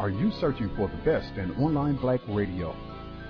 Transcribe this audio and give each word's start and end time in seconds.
Are 0.00 0.08
you 0.08 0.32
searching 0.40 0.70
for 0.76 0.88
the 0.88 0.96
best 1.04 1.36
in 1.36 1.52
online 1.62 1.96
black 1.96 2.20
radio? 2.26 2.74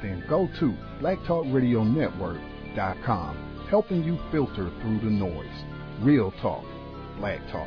Then 0.01 0.23
go 0.29 0.49
to 0.61 0.73
blacktalkradionetwork.com, 1.03 3.67
helping 3.69 4.05
you 4.05 4.17
filter 4.31 4.71
through 4.81 5.01
the 5.01 5.11
noise. 5.11 5.65
Real 6.01 6.31
talk, 6.41 6.65
black 7.19 7.41
talk. 7.51 7.67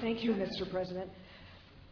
Thank 0.00 0.24
you, 0.24 0.32
Mr. 0.32 0.68
President. 0.68 1.08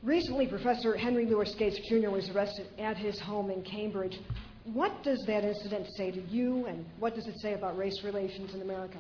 Recently, 0.05 0.47
Professor 0.47 0.95
Henry 0.99 1.25
Louis 1.25 1.55
Gates 1.55 1.81
Jr. 1.89 2.11
was 2.11 2.29
arrested 2.29 2.67
at 2.79 2.95
his 2.99 3.19
home 3.19 3.51
in 3.51 3.63
Cambridge. 3.63 4.21
What 4.65 5.03
does 5.03 5.25
that 5.27 5.45
incident 5.45 5.87
say 5.97 6.11
to 6.11 6.21
you, 6.29 6.67
and 6.67 6.85
what 6.99 7.15
does 7.15 7.27
it 7.27 7.39
say 7.41 7.55
about 7.55 7.79
race 7.79 8.05
relations 8.05 8.55
in 8.55 8.61
America? 8.61 8.99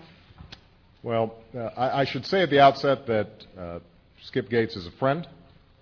Well, 1.03 1.35
uh, 1.55 1.65
I, 1.77 2.01
I, 2.01 2.05
should 2.07 2.25
say 2.25 2.41
at 2.41 2.49
the 2.49 2.59
outset 2.59 3.07
that 3.07 3.29
uh, 3.59 3.81
Skip 4.23 4.49
Gates 4.49 4.77
is 4.77 4.87
a 4.87 4.91
friend, 4.93 5.29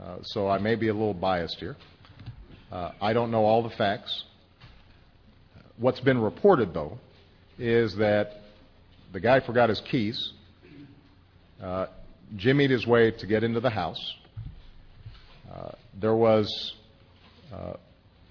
uh, 0.02 0.16
so 0.22 0.48
I 0.48 0.58
may 0.58 0.74
be 0.74 0.88
a 0.88 0.92
little 0.92 1.14
biased 1.14 1.60
here. 1.60 1.77
Uh, 2.72 2.91
I 3.00 3.12
don't 3.12 3.30
know 3.30 3.44
all 3.44 3.62
the 3.62 3.77
facts. 3.77 4.24
What's 5.77 6.00
been 6.00 6.20
reported, 6.20 6.74
though, 6.74 6.98
is 7.60 7.94
that 7.94 8.41
the 9.12 9.20
guy 9.20 9.38
forgot 9.38 9.68
his 9.68 9.80
keys, 9.88 10.32
uh, 11.62 11.86
jimmied 12.36 12.70
his 12.70 12.88
way 12.88 13.12
to 13.12 13.27
get 13.28 13.44
into 13.44 13.60
the 13.60 13.70
house. 13.70 14.16
Uh, 15.52 15.73
there 16.01 16.15
was 16.15 16.74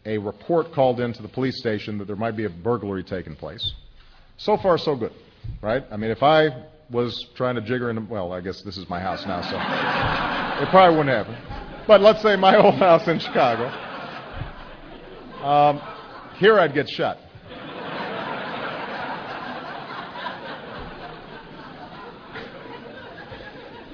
a 0.06 0.18
report 0.18 0.74
called 0.74 1.00
into 1.00 1.22
the 1.22 1.28
police 1.28 1.58
station 1.60 1.98
that 2.00 2.06
there 2.06 2.16
might 2.16 2.36
be 2.36 2.46
a 2.46 2.50
burglary 2.50 3.04
taking 3.04 3.36
place. 3.36 3.74
So 4.38 4.58
far, 4.58 4.78
so 4.78 4.96
good, 4.96 5.12
right? 5.62 5.84
I 5.92 5.98
mean, 5.98 6.10
if 6.10 6.24
I 6.24 6.66
was 6.90 7.28
trying 7.36 7.56
to 7.56 7.62
jigger 7.62 7.90
in, 7.90 8.10
well, 8.10 8.34
I 8.34 8.42
guess 8.42 8.64
this 8.64 8.78
is 8.78 8.90
my 8.90 9.00
house 9.00 9.24
now, 9.26 9.42
so 9.42 9.56
it 10.64 10.70
probably 10.72 10.98
wouldn't 10.98 11.16
happen. 11.16 11.38
But 11.88 12.02
let's 12.02 12.22
say 12.22 12.36
my 12.36 12.58
old 12.64 12.76
house 12.76 13.08
in 13.08 13.20
Chicago. 13.20 13.68
Um, 15.46 15.82
here 16.38 16.60
I'd 16.60 16.74
get 16.74 16.90
shot. 16.90 17.18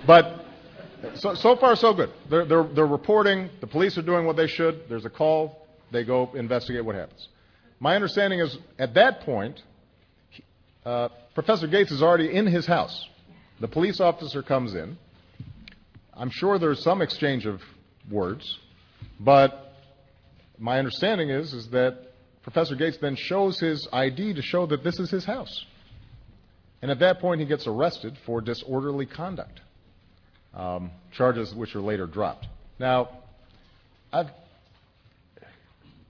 But 0.05 0.36
so, 1.19 1.35
so 1.35 1.55
far, 1.55 1.75
so 1.75 1.93
good. 1.93 2.09
They're, 2.29 2.45
they're, 2.45 2.63
they're 2.63 2.87
reporting. 2.87 3.49
The 3.61 3.67
police 3.67 3.97
are 3.97 4.01
doing 4.01 4.25
what 4.25 4.35
they 4.35 4.47
should. 4.47 4.83
There's 4.89 5.05
a 5.05 5.09
call 5.09 5.67
they 5.91 6.03
go 6.03 6.31
investigate 6.33 6.83
what 6.83 6.95
happens. 6.95 7.27
My 7.79 7.95
understanding 7.95 8.39
is 8.39 8.57
at 8.79 8.93
that 8.95 9.21
point, 9.21 9.61
uh, 10.85 11.09
Professor 11.33 11.67
Gates 11.67 11.91
is 11.91 12.01
already 12.01 12.33
in 12.33 12.47
his 12.47 12.65
house. 12.65 13.07
The 13.59 13.67
police 13.67 13.99
officer 13.99 14.41
comes 14.41 14.73
in. 14.73 14.97
I'm 16.13 16.31
sure 16.31 16.57
there's 16.57 16.83
some 16.83 17.01
exchange 17.01 17.45
of 17.45 17.61
words, 18.09 18.57
but 19.19 19.73
my 20.57 20.79
understanding 20.79 21.29
is 21.29 21.53
is 21.53 21.69
that 21.69 21.97
Professor 22.41 22.75
Gates 22.75 22.97
then 23.01 23.15
shows 23.15 23.59
his 23.59 23.87
ID 23.91 24.33
to 24.33 24.41
show 24.41 24.65
that 24.67 24.83
this 24.83 24.99
is 24.99 25.11
his 25.11 25.25
house. 25.25 25.65
And 26.81 26.89
at 26.89 26.99
that 26.99 27.19
point, 27.19 27.41
he 27.41 27.47
gets 27.47 27.67
arrested 27.67 28.17
for 28.25 28.41
disorderly 28.41 29.05
conduct, 29.05 29.59
um, 30.57 30.91
charges 31.13 31.55
which 31.55 31.73
are 31.75 31.81
later 31.81 32.05
dropped. 32.05 32.45
Now, 32.79 33.09
I've 34.11 34.27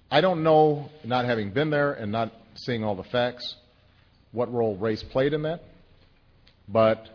I 0.09 0.21
don't 0.21 0.43
know, 0.43 0.89
not 1.03 1.25
having 1.25 1.51
been 1.51 1.69
there 1.69 1.91
and 1.91 2.11
not 2.11 2.31
seeing 2.55 2.83
all 2.83 2.95
the 2.95 3.03
facts, 3.03 3.55
what 4.31 4.51
role 4.53 4.77
race 4.77 5.03
played 5.03 5.33
in 5.33 5.41
that. 5.41 5.61
But 6.67 7.07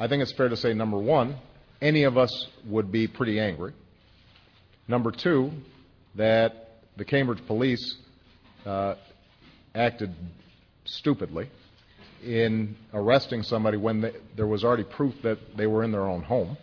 I 0.00 0.08
think 0.08 0.22
it's 0.22 0.32
fair 0.32 0.48
to 0.48 0.56
say, 0.56 0.74
number 0.74 0.98
one, 0.98 1.36
any 1.80 2.02
of 2.04 2.18
us 2.18 2.48
would 2.66 2.90
be 2.90 3.06
pretty 3.06 3.38
angry. 3.38 3.72
Number 4.88 5.12
two, 5.12 5.52
that 6.16 6.70
the 6.96 7.04
Cambridge 7.04 7.44
police 7.46 7.96
uh, 8.66 8.96
acted 9.74 10.12
stupidly 10.84 11.48
in 12.24 12.74
arresting 12.92 13.42
somebody 13.44 13.76
when 13.76 14.00
they, 14.00 14.12
there 14.36 14.46
was 14.46 14.64
already 14.64 14.84
proof 14.84 15.14
that 15.22 15.38
they 15.56 15.66
were 15.68 15.84
in 15.84 15.92
their 15.92 16.06
own 16.06 16.22
home. 16.22 16.56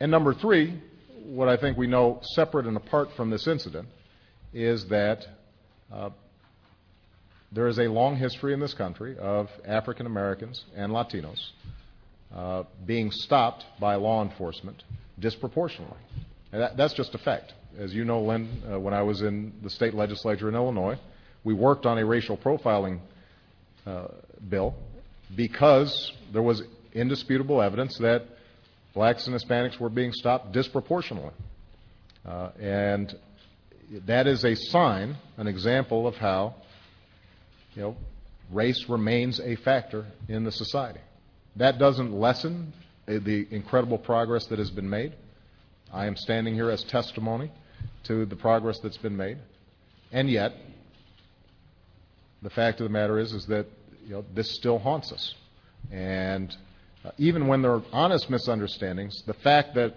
And 0.00 0.10
number 0.10 0.34
three, 0.34 0.80
what 1.24 1.48
I 1.48 1.56
think 1.56 1.78
we 1.78 1.86
know 1.86 2.20
separate 2.34 2.66
and 2.66 2.76
apart 2.76 3.08
from 3.16 3.30
this 3.30 3.46
incident 3.46 3.88
is 4.52 4.86
that 4.88 5.24
uh, 5.92 6.10
there 7.52 7.68
is 7.68 7.78
a 7.78 7.88
long 7.88 8.16
history 8.16 8.52
in 8.52 8.60
this 8.60 8.74
country 8.74 9.16
of 9.18 9.48
African 9.66 10.06
Americans 10.06 10.64
and 10.74 10.92
Latinos 10.92 11.38
uh, 12.34 12.64
being 12.84 13.10
stopped 13.10 13.64
by 13.80 13.94
law 13.94 14.22
enforcement 14.24 14.82
disproportionately. 15.18 15.98
And 16.52 16.62
that, 16.62 16.76
that's 16.76 16.94
just 16.94 17.14
a 17.14 17.18
fact. 17.18 17.52
As 17.78 17.92
you 17.92 18.04
know, 18.04 18.22
Lynn, 18.22 18.62
uh, 18.70 18.78
when 18.78 18.94
I 18.94 19.02
was 19.02 19.22
in 19.22 19.52
the 19.62 19.70
state 19.70 19.94
legislature 19.94 20.48
in 20.48 20.54
Illinois, 20.54 20.98
we 21.44 21.54
worked 21.54 21.86
on 21.86 21.98
a 21.98 22.04
racial 22.04 22.36
profiling 22.36 23.00
uh, 23.86 24.08
bill 24.48 24.74
because 25.36 26.12
there 26.32 26.42
was 26.42 26.62
indisputable 26.92 27.60
evidence 27.60 27.96
that 27.98 28.22
blacks 28.94 29.26
and 29.26 29.38
Hispanics 29.38 29.78
were 29.78 29.90
being 29.90 30.12
stopped 30.12 30.52
disproportionately. 30.52 31.32
Uh, 32.24 32.50
and 32.60 33.14
that 34.06 34.26
is 34.26 34.44
a 34.44 34.54
sign, 34.54 35.16
an 35.36 35.46
example 35.46 36.06
of 36.06 36.14
how, 36.16 36.54
you 37.74 37.82
know, 37.82 37.96
race 38.50 38.86
remains 38.88 39.40
a 39.40 39.56
factor 39.56 40.06
in 40.28 40.44
the 40.44 40.52
society. 40.52 41.00
That 41.56 41.78
doesn't 41.78 42.12
lessen 42.12 42.72
the 43.06 43.46
incredible 43.50 43.98
progress 43.98 44.46
that 44.46 44.58
has 44.58 44.70
been 44.70 44.88
made. 44.88 45.12
I 45.92 46.06
am 46.06 46.16
standing 46.16 46.54
here 46.54 46.70
as 46.70 46.82
testimony 46.84 47.50
to 48.04 48.24
the 48.26 48.36
progress 48.36 48.78
that's 48.82 48.96
been 48.96 49.16
made. 49.16 49.38
And 50.12 50.30
yet, 50.30 50.52
the 52.42 52.50
fact 52.50 52.80
of 52.80 52.84
the 52.84 52.90
matter 52.90 53.18
is, 53.18 53.32
is 53.32 53.46
that 53.46 53.66
you 54.04 54.14
know, 54.14 54.24
this 54.34 54.54
still 54.54 54.78
haunts 54.78 55.12
us. 55.12 55.34
And 55.90 56.54
even 57.18 57.46
when 57.46 57.62
there 57.62 57.72
are 57.72 57.82
honest 57.92 58.30
misunderstandings, 58.30 59.22
the 59.26 59.34
fact 59.34 59.74
that 59.74 59.94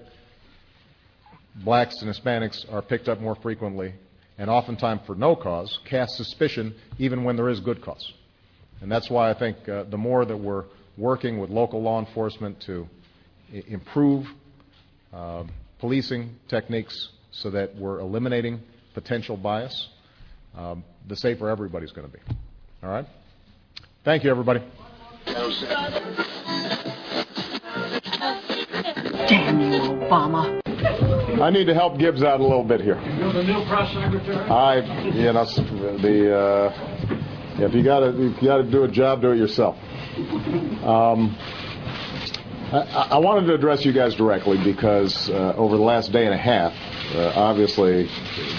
blacks 1.63 2.01
and 2.01 2.13
Hispanics 2.13 2.71
are 2.71 2.81
picked 2.81 3.07
up 3.07 3.19
more 3.19 3.35
frequently 3.35 3.93
and 4.37 4.49
oftentimes 4.49 5.01
for 5.05 5.15
no 5.15 5.35
cause, 5.35 5.79
casts 5.89 6.17
suspicion 6.17 6.75
even 6.99 7.23
when 7.23 7.35
there 7.35 7.49
is 7.49 7.59
good 7.59 7.81
cause. 7.81 8.13
And 8.81 8.91
that's 8.91 9.09
why 9.09 9.31
I 9.31 9.33
think 9.33 9.67
uh, 9.67 9.85
the 9.85 9.97
more 9.97 10.25
that 10.25 10.37
we're 10.37 10.65
working 10.97 11.39
with 11.39 11.49
local 11.49 11.81
law 11.81 11.99
enforcement 11.99 12.61
to 12.61 12.87
I- 13.53 13.63
improve 13.67 14.27
uh, 15.11 15.43
policing 15.79 16.35
techniques 16.47 17.09
so 17.31 17.49
that 17.51 17.75
we're 17.75 17.99
eliminating 17.99 18.59
potential 18.93 19.37
bias, 19.37 19.89
um, 20.55 20.83
the 21.07 21.15
safer 21.15 21.49
everybody's 21.49 21.91
going 21.91 22.07
to 22.07 22.13
be. 22.13 22.19
All 22.83 22.89
right? 22.89 23.05
Thank 24.03 24.23
you, 24.23 24.29
everybody. 24.29 24.61
Damn 29.27 29.59
you, 29.59 29.79
Obama. 29.79 30.61
I 31.41 31.49
need 31.49 31.65
to 31.65 31.73
help 31.73 31.99
Gibbs 31.99 32.23
out 32.23 32.39
a 32.39 32.43
little 32.43 32.63
bit 32.63 32.81
here. 32.81 32.99
You're 33.19 33.33
the 33.33 33.43
new 33.43 33.65
press 33.65 33.91
secretary. 33.93 34.37
I, 34.49 34.77
you 35.03 35.33
know, 35.33 35.45
the 35.97 36.35
uh, 36.35 37.59
if 37.59 37.73
you 37.73 37.83
got 37.83 37.99
to 37.99 38.09
if 38.09 38.41
you 38.41 38.47
got 38.47 38.57
to 38.57 38.63
do 38.63 38.83
a 38.83 38.87
job, 38.87 39.21
do 39.21 39.31
it 39.31 39.37
yourself. 39.37 39.75
Um, 40.83 41.35
I, 42.71 43.09
I, 43.11 43.17
wanted 43.19 43.47
to 43.47 43.53
address 43.53 43.85
you 43.85 43.93
guys 43.93 44.15
directly 44.15 44.57
because 44.63 45.29
uh, 45.29 45.53
over 45.55 45.77
the 45.77 45.83
last 45.83 46.11
day 46.11 46.25
and 46.25 46.33
a 46.33 46.37
half, 46.37 46.73
uh, 47.13 47.33
obviously, 47.35 48.09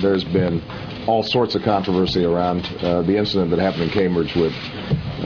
there's 0.01 0.25
been 0.25 0.63
all 1.07 1.23
sorts 1.23 1.55
of 1.55 1.63
controversy 1.63 2.25
around 2.25 2.67
uh, 2.81 3.03
the 3.03 3.17
incident 3.17 3.51
that 3.51 3.59
happened 3.59 3.85
in 3.85 3.91
Cambridge 3.91 4.35
with 4.37 4.53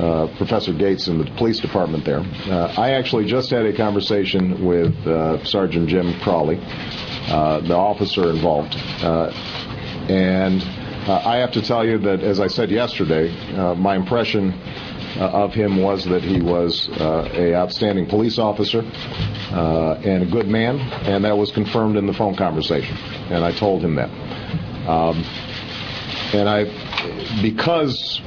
uh, 0.02 0.26
Professor 0.36 0.72
Gates 0.72 1.06
and 1.06 1.20
the 1.20 1.30
police 1.36 1.60
department 1.60 2.04
there. 2.04 2.18
Uh, 2.20 2.74
I 2.76 2.90
actually 2.92 3.24
just 3.24 3.50
had 3.50 3.64
a 3.66 3.72
conversation 3.76 4.64
with 4.64 4.94
uh, 5.06 5.44
Sergeant 5.44 5.88
Jim 5.88 6.18
Crowley, 6.20 6.58
uh, 7.28 7.60
the 7.60 7.76
officer 7.76 8.30
involved, 8.30 8.74
uh, 9.02 9.30
and 10.08 10.62
I 11.08 11.36
have 11.38 11.52
to 11.52 11.62
tell 11.62 11.84
you 11.86 11.98
that, 11.98 12.20
as 12.22 12.40
I 12.40 12.46
said 12.48 12.70
yesterday, 12.70 13.30
my 13.76 13.96
impression 13.96 14.52
of 15.18 15.52
him 15.52 15.82
was 15.82 16.04
that 16.04 16.22
he 16.22 16.40
was 16.40 16.88
a 17.00 17.54
outstanding 17.54 18.06
police 18.06 18.38
officer 18.38 18.80
and 18.80 20.22
a 20.22 20.26
good 20.26 20.46
man, 20.48 20.78
and 21.06 21.24
that 21.24 21.36
was 21.36 21.50
confirmed 21.50 21.96
in 21.96 22.06
the 22.06 22.12
phone 22.12 22.36
conversation, 22.36 22.96
and 23.30 23.44
I 23.44 23.52
told 23.52 23.82
him 23.84 23.96
that. 23.96 24.10
Um, 24.88 25.24
and 26.34 26.48
I, 26.48 26.64
because 27.42 28.20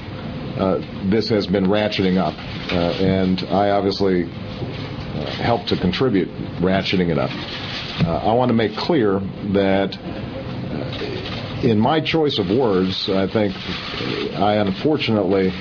this 1.09 1.29
has 1.29 1.47
been 1.47 1.65
ratcheting 1.65 2.17
up, 2.17 2.33
uh, 2.71 3.03
and 3.03 3.43
I 3.49 3.71
obviously 3.71 4.23
uh, 4.23 5.25
helped 5.41 5.69
to 5.69 5.77
contribute 5.77 6.29
ratcheting 6.59 7.09
it 7.09 7.17
up. 7.17 7.31
I 8.05 8.33
want 8.33 8.49
to 8.49 8.53
make 8.53 8.75
clear 8.75 9.19
that 9.53 9.97
in 11.63 11.79
my 11.79 11.99
choice 11.99 12.37
of 12.37 12.49
words, 12.49 13.09
I 13.09 13.27
think 13.27 13.55
I 14.35 14.55
unfortunately 14.55 15.51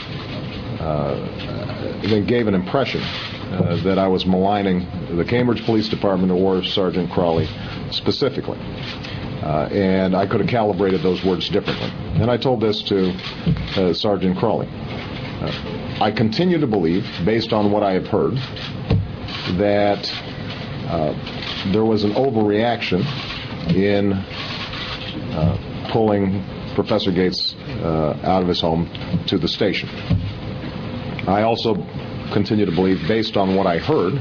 uh, 0.81 2.21
gave 2.27 2.47
an 2.47 2.55
impression 2.55 3.01
uh, 3.01 3.81
that 3.85 3.99
I 3.99 4.09
was 4.09 4.27
maligning 4.27 4.87
the 5.17 5.25
Cambridge 5.25 5.65
Police 5.65 5.89
Department 5.89 6.33
or 6.33 6.63
Sergeant 6.65 7.11
Crowley 7.11 7.49
specifically. 7.91 8.59
Uh, 9.45 9.69
and 9.71 10.17
I 10.17 10.27
could 10.27 10.41
have 10.41 10.49
calibrated 10.49 11.03
those 11.03 11.23
words 11.23 11.51
differently. 11.51 11.91
And 12.15 12.31
I 12.31 12.39
told 12.39 12.63
this 12.63 12.83
to 12.85 13.11
uh, 13.77 13.93
Sergeant 13.93 14.39
Crowley. 14.39 14.69
Uh, 14.71 15.99
I 16.01 16.11
continue 16.11 16.59
to 16.59 16.67
believe, 16.67 17.05
based 17.27 17.53
on 17.53 17.71
what 17.71 17.83
I 17.83 17.93
have 17.93 18.07
heard, 18.07 18.37
that 19.59 20.11
uh, 20.89 21.73
there 21.73 21.85
was 21.85 22.05
an 22.05 22.13
overreaction 22.15 23.05
in 23.75 24.15
uh, 24.15 25.91
pulling 25.93 26.43
Professor 26.75 27.13
Gates 27.13 27.55
uh, 27.83 28.19
out 28.25 28.41
of 28.41 28.49
his 28.49 28.63
home 28.63 28.89
to 29.27 29.37
the 29.37 29.49
station. 29.49 29.91
I 31.29 31.43
also 31.43 31.75
continue 32.33 32.65
to 32.65 32.73
believe, 32.73 33.07
based 33.07 33.37
on 33.37 33.57
what 33.57 33.67
I 33.67 33.77
heard, 33.77 34.15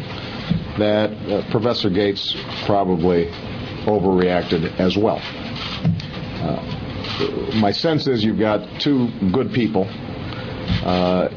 that 0.78 1.48
Professor 1.50 1.90
Gates 1.90 2.36
probably 2.66 3.32
overreacted 3.86 4.80
as 4.80 4.98
well. 4.98 5.20
Uh, 6.44 7.56
my 7.56 7.72
sense 7.72 8.08
is 8.08 8.24
you've 8.24 8.40
got 8.40 8.82
two 8.82 9.08
good 9.32 9.54
people 9.54 9.88
uh, 10.84 11.30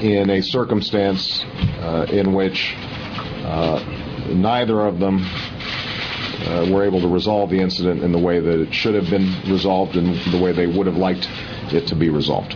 in 0.00 0.30
a 0.30 0.42
circumstance 0.42 1.42
uh, 1.80 2.06
in 2.10 2.32
which 2.34 2.74
uh, 2.76 3.82
neither 4.28 4.80
of 4.80 4.98
them 4.98 5.24
uh, 5.24 6.68
were 6.72 6.84
able 6.84 7.00
to 7.00 7.08
resolve 7.08 7.50
the 7.50 7.58
incident 7.58 8.02
in 8.02 8.12
the 8.12 8.18
way 8.18 8.40
that 8.40 8.60
it 8.60 8.74
should 8.74 8.94
have 8.94 9.08
been 9.10 9.32
resolved 9.50 9.96
and 9.96 10.14
the 10.32 10.40
way 10.40 10.52
they 10.52 10.66
would 10.66 10.86
have 10.86 10.96
liked 10.96 11.28
it 11.72 11.86
to 11.86 11.94
be 11.94 12.08
resolved. 12.08 12.52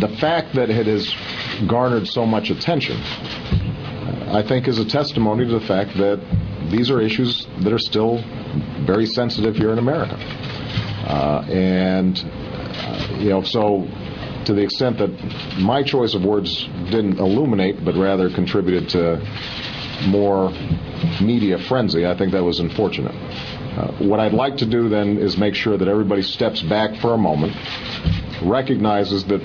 the 0.00 0.16
fact 0.20 0.54
that 0.54 0.70
it 0.70 0.86
has 0.86 1.12
garnered 1.66 2.06
so 2.06 2.26
much 2.26 2.50
attention, 2.50 3.00
I 4.28 4.42
think, 4.46 4.68
is 4.68 4.78
a 4.78 4.84
testimony 4.84 5.46
to 5.46 5.58
the 5.58 5.66
fact 5.66 5.96
that 5.96 6.20
these 6.70 6.90
are 6.90 7.00
issues 7.00 7.46
that 7.60 7.72
are 7.72 7.78
still 7.78 8.22
very 8.86 9.06
sensitive 9.06 9.56
here 9.56 9.72
in 9.72 9.78
America. 9.78 10.16
Uh, 11.06 11.44
and, 11.48 12.18
uh, 12.18 13.16
you 13.18 13.30
know, 13.30 13.42
so 13.42 13.86
to 14.44 14.54
the 14.54 14.62
extent 14.62 14.98
that 14.98 15.10
my 15.58 15.82
choice 15.82 16.14
of 16.14 16.24
words 16.24 16.68
didn't 16.90 17.18
illuminate, 17.18 17.84
but 17.84 17.94
rather 17.96 18.30
contributed 18.30 18.88
to 18.88 19.18
more 20.08 20.50
media 21.20 21.58
frenzy, 21.58 22.06
I 22.06 22.16
think 22.16 22.32
that 22.32 22.42
was 22.42 22.60
unfortunate. 22.60 23.14
Uh, 23.14 23.92
what 23.98 24.20
I'd 24.20 24.32
like 24.32 24.56
to 24.58 24.66
do 24.66 24.88
then 24.88 25.18
is 25.18 25.36
make 25.36 25.54
sure 25.54 25.76
that 25.76 25.88
everybody 25.88 26.22
steps 26.22 26.62
back 26.62 26.96
for 27.00 27.14
a 27.14 27.18
moment, 27.18 27.54
recognizes 28.42 29.24
that 29.24 29.40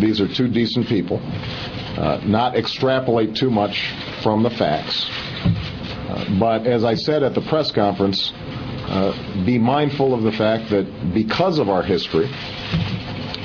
these 0.00 0.20
are 0.20 0.28
two 0.32 0.48
decent 0.48 0.86
people, 0.86 1.20
uh, 1.22 2.20
not 2.24 2.56
extrapolate 2.56 3.34
too 3.34 3.50
much 3.50 3.92
from 4.22 4.42
the 4.42 4.50
facts, 4.50 5.10
but 6.38 6.66
as 6.66 6.84
I 6.84 6.94
said 6.94 7.22
at 7.22 7.34
the 7.34 7.40
press 7.42 7.70
conference, 7.70 8.32
uh, 8.34 9.44
be 9.44 9.58
mindful 9.58 10.14
of 10.14 10.22
the 10.22 10.32
fact 10.32 10.70
that 10.70 11.14
because 11.14 11.58
of 11.58 11.68
our 11.68 11.82
history, 11.82 12.28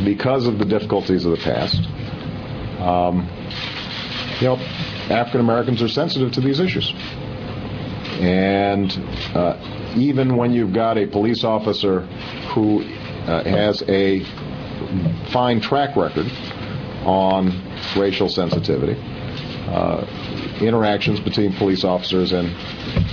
because 0.03 0.47
of 0.47 0.59
the 0.59 0.65
difficulties 0.65 1.25
of 1.25 1.31
the 1.31 1.37
past, 1.43 1.81
um, 2.79 3.27
you 4.39 4.47
know, 4.47 4.55
African 5.09 5.39
Americans 5.39 5.81
are 5.81 5.87
sensitive 5.87 6.31
to 6.33 6.41
these 6.41 6.59
issues. 6.59 6.93
And 8.19 8.91
uh, 9.35 9.93
even 9.95 10.35
when 10.37 10.51
you've 10.51 10.73
got 10.73 10.97
a 10.97 11.07
police 11.07 11.43
officer 11.43 12.01
who 12.53 12.81
uh, 12.81 13.43
has 13.43 13.83
a 13.87 14.23
fine 15.31 15.61
track 15.61 15.95
record 15.95 16.31
on 17.05 17.51
racial 17.95 18.29
sensitivity, 18.29 18.99
uh, 19.69 20.05
interactions 20.62 21.19
between 21.19 21.54
police 21.54 21.83
officers 21.83 22.31
and 22.31 22.56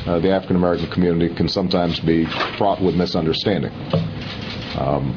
uh, 0.06 0.18
the 0.20 0.30
African 0.30 0.56
American 0.56 0.90
community 0.90 1.34
can 1.34 1.48
sometimes 1.48 2.00
be 2.00 2.26
fraught 2.56 2.82
with 2.82 2.94
misunderstanding. 2.94 3.72
Um, 4.78 5.14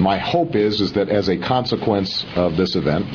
my 0.00 0.18
hope 0.18 0.54
is 0.54 0.80
is 0.80 0.92
that 0.92 1.08
as 1.08 1.28
a 1.28 1.36
consequence 1.36 2.24
of 2.36 2.56
this 2.56 2.76
event, 2.76 3.06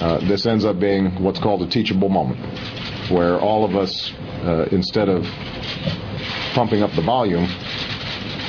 uh, 0.00 0.18
this 0.26 0.46
ends 0.46 0.64
up 0.64 0.80
being 0.80 1.22
what's 1.22 1.38
called 1.38 1.62
a 1.62 1.68
teachable 1.68 2.08
moment, 2.08 2.38
where 3.10 3.38
all 3.38 3.64
of 3.64 3.76
us, 3.76 4.12
uh, 4.42 4.66
instead 4.72 5.08
of 5.08 5.24
pumping 6.54 6.82
up 6.82 6.92
the 6.92 7.02
volume, 7.02 7.48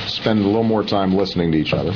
spend 0.06 0.40
a 0.40 0.44
little 0.44 0.62
more 0.64 0.82
time 0.82 1.14
listening 1.14 1.52
to 1.52 1.58
each 1.58 1.72
other. 1.72 1.92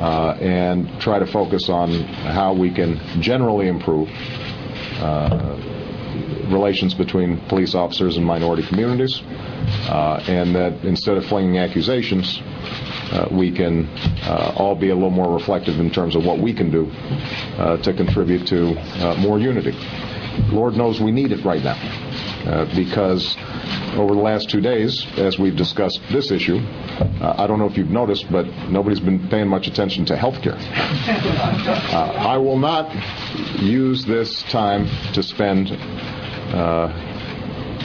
Uh, 0.00 0.34
and 0.40 0.98
try 0.98 1.18
to 1.18 1.26
focus 1.26 1.68
on 1.68 1.92
how 1.92 2.54
we 2.54 2.72
can 2.72 2.98
generally 3.20 3.68
improve 3.68 4.08
uh, 4.98 5.60
relations 6.52 6.94
between 6.94 7.38
police 7.48 7.74
officers 7.74 8.16
and 8.16 8.24
minority 8.24 8.66
communities, 8.66 9.22
uh, 9.88 10.22
and 10.28 10.54
that 10.54 10.84
instead 10.84 11.16
of 11.16 11.24
flinging 11.26 11.58
accusations, 11.58 12.40
uh, 13.12 13.28
we 13.30 13.50
can 13.50 13.86
uh, 14.22 14.54
all 14.56 14.74
be 14.74 14.90
a 14.90 14.94
little 14.94 15.10
more 15.10 15.32
reflective 15.32 15.78
in 15.80 15.90
terms 15.90 16.14
of 16.14 16.24
what 16.24 16.38
we 16.38 16.52
can 16.52 16.70
do 16.70 16.90
uh, 17.58 17.76
to 17.78 17.92
contribute 17.92 18.46
to 18.46 18.76
uh, 19.04 19.14
more 19.16 19.38
unity. 19.38 19.72
Lord 20.52 20.74
knows 20.74 21.00
we 21.00 21.12
need 21.12 21.32
it 21.32 21.44
right 21.44 21.62
now 21.62 22.09
uh, 22.46 22.64
because 22.74 23.36
over 23.96 24.14
the 24.14 24.20
last 24.20 24.48
two 24.50 24.60
days, 24.60 25.06
as 25.16 25.38
we've 25.38 25.56
discussed 25.56 26.00
this 26.10 26.30
issue, 26.30 26.56
uh, 26.56 27.34
I 27.38 27.46
don't 27.46 27.58
know 27.58 27.66
if 27.66 27.76
you've 27.76 27.90
noticed, 27.90 28.30
but 28.30 28.46
nobody's 28.68 29.00
been 29.00 29.28
paying 29.28 29.48
much 29.48 29.66
attention 29.66 30.04
to 30.06 30.16
health 30.16 30.40
care. 30.42 30.56
Uh, 30.56 32.12
I 32.16 32.36
will 32.38 32.58
not 32.58 32.90
use 33.60 34.04
this 34.04 34.42
time 34.44 34.86
to 35.12 35.22
spend 35.22 35.70
uh, 35.70 36.88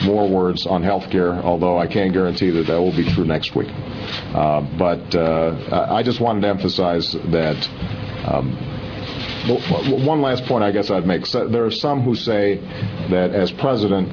more 0.04 0.28
words 0.28 0.66
on 0.66 0.82
health 0.82 1.10
care, 1.10 1.34
although 1.34 1.78
I 1.78 1.86
can't 1.86 2.12
guarantee 2.12 2.50
that 2.50 2.66
that 2.66 2.78
will 2.78 2.94
be 2.94 3.04
true 3.12 3.24
next 3.24 3.54
week. 3.54 3.70
Uh, 3.70 4.60
but 4.78 5.14
uh, 5.14 5.88
I 5.90 6.02
just 6.02 6.20
wanted 6.20 6.42
to 6.42 6.48
emphasize 6.48 7.12
that. 7.12 7.68
Um, 8.26 8.56
one 9.46 10.20
last 10.20 10.44
point 10.46 10.64
I 10.64 10.72
guess 10.72 10.90
I'd 10.90 11.06
make. 11.06 11.24
There 11.30 11.64
are 11.64 11.70
some 11.70 12.02
who 12.02 12.16
say 12.16 12.56
that 13.10 13.30
as 13.32 13.52
president, 13.52 14.08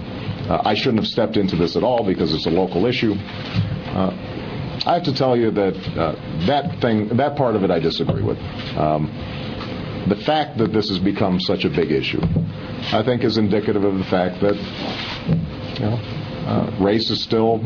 uh, 0.49 0.61
I 0.65 0.73
shouldn't 0.73 0.99
have 0.99 1.07
stepped 1.07 1.37
into 1.37 1.55
this 1.55 1.75
at 1.75 1.83
all 1.83 2.03
because 2.05 2.33
it's 2.33 2.45
a 2.45 2.49
local 2.49 2.85
issue. 2.85 3.13
Uh, 3.13 4.11
I 4.85 4.95
have 4.95 5.03
to 5.03 5.13
tell 5.13 5.37
you 5.37 5.51
that 5.51 5.75
uh, 5.97 6.45
that 6.47 6.81
thing, 6.81 7.15
that 7.15 7.37
part 7.37 7.55
of 7.55 7.63
it, 7.63 7.71
I 7.71 7.79
disagree 7.79 8.23
with. 8.23 8.37
Um, 8.77 9.07
the 10.09 10.17
fact 10.17 10.57
that 10.57 10.73
this 10.73 10.89
has 10.89 10.99
become 10.99 11.39
such 11.39 11.63
a 11.63 11.69
big 11.69 11.91
issue, 11.91 12.21
I 12.91 13.01
think, 13.05 13.23
is 13.23 13.37
indicative 13.37 13.85
of 13.85 13.97
the 13.97 14.03
fact 14.03 14.41
that 14.41 14.55
you 15.79 15.85
know, 15.85 15.95
uh, 16.45 16.77
race 16.81 17.09
is 17.09 17.21
still 17.21 17.61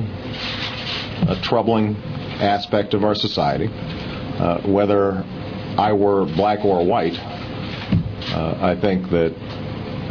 a 1.28 1.40
troubling 1.42 1.96
aspect 2.40 2.94
of 2.94 3.04
our 3.04 3.16
society. 3.16 3.70
Uh, 3.72 4.62
whether 4.68 5.24
I 5.80 5.94
were 5.94 6.26
black 6.26 6.64
or 6.64 6.86
white, 6.86 7.18
uh, 7.18 8.58
I 8.62 8.80
think 8.80 9.10
that 9.10 9.34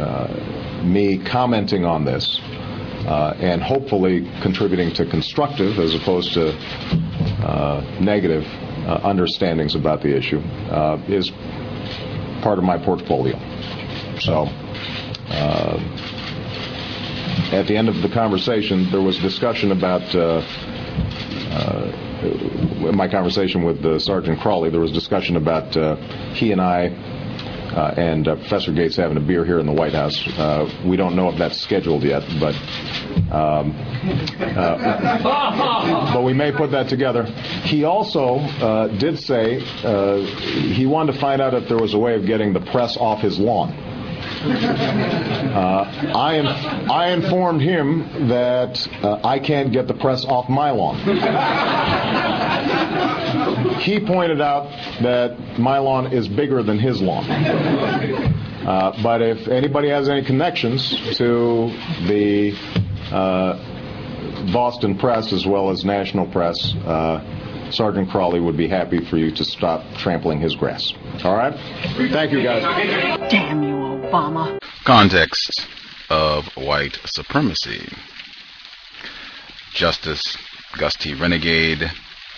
uh, 0.01 0.83
me 0.83 1.23
commenting 1.23 1.85
on 1.85 2.03
this 2.03 2.41
and 3.07 3.61
hopefully 3.61 4.29
contributing 4.41 4.93
to 4.93 5.05
constructive 5.05 5.79
as 5.79 5.95
opposed 5.95 6.33
to 6.33 6.53
uh, 7.45 7.99
negative 8.01 8.43
understandings 9.03 9.75
about 9.75 10.01
the 10.01 10.15
issue 10.15 10.39
is 11.07 11.31
part 12.41 12.57
of 12.57 12.63
my 12.63 12.77
portfolio. 12.77 13.37
So, 14.19 14.47
uh, 15.29 16.07
at 17.51 17.67
the 17.67 17.77
end 17.77 17.89
of 17.89 18.01
the 18.01 18.09
conversation, 18.09 18.89
there 18.91 19.01
was 19.01 19.17
discussion 19.19 19.71
about 19.71 20.03
uh, 20.15 20.41
uh, 21.51 22.91
my 22.93 23.07
conversation 23.07 23.63
with 23.63 23.83
uh, 23.85 23.99
Sergeant 23.99 24.39
Crowley. 24.39 24.69
There 24.69 24.81
was 24.81 24.91
discussion 24.91 25.35
about 25.35 25.75
uh, 25.77 25.95
he 26.33 26.51
and 26.51 26.59
I 26.59 26.89
uh, 27.75 27.93
and 27.97 28.27
uh, 28.27 28.35
Professor 28.35 28.71
Gates 28.71 28.95
having 28.95 29.17
a 29.17 29.21
beer 29.21 29.45
here 29.45 29.59
in 29.59 29.65
the 29.65 29.71
White 29.71 29.93
House. 29.93 30.27
Uh, 30.37 30.69
we 30.85 30.97
don't 30.97 31.15
know 31.15 31.29
if 31.29 31.37
that's 31.37 31.59
scheduled 31.59 32.03
yet, 32.03 32.23
but 32.39 32.55
um, 33.31 33.75
uh, 34.39 36.13
but 36.13 36.23
we 36.23 36.33
may 36.33 36.51
put 36.51 36.71
that 36.71 36.87
together. 36.89 37.23
He 37.63 37.83
also 37.83 38.37
uh, 38.37 38.87
did 38.97 39.19
say 39.19 39.61
uh, 39.83 40.17
he 40.73 40.85
wanted 40.85 41.13
to 41.13 41.19
find 41.19 41.41
out 41.41 41.53
if 41.53 41.67
there 41.67 41.77
was 41.77 41.93
a 41.93 41.99
way 41.99 42.15
of 42.15 42.25
getting 42.25 42.53
the 42.53 42.61
press 42.61 42.97
off 42.97 43.21
his 43.21 43.37
lawn. 43.39 43.96
Uh, 44.41 46.11
I, 46.15 46.35
inf- 46.35 46.91
I 46.91 47.11
informed 47.11 47.61
him 47.61 48.27
that 48.29 48.87
uh, 49.03 49.19
I 49.23 49.39
can't 49.39 49.71
get 49.71 49.87
the 49.87 49.93
press 49.93 50.25
off 50.25 50.49
my 50.49 50.71
lawn. 50.71 50.97
he 53.79 53.99
pointed 53.99 54.41
out 54.41 54.69
that 55.01 55.57
my 55.59 55.77
lawn 55.79 56.13
is 56.13 56.27
bigger 56.27 56.61
than 56.63 56.77
his 56.79 57.01
lawn. 57.01 57.25
Uh, 57.29 58.91
but 59.01 59.21
if 59.21 59.47
anybody 59.47 59.89
has 59.89 60.09
any 60.09 60.23
connections 60.23 60.89
to 61.17 61.67
the 62.07 62.53
uh, 63.11 64.51
Boston 64.51 64.97
press 64.97 65.31
as 65.33 65.45
well 65.45 65.69
as 65.69 65.83
national 65.85 66.27
press, 66.27 66.73
uh, 66.85 67.21
Sergeant 67.71 68.09
Crowley 68.09 68.39
would 68.39 68.57
be 68.57 68.67
happy 68.67 69.03
for 69.05 69.17
you 69.17 69.31
to 69.31 69.43
stop 69.43 69.83
trampling 69.97 70.39
his 70.39 70.55
grass. 70.55 70.93
All 71.23 71.35
right? 71.35 71.53
Thank 72.11 72.31
you, 72.31 72.43
guys. 72.43 72.63
Damn 73.29 73.63
you, 73.63 73.75
Obama. 73.75 74.59
Context 74.85 75.67
of 76.09 76.45
white 76.55 76.99
supremacy. 77.05 77.87
Justice 79.73 80.37
Gus 80.77 80.95
T. 80.95 81.13
Renegade 81.13 81.91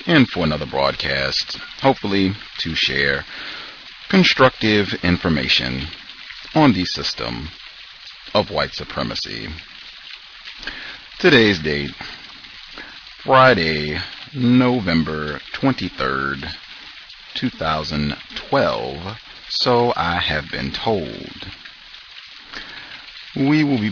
in 0.05 0.25
for 0.25 0.43
another 0.43 0.65
broadcast, 0.65 1.57
hopefully 1.81 2.31
to 2.59 2.73
share 2.75 3.25
constructive 4.09 4.93
information 5.03 5.83
on 6.55 6.73
the 6.73 6.85
system 6.85 7.49
of 8.33 8.49
white 8.49 8.73
supremacy. 8.73 9.49
Today's 11.19 11.59
date, 11.59 11.91
Friday, 13.23 13.99
November 14.33 15.39
23rd, 15.53 16.53
2012, 17.33 19.17
so 19.49 19.93
I 19.95 20.17
have 20.17 20.49
been 20.51 20.71
told. 20.71 21.51
We 23.35 23.63
will 23.63 23.79
be. 23.79 23.91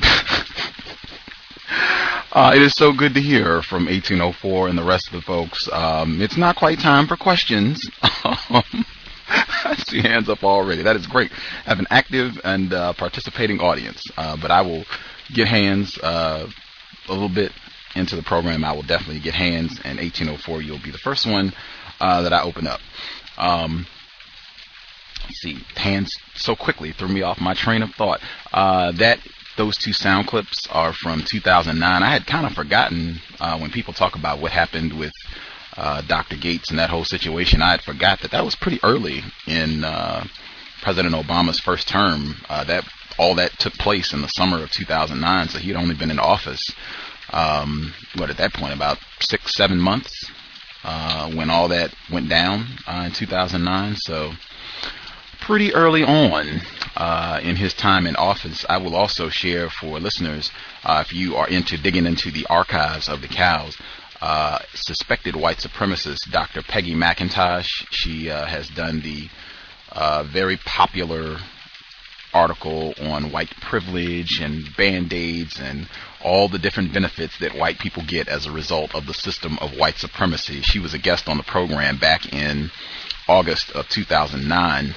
uh, 2.32 2.53
it 2.56 2.62
is 2.62 2.74
so 2.74 2.94
good 2.94 3.15
to 3.15 3.22
hear 3.22 3.63
from 3.63 3.86
1804 3.86 4.67
and 4.67 4.77
the 4.77 4.84
rest 4.84 5.08
of 5.08 5.13
the 5.13 5.22
folks. 5.22 5.67
Um, 5.72 6.22
it's 6.22 6.38
not 6.38 6.56
quite 6.56 6.79
time 6.79 7.08
for 7.08 7.17
questions. 7.17 7.89
I 8.03 9.75
see 9.88 10.01
hands 10.01 10.29
up 10.29 10.44
already. 10.44 10.84
That 10.84 10.96
is 10.96 11.08
great. 11.08 11.32
I 11.65 11.70
have 11.70 11.79
an 11.79 11.88
active 11.89 12.39
and 12.44 12.74
uh, 12.74 12.94
participating 12.94 13.60
audience, 13.60 14.03
uh, 14.17 14.38
but 14.38 14.51
I 14.51 14.62
will 14.62 14.86
get 15.34 15.48
hands 15.48 15.98
uh, 16.00 16.48
a 17.08 17.12
little 17.12 17.29
bit 17.29 17.51
into 17.98 18.16
the 18.16 18.24
program. 18.24 18.63
I 18.63 18.72
will 18.72 18.84
definitely 18.84 19.20
get 19.20 19.34
hands, 19.34 19.80
and 19.84 20.00
1804 20.00 20.62
you'll 20.62 20.80
be 20.80 20.92
the 20.92 20.98
first 20.98 21.25
one 21.25 21.54
uh, 22.00 22.22
that 22.22 22.34
I 22.34 22.44
open 22.44 22.68
up. 22.68 22.80
Um, 23.38 23.86
let's 25.24 25.39
see, 25.42 25.58
hands 25.75 26.16
so 26.36 26.56
quickly 26.56 26.92
threw 26.92 27.08
me 27.08 27.22
off 27.22 27.39
my 27.42 27.54
train 27.54 27.82
of 27.84 27.92
thought. 27.92 28.22
Uh, 28.54 28.92
that 28.94 29.20
those 29.58 29.77
two 29.77 29.94
sound 29.94 30.27
clips 30.27 30.68
are 30.72 30.94
from 30.94 31.24
2009. 31.24 32.04
I 32.04 32.10
had 32.10 32.25
kind 32.25 32.46
of 32.46 32.54
forgotten 32.54 33.20
uh, 33.39 33.58
when 33.58 33.72
people 33.72 33.94
talk 33.94 34.16
about 34.16 34.39
what 34.39 34.51
happened 34.51 34.98
with 34.98 35.13
uh, 35.75 36.01
Dr. 36.01 36.38
Gates 36.38 36.70
and 36.70 36.80
that 36.80 36.89
whole 36.89 37.04
situation. 37.04 37.62
I 37.62 37.72
had 37.72 37.82
forgot 37.82 38.22
that 38.22 38.32
that 38.32 38.46
was 38.46 38.56
pretty 38.56 38.80
early 38.84 39.24
in 39.48 39.84
uh, 39.84 40.25
President 40.82 41.16
Obama's 41.16 41.60
first 41.60 41.88
term. 41.88 42.36
Uh, 42.50 42.63
that 42.66 42.84
all 43.18 43.36
that 43.36 43.51
took 43.60 43.74
place 43.74 44.13
in 44.13 44.22
the 44.22 44.27
summer 44.27 44.63
of 44.63 44.72
2009, 44.72 45.50
so 45.50 45.60
he 45.60 45.70
had 45.70 45.77
only 45.77 45.96
been 45.96 46.12
in 46.12 46.20
office. 46.20 46.63
Um, 47.31 47.93
what 48.15 48.29
at 48.29 48.38
that 48.38 48.53
point 48.53 48.74
about 48.74 48.98
six, 49.19 49.55
seven 49.55 49.79
months 49.79 50.31
uh, 50.84 51.29
when 51.31 51.50
all 51.50 51.67
that 51.67 51.93
went 52.12 52.29
down 52.29 52.65
uh, 52.88 53.03
in 53.07 53.12
2009. 53.12 53.96
So 53.98 54.31
pretty 55.41 55.74
early 55.74 56.03
on 56.03 56.62
uh, 56.96 57.39
in 57.43 57.55
his 57.55 57.74
time 57.74 58.07
in 58.07 58.15
office. 58.15 58.65
I 58.69 58.77
will 58.77 58.96
also 58.96 59.29
share 59.29 59.69
for 59.69 60.00
listeners, 60.00 60.51
uh, 60.84 61.03
if 61.05 61.13
you 61.13 61.36
are 61.36 61.48
into 61.48 61.77
digging 61.77 62.05
into 62.05 62.31
the 62.31 62.46
archives 62.48 63.07
of 63.07 63.22
the 63.22 63.27
cows, 63.27 63.77
uh, 64.22 64.60
suspected 64.74 65.36
white 65.36 65.57
supremacist 65.57 66.31
Dr. 66.31 66.63
Peggy 66.63 66.96
McIntosh. 66.96 67.69
She 67.91 68.29
uh, 68.29 68.46
has 68.46 68.67
done 68.69 69.01
the 69.01 69.29
uh, 69.91 70.24
very 70.24 70.57
popular 70.57 71.38
article 72.34 72.93
on 73.00 73.31
white 73.31 73.53
privilege 73.62 74.39
and 74.41 74.67
band-aids 74.75 75.60
and 75.60 75.88
all 76.27 76.50
the 76.50 76.60
different 76.60 76.93
benefits 76.93 77.38
that 77.39 77.55
white 77.55 77.79
people 77.79 78.03
get 78.05 78.27
as 78.27 78.46
a 78.46 78.51
result 78.51 78.93
of 78.93 79.05
the 79.07 79.13
system 79.13 79.57
of 79.60 79.77
white 79.77 79.98
supremacy. 79.98 80.62
She 80.62 80.79
was 80.79 80.93
a 80.93 81.00
guest 81.00 81.29
on 81.29 81.38
the 81.38 81.43
program 81.43 81.98
back 81.98 82.34
in 82.34 82.69
August 83.27 83.72
of 83.72 83.88
2009 83.88 84.93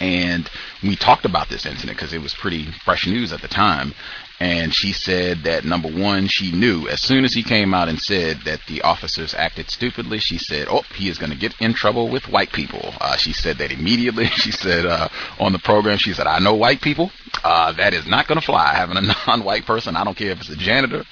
and 0.00 0.50
we 0.82 0.96
talked 0.96 1.26
about 1.26 1.48
this 1.48 1.66
incident 1.66 1.96
because 1.96 2.12
it 2.12 2.22
was 2.22 2.34
pretty 2.34 2.72
fresh 2.84 3.06
news 3.06 3.32
at 3.32 3.42
the 3.42 3.48
time. 3.48 3.94
And 4.40 4.74
she 4.74 4.94
said 4.94 5.42
that 5.44 5.66
number 5.66 5.90
one, 5.90 6.26
she 6.26 6.50
knew 6.50 6.88
as 6.88 7.02
soon 7.02 7.26
as 7.26 7.34
he 7.34 7.42
came 7.42 7.74
out 7.74 7.90
and 7.90 8.00
said 8.00 8.38
that 8.46 8.60
the 8.66 8.80
officers 8.80 9.34
acted 9.34 9.68
stupidly, 9.70 10.18
she 10.18 10.38
said, 10.38 10.66
oh, 10.70 10.80
he 10.94 11.10
is 11.10 11.18
going 11.18 11.30
to 11.30 11.36
get 11.36 11.54
in 11.60 11.74
trouble 11.74 12.08
with 12.08 12.26
white 12.26 12.50
people. 12.50 12.94
Uh, 13.02 13.16
she 13.16 13.34
said 13.34 13.58
that 13.58 13.70
immediately. 13.70 14.30
She 14.40 14.52
said, 14.52 14.86
uh, 14.86 15.08
on 15.38 15.52
the 15.52 15.58
program, 15.58 15.98
she 15.98 16.14
said, 16.14 16.26
I 16.26 16.38
know 16.38 16.54
white 16.54 16.80
people. 16.80 17.10
Uh, 17.44 17.72
that 17.72 17.92
is 17.92 18.06
not 18.06 18.26
going 18.26 18.40
to 18.40 18.46
fly. 18.46 18.74
Having 18.74 18.96
a 18.96 19.02
non-white 19.26 19.66
person, 19.66 19.96
I 19.96 20.04
don't 20.04 20.16
care 20.16 20.30
if 20.30 20.40
it's 20.40 20.48
a 20.48 20.56
janitor, 20.56 21.04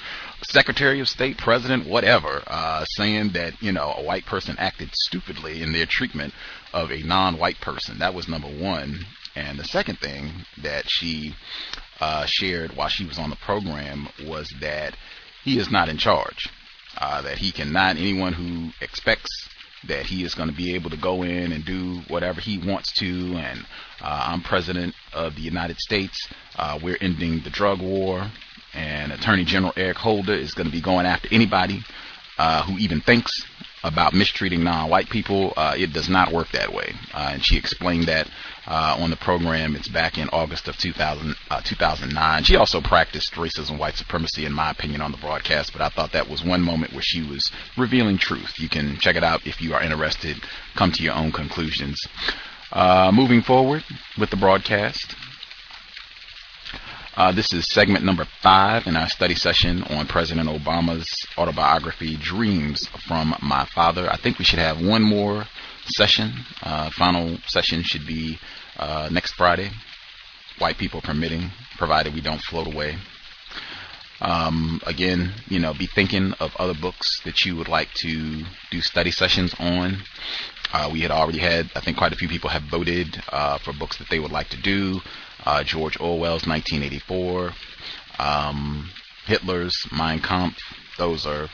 Secretary 0.43 1.01
of 1.01 1.09
State, 1.09 1.37
President, 1.37 1.87
whatever, 1.87 2.43
uh, 2.47 2.85
saying 2.97 3.31
that, 3.31 3.61
you 3.63 3.73
know, 3.73 3.95
a 3.99 4.03
white 4.03 4.25
person 4.25 4.57
acted 4.59 4.91
stupidly 4.95 5.63
in 5.63 5.73
their 5.73 5.87
treatment 5.87 6.33
of 6.73 6.91
a 6.91 7.03
non-white 7.03 7.61
person. 7.61 7.99
That 7.99 8.15
was 8.15 8.29
number 8.29 8.49
one. 8.49 9.05
And 9.35 9.59
the 9.59 9.65
second 9.65 9.99
thing 9.99 10.33
that 10.63 10.85
she 10.89 11.35
uh, 12.01 12.27
shared 12.27 12.77
while 12.77 12.89
she 12.89 13.05
was 13.05 13.19
on 13.19 13.31
the 13.31 13.37
program 13.37 14.09
was 14.27 14.53
that 14.61 14.97
he 15.45 15.59
is 15.59 15.71
not 15.71 15.89
in 15.89 15.99
charge. 15.99 16.49
Uh, 16.97 17.23
that 17.23 17.39
he 17.39 17.53
cannot, 17.53 17.97
anyone 17.97 18.33
who 18.33 18.71
expects 18.81 19.31
that 19.87 20.07
he 20.07 20.25
is 20.25 20.35
going 20.35 20.49
to 20.49 20.55
be 20.55 20.75
able 20.75 20.91
to 20.91 20.97
go 20.97 21.23
in 21.23 21.53
and 21.53 21.65
do 21.65 22.01
whatever 22.09 22.41
he 22.41 22.59
wants 22.59 22.93
to, 22.99 23.07
and 23.37 23.61
uh, 24.01 24.27
I'm 24.27 24.43
president 24.43 24.95
of 25.13 25.37
the 25.37 25.43
United 25.43 25.79
States. 25.79 26.29
Uh, 26.57 26.79
we're 26.83 26.99
ending 27.01 27.41
the 27.45 27.51
drug 27.51 27.81
war, 27.81 28.29
and 28.75 29.13
Attorney 29.13 29.45
General 29.45 29.73
Eric 29.77 29.99
Holder 29.99 30.35
is 30.35 30.55
going 30.55 30.67
to 30.67 30.73
be 30.73 30.81
going 30.81 31.07
after 31.07 31.29
anybody 31.31 31.85
uh, 32.39 32.65
who 32.65 32.79
even 32.79 33.01
thinks 33.01 33.31
about 33.85 34.15
mistreating 34.15 34.65
non-white 34.65 35.09
people. 35.09 35.53
Uh, 35.57 35.75
it 35.77 35.93
does 35.93 36.09
not 36.09 36.33
work 36.33 36.51
that 36.53 36.73
way. 36.73 36.93
Uh, 37.15 37.31
and 37.33 37.45
she 37.45 37.57
explained 37.57 38.05
that 38.05 38.29
uh, 38.67 38.97
on 38.99 39.11
the 39.11 39.17
program. 39.17 39.75
It's 39.75 39.89
back 39.89 40.19
in 40.19 40.29
August 40.31 40.69
of 40.69 40.77
2000, 40.77 41.35
uh, 41.51 41.61
2009. 41.63 42.45
She 42.45 42.57
also 42.57 42.81
practiced 42.81 43.35
racism, 43.35 43.79
white 43.79 43.97
supremacy, 43.97 44.45
in 44.45 44.53
my 44.53 44.71
opinion, 44.71 45.01
on 45.01 45.13
the 45.13 45.19
broadcast. 45.19 45.73
But 45.73 45.83
I 45.83 45.89
thought 45.89 46.13
that 46.13 46.29
was 46.29 46.45
one 46.45 46.63
moment 46.63 46.93
where 46.93 47.03
she 47.03 47.23
was 47.23 47.51
revealing 47.77 48.19
truth. 48.19 48.59
You 48.59 48.69
can 48.69 48.99
check 48.99 49.17
it 49.17 49.25
out 49.25 49.47
if 49.47 49.61
you 49.61 49.75
are 49.75 49.83
interested. 49.83 50.37
Come 50.75 50.93
to 50.93 51.03
your 51.03 51.15
own 51.15 51.33
conclusions. 51.33 52.01
Uh, 52.71 53.11
moving 53.13 53.41
forward 53.41 53.83
with 54.19 54.31
the 54.31 54.37
broadcast. 54.37 55.15
Uh, 57.19 57.33
this 57.33 57.53
is 57.53 57.67
segment 57.67 58.05
number 58.05 58.25
five 58.41 58.87
in 58.87 58.95
our 58.95 59.09
study 59.09 59.35
session 59.35 59.83
on 59.91 60.07
President 60.07 60.49
Obama's 60.49 61.13
autobiography, 61.37 62.17
Dreams 62.17 62.87
from 63.09 63.35
My 63.43 63.67
Father. 63.75 64.09
I 64.09 64.17
think 64.17 64.39
we 64.39 64.45
should 64.45 64.61
have 64.61 64.81
one 64.81 65.03
more 65.03 65.45
session. 65.85 66.33
Uh, 66.63 66.91
final 66.91 67.37
session 67.49 67.83
should 67.83 68.07
be 68.07 68.39
uh, 68.77 69.09
next 69.11 69.33
Friday, 69.33 69.69
white 70.61 70.79
people 70.79 71.01
permitting, 71.01 71.51
provided 71.77 72.15
we 72.15 72.21
don't 72.21 72.41
float 72.41 72.73
away. 72.73 72.97
Um, 74.21 74.81
again, 74.87 75.33
you 75.49 75.59
know, 75.59 75.75
be 75.75 75.89
thinking 75.89 76.35
of 76.39 76.55
other 76.55 76.75
books 76.81 77.21
that 77.25 77.45
you 77.45 77.57
would 77.57 77.67
like 77.67 77.93
to 77.95 78.45
do 78.71 78.81
study 78.81 79.11
sessions 79.11 79.53
on. 79.59 80.05
Uh, 80.73 80.89
we 80.93 81.01
had 81.01 81.11
already 81.11 81.39
had, 81.39 81.69
I 81.75 81.81
think 81.81 81.97
quite 81.97 82.13
a 82.13 82.17
few 82.17 82.29
people 82.29 82.51
have 82.51 82.63
voted 82.71 83.21
uh, 83.31 83.59
for 83.59 83.73
books 83.73 83.97
that 83.99 84.09
they 84.09 84.21
would 84.21 84.31
like 84.31 84.51
to 84.51 84.63
do 84.63 85.01
uh, 85.45 85.63
George 85.65 85.99
Orwell's 86.01 86.47
1984, 86.47 87.53
um, 88.19 88.91
Hitler's 89.27 89.77
Mein 89.93 90.21
Kampf. 90.21 90.59
Those 90.99 91.27
are 91.27 91.49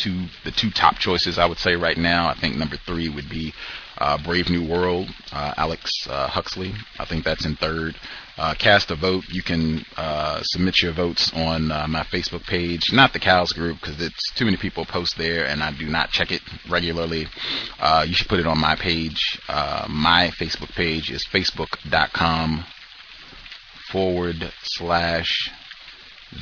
two 0.00 0.26
the 0.44 0.50
two 0.50 0.70
top 0.70 0.98
choices 0.98 1.38
I 1.38 1.46
would 1.46 1.58
say 1.58 1.76
right 1.76 1.96
now. 1.96 2.28
I 2.28 2.34
think 2.34 2.56
number 2.56 2.76
three 2.76 3.08
would 3.08 3.28
be 3.28 3.52
uh, 3.98 4.16
Brave 4.22 4.48
New 4.48 4.66
World, 4.66 5.10
uh, 5.30 5.54
Alex 5.56 5.90
uh, 6.08 6.26
Huxley. 6.26 6.72
I 6.98 7.04
think 7.04 7.24
that's 7.24 7.44
in 7.44 7.56
third. 7.56 7.96
Uh, 8.38 8.54
cast 8.54 8.90
a 8.90 8.94
vote. 8.94 9.24
You 9.28 9.42
can 9.42 9.84
uh, 9.98 10.40
submit 10.42 10.80
your 10.80 10.94
votes 10.94 11.30
on 11.34 11.70
uh, 11.70 11.86
my 11.86 12.02
Facebook 12.04 12.46
page, 12.46 12.90
not 12.90 13.12
the 13.12 13.18
Cows 13.18 13.52
group, 13.52 13.78
because 13.80 14.00
it's 14.00 14.32
too 14.32 14.46
many 14.46 14.56
people 14.56 14.86
post 14.86 15.18
there, 15.18 15.44
and 15.44 15.62
I 15.62 15.72
do 15.72 15.86
not 15.86 16.10
check 16.10 16.32
it 16.32 16.40
regularly. 16.70 17.26
you 18.06 18.14
should 18.14 18.28
put 18.28 18.40
it 18.40 18.46
on 18.46 18.58
my 18.58 18.76
page. 18.76 19.38
my 19.48 20.32
Facebook 20.38 20.74
page 20.74 21.10
is 21.10 21.26
facebook.com 21.26 22.64
forward 23.90 24.52
slash 24.62 25.50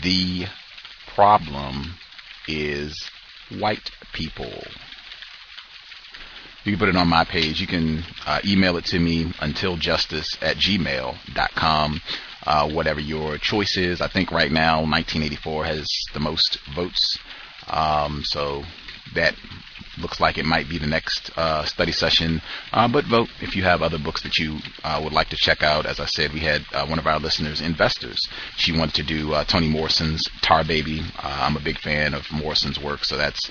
the 0.02 0.46
problem 1.14 1.94
is 2.46 3.10
white 3.50 3.90
people. 4.12 4.52
You 6.64 6.72
can 6.72 6.78
put 6.78 6.88
it 6.88 6.96
on 6.96 7.08
my 7.08 7.24
page. 7.24 7.60
You 7.60 7.66
can 7.66 8.04
uh, 8.26 8.40
email 8.44 8.76
it 8.76 8.84
to 8.86 8.98
me 8.98 9.24
untiljustice 9.24 10.36
at 10.42 10.56
gmail.com. 10.56 12.00
Uh, 12.46 12.70
whatever 12.70 13.00
your 13.00 13.36
choice 13.38 13.76
is. 13.76 14.00
I 14.00 14.08
think 14.08 14.30
right 14.30 14.50
now 14.50 14.76
1984 14.82 15.64
has 15.64 15.86
the 16.14 16.20
most 16.20 16.58
votes. 16.74 17.18
Um, 17.66 18.22
so 18.24 18.64
that 19.14 19.34
looks 20.00 20.20
like 20.20 20.38
it 20.38 20.44
might 20.44 20.68
be 20.68 20.78
the 20.78 20.86
next 20.86 21.30
uh, 21.36 21.64
study 21.64 21.92
session. 21.92 22.40
Uh, 22.72 22.88
but 22.88 23.04
vote 23.04 23.28
if 23.40 23.56
you 23.56 23.62
have 23.62 23.82
other 23.82 23.98
books 23.98 24.22
that 24.22 24.36
you 24.38 24.58
uh, 24.84 25.00
would 25.02 25.12
like 25.12 25.28
to 25.28 25.36
check 25.36 25.62
out. 25.62 25.86
As 25.86 26.00
I 26.00 26.06
said, 26.06 26.32
we 26.32 26.40
had 26.40 26.62
uh, 26.72 26.86
one 26.86 26.98
of 26.98 27.06
our 27.06 27.18
listeners, 27.18 27.60
Investors. 27.60 28.20
She 28.56 28.76
wanted 28.76 28.94
to 28.94 29.02
do 29.02 29.32
uh, 29.32 29.44
Toni 29.44 29.68
Morrison's 29.68 30.28
Tar 30.42 30.64
Baby. 30.64 31.00
Uh, 31.18 31.38
I'm 31.42 31.56
a 31.56 31.60
big 31.60 31.78
fan 31.78 32.14
of 32.14 32.30
Morrison's 32.32 32.78
work, 32.78 33.04
so 33.04 33.16
that's 33.16 33.50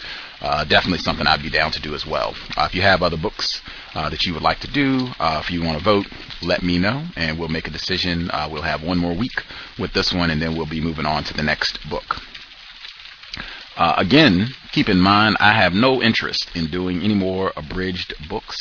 definitely 0.67 0.99
something 0.99 1.25
I'd 1.25 1.41
be 1.41 1.49
down 1.49 1.71
to 1.71 1.81
do 1.81 1.95
as 1.95 2.05
well. 2.05 2.35
if 2.57 2.75
you 2.75 2.81
have 2.81 3.01
other 3.01 3.17
books 3.17 3.61
that 3.93 4.25
you 4.25 4.33
would 4.33 4.43
like 4.43 4.59
to 4.59 4.67
do, 4.67 5.07
if 5.19 5.49
you 5.49 5.63
want 5.63 5.77
to 5.79 5.83
vote, 5.83 6.05
let 6.41 6.61
me 6.61 6.77
know, 6.77 7.03
and 7.15 7.39
we'll 7.39 7.47
make 7.47 7.67
a 7.67 7.71
decision. 7.71 8.29
we'll 8.51 8.61
have 8.61 8.83
one 8.83 8.97
more 8.97 9.15
week 9.15 9.43
with 9.79 9.93
this 9.93 10.13
one, 10.13 10.29
and 10.29 10.41
then 10.41 10.55
we'll 10.55 10.69
be 10.69 10.81
moving 10.81 11.05
on 11.05 11.23
to 11.23 11.33
the 11.33 11.43
next 11.43 11.79
book. 11.89 12.17
Uh, 13.77 13.93
again, 13.97 14.47
keep 14.71 14.89
in 14.89 14.99
mind, 14.99 15.37
I 15.39 15.53
have 15.53 15.73
no 15.73 16.01
interest 16.01 16.49
in 16.55 16.71
doing 16.71 17.03
any 17.03 17.13
more 17.13 17.53
abridged 17.55 18.15
books. 18.27 18.57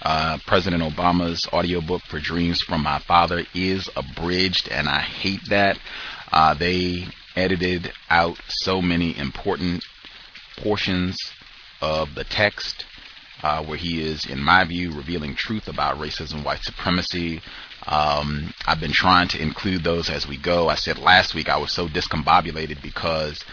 Uh, 0.00 0.38
President 0.46 0.80
Obama's 0.80 1.44
audiobook 1.52 2.02
for 2.02 2.20
Dreams 2.20 2.62
from 2.62 2.84
My 2.84 3.00
Father 3.00 3.44
is 3.52 3.90
abridged, 3.96 4.68
and 4.68 4.88
I 4.88 5.00
hate 5.00 5.40
that. 5.48 5.78
Uh, 6.30 6.54
they 6.54 7.08
edited 7.34 7.92
out 8.08 8.38
so 8.46 8.80
many 8.80 9.18
important 9.18 9.84
portions 10.56 11.18
of 11.80 12.14
the 12.14 12.24
text 12.24 12.84
uh, 13.42 13.64
where 13.64 13.76
he 13.76 14.02
is, 14.02 14.24
in 14.26 14.40
my 14.40 14.64
view, 14.64 14.92
revealing 14.92 15.34
truth 15.34 15.66
about 15.66 15.98
racism, 15.98 16.34
and 16.36 16.44
white 16.44 16.62
supremacy. 16.62 17.40
Um, 17.86 18.54
I've 18.66 18.80
been 18.80 18.92
trying 18.92 19.28
to 19.28 19.42
include 19.42 19.82
those 19.82 20.08
as 20.08 20.28
we 20.28 20.36
go. 20.36 20.68
I 20.68 20.76
said 20.76 20.98
last 20.98 21.34
week 21.34 21.48
I 21.48 21.56
was 21.56 21.72
so 21.72 21.88
discombobulated 21.88 22.80
because 22.82 23.44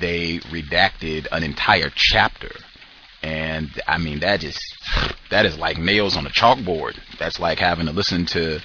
they 0.00 0.38
redacted 0.50 1.26
an 1.32 1.42
entire 1.42 1.90
chapter. 1.94 2.50
And 3.22 3.70
I 3.86 3.98
mean, 3.98 4.20
that 4.20 4.40
just, 4.40 4.60
that 5.30 5.46
is 5.46 5.56
like 5.58 5.78
nails 5.78 6.16
on 6.16 6.26
a 6.26 6.30
chalkboard. 6.30 6.98
That's 7.18 7.40
like 7.40 7.58
having 7.58 7.86
to 7.86 7.92
listen 7.92 8.26
to 8.26 8.60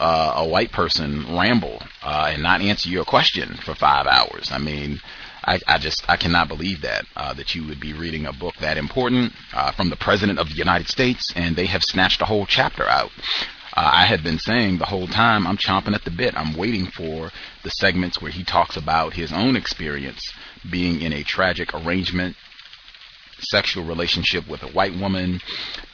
uh, 0.00 0.32
a 0.36 0.48
white 0.48 0.72
person 0.72 1.36
ramble 1.36 1.80
uh, 2.02 2.30
and 2.32 2.42
not 2.42 2.60
answer 2.60 2.88
your 2.88 3.04
question 3.04 3.56
for 3.64 3.74
five 3.74 4.06
hours. 4.06 4.50
I 4.50 4.58
mean, 4.58 5.00
I, 5.44 5.60
I 5.66 5.78
just 5.78 6.04
I 6.08 6.16
cannot 6.16 6.48
believe 6.48 6.82
that 6.82 7.04
uh, 7.16 7.34
that 7.34 7.54
you 7.54 7.66
would 7.66 7.80
be 7.80 7.92
reading 7.92 8.26
a 8.26 8.32
book 8.32 8.54
that 8.60 8.76
important 8.76 9.32
uh, 9.52 9.72
from 9.72 9.90
the 9.90 9.96
president 9.96 10.38
of 10.38 10.48
the 10.48 10.54
United 10.54 10.88
States 10.88 11.32
and 11.34 11.56
they 11.56 11.66
have 11.66 11.82
snatched 11.82 12.20
a 12.20 12.26
whole 12.26 12.46
chapter 12.46 12.84
out. 12.88 13.10
Uh, 13.74 13.90
I 13.92 14.06
had 14.06 14.22
been 14.22 14.38
saying 14.38 14.78
the 14.78 14.86
whole 14.86 15.06
time 15.06 15.46
I'm 15.46 15.56
chomping 15.56 15.94
at 15.94 16.04
the 16.04 16.10
bit. 16.10 16.34
I'm 16.36 16.56
waiting 16.56 16.86
for 16.86 17.30
the 17.64 17.70
segments 17.70 18.20
where 18.20 18.30
he 18.30 18.44
talks 18.44 18.76
about 18.76 19.14
his 19.14 19.32
own 19.32 19.56
experience 19.56 20.32
being 20.70 21.00
in 21.00 21.12
a 21.12 21.22
tragic 21.22 21.74
arrangement, 21.74 22.36
sexual 23.40 23.84
relationship 23.84 24.48
with 24.48 24.62
a 24.62 24.68
white 24.68 24.96
woman. 24.96 25.40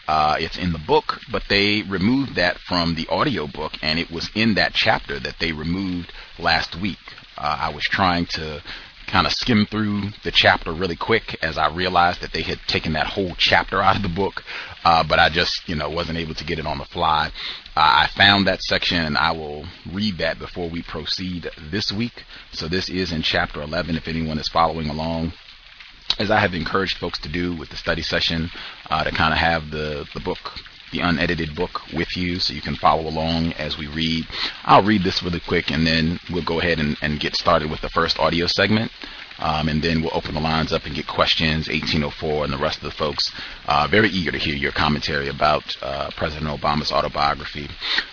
Uh, 0.07 0.37
it's 0.39 0.57
in 0.57 0.73
the 0.73 0.79
book, 0.79 1.21
but 1.31 1.43
they 1.49 1.83
removed 1.83 2.35
that 2.37 2.59
from 2.59 2.95
the 2.95 3.07
audio 3.09 3.47
book, 3.47 3.73
and 3.83 3.99
it 3.99 4.11
was 4.11 4.31
in 4.35 4.55
that 4.55 4.73
chapter 4.75 5.19
that 5.21 5.39
they 5.39 5.53
removed 5.53 6.13
last 6.39 6.75
week. 6.81 6.99
Uh, 7.37 7.59
I 7.61 7.75
was 7.75 7.85
trying 7.85 8.27
to 8.27 8.63
kind 9.09 9.27
of 9.27 9.33
skim 9.33 9.67
through 9.67 10.11
the 10.23 10.31
chapter 10.31 10.73
really 10.73 10.97
quick 10.97 11.37
as 11.43 11.57
I 11.57 11.75
realized 11.75 12.21
that 12.21 12.33
they 12.33 12.43
had 12.43 12.61
taken 12.67 12.93
that 12.93 13.07
whole 13.07 13.35
chapter 13.39 13.83
out 13.83 13.97
of 13.97 14.03
the 14.03 14.09
book, 14.09 14.45
uh, 14.85 15.05
but 15.05 15.19
I 15.19 15.29
just, 15.29 15.69
you 15.69 15.75
know, 15.75 15.89
wasn't 15.91 16.19
able 16.19 16.35
to 16.35 16.45
get 16.45 16.59
it 16.59 16.67
on 16.67 16.79
the 16.79 16.85
fly. 16.85 17.31
Uh, 17.77 18.07
I 18.07 18.09
found 18.17 18.47
that 18.47 18.63
section 18.63 19.05
and 19.05 19.17
I 19.17 19.33
will 19.33 19.67
read 19.93 20.19
that 20.19 20.39
before 20.39 20.69
we 20.69 20.83
proceed 20.83 21.51
this 21.71 21.93
week. 21.93 22.25
So 22.53 22.69
this 22.69 22.89
is 22.89 23.13
in 23.13 23.23
chapter 23.23 23.63
11 23.63 23.97
if 23.97 24.09
anyone 24.09 24.39
is 24.39 24.49
following 24.49 24.89
along. 24.89 25.33
As 26.19 26.31
I 26.31 26.41
have 26.41 26.55
encouraged 26.55 26.99
folks 26.99 27.19
to 27.21 27.29
do 27.29 27.55
with 27.55 27.69
the 27.69 27.77
study 27.77 28.03
session, 28.03 28.51
uh, 28.91 29.05
to 29.05 29.11
kind 29.11 29.33
of 29.33 29.39
have 29.39 29.71
the, 29.71 30.07
the 30.15 30.21
book 30.21 30.39
the 30.91 31.01
unedited 31.01 31.55
book 31.55 31.83
with 31.93 32.17
you 32.17 32.39
so 32.39 32.55
you 32.55 32.63
can 32.63 32.75
follow 32.75 33.07
along 33.07 33.53
as 33.55 33.77
we 33.77 33.87
read. 33.89 34.27
I'll 34.65 34.83
read 34.83 35.03
this 35.03 35.23
really 35.23 35.41
quick 35.41 35.71
and 35.71 35.87
then 35.87 36.19
we'll 36.31 36.45
go 36.45 36.61
ahead 36.61 36.79
and, 36.79 36.97
and 37.03 37.21
get 37.21 37.37
started 37.37 37.71
with 37.71 37.81
the 37.81 37.91
first 37.91 38.19
audio 38.19 38.47
segment. 38.47 38.91
Um, 39.39 39.69
and 39.69 39.81
then 39.83 40.03
we'll 40.03 40.17
open 40.17 40.35
the 40.35 40.41
lines 40.41 40.73
up 40.73 40.85
and 40.85 40.95
get 40.95 41.07
questions, 41.07 41.69
1804 41.69 42.45
and 42.45 42.53
the 42.53 42.59
rest 42.59 42.79
of 42.79 42.85
the 42.85 42.91
folks. 42.91 43.31
Uh, 43.67 43.87
very 43.89 44.09
eager 44.09 44.33
to 44.33 44.39
hear 44.39 44.55
your 44.55 44.73
commentary 44.73 45.29
about 45.29 45.77
uh, 45.81 46.11
President 46.17 46.49
Obama's 46.49 46.91
autobiography. 46.91 47.69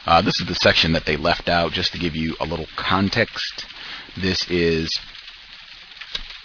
Uh, 0.06 0.22
this 0.22 0.40
is 0.40 0.48
the 0.48 0.56
section 0.56 0.92
that 0.94 1.06
they 1.06 1.18
left 1.18 1.50
out 1.50 1.72
just 1.72 1.92
to 1.94 2.00
give 2.00 2.16
you 2.16 2.36
a 2.40 2.46
little 2.46 2.68
context. 2.76 3.66
This 4.16 4.50
is 4.50 4.90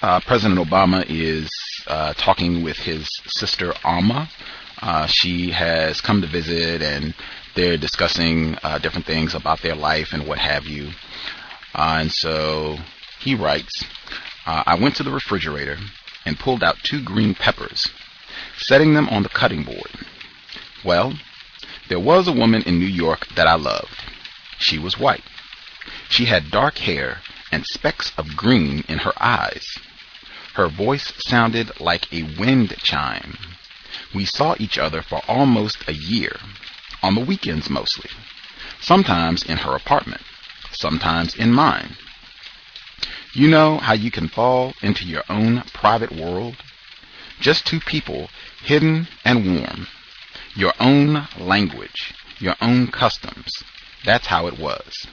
uh, 0.03 0.21
President 0.21 0.59
Obama 0.59 1.05
is 1.09 1.51
uh, 1.87 2.15
talking 2.15 2.63
with 2.63 2.79
his 2.79 3.07
sister 3.27 3.73
Auma. 3.85 4.29
Uh, 4.81 5.07
she 5.07 5.51
has 5.51 6.01
come 6.01 6.23
to 6.23 6.27
visit 6.27 6.81
and 6.81 7.15
they're 7.55 7.77
discussing 7.77 8.57
different 8.81 9.05
things 9.05 9.35
about 9.35 9.61
their 9.61 9.75
life 9.75 10.13
and 10.13 10.27
what 10.27 10.39
have 10.39 10.65
you. 10.65 10.89
and 11.75 12.11
so 12.11 12.79
he 13.19 13.35
writes, 13.35 13.85
uh, 14.51 14.65
I 14.67 14.75
went 14.75 14.97
to 14.97 15.05
the 15.05 15.13
refrigerator 15.13 15.77
and 16.27 16.37
pulled 16.37 16.65
out 16.65 16.83
two 16.83 17.01
green 17.05 17.37
peppers, 17.37 17.89
setting 18.59 18.95
them 18.95 19.09
on 19.09 19.23
the 19.23 19.29
cutting 19.29 19.63
board. 19.63 19.93
Well, 20.85 21.15
there 21.89 22.01
was 22.01 22.27
a 22.27 22.33
woman 22.33 22.63
in 22.63 22.81
New 22.81 22.95
York 23.05 23.29
that 23.37 23.47
I 23.47 23.55
loved. 23.55 23.95
She 24.59 24.77
was 24.77 24.99
white. 24.99 25.23
She 26.09 26.25
had 26.25 26.51
dark 26.51 26.79
hair 26.79 27.23
and 27.53 27.65
specks 27.65 28.11
of 28.19 28.37
green 28.37 28.83
in 28.89 28.99
her 28.99 29.13
eyes. 29.23 29.67
Her 30.55 30.69
voice 30.69 31.13
sounded 31.19 31.81
like 31.81 32.13
a 32.13 32.25
wind 32.37 32.75
chime. 32.83 33.39
We 34.13 34.25
saw 34.25 34.57
each 34.59 34.79
other 34.79 35.01
for 35.01 35.23
almost 35.29 35.79
a 35.87 35.95
year, 35.95 36.37
on 37.05 37.15
the 37.15 37.25
weekends 37.25 37.71
mostly, 37.71 38.11
sometimes 38.81 39.45
in 39.45 39.59
her 39.59 39.77
apartment, 39.77 40.23
sometimes 40.73 41.37
in 41.37 41.53
mine. 41.53 41.97
You 43.33 43.47
know 43.49 43.79
how 43.79 43.93
you 43.93 44.11
can 44.11 44.29
fall 44.29 44.75
into 44.83 45.05
your 45.05 45.23
own 45.29 45.63
private 45.73 46.11
world? 46.11 46.57
Just 47.41 47.65
two 47.65 47.79
people, 47.79 48.29
hidden 48.63 49.07
and 49.25 49.61
warm. 49.61 49.87
Your 50.57 50.73
own 50.81 51.29
language, 51.39 52.13
your 52.41 52.57
own 52.61 52.89
customs. 52.89 53.63
That's 54.05 54.27
how 54.27 54.49
it 54.49 54.59
was. 54.59 55.07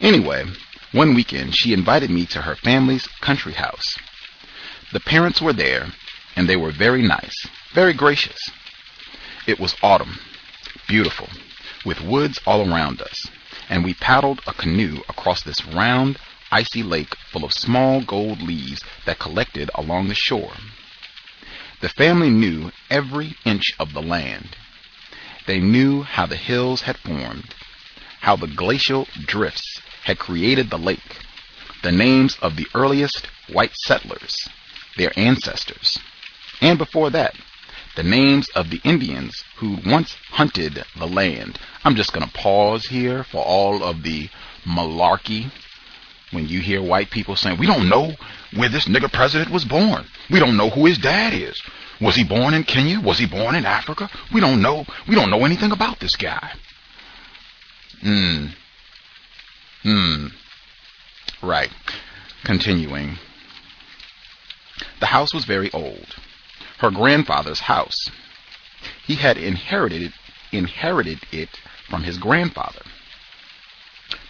Anyway, 0.00 0.44
one 0.90 1.14
weekend 1.14 1.54
she 1.54 1.72
invited 1.72 2.10
me 2.10 2.26
to 2.26 2.42
her 2.42 2.56
family's 2.56 3.06
country 3.20 3.52
house. 3.52 3.96
The 4.92 5.00
parents 5.00 5.40
were 5.40 5.52
there, 5.52 5.92
and 6.34 6.48
they 6.48 6.56
were 6.56 6.72
very 6.72 7.02
nice, 7.02 7.46
very 7.72 7.92
gracious. 7.92 8.50
It 9.46 9.60
was 9.60 9.76
autumn, 9.82 10.18
beautiful, 10.88 11.28
with 11.84 12.00
woods 12.00 12.40
all 12.44 12.68
around 12.68 13.00
us, 13.00 13.28
and 13.68 13.84
we 13.84 13.94
paddled 13.94 14.40
a 14.46 14.52
canoe 14.52 15.00
across 15.08 15.42
this 15.42 15.64
round, 15.66 16.18
icy 16.54 16.84
lake 16.84 17.16
full 17.32 17.44
of 17.44 17.52
small 17.52 18.00
gold 18.00 18.40
leaves 18.40 18.80
that 19.06 19.18
collected 19.18 19.68
along 19.74 20.06
the 20.06 20.14
shore. 20.14 20.54
The 21.80 21.88
family 21.88 22.30
knew 22.30 22.70
every 22.88 23.36
inch 23.44 23.72
of 23.80 23.92
the 23.92 24.00
land. 24.00 24.56
They 25.48 25.58
knew 25.58 26.02
how 26.02 26.26
the 26.26 26.36
hills 26.36 26.82
had 26.82 26.96
formed, 26.98 27.56
how 28.20 28.36
the 28.36 28.46
glacial 28.46 29.08
drifts 29.26 29.80
had 30.04 30.20
created 30.20 30.70
the 30.70 30.78
lake, 30.78 31.18
the 31.82 31.90
names 31.90 32.38
of 32.40 32.54
the 32.54 32.68
earliest 32.72 33.26
white 33.48 33.74
settlers, 33.74 34.48
their 34.96 35.12
ancestors, 35.18 35.98
and 36.60 36.78
before 36.78 37.10
that, 37.10 37.34
the 37.96 38.04
names 38.04 38.48
of 38.50 38.70
the 38.70 38.80
Indians 38.84 39.42
who 39.56 39.78
once 39.84 40.16
hunted 40.30 40.84
the 40.96 41.06
land. 41.06 41.58
I'm 41.84 41.96
just 41.96 42.12
going 42.12 42.26
to 42.26 42.32
pause 42.32 42.86
here 42.86 43.24
for 43.24 43.42
all 43.44 43.82
of 43.82 44.04
the 44.04 44.28
malarkey 44.64 45.50
when 46.34 46.48
you 46.48 46.60
hear 46.60 46.82
white 46.82 47.10
people 47.10 47.36
saying, 47.36 47.58
we 47.58 47.66
don't 47.66 47.88
know 47.88 48.12
where 48.54 48.68
this 48.68 48.86
nigger 48.86 49.12
president 49.12 49.50
was 49.50 49.64
born. 49.64 50.04
We 50.30 50.38
don't 50.38 50.56
know 50.56 50.70
who 50.70 50.86
his 50.86 50.98
dad 50.98 51.32
is. 51.32 51.60
Was 52.00 52.16
he 52.16 52.24
born 52.24 52.54
in 52.54 52.64
Kenya? 52.64 53.00
Was 53.00 53.18
he 53.18 53.26
born 53.26 53.54
in 53.54 53.64
Africa? 53.64 54.10
We 54.32 54.40
don't 54.40 54.60
know. 54.60 54.84
We 55.08 55.14
don't 55.14 55.30
know 55.30 55.44
anything 55.44 55.72
about 55.72 56.00
this 56.00 56.16
guy. 56.16 56.52
Hmm. 58.00 58.46
Hmm. 59.82 60.26
Right. 61.42 61.70
Continuing. 62.44 63.18
The 65.00 65.06
house 65.06 65.32
was 65.32 65.44
very 65.44 65.72
old. 65.72 66.16
Her 66.78 66.90
grandfather's 66.90 67.60
house. 67.60 68.10
He 69.06 69.14
had 69.14 69.38
inherited 69.38 70.02
it, 70.02 70.12
inherited 70.52 71.20
it 71.32 71.50
from 71.88 72.02
his 72.02 72.18
grandfather. 72.18 72.82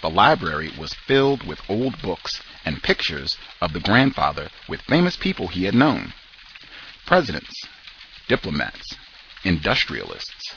The 0.05 0.11
library 0.11 0.71
was 0.77 0.93
filled 0.93 1.45
with 1.45 1.63
old 1.67 2.03
books 2.03 2.43
and 2.63 2.83
pictures 2.83 3.39
of 3.63 3.73
the 3.73 3.81
grandfather 3.81 4.51
with 4.69 4.83
famous 4.83 5.17
people 5.17 5.49
he 5.49 5.65
had 5.65 5.75
known. 5.75 6.13
Presidents, 7.07 7.59
diplomats, 8.29 8.97
industrialists. 9.45 10.55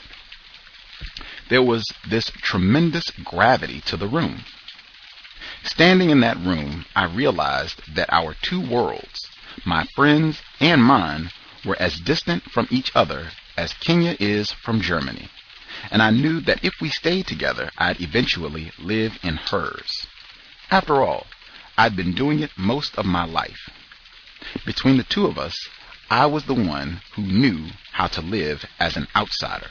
There 1.48 1.62
was 1.62 1.82
this 2.06 2.30
tremendous 2.42 3.08
gravity 3.24 3.80
to 3.86 3.96
the 3.96 4.06
room. 4.06 4.44
Standing 5.64 6.10
in 6.10 6.20
that 6.20 6.36
room, 6.36 6.84
I 6.94 7.04
realized 7.04 7.80
that 7.94 8.12
our 8.12 8.34
two 8.42 8.60
worlds, 8.60 9.30
my 9.64 9.84
friends 9.94 10.42
and 10.60 10.84
mine, 10.84 11.30
were 11.64 11.80
as 11.80 11.98
distant 12.00 12.50
from 12.50 12.68
each 12.70 12.92
other 12.94 13.30
as 13.56 13.72
Kenya 13.72 14.14
is 14.20 14.52
from 14.52 14.82
Germany, 14.82 15.30
and 15.90 16.02
I 16.02 16.10
knew 16.10 16.40
that 16.40 16.64
if 16.64 16.80
we 16.80 16.90
stayed 16.90 17.26
together, 17.26 17.70
I'd 17.78 18.00
eventually 18.00 18.72
live 18.78 19.18
in 19.22 19.36
hers. 19.36 20.06
After 20.70 21.02
all, 21.02 21.26
I'd 21.76 21.96
been 21.96 22.14
doing 22.14 22.40
it 22.40 22.50
most 22.56 22.96
of 22.96 23.06
my 23.06 23.24
life. 23.24 23.70
Between 24.64 24.96
the 24.96 25.04
two 25.04 25.26
of 25.26 25.38
us, 25.38 25.68
I 26.10 26.26
was 26.26 26.44
the 26.44 26.54
one 26.54 27.02
who 27.14 27.22
knew 27.22 27.68
how 27.92 28.06
to 28.08 28.20
live 28.20 28.64
as 28.78 28.96
an 28.96 29.08
outsider. 29.14 29.70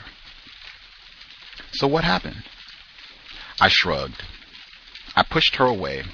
So 1.72 1.86
what 1.86 2.04
happened? 2.04 2.44
I 3.60 3.68
shrugged. 3.68 4.22
I 5.16 5.22
pushed 5.22 5.56
her 5.56 5.66
away. 5.66 6.04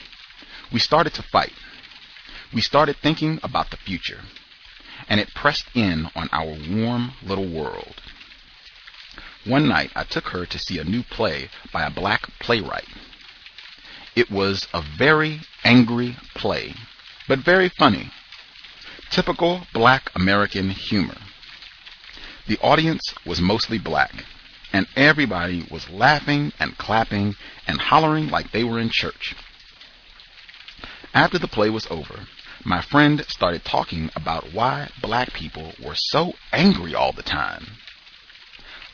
We 0.73 0.81
started 0.81 1.15
to 1.15 1.23
fight. 1.23 1.53
We 2.53 2.61
started 2.61 2.97
thinking 2.97 3.39
about 3.43 3.71
the 3.71 3.77
future. 3.77 4.23
And 5.09 5.21
it 5.21 5.35
pressed 5.35 5.67
in 5.75 6.09
on 6.17 6.29
our 6.33 6.57
warm 6.71 7.13
little 7.23 7.49
world. 7.49 8.01
One 9.45 9.69
night 9.69 9.91
I 9.95 10.05
took 10.05 10.29
her 10.29 10.47
to 10.47 10.59
see 10.59 10.79
a 10.79 10.85
new 10.85 11.03
play 11.03 11.51
by 11.71 11.83
a 11.83 11.91
black 11.91 12.31
playwright. 12.39 12.89
It 14.17 14.31
was 14.31 14.67
a 14.73 14.81
very 14.81 15.43
angry 15.65 16.17
play, 16.35 16.75
but 17.29 17.41
very 17.41 17.69
funny. 17.69 18.11
Typical 19.11 19.67
black 19.75 20.11
American 20.15 20.71
humor. 20.71 21.19
The 22.47 22.59
audience 22.59 23.15
was 23.27 23.41
mostly 23.41 23.79
black, 23.79 24.25
and 24.73 24.87
everybody 24.97 25.67
was 25.71 25.91
laughing 25.91 26.53
and 26.59 26.79
clapping 26.79 27.37
and 27.67 27.81
hollering 27.81 28.31
like 28.31 28.51
they 28.51 28.65
were 28.65 28.79
in 28.79 28.89
church. 28.91 29.35
After 31.13 31.39
the 31.39 31.49
play 31.49 31.69
was 31.69 31.87
over, 31.91 32.27
my 32.65 32.81
friend 32.81 33.25
started 33.29 33.65
talking 33.65 34.11
about 34.17 34.55
why 34.55 34.89
black 35.03 35.33
people 35.35 35.75
were 35.79 35.95
so 35.97 36.33
angry 36.51 36.95
all 36.95 37.13
the 37.13 37.23
time. 37.23 37.79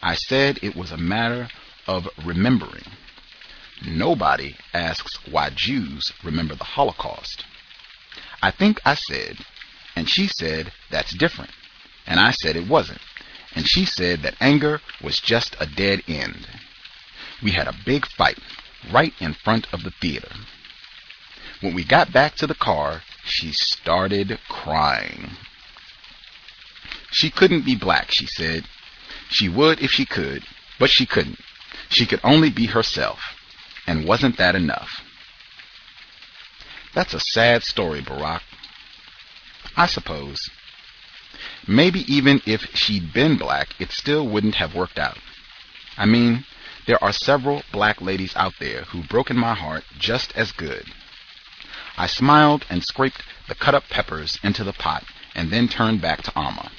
I 0.02 0.14
said 0.14 0.58
it 0.62 0.74
was 0.76 0.90
a 0.90 0.96
matter 0.96 1.48
of 1.86 2.08
remembering. 2.24 2.84
Nobody 3.84 4.56
asks 4.72 5.18
why 5.26 5.50
Jews 5.50 6.12
remember 6.22 6.54
the 6.54 6.64
Holocaust. 6.64 7.44
I 8.42 8.50
think 8.50 8.80
I 8.84 8.94
said, 8.94 9.38
and 9.96 10.08
she 10.08 10.28
said 10.28 10.72
that's 10.90 11.14
different, 11.14 11.50
and 12.06 12.18
I 12.18 12.30
said 12.30 12.56
it 12.56 12.68
wasn't, 12.68 13.00
and 13.54 13.66
she 13.66 13.84
said 13.84 14.22
that 14.22 14.36
anger 14.40 14.80
was 15.02 15.20
just 15.20 15.56
a 15.60 15.66
dead 15.66 16.02
end. 16.08 16.46
We 17.42 17.52
had 17.52 17.68
a 17.68 17.76
big 17.84 18.06
fight 18.06 18.38
right 18.92 19.12
in 19.20 19.34
front 19.34 19.66
of 19.72 19.82
the 19.82 19.92
theater. 20.00 20.32
When 21.60 21.74
we 21.74 21.84
got 21.84 22.12
back 22.12 22.36
to 22.36 22.46
the 22.46 22.54
car, 22.54 23.02
she 23.24 23.52
started 23.52 24.38
crying. 24.48 25.30
She 27.10 27.30
couldn't 27.30 27.64
be 27.64 27.76
black, 27.76 28.10
she 28.10 28.26
said. 28.26 28.64
She 29.30 29.48
would 29.48 29.80
if 29.80 29.90
she 29.90 30.04
could, 30.04 30.44
but 30.78 30.90
she 30.90 31.06
couldn't. 31.06 31.40
She 31.88 32.04
could 32.04 32.20
only 32.22 32.50
be 32.50 32.66
herself. 32.66 33.20
And 33.86 34.06
wasn't 34.06 34.36
that 34.38 34.54
enough? 34.54 35.02
That's 36.94 37.14
a 37.14 37.20
sad 37.20 37.62
story, 37.62 38.02
Barack. 38.02 38.42
I 39.76 39.86
suppose. 39.86 40.50
Maybe 41.66 42.00
even 42.12 42.42
if 42.44 42.66
she'd 42.74 43.12
been 43.12 43.36
black, 43.38 43.68
it 43.78 43.92
still 43.92 44.26
wouldn't 44.26 44.56
have 44.56 44.74
worked 44.74 44.98
out. 44.98 45.18
I 45.96 46.06
mean, 46.06 46.44
there 46.86 47.02
are 47.02 47.12
several 47.12 47.62
black 47.72 48.00
ladies 48.00 48.34
out 48.34 48.54
there 48.58 48.82
who've 48.82 49.08
broken 49.08 49.38
my 49.38 49.54
heart 49.54 49.84
just 49.98 50.32
as 50.36 50.50
good. 50.50 50.86
I 51.96 52.06
smiled 52.06 52.66
and 52.68 52.82
scraped 52.82 53.22
the 53.48 53.54
cut 53.54 53.74
up 53.74 53.88
peppers 53.88 54.38
into 54.42 54.64
the 54.64 54.72
pot 54.72 55.04
and 55.34 55.50
then 55.50 55.68
turned 55.68 56.00
back 56.00 56.22
to 56.22 56.32
Auma. 56.32 56.70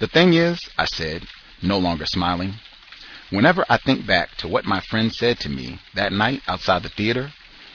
The 0.00 0.08
thing 0.08 0.34
is, 0.34 0.60
I 0.76 0.84
said, 0.84 1.26
no 1.66 1.78
longer 1.78 2.06
smiling, 2.06 2.54
whenever 3.30 3.64
I 3.68 3.78
think 3.78 4.06
back 4.06 4.36
to 4.38 4.48
what 4.48 4.64
my 4.64 4.80
friend 4.80 5.12
said 5.12 5.38
to 5.40 5.48
me 5.48 5.80
that 5.94 6.12
night 6.12 6.42
outside 6.46 6.82
the 6.82 6.88
theater, 6.88 7.32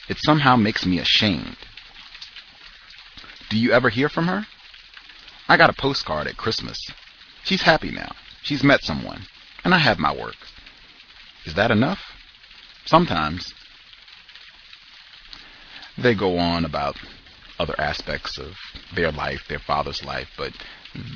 it 0.08 0.18
somehow 0.20 0.56
makes 0.56 0.86
me 0.86 1.00
ashamed. 1.00 1.58
Do 3.50 3.58
you 3.58 3.72
ever 3.72 3.90
hear 3.90 4.10
from 4.10 4.28
her? 4.28 4.48
I 5.48 5.58
got 5.58 5.70
a 5.70 5.74
postcard 5.74 6.28
at 6.28 6.38
Christmas. 6.38 6.80
She's 7.44 7.64
happy 7.64 7.92
now. 7.92 8.16
She's 8.44 8.64
met 8.64 8.84
someone. 8.84 9.26
And 9.64 9.74
I 9.74 9.78
have 9.78 10.00
my 10.00 10.16
work. 10.16 10.38
Is 11.46 11.56
that 11.56 11.72
enough? 11.72 12.00
Sometimes. 12.86 13.54
They 15.98 16.16
go 16.16 16.38
on 16.38 16.66
about 16.66 16.98
other 17.60 17.76
aspects 17.78 18.38
of 18.38 18.54
their 18.96 19.12
life, 19.12 19.42
their 19.48 19.60
father's 19.60 20.04
life, 20.04 20.30
but 20.38 20.54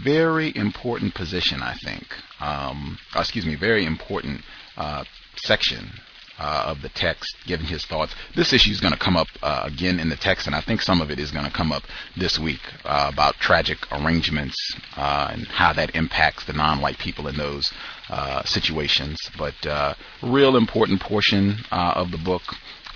very 0.04 0.56
important 0.56 1.14
position, 1.16 1.62
I 1.62 1.76
think. 1.76 2.06
Um, 2.40 2.98
excuse 3.16 3.46
me, 3.46 3.56
very 3.56 3.86
important 3.86 4.42
uh, 4.78 5.04
section 5.38 5.90
uh, 6.38 6.66
of 6.68 6.82
the 6.82 6.90
text, 6.90 7.36
giving 7.46 7.66
his 7.66 7.86
thoughts. 7.86 8.14
This 8.36 8.54
issue 8.54 8.72
is 8.72 8.82
going 8.82 8.94
to 8.94 9.00
come 9.00 9.16
up 9.16 9.28
uh, 9.42 9.62
again 9.64 10.00
in 10.00 10.10
the 10.10 10.16
text, 10.16 10.48
and 10.48 10.56
I 10.56 10.62
think 10.62 10.82
some 10.82 11.02
of 11.02 11.10
it 11.10 11.20
is 11.20 11.32
going 11.32 11.46
to 11.46 11.52
come 11.52 11.72
up 11.72 11.84
this 12.18 12.38
week 12.38 12.62
uh, 12.84 13.10
about 13.14 13.36
tragic 13.36 13.78
arrangements 13.92 14.56
uh, 14.98 15.30
and 15.32 15.48
how 15.48 15.74
that 15.74 15.96
impacts 15.96 16.46
the 16.46 16.54
non-white 16.54 16.98
people 16.98 17.28
in 17.28 17.38
those 17.38 17.72
uh, 18.10 18.44
situations. 18.44 19.18
But 19.38 19.66
uh, 19.66 19.94
real 20.22 20.58
important 20.58 21.02
portion 21.02 21.60
of 21.72 22.12
the 22.12 22.18
book. 22.18 22.42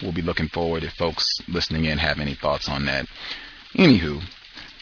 We'll 0.02 0.14
be 0.14 0.22
looking 0.22 0.48
forward 0.48 0.84
if 0.84 0.94
folks 0.94 1.26
listening 1.50 1.86
in 1.86 1.98
have 1.98 2.20
any 2.20 2.34
thoughts 2.34 2.70
on 2.70 2.86
that. 2.86 3.06
Anywho, 3.76 4.24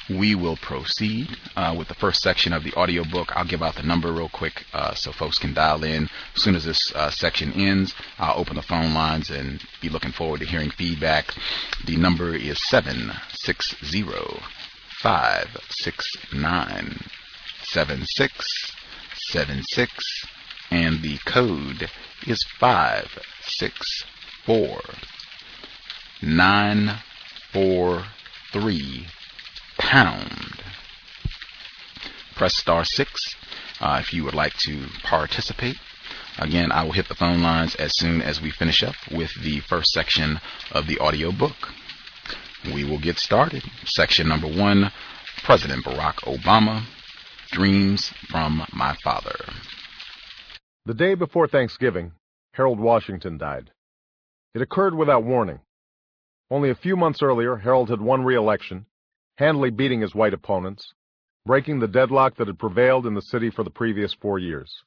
we 0.10 0.36
will 0.36 0.58
proceed 0.58 1.38
uh, 1.56 1.74
with 1.78 1.88
the 1.88 1.96
first 1.96 2.22
section 2.22 2.54
of 2.54 2.64
the 2.64 2.74
audiobook. 2.74 3.32
I'll 3.36 3.46
give 3.46 3.62
out 3.62 3.76
the 3.76 3.84
number 3.84 4.12
real 4.12 4.30
quick 4.30 4.66
uh, 4.74 4.94
so 4.94 5.12
folks 5.12 5.38
can 5.38 5.54
dial 5.54 5.84
in. 5.84 6.10
As 6.36 6.44
soon 6.44 6.56
as 6.56 6.66
this 6.66 6.80
uh, 6.96 7.10
section 7.10 7.54
ends, 7.54 7.94
I'll 8.18 8.40
open 8.40 8.56
the 8.56 8.62
phone 8.62 8.94
lines 8.94 9.30
and 9.30 9.62
be 9.82 9.90
looking 9.90 10.12
forward 10.12 10.40
to 10.40 10.46
hearing 10.46 10.72
feedback. 10.72 11.34
The 11.86 11.98
number 11.98 12.36
is 12.36 12.58
760 12.70 14.04
569 15.02 17.00
7676 17.64 20.24
and 20.72 21.02
the 21.02 21.18
code 21.26 21.90
is 22.26 22.42
564 22.60 24.82
943 26.22 29.08
pound. 29.78 30.64
Press 32.36 32.56
star 32.58 32.84
six 32.86 33.12
uh, 33.80 33.98
if 34.02 34.14
you 34.14 34.24
would 34.24 34.36
like 34.36 34.54
to 34.60 34.88
participate. 35.04 35.78
Again, 36.40 36.72
I 36.72 36.84
will 36.84 36.92
hit 36.92 37.08
the 37.08 37.16
phone 37.16 37.42
lines 37.42 37.76
as 37.76 37.92
soon 37.96 38.22
as 38.22 38.42
we 38.42 38.52
finish 38.52 38.84
up 38.84 38.96
with 39.12 39.32
the 39.42 39.60
first 39.62 39.90
section 39.90 40.40
of 40.72 40.86
the 40.88 41.00
audio 41.00 41.32
book. 41.32 41.56
We 42.66 42.84
will 42.84 43.00
get 43.00 43.18
started. 43.18 43.64
Section 43.86 44.28
number 44.28 44.48
one, 44.48 44.92
President 45.44 45.84
Barack 45.84 46.18
Obama, 46.26 46.84
Dreams 47.52 48.14
from 48.30 48.68
My 48.74 48.96
Father. 49.04 49.36
The 50.86 50.94
day 50.94 51.16
before 51.16 51.48
Thanksgiving, 51.48 52.12
Harold 52.54 52.80
Washington 52.80 53.38
died. 53.38 53.72
It 54.54 54.62
occurred 54.62 54.96
without 54.96 55.24
warning. 55.24 55.60
Only 56.52 56.70
a 56.70 56.76
few 56.76 56.96
months 56.96 57.22
earlier, 57.22 57.58
Harold 57.58 57.90
had 57.90 58.02
won 58.02 58.24
re-election 58.24 58.86
handily 59.38 59.70
beating 59.70 60.02
his 60.02 60.16
white 60.16 60.34
opponents, 60.34 60.94
breaking 61.46 61.80
the 61.80 61.88
deadlock 61.88 62.36
that 62.36 62.48
had 62.48 62.60
prevailed 62.60 63.06
in 63.06 63.14
the 63.14 63.22
city 63.22 63.50
for 63.50 63.64
the 63.64 63.70
previous 63.70 64.14
four 64.14 64.40
years. 64.40 64.84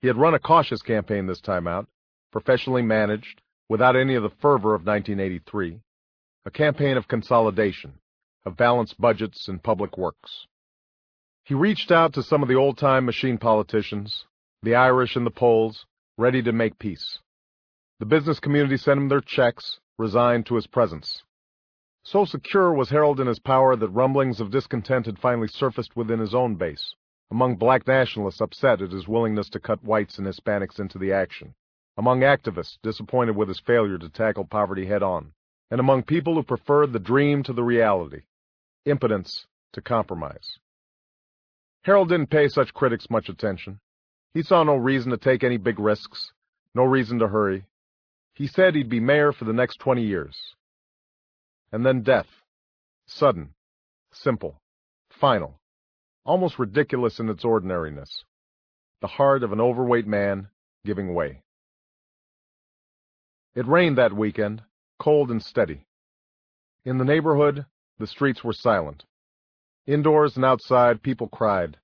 He 0.00 0.08
had 0.08 0.16
run 0.16 0.34
a 0.34 0.38
cautious 0.38 0.82
campaign 0.82 1.26
this 1.26 1.40
time 1.40 1.66
out, 1.66 1.86
professionally 2.32 2.82
managed, 2.82 3.40
without 3.68 3.96
any 3.96 4.14
of 4.14 4.22
the 4.22 4.30
fervor 4.42 4.74
of 4.74 4.84
1983, 4.84 5.80
a 6.44 6.50
campaign 6.50 6.96
of 6.96 7.08
consolidation, 7.08 7.94
of 8.44 8.56
balanced 8.56 9.00
budgets 9.00 9.48
and 9.48 9.62
public 9.62 9.96
works. 9.96 10.46
He 11.44 11.54
reached 11.54 11.90
out 11.90 12.12
to 12.14 12.22
some 12.22 12.42
of 12.42 12.48
the 12.48 12.54
old-time 12.54 13.06
machine 13.06 13.38
politicians, 13.38 14.24
the 14.62 14.74
Irish 14.74 15.14
and 15.16 15.24
the 15.24 15.30
Poles, 15.30 15.86
ready 16.18 16.42
to 16.42 16.52
make 16.52 16.78
peace. 16.78 17.18
The 18.00 18.06
business 18.06 18.40
community 18.40 18.76
sent 18.76 18.98
him 18.98 19.08
their 19.08 19.20
checks, 19.20 19.78
resigned 19.98 20.46
to 20.46 20.56
his 20.56 20.66
presence. 20.66 21.22
So 22.06 22.26
secure 22.26 22.70
was 22.74 22.90
Harold 22.90 23.18
in 23.18 23.26
his 23.26 23.38
power 23.38 23.76
that 23.76 23.88
rumblings 23.88 24.38
of 24.38 24.50
discontent 24.50 25.06
had 25.06 25.18
finally 25.18 25.48
surfaced 25.48 25.96
within 25.96 26.20
his 26.20 26.34
own 26.34 26.54
base, 26.54 26.94
among 27.30 27.56
black 27.56 27.86
nationalists 27.86 28.42
upset 28.42 28.82
at 28.82 28.92
his 28.92 29.08
willingness 29.08 29.48
to 29.50 29.58
cut 29.58 29.82
whites 29.82 30.18
and 30.18 30.26
Hispanics 30.26 30.78
into 30.78 30.98
the 30.98 31.12
action, 31.12 31.54
among 31.96 32.20
activists 32.20 32.76
disappointed 32.82 33.36
with 33.36 33.48
his 33.48 33.58
failure 33.58 33.96
to 33.96 34.10
tackle 34.10 34.44
poverty 34.44 34.84
head 34.84 35.02
on, 35.02 35.32
and 35.70 35.80
among 35.80 36.02
people 36.02 36.34
who 36.34 36.42
preferred 36.42 36.92
the 36.92 36.98
dream 36.98 37.42
to 37.42 37.54
the 37.54 37.64
reality, 37.64 38.20
impotence 38.84 39.46
to 39.72 39.80
compromise. 39.80 40.58
Harold 41.84 42.10
didn't 42.10 42.28
pay 42.28 42.48
such 42.48 42.74
critics 42.74 43.08
much 43.08 43.30
attention. 43.30 43.80
He 44.34 44.42
saw 44.42 44.62
no 44.62 44.76
reason 44.76 45.10
to 45.10 45.16
take 45.16 45.42
any 45.42 45.56
big 45.56 45.78
risks, 45.78 46.32
no 46.74 46.84
reason 46.84 47.18
to 47.20 47.28
hurry. 47.28 47.64
He 48.34 48.46
said 48.46 48.74
he'd 48.74 48.90
be 48.90 49.00
mayor 49.00 49.32
for 49.32 49.46
the 49.46 49.54
next 49.54 49.78
20 49.78 50.02
years 50.02 50.54
and 51.74 51.84
then 51.84 52.02
death. 52.02 52.28
Sudden, 53.06 53.52
simple, 54.12 54.62
final, 55.10 55.58
almost 56.24 56.56
ridiculous 56.56 57.18
in 57.18 57.28
its 57.28 57.44
ordinariness. 57.44 58.24
The 59.00 59.08
heart 59.08 59.42
of 59.42 59.50
an 59.50 59.60
overweight 59.60 60.06
man 60.06 60.46
giving 60.86 61.12
way. 61.14 61.42
It 63.56 63.66
rained 63.66 63.98
that 63.98 64.12
weekend, 64.12 64.62
cold 65.00 65.32
and 65.32 65.42
steady. 65.42 65.84
In 66.84 66.98
the 66.98 67.04
neighborhood, 67.04 67.66
the 67.98 68.06
streets 68.06 68.44
were 68.44 68.52
silent. 68.52 69.04
Indoors 69.84 70.36
and 70.36 70.44
outside, 70.44 71.02
people 71.02 71.26
cried. 71.26 71.78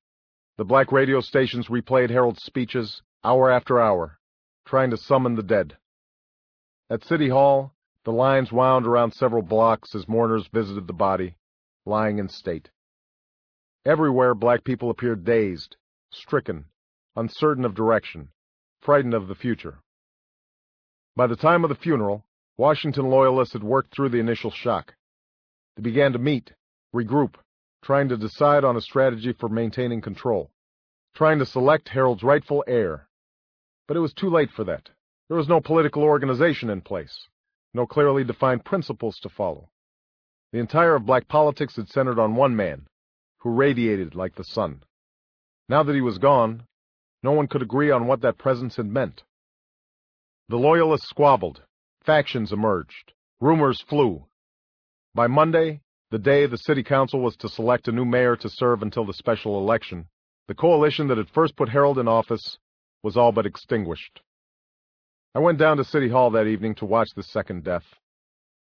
The 0.56 0.64
black 0.64 0.92
radio 0.92 1.20
stations 1.20 1.66
replayed 1.66 2.10
Harold's 2.10 2.44
speeches 2.44 3.02
hour 3.24 3.50
after 3.50 3.80
hour, 3.80 4.20
trying 4.64 4.90
to 4.90 4.96
summon 4.96 5.34
the 5.34 5.42
dead. 5.42 5.76
At 6.88 7.04
City 7.04 7.28
Hall, 7.28 7.74
the 8.04 8.12
lines 8.12 8.50
wound 8.50 8.86
around 8.86 9.12
several 9.12 9.42
blocks 9.42 9.94
as 9.94 10.08
mourners 10.08 10.48
visited 10.52 10.86
the 10.86 10.92
body, 10.92 11.36
lying 11.84 12.18
in 12.18 12.28
state. 12.28 12.70
Everywhere 13.84 14.34
black 14.34 14.64
people 14.64 14.90
appeared 14.90 15.24
dazed, 15.24 15.76
stricken, 16.10 16.64
uncertain 17.16 17.64
of 17.64 17.74
direction, 17.74 18.30
frightened 18.80 19.14
of 19.14 19.28
the 19.28 19.34
future. 19.34 19.78
By 21.16 21.26
the 21.26 21.36
time 21.36 21.64
of 21.64 21.68
the 21.68 21.74
funeral, 21.74 22.24
Washington 22.56 23.10
Loyalists 23.10 23.52
had 23.52 23.62
worked 23.62 23.94
through 23.94 24.10
the 24.10 24.20
initial 24.20 24.50
shock. 24.50 24.94
They 25.76 25.82
began 25.82 26.12
to 26.12 26.18
meet, 26.18 26.52
regroup, 26.94 27.34
trying 27.82 28.08
to 28.08 28.16
decide 28.16 28.64
on 28.64 28.76
a 28.76 28.80
strategy 28.80 29.32
for 29.32 29.48
maintaining 29.48 30.00
control, 30.00 30.50
trying 31.14 31.38
to 31.38 31.46
select 31.46 31.88
Harold's 31.88 32.22
rightful 32.22 32.64
heir. 32.66 33.08
But 33.86 33.96
it 33.96 34.00
was 34.00 34.12
too 34.12 34.30
late 34.30 34.50
for 34.50 34.64
that. 34.64 34.88
There 35.28 35.36
was 35.36 35.48
no 35.48 35.60
political 35.60 36.02
organization 36.02 36.70
in 36.70 36.80
place, 36.80 37.28
no 37.74 37.86
clearly 37.86 38.24
defined 38.24 38.64
principles 38.64 39.18
to 39.20 39.28
follow. 39.28 39.68
The 40.52 40.58
entire 40.58 40.96
of 40.96 41.06
black 41.06 41.28
politics 41.28 41.76
had 41.76 41.88
centered 41.88 42.18
on 42.18 42.34
one 42.34 42.56
man, 42.56 42.86
who 43.38 43.50
radiated 43.50 44.14
like 44.14 44.34
the 44.34 44.44
sun. 44.44 44.82
Now 45.68 45.82
that 45.82 45.94
he 45.94 46.00
was 46.00 46.18
gone, 46.18 46.64
no 47.22 47.32
one 47.32 47.46
could 47.46 47.62
agree 47.62 47.90
on 47.90 48.06
what 48.06 48.22
that 48.22 48.38
presence 48.38 48.76
had 48.76 48.86
meant. 48.86 49.22
The 50.48 50.56
Loyalists 50.56 51.08
squabbled, 51.08 51.62
factions 52.02 52.52
emerged, 52.52 53.12
rumors 53.40 53.80
flew. 53.80 54.26
By 55.14 55.28
Monday, 55.28 55.80
the 56.10 56.18
day 56.18 56.46
the 56.46 56.56
city 56.56 56.82
council 56.82 57.20
was 57.20 57.36
to 57.36 57.48
select 57.48 57.86
a 57.86 57.92
new 57.92 58.04
mayor 58.04 58.36
to 58.36 58.48
serve 58.48 58.82
until 58.82 59.04
the 59.04 59.12
special 59.12 59.58
election, 59.58 60.08
the 60.48 60.54
coalition 60.54 61.06
that 61.06 61.18
had 61.18 61.30
first 61.30 61.54
put 61.54 61.68
Harold 61.68 61.98
in 61.98 62.08
office 62.08 62.58
was 63.04 63.16
all 63.16 63.30
but 63.30 63.46
extinguished. 63.46 64.20
I 65.32 65.38
went 65.38 65.58
down 65.58 65.76
to 65.76 65.84
City 65.84 66.08
Hall 66.08 66.30
that 66.32 66.48
evening 66.48 66.74
to 66.76 66.84
watch 66.84 67.10
the 67.14 67.22
second 67.22 67.62
death. 67.62 67.84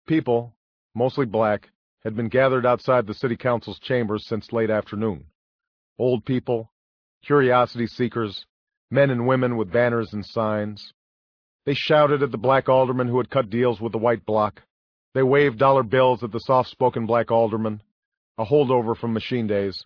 People, 0.09 0.53
mostly 0.97 1.25
black, 1.25 1.71
had 2.03 2.17
been 2.17 2.29
gathered 2.29 2.67
outside 2.67 3.07
the 3.07 3.15
city 3.15 3.37
council's 3.37 3.79
chambers 3.79 4.27
since 4.27 4.53
late 4.53 4.71
afternoon. 4.71 5.27
Old 5.97 6.25
people, 6.25 6.73
curiosity 7.25 7.87
seekers, 7.87 8.47
men 8.91 9.11
and 9.11 9.29
women 9.29 9.57
with 9.57 9.73
banners 9.73 10.13
and 10.13 10.27
signs. 10.27 10.93
They 11.67 11.75
shouted 11.75 12.25
at 12.25 12.33
the 12.33 12.39
black 12.39 12.69
alderman 12.69 13.07
who 13.07 13.19
had 13.19 13.31
cut 13.31 13.49
deals 13.49 13.81
with 13.81 13.93
the 13.93 13.99
white 13.99 14.27
bloc. 14.27 14.63
They 15.15 15.23
waved 15.23 15.61
dollar 15.61 15.85
bills 15.85 16.25
at 16.25 16.33
the 16.33 16.41
soft-spoken 16.41 17.07
black 17.07 17.31
alderman, 17.31 17.81
a 18.39 18.45
holdover 18.45 18.97
from 18.97 19.13
machine 19.13 19.47
days, 19.47 19.85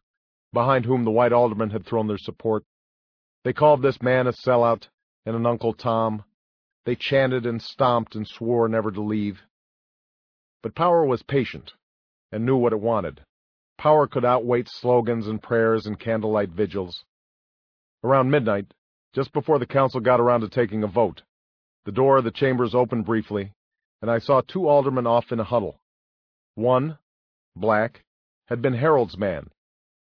behind 0.54 0.86
whom 0.86 1.04
the 1.04 1.10
white 1.10 1.32
aldermen 1.32 1.70
had 1.70 1.84
thrown 1.84 2.06
their 2.06 2.18
support. 2.18 2.64
They 3.44 3.52
called 3.52 3.82
this 3.82 4.00
man 4.00 4.26
a 4.26 4.32
sellout 4.32 4.88
and 5.26 5.36
an 5.36 5.44
Uncle 5.44 5.74
Tom, 5.74 6.24
they 6.84 6.96
chanted 6.96 7.46
and 7.46 7.62
stomped 7.62 8.14
and 8.14 8.26
swore 8.26 8.68
never 8.68 8.90
to 8.90 9.00
leave. 9.00 9.40
But 10.62 10.74
power 10.74 11.04
was 11.04 11.22
patient 11.22 11.72
and 12.32 12.44
knew 12.44 12.56
what 12.56 12.72
it 12.72 12.80
wanted. 12.80 13.22
Power 13.78 14.06
could 14.06 14.24
outwait 14.24 14.68
slogans 14.68 15.26
and 15.26 15.42
prayers 15.42 15.86
and 15.86 15.98
candlelight 15.98 16.50
vigils. 16.50 17.04
Around 18.04 18.30
midnight, 18.30 18.72
just 19.14 19.32
before 19.32 19.58
the 19.58 19.66
council 19.66 20.00
got 20.00 20.20
around 20.20 20.42
to 20.42 20.48
taking 20.48 20.82
a 20.82 20.86
vote, 20.86 21.22
the 21.84 21.92
door 21.92 22.18
of 22.18 22.24
the 22.24 22.30
chambers 22.30 22.74
opened 22.74 23.06
briefly, 23.06 23.52
and 24.02 24.10
I 24.10 24.18
saw 24.18 24.40
two 24.40 24.68
aldermen 24.68 25.06
off 25.06 25.32
in 25.32 25.40
a 25.40 25.44
huddle. 25.44 25.80
One, 26.54 26.98
black, 27.56 28.04
had 28.46 28.60
been 28.60 28.74
Harold's 28.74 29.16
man. 29.16 29.50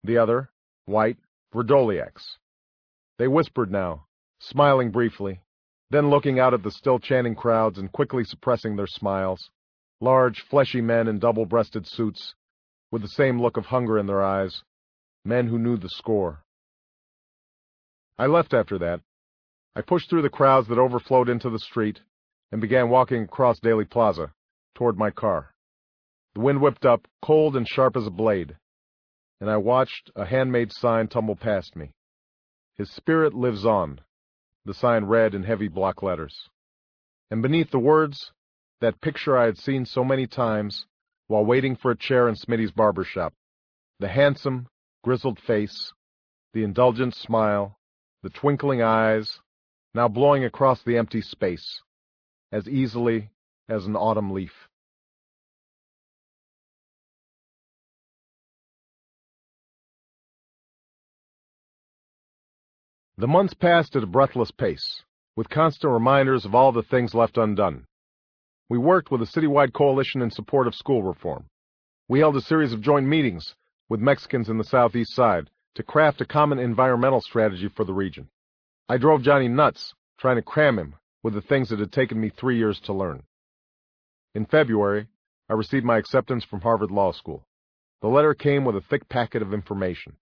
The 0.05 0.19
other, 0.19 0.51
white, 0.87 1.19
Vrdolyak's. 1.55 2.39
They 3.19 3.29
whispered 3.29 3.71
now, 3.71 4.07
smiling 4.41 4.91
briefly, 4.91 5.41
then 5.93 6.09
looking 6.09 6.41
out 6.41 6.55
at 6.55 6.63
the 6.63 6.71
still 6.71 6.99
chanting 6.99 7.35
crowds 7.35 7.79
and 7.79 7.93
quickly 7.93 8.25
suppressing 8.25 8.77
their 8.77 8.87
smiles, 8.87 9.51
large, 10.01 10.41
fleshy 10.41 10.81
men 10.81 11.07
in 11.07 11.19
double-breasted 11.19 11.87
suits, 11.87 12.35
with 12.91 13.03
the 13.03 13.09
same 13.09 13.41
look 13.41 13.59
of 13.59 13.67
hunger 13.67 13.99
in 13.99 14.07
their 14.07 14.23
eyes, 14.23 14.63
men 15.23 15.47
who 15.47 15.59
knew 15.59 15.77
the 15.77 15.91
score. 15.91 16.43
I 18.19 18.27
left 18.27 18.55
after 18.55 18.79
that. 18.79 19.01
I 19.77 19.83
pushed 19.83 20.09
through 20.09 20.23
the 20.23 20.31
crowds 20.31 20.67
that 20.69 20.79
overflowed 20.79 21.29
into 21.29 21.51
the 21.51 21.59
street 21.59 22.01
and 22.51 22.61
began 22.61 22.89
walking 22.89 23.25
across 23.25 23.61
Daly 23.61 23.85
Plaza, 23.85 24.33
toward 24.75 24.97
my 24.97 25.11
car. 25.11 25.53
The 26.35 26.41
wind 26.41 26.63
whipped 26.63 26.87
up, 26.87 27.07
cold 27.21 27.55
and 27.55 27.69
sharp 27.69 27.99
as 27.99 28.07
a 28.07 28.11
blade, 28.11 28.57
and 29.43 29.51
I 29.51 29.59
watched 29.59 30.11
a 30.17 30.25
handmade 30.25 30.73
sign 30.73 31.09
tumble 31.09 31.37
past 31.37 31.77
me. 31.77 31.91
His 32.77 32.91
spirit 32.91 33.35
lives 33.35 33.67
on, 33.67 34.01
the 34.65 34.75
sign 34.75 35.05
read 35.05 35.35
in 35.35 35.43
heavy 35.43 35.69
block 35.69 36.03
letters. 36.03 36.49
And 37.31 37.43
beneath 37.43 37.71
the 37.71 37.79
words, 37.79 38.33
that 38.81 39.01
picture 39.01 39.39
I 39.39 39.47
had 39.47 39.59
seen 39.59 39.87
so 39.87 40.05
many 40.05 40.27
times 40.27 40.87
while 41.29 41.45
waiting 41.45 41.77
for 41.77 41.91
a 41.91 41.97
chair 41.97 42.29
in 42.29 42.35
Smitty's 42.35 42.73
barber 42.73 43.05
shop. 43.05 43.33
The 44.01 44.09
handsome, 44.09 44.69
grizzled 45.03 45.39
face, 45.39 45.93
the 46.53 46.65
indulgent 46.65 47.15
smile, 47.15 47.79
the 48.23 48.31
twinkling 48.31 48.83
eyes, 48.83 49.41
now 49.95 50.09
blowing 50.09 50.45
across 50.45 50.83
the 50.83 50.97
empty 50.97 51.23
space, 51.23 51.83
as 52.51 52.69
easily 52.69 53.31
as 53.69 53.87
an 53.87 53.97
autumn 53.97 54.31
leaf. 54.31 54.69
The 63.23 63.29
months 63.29 63.55
passed 63.55 63.95
at 63.95 64.03
a 64.03 64.07
breathless 64.07 64.51
pace, 64.51 65.05
with 65.37 65.49
constant 65.49 65.93
reminders 65.93 66.45
of 66.45 66.57
all 66.57 66.73
the 66.73 66.83
things 66.83 67.15
left 67.15 67.39
undone. 67.39 67.87
We 68.69 68.79
worked 68.79 69.13
with 69.13 69.23
a 69.23 69.27
citywide 69.27 69.73
coalition 69.73 70.23
in 70.23 70.33
support 70.33 70.67
of 70.67 70.75
school 70.75 71.05
reform. 71.05 71.45
We 72.09 72.19
held 72.19 72.35
a 72.35 72.41
series 72.41 72.73
of 72.73 72.81
joint 72.81 73.07
meetings 73.07 73.55
with 73.89 74.01
Mexicans 74.01 74.49
in 74.49 74.59
the 74.59 74.65
southeast 74.65 75.15
side 75.15 75.51
to 75.77 75.85
craft 75.85 76.21
a 76.21 76.25
common 76.25 76.59
environmental 76.59 77.21
strategy 77.21 77.69
for 77.69 77.85
the 77.85 77.93
region. 77.93 78.29
I 78.89 78.97
drove 78.97 79.23
Johnny 79.23 79.47
nuts 79.47 79.95
trying 80.19 80.35
to 80.35 80.43
cram 80.43 80.77
him 80.77 80.97
with 81.23 81.35
the 81.35 81.43
things 81.43 81.69
that 81.69 81.79
had 81.79 81.93
taken 81.93 82.21
me 82.21 82.29
three 82.29 82.59
years 82.59 82.81
to 82.81 82.93
learn. 82.93 83.23
In 84.35 84.47
February, 84.47 85.07
I 85.49 85.53
received 85.53 85.85
my 85.85 85.97
acceptance 85.97 86.43
from 86.43 86.63
Harvard 86.63 86.91
Law 86.91 87.13
School. 87.13 87.47
The 88.01 88.09
letter 88.09 88.35
came 88.35 88.65
with 88.65 88.75
a 88.75 88.81
thick 88.81 89.09
packet 89.09 89.43
of 89.43 89.55
information. 89.55 90.17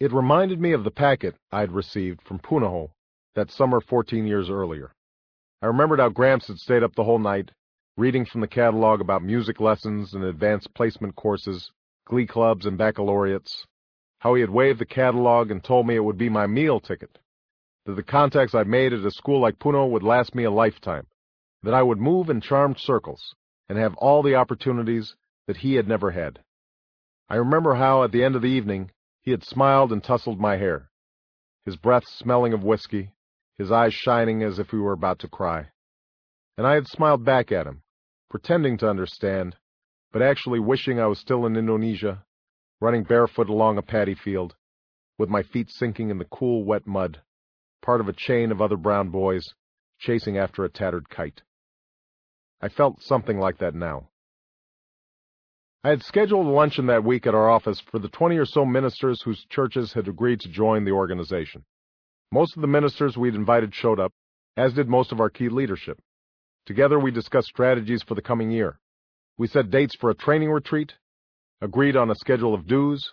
It 0.00 0.12
reminded 0.12 0.60
me 0.60 0.72
of 0.72 0.82
the 0.82 0.90
packet 0.90 1.36
I'd 1.52 1.70
received 1.70 2.20
from 2.22 2.40
Punahou 2.40 2.90
that 3.36 3.52
summer 3.52 3.80
14 3.80 4.26
years 4.26 4.50
earlier. 4.50 4.92
I 5.62 5.66
remembered 5.66 6.00
how 6.00 6.08
Gramps 6.08 6.48
had 6.48 6.58
stayed 6.58 6.82
up 6.82 6.96
the 6.96 7.04
whole 7.04 7.20
night, 7.20 7.52
reading 7.96 8.24
from 8.24 8.40
the 8.40 8.48
catalog 8.48 9.00
about 9.00 9.22
music 9.22 9.60
lessons 9.60 10.12
and 10.12 10.24
advanced 10.24 10.74
placement 10.74 11.14
courses, 11.14 11.70
glee 12.06 12.26
clubs 12.26 12.66
and 12.66 12.76
baccalaureates, 12.76 13.66
how 14.18 14.34
he 14.34 14.40
had 14.40 14.50
waved 14.50 14.80
the 14.80 14.84
catalog 14.84 15.52
and 15.52 15.62
told 15.62 15.86
me 15.86 15.94
it 15.94 16.04
would 16.04 16.18
be 16.18 16.28
my 16.28 16.48
meal 16.48 16.80
ticket, 16.80 17.20
that 17.86 17.94
the 17.94 18.02
contacts 18.02 18.54
I 18.54 18.64
made 18.64 18.92
at 18.92 19.04
a 19.04 19.12
school 19.12 19.40
like 19.40 19.60
Punahou 19.60 19.90
would 19.90 20.02
last 20.02 20.34
me 20.34 20.42
a 20.42 20.50
lifetime, 20.50 21.06
that 21.62 21.72
I 21.72 21.84
would 21.84 22.00
move 22.00 22.30
in 22.30 22.40
charmed 22.40 22.80
circles 22.80 23.36
and 23.68 23.78
have 23.78 23.94
all 23.98 24.24
the 24.24 24.34
opportunities 24.34 25.14
that 25.46 25.58
he 25.58 25.74
had 25.74 25.86
never 25.86 26.10
had. 26.10 26.40
I 27.28 27.36
remember 27.36 27.74
how, 27.74 28.02
at 28.02 28.10
the 28.10 28.24
end 28.24 28.34
of 28.34 28.42
the 28.42 28.48
evening, 28.48 28.90
he 29.24 29.30
had 29.30 29.42
smiled 29.42 29.90
and 29.90 30.04
tousled 30.04 30.38
my 30.38 30.56
hair, 30.56 30.90
his 31.64 31.76
breath 31.76 32.04
smelling 32.06 32.52
of 32.52 32.62
whiskey, 32.62 33.10
his 33.56 33.72
eyes 33.72 33.94
shining 33.94 34.42
as 34.42 34.58
if 34.58 34.70
he 34.70 34.76
were 34.76 34.92
about 34.92 35.18
to 35.18 35.28
cry. 35.28 35.68
And 36.58 36.66
I 36.66 36.74
had 36.74 36.86
smiled 36.86 37.24
back 37.24 37.50
at 37.50 37.66
him, 37.66 37.82
pretending 38.28 38.76
to 38.78 38.88
understand, 38.88 39.56
but 40.12 40.22
actually 40.22 40.60
wishing 40.60 41.00
I 41.00 41.06
was 41.06 41.18
still 41.18 41.46
in 41.46 41.56
Indonesia, 41.56 42.24
running 42.80 43.02
barefoot 43.02 43.48
along 43.48 43.78
a 43.78 43.82
paddy 43.82 44.14
field, 44.14 44.56
with 45.18 45.30
my 45.30 45.42
feet 45.42 45.70
sinking 45.70 46.10
in 46.10 46.18
the 46.18 46.26
cool, 46.26 46.64
wet 46.64 46.86
mud, 46.86 47.22
part 47.80 48.00
of 48.00 48.08
a 48.08 48.12
chain 48.12 48.52
of 48.52 48.60
other 48.60 48.76
brown 48.76 49.08
boys 49.08 49.54
chasing 49.98 50.36
after 50.36 50.64
a 50.64 50.68
tattered 50.68 51.08
kite. 51.08 51.42
I 52.60 52.68
felt 52.68 53.02
something 53.02 53.38
like 53.38 53.58
that 53.58 53.74
now. 53.74 54.10
I 55.84 55.90
had 55.90 56.02
scheduled 56.02 56.46
a 56.46 56.48
luncheon 56.48 56.86
that 56.86 57.04
week 57.04 57.26
at 57.26 57.34
our 57.34 57.50
office 57.50 57.78
for 57.78 57.98
the 57.98 58.08
20 58.08 58.38
or 58.38 58.46
so 58.46 58.64
ministers 58.64 59.20
whose 59.20 59.44
churches 59.50 59.92
had 59.92 60.08
agreed 60.08 60.40
to 60.40 60.48
join 60.48 60.84
the 60.84 60.92
organization. 60.92 61.62
Most 62.32 62.56
of 62.56 62.62
the 62.62 62.66
ministers 62.66 63.18
we'd 63.18 63.34
invited 63.34 63.74
showed 63.74 64.00
up, 64.00 64.10
as 64.56 64.72
did 64.72 64.88
most 64.88 65.12
of 65.12 65.20
our 65.20 65.28
key 65.28 65.50
leadership. 65.50 66.00
Together 66.64 66.98
we 66.98 67.10
discussed 67.10 67.48
strategies 67.48 68.02
for 68.02 68.14
the 68.14 68.22
coming 68.22 68.50
year. 68.50 68.80
We 69.36 69.46
set 69.46 69.68
dates 69.68 69.94
for 69.94 70.08
a 70.08 70.14
training 70.14 70.50
retreat, 70.50 70.94
agreed 71.60 71.96
on 71.96 72.10
a 72.10 72.14
schedule 72.14 72.54
of 72.54 72.66
dues, 72.66 73.12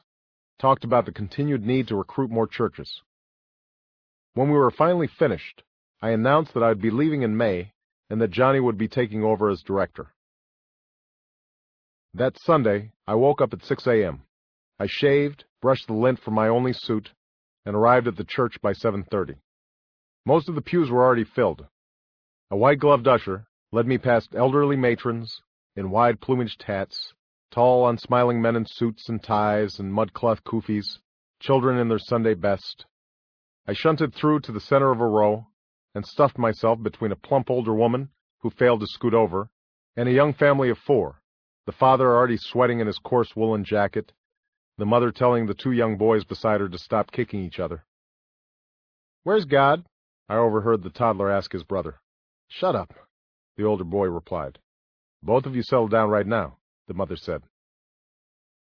talked 0.57 0.85
about 0.85 1.05
the 1.05 1.11
continued 1.11 1.65
need 1.65 1.89
to 1.89 1.97
recruit 1.97 2.31
more 2.31 2.47
churches. 2.47 3.01
When 4.33 4.47
we 4.47 4.57
were 4.57 4.71
finally 4.71 5.07
finished, 5.07 5.63
I 6.01 6.11
announced 6.11 6.53
that 6.53 6.63
I 6.63 6.69
would 6.69 6.81
be 6.81 6.89
leaving 6.89 7.23
in 7.23 7.35
May 7.35 7.73
and 8.09 8.21
that 8.21 8.31
Johnny 8.31 8.61
would 8.61 8.77
be 8.77 8.87
taking 8.87 9.25
over 9.25 9.49
as 9.49 9.61
director. 9.61 10.13
That 12.13 12.37
Sunday, 12.39 12.91
I 13.07 13.15
woke 13.15 13.41
up 13.41 13.53
at 13.53 13.63
6 13.63 13.87
a.m. 13.87 14.23
I 14.79 14.85
shaved, 14.87 15.45
brushed 15.61 15.87
the 15.87 15.93
lint 15.93 16.19
from 16.19 16.33
my 16.33 16.47
only 16.47 16.73
suit, 16.73 17.13
and 17.65 17.75
arrived 17.75 18.07
at 18.07 18.17
the 18.17 18.23
church 18.23 18.61
by 18.61 18.73
7.30. 18.73 19.37
Most 20.25 20.49
of 20.49 20.55
the 20.55 20.61
pews 20.61 20.89
were 20.89 21.03
already 21.03 21.23
filled. 21.23 21.67
A 22.49 22.57
white-gloved 22.57 23.07
usher 23.07 23.47
led 23.71 23.87
me 23.87 23.97
past 23.97 24.35
elderly 24.35 24.75
matrons 24.75 25.41
in 25.75 25.89
wide 25.89 26.19
plumaged 26.19 26.63
hats, 26.63 27.13
tall, 27.49 27.87
unsmiling 27.87 28.41
men 28.41 28.55
in 28.55 28.65
suits 28.65 29.07
and 29.07 29.23
ties 29.23 29.79
and 29.79 29.93
mud-cloth 29.93 30.43
kufis, 30.43 30.99
children 31.39 31.77
in 31.77 31.87
their 31.87 31.99
Sunday 31.99 32.33
best, 32.33 32.85
I 33.67 33.73
shunted 33.73 34.13
through 34.13 34.39
to 34.41 34.51
the 34.51 34.59
center 34.59 34.91
of 34.91 34.99
a 34.99 35.07
row 35.07 35.47
and 35.93 36.05
stuffed 36.05 36.37
myself 36.37 36.81
between 36.81 37.11
a 37.11 37.15
plump 37.15 37.49
older 37.49 37.73
woman 37.73 38.09
who 38.39 38.49
failed 38.49 38.81
to 38.81 38.87
scoot 38.87 39.13
over 39.13 39.49
and 39.95 40.09
a 40.09 40.13
young 40.13 40.33
family 40.33 40.69
of 40.69 40.79
four, 40.79 41.20
the 41.65 41.71
father 41.71 42.07
already 42.07 42.37
sweating 42.37 42.79
in 42.79 42.87
his 42.87 42.99
coarse 42.99 43.35
woolen 43.35 43.63
jacket, 43.63 44.11
the 44.77 44.85
mother 44.85 45.11
telling 45.11 45.45
the 45.45 45.53
two 45.53 45.71
young 45.71 45.97
boys 45.97 46.23
beside 46.23 46.59
her 46.59 46.69
to 46.69 46.77
stop 46.77 47.11
kicking 47.11 47.43
each 47.43 47.59
other. 47.59 47.85
Where's 49.23 49.45
God? 49.45 49.85
I 50.27 50.37
overheard 50.37 50.81
the 50.81 50.89
toddler 50.89 51.29
ask 51.29 51.51
his 51.51 51.63
brother. 51.63 51.99
Shut 52.47 52.75
up, 52.75 52.93
the 53.57 53.63
older 53.63 53.83
boy 53.83 54.07
replied. 54.07 54.59
Both 55.21 55.45
of 55.45 55.55
you 55.55 55.61
settle 55.61 55.87
down 55.87 56.09
right 56.09 56.25
now, 56.25 56.57
the 56.87 56.93
mother 56.93 57.15
said. 57.15 57.43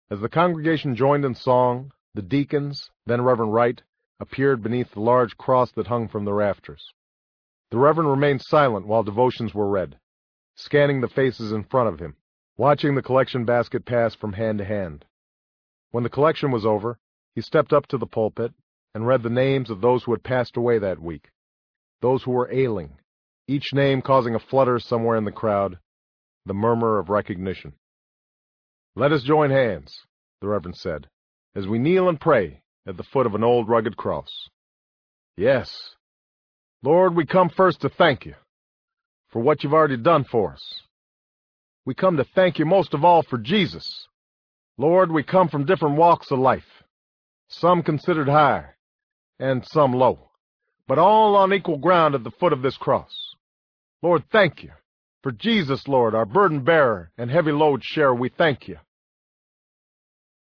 As 0.10 0.20
the 0.20 0.28
congregation 0.28 0.96
joined 0.96 1.24
in 1.24 1.36
song, 1.36 1.94
the 2.14 2.22
deacons, 2.22 2.90
then 3.06 3.22
Reverend 3.22 3.54
Wright, 3.54 3.82
appeared 4.20 4.62
beneath 4.62 4.92
the 4.92 5.00
large 5.00 5.38
cross 5.38 5.72
that 5.72 5.88
hung 5.88 6.10
from 6.10 6.26
the 6.26 6.34
rafters. 6.34 6.94
The 7.70 7.78
Reverend 7.78 8.10
remained 8.10 8.42
silent 8.42 8.86
while 8.86 9.04
devotions 9.04 9.54
were 9.54 9.70
read, 9.70 9.98
scanning 10.56 11.00
the 11.00 11.08
faces 11.08 11.54
in 11.54 11.64
front 11.64 11.88
of 11.88 12.00
him, 12.00 12.18
watching 12.62 12.94
the 12.94 13.02
collection 13.02 13.44
basket 13.44 13.84
pass 13.88 14.14
from 14.14 14.34
hand 14.34 14.60
to 14.60 14.64
hand. 14.64 15.04
When 15.90 16.04
the 16.04 16.12
collection 16.12 16.52
was 16.52 16.64
over, 16.64 17.00
he 17.34 17.42
stepped 17.42 17.74
up 17.74 17.88
to 17.88 17.98
the 17.98 18.06
pulpit 18.06 18.54
and 18.94 19.08
read 19.08 19.24
the 19.24 19.32
names 19.32 19.72
of 19.72 19.82
those 19.82 20.04
who 20.04 20.12
had 20.12 20.22
passed 20.22 20.56
away 20.56 20.78
that 20.78 21.02
week, 21.02 21.32
those 22.04 22.22
who 22.22 22.30
were 22.30 22.54
ailing, 22.54 23.00
each 23.48 23.74
name 23.74 24.04
causing 24.04 24.36
a 24.36 24.40
flutter 24.40 24.78
somewhere 24.78 25.18
in 25.18 25.26
the 25.26 25.32
crowd, 25.32 25.80
the 26.46 26.54
murmur 26.54 27.00
of 27.00 27.10
recognition. 27.10 27.74
Let 28.96 29.12
us 29.12 29.24
join 29.24 29.50
hands, 29.50 29.98
the 30.40 30.48
Reverend 30.48 30.78
said, 30.78 31.08
as 31.56 31.66
we 31.66 31.80
kneel 31.80 32.10
and 32.10 32.22
pray 32.22 32.62
at 32.86 32.96
the 32.96 33.10
foot 33.12 33.26
of 33.26 33.34
an 33.34 33.44
old 33.44 33.70
rugged 33.70 33.98
cross. 33.98 34.30
Yes. 35.36 35.96
Lord, 36.84 37.16
we 37.16 37.26
come 37.26 37.50
first 37.50 37.82
to 37.82 37.90
thank 37.90 38.24
you 38.24 38.36
for 39.32 39.42
what 39.42 39.64
you've 39.64 39.74
already 39.74 39.98
done 39.98 40.26
for 40.26 40.54
us. 40.54 40.84
We 41.86 41.96
come 41.96 42.18
to 42.18 42.24
thank 42.24 42.60
you 42.60 42.66
most 42.66 42.94
of 42.94 43.04
all 43.04 43.24
for 43.24 43.38
Jesus. 43.38 44.08
Lord, 44.78 45.12
we 45.12 45.24
come 45.24 45.50
from 45.50 45.66
different 45.66 45.98
walks 45.98 46.32
of 46.32 46.40
life, 46.40 46.84
some 47.48 47.82
considered 47.82 48.30
high 48.30 48.66
and 49.40 49.66
some 49.68 49.94
low, 49.94 50.32
but 50.88 51.00
all 51.00 51.36
on 51.36 51.54
equal 51.54 51.78
ground 51.78 52.14
at 52.14 52.24
the 52.24 52.32
foot 52.32 52.54
of 52.54 52.62
this 52.62 52.78
cross. 52.78 53.12
Lord, 54.02 54.24
thank 54.32 54.64
you. 54.64 54.72
For 55.24 55.32
Jesus, 55.32 55.88
Lord, 55.88 56.16
our 56.16 56.26
burden 56.26 56.64
bearer 56.64 57.12
and 57.18 57.30
heavy 57.30 57.52
load 57.52 57.84
sharer, 57.84 58.16
we 58.16 58.30
thank 58.30 58.68
you. 58.68 58.78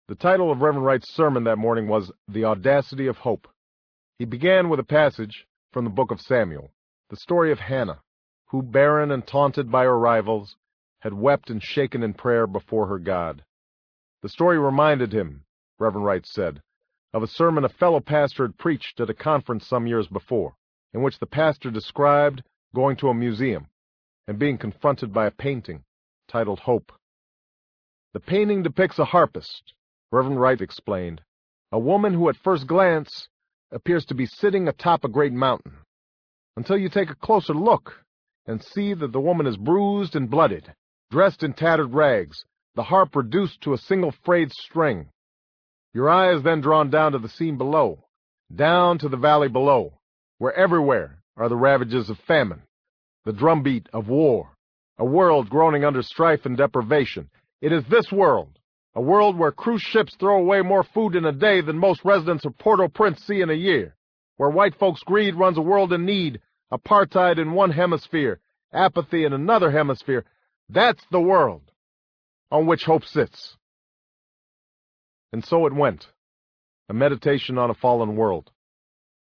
The 0.08 0.16
title 0.16 0.50
of 0.50 0.60
Reverend 0.60 0.84
Wright's 0.84 1.14
sermon 1.14 1.44
that 1.44 1.58
morning 1.58 1.86
was 1.88 2.10
The 2.28 2.44
Audacity 2.44 3.06
of 3.06 3.16
Hope. 3.16 3.46
He 4.18 4.24
began 4.24 4.68
with 4.68 4.80
a 4.80 4.84
passage 4.84 5.46
from 5.72 5.84
the 5.84 5.90
book 5.90 6.10
of 6.10 6.20
Samuel, 6.20 6.70
the 7.10 7.16
story 7.16 7.52
of 7.52 7.58
Hannah, 7.58 8.00
who, 8.46 8.62
barren 8.62 9.10
and 9.12 9.26
taunted 9.26 9.70
by 9.70 9.84
her 9.84 9.98
rivals, 9.98 10.56
had 11.04 11.12
wept 11.12 11.50
and 11.50 11.62
shaken 11.62 12.02
in 12.02 12.14
prayer 12.14 12.46
before 12.46 12.86
her 12.86 12.98
God. 12.98 13.44
The 14.22 14.28
story 14.30 14.58
reminded 14.58 15.12
him, 15.12 15.44
Reverend 15.78 16.06
Wright 16.06 16.24
said, 16.24 16.62
of 17.12 17.22
a 17.22 17.26
sermon 17.26 17.62
a 17.62 17.68
fellow 17.68 18.00
pastor 18.00 18.44
had 18.46 18.56
preached 18.56 18.98
at 18.98 19.10
a 19.10 19.14
conference 19.14 19.66
some 19.66 19.86
years 19.86 20.08
before, 20.08 20.54
in 20.94 21.02
which 21.02 21.18
the 21.18 21.26
pastor 21.26 21.70
described 21.70 22.42
going 22.74 22.96
to 22.96 23.10
a 23.10 23.14
museum 23.14 23.66
and 24.26 24.38
being 24.38 24.56
confronted 24.56 25.12
by 25.12 25.26
a 25.26 25.30
painting 25.30 25.84
titled 26.26 26.60
Hope. 26.60 26.90
The 28.14 28.20
painting 28.20 28.62
depicts 28.62 28.98
a 28.98 29.04
harpist 29.04 29.74
Reverend 30.10 30.40
Wright 30.40 30.60
explained, 30.60 31.20
a 31.70 31.78
woman 31.78 32.14
who 32.14 32.30
at 32.30 32.36
first 32.36 32.66
glance 32.66 33.28
appears 33.70 34.06
to 34.06 34.14
be 34.14 34.24
sitting 34.24 34.68
atop 34.68 35.04
a 35.04 35.08
great 35.08 35.34
mountain, 35.34 35.80
until 36.56 36.78
you 36.78 36.88
take 36.88 37.10
a 37.10 37.16
closer 37.16 37.52
look 37.52 38.04
and 38.46 38.64
see 38.64 38.94
that 38.94 39.12
the 39.12 39.20
woman 39.20 39.46
is 39.46 39.58
bruised 39.58 40.16
and 40.16 40.30
blooded, 40.30 40.72
dressed 41.14 41.44
in 41.44 41.52
tattered 41.52 41.94
rags, 41.94 42.44
the 42.74 42.82
harp 42.82 43.14
reduced 43.14 43.60
to 43.60 43.72
a 43.72 43.78
single 43.78 44.12
frayed 44.24 44.50
string. 44.50 45.08
Your 45.92 46.10
eye 46.10 46.34
is 46.34 46.42
then 46.42 46.60
drawn 46.60 46.90
down 46.90 47.12
to 47.12 47.20
the 47.20 47.28
scene 47.28 47.56
below, 47.56 48.02
down 48.52 48.98
to 48.98 49.08
the 49.08 49.16
valley 49.16 49.46
below, 49.46 49.92
where 50.38 50.52
everywhere 50.54 51.22
are 51.36 51.48
the 51.48 51.54
ravages 51.54 52.10
of 52.10 52.18
famine, 52.26 52.62
the 53.24 53.32
drumbeat 53.32 53.88
of 53.92 54.08
war, 54.08 54.56
a 54.98 55.04
world 55.04 55.48
groaning 55.48 55.84
under 55.84 56.02
strife 56.02 56.46
and 56.46 56.56
deprivation. 56.56 57.30
It 57.62 57.72
is 57.72 57.84
this 57.86 58.10
world 58.10 58.58
a 58.96 59.00
world 59.00 59.38
where 59.38 59.52
cruise 59.52 59.82
ships 59.82 60.16
throw 60.16 60.38
away 60.38 60.62
more 60.62 60.82
food 60.82 61.14
in 61.14 61.26
a 61.26 61.32
day 61.32 61.60
than 61.60 61.78
most 61.78 62.04
residents 62.04 62.44
of 62.44 62.58
Port-au-Prince 62.58 63.22
see 63.24 63.40
in 63.40 63.50
a 63.50 63.54
year, 63.54 63.94
where 64.36 64.50
white 64.50 64.74
folks' 64.74 65.04
greed 65.04 65.36
runs 65.36 65.58
a 65.58 65.62
world 65.62 65.92
in 65.92 66.04
need, 66.04 66.40
apartheid 66.72 67.38
in 67.38 67.52
one 67.52 67.70
hemisphere, 67.70 68.40
apathy 68.72 69.24
in 69.24 69.32
another 69.32 69.70
hemisphere. 69.70 70.24
That's 70.68 71.04
the 71.10 71.20
world 71.20 71.70
on 72.50 72.66
which 72.66 72.84
hope 72.84 73.04
sits. 73.04 73.56
And 75.32 75.44
so 75.44 75.66
it 75.66 75.72
went, 75.72 76.08
a 76.88 76.94
meditation 76.94 77.58
on 77.58 77.70
a 77.70 77.74
fallen 77.74 78.16
world. 78.16 78.50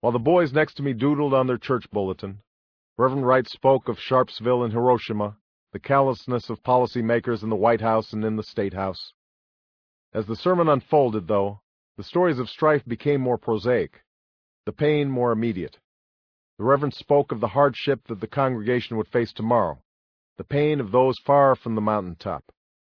While 0.01 0.13
the 0.13 0.19
boys 0.19 0.53
next 0.53 0.75
to 0.75 0.83
me 0.83 0.93
doodled 0.93 1.33
on 1.33 1.47
their 1.47 1.57
church 1.57 1.89
bulletin, 1.91 2.39
Reverend 2.97 3.27
Wright 3.27 3.47
spoke 3.47 3.89
of 3.89 3.99
Sharpeville 3.99 4.63
and 4.63 4.73
Hiroshima, 4.73 5.37
the 5.73 5.79
callousness 5.79 6.49
of 6.49 6.63
policymakers 6.63 7.43
in 7.43 7.49
the 7.49 7.55
White 7.55 7.81
House 7.81 8.13
and 8.13 8.23
in 8.23 8.35
the 8.35 8.43
State 8.43 8.73
House. 8.73 9.13
As 10.13 10.25
the 10.25 10.35
sermon 10.35 10.69
unfolded, 10.69 11.27
though, 11.27 11.59
the 11.97 12.03
stories 12.03 12.39
of 12.39 12.49
strife 12.49 12.85
became 12.85 13.21
more 13.21 13.37
prosaic, 13.37 14.03
the 14.65 14.71
pain 14.71 15.09
more 15.09 15.31
immediate. 15.31 15.77
The 16.57 16.63
Reverend 16.63 16.93
spoke 16.93 17.31
of 17.31 17.39
the 17.39 17.49
hardship 17.49 18.07
that 18.07 18.21
the 18.21 18.27
congregation 18.27 18.97
would 18.97 19.07
face 19.09 19.33
tomorrow, 19.33 19.79
the 20.37 20.43
pain 20.43 20.79
of 20.79 20.91
those 20.91 21.15
far 21.25 21.55
from 21.55 21.75
the 21.75 21.81
mountain 21.81 22.15
top, 22.15 22.43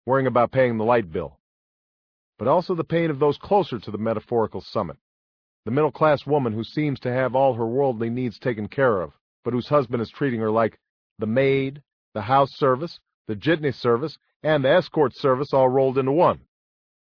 worrying 0.05 0.27
about 0.27 0.51
paying 0.51 0.77
the 0.77 0.83
light 0.83 1.11
bill, 1.11 1.39
but 2.37 2.47
also 2.47 2.75
the 2.75 2.83
pain 2.83 3.09
of 3.09 3.19
those 3.19 3.37
closer 3.37 3.79
to 3.79 3.91
the 3.91 3.97
metaphorical 3.97 4.61
summit, 4.61 4.97
the 5.65 5.71
middle-class 5.71 6.25
woman 6.25 6.53
who 6.53 6.63
seems 6.63 6.99
to 6.99 7.11
have 7.11 7.35
all 7.35 7.53
her 7.53 7.67
worldly 7.67 8.09
needs 8.09 8.39
taken 8.39 8.67
care 8.67 9.01
of, 9.01 9.13
but 9.43 9.53
whose 9.53 9.67
husband 9.67 10.01
is 10.01 10.09
treating 10.09 10.39
her 10.39 10.51
like 10.51 10.79
the 11.19 11.27
maid, 11.27 11.81
the 12.13 12.21
house 12.21 12.51
service, 12.55 12.99
the 13.27 13.35
jitney 13.35 13.71
service, 13.71 14.17
and 14.43 14.63
the 14.63 14.69
escort 14.69 15.15
service 15.15 15.53
all 15.53 15.69
rolled 15.69 15.97
into 15.97 16.11
one 16.11 16.39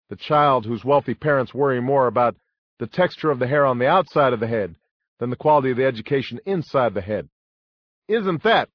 the 0.10 0.16
child 0.16 0.66
whose 0.66 0.84
wealthy 0.84 1.14
parents 1.14 1.54
worry 1.54 1.80
more 1.80 2.08
about 2.08 2.36
the 2.80 2.88
texture 2.88 3.30
of 3.30 3.40
the 3.40 3.48
hair 3.48 3.66
on 3.66 3.78
the 3.78 3.88
outside 3.88 4.34
of 4.34 4.40
the 4.40 4.48
head 4.48 4.76
than 5.20 5.30
the 5.30 5.36
quality 5.36 5.72
of 5.72 5.78
the 5.78 5.86
education 5.86 6.40
inside 6.46 6.94
the 6.94 7.02
head. 7.02 7.30
Isn't 8.08 8.44
that 8.44 8.70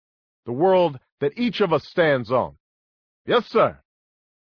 the 0.47 0.53
world 0.53 0.99
that 1.21 1.39
each 1.39 1.61
of 1.61 1.73
us 1.73 1.87
stands 1.87 2.31
on? 2.31 2.57
Yes, 3.27 3.47
sir. 3.47 3.79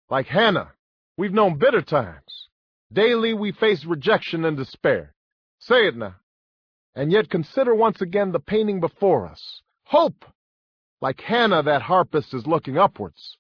Like 0.10 0.28
Hannah, 0.28 0.72
we've 1.18 1.34
known 1.34 1.58
bitter 1.58 1.82
times. 1.82 2.50
Daily 2.92 3.34
we 3.34 3.52
face 3.52 3.86
rejection 3.86 4.46
and 4.46 4.56
despair. 4.56 5.14
Say 5.60 5.88
it 5.88 5.96
now. 5.96 6.16
And 6.96 7.12
yet 7.12 7.30
consider 7.30 7.76
once 7.76 8.02
again 8.02 8.32
the 8.32 8.40
painting 8.40 8.80
before 8.80 9.28
us. 9.28 9.62
Hope! 9.86 10.26
Like 11.02 11.22
Hannah, 11.22 11.64
that 11.64 11.84
harpist 11.84 12.34
is 12.34 12.48
looking 12.48 12.78
upwards. 12.78 13.38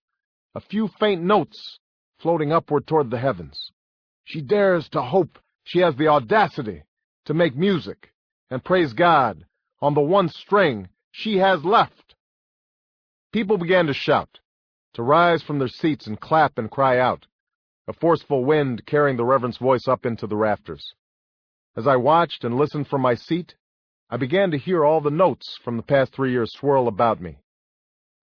A 0.56 0.60
few 0.60 0.89
faint 0.99 1.24
notes 1.24 1.80
floating 2.20 2.51
upward 2.51 2.88
toward 2.88 3.10
the 3.10 3.20
heavens. 3.20 3.72
She 4.24 4.41
dares 4.41 4.89
to 4.89 5.01
hope 5.01 5.39
she 5.64 5.80
has 5.80 5.95
the 5.95 6.08
audacity 6.08 6.84
to 7.26 7.34
make 7.34 7.56
music 7.56 8.14
and 8.49 8.64
praise 8.64 8.93
God 8.93 9.45
on 9.82 9.93
the 9.93 10.01
one 10.01 10.30
string 10.30 10.89
she 11.12 11.38
has 11.38 11.64
left. 11.64 12.07
People 13.38 13.60
began 13.60 13.86
to 13.86 13.94
shout, 13.94 14.40
to 14.96 15.04
rise 15.04 15.44
from 15.44 15.60
their 15.60 15.68
seats 15.68 16.08
and 16.08 16.20
clap 16.20 16.58
and 16.58 16.72
cry 16.72 16.98
out, 16.98 17.28
a 17.88 17.94
forceful 17.94 18.44
wind 18.44 18.84
carrying 18.88 19.16
the 19.16 19.26
Reverend's 19.26 19.60
voice 19.60 19.88
up 19.88 20.08
into 20.08 20.26
the 20.26 20.36
rafters. 20.36 20.96
As 21.76 21.86
I 21.86 21.98
watched 21.98 22.44
and 22.44 22.58
listened 22.58 22.88
from 22.88 23.02
my 23.02 23.14
seat, 23.14 23.54
I 24.10 24.18
began 24.18 24.50
to 24.50 24.58
hear 24.58 24.84
all 24.84 25.02
the 25.02 25.12
notes 25.12 25.56
from 25.64 25.78
the 25.78 25.84
past 25.84 26.14
three 26.14 26.32
years 26.32 26.52
swirl 26.52 26.88
about 26.88 27.22
me. 27.22 27.38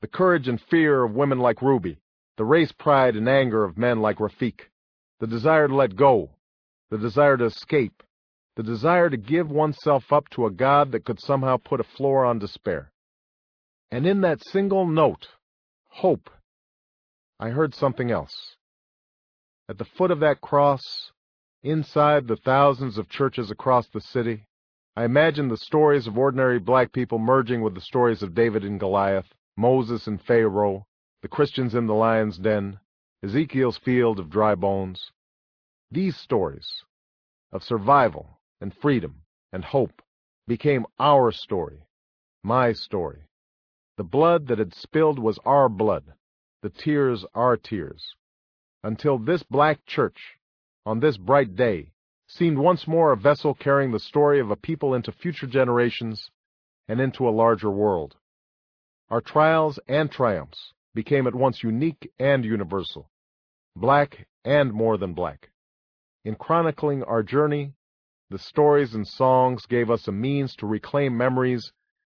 The 0.00 0.08
courage 0.08 0.48
and 0.48 0.60
fear 0.60 1.04
of 1.04 1.14
women 1.14 1.38
like 1.38 1.62
Ruby, 1.62 2.00
the 2.36 2.44
race 2.44 2.72
pride 2.72 3.14
and 3.14 3.28
anger 3.28 3.62
of 3.62 3.78
men 3.78 4.00
like 4.00 4.18
Rafiq, 4.18 4.62
the 5.20 5.28
desire 5.28 5.68
to 5.68 5.76
let 5.76 5.94
go, 5.94 6.30
the 6.90 6.98
desire 6.98 7.36
to 7.36 7.44
escape, 7.44 8.02
the 8.56 8.64
desire 8.64 9.08
to 9.10 9.16
give 9.16 9.48
oneself 9.48 10.12
up 10.12 10.28
to 10.30 10.46
a 10.46 10.50
God 10.50 10.90
that 10.90 11.04
could 11.04 11.20
somehow 11.20 11.56
put 11.58 11.78
a 11.78 11.84
floor 11.84 12.24
on 12.24 12.40
despair. 12.40 12.90
And 13.94 14.08
in 14.08 14.22
that 14.22 14.44
single 14.44 14.88
note, 14.88 15.28
hope, 15.88 16.28
I 17.38 17.50
heard 17.50 17.76
something 17.76 18.10
else. 18.10 18.56
At 19.68 19.78
the 19.78 19.84
foot 19.84 20.10
of 20.10 20.18
that 20.18 20.40
cross, 20.40 21.12
inside 21.62 22.26
the 22.26 22.34
thousands 22.34 22.98
of 22.98 23.08
churches 23.08 23.52
across 23.52 23.86
the 23.86 24.00
city, 24.00 24.46
I 24.96 25.04
imagined 25.04 25.48
the 25.48 25.56
stories 25.56 26.08
of 26.08 26.18
ordinary 26.18 26.58
black 26.58 26.90
people 26.90 27.20
merging 27.20 27.62
with 27.62 27.76
the 27.76 27.80
stories 27.80 28.20
of 28.20 28.34
David 28.34 28.64
and 28.64 28.80
Goliath, 28.80 29.32
Moses 29.56 30.08
and 30.08 30.20
Pharaoh, 30.20 30.88
the 31.22 31.28
Christians 31.28 31.76
in 31.76 31.86
the 31.86 31.94
lion's 31.94 32.36
den, 32.36 32.80
Ezekiel's 33.22 33.78
field 33.78 34.18
of 34.18 34.28
dry 34.28 34.56
bones. 34.56 35.12
These 35.92 36.16
stories 36.16 36.82
of 37.52 37.62
survival 37.62 38.40
and 38.60 38.74
freedom 38.74 39.22
and 39.52 39.64
hope 39.64 40.02
became 40.48 40.84
our 40.98 41.30
story, 41.30 41.86
my 42.42 42.72
story. 42.72 43.28
The 43.96 44.04
blood 44.04 44.48
that 44.48 44.58
had 44.58 44.74
spilled 44.74 45.20
was 45.20 45.38
our 45.44 45.68
blood, 45.68 46.14
the 46.62 46.70
tears 46.70 47.24
our 47.32 47.56
tears, 47.56 48.16
until 48.82 49.18
this 49.18 49.44
black 49.44 49.86
church, 49.86 50.36
on 50.84 50.98
this 50.98 51.16
bright 51.16 51.54
day, 51.54 51.92
seemed 52.26 52.58
once 52.58 52.88
more 52.88 53.12
a 53.12 53.16
vessel 53.16 53.54
carrying 53.54 53.92
the 53.92 54.00
story 54.00 54.40
of 54.40 54.50
a 54.50 54.56
people 54.56 54.94
into 54.94 55.12
future 55.12 55.46
generations 55.46 56.30
and 56.88 57.00
into 57.00 57.28
a 57.28 57.30
larger 57.30 57.70
world. 57.70 58.16
Our 59.10 59.20
trials 59.20 59.78
and 59.86 60.10
triumphs 60.10 60.72
became 60.92 61.28
at 61.28 61.34
once 61.34 61.62
unique 61.62 62.10
and 62.18 62.44
universal, 62.44 63.10
black 63.76 64.26
and 64.44 64.72
more 64.72 64.96
than 64.96 65.14
black. 65.14 65.50
In 66.24 66.34
chronicling 66.34 67.04
our 67.04 67.22
journey, 67.22 67.74
the 68.28 68.38
stories 68.38 68.94
and 68.94 69.06
songs 69.06 69.66
gave 69.66 69.88
us 69.88 70.08
a 70.08 70.12
means 70.12 70.56
to 70.56 70.66
reclaim 70.66 71.16
memories 71.16 71.72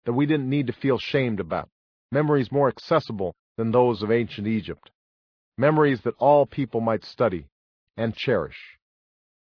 that 0.09 0.15
we 0.15 0.25
didn't 0.25 0.49
need 0.49 0.67
to 0.67 0.73
feel 0.73 0.97
shamed 0.97 1.39
about, 1.39 1.69
memories 2.11 2.51
more 2.51 2.67
accessible 2.67 3.35
than 3.59 3.71
those 3.71 4.03
of 4.03 4.11
ancient 4.11 4.47
Egypt, 4.47 4.91
memories 5.59 6.01
that 6.01 6.15
all 6.17 6.47
people 6.47 6.81
might 6.81 7.05
study 7.05 7.45
and 7.95 8.17
cherish, 8.17 8.57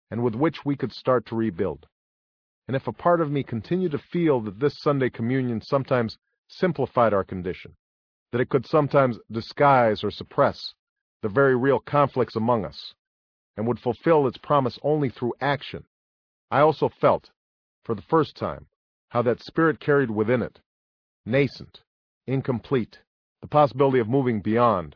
and 0.09 0.23
with 0.23 0.33
which 0.33 0.65
we 0.65 0.75
could 0.75 0.91
start 0.91 1.23
to 1.23 1.35
rebuild. 1.35 1.85
And 2.67 2.75
if 2.75 2.87
a 2.87 2.91
part 2.91 3.21
of 3.21 3.29
me 3.29 3.43
continued 3.43 3.91
to 3.91 3.99
feel 3.99 4.41
that 4.41 4.59
this 4.59 4.79
Sunday 4.79 5.11
communion 5.11 5.61
sometimes 5.61 6.17
simplified 6.47 7.13
our 7.13 7.23
condition, 7.23 7.75
that 8.31 8.41
it 8.41 8.49
could 8.49 8.65
sometimes 8.65 9.19
disguise 9.31 10.03
or 10.03 10.09
suppress 10.09 10.73
the 11.21 11.29
very 11.29 11.55
real 11.55 11.79
conflicts 11.79 12.35
among 12.35 12.65
us, 12.65 12.95
and 13.55 13.67
would 13.67 13.79
fulfill 13.79 14.25
its 14.25 14.39
promise 14.39 14.79
only 14.81 15.09
through 15.09 15.35
action, 15.39 15.85
I 16.49 16.61
also 16.61 16.89
felt, 16.89 17.29
for 17.83 17.93
the 17.93 18.01
first 18.09 18.35
time, 18.35 18.65
how 19.15 19.21
that 19.21 19.41
spirit 19.41 19.79
carried 19.79 20.11
within 20.11 20.41
it, 20.41 20.59
nascent, 21.25 21.79
incomplete, 22.27 22.99
the 23.41 23.47
possibility 23.47 23.97
of 23.97 24.09
moving 24.09 24.41
beyond 24.41 24.93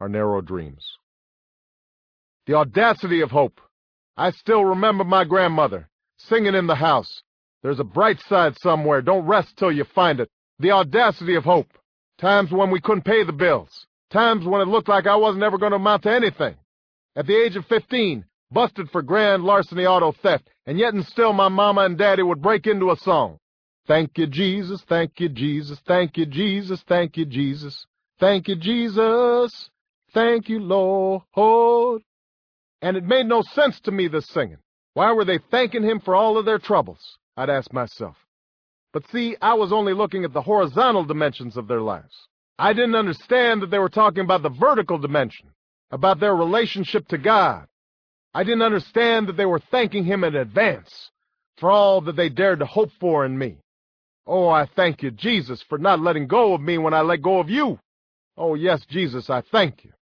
our 0.00 0.08
narrow 0.08 0.40
dreams. 0.40 0.86
The 2.46 2.54
audacity 2.54 3.22
of 3.22 3.32
hope. 3.32 3.60
I 4.16 4.30
still 4.30 4.64
remember 4.64 5.02
my 5.02 5.24
grandmother 5.24 5.88
singing 6.16 6.54
in 6.54 6.68
the 6.68 6.76
house. 6.76 7.22
There's 7.64 7.80
a 7.80 7.84
bright 7.84 8.20
side 8.28 8.56
somewhere. 8.56 9.02
Don't 9.02 9.26
rest 9.26 9.56
till 9.56 9.72
you 9.72 9.82
find 9.82 10.20
it. 10.20 10.30
The 10.60 10.70
audacity 10.70 11.34
of 11.34 11.42
hope. 11.42 11.72
Times 12.18 12.52
when 12.52 12.70
we 12.70 12.80
couldn't 12.80 13.02
pay 13.02 13.24
the 13.24 13.32
bills. 13.32 13.88
Times 14.12 14.46
when 14.46 14.60
it 14.60 14.68
looked 14.68 14.88
like 14.88 15.08
I 15.08 15.16
wasn't 15.16 15.42
ever 15.42 15.58
going 15.58 15.72
to 15.72 15.76
amount 15.76 16.04
to 16.04 16.12
anything. 16.12 16.54
At 17.16 17.26
the 17.26 17.34
age 17.34 17.56
of 17.56 17.66
15, 17.66 18.24
busted 18.52 18.88
for 18.90 19.02
grand 19.02 19.42
larceny 19.42 19.86
auto 19.86 20.12
theft, 20.12 20.50
and 20.66 20.78
yet 20.78 20.94
and 20.94 21.04
still 21.04 21.32
my 21.32 21.48
mama 21.48 21.80
and 21.80 21.98
daddy 21.98 22.22
would 22.22 22.40
break 22.40 22.68
into 22.68 22.92
a 22.92 22.96
song. 22.98 23.40
Thank 23.86 24.18
you, 24.18 24.26
Jesus, 24.26 24.82
thank 24.88 25.20
you, 25.20 25.28
Jesus, 25.28 25.80
thank 25.86 26.16
you, 26.16 26.26
Jesus, 26.26 26.82
thank 26.88 27.16
you, 27.16 27.24
Jesus. 27.24 27.86
Thank 28.18 28.48
you, 28.48 28.56
Jesus. 28.56 29.70
Thank 30.14 30.48
you, 30.48 30.58
Lord. 30.60 32.02
And 32.80 32.96
it 32.96 33.04
made 33.04 33.26
no 33.26 33.42
sense 33.42 33.78
to 33.80 33.90
me, 33.90 34.08
this 34.08 34.26
singing. 34.28 34.58
Why 34.94 35.12
were 35.12 35.26
they 35.26 35.38
thanking 35.50 35.82
him 35.82 36.00
for 36.00 36.14
all 36.14 36.38
of 36.38 36.46
their 36.46 36.58
troubles? 36.58 37.18
I'd 37.36 37.50
ask 37.50 37.72
myself. 37.72 38.16
But 38.92 39.06
see, 39.08 39.36
I 39.42 39.54
was 39.54 39.72
only 39.72 39.92
looking 39.92 40.24
at 40.24 40.32
the 40.32 40.40
horizontal 40.40 41.04
dimensions 41.04 41.58
of 41.58 41.68
their 41.68 41.82
lives. 41.82 42.14
I 42.58 42.72
didn't 42.72 42.94
understand 42.94 43.60
that 43.60 43.70
they 43.70 43.78
were 43.78 43.90
talking 43.90 44.24
about 44.24 44.42
the 44.42 44.48
vertical 44.48 44.96
dimension, 44.96 45.50
about 45.90 46.18
their 46.18 46.34
relationship 46.34 47.06
to 47.08 47.18
God. 47.18 47.66
I 48.32 48.42
didn't 48.42 48.62
understand 48.62 49.28
that 49.28 49.36
they 49.36 49.44
were 49.44 49.60
thanking 49.70 50.04
him 50.04 50.24
in 50.24 50.34
advance 50.34 51.10
for 51.58 51.70
all 51.70 52.00
that 52.02 52.16
they 52.16 52.30
dared 52.30 52.60
to 52.60 52.66
hope 52.66 52.90
for 52.98 53.26
in 53.26 53.36
me. 53.36 53.58
Oh, 54.26 54.48
I 54.48 54.66
thank 54.66 55.02
you, 55.02 55.12
Jesus, 55.12 55.62
for 55.62 55.78
not 55.78 56.00
letting 56.00 56.26
go 56.26 56.52
of 56.52 56.60
me 56.60 56.78
when 56.78 56.92
I 56.92 57.02
let 57.02 57.22
go 57.22 57.38
of 57.38 57.48
you. 57.48 57.78
Oh, 58.36 58.54
yes, 58.56 58.84
Jesus, 58.86 59.30
I 59.30 59.40
thank 59.40 59.84
you. 59.84 59.92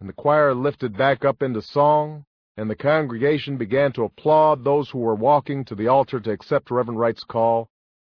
And 0.00 0.08
the 0.08 0.12
choir 0.12 0.54
lifted 0.54 0.96
back 0.96 1.24
up 1.24 1.42
into 1.42 1.60
song, 1.60 2.24
and 2.56 2.70
the 2.70 2.76
congregation 2.76 3.56
began 3.56 3.92
to 3.94 4.04
applaud 4.04 4.62
those 4.62 4.88
who 4.90 5.00
were 5.00 5.16
walking 5.16 5.64
to 5.64 5.74
the 5.74 5.88
altar 5.88 6.20
to 6.20 6.30
accept 6.30 6.70
Reverend 6.70 7.00
Wright's 7.00 7.24
call, 7.24 7.68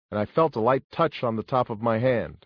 and 0.09 0.19
I 0.19 0.25
felt 0.25 0.55
a 0.55 0.59
light 0.59 0.83
touch 0.91 1.23
on 1.23 1.35
the 1.35 1.43
top 1.43 1.69
of 1.69 1.81
my 1.81 1.99
hand. 1.99 2.45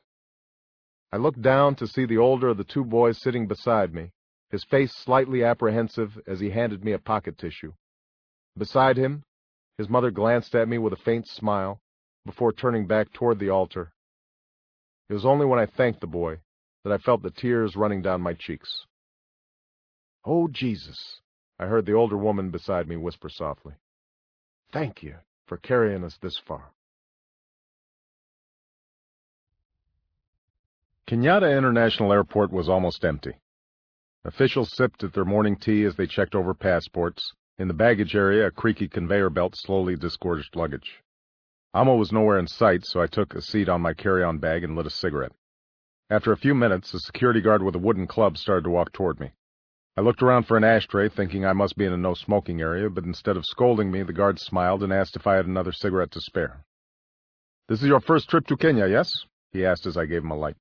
I 1.14 1.18
looked 1.18 1.42
down 1.42 1.76
to 1.76 1.88
see 1.88 2.06
the 2.06 2.18
older 2.18 2.50
of 2.50 2.58
the 2.58 2.66
two 2.66 2.84
boys 2.84 3.22
sitting 3.22 3.48
beside 3.48 3.94
me, 3.94 4.12
his 4.50 4.66
face 4.66 4.94
slightly 4.94 5.46
apprehensive 5.46 6.20
as 6.28 6.42
he 6.42 6.50
handed 6.50 6.84
me 6.84 6.92
a 6.92 7.00
pocket 7.00 7.38
tissue. 7.38 7.72
Beside 8.58 8.98
him, 8.98 9.24
his 9.78 9.88
mother 9.88 10.12
glanced 10.12 10.56
at 10.56 10.68
me 10.68 10.78
with 10.78 10.92
a 10.92 10.98
faint 10.98 11.28
smile 11.28 11.80
before 12.26 12.52
turning 12.52 12.88
back 12.88 13.12
toward 13.14 13.40
the 13.40 13.50
altar. 13.50 13.92
It 15.10 15.14
was 15.14 15.26
only 15.26 15.46
when 15.46 15.60
I 15.60 15.66
thanked 15.66 16.02
the 16.02 16.08
boy 16.08 16.40
that 16.84 16.92
I 16.92 16.98
felt 16.98 17.22
the 17.22 17.32
tears 17.32 17.76
running 17.76 18.02
down 18.02 18.22
my 18.22 18.34
cheeks. 18.34 18.86
Oh, 20.26 20.48
Jesus, 20.48 21.22
I 21.60 21.66
heard 21.66 21.86
the 21.86 21.94
older 21.94 22.18
woman 22.18 22.50
beside 22.50 22.88
me 22.88 22.98
whisper 22.98 23.30
softly. 23.30 23.74
Thank 24.72 25.04
you 25.04 25.16
for 25.46 25.58
carrying 25.58 26.04
us 26.04 26.18
this 26.22 26.40
far. 26.48 26.72
Kenyatta 31.08 31.56
International 31.56 32.12
Airport 32.12 32.52
was 32.52 32.68
almost 32.68 33.06
empty. 33.06 33.34
Officials 34.24 34.76
sipped 34.76 35.04
at 35.04 35.14
their 35.14 35.24
morning 35.24 35.56
tea 35.56 35.84
as 35.84 35.96
they 35.96 36.08
checked 36.08 36.34
over 36.34 36.56
passports. 36.56 37.32
In 37.60 37.68
the 37.68 37.76
baggage 37.76 38.16
area, 38.16 38.48
a 38.48 38.52
creaky 38.52 38.88
conveyor 38.88 39.30
belt 39.30 39.54
slowly 39.56 39.96
disgorged 39.96 40.56
luggage. 40.56 41.04
Auma 41.76 41.94
was 41.94 42.14
nowhere 42.14 42.40
in 42.40 42.48
sight, 42.48 42.86
so 42.86 43.02
I 43.02 43.08
took 43.08 43.36
a 43.36 43.42
seat 43.42 43.68
on 43.68 43.82
my 43.82 43.94
carry-on 43.94 44.38
bag 44.38 44.64
and 44.64 44.78
lit 44.78 44.86
a 44.86 44.90
cigarette. 44.90 45.34
After 46.10 46.32
a 46.32 46.38
few 46.38 46.56
minutes, 46.56 46.94
a 46.94 47.00
security 47.00 47.42
guard 47.42 47.62
with 47.62 47.76
a 47.76 47.80
wooden 47.80 48.08
club 48.08 48.38
started 48.38 48.64
to 48.64 48.70
walk 48.70 48.94
toward 48.94 49.20
me. 49.20 49.34
I 49.98 50.02
looked 50.02 50.24
around 50.24 50.44
for 50.44 50.56
an 50.56 50.64
ashtray, 50.64 51.10
thinking 51.10 51.46
I 51.46 51.52
must 51.52 51.76
be 51.76 51.84
in 51.84 51.92
a 51.92 51.98
no-smoking 51.98 52.62
area, 52.62 52.90
but 52.90 53.04
instead 53.04 53.36
of 53.36 53.44
scolding 53.46 53.92
me, 53.92 54.04
the 54.04 54.14
guard 54.14 54.40
smiled 54.40 54.84
and 54.84 54.94
asked 54.94 55.18
if 55.18 55.28
I 55.28 55.36
had 55.36 55.48
another 55.48 55.74
cigarette 55.74 56.12
to 56.12 56.22
spare. 56.22 56.64
This 57.68 57.82
is 57.82 57.90
your 57.90 58.00
first 58.00 58.30
trip 58.30 58.48
to 58.48 58.56
Kenya, 58.56 58.88
yes? 58.88 59.12
he 59.52 59.66
asked 59.66 59.86
as 59.86 59.98
I 59.98 60.06
gave 60.06 60.24
him 60.24 60.32
a 60.32 60.38
light. 60.38 60.56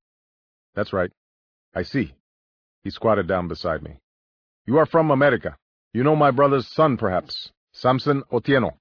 That's 0.74 0.92
right. 0.92 1.12
I 1.76 1.84
see. 1.84 2.12
He 2.82 2.90
squatted 2.90 3.28
down 3.28 3.46
beside 3.46 3.84
me. 3.84 3.98
You 4.66 4.78
are 4.78 4.86
from 4.86 5.12
America. 5.12 5.56
You 5.92 6.02
know 6.02 6.16
my 6.16 6.32
brother's 6.32 6.74
son, 6.74 6.96
perhaps, 6.96 7.52
Samson 7.72 8.24
Otieno. 8.32 8.72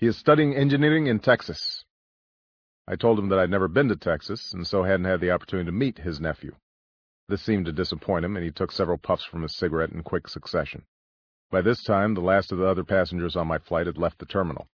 He 0.00 0.06
is 0.06 0.16
studying 0.16 0.56
engineering 0.56 1.08
in 1.08 1.18
Texas. 1.18 1.84
I 2.88 2.96
told 2.96 3.18
him 3.18 3.28
that 3.28 3.38
I'd 3.38 3.50
never 3.50 3.68
been 3.68 3.88
to 3.88 3.96
Texas, 3.96 4.50
and 4.54 4.66
so 4.66 4.82
hadn't 4.82 5.04
had 5.04 5.20
the 5.20 5.30
opportunity 5.30 5.66
to 5.66 5.72
meet 5.72 5.98
his 5.98 6.18
nephew. 6.18 6.56
This 7.28 7.42
seemed 7.42 7.66
to 7.66 7.72
disappoint 7.72 8.24
him, 8.24 8.34
and 8.34 8.42
he 8.42 8.50
took 8.50 8.72
several 8.72 8.96
puffs 8.96 9.26
from 9.26 9.42
his 9.42 9.54
cigarette 9.54 9.90
in 9.90 10.02
quick 10.02 10.26
succession. 10.26 10.86
By 11.50 11.60
this 11.60 11.82
time, 11.82 12.14
the 12.14 12.22
last 12.22 12.50
of 12.50 12.56
the 12.56 12.66
other 12.66 12.82
passengers 12.82 13.36
on 13.36 13.46
my 13.46 13.58
flight 13.58 13.86
had 13.86 13.98
left 13.98 14.18
the 14.20 14.24
terminal. 14.24 14.68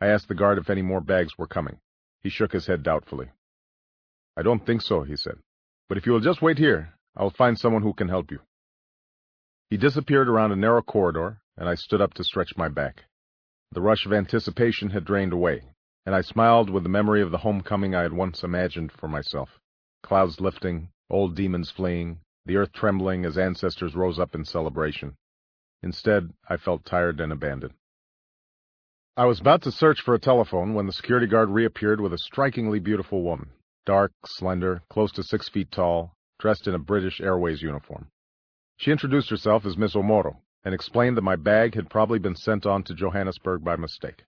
I 0.00 0.08
asked 0.08 0.26
the 0.26 0.34
guard 0.34 0.58
if 0.58 0.68
any 0.68 0.82
more 0.82 1.00
bags 1.00 1.38
were 1.38 1.46
coming. 1.46 1.78
He 2.20 2.28
shook 2.28 2.50
his 2.50 2.66
head 2.66 2.82
doubtfully. 2.82 3.30
I 4.36 4.42
don't 4.42 4.66
think 4.66 4.82
so, 4.82 5.04
he 5.04 5.14
said. 5.14 5.38
But 5.88 5.96
if 5.96 6.06
you 6.06 6.12
will 6.12 6.18
just 6.18 6.42
wait 6.42 6.58
here, 6.58 6.92
I 7.16 7.22
will 7.22 7.30
find 7.30 7.56
someone 7.56 7.82
who 7.82 7.94
can 7.94 8.08
help 8.08 8.32
you. 8.32 8.40
He 9.70 9.76
disappeared 9.76 10.28
around 10.28 10.50
a 10.50 10.56
narrow 10.56 10.82
corridor, 10.82 11.40
and 11.56 11.68
I 11.68 11.76
stood 11.76 12.00
up 12.00 12.14
to 12.14 12.24
stretch 12.24 12.56
my 12.56 12.68
back. 12.68 13.04
The 13.72 13.80
rush 13.80 14.06
of 14.06 14.12
anticipation 14.12 14.90
had 14.90 15.04
drained 15.04 15.32
away, 15.32 15.62
and 16.04 16.14
I 16.14 16.20
smiled 16.20 16.70
with 16.70 16.82
the 16.82 16.88
memory 16.88 17.20
of 17.20 17.30
the 17.30 17.38
homecoming 17.38 17.94
I 17.94 18.02
had 18.02 18.12
once 18.12 18.44
imagined 18.44 18.92
for 18.92 19.08
myself. 19.08 19.58
Clouds 20.02 20.40
lifting, 20.40 20.90
old 21.10 21.34
demons 21.34 21.70
fleeing, 21.70 22.20
the 22.44 22.56
earth 22.56 22.72
trembling 22.72 23.24
as 23.24 23.36
ancestors 23.36 23.96
rose 23.96 24.18
up 24.18 24.34
in 24.34 24.44
celebration. 24.44 25.16
Instead, 25.82 26.32
I 26.48 26.56
felt 26.56 26.84
tired 26.84 27.20
and 27.20 27.32
abandoned. 27.32 27.74
I 29.16 29.24
was 29.24 29.40
about 29.40 29.62
to 29.62 29.72
search 29.72 30.00
for 30.00 30.14
a 30.14 30.18
telephone 30.18 30.74
when 30.74 30.86
the 30.86 30.92
security 30.92 31.26
guard 31.26 31.50
reappeared 31.50 32.00
with 32.00 32.12
a 32.12 32.18
strikingly 32.18 32.78
beautiful 32.78 33.22
woman 33.22 33.50
dark, 33.84 34.12
slender, 34.26 34.82
close 34.90 35.12
to 35.12 35.22
six 35.22 35.48
feet 35.48 35.70
tall, 35.70 36.12
dressed 36.38 36.66
in 36.66 36.74
a 36.74 36.78
British 36.78 37.20
Airways 37.20 37.62
uniform. 37.62 38.08
She 38.76 38.90
introduced 38.90 39.30
herself 39.30 39.64
as 39.64 39.76
Miss 39.76 39.94
Omoro, 39.94 40.36
and 40.64 40.74
explained 40.74 41.16
that 41.16 41.22
my 41.22 41.36
bag 41.36 41.74
had 41.74 41.90
probably 41.90 42.18
been 42.18 42.36
sent 42.36 42.66
on 42.66 42.82
to 42.84 42.94
Johannesburg 42.94 43.62
by 43.62 43.76
mistake. 43.76 44.24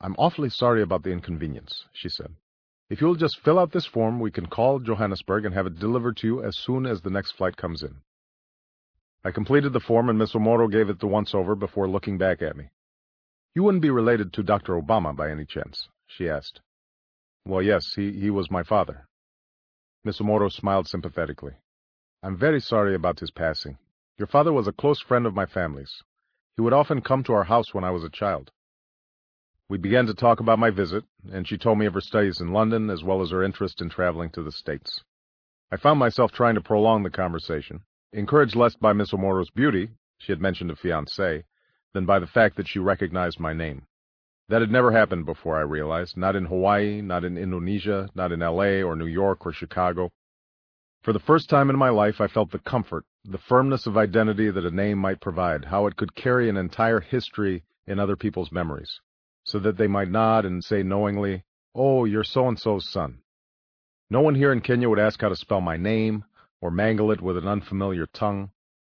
I'm 0.00 0.14
awfully 0.18 0.48
sorry 0.48 0.82
about 0.82 1.02
the 1.02 1.10
inconvenience, 1.10 1.84
she 1.92 2.08
said. 2.08 2.34
If 2.88 3.00
you'll 3.00 3.14
just 3.14 3.40
fill 3.40 3.58
out 3.58 3.72
this 3.72 3.86
form, 3.86 4.18
we 4.18 4.30
can 4.30 4.46
call 4.46 4.80
Johannesburg 4.80 5.44
and 5.44 5.54
have 5.54 5.66
it 5.66 5.78
delivered 5.78 6.16
to 6.18 6.26
you 6.26 6.42
as 6.42 6.56
soon 6.56 6.86
as 6.86 7.00
the 7.00 7.10
next 7.10 7.32
flight 7.32 7.56
comes 7.56 7.82
in. 7.82 7.96
I 9.22 9.30
completed 9.30 9.72
the 9.72 9.80
form 9.80 10.08
and 10.08 10.18
Miss 10.18 10.32
Omoro 10.32 10.70
gave 10.70 10.88
it 10.88 10.98
the 10.98 11.06
once-over 11.06 11.54
before 11.54 11.88
looking 11.88 12.16
back 12.16 12.40
at 12.40 12.56
me. 12.56 12.70
You 13.54 13.62
wouldn't 13.62 13.82
be 13.82 13.90
related 13.90 14.32
to 14.32 14.42
Dr. 14.42 14.80
Obama 14.80 15.14
by 15.14 15.30
any 15.30 15.44
chance? 15.44 15.88
she 16.06 16.28
asked. 16.28 16.60
Well, 17.46 17.62
yes, 17.62 17.94
he, 17.94 18.12
he 18.12 18.30
was 18.30 18.50
my 18.50 18.62
father. 18.62 19.06
Miss 20.04 20.18
Omoro 20.18 20.50
smiled 20.50 20.88
sympathetically. 20.88 21.54
I'm 22.22 22.36
very 22.36 22.60
sorry 22.60 22.94
about 22.94 23.20
his 23.20 23.30
passing. 23.30 23.78
Your 24.20 24.26
father 24.26 24.52
was 24.52 24.68
a 24.68 24.72
close 24.72 25.00
friend 25.00 25.24
of 25.24 25.32
my 25.34 25.46
family's. 25.46 26.02
He 26.54 26.60
would 26.60 26.74
often 26.74 27.00
come 27.00 27.24
to 27.24 27.32
our 27.32 27.44
house 27.44 27.72
when 27.72 27.84
I 27.84 27.90
was 27.90 28.04
a 28.04 28.10
child. 28.10 28.50
We 29.66 29.78
began 29.78 30.04
to 30.08 30.14
talk 30.14 30.40
about 30.40 30.58
my 30.58 30.68
visit, 30.68 31.04
and 31.32 31.48
she 31.48 31.56
told 31.56 31.78
me 31.78 31.86
of 31.86 31.94
her 31.94 32.02
studies 32.02 32.38
in 32.38 32.52
London 32.52 32.90
as 32.90 33.02
well 33.02 33.22
as 33.22 33.30
her 33.30 33.42
interest 33.42 33.80
in 33.80 33.88
traveling 33.88 34.28
to 34.32 34.42
the 34.42 34.52
States. 34.52 35.02
I 35.72 35.78
found 35.78 35.98
myself 35.98 36.32
trying 36.32 36.54
to 36.56 36.60
prolong 36.60 37.02
the 37.02 37.08
conversation, 37.08 37.80
encouraged 38.12 38.54
less 38.54 38.76
by 38.76 38.92
Miss 38.92 39.14
Omoro's 39.14 39.48
beauty, 39.48 39.88
she 40.18 40.32
had 40.32 40.42
mentioned 40.42 40.70
a 40.70 40.74
fiancé, 40.74 41.44
than 41.94 42.04
by 42.04 42.18
the 42.18 42.26
fact 42.26 42.58
that 42.58 42.68
she 42.68 42.78
recognized 42.78 43.40
my 43.40 43.54
name. 43.54 43.86
That 44.50 44.60
had 44.60 44.70
never 44.70 44.92
happened 44.92 45.24
before, 45.24 45.56
I 45.56 45.62
realized, 45.62 46.18
not 46.18 46.36
in 46.36 46.44
Hawaii, 46.44 47.00
not 47.00 47.24
in 47.24 47.38
Indonesia, 47.38 48.10
not 48.14 48.32
in 48.32 48.42
L.A. 48.42 48.82
or 48.82 48.96
New 48.96 49.06
York 49.06 49.46
or 49.46 49.52
Chicago. 49.54 50.12
For 51.00 51.14
the 51.14 51.20
first 51.20 51.48
time 51.48 51.70
in 51.70 51.78
my 51.78 51.88
life, 51.88 52.20
I 52.20 52.28
felt 52.28 52.50
the 52.50 52.58
comfort, 52.58 53.06
the 53.24 53.38
firmness 53.38 53.86
of 53.86 53.96
identity 53.96 54.50
that 54.50 54.64
a 54.64 54.70
name 54.70 54.98
might 54.98 55.20
provide, 55.20 55.66
how 55.66 55.86
it 55.86 55.96
could 55.96 56.14
carry 56.14 56.48
an 56.48 56.56
entire 56.56 57.00
history 57.00 57.64
in 57.86 57.98
other 57.98 58.16
people's 58.16 58.50
memories 58.50 59.00
so 59.44 59.58
that 59.58 59.76
they 59.76 59.86
might 59.86 60.08
nod 60.08 60.44
and 60.44 60.62
say 60.62 60.82
knowingly, 60.82 61.42
Oh, 61.74 62.04
you're 62.04 62.24
so-and-so's 62.24 62.88
son. 62.88 63.22
No 64.08 64.20
one 64.20 64.34
here 64.34 64.52
in 64.52 64.60
Kenya 64.60 64.88
would 64.88 64.98
ask 64.98 65.20
how 65.20 65.28
to 65.28 65.36
spell 65.36 65.60
my 65.60 65.76
name, 65.76 66.24
or 66.60 66.70
mangle 66.70 67.10
it 67.10 67.20
with 67.20 67.36
an 67.36 67.48
unfamiliar 67.48 68.06
tongue. 68.06 68.50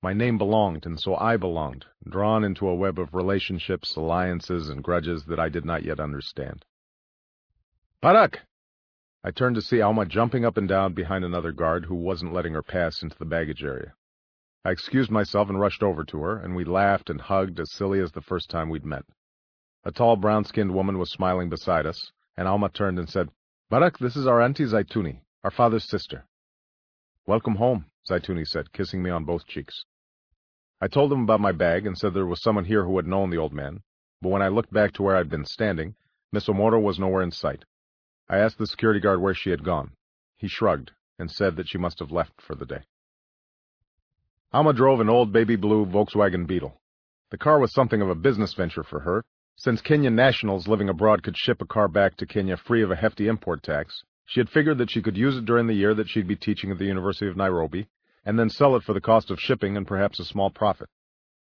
My 0.03 0.13
name 0.13 0.39
belonged, 0.39 0.87
and 0.87 0.99
so 0.99 1.15
I 1.17 1.37
belonged, 1.37 1.87
drawn 2.09 2.43
into 2.43 2.69
a 2.69 2.75
web 2.75 2.99
of 2.99 3.15
relationships, 3.15 3.97
alliances, 3.97 4.69
and 4.69 4.83
grudges 4.83 5.25
that 5.27 5.39
I 5.39 5.49
did 5.49 5.65
not 5.65 5.85
yet 5.85 6.01
understand. 6.01 6.65
Barack! 8.03 8.39
I 9.23 9.31
turned 9.31 9.57
to 9.57 9.63
see 9.63 9.77
Auma 9.81 10.07
jumping 10.07 10.45
up 10.45 10.57
and 10.57 10.69
down 10.69 10.95
behind 10.95 11.25
another 11.25 11.53
guard 11.53 11.85
who 11.85 11.95
wasn't 11.95 12.33
letting 12.33 12.55
her 12.55 12.63
pass 12.63 13.03
into 13.03 13.19
the 13.19 13.27
baggage 13.27 13.63
area. 13.63 13.95
I 14.63 14.73
excused 14.73 15.11
myself 15.11 15.49
and 15.49 15.59
rushed 15.59 15.83
over 15.83 16.05
to 16.05 16.21
her, 16.21 16.37
and 16.37 16.55
we 16.55 16.65
laughed 16.65 17.09
and 17.09 17.19
hugged 17.19 17.59
as 17.59 17.73
silly 17.73 17.99
as 17.99 18.13
the 18.13 18.21
first 18.21 18.51
time 18.51 18.69
we'd 18.69 18.85
met. 18.85 19.07
A 19.85 19.91
tall, 19.91 20.17
brown-skinned 20.17 20.75
woman 20.75 20.99
was 20.99 21.11
smiling 21.11 21.49
beside 21.49 21.87
us, 21.87 22.13
and 22.37 22.47
Auma 22.47 22.69
turned 22.69 22.99
and 22.99 23.09
said, 23.09 23.31
Barack, 23.71 23.97
this 23.97 24.17
is 24.17 24.27
our 24.27 24.39
Auntie 24.43 24.67
Zeituni, 24.67 25.23
our 25.43 25.51
father's 25.51 25.89
sister. 25.89 26.27
Welcome 27.27 27.57
home, 27.57 27.87
Zeituni 28.07 28.47
said, 28.47 28.71
kissing 28.73 29.03
me 29.03 29.09
on 29.09 29.25
both 29.25 29.47
cheeks. 29.47 29.87
I 30.79 30.89
told 30.89 31.11
him 31.11 31.23
about 31.23 31.41
my 31.41 31.53
bag 31.53 31.87
and 31.87 31.97
said 31.97 32.13
there 32.13 32.27
was 32.27 32.43
someone 32.43 32.67
here 32.67 32.85
who 32.85 32.97
had 32.97 33.07
known 33.07 33.31
the 33.31 33.39
old 33.39 33.55
man, 33.55 33.83
but 34.21 34.29
when 34.29 34.43
I 34.43 34.49
looked 34.49 34.75
back 34.75 34.93
to 34.95 35.03
where 35.03 35.17
I'd 35.17 35.31
been 35.31 35.47
standing, 35.47 35.95
Miss 36.33 36.49
Omoro 36.49 36.79
was 36.83 36.99
nowhere 36.99 37.23
in 37.23 37.31
sight. 37.31 37.65
I 38.29 38.37
asked 38.37 38.59
the 38.59 38.67
security 38.67 39.01
guard 39.01 39.23
where 39.23 39.35
she 39.35 39.49
had 39.49 39.65
gone. 39.65 39.93
He 40.37 40.49
shrugged 40.49 40.93
and 41.19 41.31
said 41.31 41.57
that 41.57 41.69
she 41.69 41.79
must 41.79 41.99
have 42.01 42.13
left 42.13 42.43
for 42.43 42.55
the 42.55 42.67
day. 42.67 42.83
Auma 44.53 44.75
drove 44.75 44.99
an 44.99 45.09
old 45.09 45.33
baby 45.33 45.55
blue 45.55 45.87
Volkswagen 45.87 46.45
Beetle. 46.45 46.77
The 47.31 47.39
car 47.39 47.61
was 47.61 47.73
something 47.73 48.03
of 48.03 48.11
a 48.11 48.17
business 48.17 48.53
venture 48.53 48.83
for 48.83 48.99
her, 48.99 49.25
since 49.55 49.81
Kenyan 49.81 50.15
nationals 50.15 50.67
living 50.67 50.89
abroad 50.89 51.23
could 51.23 51.37
ship 51.37 51.63
a 51.63 51.67
car 51.67 51.87
back 51.87 52.17
to 52.17 52.27
Kenya 52.27 52.57
free 52.57 52.83
of 52.83 52.91
a 52.91 52.97
hefty 52.97 53.29
import 53.29 53.63
tax, 53.63 54.03
she 54.27 54.41
had 54.41 54.49
figured 54.49 54.79
that 54.79 54.91
she 54.91 55.03
could 55.03 55.17
use 55.17 55.37
it 55.37 55.45
during 55.45 55.69
the 55.69 55.75
year 55.75 55.95
that 55.95 56.09
she'd 56.09 56.27
be 56.27 56.35
teaching 56.35 56.73
at 56.73 56.79
the 56.79 56.87
University 56.87 57.29
of 57.29 57.37
Nairobi, 57.37 57.87
and 58.25 58.37
then 58.37 58.51
sell 58.51 58.75
it 58.75 58.83
for 58.83 58.93
the 58.93 59.01
cost 59.01 59.31
of 59.31 59.39
shipping 59.39 59.77
and 59.77 59.87
perhaps 59.87 60.19
a 60.19 60.25
small 60.25 60.51
profit. 60.51 60.89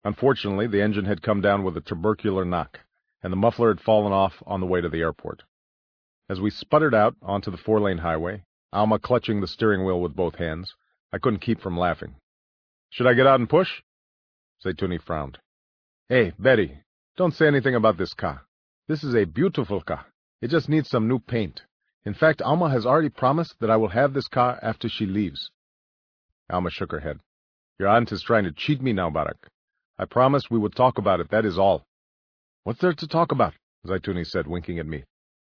Unfortunately, 0.04 0.68
the 0.68 0.82
engine 0.82 1.04
had 1.04 1.20
come 1.20 1.40
down 1.40 1.64
with 1.64 1.76
a 1.76 1.80
tubercular 1.80 2.44
knock, 2.44 2.78
and 3.24 3.32
the 3.32 3.36
muffler 3.36 3.68
had 3.68 3.80
fallen 3.80 4.12
off 4.12 4.40
on 4.46 4.60
the 4.60 4.66
way 4.66 4.80
to 4.80 4.88
the 4.88 5.00
airport. 5.00 5.42
As 6.28 6.40
we 6.40 6.50
sputtered 6.50 6.94
out 6.94 7.16
onto 7.22 7.50
the 7.50 7.56
four-lane 7.56 7.98
highway, 7.98 8.44
Auma 8.72 9.00
clutching 9.00 9.40
the 9.40 9.48
steering 9.48 9.84
wheel 9.84 10.00
with 10.00 10.14
both 10.14 10.36
hands, 10.36 10.74
I 11.12 11.18
couldn't 11.18 11.40
keep 11.40 11.60
from 11.60 11.76
laughing. 11.76 12.14
Should 12.94 13.08
I 13.08 13.14
get 13.14 13.26
out 13.26 13.40
and 13.40 13.48
push? 13.48 13.82
Zeituni 14.64 15.02
frowned. 15.02 15.38
Hey, 16.08 16.32
Barry, 16.38 16.84
don't 17.16 17.34
say 17.34 17.48
anything 17.48 17.74
about 17.74 17.98
this 17.98 18.14
car. 18.14 18.42
This 18.86 19.02
is 19.02 19.16
a 19.16 19.24
beautiful 19.24 19.80
car. 19.80 20.06
It 20.40 20.50
just 20.50 20.68
needs 20.68 20.90
some 20.90 21.08
new 21.08 21.18
paint. 21.18 21.62
In 22.04 22.14
fact, 22.14 22.40
Auma 22.40 22.70
has 22.70 22.86
already 22.86 23.08
promised 23.08 23.56
that 23.58 23.68
I 23.68 23.76
will 23.76 23.88
have 23.88 24.14
this 24.14 24.28
car 24.28 24.60
after 24.62 24.88
she 24.88 25.06
leaves. 25.06 25.50
Auma 26.48 26.70
shook 26.70 26.92
her 26.92 27.00
head. 27.00 27.18
Your 27.80 27.88
aunt 27.88 28.12
is 28.12 28.22
trying 28.22 28.44
to 28.44 28.52
cheat 28.52 28.80
me 28.80 28.92
now, 28.92 29.10
Barack. 29.10 29.48
I 29.98 30.04
promised 30.04 30.52
we 30.52 30.60
would 30.60 30.76
talk 30.76 30.96
about 30.96 31.18
it, 31.18 31.30
that 31.32 31.44
is 31.44 31.58
all. 31.58 31.82
What's 32.62 32.80
there 32.80 32.94
to 32.94 33.08
talk 33.08 33.32
about? 33.32 33.54
Zeituni 33.84 34.24
said, 34.24 34.46
winking 34.46 34.78
at 34.78 34.86
me. 34.86 35.02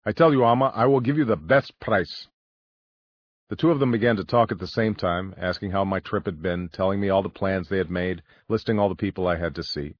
I 0.07 0.11
tell 0.11 0.33
you, 0.33 0.39
Auma, 0.39 0.71
I 0.75 0.87
will 0.87 1.01
give 1.01 1.19
you 1.19 1.25
the 1.25 1.35
best 1.35 1.71
price. 1.79 2.29
The 3.49 3.55
two 3.55 3.71
of 3.71 3.79
them 3.79 3.91
began 3.91 4.17
to 4.17 4.25
talk 4.25 4.51
at 4.51 4.59
the 4.59 4.67
same 4.67 4.93
time, 4.93 5.33
asking 5.37 5.71
how 5.71 5.85
my 5.85 6.01
trip 6.01 6.25
had 6.25 6.41
been, 6.41 6.67
telling 6.67 6.99
me 6.99 7.09
all 7.09 7.23
the 7.23 7.29
plans 7.29 7.69
they 7.69 7.77
had 7.77 7.89
made, 7.89 8.21
listing 8.49 8.77
all 8.77 8.89
the 8.89 8.95
people 8.95 9.25
I 9.25 9.37
had 9.37 9.55
to 9.55 9.63
see. 9.63 9.95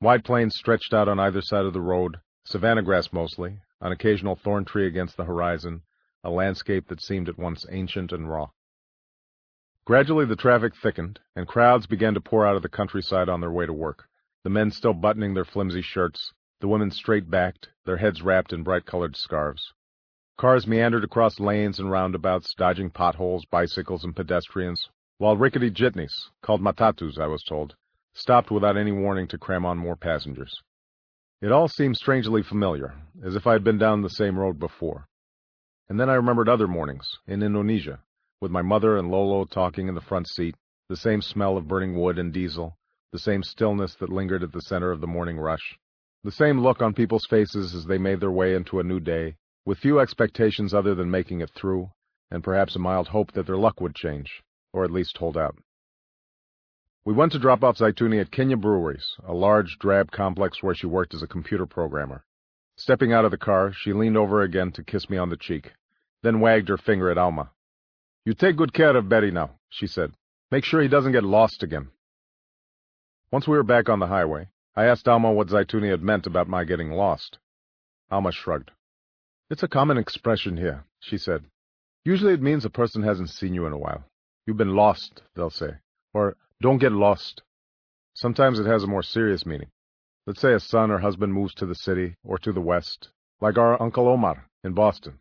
Wide 0.00 0.24
plains 0.24 0.56
stretched 0.56 0.92
out 0.92 1.06
on 1.06 1.20
either 1.20 1.42
side 1.42 1.64
of 1.64 1.74
the 1.74 1.80
road, 1.80 2.18
savanna 2.44 2.82
grass 2.82 3.12
mostly, 3.12 3.60
an 3.80 3.92
occasional 3.92 4.34
thorn 4.34 4.64
tree 4.64 4.88
against 4.88 5.16
the 5.16 5.24
horizon, 5.24 5.82
a 6.24 6.30
landscape 6.30 6.88
that 6.88 7.00
seemed 7.00 7.28
at 7.28 7.38
once 7.38 7.64
ancient 7.70 8.10
and 8.10 8.28
raw. 8.28 8.48
Gradually 9.84 10.24
the 10.24 10.34
traffic 10.34 10.74
thickened, 10.74 11.20
and 11.36 11.46
crowds 11.46 11.86
began 11.86 12.14
to 12.14 12.20
pour 12.20 12.44
out 12.44 12.56
of 12.56 12.62
the 12.62 12.68
countryside 12.68 13.28
on 13.28 13.40
their 13.40 13.52
way 13.52 13.64
to 13.64 13.72
work, 13.72 14.08
the 14.42 14.50
men 14.50 14.72
still 14.72 14.92
buttoning 14.92 15.34
their 15.34 15.44
flimsy 15.44 15.82
shirts, 15.82 16.32
the 16.58 16.66
women 16.66 16.90
straight-backed, 16.90 17.68
their 17.84 17.98
heads 17.98 18.22
wrapped 18.22 18.52
in 18.52 18.64
bright-colored 18.64 19.14
scarves. 19.16 19.72
Cars 20.38 20.66
meandered 20.66 21.04
across 21.04 21.38
lanes 21.38 21.78
and 21.78 21.90
roundabouts, 21.90 22.54
dodging 22.54 22.90
potholes, 22.90 23.44
bicycles, 23.46 24.04
and 24.04 24.16
pedestrians, 24.16 24.88
while 25.18 25.36
rickety 25.36 25.70
jitneys, 25.70 26.30
called 26.42 26.60
matatus, 26.60 27.18
I 27.18 27.26
was 27.26 27.44
told, 27.44 27.76
stopped 28.14 28.50
without 28.50 28.76
any 28.76 28.92
warning 28.92 29.28
to 29.28 29.38
cram 29.38 29.64
on 29.64 29.78
more 29.78 29.96
passengers. 29.96 30.52
It 31.40 31.52
all 31.52 31.68
seemed 31.68 31.96
strangely 31.96 32.42
familiar, 32.42 32.94
as 33.22 33.36
if 33.36 33.46
I 33.46 33.52
had 33.52 33.62
been 33.62 33.78
down 33.78 34.02
the 34.02 34.08
same 34.08 34.38
road 34.38 34.58
before. 34.58 35.06
And 35.88 36.00
then 36.00 36.08
I 36.08 36.14
remembered 36.14 36.48
other 36.48 36.66
mornings, 36.66 37.08
in 37.26 37.42
Indonesia, 37.42 38.00
with 38.40 38.50
my 38.50 38.62
mother 38.62 38.96
and 38.96 39.10
Lolo 39.10 39.44
talking 39.44 39.88
in 39.88 39.94
the 39.94 40.00
front 40.00 40.28
seat, 40.28 40.56
the 40.88 40.96
same 40.96 41.20
smell 41.20 41.56
of 41.56 41.68
burning 41.68 41.94
wood 41.94 42.18
and 42.18 42.32
diesel, 42.32 42.76
the 43.12 43.18
same 43.18 43.42
stillness 43.42 43.94
that 43.96 44.10
lingered 44.10 44.42
at 44.42 44.52
the 44.52 44.62
center 44.62 44.90
of 44.90 45.00
the 45.00 45.06
morning 45.06 45.38
rush, 45.38 45.78
the 46.24 46.30
same 46.30 46.60
look 46.60 46.80
on 46.80 46.94
people's 46.94 47.26
faces 47.28 47.74
as 47.74 47.84
they 47.84 47.98
made 47.98 48.20
their 48.20 48.30
way 48.30 48.54
into 48.54 48.80
a 48.80 48.84
new 48.84 49.00
day, 49.00 49.36
with 49.64 49.78
few 49.78 50.00
expectations 50.00 50.74
other 50.74 50.94
than 50.94 51.10
making 51.10 51.40
it 51.40 51.50
through, 51.50 51.90
and 52.30 52.42
perhaps 52.42 52.74
a 52.74 52.78
mild 52.78 53.08
hope 53.08 53.32
that 53.32 53.46
their 53.46 53.56
luck 53.56 53.80
would 53.80 53.94
change, 53.94 54.42
or 54.72 54.84
at 54.84 54.90
least 54.90 55.18
hold 55.18 55.36
out. 55.36 55.56
We 57.04 57.12
went 57.12 57.32
to 57.32 57.38
drop 57.38 57.64
off 57.64 57.78
Zeituni 57.78 58.20
at 58.20 58.30
Kenya 58.30 58.56
Breweries, 58.56 59.16
a 59.26 59.34
large, 59.34 59.76
drab 59.78 60.10
complex 60.10 60.62
where 60.62 60.74
she 60.74 60.86
worked 60.86 61.14
as 61.14 61.22
a 61.22 61.26
computer 61.26 61.66
programmer. 61.66 62.24
Stepping 62.76 63.12
out 63.12 63.24
of 63.24 63.30
the 63.30 63.38
car, 63.38 63.72
she 63.72 63.92
leaned 63.92 64.16
over 64.16 64.42
again 64.42 64.72
to 64.72 64.84
kiss 64.84 65.10
me 65.10 65.16
on 65.16 65.28
the 65.28 65.36
cheek, 65.36 65.72
then 66.22 66.40
wagged 66.40 66.68
her 66.68 66.78
finger 66.78 67.10
at 67.10 67.18
Auma. 67.18 67.50
You 68.24 68.34
take 68.34 68.56
good 68.56 68.72
care 68.72 68.96
of 68.96 69.08
Barry 69.08 69.32
now, 69.32 69.58
she 69.68 69.86
said. 69.86 70.12
Make 70.50 70.64
sure 70.64 70.80
he 70.80 70.88
doesn't 70.88 71.12
get 71.12 71.24
lost 71.24 71.62
again. 71.62 71.88
Once 73.32 73.48
we 73.48 73.56
were 73.56 73.62
back 73.62 73.88
on 73.88 73.98
the 73.98 74.06
highway, 74.06 74.48
I 74.76 74.84
asked 74.84 75.06
Auma 75.06 75.32
what 75.32 75.48
Zeituni 75.48 75.90
had 75.90 76.02
meant 76.02 76.26
about 76.26 76.48
my 76.48 76.64
getting 76.64 76.92
lost. 76.92 77.38
Auma 78.10 78.32
shrugged. 78.32 78.70
It's 79.50 79.62
a 79.62 79.68
common 79.68 79.98
expression 79.98 80.56
here, 80.56 80.84
she 81.00 81.18
said. 81.18 81.44
Usually 82.04 82.32
it 82.32 82.42
means 82.42 82.64
a 82.64 82.70
person 82.70 83.02
hasn't 83.02 83.30
seen 83.30 83.54
you 83.54 83.66
in 83.66 83.72
a 83.72 83.78
while. 83.78 84.04
You've 84.46 84.56
been 84.56 84.74
lost, 84.74 85.22
they'll 85.34 85.50
say. 85.50 85.72
Or 86.14 86.36
don't 86.60 86.78
get 86.78 86.92
lost. 86.92 87.42
Sometimes 88.14 88.58
it 88.58 88.66
has 88.66 88.82
a 88.82 88.88
more 88.88 89.02
serious 89.02 89.44
meaning. 89.46 89.68
Let's 90.26 90.40
say 90.40 90.52
a 90.52 90.60
son 90.60 90.90
or 90.90 90.98
husband 90.98 91.34
moves 91.34 91.54
to 91.54 91.66
the 91.66 91.74
city 91.74 92.16
or 92.24 92.38
to 92.38 92.52
the 92.52 92.60
west, 92.60 93.10
like 93.40 93.58
our 93.58 93.80
Uncle 93.80 94.08
Omar 94.08 94.48
in 94.64 94.72
Boston. 94.72 95.18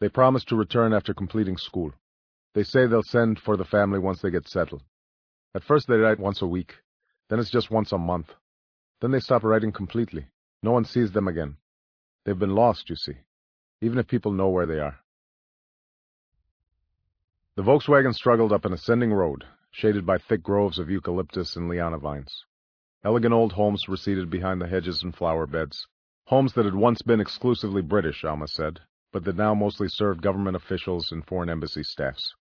They 0.00 0.08
promise 0.08 0.44
to 0.46 0.56
return 0.56 0.92
after 0.92 1.14
completing 1.14 1.56
school. 1.56 1.92
They 2.54 2.62
say 2.62 2.86
they'll 2.86 3.02
send 3.02 3.38
for 3.38 3.56
the 3.56 3.64
family 3.64 3.98
once 3.98 4.20
they 4.20 4.30
get 4.30 4.48
settled. 4.48 4.82
At 5.54 5.64
first 5.64 5.86
they 5.86 5.96
write 5.96 6.18
once 6.18 6.42
a 6.42 6.46
week, 6.46 6.74
then 7.28 7.38
it's 7.38 7.50
just 7.50 7.70
once 7.70 7.92
a 7.92 7.98
month. 7.98 8.34
Then 9.00 9.10
they 9.10 9.20
stop 9.20 9.44
writing 9.44 9.72
completely. 9.72 10.26
No 10.62 10.72
one 10.72 10.84
sees 10.84 11.12
them 11.12 11.28
again. 11.28 11.56
They've 12.24 12.38
been 12.38 12.54
lost, 12.54 12.88
you 12.88 12.96
see, 12.96 13.18
even 13.84 13.98
if 13.98 14.06
people 14.06 14.32
know 14.32 14.48
where 14.48 14.64
they 14.64 14.80
are. 14.80 14.98
The 17.56 17.62
Volkswagen 17.62 18.14
struggled 18.14 18.52
up 18.52 18.64
an 18.64 18.72
ascending 18.72 19.12
road, 19.12 19.44
shaded 19.70 20.06
by 20.06 20.16
thick 20.16 20.42
groves 20.42 20.78
of 20.78 20.88
eucalyptus 20.88 21.54
and 21.54 21.68
liana 21.68 21.98
vines. 21.98 22.46
Elegant 23.04 23.34
old 23.34 23.52
homes 23.52 23.86
were 23.86 23.98
seated 23.98 24.30
behind 24.30 24.60
the 24.60 24.66
hedges 24.66 25.02
and 25.02 25.14
flower 25.14 25.46
beds. 25.46 25.86
Homes 26.28 26.54
that 26.54 26.64
had 26.64 26.74
once 26.74 27.02
been 27.02 27.20
exclusively 27.20 27.82
British, 27.82 28.24
Auma 28.24 28.48
said, 28.48 28.80
but 29.12 29.24
that 29.24 29.36
now 29.36 29.54
mostly 29.54 29.88
served 29.88 30.22
government 30.22 30.56
officials 30.56 31.12
and 31.12 31.26
foreign 31.26 31.50
embassy 31.50 31.82
staffs. 31.82 32.34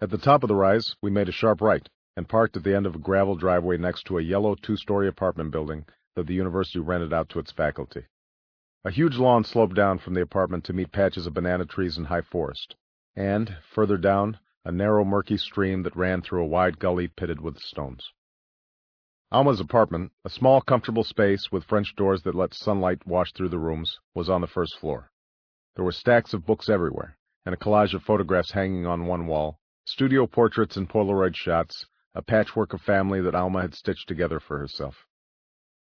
At 0.00 0.10
the 0.10 0.18
top 0.18 0.44
of 0.44 0.48
the 0.48 0.54
rise, 0.54 0.94
we 1.02 1.10
made 1.10 1.28
a 1.28 1.32
sharp 1.32 1.60
right 1.60 1.86
and 2.16 2.28
parked 2.28 2.56
at 2.56 2.62
the 2.62 2.76
end 2.76 2.86
of 2.86 2.94
a 2.94 3.00
gravel 3.00 3.34
driveway 3.34 3.78
next 3.78 4.04
to 4.04 4.18
a 4.18 4.22
yellow 4.22 4.54
two-story 4.54 5.08
apartment 5.08 5.50
building 5.50 5.86
that 6.14 6.28
the 6.28 6.34
university 6.34 6.78
rented 6.78 7.12
out 7.12 7.28
to 7.30 7.40
its 7.40 7.50
faculty. 7.50 8.04
A 8.84 8.90
huge 8.90 9.16
lawn 9.16 9.44
sloped 9.44 9.76
down 9.76 9.98
from 9.98 10.14
the 10.14 10.22
apartment 10.22 10.64
to 10.64 10.72
meet 10.72 10.90
patches 10.90 11.28
of 11.28 11.34
banana 11.34 11.64
trees 11.64 11.96
and 11.96 12.08
high 12.08 12.22
forest, 12.22 12.74
and, 13.14 13.56
further 13.62 13.96
down, 13.96 14.40
a 14.64 14.72
narrow, 14.72 15.04
murky 15.04 15.36
stream 15.36 15.84
that 15.84 15.94
ran 15.94 16.20
through 16.20 16.42
a 16.42 16.48
wide 16.48 16.80
gully 16.80 17.06
pitted 17.06 17.40
with 17.40 17.60
stones. 17.60 18.12
Auma's 19.30 19.60
apartment, 19.60 20.10
a 20.24 20.28
small, 20.28 20.60
comfortable 20.60 21.04
space 21.04 21.52
with 21.52 21.62
French 21.62 21.94
doors 21.94 22.22
that 22.24 22.34
let 22.34 22.54
sunlight 22.54 23.06
wash 23.06 23.32
through 23.32 23.50
the 23.50 23.58
rooms, 23.58 24.00
was 24.14 24.28
on 24.28 24.40
the 24.40 24.48
first 24.48 24.76
floor. 24.78 25.12
There 25.76 25.84
were 25.84 25.92
stacks 25.92 26.34
of 26.34 26.44
books 26.44 26.68
everywhere, 26.68 27.16
and 27.46 27.54
a 27.54 27.58
collage 27.58 27.94
of 27.94 28.02
photographs 28.02 28.50
hanging 28.50 28.84
on 28.84 29.06
one 29.06 29.28
wall, 29.28 29.60
studio 29.84 30.26
portraits 30.26 30.76
and 30.76 30.88
Polaroid 30.88 31.36
shots, 31.36 31.86
a 32.16 32.22
patchwork 32.22 32.72
of 32.72 32.82
family 32.82 33.20
that 33.20 33.36
Auma 33.36 33.62
had 33.62 33.74
stitched 33.74 34.08
together 34.08 34.40
for 34.40 34.58
herself. 34.58 35.06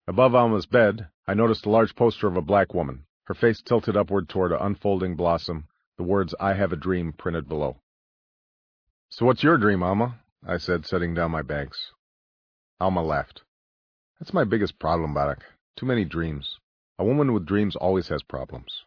Above 0.07 0.33
Auma's 0.33 0.65
bed, 0.65 1.09
I 1.27 1.35
noticed 1.35 1.67
a 1.67 1.69
large 1.69 1.95
poster 1.95 2.27
of 2.27 2.35
a 2.35 2.41
black 2.41 2.73
woman, 2.73 3.05
her 3.25 3.35
face 3.35 3.61
tilted 3.61 3.95
upward 3.95 4.27
toward 4.27 4.51
an 4.51 4.57
unfolding 4.59 5.15
blossom, 5.15 5.67
the 5.97 6.03
words 6.03 6.33
I 6.39 6.55
have 6.55 6.73
a 6.73 6.75
dream 6.75 7.13
printed 7.13 7.47
below. 7.47 7.77
So 9.09 9.27
what's 9.27 9.43
your 9.43 9.59
dream, 9.59 9.81
Auma? 9.83 10.19
I 10.45 10.57
said, 10.57 10.87
setting 10.87 11.13
down 11.13 11.29
my 11.29 11.43
bags. 11.43 11.91
Auma 12.79 13.03
laughed. 13.05 13.43
That's 14.19 14.33
my 14.33 14.43
biggest 14.43 14.79
problem, 14.79 15.13
Barack. 15.13 15.41
Too 15.75 15.85
many 15.85 16.03
dreams. 16.03 16.57
A 16.97 17.05
woman 17.05 17.31
with 17.31 17.45
dreams 17.45 17.75
always 17.75 18.07
has 18.07 18.23
problems. 18.23 18.83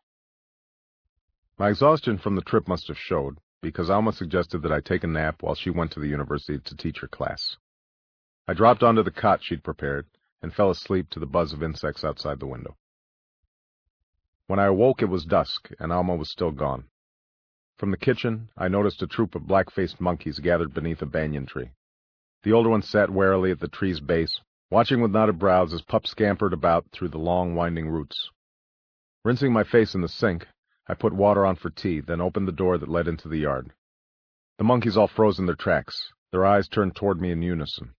My 1.58 1.68
exhaustion 1.68 2.18
from 2.18 2.34
the 2.34 2.42
trip 2.42 2.66
must 2.66 2.88
have 2.88 2.98
showed, 2.98 3.38
because 3.62 3.88
Auma 3.88 4.12
suggested 4.12 4.62
that 4.62 4.72
I 4.72 4.80
take 4.80 5.04
a 5.04 5.06
nap 5.06 5.42
while 5.44 5.54
she 5.54 5.70
went 5.70 5.92
to 5.92 6.00
the 6.00 6.08
university 6.08 6.58
to 6.58 6.76
teach 6.76 6.98
her 6.98 7.08
class. 7.08 7.56
I 8.48 8.54
dropped 8.54 8.82
onto 8.82 9.04
the 9.04 9.12
cot 9.12 9.44
she'd 9.44 9.62
prepared 9.62 10.06
and 10.44 10.52
fell 10.52 10.68
asleep 10.68 11.08
to 11.08 11.18
the 11.18 11.26
buzz 11.26 11.54
of 11.54 11.62
insects 11.62 12.04
outside 12.04 12.38
the 12.38 12.46
window. 12.46 12.76
When 14.46 14.58
I 14.58 14.66
awoke, 14.66 15.00
it 15.00 15.08
was 15.08 15.24
dusk, 15.24 15.70
and 15.80 15.90
Auma 15.90 16.16
was 16.16 16.30
still 16.30 16.50
gone. 16.50 16.84
From 17.78 17.90
the 17.90 17.96
kitchen, 17.96 18.50
I 18.54 18.68
noticed 18.68 19.00
a 19.00 19.06
troop 19.06 19.34
of 19.34 19.46
black-faced 19.46 20.02
monkeys 20.02 20.40
gathered 20.40 20.74
beneath 20.74 21.00
a 21.00 21.06
banyan 21.06 21.46
tree. 21.46 21.70
The 22.42 22.52
older 22.52 22.68
ones 22.68 22.86
sat 22.86 23.08
warily 23.08 23.52
at 23.52 23.60
the 23.60 23.68
tree's 23.68 24.00
base, 24.00 24.42
watching 24.68 25.00
with 25.00 25.12
knotted 25.12 25.38
brows 25.38 25.72
as 25.72 25.80
pups 25.80 26.10
scampered 26.10 26.52
about 26.52 26.90
through 26.92 27.08
the 27.08 27.18
long, 27.18 27.54
winding 27.54 27.88
roots. 27.88 28.28
Rinsing 29.24 29.50
my 29.50 29.64
face 29.64 29.94
in 29.94 30.02
the 30.02 30.08
sink, 30.08 30.46
I 30.86 30.92
put 30.92 31.14
water 31.14 31.46
on 31.46 31.56
for 31.56 31.70
tea, 31.70 32.00
then 32.00 32.20
opened 32.20 32.46
the 32.46 32.52
door 32.52 32.76
that 32.76 32.90
led 32.90 33.08
into 33.08 33.28
the 33.28 33.38
yard. 33.38 33.72
The 34.58 34.64
monkeys 34.64 34.98
all 34.98 35.08
froze 35.08 35.38
in 35.38 35.46
their 35.46 35.54
tracks, 35.54 36.12
their 36.32 36.44
eyes 36.44 36.68
turned 36.68 36.96
toward 36.96 37.18
me 37.18 37.30
in 37.30 37.40
unison. 37.40 37.94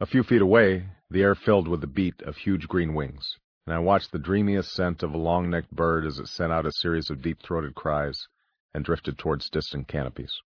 A 0.00 0.06
few 0.06 0.22
feet 0.24 0.42
away, 0.42 0.88
the 1.08 1.22
air 1.22 1.34
filled 1.34 1.68
with 1.68 1.80
the 1.80 1.86
beat 1.86 2.20
of 2.22 2.36
huge 2.36 2.66
green 2.66 2.94
wings, 2.94 3.38
and 3.64 3.74
I 3.74 3.78
watched 3.78 4.10
the 4.10 4.18
dreamy 4.18 4.56
ascent 4.56 5.02
of 5.02 5.14
a 5.14 5.18
long-necked 5.18 5.70
bird 5.70 6.04
as 6.04 6.18
it 6.18 6.26
sent 6.26 6.52
out 6.52 6.66
a 6.66 6.72
series 6.72 7.10
of 7.10 7.22
deep-throated 7.22 7.74
cries 7.74 8.26
and 8.74 8.84
drifted 8.84 9.18
towards 9.18 9.48
distant 9.48 9.86
canopies. 9.86 10.40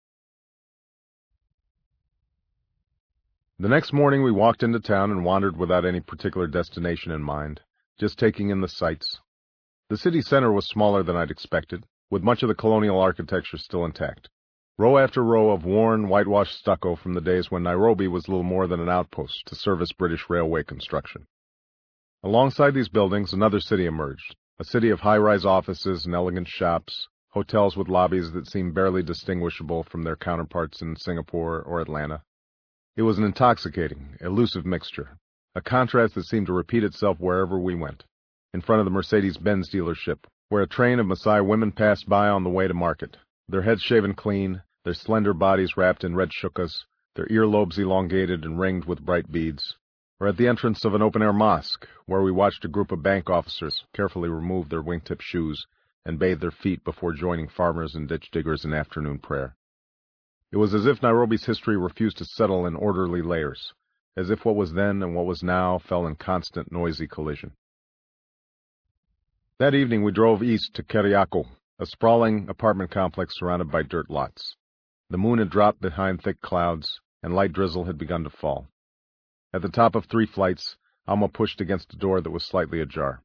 The 3.59 3.69
next 3.69 3.93
morning 3.93 4.23
we 4.23 4.33
walked 4.33 4.63
into 4.63 4.81
town 4.81 5.11
and 5.11 5.25
wandered 5.25 5.57
without 5.59 5.85
any 5.85 6.01
particular 6.01 6.47
destination 6.47 7.13
in 7.13 7.23
mind, 7.23 7.61
just 7.99 8.19
taking 8.19 8.49
in 8.49 8.63
the 8.63 8.69
sights, 8.69 9.21
the 9.91 9.99
city 9.99 10.23
center 10.23 10.51
was 10.51 10.67
smaller 10.67 11.03
than 11.03 11.17
I'd 11.17 11.31
expected, 11.31 11.85
with 12.11 12.23
much 12.23 12.43
of 12.43 12.49
the 12.49 12.55
colonial 12.55 12.99
architecture 12.99 13.59
still 13.59 13.85
intact. 13.85 14.31
Row 14.77 14.99
after 14.99 15.23
row 15.23 15.53
of 15.53 15.65
worn, 15.65 16.09
whitewashed 16.09 16.59
stucco 16.59 16.97
from 16.97 17.15
the 17.15 17.21
days 17.21 17.49
when 17.49 17.63
Nairobi 17.63 18.09
was 18.09 18.27
little 18.27 18.43
more 18.43 18.67
than 18.67 18.81
an 18.81 18.89
outpost 18.89 19.47
to 19.47 19.55
service 19.55 19.93
British 19.93 20.29
railway 20.29 20.65
construction. 20.65 21.29
Alongside 22.25 22.75
these 22.75 22.89
buildings, 22.89 23.33
another 23.33 23.61
city 23.61 23.87
emerged, 23.87 24.35
a 24.59 24.65
city 24.65 24.91
of 24.91 24.99
high-rise 24.99 25.45
offices 25.45 26.07
and 26.07 26.15
elegant 26.17 26.49
shops, 26.49 27.07
hotels 27.29 27.77
with 27.77 27.87
lobbies 27.87 28.33
that 28.33 28.49
seemed 28.49 28.75
barely 28.75 29.01
distinguishable 29.01 29.85
from 29.85 30.03
their 30.03 30.17
counterparts 30.17 30.83
in 30.83 30.97
Singapore 30.97 31.63
or 31.63 31.81
Atlanta. 31.81 32.25
It 32.97 33.03
was 33.03 33.17
an 33.17 33.25
intoxicating, 33.25 34.17
elusive 34.21 34.67
mixture, 34.67 35.19
a 35.55 35.61
contrast 35.61 36.17
that 36.17 36.25
seemed 36.25 36.49
to 36.49 36.53
repeat 36.53 36.83
itself 36.83 37.21
wherever 37.21 37.61
we 37.61 37.77
went 37.77 38.03
in 38.53 38.61
front 38.61 38.81
of 38.81 38.87
the 38.87 38.91
Mercedes-Benz 38.91 39.71
dealership, 39.71 40.19
where 40.49 40.63
a 40.63 40.67
train 40.67 40.99
of 40.99 41.07
Maasai 41.07 41.47
women 41.47 41.71
passed 41.71 42.09
by 42.09 42.29
on 42.29 42.43
the 42.43 42.51
way 42.51 42.67
to 42.67 42.75
market, 42.75 43.17
their 43.49 43.63
heads 43.63 43.83
shaven 43.83 44.15
clean, 44.15 44.63
their 44.85 44.95
slender 44.95 45.35
bodies 45.35 45.77
wrapped 45.77 46.05
in 46.05 46.15
red 46.15 46.31
shukkas, 46.31 46.85
their 47.15 47.27
earlobes 47.27 47.79
elongated 47.79 48.45
and 48.45 48.59
ringed 48.59 48.85
with 48.85 49.05
bright 49.05 49.31
beads, 49.31 49.77
or 50.21 50.29
at 50.29 50.37
the 50.37 50.49
entrance 50.49 50.85
of 50.85 50.95
an 50.95 51.03
open-air 51.03 51.33
mosque, 51.33 51.87
where 52.07 52.23
we 52.23 52.33
watched 52.33 52.65
a 52.65 52.69
group 52.69 52.91
of 52.91 53.03
bank 53.03 53.29
officers 53.29 53.85
carefully 53.93 54.29
remove 54.29 54.69
their 54.69 54.83
wingtip 54.83 55.21
shoes 55.21 55.67
and 56.05 56.19
bathe 56.19 56.41
their 56.41 56.51
feet 56.51 56.83
before 56.85 57.13
joining 57.13 57.49
farmers 57.49 57.95
and 57.95 58.09
ditch 58.09 58.31
diggers 58.31 58.65
in 58.65 58.73
afternoon 58.73 59.19
prayer. 59.19 59.57
It 60.51 60.57
was 60.57 60.75
as 60.75 60.87
if 60.87 61.03
Nairobi's 61.03 61.47
history 61.47 61.77
refused 61.77 62.19
to 62.19 62.25
settle 62.25 62.67
in 62.67 62.77
orderly 62.77 63.23
layers, 63.23 63.73
as 64.17 64.31
if 64.31 64.45
what 64.45 64.57
was 64.57 64.73
then 64.73 65.03
and 65.03 65.15
what 65.15 65.27
was 65.27 65.43
now 65.43 65.79
fell 65.79 66.07
in 66.07 66.15
constant 66.15 66.71
noisy 66.71 67.07
collision. 67.07 67.53
That 69.59 69.75
evening 69.75 70.03
we 70.03 70.13
drove 70.13 70.43
east 70.43 70.75
to 70.75 70.83
Kariakor, 70.83 71.47
a 71.79 71.87
sprawling 71.87 72.49
apartment 72.49 72.91
complex 72.91 73.37
surrounded 73.37 73.71
by 73.71 73.83
dirt 73.83 74.09
lots. 74.09 74.57
The 75.11 75.19
moon 75.19 75.39
had 75.39 75.51
dropped 75.51 75.81
behind 75.81 76.23
thick 76.23 76.41
clouds, 76.41 77.01
and 77.23 77.35
light 77.35 77.53
drizzle 77.53 77.85
had 77.85 77.99
begun 77.99 78.25
to 78.25 78.31
fall. 78.31 78.69
At 79.53 79.63
the 79.63 79.69
top 79.69 79.95
of 79.95 80.07
three 80.07 80.27
flights, 80.27 80.77
Auma 81.09 81.29
pushed 81.29 81.61
against 81.61 81.93
a 81.93 81.97
door 81.97 82.21
that 82.21 82.31
was 82.31 82.45
slightly 82.45 82.81
ajar. 82.81 83.23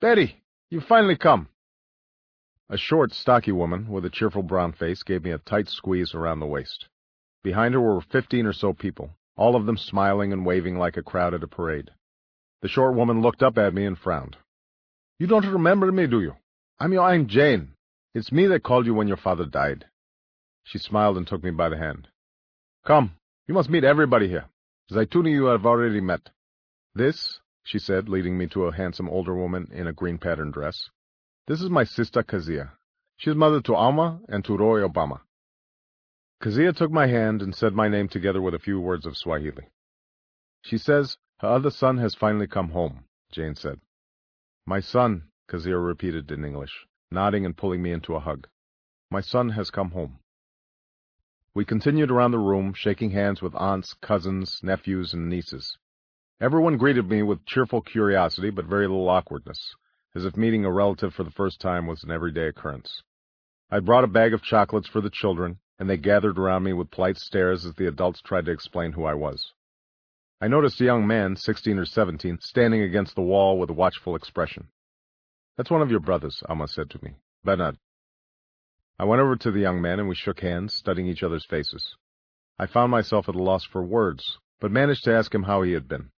Barry, 0.00 0.42
you've 0.70 0.84
finally 0.84 1.16
come. 1.16 1.48
A 2.68 2.76
short, 2.76 3.12
stocky 3.12 3.52
woman 3.52 3.88
with 3.88 4.04
a 4.04 4.10
cheerful 4.10 4.42
brown 4.42 4.72
face 4.72 5.02
gave 5.02 5.24
me 5.24 5.30
a 5.30 5.38
tight 5.38 5.68
squeeze 5.68 6.14
around 6.14 6.40
the 6.40 6.46
waist. 6.46 6.88
Behind 7.42 7.74
her 7.74 7.80
were 7.80 8.00
fifteen 8.00 8.44
or 8.44 8.52
so 8.52 8.72
people, 8.72 9.10
all 9.36 9.56
of 9.56 9.66
them 9.66 9.76
smiling 9.76 10.32
and 10.32 10.44
waving 10.44 10.78
like 10.78 10.96
a 10.96 11.02
crowd 11.02 11.32
at 11.32 11.44
a 11.44 11.48
parade. 11.48 11.90
The 12.62 12.68
short 12.68 12.94
woman 12.94 13.20
looked 13.22 13.42
up 13.42 13.56
at 13.56 13.72
me 13.72 13.84
and 13.84 13.96
frowned. 13.98 14.36
You 15.18 15.26
don't 15.26 15.46
remember 15.46 15.90
me, 15.92 16.06
do 16.06 16.20
you? 16.20 16.34
I'm 16.78 16.92
your 16.92 17.10
Aunt 17.10 17.28
Jane. 17.28 17.72
It's 18.14 18.30
me 18.30 18.46
that 18.48 18.62
called 18.62 18.84
you 18.84 18.92
when 18.92 19.08
your 19.08 19.16
father 19.16 19.46
died. 19.46 19.86
She 20.64 20.76
smiled 20.76 21.16
and 21.16 21.26
took 21.26 21.42
me 21.42 21.50
by 21.50 21.70
the 21.70 21.78
hand. 21.78 22.08
Come, 22.84 23.12
you 23.46 23.54
must 23.54 23.70
meet 23.70 23.82
everybody 23.82 24.28
here. 24.28 24.44
Zeituni 24.92 25.30
you 25.30 25.46
have 25.46 25.64
already 25.64 26.02
met. 26.02 26.28
This, 26.94 27.40
she 27.64 27.78
said, 27.78 28.10
leading 28.10 28.36
me 28.36 28.46
to 28.48 28.64
a 28.64 28.76
handsome 28.76 29.08
older 29.08 29.34
woman 29.34 29.70
in 29.72 29.86
a 29.86 29.92
green 29.94 30.18
patterned 30.18 30.52
dress. 30.52 30.90
This 31.46 31.62
is 31.62 31.70
my 31.70 31.84
sister 31.84 32.22
Kezia. 32.22 32.72
She 33.16 33.30
is 33.30 33.36
mother 33.36 33.62
to 33.62 33.72
Auma 33.72 34.20
and 34.28 34.44
to 34.44 34.58
Roy 34.58 34.86
Obama. 34.86 35.20
Kezia 36.42 36.74
took 36.74 36.90
my 36.90 37.06
hand 37.06 37.40
and 37.40 37.54
said 37.54 37.72
my 37.72 37.88
name 37.88 38.08
together 38.08 38.42
with 38.42 38.54
a 38.54 38.58
few 38.58 38.80
words 38.82 39.06
of 39.06 39.16
Swahili. 39.16 39.68
She 40.60 40.76
says 40.76 41.16
her 41.38 41.48
other 41.48 41.70
son 41.70 41.96
has 41.96 42.14
finally 42.14 42.46
come 42.46 42.68
home, 42.68 43.04
Jane 43.32 43.54
said. 43.54 43.80
My 44.66 44.80
son, 44.80 45.28
Kezia 45.48 45.78
repeated 45.78 46.30
in 46.32 46.44
English, 46.44 46.86
nodding 47.10 47.46
and 47.46 47.56
pulling 47.56 47.80
me 47.80 47.92
into 47.92 48.16
a 48.16 48.20
hug. 48.20 48.48
My 49.10 49.20
son 49.20 49.50
has 49.50 49.70
come 49.70 49.92
home. 49.92 50.18
We 51.54 51.64
continued 51.64 52.10
around 52.10 52.32
the 52.32 52.38
room, 52.38 52.74
shaking 52.74 53.10
hands 53.10 53.40
with 53.40 53.54
aunts, 53.54 53.94
cousins, 53.94 54.60
nephews, 54.62 55.14
and 55.14 55.28
nieces. 55.28 55.78
Everyone 56.40 56.76
greeted 56.76 57.08
me 57.08 57.22
with 57.22 57.46
cheerful 57.46 57.80
curiosity, 57.80 58.50
but 58.50 58.66
very 58.66 58.88
little 58.88 59.08
awkwardness, 59.08 59.74
as 60.14 60.24
if 60.24 60.36
meeting 60.36 60.64
a 60.64 60.72
relative 60.72 61.14
for 61.14 61.22
the 61.22 61.30
first 61.30 61.60
time 61.60 61.86
was 61.86 62.02
an 62.02 62.10
everyday 62.10 62.48
occurrence. 62.48 63.02
I 63.70 63.78
brought 63.78 64.04
a 64.04 64.08
bag 64.08 64.34
of 64.34 64.42
chocolates 64.42 64.88
for 64.88 65.00
the 65.00 65.10
children, 65.10 65.58
and 65.78 65.88
they 65.88 65.96
gathered 65.96 66.38
around 66.38 66.64
me 66.64 66.72
with 66.72 66.90
polite 66.90 67.18
stares 67.18 67.64
as 67.64 67.74
the 67.74 67.86
adults 67.86 68.20
tried 68.20 68.46
to 68.46 68.52
explain 68.52 68.92
who 68.92 69.04
I 69.04 69.14
was. 69.14 69.52
I 70.40 70.48
noticed 70.48 70.80
a 70.80 70.84
young 70.84 71.06
man, 71.06 71.36
sixteen 71.36 71.78
or 71.78 71.86
seventeen, 71.86 72.38
standing 72.40 72.82
against 72.82 73.14
the 73.14 73.22
wall 73.22 73.58
with 73.58 73.70
a 73.70 73.74
watchful 73.74 74.16
expression. 74.16 74.68
That's 75.56 75.70
one 75.70 75.82
of 75.82 75.90
your 75.90 76.00
brothers, 76.00 76.42
Auma 76.48 76.68
said 76.68 76.90
to 76.90 77.02
me. 77.02 77.16
Bernard. 77.44 77.78
I 78.98 79.04
went 79.04 79.20
over 79.20 79.36
to 79.36 79.50
the 79.50 79.60
young 79.60 79.80
man 79.80 79.98
and 80.00 80.08
we 80.08 80.14
shook 80.14 80.40
hands, 80.40 80.74
studying 80.74 81.08
each 81.08 81.22
other's 81.22 81.44
faces. 81.44 81.96
I 82.58 82.66
found 82.66 82.90
myself 82.90 83.28
at 83.28 83.34
a 83.34 83.42
loss 83.42 83.64
for 83.64 83.82
words, 83.82 84.38
but 84.60 84.70
managed 84.70 85.04
to 85.04 85.14
ask 85.14 85.34
him 85.34 85.44
how 85.44 85.62
he 85.62 85.72
had 85.72 85.88
been. 85.88 86.10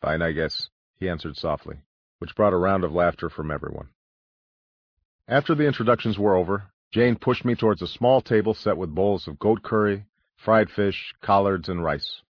Fine, 0.00 0.22
I 0.22 0.32
guess, 0.32 0.68
he 0.96 1.08
answered 1.08 1.36
softly, 1.36 1.78
which 2.18 2.34
brought 2.34 2.52
a 2.52 2.56
round 2.56 2.84
of 2.84 2.92
laughter 2.92 3.28
from 3.28 3.50
everyone. 3.50 3.88
After 5.26 5.54
the 5.54 5.66
introductions 5.66 6.18
were 6.18 6.36
over, 6.36 6.70
Jane 6.92 7.16
pushed 7.16 7.44
me 7.44 7.54
towards 7.54 7.82
a 7.82 7.88
small 7.88 8.20
table 8.20 8.54
set 8.54 8.76
with 8.76 8.94
bowls 8.94 9.26
of 9.26 9.38
goat 9.38 9.62
curry, 9.62 10.06
fried 10.36 10.70
fish, 10.70 11.14
collards, 11.20 11.68
and 11.68 11.82
rice. 11.82 12.22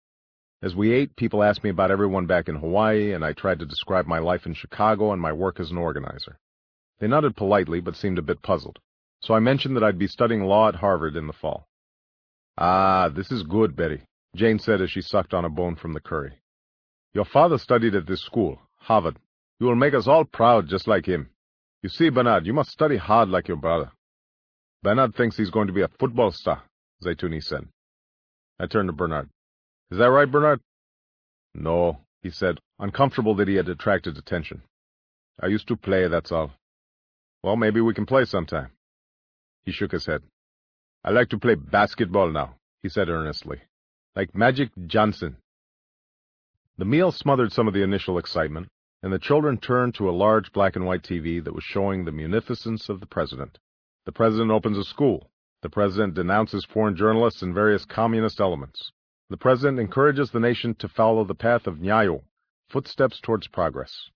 As 0.63 0.77
we 0.77 0.93
ate, 0.93 1.17
people 1.17 1.43
asked 1.43 1.65
me 1.65 1.71
about 1.71 1.91
everyone 1.91 2.27
back 2.27 2.49
in 2.49 2.55
Hawaii, 2.55 3.13
and 3.13 3.25
I 3.25 3.33
tried 3.33 3.59
to 3.59 3.67
describe 3.67 4.07
my 4.07 4.21
life 4.21 4.47
in 4.47 4.55
Chicago 4.55 5.13
and 5.13 5.21
my 5.21 5.33
work 5.33 5.59
as 5.59 5.73
an 5.73 5.77
organizer. 5.77 6.39
They 7.01 7.09
nodded 7.09 7.35
politely, 7.35 7.81
but 7.81 7.97
seemed 7.97 8.19
a 8.19 8.23
bit 8.23 8.43
puzzled. 8.43 8.79
So 9.21 9.35
I 9.35 9.41
mentioned 9.41 9.77
that 9.77 9.83
I'd 9.83 9.99
be 9.99 10.07
studying 10.07 10.45
law 10.45 10.69
at 10.69 10.77
Harvard 10.77 11.17
in 11.17 11.27
the 11.27 11.33
fall. 11.33 11.67
Ah, 12.57 13.09
this 13.09 13.33
is 13.33 13.43
good, 13.43 13.75
Barry, 13.75 14.05
Jane 14.37 14.61
said 14.61 14.81
as 14.81 14.91
she 14.91 15.01
sucked 15.01 15.35
on 15.35 15.45
a 15.45 15.49
bone 15.49 15.75
from 15.75 15.95
the 15.95 16.01
curry. 16.01 16.41
Your 17.13 17.25
father 17.25 17.59
studied 17.59 17.97
at 17.97 18.07
this 18.07 18.23
school, 18.23 18.61
Harvard. 18.79 19.17
You 19.59 19.67
will 19.67 19.75
make 19.75 19.95
us 19.95 20.07
all 20.07 20.25
proud 20.25 20.69
just 20.69 20.87
like 20.87 21.07
him. 21.07 21.31
You 21.83 21.89
see, 21.89 22.09
Bernard, 22.09 22.47
you 22.47 22.53
must 22.53 22.71
study 22.71 22.99
hard 22.99 23.29
like 23.29 23.49
your 23.49 23.57
brother. 23.57 23.91
Bernard 24.85 25.17
thinks 25.17 25.37
he's 25.37 25.51
going 25.51 25.67
to 25.67 25.73
be 25.73 25.83
a 25.83 25.89
football 25.99 26.31
star, 26.31 26.63
Zeituni 27.03 27.43
said. 27.43 27.67
I 28.61 28.67
turned 28.67 28.89
to 28.89 28.93
Bernard. 28.93 29.29
Is 29.93 29.99
that 29.99 30.11
right, 30.11 30.31
Bernard? 30.31 30.63
No, 31.55 31.99
he 32.23 32.31
said, 32.31 32.61
uncomfortable 32.79 33.35
that 33.35 33.47
he 33.47 33.57
had 33.57 33.69
attracted 33.69 34.17
attention. 34.17 34.63
I 35.39 35.49
used 35.49 35.69
to 35.69 35.77
play, 35.77 36.09
that's 36.09 36.33
all. 36.33 36.53
Well, 37.43 37.57
maybe 37.57 37.83
we 37.83 37.93
can 37.93 38.07
play 38.07 38.25
sometime. 38.25 38.71
He 39.67 39.71
shook 39.71 39.93
his 39.93 40.07
head. 40.07 40.23
I 41.05 41.11
like 41.11 41.29
to 41.29 41.39
play 41.39 41.57
basketball 41.57 42.31
now, 42.31 42.55
he 42.83 42.89
said 42.89 43.11
earnestly. 43.11 43.61
Like 44.17 44.35
Magic 44.35 44.71
Johnson. 44.87 45.37
The 46.79 46.87
meal 46.87 47.13
smothered 47.13 47.53
some 47.53 47.69
of 47.69 47.75
the 47.75 47.83
initial 47.83 48.17
excitement, 48.17 48.69
and 49.03 49.13
the 49.13 49.19
children 49.19 49.59
turned 49.59 49.95
to 49.97 50.09
a 50.09 50.19
large 50.25 50.55
black 50.55 50.75
and 50.75 50.87
white 50.87 51.03
TV 51.03 51.45
that 51.45 51.55
was 51.55 51.65
showing 51.65 52.07
the 52.07 52.13
munificence 52.13 52.89
of 52.89 53.01
the 53.01 53.07
president. 53.07 53.59
The 54.07 54.13
president 54.13 54.53
opens 54.53 54.79
a 54.79 54.85
school. 54.85 55.29
The 55.61 55.69
president 55.69 56.15
denounces 56.15 56.65
foreign 56.65 56.97
journalists 56.97 57.43
and 57.43 57.53
various 57.53 57.85
communist 57.85 58.41
elements. 58.41 58.91
The 59.33 59.39
president 59.39 59.81
encourages 59.81 60.31
the 60.31 60.41
nation 60.41 60.75
to 60.75 60.89
follow 60.91 61.25
the 61.25 61.35
path 61.35 61.67
of 61.67 61.79
Nyayo, 61.79 62.23
footsteps 62.69 63.19
towards 63.19 63.49
progress. 63.49 64.11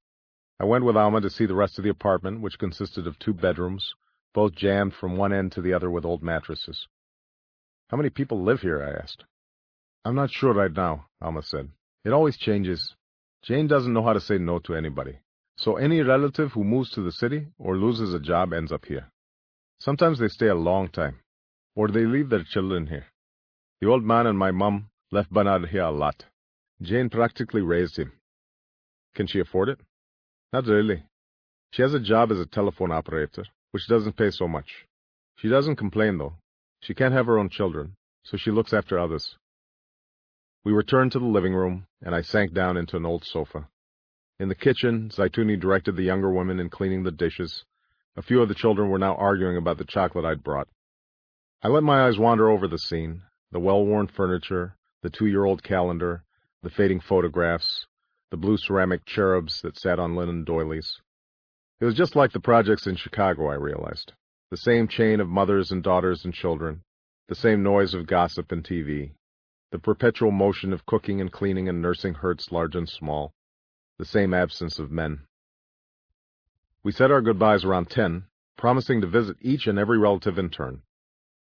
I 0.60 0.66
went 0.66 0.84
with 0.84 0.94
Auma 0.94 1.22
to 1.22 1.30
see 1.30 1.46
the 1.46 1.54
rest 1.54 1.78
of 1.78 1.84
the 1.84 1.90
apartment, 1.90 2.42
which 2.42 2.58
consisted 2.58 3.06
of 3.06 3.18
two 3.18 3.32
bedrooms, 3.32 3.94
both 4.34 4.54
jammed 4.54 4.92
from 4.92 5.16
one 5.16 5.32
end 5.32 5.52
to 5.52 5.62
the 5.62 5.72
other 5.72 5.90
with 5.90 6.04
old 6.04 6.22
mattresses. 6.22 6.86
How 7.88 7.96
many 7.96 8.10
people 8.10 8.44
live 8.44 8.60
here? 8.60 8.82
I 8.82 8.90
asked. 8.90 9.24
I'm 10.04 10.14
not 10.14 10.30
sure 10.30 10.52
right 10.52 10.70
now, 10.70 11.06
Auma 11.22 11.42
said. 11.42 11.70
It 12.04 12.12
always 12.12 12.36
changes. 12.36 12.94
Jane 13.40 13.68
doesn't 13.68 13.94
know 13.94 14.04
how 14.04 14.12
to 14.12 14.20
say 14.20 14.36
no 14.36 14.58
to 14.58 14.74
anybody. 14.74 15.20
So 15.56 15.76
any 15.76 16.02
relative 16.02 16.52
who 16.52 16.62
moves 16.62 16.90
to 16.90 17.00
the 17.00 17.10
city 17.10 17.46
or 17.58 17.78
loses 17.78 18.12
a 18.12 18.20
job 18.20 18.52
ends 18.52 18.70
up 18.70 18.84
here. 18.84 19.10
Sometimes 19.80 20.18
they 20.18 20.28
stay 20.28 20.48
a 20.48 20.54
long 20.54 20.90
time, 20.90 21.20
or 21.74 21.88
they 21.88 22.04
leave 22.04 22.28
their 22.28 22.44
children 22.44 22.88
here. 22.88 23.06
The 23.80 23.88
old 23.88 24.04
man 24.04 24.26
and 24.26 24.38
my 24.38 24.50
mum 24.50 24.90
left 25.12 25.30
Bernard 25.30 25.68
here 25.68 25.82
a 25.82 25.90
lot. 25.90 26.24
Jane 26.82 27.09
practically 27.09 27.62
raised 27.62 27.98
him. 27.98 28.12
Can 29.14 29.26
she 29.26 29.40
afford 29.40 29.68
it? 29.68 29.78
Not 30.52 30.66
really. 30.66 31.04
She 31.70 31.82
has 31.82 31.94
a 31.94 32.00
job 32.00 32.32
as 32.32 32.40
a 32.40 32.46
telephone 32.46 32.90
operator, 32.90 33.44
which 33.70 33.88
doesn't 33.88 34.16
pay 34.16 34.30
so 34.30 34.48
much. 34.48 34.86
She 35.36 35.48
doesn't 35.48 35.76
complain, 35.76 36.18
though. 36.18 36.34
She 36.80 36.94
can't 36.94 37.14
have 37.14 37.26
her 37.26 37.38
own 37.38 37.48
children, 37.50 37.94
so 38.24 38.36
she 38.36 38.50
looks 38.50 38.72
after 38.72 38.98
others. 38.98 39.36
We 40.64 40.72
returned 40.72 41.12
to 41.12 41.18
the 41.18 41.26
living 41.26 41.54
room, 41.54 41.86
and 42.02 42.14
I 42.14 42.22
sank 42.22 42.52
down 42.52 42.76
into 42.76 42.96
an 42.96 43.07
old 43.07 43.24
sofa. 43.24 43.68
In 44.38 44.48
the 44.48 44.54
kitchen, 44.54 45.11
Zeituni 45.11 45.59
directed 45.59 45.96
the 45.96 46.02
younger 46.02 46.30
women 46.30 46.59
in 46.61 46.68
cleaning 46.68 47.04
the 47.04 47.11
dishes. 47.11 47.64
A 48.16 48.22
few 48.22 48.42
of 48.42 48.48
the 48.48 48.54
children 48.54 48.90
were 48.90 48.98
now 48.98 49.14
arguing 49.14 49.57
about 49.57 49.78
the 49.78 49.84
chocolate 49.84 50.24
I'd 50.24 50.42
brought. 50.42 50.68
I 51.62 51.68
let 51.68 51.82
my 51.82 52.07
eyes 52.07 52.18
wander 52.18 52.50
over 52.50 52.68
the 52.68 52.78
scene, 52.78 53.22
the 53.52 53.61
well-worn 53.61 54.09
furniture, 54.09 54.76
the 55.07 55.11
two-year-old 55.11 55.62
calendar, 55.62 56.24
the 56.64 56.70
fading 56.70 56.98
photographs, 56.98 57.86
the 58.32 58.36
blue 58.36 58.57
ceramic 58.57 59.04
cherubs 59.07 59.62
that 59.62 59.78
sat 59.78 60.00
on 60.00 60.16
linen 60.16 60.42
doilies. 60.42 61.00
It 61.78 61.84
was 61.84 61.94
just 61.94 62.16
like 62.16 62.32
the 62.32 62.40
projects 62.40 62.88
in 62.88 62.96
Chicago, 62.96 63.48
I 63.48 63.54
realized. 63.54 64.14
The 64.50 64.57
same 64.57 64.88
chain 64.88 65.20
of 65.20 65.28
mothers 65.28 65.70
and 65.70 65.80
daughters 65.80 66.24
and 66.24 66.34
children, 66.34 66.82
the 67.28 67.36
same 67.36 67.62
noise 67.62 67.94
of 67.94 68.09
gossip 68.09 68.50
and 68.50 68.64
TV, 68.64 69.12
the 69.70 69.78
perpetual 69.78 70.32
motion 70.32 70.72
of 70.72 70.84
cooking 70.86 71.20
and 71.20 71.30
cleaning 71.30 71.68
and 71.68 71.80
nursing 71.80 72.14
hurts 72.14 72.50
large 72.50 72.74
and 72.74 72.88
small, 72.88 73.32
the 74.00 74.04
same 74.04 74.34
absence 74.34 74.80
of 74.80 74.90
men. 74.90 75.20
We 76.82 76.90
said 76.90 77.12
our 77.12 77.22
goodbyes 77.22 77.64
around 77.64 77.90
ten, 77.90 78.24
promising 78.59 79.02
to 79.02 79.07
visit 79.07 79.36
each 79.40 79.68
and 79.68 79.78
every 79.78 79.98
relative 79.98 80.36
in 80.36 80.50
turn. 80.50 80.82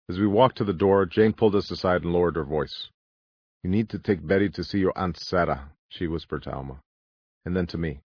As 0.08 0.18
we 0.18 0.26
walked 0.26 0.56
to 0.56 0.64
the 0.64 0.72
door, 0.72 1.04
Jane 1.04 1.34
pulled 1.34 1.54
us 1.54 1.70
aside 1.70 2.02
and 2.02 2.14
lowered 2.14 2.36
her 2.36 2.44
voice. 2.44 2.88
You 3.62 3.70
need 3.70 3.88
to 3.90 3.98
take 3.98 4.26
Barry 4.26 4.50
to 4.50 4.64
see 4.64 4.78
your 4.78 4.92
Aunt 4.96 5.16
Sarah, 5.16 5.70
she 5.88 6.08
whispered 6.08 6.42
to 6.44 6.50
Auma, 6.50 6.80
and 7.44 7.56
then 7.56 7.66
to 7.68 7.78
me. 7.78 8.00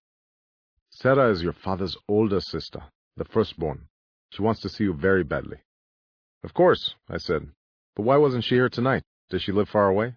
Sarah 0.91 1.31
is 1.31 1.41
your 1.41 1.53
father's 1.53 1.97
older 2.07 2.39
sister, 2.39 2.83
the 3.15 3.25
firstborn. 3.25 3.87
She 4.29 4.43
wants 4.43 4.61
to 4.61 4.69
see 4.69 4.83
you 4.83 4.93
very 4.93 5.23
badly. 5.23 5.57
Of 6.43 6.53
course, 6.53 6.95
I 7.09 7.17
said. 7.17 7.49
But 7.95 8.03
why 8.03 8.17
wasn't 8.17 8.43
she 8.43 8.55
here 8.55 8.69
tonight? 8.69 9.03
Does 9.29 9.41
she 9.41 9.51
live 9.51 9.69
far 9.69 9.87
away? 9.87 10.15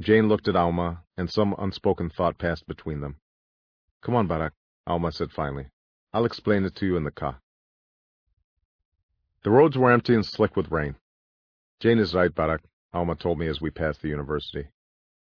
Jane 0.00 0.28
looked 0.28 0.48
at 0.48 0.56
Auma, 0.56 1.02
and 1.16 1.30
some 1.30 1.54
unspoken 1.58 2.10
thought 2.10 2.36
passed 2.36 2.66
between 2.66 3.00
them. 3.00 3.16
Come 4.02 4.16
on, 4.16 4.28
Barack, 4.28 4.50
Auma 4.88 5.12
said 5.12 5.30
finally. 5.30 5.68
I'll 6.12 6.24
explain 6.24 6.64
it 6.64 6.74
to 6.76 6.86
you 6.86 6.96
in 6.96 7.04
the 7.04 7.10
car. 7.10 7.40
The 9.44 9.50
roads 9.50 9.78
were 9.78 9.92
empty 9.92 10.14
and 10.14 10.26
slick 10.26 10.56
with 10.56 10.72
rain. 10.72 10.96
Jane 11.80 11.98
is 11.98 12.14
right, 12.14 12.34
Barack, 12.34 12.60
Auma 12.94 13.16
told 13.16 13.38
me 13.38 13.46
as 13.48 13.60
we 13.60 13.70
passed 13.70 14.02
the 14.02 14.08
university. 14.08 14.68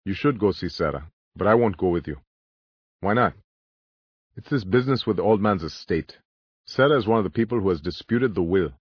You 0.05 0.15
should 0.15 0.39
go 0.39 0.53
see 0.53 0.69
Sarah 0.69 1.11
but 1.37 1.47
I 1.47 1.55
won't 1.55 1.77
go 1.77 1.89
with 1.89 2.07
you. 2.07 2.17
Why 3.01 3.15
not? 3.15 3.35
It's 4.37 4.51
this 4.51 4.65
business 4.65 5.07
with 5.07 5.17
the 5.17 5.23
old 5.23 5.41
man's 5.41 5.63
estate. 5.63 6.19
Sarah 6.67 6.99
is 6.99 7.07
one 7.07 7.19
of 7.19 7.25
the 7.25 7.31
people 7.31 7.61
who 7.61 7.69
has 7.71 7.81
disputed 7.81 8.35
the 8.35 8.43
will. 8.43 8.73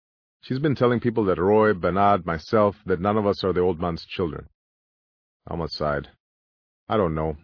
She's 0.41 0.59
been 0.59 0.75
telling 0.75 0.99
people 0.99 1.25
that 1.25 1.39
Roy, 1.39 1.73
Bernard, 1.73 2.25
myself, 2.25 2.75
that 2.85 3.01
none 3.01 3.17
of 3.17 3.25
us 3.25 3.43
are 3.43 3.53
the 3.53 3.61
old 3.61 3.79
man's 3.79 4.05
children. 4.05 4.47
Auma 5.49 5.67
sighed. 5.69 6.09
I 6.87 6.97
don't 6.97 7.15
know. 7.15 7.37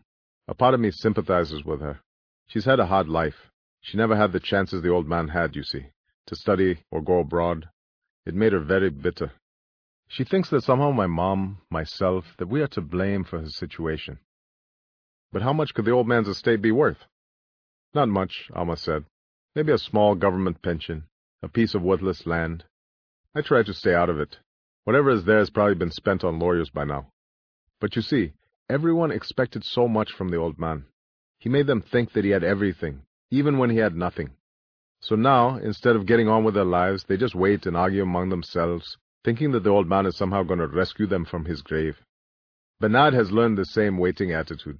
A 0.47 0.53
part 0.53 0.73
of 0.73 0.79
me 0.79 0.91
sympathizes 0.91 1.63
with 1.63 1.81
her. 1.81 1.99
She's 2.47 2.65
had 2.65 2.79
a 2.79 2.85
hard 2.85 3.07
life. 3.07 3.51
She 3.81 3.97
never 3.97 4.15
had 4.15 4.31
the 4.31 4.39
chances 4.39 4.81
the 4.81 4.89
old 4.89 5.07
man 5.07 5.29
had, 5.29 5.55
you 5.55 5.63
see, 5.63 5.87
to 6.27 6.35
study 6.35 6.83
or 6.91 7.01
go 7.01 7.19
abroad. 7.19 7.69
It 8.25 8.33
made 8.35 8.53
her 8.53 8.59
very 8.59 8.89
bitter. 8.89 9.31
She 10.07 10.23
thinks 10.23 10.49
that 10.49 10.63
somehow 10.63 10.91
my 10.91 11.07
mom, 11.07 11.61
myself, 11.69 12.35
that 12.37 12.47
we 12.47 12.61
are 12.61 12.67
to 12.67 12.81
blame 12.81 13.23
for 13.23 13.39
her 13.39 13.49
situation. 13.49 14.19
But 15.31 15.41
how 15.41 15.51
much 15.53 15.73
could 15.73 15.85
the 15.85 15.91
old 15.91 16.07
man's 16.07 16.27
estate 16.27 16.61
be 16.61 16.71
worth? 16.71 17.05
Not 17.93 18.09
much, 18.09 18.49
Auma 18.53 18.77
said. 18.77 19.05
Maybe 19.55 19.71
a 19.71 19.77
small 19.77 20.15
government 20.15 20.61
pension, 20.61 21.05
a 21.41 21.49
piece 21.49 21.73
of 21.75 21.81
worthless 21.81 22.25
land. 22.25 22.65
I 23.33 23.41
try 23.41 23.63
to 23.63 23.73
stay 23.73 23.93
out 23.93 24.09
of 24.09 24.19
it. 24.19 24.37
Whatever 24.83 25.09
is 25.09 25.25
there 25.25 25.39
has 25.39 25.49
probably 25.49 25.75
been 25.75 25.91
spent 25.91 26.23
on 26.23 26.39
lawyers 26.39 26.69
by 26.69 26.85
now. 26.85 27.07
But 27.81 27.95
you 27.95 28.01
see, 28.01 28.33
everyone 28.69 29.11
expected 29.11 29.63
so 29.63 29.87
much 29.87 30.11
from 30.11 30.29
the 30.29 30.37
old 30.37 30.59
man. 30.59 30.85
He 31.39 31.49
made 31.49 31.67
them 31.67 31.81
think 31.81 32.13
that 32.13 32.23
he 32.23 32.31
had 32.31 32.43
everything, 32.43 33.01
even 33.31 33.57
when 33.57 33.69
he 33.69 33.77
had 33.77 33.95
nothing. 33.95 34.31
So 35.01 35.15
now, 35.15 35.57
instead 35.57 35.95
of 35.95 36.05
getting 36.05 36.27
on 36.27 36.43
with 36.43 36.53
their 36.53 36.63
lives, 36.63 37.03
they 37.03 37.17
just 37.17 37.35
wait 37.35 37.65
and 37.65 37.75
argue 37.75 38.03
among 38.03 38.29
themselves, 38.29 38.97
thinking 39.25 39.51
that 39.51 39.63
the 39.63 39.71
old 39.71 39.89
man 39.89 40.05
is 40.05 40.15
somehow 40.15 40.43
going 40.43 40.59
to 40.59 40.67
rescue 40.67 41.07
them 41.07 41.25
from 41.25 41.45
his 41.45 41.63
grave. 41.63 41.97
Bernard 42.79 43.15
has 43.15 43.31
learned 43.31 43.57
the 43.57 43.65
same 43.65 43.97
waiting 43.97 44.31
attitude. 44.31 44.77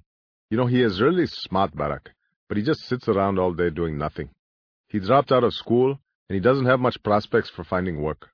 You 0.50 0.56
know, 0.56 0.66
he 0.66 0.82
is 0.82 1.02
really 1.02 1.26
smart, 1.26 1.74
Barack, 1.74 2.06
but 2.48 2.56
he 2.56 2.62
just 2.62 2.80
sits 2.82 3.08
around 3.08 3.40
all 3.40 3.52
day 3.52 3.70
doing 3.70 3.98
nothing. 3.98 4.30
He 4.88 5.00
dropped 5.00 5.32
out 5.32 5.42
of 5.42 5.52
school, 5.52 5.98
and 6.28 6.34
he 6.34 6.40
doesn't 6.40 6.66
have 6.66 6.78
much 6.78 7.02
prospects 7.02 7.50
for 7.50 7.64
finding 7.64 8.00
work. 8.00 8.28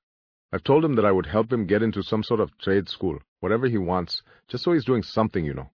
I've 0.51 0.63
told 0.63 0.85
him 0.85 0.95
that 0.97 1.05
I 1.05 1.11
would 1.11 1.25
help 1.25 1.51
him 1.51 1.65
get 1.65 1.81
into 1.81 2.03
some 2.03 2.21
sort 2.21 2.39
of 2.39 2.55
trade 2.59 2.87
school, 2.87 3.17
whatever 3.39 3.67
he 3.67 3.79
wants, 3.79 4.21
just 4.47 4.63
so 4.63 4.73
he's 4.73 4.85
doing 4.85 5.01
something, 5.01 5.43
you 5.43 5.55
know. 5.55 5.71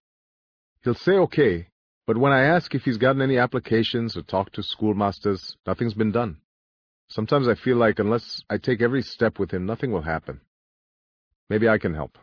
He'll 0.84 0.96
say 0.96 1.18
okay, 1.28 1.68
but 2.08 2.18
when 2.18 2.32
I 2.32 2.44
ask 2.44 2.74
if 2.74 2.84
he's 2.84 2.98
gotten 2.98 3.22
any 3.22 3.38
applications 3.38 4.16
or 4.16 4.22
talked 4.22 4.56
to 4.56 4.64
schoolmasters, 4.64 5.58
nothing's 5.68 5.96
been 5.96 6.14
done. 6.14 6.38
Sometimes 7.10 7.48
I 7.48 7.56
feel 7.56 7.78
like 7.78 7.98
unless 7.98 8.44
I 8.50 8.58
take 8.58 8.82
every 8.82 9.02
step 9.02 9.40
with 9.40 9.52
him, 9.52 9.66
nothing 9.66 9.92
will 9.92 10.04
happen. 10.04 10.42
Maybe 11.50 11.68
I 11.68 11.80
can 11.80 11.96
help. 11.96 12.20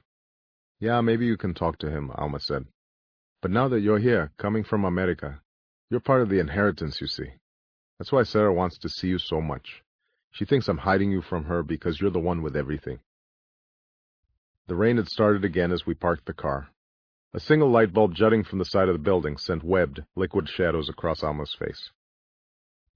Yeah, 0.78 1.00
maybe 1.00 1.26
you 1.26 1.36
can 1.36 1.54
talk 1.54 1.78
to 1.78 1.90
him, 1.90 2.10
Auma 2.10 2.40
said. 2.40 2.66
But 3.42 3.50
now 3.50 3.66
that 3.68 3.80
you're 3.80 3.98
here, 3.98 4.30
coming 4.38 4.62
from 4.62 4.84
America, 4.84 5.40
you're 5.90 6.00
part 6.00 6.22
of 6.22 6.28
the 6.28 6.38
inheritance, 6.38 7.00
you 7.00 7.08
see. 7.08 7.32
That's 7.98 8.12
why 8.12 8.22
Sarah 8.22 8.52
wants 8.52 8.78
to 8.78 8.88
see 8.88 9.08
you 9.08 9.18
so 9.18 9.40
much. 9.40 9.82
She 10.30 10.44
thinks 10.44 10.68
I'm 10.68 10.78
hiding 10.78 11.10
you 11.10 11.20
from 11.22 11.44
her 11.44 11.64
because 11.64 12.00
you're 12.00 12.10
the 12.10 12.20
one 12.20 12.42
with 12.42 12.56
everything. 12.56 13.00
The 14.68 14.76
rain 14.76 14.98
had 14.98 15.08
started 15.08 15.44
again 15.44 15.72
as 15.72 15.86
we 15.86 15.94
parked 15.94 16.26
the 16.26 16.32
car. 16.32 16.68
A 17.34 17.40
single 17.40 17.70
light 17.70 17.92
bulb 17.92 18.14
jutting 18.14 18.44
from 18.44 18.58
the 18.58 18.64
side 18.64 18.88
of 18.88 18.94
the 18.94 19.02
building 19.02 19.36
sent 19.36 19.64
webbed, 19.64 20.04
liquid 20.14 20.48
shadows 20.48 20.88
across 20.88 21.22
Auma's 21.22 21.54
face. 21.58 21.90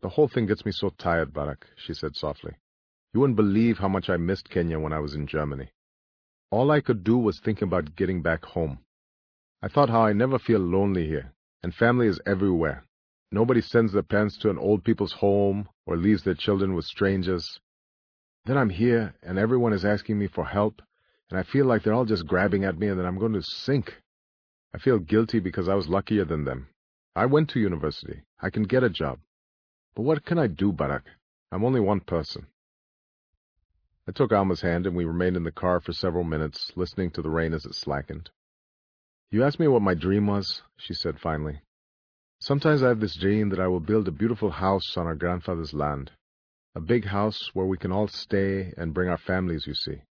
The 0.02 0.08
whole 0.08 0.28
thing 0.28 0.46
gets 0.46 0.64
me 0.64 0.72
so 0.72 0.90
tired, 0.90 1.32
Barack, 1.32 1.64
she 1.76 1.92
said 1.92 2.16
softly. 2.16 2.56
You 3.12 3.20
wouldn't 3.20 3.36
believe 3.36 3.78
how 3.78 3.88
much 3.88 4.08
I 4.08 4.16
missed 4.16 4.48
Kenya 4.48 4.78
when 4.78 4.92
I 4.92 4.98
was 4.98 5.14
in 5.14 5.26
Germany. 5.26 5.70
All 6.50 6.70
I 6.70 6.80
could 6.80 7.04
do 7.04 7.18
was 7.18 7.38
think 7.38 7.60
about 7.60 7.96
getting 7.96 8.22
back 8.22 8.44
home. 8.44 8.78
I 9.62 9.68
thought 9.68 9.90
how 9.90 10.02
I 10.02 10.14
never 10.14 10.38
feel 10.38 10.60
lonely 10.60 11.06
here, 11.06 11.34
and 11.62 11.74
family 11.74 12.06
is 12.06 12.20
everywhere. 12.24 12.84
Nobody 13.30 13.60
sends 13.60 13.92
their 13.92 14.02
parents 14.02 14.38
to 14.38 14.50
an 14.50 14.58
old 14.58 14.84
people's 14.84 15.12
home 15.12 15.68
or 15.84 15.96
leaves 15.96 16.24
their 16.24 16.34
children 16.34 16.74
with 16.74 16.86
strangers. 16.86 17.60
Then 18.46 18.56
I'm 18.56 18.70
here, 18.70 19.14
and 19.22 19.38
everyone 19.38 19.74
is 19.74 19.84
asking 19.84 20.18
me 20.18 20.28
for 20.28 20.46
help, 20.46 20.80
and 21.28 21.38
I 21.38 21.42
feel 21.42 21.66
like 21.66 21.82
they're 21.82 21.92
all 21.94 22.06
just 22.06 22.26
grabbing 22.26 22.64
at 22.64 22.78
me 22.78 22.88
and 22.88 22.98
that 22.98 23.06
I'm 23.06 23.18
going 23.18 23.34
to 23.34 23.42
sink. 23.42 24.02
I 24.74 24.78
feel 24.78 24.98
guilty 24.98 25.40
because 25.40 25.68
I 25.68 25.74
was 25.74 25.88
luckier 25.88 26.24
than 26.24 26.44
them. 26.44 26.68
I 27.14 27.26
went 27.26 27.50
to 27.50 27.60
university. 27.60 28.22
I 28.40 28.50
can 28.50 28.62
get 28.62 28.82
a 28.82 28.88
job. 28.88 29.18
But 29.94 30.02
what 30.02 30.24
can 30.24 30.38
I 30.38 30.46
do, 30.46 30.72
Barack? 30.72 31.02
I'm 31.52 31.64
only 31.64 31.80
one 31.80 32.00
person. 32.00 32.46
I 34.08 34.12
took 34.12 34.32
Auma's 34.32 34.60
hand 34.60 34.86
and 34.86 34.96
we 34.96 35.04
remained 35.04 35.36
in 35.36 35.44
the 35.44 35.52
car 35.52 35.80
for 35.80 35.92
several 35.92 36.24
minutes, 36.24 36.72
listening 36.76 37.10
to 37.12 37.22
the 37.22 37.30
rain 37.30 37.52
as 37.52 37.64
it 37.64 37.74
slackened. 37.74 38.30
You 39.30 39.44
asked 39.44 39.60
me 39.60 39.68
what 39.68 39.82
my 39.82 39.94
dream 39.94 40.26
was, 40.26 40.62
she 40.76 40.94
said 40.94 41.20
finally. 41.20 41.60
Sometimes 42.40 42.82
I 42.82 42.88
have 42.88 43.00
this 43.00 43.16
dream 43.16 43.50
that 43.50 43.60
I 43.60 43.68
will 43.68 43.80
build 43.80 44.08
a 44.08 44.12
beautiful 44.12 44.50
house 44.50 44.96
on 44.96 45.06
our 45.06 45.14
grandfather's 45.14 45.74
land. 45.74 46.10
A 46.74 46.80
big 46.80 47.04
house 47.04 47.50
where 47.52 47.66
we 47.66 47.76
can 47.76 47.92
all 47.92 48.08
stay 48.08 48.72
and 48.76 48.94
bring 48.94 49.08
our 49.08 49.18
families, 49.18 49.66
you 49.66 49.74
see. 49.74 50.02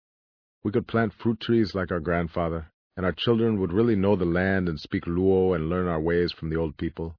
We 0.64 0.72
could 0.72 0.88
plant 0.88 1.14
fruit 1.14 1.40
trees 1.40 1.74
like 1.74 1.92
our 1.92 2.00
grandfather, 2.00 2.72
and 2.96 3.06
our 3.06 3.14
children 3.14 3.60
would 3.60 3.74
really 3.74 3.96
know 3.96 4.16
the 4.16 4.26
land 4.26 4.70
and 4.70 4.80
speak 4.80 5.06
Luo 5.06 5.56
and 5.56 5.70
learn 5.70 5.88
our 5.88 6.00
ways 6.00 6.32
from 6.32 6.50
the 6.50 6.58
old 6.58 6.78
people. 6.78 7.16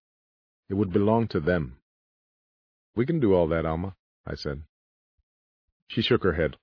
It 0.69 0.75
would 0.75 0.93
belong 0.93 1.27
to 1.29 1.41
them. 1.41 1.80
We 2.97 3.07
can 3.07 3.21
do 3.21 3.35
all 3.35 3.49
that, 3.49 3.65
Auma, 3.65 3.95
I 4.27 4.35
said. 4.35 4.63
She 5.89 6.03
shook 6.03 6.23
her 6.23 6.33
head. 6.33 6.57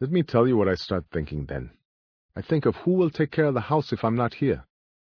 Let 0.00 0.10
me 0.10 0.22
tell 0.22 0.48
you 0.48 0.56
what 0.56 0.68
I 0.68 0.74
start 0.74 1.04
thinking 1.12 1.46
then. 1.46 1.70
I 2.36 2.42
think 2.42 2.66
of 2.66 2.76
who 2.76 2.92
will 2.92 3.10
take 3.10 3.30
care 3.30 3.46
of 3.46 3.54
the 3.54 3.60
house 3.60 3.92
if 3.92 4.04
I'm 4.04 4.16
not 4.16 4.34
here. 4.34 4.64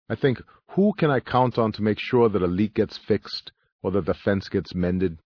I 0.09 0.15
think, 0.15 0.39
who 0.69 0.93
can 0.97 1.11
I 1.11 1.19
count 1.19 1.57
on 1.57 1.71
to 1.73 1.81
make 1.81 1.99
sure 1.99 2.29
that 2.29 2.41
a 2.41 2.47
leak 2.47 2.75
gets 2.75 2.97
fixed 2.97 3.51
or 3.83 3.91
that 3.91 4.05
the 4.05 4.13
fence 4.13 4.49
gets 4.49 4.73
mended? 4.73 5.19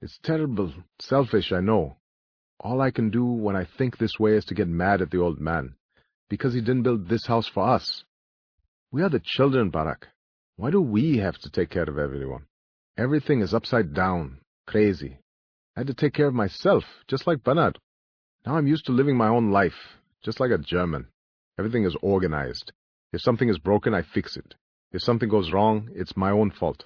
It's 0.00 0.18
terrible, 0.22 0.72
selfish, 1.00 1.52
I 1.52 1.60
know. 1.60 1.96
All 2.60 2.80
I 2.80 2.90
can 2.90 3.10
do 3.10 3.24
when 3.24 3.56
I 3.56 3.66
think 3.78 3.98
this 3.98 4.18
way 4.18 4.32
is 4.32 4.44
to 4.46 4.54
get 4.54 4.68
mad 4.68 5.02
at 5.02 5.10
the 5.10 5.20
old 5.20 5.40
man, 5.40 5.74
because 6.28 6.54
he 6.54 6.60
didn't 6.60 6.82
build 6.82 7.08
this 7.08 7.26
house 7.26 7.48
for 7.48 7.68
us. 7.68 8.04
We 8.90 9.02
are 9.02 9.08
the 9.08 9.22
children, 9.22 9.70
Barack. 9.70 10.04
Why 10.56 10.70
do 10.70 10.80
we 10.80 11.18
have 11.18 11.38
to 11.38 11.50
take 11.50 11.70
care 11.70 11.88
of 11.88 11.98
everyone? 11.98 12.46
Everything 12.96 13.40
is 13.40 13.52
upside 13.52 13.92
down, 13.92 14.38
crazy. 14.66 15.18
I 15.76 15.80
had 15.80 15.86
to 15.88 15.94
take 15.94 16.14
care 16.14 16.26
of 16.26 16.34
myself, 16.34 16.84
just 17.08 17.26
like 17.26 17.42
Bernard. 17.42 17.78
Now 18.46 18.56
I'm 18.56 18.66
used 18.66 18.86
to 18.86 18.92
living 18.92 19.16
my 19.16 19.28
own 19.28 19.50
life, 19.50 19.98
just 20.22 20.40
like 20.40 20.50
a 20.50 20.58
German. 20.58 21.08
Everything 21.58 21.84
is 21.84 21.96
organized. 22.02 22.72
If 23.12 23.20
something 23.20 23.48
is 23.48 23.58
broken, 23.58 23.94
I 23.94 24.02
fix 24.02 24.36
it. 24.36 24.54
If 24.92 25.02
something 25.02 25.28
goes 25.28 25.52
wrong, 25.52 25.90
it's 25.94 26.16
my 26.16 26.30
own 26.30 26.50
fault. 26.50 26.84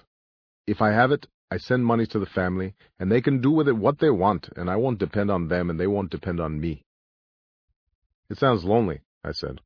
If 0.65 0.81
I 0.81 0.91
have 0.91 1.11
it, 1.11 1.27
I 1.51 1.57
send 1.57 1.85
money 1.85 2.05
to 2.07 2.19
the 2.19 2.27
family, 2.27 2.75
and 2.99 3.11
they 3.11 3.21
can 3.21 3.41
do 3.41 3.51
with 3.51 3.67
it 3.67 3.77
what 3.77 3.99
they 3.99 4.09
want, 4.09 4.49
and 4.55 4.69
I 4.69 4.75
won't 4.75 4.99
depend 4.99 5.31
on 5.31 5.47
them, 5.47 5.69
and 5.69 5.79
they 5.79 5.87
won't 5.87 6.11
depend 6.11 6.39
on 6.39 6.59
me. 6.59 6.83
It 8.29 8.37
sounds 8.37 8.63
lonely, 8.63 9.01
I 9.23 9.31
said. 9.31 9.61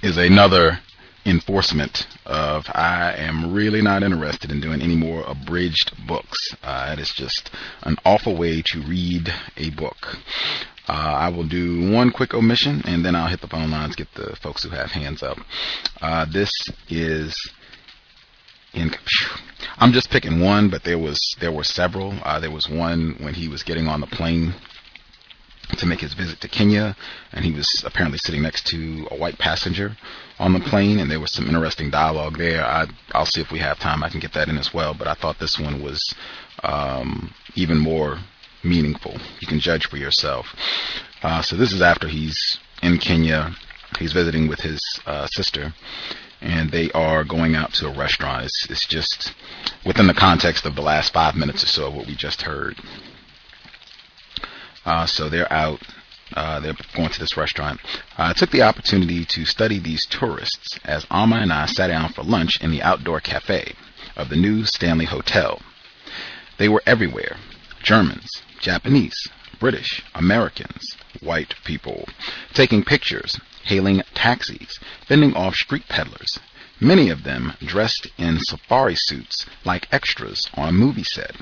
is 0.03 0.17
another 0.17 0.79
enforcement 1.25 2.07
of 2.27 2.65
I 2.69 3.15
am 3.17 3.53
really 3.53 3.83
not 3.83 4.03
interested 4.03 4.51
in 4.51 4.61
doing 4.61 4.83
any 4.83 4.97
more 4.97 5.23
abridged 5.27 5.93
books. 6.07 6.39
Uh, 6.63 6.91
it 6.93 7.01
is 7.01 7.13
just 7.15 7.51
an 7.83 7.97
awful 8.05 8.37
way 8.37 8.63
to 8.63 8.83
read 8.83 9.33
a 9.57 9.71
book. 9.71 10.17
Uh, 10.89 10.93
I 10.93 11.29
will 11.29 11.47
do 11.47 11.91
one 11.93 12.11
quick 12.11 12.35
omission 12.35 12.83
and 12.85 13.05
then 13.05 13.15
I'll 13.15 13.29
hit 13.29 13.41
the 13.41 13.47
phone 13.47 13.71
lines, 13.71 13.95
get 13.95 14.13
the 14.15 14.37
folks 14.43 14.65
who 14.65 14.71
have 14.71 14.91
hands 14.91 15.23
up. 15.23 15.39
Uh, 16.01 16.27
this 16.31 16.51
is 16.89 17.37
in, 18.75 18.91
I'm 19.77 19.93
just 19.93 20.11
picking 20.11 20.41
one, 20.41 20.71
but 20.71 20.83
there 20.83 20.99
was, 20.99 21.21
there 21.41 21.53
were 21.53 21.65
several. 21.65 22.15
Uh, 22.25 22.41
there 22.41 22.51
was 22.51 22.69
one 22.69 23.17
when 23.21 23.35
he 23.35 23.47
was 23.47 23.63
getting 23.63 23.87
on 23.87 24.01
the 24.01 24.07
plane 24.07 24.55
to 25.79 25.87
make 25.87 26.01
his 26.01 26.15
visit 26.15 26.41
to 26.41 26.49
Kenya, 26.49 26.97
and 27.33 27.45
he 27.45 27.53
was 27.53 27.83
apparently 27.87 28.19
sitting 28.19 28.43
next 28.43 28.67
to 28.69 29.07
a 29.11 29.17
white 29.17 29.39
passenger 29.39 29.97
on 30.39 30.53
the 30.53 30.61
plane, 30.61 30.99
and 30.99 31.11
there 31.11 31.21
was 31.21 31.33
some 31.33 31.47
interesting 31.47 31.91
dialogue 31.91 32.37
there. 32.39 32.65
I, 32.65 32.87
will 33.15 33.27
see 33.27 33.41
if 33.41 33.51
we 33.51 33.59
have 33.61 33.79
time. 33.79 34.03
I 34.03 34.09
can 34.09 34.21
get 34.21 34.33
that 34.35 34.49
in 34.49 34.59
as 34.59 34.75
well. 34.75 34.95
But 34.95 35.07
I 35.07 35.15
thought 35.15 35.39
this 35.39 35.59
one 35.59 35.83
was 35.83 36.15
um, 36.63 37.33
even 37.55 37.79
more 37.79 38.19
meaningful. 38.65 39.17
You 39.41 39.47
can 39.47 39.61
judge 39.61 39.87
for 39.87 39.97
yourself. 39.97 40.47
Uh, 41.23 41.43
so 41.43 41.57
this 41.57 41.73
is 41.73 41.83
after 41.83 42.09
he's 42.09 42.59
in 42.83 42.99
Kenya. 42.99 43.55
He's 43.99 44.13
visiting 44.13 44.49
with 44.49 44.61
his 44.61 44.81
uh, 45.07 45.27
sister, 45.27 45.75
and 46.41 46.71
they 46.71 46.91
are 46.93 47.25
going 47.25 47.55
out 47.55 47.73
to 47.75 47.89
a 47.89 47.97
restaurant. 47.97 48.47
It's, 48.47 48.67
it's 48.71 48.87
just 48.87 49.33
within 49.85 50.07
the 50.07 50.15
context 50.15 50.65
of 50.65 50.75
the 50.75 50.83
last 50.83 51.13
five 51.13 51.35
minutes 51.35 51.63
or 51.63 51.69
so 51.69 51.87
of 51.87 51.95
what 51.95 52.07
we 52.07 52.15
just 52.15 52.43
heard. 52.43 52.77
Uh, 54.85 55.07
so 55.07 55.29
they're 55.29 55.53
out. 55.53 55.81
Uh, 56.35 56.61
they're 56.61 56.77
going 56.97 57.11
to 57.11 57.21
this 57.21 57.37
restaurant. 57.37 57.79
Uh, 58.17 58.31
I 58.31 58.33
took 58.33 58.51
the 58.51 58.63
opportunity 58.63 59.25
to 59.27 59.45
study 59.45 59.79
these 59.79 60.07
tourists 60.07 60.79
as 60.85 61.05
Auma 61.11 61.37
and 61.37 61.53
I 61.53 61.67
sat 61.67 61.89
down 61.89 62.13
for 62.13 62.23
lunch 62.23 62.59
in 62.63 62.71
the 62.71 62.83
outdoor 62.83 63.21
cafe 63.21 63.75
of 64.17 64.31
the 64.31 64.37
new 64.37 64.65
Stanley 64.65 65.05
Hotel. 65.05 65.61
They 66.59 66.69
were 66.69 66.83
everywhere. 66.87 67.37
Germans, 67.83 68.31
Japanese, 68.61 69.29
British, 69.61 70.03
Americans, 70.15 70.97
white 71.21 71.55
people, 71.65 72.09
taking 72.55 72.83
pictures, 72.85 73.39
hailing 73.65 74.03
taxis, 74.15 74.79
fending 75.07 75.35
off 75.35 75.55
street 75.55 75.87
peddlers, 75.89 76.39
many 76.81 77.11
of 77.11 77.23
them 77.25 77.55
dressed 77.61 78.09
in 78.19 78.39
safari 78.41 78.95
suits 78.97 79.47
like 79.65 79.89
extras 79.93 80.49
on 80.55 80.69
a 80.69 80.73
movie 80.73 81.05
set. 81.05 81.37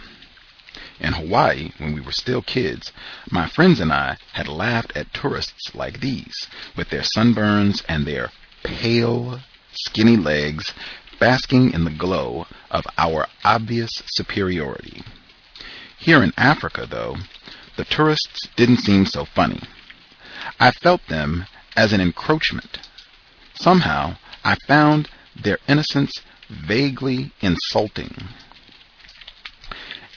In 1.01 1.15
Hawaii, 1.15 1.73
when 1.79 1.95
we 1.95 2.03
were 2.03 2.13
still 2.13 2.43
kids, 2.43 2.93
my 3.31 3.49
friends 3.49 3.81
and 3.81 3.91
I 3.91 4.19
had 4.35 4.47
laughed 4.47 4.93
at 4.95 5.15
tourists 5.15 5.75
like 5.75 6.01
these, 6.01 6.47
with 6.77 6.91
their 6.91 7.03
sunburns 7.03 7.83
and 7.89 8.05
their 8.05 8.31
pale, 8.63 9.41
skinny 9.73 10.17
legs 10.19 10.75
basking 11.19 11.73
in 11.73 11.85
the 11.85 11.91
glow 11.91 12.47
of 12.71 12.87
our 12.99 13.27
obvious 13.45 13.91
superiority. 14.07 15.03
Here 15.97 16.23
in 16.23 16.35
Africa, 16.37 16.87
though, 16.87 17.17
the 17.77 17.85
tourists 17.85 18.47
didn't 18.57 18.79
seem 18.79 19.07
so 19.07 19.25
funny. 19.25 19.63
I 20.59 20.71
felt 20.71 21.07
them 21.09 21.47
as 21.77 21.95
an 21.95 22.01
encroachment. 22.01 22.79
Somehow, 23.55 24.17
I 24.45 24.57
found 24.67 25.09
their 25.35 25.59
innocence 25.67 26.13
vaguely 26.51 27.33
insulting. 27.41 28.29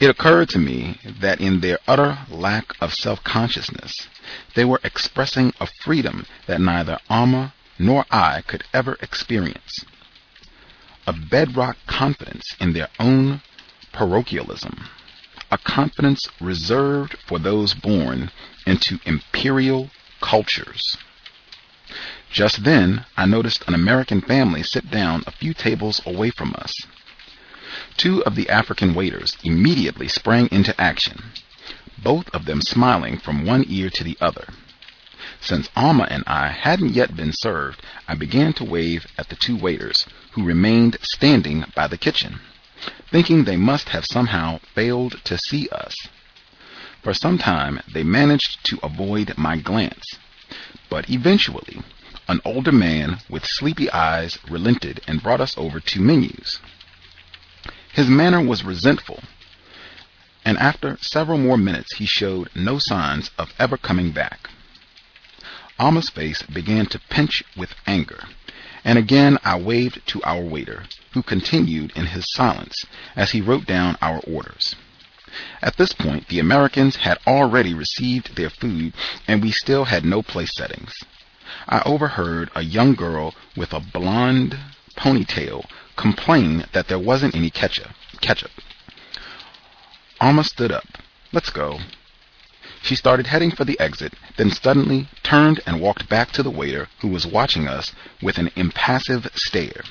It 0.03 0.09
occurred 0.09 0.49
to 0.49 0.59
me 0.59 0.99
that 1.21 1.39
in 1.39 1.61
their 1.61 1.79
utter 1.87 2.17
lack 2.29 2.75
of 2.81 2.93
self-consciousness, 2.93 4.09
they 4.53 4.65
were 4.65 4.81
expressing 4.83 5.53
a 5.61 5.69
freedom 5.81 6.25
that 6.45 6.59
neither 6.59 6.99
Auma 7.09 7.53
nor 7.79 8.05
I 8.11 8.41
could 8.41 8.65
ever 8.73 8.97
experience. 9.01 9.85
A 11.07 11.13
bedrock 11.13 11.77
confidence 11.87 12.53
in 12.59 12.73
their 12.73 12.89
own 12.99 13.43
parochialism, 13.93 14.89
a 15.49 15.57
confidence 15.57 16.27
reserved 16.41 17.15
for 17.25 17.39
those 17.39 17.73
born 17.73 18.29
into 18.67 18.99
imperial 19.05 19.89
cultures. 20.19 20.97
Just 22.29 22.65
then, 22.65 23.05
I 23.15 23.25
noticed 23.25 23.63
an 23.69 23.73
American 23.73 24.19
family 24.19 24.63
sit 24.63 24.91
down 24.91 25.23
a 25.25 25.31
few 25.31 25.53
tables 25.53 26.01
away 26.05 26.29
from 26.29 26.53
us. 26.57 26.73
Two 27.97 28.23
of 28.23 28.35
the 28.35 28.49
African 28.49 28.93
waiters 28.93 29.35
immediately 29.43 30.07
sprang 30.07 30.47
into 30.51 30.79
action, 30.79 31.31
both 31.97 32.29
of 32.29 32.45
them 32.45 32.61
smiling 32.61 33.17
from 33.17 33.45
one 33.45 33.65
ear 33.67 33.89
to 33.89 34.03
the 34.03 34.17
other. 34.21 34.47
Since 35.41 35.69
Auma 35.75 36.07
and 36.09 36.23
I 36.27 36.49
hadn't 36.49 36.93
yet 36.93 37.15
been 37.15 37.33
served, 37.33 37.81
I 38.07 38.15
began 38.15 38.53
to 38.53 38.63
wave 38.63 39.07
at 39.17 39.29
the 39.29 39.35
two 39.35 39.55
waiters, 39.55 40.05
who 40.31 40.43
remained 40.43 40.97
standing 41.01 41.65
by 41.75 41.87
the 41.87 41.97
kitchen, 41.97 42.39
thinking 43.09 43.43
they 43.43 43.57
must 43.57 43.89
have 43.89 44.05
somehow 44.05 44.59
failed 44.75 45.19
to 45.23 45.37
see 45.37 45.67
us. 45.69 45.95
For 47.01 47.13
some 47.13 47.37
time 47.37 47.81
they 47.91 48.03
managed 48.03 48.63
to 48.65 48.79
avoid 48.83 49.37
my 49.37 49.57
glance, 49.57 50.05
but 50.89 51.09
eventually 51.09 51.81
an 52.27 52.39
older 52.45 52.71
man 52.71 53.19
with 53.29 53.45
sleepy 53.45 53.91
eyes 53.91 54.37
relented 54.49 55.01
and 55.07 55.21
brought 55.21 55.41
us 55.41 55.57
over 55.57 55.79
two 55.79 55.99
menus. 55.99 56.59
His 57.93 58.07
manner 58.07 58.41
was 58.41 58.63
resentful, 58.63 59.23
and 60.43 60.57
after 60.57 60.97
several 60.99 61.37
more 61.37 61.57
minutes 61.57 61.97
he 61.97 62.07
showed 62.07 62.49
no 62.55 62.79
signs 62.79 63.29
of 63.37 63.53
ever 63.59 63.77
coming 63.77 64.09
back. 64.09 64.49
Auma's 65.77 66.09
face 66.09 66.41
began 66.41 66.87
to 66.87 66.97
pinch 66.97 67.43
with 67.55 67.75
anger, 67.85 68.23
and 68.83 68.97
again 68.97 69.37
I 69.43 69.59
waved 69.59 70.01
to 70.07 70.23
our 70.23 70.41
waiter, 70.41 70.85
who 71.11 71.21
continued 71.21 71.91
in 71.95 72.07
his 72.07 72.25
silence 72.33 72.83
as 73.15 73.29
he 73.29 73.41
wrote 73.41 73.67
down 73.67 73.95
our 74.01 74.21
orders. 74.21 74.75
At 75.61 75.77
this 75.77 75.93
point, 75.93 76.29
the 76.29 76.39
Americans 76.39 76.95
had 76.95 77.19
already 77.27 77.75
received 77.75 78.35
their 78.35 78.49
food, 78.49 78.93
and 79.27 79.43
we 79.43 79.51
still 79.51 79.85
had 79.85 80.03
no 80.03 80.23
place 80.23 80.51
settings. 80.55 80.95
I 81.69 81.83
overheard 81.85 82.49
a 82.55 82.63
young 82.63 82.95
girl 82.95 83.35
with 83.55 83.71
a 83.71 83.79
blonde 83.79 84.57
ponytail 84.95 85.65
complain 85.95 86.65
that 86.73 86.87
there 86.87 86.99
wasn't 86.99 87.35
any 87.35 87.49
ketchup. 87.49 87.91
Ketchup. 88.21 88.51
Auma 90.21 90.43
stood 90.43 90.71
up. 90.71 90.85
Let's 91.31 91.49
go. 91.49 91.79
She 92.81 92.95
started 92.95 93.27
heading 93.27 93.51
for 93.51 93.63
the 93.63 93.79
exit, 93.79 94.13
then 94.37 94.51
suddenly 94.51 95.07
turned 95.23 95.61
and 95.65 95.79
walked 95.79 96.09
back 96.09 96.31
to 96.33 96.43
the 96.43 96.49
waiter 96.49 96.89
who 96.99 97.07
was 97.07 97.25
watching 97.25 97.67
us 97.67 97.93
with 98.21 98.37
an 98.37 98.51
impassive 98.55 99.29
stare. 99.35 99.83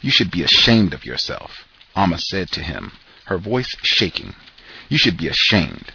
You 0.00 0.10
should 0.10 0.30
be 0.30 0.42
ashamed 0.42 0.94
of 0.94 1.04
yourself, 1.04 1.64
Auma 1.96 2.18
said 2.18 2.50
to 2.52 2.62
him, 2.62 2.92
her 3.24 3.38
voice 3.38 3.74
shaking. 3.82 4.34
You 4.88 4.98
should 4.98 5.16
be 5.16 5.28
ashamed. 5.28 5.92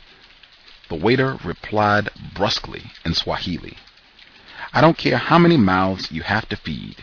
The 0.90 0.96
waiter 0.96 1.38
replied 1.44 2.10
brusquely 2.34 2.92
in 3.06 3.14
Swahili. 3.14 3.78
I 4.74 4.82
don't 4.82 4.98
care 4.98 5.18
how 5.18 5.40
many 5.40 5.56
mouths 5.58 6.12
you 6.12 6.24
have 6.24 6.50
to 6.50 6.58
feed. 6.58 6.98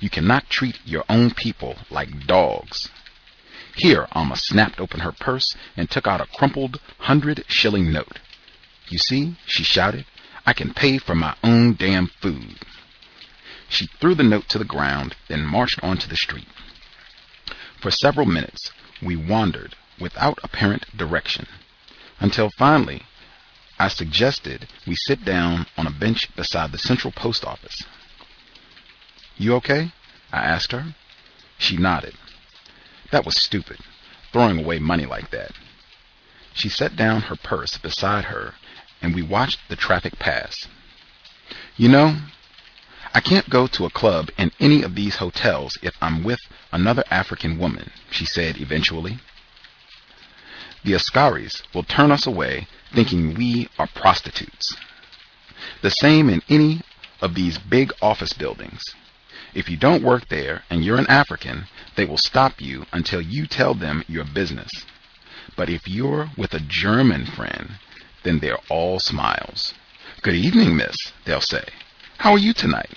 You 0.00 0.10
cannot 0.10 0.50
treat 0.50 0.78
your 0.84 1.04
own 1.08 1.32
people 1.32 1.76
like 1.90 2.26
dogs. 2.26 2.88
Here, 3.76 4.06
Auma 4.14 4.36
snapped 4.36 4.80
open 4.80 5.00
her 5.00 5.12
purse 5.12 5.54
and 5.76 5.90
took 5.90 6.06
out 6.06 6.20
a 6.20 6.26
crumpled 6.26 6.80
hundred 6.98 7.44
shilling 7.48 7.92
note. 7.92 8.20
You 8.88 8.98
see, 8.98 9.36
she 9.46 9.64
shouted, 9.64 10.06
I 10.46 10.52
can 10.52 10.74
pay 10.74 10.98
for 10.98 11.14
my 11.14 11.34
own 11.42 11.74
damn 11.74 12.06
food. 12.06 12.60
She 13.68 13.86
threw 14.00 14.14
the 14.14 14.22
note 14.22 14.48
to 14.50 14.58
the 14.58 14.64
ground, 14.64 15.16
then 15.28 15.44
marched 15.44 15.82
onto 15.82 16.06
the 16.06 16.16
street. 16.16 16.48
For 17.80 17.90
several 17.90 18.26
minutes, 18.26 18.70
we 19.02 19.16
wandered 19.16 19.74
without 19.98 20.38
apparent 20.42 20.96
direction, 20.96 21.46
until 22.20 22.50
finally 22.56 23.02
I 23.78 23.88
suggested 23.88 24.68
we 24.86 24.94
sit 24.94 25.24
down 25.24 25.66
on 25.76 25.86
a 25.86 25.90
bench 25.90 26.34
beside 26.36 26.70
the 26.70 26.78
central 26.78 27.12
post 27.12 27.44
office. 27.44 27.82
You 29.36 29.54
okay? 29.56 29.92
I 30.32 30.44
asked 30.44 30.72
her. 30.72 30.94
She 31.58 31.76
nodded. 31.76 32.14
That 33.10 33.24
was 33.24 33.40
stupid, 33.40 33.78
throwing 34.32 34.58
away 34.58 34.78
money 34.78 35.06
like 35.06 35.30
that. 35.30 35.52
She 36.52 36.68
set 36.68 36.96
down 36.96 37.22
her 37.22 37.36
purse 37.36 37.78
beside 37.78 38.26
her, 38.26 38.54
and 39.02 39.14
we 39.14 39.22
watched 39.22 39.60
the 39.68 39.76
traffic 39.76 40.18
pass. 40.18 40.68
You 41.76 41.88
know, 41.88 42.16
I 43.12 43.20
can't 43.20 43.48
go 43.48 43.66
to 43.68 43.84
a 43.84 43.90
club 43.90 44.30
in 44.36 44.50
any 44.58 44.82
of 44.82 44.94
these 44.94 45.16
hotels 45.16 45.78
if 45.82 45.94
I'm 46.00 46.24
with 46.24 46.40
another 46.72 47.04
African 47.10 47.58
woman, 47.58 47.90
she 48.10 48.24
said 48.24 48.60
eventually. 48.60 49.18
The 50.84 50.92
Askaris 50.92 51.62
will 51.72 51.84
turn 51.84 52.10
us 52.10 52.26
away 52.26 52.66
thinking 52.92 53.34
we 53.34 53.68
are 53.78 53.86
prostitutes. 53.86 54.76
The 55.82 55.90
same 55.90 56.28
in 56.28 56.42
any 56.48 56.82
of 57.20 57.34
these 57.34 57.58
big 57.58 57.92
office 58.02 58.32
buildings. 58.32 58.82
If 59.54 59.68
you 59.68 59.76
don't 59.76 60.02
work 60.02 60.28
there 60.28 60.64
and 60.68 60.84
you're 60.84 60.98
an 60.98 61.06
African, 61.08 61.66
they 61.96 62.04
will 62.04 62.18
stop 62.18 62.60
you 62.60 62.86
until 62.92 63.20
you 63.20 63.46
tell 63.46 63.74
them 63.74 64.04
your 64.08 64.24
business. 64.24 64.70
But 65.56 65.70
if 65.70 65.86
you're 65.86 66.30
with 66.36 66.52
a 66.54 66.60
German 66.60 67.24
friend, 67.24 67.78
then 68.24 68.40
they're 68.40 68.58
all 68.68 68.98
smiles. 68.98 69.72
Good 70.22 70.34
evening, 70.34 70.76
miss, 70.76 70.96
they'll 71.24 71.40
say. 71.40 71.64
How 72.18 72.32
are 72.32 72.38
you 72.38 72.52
tonight? 72.52 72.96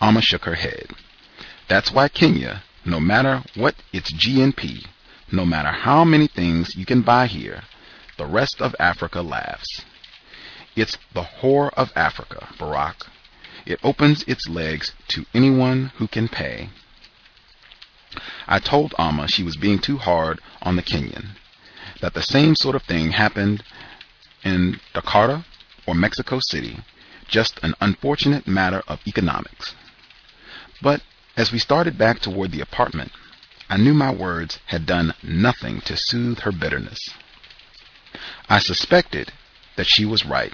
Auma 0.00 0.22
shook 0.22 0.44
her 0.44 0.54
head. 0.54 0.88
That's 1.68 1.92
why 1.92 2.08
Kenya, 2.08 2.62
no 2.86 2.98
matter 2.98 3.42
what 3.54 3.74
its 3.92 4.12
GNP, 4.12 4.86
no 5.30 5.44
matter 5.44 5.70
how 5.70 6.04
many 6.04 6.26
things 6.26 6.74
you 6.74 6.86
can 6.86 7.02
buy 7.02 7.26
here, 7.26 7.62
the 8.16 8.26
rest 8.26 8.62
of 8.62 8.74
Africa 8.80 9.20
laughs. 9.20 9.82
It's 10.74 10.96
the 11.12 11.22
whore 11.22 11.70
of 11.74 11.92
Africa, 11.94 12.48
Barack. 12.58 13.09
It 13.66 13.80
opens 13.82 14.22
its 14.24 14.48
legs 14.48 14.92
to 15.08 15.26
anyone 15.34 15.92
who 15.96 16.08
can 16.08 16.28
pay. 16.28 16.70
I 18.46 18.58
told 18.58 18.94
Auma 18.98 19.28
she 19.28 19.42
was 19.42 19.56
being 19.56 19.78
too 19.78 19.98
hard 19.98 20.40
on 20.62 20.76
the 20.76 20.82
Kenyan, 20.82 21.36
that 22.00 22.14
the 22.14 22.22
same 22.22 22.56
sort 22.56 22.74
of 22.74 22.82
thing 22.82 23.12
happened 23.12 23.62
in 24.42 24.80
Jakarta 24.94 25.44
or 25.86 25.94
Mexico 25.94 26.40
City, 26.40 26.78
just 27.28 27.60
an 27.62 27.74
unfortunate 27.80 28.48
matter 28.48 28.82
of 28.88 29.00
economics. 29.06 29.74
But 30.82 31.02
as 31.36 31.52
we 31.52 31.58
started 31.58 31.96
back 31.96 32.20
toward 32.20 32.52
the 32.52 32.60
apartment, 32.60 33.12
I 33.68 33.76
knew 33.76 33.94
my 33.94 34.12
words 34.12 34.58
had 34.66 34.86
done 34.86 35.14
nothing 35.22 35.80
to 35.82 35.96
soothe 35.96 36.40
her 36.40 36.52
bitterness. 36.52 36.98
I 38.48 38.58
suspected 38.58 39.32
that 39.76 39.86
she 39.86 40.04
was 40.04 40.26
right. 40.26 40.52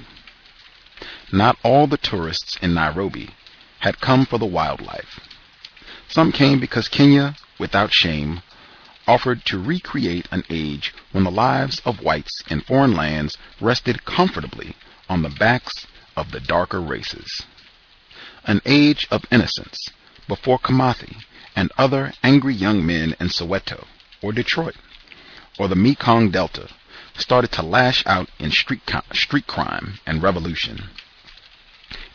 Not 1.33 1.59
all 1.65 1.87
the 1.89 1.97
tourists 1.97 2.57
in 2.63 2.75
Nairobi 2.75 3.35
had 3.81 4.01
come 4.01 4.27
for 4.27 4.39
the 4.39 4.47
wildlife. 4.47 5.19
Some 6.09 6.31
came 6.31 6.61
because 6.61 6.89
Kenya, 6.89 7.35
without 7.59 7.93
shame, 7.93 8.43
offered 9.09 9.45
to 9.47 9.59
recreate 9.61 10.29
an 10.31 10.45
age 10.49 10.95
when 11.11 11.25
the 11.25 11.31
lives 11.31 11.81
of 11.85 12.01
whites 12.01 12.43
in 12.49 12.61
foreign 12.61 12.95
lands 12.95 13.37
rested 13.61 14.05
comfortably 14.05 14.77
on 15.09 15.23
the 15.23 15.29
backs 15.29 15.87
of 16.17 16.31
the 16.31 16.41
darker 16.41 16.81
races. 16.81 17.43
An 18.45 18.61
age 18.65 19.09
of 19.11 19.25
innocence 19.31 19.91
before 20.29 20.59
Kimathi 20.61 21.25
and 21.57 21.73
other 21.77 22.13
angry 22.23 22.55
young 22.55 22.87
men 22.87 23.17
in 23.19 23.29
Soweto 23.29 23.87
or 24.23 24.33
Detroit 24.33 24.77
or 25.59 25.69
the 25.69 25.75
Mekong 25.75 26.31
Delta 26.31 26.69
started 27.17 27.51
to 27.53 27.63
lash 27.63 28.05
out 28.07 28.29
in 28.39 28.51
street, 28.51 28.83
street 29.13 29.47
crime 29.47 29.99
and 30.07 30.23
revolution. 30.23 30.91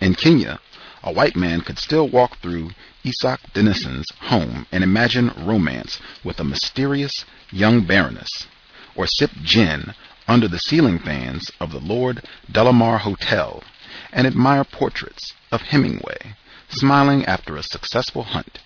In 0.02 0.16
Kenya, 0.16 0.60
a 1.04 1.12
white 1.12 1.36
man 1.36 1.62
could 1.62 1.78
still 1.78 2.10
walk 2.10 2.39
through 2.39 2.72
Isak 3.04 3.39
Dinesen's 3.54 4.08
home 4.20 4.66
and 4.72 4.84
imagine 4.84 5.32
romance 5.38 5.99
with 6.24 6.39
a 6.39 6.43
mysterious 6.43 7.24
young 7.52 7.82
baroness, 7.82 8.47
or 8.95 9.06
sip 9.06 9.30
gin 9.43 9.93
under 10.28 10.47
the 10.47 10.58
ceiling 10.58 10.97
fans 10.97 11.52
of 11.60 11.72
the 11.72 11.80
Lord 11.80 12.26
Delamere 12.52 12.97
Hotel 12.97 13.64
and 14.12 14.26
admire 14.26 14.64
portraits 14.64 15.34
of 15.52 15.62
Hemingway 15.62 16.36
smiling 16.70 17.24
after 17.26 17.56
a 17.56 17.62
successful 17.62 18.24
hunt, 18.24 18.58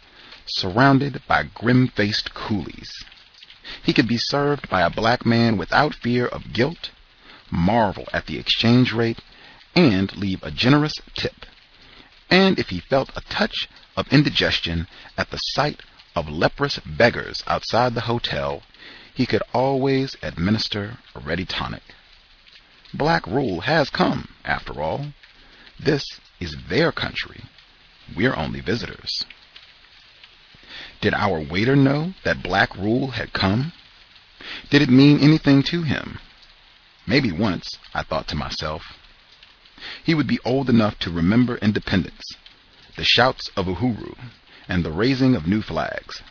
surrounded 0.45 1.21
by 1.27 1.43
grim-faced 1.43 2.33
coolies. 2.33 3.03
He 3.83 3.91
could 3.91 4.07
be 4.07 4.17
served 4.17 4.69
by 4.69 4.83
a 4.83 4.89
black 4.89 5.25
man 5.25 5.57
without 5.57 5.95
fear 5.95 6.27
of 6.27 6.53
guilt, 6.53 6.91
marvel 7.51 8.07
at 8.13 8.25
the 8.25 8.37
exchange 8.37 8.93
rate, 8.93 9.19
and 9.75 10.15
leave 10.15 10.41
a 10.43 10.51
generous 10.51 10.93
tip. 11.13 11.45
and 12.29 12.57
if 12.57 12.69
he 12.69 12.79
felt 12.79 13.11
a 13.15 13.21
touch 13.21 13.67
of 13.95 14.11
indigestion 14.11 14.87
at 15.17 15.29
the 15.29 15.37
sight 15.37 15.81
of 16.15 16.27
leprous 16.29 16.79
beggars 16.85 17.43
outside 17.47 17.93
the 17.93 18.01
hotel, 18.01 18.63
he 19.13 19.25
could 19.25 19.43
always 19.53 20.15
administer 20.21 20.97
a 21.13 21.19
ready 21.19 21.45
tonic. 21.45 21.83
Black 22.93 23.27
rule 23.27 23.61
has 23.61 23.89
come, 23.89 24.27
after 24.43 24.81
all. 24.81 25.13
This 25.79 26.05
is 26.39 26.55
their 26.69 26.91
country. 26.91 27.43
We're 28.15 28.35
only 28.35 28.61
visitors. 28.61 29.25
Did 31.01 31.13
our 31.13 31.39
waiter 31.41 31.75
know 31.75 32.13
that 32.23 32.43
black 32.43 32.75
rule 32.75 33.11
had 33.11 33.33
come? 33.33 33.73
Did 34.69 34.81
it 34.81 34.89
mean 34.89 35.19
anything 35.19 35.63
to 35.63 35.83
him? 35.83 36.19
Maybe 37.07 37.31
once, 37.31 37.77
I 37.93 38.03
thought 38.03 38.27
to 38.29 38.35
myself. 38.35 38.81
He 40.03 40.13
would 40.13 40.27
be 40.27 40.39
old 40.45 40.69
enough 40.69 40.97
to 40.99 41.11
remember 41.11 41.57
independence, 41.57 42.23
the 42.95 43.03
shouts 43.03 43.49
of 43.57 43.65
Uhuru, 43.65 44.15
and 44.69 44.85
the 44.85 44.91
raising 44.91 45.35
of 45.35 45.47
new 45.47 45.61
flags. 45.61 46.21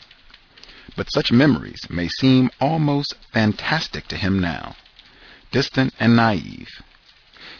But 0.96 1.12
such 1.12 1.30
memories 1.30 1.90
may 1.90 2.08
seem 2.08 2.50
almost 2.60 3.16
fantastic 3.32 4.08
to 4.08 4.16
him 4.16 4.38
now, 4.38 4.76
distant 5.50 5.92
and 6.00 6.16
naive. 6.16 6.82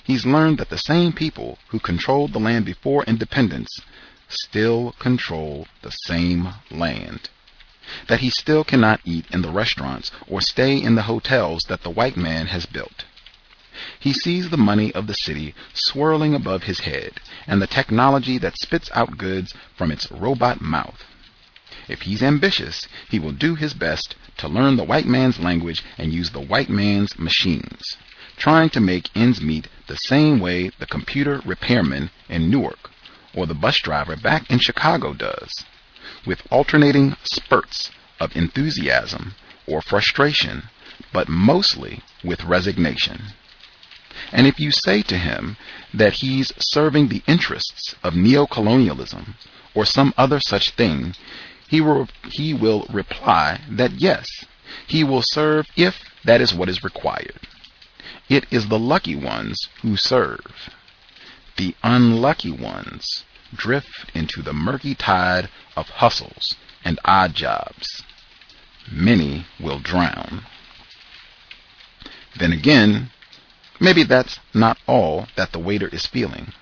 He's 0.03 0.25
learned 0.25 0.59
that 0.59 0.71
the 0.71 0.79
same 0.79 1.13
people 1.13 1.59
who 1.69 1.79
controlled 1.79 2.33
the 2.33 2.41
land 2.41 2.65
before 2.65 3.05
independence 3.05 3.69
still 4.29 4.93
control 4.99 5.67
the 5.83 5.91
same 5.91 6.55
land. 6.71 7.29
That 8.09 8.21
he 8.21 8.31
still 8.31 8.65
cannot 8.65 9.01
eat 9.05 9.27
in 9.31 9.43
the 9.43 9.51
restaurants 9.51 10.11
or 10.27 10.41
stay 10.41 10.81
in 10.81 10.95
the 10.95 11.03
hotels 11.03 11.65
that 11.69 11.83
the 11.83 11.91
white 11.91 12.17
man 12.17 12.47
has 12.47 12.67
built. 12.67 13.05
He 13.99 14.13
sees 14.13 14.51
the 14.51 14.57
money 14.57 14.93
of 14.93 15.07
the 15.07 15.15
city 15.15 15.55
swirling 15.73 16.35
above 16.35 16.65
his 16.65 16.81
head 16.81 17.21
and 17.47 17.61
the 17.61 17.67
technology 17.67 18.39
that 18.39 18.59
spits 18.59 18.91
out 18.95 19.19
goods 19.19 19.53
from 19.77 19.91
its 19.91 20.11
robot 20.11 20.61
mouth. 20.61 21.05
If 21.89 22.03
he's 22.03 22.23
ambitious, 22.23 22.87
he 23.11 23.19
will 23.19 23.33
do 23.33 23.57
his 23.57 23.75
best 23.75 24.15
to 24.39 24.49
learn 24.49 24.77
the 24.77 24.85
white 24.85 25.07
man's 25.07 25.39
language 25.39 25.83
and 25.99 26.13
use 26.13 26.31
the 26.31 26.41
white 26.41 26.71
man's 26.71 27.19
machines, 27.19 27.97
trying 28.37 28.71
to 28.71 28.81
make 28.81 29.11
ends 29.15 29.41
meet 29.41 29.69
the 29.87 29.97
same 29.97 30.41
way 30.41 30.71
the 30.79 30.87
computer 30.87 31.43
repairman 31.45 32.11
in 32.29 32.49
Newark 32.51 32.91
or 33.35 33.47
the 33.47 33.55
bus 33.55 33.79
driver 33.81 34.17
back 34.17 34.51
in 34.51 34.59
Chicago 34.61 35.13
does, 35.13 35.65
with 36.25 36.47
alternating 36.51 37.17
spurts 37.25 37.91
of 38.21 38.37
enthusiasm 38.37 39.35
or 39.67 39.83
frustration, 39.83 40.69
but 41.13 41.29
mostly 41.29 42.03
with 42.23 42.45
resignation. 42.45 43.33
And 44.33 44.47
if 44.47 44.59
you 44.61 44.71
say 44.71 45.03
to 45.03 45.19
him 45.19 45.57
that 45.93 46.15
he's 46.15 46.53
serving 46.59 47.09
the 47.09 47.23
interests 47.27 47.95
of 48.03 48.15
neocolonialism 48.15 49.35
or 49.75 49.85
some 49.85 50.15
other 50.17 50.41
such 50.41 50.71
thing, 50.71 51.15
he 51.69 51.81
will, 51.81 52.09
he 52.31 52.55
will 52.55 52.87
reply 52.91 53.61
that 53.71 53.93
yes, 53.93 54.29
he 54.87 55.05
will 55.05 55.23
serve 55.23 55.67
if 55.77 56.01
that 56.25 56.41
is 56.41 56.55
what 56.55 56.69
is 56.69 56.85
required. 56.85 57.41
It 58.29 58.47
is 58.51 58.69
the 58.69 58.79
lucky 58.79 59.17
ones 59.17 59.69
who 59.83 59.97
serve. 59.97 60.71
The 61.57 61.75
unlucky 61.83 62.51
ones 62.51 63.25
drift 63.55 64.11
into 64.15 64.43
the 64.43 64.53
murky 64.53 64.95
tide 64.95 65.49
of 65.77 65.89
hustles 65.89 66.55
and 66.85 66.99
odd 67.05 67.35
jobs. 67.35 68.03
Many 68.91 69.47
will 69.61 69.79
drown. 69.79 70.47
Then 72.37 72.53
again, 72.53 73.11
maybe 73.81 74.03
that's 74.03 74.39
not 74.53 74.79
all 74.87 75.27
that 75.37 75.53
the 75.53 75.59
waiter 75.59 75.89
is 75.89 76.07
feeling. 76.07 76.53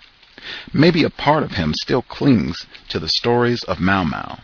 Maybe 0.73 1.05
a 1.05 1.11
part 1.11 1.43
of 1.43 1.53
him 1.53 1.75
still 1.75 2.03
clings 2.03 2.67
to 2.89 2.99
the 2.99 3.09
stories 3.09 3.63
of 3.65 3.81
Mau 3.81 4.05
Mau, 4.05 4.39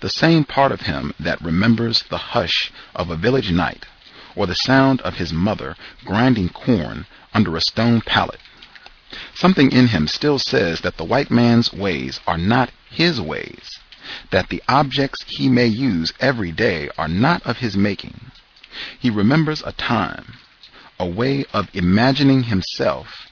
the 0.00 0.08
same 0.08 0.44
part 0.44 0.72
of 0.72 0.82
him 0.82 1.14
that 1.20 1.42
remembers 1.42 2.04
the 2.04 2.18
hush 2.18 2.72
of 2.94 3.10
a 3.10 3.16
village 3.16 3.50
night 3.50 3.86
or 4.34 4.46
the 4.46 4.54
sound 4.54 5.00
of 5.02 5.16
his 5.16 5.32
mother 5.32 5.76
grinding 6.04 6.48
corn 6.48 7.06
under 7.34 7.56
a 7.56 7.60
stone 7.60 8.00
pallet 8.00 8.40
Something 9.34 9.72
in 9.72 9.88
him 9.88 10.06
still 10.06 10.38
says 10.38 10.82
that 10.82 10.98
the 10.98 11.04
white 11.04 11.30
man's 11.30 11.72
ways 11.72 12.20
are 12.26 12.36
not 12.36 12.70
his 12.90 13.22
ways, 13.22 13.78
that 14.30 14.50
the 14.50 14.62
objects 14.68 15.24
he 15.26 15.48
may 15.48 15.66
use 15.66 16.12
every 16.20 16.52
day 16.52 16.90
are 16.98 17.08
not 17.08 17.42
of 17.46 17.56
his 17.56 17.74
making. 17.74 18.30
He 18.98 19.08
remembers 19.08 19.62
a 19.64 19.72
time, 19.72 20.34
a 20.98 21.06
way 21.06 21.44
of 21.52 21.68
imagining 21.74 22.44
himself 22.44 23.28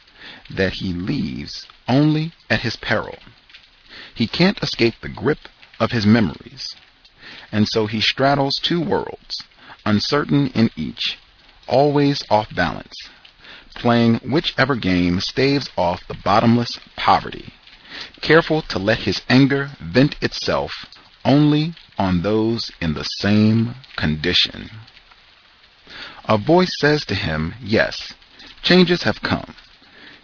that 0.51 0.75
he 0.75 0.93
leaves 0.93 1.67
only 1.89 2.33
at 2.49 2.61
his 2.61 2.77
peril. 2.77 3.19
He 4.15 4.27
can't 4.27 4.63
escape 4.63 4.95
the 5.01 5.09
grip 5.09 5.49
of 5.79 5.93
his 5.93 6.07
memories, 6.07 6.75
and 7.53 7.69
so 7.69 7.87
he 7.87 8.01
straddles 8.01 8.59
two 8.59 8.81
worlds, 8.81 9.43
uncertain 9.85 10.49
in 10.49 10.71
each, 10.77 11.19
always 11.67 12.23
off 12.31 12.55
balance 12.55 12.95
playing 13.77 14.15
whichever 14.25 14.75
game 14.75 15.21
staves 15.21 15.69
off 15.77 16.09
the 16.09 16.17
bottomless 16.25 16.81
poverty, 16.97 17.53
careful 18.21 18.63
to 18.63 18.79
let 18.79 19.01
his 19.01 19.21
anger 19.29 19.71
vent 19.81 20.17
itself 20.23 20.73
only 21.25 21.75
on 21.99 22.23
those 22.23 22.73
in 22.81 22.95
the 22.95 23.05
same 23.05 23.75
condition. 23.97 24.71
A 26.25 26.39
voice 26.39 26.75
says 26.79 27.05
to 27.07 27.15
him, 27.15 27.55
Yes, 27.63 28.15
changes 28.63 29.05
have 29.05 29.23
come. 29.23 29.55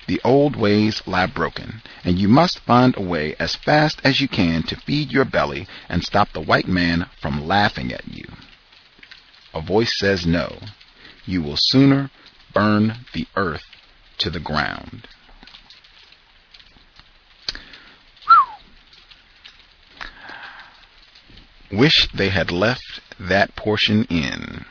The 0.07 0.21
old 0.25 0.57
ways 0.57 1.03
lie 1.07 1.27
broken, 1.27 1.81
and 2.05 2.19
you 2.19 2.29
must 2.29 2.59
find 2.61 2.97
a 2.97 3.03
way 3.03 3.37
as 3.39 3.55
fast 3.55 4.01
as 4.03 4.21
you 4.21 4.29
can 4.29 4.65
to 4.65 4.77
feed 4.77 5.13
your 5.13 5.25
belly 5.25 5.69
and 5.89 6.03
stop 6.03 6.33
the 6.33 6.41
white 6.41 6.67
man 6.67 7.07
from 7.21 7.47
laughing 7.47 7.93
at 7.93 8.09
you. 8.09 8.27
A 9.55 9.61
voice 9.61 9.97
says 9.99 10.27
no. 10.27 10.59
You 11.25 11.43
will 11.43 11.57
sooner 11.57 12.11
burn 12.53 13.05
the 13.13 13.27
earth 13.37 13.65
to 14.19 14.31
the 14.31 14.41
ground. 14.41 15.07
Wish 21.71 22.09
they 22.13 22.29
had 22.29 22.51
left 22.51 23.01
that 23.19 23.55
portion 23.57 24.05
in. 24.05 24.65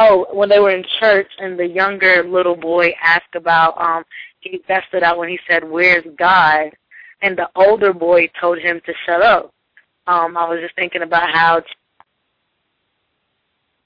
Oh, 0.00 0.26
when 0.32 0.48
they 0.48 0.60
were 0.60 0.70
in 0.70 0.84
church 1.00 1.26
and 1.38 1.58
the 1.58 1.66
younger 1.66 2.22
little 2.22 2.56
boy 2.56 2.94
asked 3.02 3.34
about 3.34 3.80
um 3.80 4.04
he 4.40 4.62
that 4.68 5.02
out 5.02 5.18
when 5.18 5.28
he 5.28 5.38
said, 5.48 5.68
Where's 5.68 6.04
God? 6.16 6.70
And 7.22 7.36
the 7.36 7.48
older 7.56 7.92
boy 7.92 8.30
told 8.40 8.58
him 8.58 8.80
to 8.86 8.92
shut 9.04 9.22
up. 9.22 9.52
Um, 10.06 10.36
I 10.36 10.48
was 10.48 10.60
just 10.60 10.76
thinking 10.76 11.02
about 11.02 11.34
how 11.34 11.62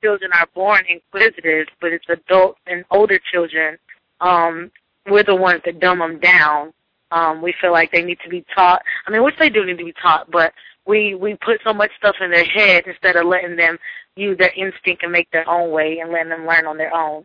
children 0.03 0.31
are 0.35 0.47
born 0.55 0.85
inquisitive, 0.89 1.69
but 1.81 1.93
it's 1.93 2.05
adult 2.09 2.59
and 2.67 2.85
older 2.91 3.19
children. 3.33 3.79
Um, 4.21 4.71
we're 5.09 5.25
the 5.25 5.35
ones 5.35 5.63
that 5.65 5.81
dumb 5.81 6.01
them 6.01 6.21
down. 6.21 6.73
Um, 7.11 7.43
we 7.43 7.55
feel 7.61 7.73
like 7.73 7.91
they 7.91 8.05
need 8.05 8.19
to 8.25 8.29
be 8.29 8.45
taught. 8.55 8.83
I 9.07 9.11
mean, 9.11 9.23
which 9.25 9.39
they 9.39 9.51
do 9.51 9.65
need 9.65 9.79
to 9.79 9.85
be 9.85 9.95
taught, 10.01 10.31
but 10.31 10.53
we 10.87 11.15
we 11.15 11.37
put 11.37 11.61
so 11.65 11.73
much 11.73 11.91
stuff 11.97 12.17
in 12.21 12.31
their 12.31 12.45
head 12.45 12.85
instead 12.87 13.17
of 13.17 13.27
letting 13.27 13.57
them 13.57 13.79
use 14.17 14.37
their 14.39 14.53
instinct 14.57 15.03
and 15.03 15.13
make 15.13 15.31
their 15.31 15.49
own 15.49 15.71
way 15.71 15.99
and 16.01 16.13
letting 16.13 16.31
them 16.31 16.47
learn 16.47 16.67
on 16.67 16.77
their 16.77 16.95
own. 16.95 17.25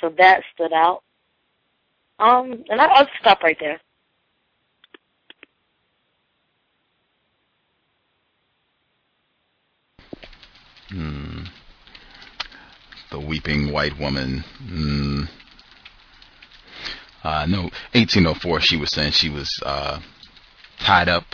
So 0.00 0.12
that 0.18 0.42
stood 0.54 0.72
out. 0.72 1.02
Um, 2.18 2.64
and 2.68 2.80
I, 2.80 2.86
I'll 2.86 3.08
stop 3.20 3.42
right 3.42 3.56
there. 3.60 3.80
Hmm. 10.88 11.44
The 13.10 13.20
weeping 13.20 13.72
white 13.72 13.98
woman. 13.98 14.44
Hmm. 14.58 15.22
Uh, 17.22 17.46
no, 17.46 17.62
1804. 17.92 18.60
She 18.60 18.76
was 18.76 18.92
saying 18.92 19.12
she 19.12 19.30
was 19.30 19.58
uh, 19.64 20.00
tied 20.78 21.08
up 21.08 21.24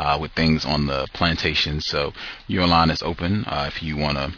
uh, 0.00 0.18
with 0.18 0.32
things 0.32 0.64
on 0.64 0.86
the 0.86 1.06
plantation. 1.12 1.80
So 1.80 2.12
your 2.46 2.66
line 2.66 2.90
is 2.90 3.02
open 3.02 3.44
uh, 3.46 3.66
if 3.68 3.82
you 3.82 3.98
want 3.98 4.16
to 4.16 4.32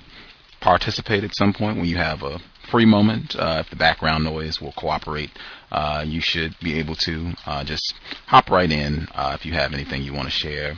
participate 0.61 1.23
at 1.23 1.37
some 1.37 1.53
point 1.53 1.77
when 1.77 1.87
you 1.87 1.97
have 1.97 2.23
a 2.23 2.41
free 2.69 2.85
moment. 2.85 3.37
Uh, 3.37 3.63
if 3.65 3.71
the 3.71 3.77
background 3.77 4.25
noise 4.25 4.61
will 4.61 4.73
cooperate, 4.73 5.31
uh, 5.71 6.05
you 6.07 6.21
should 6.21 6.57
be 6.61 6.79
able 6.81 6.97
to 6.97 7.33
uh, 7.47 7.63
just 7.63 7.95
hop 8.27 8.51
right 8.51 8.73
in 8.73 9.07
uh, 9.15 9.37
if 9.39 9.47
you 9.47 9.53
have 9.53 9.73
anything 9.73 10.03
you 10.03 10.13
want 10.13 10.27
to 10.27 10.35
share. 10.35 10.75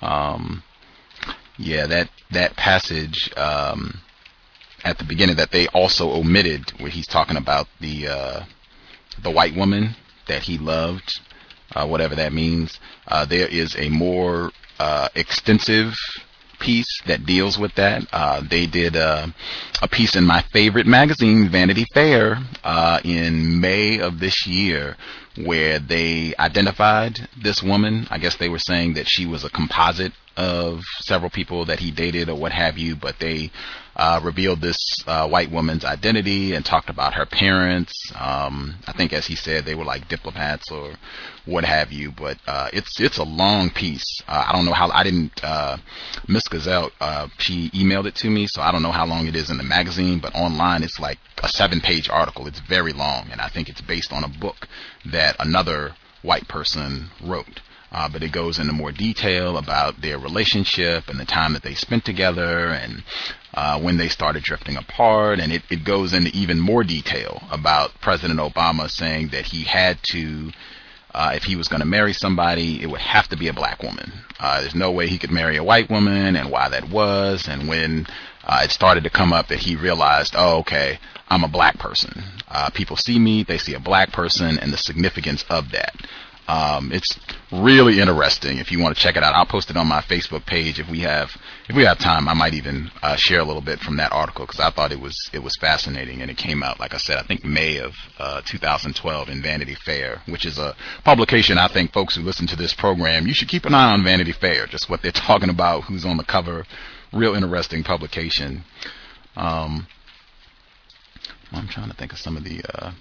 Um, 0.00 0.62
yeah, 1.58 1.86
that 1.86 2.08
that 2.30 2.56
passage 2.56 3.30
um, 3.36 4.00
at 4.84 4.98
the 4.98 5.04
beginning 5.04 5.36
that 5.36 5.50
they 5.50 5.66
also 5.68 6.12
omitted, 6.12 6.70
where 6.78 6.90
he's 6.90 7.06
talking 7.06 7.36
about 7.36 7.66
the 7.80 8.06
uh, 8.06 8.44
the 9.20 9.30
white 9.30 9.56
woman 9.56 9.96
that 10.28 10.42
he 10.42 10.58
loved, 10.58 11.20
uh, 11.72 11.86
whatever 11.86 12.14
that 12.14 12.32
means. 12.32 12.78
Uh, 13.08 13.24
there 13.24 13.48
is 13.48 13.76
a 13.76 13.88
more 13.88 14.50
uh, 14.78 15.08
extensive 15.14 15.94
piece 16.60 17.02
that 17.06 17.26
deals 17.26 17.58
with 17.58 17.74
that. 17.74 18.02
Uh, 18.12 18.42
they 18.48 18.66
did 18.66 18.96
uh, 18.96 19.26
a 19.82 19.88
piece 19.88 20.16
in 20.16 20.24
my 20.24 20.42
favorite 20.52 20.86
magazine, 20.86 21.48
Vanity 21.50 21.84
Fair, 21.92 22.38
uh, 22.62 23.00
in 23.04 23.60
May 23.60 23.98
of 23.98 24.18
this 24.18 24.46
year, 24.46 24.96
where 25.36 25.78
they 25.78 26.34
identified 26.38 27.28
this 27.42 27.62
woman. 27.62 28.06
I 28.10 28.18
guess 28.18 28.36
they 28.36 28.48
were 28.48 28.58
saying 28.58 28.94
that 28.94 29.08
she 29.08 29.26
was 29.26 29.44
a 29.44 29.50
composite 29.50 30.12
of 30.36 30.82
several 31.00 31.30
people 31.30 31.66
that 31.66 31.80
he 31.80 31.90
dated 31.90 32.28
or 32.28 32.36
what 32.36 32.52
have 32.52 32.78
you, 32.78 32.96
but 32.96 33.18
they 33.20 33.50
uh, 33.96 34.20
revealed 34.22 34.60
this 34.60 34.76
uh, 35.06 35.28
white 35.28 35.50
woman's 35.50 35.84
identity 35.84 36.54
and 36.54 36.64
talked 36.64 36.90
about 36.90 37.14
her 37.14 37.26
parents. 37.26 37.92
Um, 38.18 38.76
I 38.86 38.92
think, 38.92 39.12
as 39.12 39.26
he 39.26 39.36
said, 39.36 39.64
they 39.64 39.74
were 39.74 39.84
like 39.84 40.08
diplomats 40.08 40.70
or 40.70 40.94
what 41.46 41.64
have 41.64 41.92
you. 41.92 42.10
But 42.10 42.38
uh, 42.46 42.70
it's 42.72 43.00
it's 43.00 43.18
a 43.18 43.24
long 43.24 43.70
piece. 43.70 44.20
Uh, 44.26 44.44
I 44.48 44.52
don't 44.52 44.64
know 44.64 44.72
how 44.72 44.90
I 44.90 45.04
didn't. 45.04 45.42
Uh, 45.42 45.76
Miss 46.28 46.48
Gazelle, 46.48 46.90
uh, 47.00 47.28
she 47.38 47.70
emailed 47.70 48.06
it 48.06 48.16
to 48.16 48.30
me, 48.30 48.46
so 48.48 48.62
I 48.62 48.72
don't 48.72 48.82
know 48.82 48.92
how 48.92 49.06
long 49.06 49.26
it 49.26 49.36
is 49.36 49.50
in 49.50 49.58
the 49.58 49.64
magazine. 49.64 50.18
But 50.18 50.34
online, 50.34 50.82
it's 50.82 50.98
like 50.98 51.18
a 51.42 51.48
seven-page 51.48 52.08
article. 52.08 52.46
It's 52.46 52.60
very 52.60 52.92
long, 52.92 53.28
and 53.30 53.40
I 53.40 53.48
think 53.48 53.68
it's 53.68 53.80
based 53.80 54.12
on 54.12 54.24
a 54.24 54.28
book 54.28 54.68
that 55.04 55.36
another 55.38 55.94
white 56.22 56.48
person 56.48 57.10
wrote. 57.22 57.60
Uh, 57.92 58.08
but 58.08 58.24
it 58.24 58.32
goes 58.32 58.58
into 58.58 58.72
more 58.72 58.90
detail 58.90 59.56
about 59.56 60.00
their 60.00 60.18
relationship 60.18 61.04
and 61.06 61.20
the 61.20 61.24
time 61.24 61.52
that 61.52 61.62
they 61.62 61.74
spent 61.74 62.04
together 62.04 62.70
and 62.70 63.04
uh, 63.54 63.80
when 63.80 63.96
they 63.96 64.08
started 64.08 64.42
drifting 64.42 64.76
apart. 64.76 65.38
And 65.38 65.52
it, 65.52 65.62
it 65.70 65.84
goes 65.84 66.12
into 66.12 66.30
even 66.36 66.60
more 66.60 66.84
detail 66.84 67.42
about 67.50 67.92
President 68.00 68.40
Obama 68.40 68.90
saying 68.90 69.28
that 69.28 69.46
he 69.46 69.62
had 69.62 69.98
to, 70.10 70.50
uh, 71.14 71.32
if 71.34 71.44
he 71.44 71.56
was 71.56 71.68
going 71.68 71.80
to 71.80 71.86
marry 71.86 72.12
somebody, 72.12 72.82
it 72.82 72.86
would 72.86 73.00
have 73.00 73.28
to 73.28 73.36
be 73.36 73.48
a 73.48 73.52
black 73.52 73.82
woman. 73.82 74.12
Uh, 74.40 74.60
there's 74.60 74.74
no 74.74 74.90
way 74.90 75.06
he 75.06 75.18
could 75.18 75.30
marry 75.30 75.56
a 75.56 75.64
white 75.64 75.88
woman 75.88 76.36
and 76.36 76.50
why 76.50 76.68
that 76.68 76.90
was. 76.90 77.46
And 77.48 77.68
when 77.68 78.06
uh, 78.44 78.62
it 78.64 78.70
started 78.70 79.04
to 79.04 79.10
come 79.10 79.32
up 79.32 79.48
that 79.48 79.60
he 79.60 79.76
realized, 79.76 80.34
oh, 80.36 80.58
okay, 80.58 80.98
I'm 81.28 81.44
a 81.44 81.48
black 81.48 81.78
person. 81.78 82.22
Uh, 82.48 82.70
people 82.70 82.96
see 82.96 83.18
me, 83.18 83.44
they 83.44 83.58
see 83.58 83.74
a 83.74 83.80
black 83.80 84.12
person 84.12 84.58
and 84.58 84.72
the 84.72 84.76
significance 84.76 85.44
of 85.48 85.70
that. 85.70 85.94
Um, 86.46 86.92
it's 86.92 87.18
really 87.50 88.00
interesting. 88.00 88.58
If 88.58 88.70
you 88.70 88.78
want 88.78 88.94
to 88.94 89.02
check 89.02 89.16
it 89.16 89.22
out, 89.22 89.34
I'll 89.34 89.46
post 89.46 89.70
it 89.70 89.76
on 89.76 89.86
my 89.86 90.02
Facebook 90.02 90.44
page. 90.44 90.78
If 90.78 90.90
we 90.90 91.00
have, 91.00 91.30
if 91.68 91.76
we 91.76 91.84
have 91.84 91.98
time, 91.98 92.28
I 92.28 92.34
might 92.34 92.52
even 92.52 92.90
uh, 93.02 93.16
share 93.16 93.40
a 93.40 93.44
little 93.44 93.62
bit 93.62 93.80
from 93.80 93.96
that 93.96 94.12
article 94.12 94.44
because 94.44 94.60
I 94.60 94.70
thought 94.70 94.92
it 94.92 95.00
was 95.00 95.16
it 95.32 95.42
was 95.42 95.56
fascinating, 95.58 96.20
and 96.20 96.30
it 96.30 96.36
came 96.36 96.62
out, 96.62 96.80
like 96.80 96.92
I 96.92 96.98
said, 96.98 97.16
I 97.16 97.22
think 97.22 97.44
May 97.44 97.78
of 97.78 97.92
uh, 98.18 98.42
2012 98.44 99.28
in 99.28 99.42
Vanity 99.42 99.74
Fair, 99.74 100.20
which 100.26 100.44
is 100.44 100.58
a 100.58 100.76
publication. 101.04 101.56
I 101.56 101.68
think 101.68 101.92
folks 101.92 102.14
who 102.14 102.22
listen 102.22 102.46
to 102.48 102.56
this 102.56 102.74
program, 102.74 103.26
you 103.26 103.32
should 103.32 103.48
keep 103.48 103.64
an 103.64 103.74
eye 103.74 103.92
on 103.92 104.04
Vanity 104.04 104.32
Fair, 104.32 104.66
just 104.66 104.90
what 104.90 105.00
they're 105.02 105.12
talking 105.26 105.50
about, 105.50 105.84
who's 105.84 106.04
on 106.04 106.18
the 106.18 106.24
cover. 106.24 106.66
Real 107.12 107.34
interesting 107.34 107.84
publication. 107.84 108.64
Um, 109.36 109.86
I'm 111.52 111.68
trying 111.68 111.88
to 111.90 111.96
think 111.96 112.12
of 112.12 112.18
some 112.18 112.36
of 112.36 112.44
the. 112.44 112.62
Uh, 112.68 112.92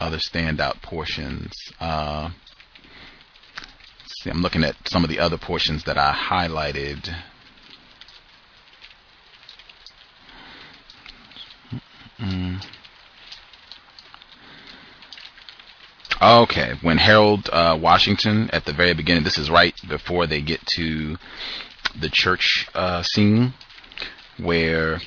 other 0.00 0.16
standout 0.16 0.82
portions. 0.82 1.52
Uh, 1.78 2.30
see, 4.06 4.30
I'm 4.30 4.42
looking 4.42 4.64
at 4.64 4.76
some 4.86 5.04
of 5.04 5.10
the 5.10 5.18
other 5.18 5.38
portions 5.38 5.84
that 5.84 5.98
I 5.98 6.12
highlighted. 6.12 7.14
Mm. 12.18 12.64
Okay, 16.22 16.74
when 16.82 16.98
Harold 16.98 17.48
uh, 17.50 17.78
Washington 17.80 18.50
at 18.52 18.66
the 18.66 18.74
very 18.74 18.92
beginning, 18.92 19.24
this 19.24 19.38
is 19.38 19.50
right 19.50 19.74
before 19.88 20.26
they 20.26 20.42
get 20.42 20.60
to 20.74 21.16
the 21.98 22.10
church 22.10 22.68
uh, 22.74 23.02
scene, 23.02 23.54
where 24.38 25.00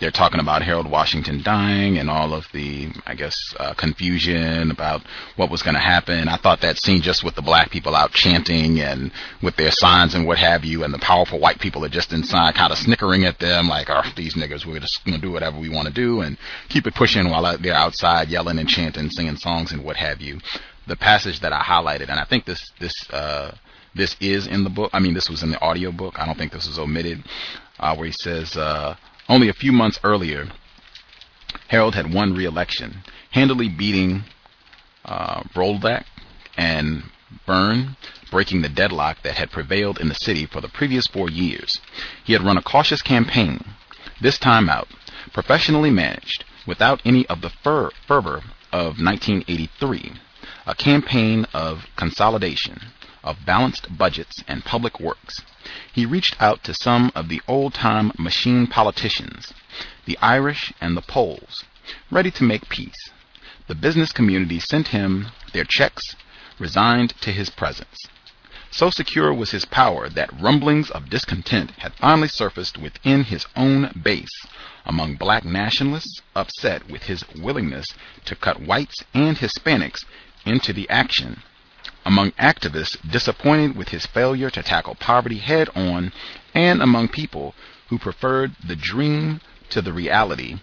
they're 0.00 0.10
talking 0.10 0.40
about 0.40 0.62
Harold 0.62 0.90
Washington 0.90 1.42
dying 1.42 1.98
and 1.98 2.08
all 2.08 2.32
of 2.32 2.46
the, 2.52 2.88
I 3.06 3.14
guess, 3.14 3.36
uh, 3.58 3.74
confusion 3.74 4.70
about 4.70 5.02
what 5.36 5.50
was 5.50 5.62
going 5.62 5.74
to 5.74 5.80
happen. 5.80 6.26
I 6.26 6.38
thought 6.38 6.62
that 6.62 6.78
scene 6.78 7.02
just 7.02 7.22
with 7.22 7.34
the 7.34 7.42
black 7.42 7.70
people 7.70 7.94
out 7.94 8.12
chanting 8.12 8.80
and 8.80 9.12
with 9.42 9.56
their 9.56 9.70
signs 9.70 10.14
and 10.14 10.26
what 10.26 10.38
have 10.38 10.64
you, 10.64 10.84
and 10.84 10.92
the 10.92 10.98
powerful 10.98 11.38
white 11.38 11.60
people 11.60 11.84
are 11.84 11.90
just 11.90 12.12
inside 12.12 12.54
kind 12.54 12.72
of 12.72 12.78
snickering 12.78 13.24
at 13.24 13.38
them 13.38 13.68
like, 13.68 13.88
oh, 13.90 14.02
these 14.16 14.34
niggers, 14.34 14.64
we're 14.64 14.80
just 14.80 15.04
going 15.04 15.20
to 15.20 15.26
do 15.26 15.32
whatever 15.32 15.58
we 15.58 15.68
want 15.68 15.86
to 15.86 15.94
do 15.94 16.22
and 16.22 16.38
keep 16.68 16.86
it 16.86 16.94
pushing 16.94 17.28
while 17.28 17.58
they're 17.58 17.74
outside 17.74 18.28
yelling 18.28 18.58
and 18.58 18.68
chanting, 18.68 19.10
singing 19.10 19.36
songs 19.36 19.70
and 19.72 19.84
what 19.84 19.96
have 19.96 20.20
you. 20.20 20.40
The 20.86 20.96
passage 20.96 21.40
that 21.40 21.52
I 21.52 21.60
highlighted, 21.60 22.08
and 22.08 22.18
I 22.18 22.24
think 22.24 22.46
this, 22.46 22.72
this, 22.80 22.94
uh, 23.10 23.54
this 23.94 24.16
is 24.20 24.46
in 24.46 24.64
the 24.64 24.70
book. 24.70 24.90
I 24.94 24.98
mean, 24.98 25.14
this 25.14 25.28
was 25.28 25.42
in 25.42 25.50
the 25.50 25.60
audio 25.60 25.92
book. 25.92 26.18
I 26.18 26.24
don't 26.24 26.38
think 26.38 26.52
this 26.52 26.66
was 26.66 26.78
omitted, 26.78 27.22
uh, 27.78 27.94
where 27.96 28.06
he 28.06 28.12
says, 28.12 28.56
uh, 28.56 28.96
only 29.30 29.48
a 29.48 29.54
few 29.54 29.70
months 29.70 30.00
earlier, 30.02 30.48
Harold 31.68 31.94
had 31.94 32.12
won 32.12 32.34
re-election, 32.34 33.04
handily 33.30 33.68
beating 33.68 34.24
uh, 35.04 35.42
Vrdolyak 35.54 36.04
and 36.56 37.04
Byrne, 37.46 37.96
breaking 38.32 38.62
the 38.62 38.68
deadlock 38.68 39.22
that 39.22 39.36
had 39.36 39.52
prevailed 39.52 40.00
in 40.00 40.08
the 40.08 40.16
city 40.16 40.46
for 40.46 40.60
the 40.60 40.68
previous 40.68 41.06
four 41.06 41.30
years. 41.30 41.80
He 42.24 42.32
had 42.32 42.42
run 42.42 42.58
a 42.58 42.62
cautious 42.62 43.02
campaign, 43.02 43.64
this 44.20 44.36
time 44.36 44.68
out, 44.68 44.88
professionally 45.32 45.90
managed, 45.90 46.44
without 46.66 47.00
any 47.04 47.24
of 47.28 47.40
the 47.40 47.50
fer- 47.50 47.90
fervor 48.08 48.42
of 48.72 48.98
1983, 49.00 50.14
a 50.66 50.74
campaign 50.74 51.46
of 51.54 51.86
consolidation, 51.96 52.80
of 53.22 53.44
balanced 53.44 53.96
budgets 53.96 54.42
and 54.48 54.64
public 54.64 54.98
works, 55.00 55.42
he 55.92 56.06
reached 56.06 56.40
out 56.40 56.64
to 56.64 56.74
some 56.74 57.12
of 57.14 57.28
the 57.28 57.42
old 57.46 57.74
time 57.74 58.12
machine 58.18 58.66
politicians, 58.66 59.52
the 60.06 60.18
Irish 60.22 60.72
and 60.80 60.96
the 60.96 61.02
Poles, 61.02 61.64
ready 62.10 62.30
to 62.30 62.44
make 62.44 62.68
peace. 62.68 63.10
The 63.66 63.74
business 63.74 64.12
community 64.12 64.58
sent 64.58 64.88
him 64.88 65.28
their 65.52 65.64
checks, 65.64 66.16
resigned 66.58 67.14
to 67.20 67.32
his 67.32 67.50
presence. 67.50 67.96
So 68.72 68.88
secure 68.88 69.34
was 69.34 69.50
his 69.50 69.64
power 69.64 70.08
that 70.08 70.40
rumblings 70.40 70.90
of 70.90 71.10
discontent 71.10 71.72
had 71.78 71.94
finally 71.94 72.28
surfaced 72.28 72.78
within 72.78 73.24
his 73.24 73.44
own 73.56 73.90
base 74.00 74.46
among 74.86 75.16
black 75.16 75.44
nationalists 75.44 76.22
upset 76.34 76.88
with 76.88 77.02
his 77.02 77.24
willingness 77.36 77.86
to 78.24 78.36
cut 78.36 78.60
whites 78.60 79.04
and 79.12 79.36
Hispanics 79.36 80.04
into 80.44 80.72
the 80.72 80.88
action, 80.88 81.42
among 82.04 82.32
activists 82.32 82.96
disappointed 83.10 83.76
with 83.76 83.88
his 83.88 84.06
failure 84.06 84.50
to 84.50 84.62
tackle 84.62 84.94
poverty 84.94 85.38
head 85.38 85.68
on, 85.74 86.12
and 86.54 86.82
among 86.82 87.08
people 87.08 87.54
who 87.88 87.98
preferred 87.98 88.52
the 88.66 88.76
dream 88.76 89.40
to 89.68 89.82
the 89.82 89.92
reality, 89.92 90.56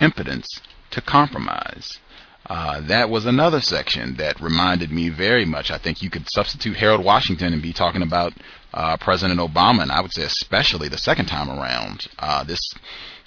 impotence 0.00 0.60
to 0.90 1.00
compromise. 1.00 1.98
Uh, 2.46 2.80
that 2.82 3.08
was 3.08 3.24
another 3.24 3.60
section 3.60 4.16
that 4.16 4.40
reminded 4.40 4.90
me 4.90 5.08
very 5.08 5.46
much. 5.46 5.70
I 5.70 5.78
think 5.78 6.02
you 6.02 6.10
could 6.10 6.26
substitute 6.28 6.76
Harold 6.76 7.02
Washington 7.02 7.54
and 7.54 7.62
be 7.62 7.72
talking 7.72 8.02
about 8.02 8.34
uh, 8.74 8.98
President 8.98 9.40
Obama, 9.40 9.82
and 9.82 9.90
I 9.90 10.00
would 10.02 10.12
say 10.12 10.24
especially 10.24 10.88
the 10.88 10.98
second 10.98 11.26
time 11.26 11.48
around. 11.48 12.06
Uh, 12.18 12.44
this 12.44 12.60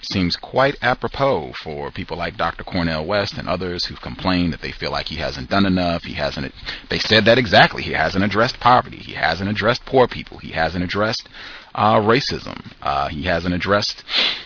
seems 0.02 0.36
quite 0.36 0.78
apropos 0.82 1.54
for 1.64 1.92
people 1.92 2.18
like 2.18 2.38
Dr. 2.38 2.64
Cornel 2.64 3.06
West 3.06 3.38
and 3.38 3.48
others 3.48 3.86
who've 3.86 4.02
complained 4.02 4.54
that 4.54 4.62
they 4.62 4.72
feel 4.72 4.92
like 4.92 5.08
he 5.08 5.16
hasn't 5.16 5.50
done 5.50 5.66
enough. 5.66 6.04
He 6.04 6.14
hasn't. 6.14 6.54
They 6.90 7.00
said 7.00 7.26
that 7.26 7.38
exactly. 7.38 7.82
He 7.82 7.94
hasn't 7.94 8.24
addressed 8.24 8.60
poverty. 8.60 8.98
He 8.98 9.14
hasn't 9.14 9.50
addressed 9.50 9.86
poor 9.86 10.08
people. 10.08 10.38
He 10.38 10.52
hasn't 10.52 10.84
addressed 10.84 11.28
uh, 11.76 12.00
racism. 12.00 12.74
Uh, 12.82 13.08
he 13.10 13.24
hasn't 13.24 13.54
addressed 13.54 14.04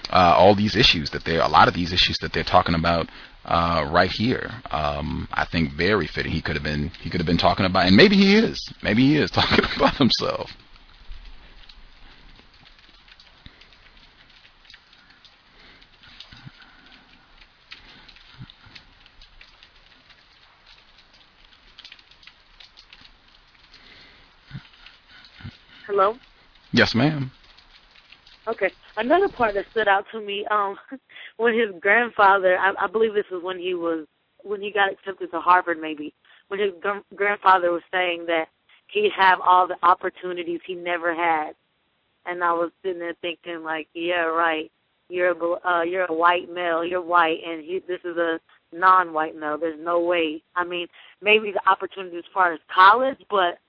uh, 0.09 0.35
all 0.37 0.55
these 0.55 0.75
issues 0.75 1.09
that 1.11 1.23
they're, 1.23 1.41
a 1.41 1.47
lot 1.47 1.67
of 1.67 1.73
these 1.73 1.93
issues 1.93 2.17
that 2.19 2.33
they're 2.33 2.43
talking 2.43 2.75
about 2.75 3.09
uh, 3.45 3.87
right 3.91 4.11
here. 4.11 4.51
Um, 4.69 5.27
I 5.31 5.45
think 5.45 5.73
very 5.73 6.07
fitting. 6.07 6.31
He 6.31 6.41
could 6.41 6.55
have 6.55 6.63
been 6.63 6.91
he 7.01 7.09
could 7.09 7.19
have 7.19 7.27
been 7.27 7.37
talking 7.37 7.65
about, 7.65 7.87
and 7.87 7.95
maybe 7.95 8.15
he 8.15 8.35
is. 8.35 8.71
Maybe 8.83 9.03
he 9.05 9.17
is 9.17 9.31
talking 9.31 9.65
about 9.75 9.95
himself. 9.95 10.51
Hello. 25.91 26.15
Yes, 26.71 26.95
ma'am. 26.95 27.29
Okay. 28.47 28.71
Another 28.95 29.27
part 29.27 29.55
that 29.55 29.65
stood 29.71 29.89
out 29.89 30.05
to 30.13 30.21
me, 30.21 30.45
um, 30.49 30.77
when 31.35 31.53
his 31.53 31.67
grandfather, 31.81 32.57
I, 32.57 32.71
I 32.79 32.87
believe 32.87 33.13
this 33.13 33.25
was 33.29 33.43
when 33.43 33.59
he 33.59 33.73
was 33.73 34.07
when 34.41 34.61
he 34.61 34.71
got 34.71 34.89
accepted 34.89 35.31
to 35.31 35.41
Harvard, 35.41 35.81
maybe 35.81 36.13
when 36.47 36.61
his 36.61 36.71
gr- 36.79 37.03
grandfather 37.13 37.73
was 37.73 37.81
saying 37.91 38.25
that 38.27 38.45
he'd 38.87 39.11
have 39.17 39.39
all 39.41 39.67
the 39.67 39.75
opportunities 39.83 40.61
he 40.65 40.75
never 40.75 41.13
had, 41.13 41.55
and 42.25 42.41
I 42.41 42.53
was 42.53 42.71
sitting 42.81 42.99
there 42.99 43.13
thinking 43.21 43.61
like, 43.63 43.89
yeah, 43.93 44.23
right. 44.23 44.71
You're 45.09 45.31
a 45.31 45.67
uh, 45.67 45.81
you're 45.81 46.05
a 46.05 46.13
white 46.13 46.49
male. 46.49 46.85
You're 46.85 47.01
white, 47.01 47.39
and 47.45 47.61
he, 47.61 47.81
this 47.85 47.99
is 48.05 48.15
a 48.15 48.39
non-white 48.71 49.35
male. 49.35 49.57
There's 49.57 49.77
no 49.77 49.99
way. 49.99 50.41
I 50.55 50.63
mean, 50.63 50.87
maybe 51.21 51.51
the 51.51 51.69
opportunity 51.69 52.15
as 52.15 52.23
far 52.33 52.53
as 52.53 52.61
college, 52.73 53.17
but 53.29 53.59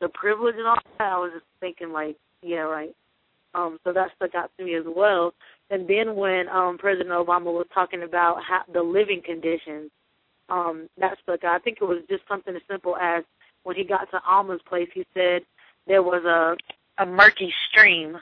the 0.00 0.08
privilege 0.08 0.56
and 0.58 0.66
all 0.66 0.76
that. 0.98 1.12
I 1.12 1.18
was 1.18 1.32
just 1.34 1.46
thinking 1.60 1.92
like, 1.92 2.16
yeah, 2.42 2.58
right. 2.58 2.94
Um, 3.54 3.78
so 3.84 3.92
that 3.92 4.10
stuck 4.16 4.34
out 4.34 4.50
to 4.58 4.64
me 4.64 4.74
as 4.74 4.84
well. 4.86 5.32
And 5.70 5.88
then 5.88 6.14
when 6.14 6.48
um, 6.48 6.76
President 6.78 7.10
Obama 7.10 7.46
was 7.46 7.66
talking 7.72 8.02
about 8.02 8.42
how, 8.46 8.62
the 8.72 8.82
living 8.82 9.22
conditions, 9.24 9.90
um, 10.48 10.88
that 10.98 11.16
stuck 11.22 11.42
out. 11.42 11.56
I 11.56 11.58
think 11.58 11.78
it 11.80 11.84
was 11.84 12.02
just 12.08 12.22
something 12.28 12.54
as 12.54 12.62
simple 12.70 12.96
as 12.96 13.24
when 13.64 13.76
he 13.76 13.84
got 13.84 14.10
to 14.10 14.20
Auma's 14.28 14.60
place, 14.68 14.88
he 14.94 15.04
said 15.12 15.42
there 15.86 16.02
was 16.02 16.24
a 16.24 16.56
a 16.98 17.04
murky 17.04 17.52
stream, 17.68 18.16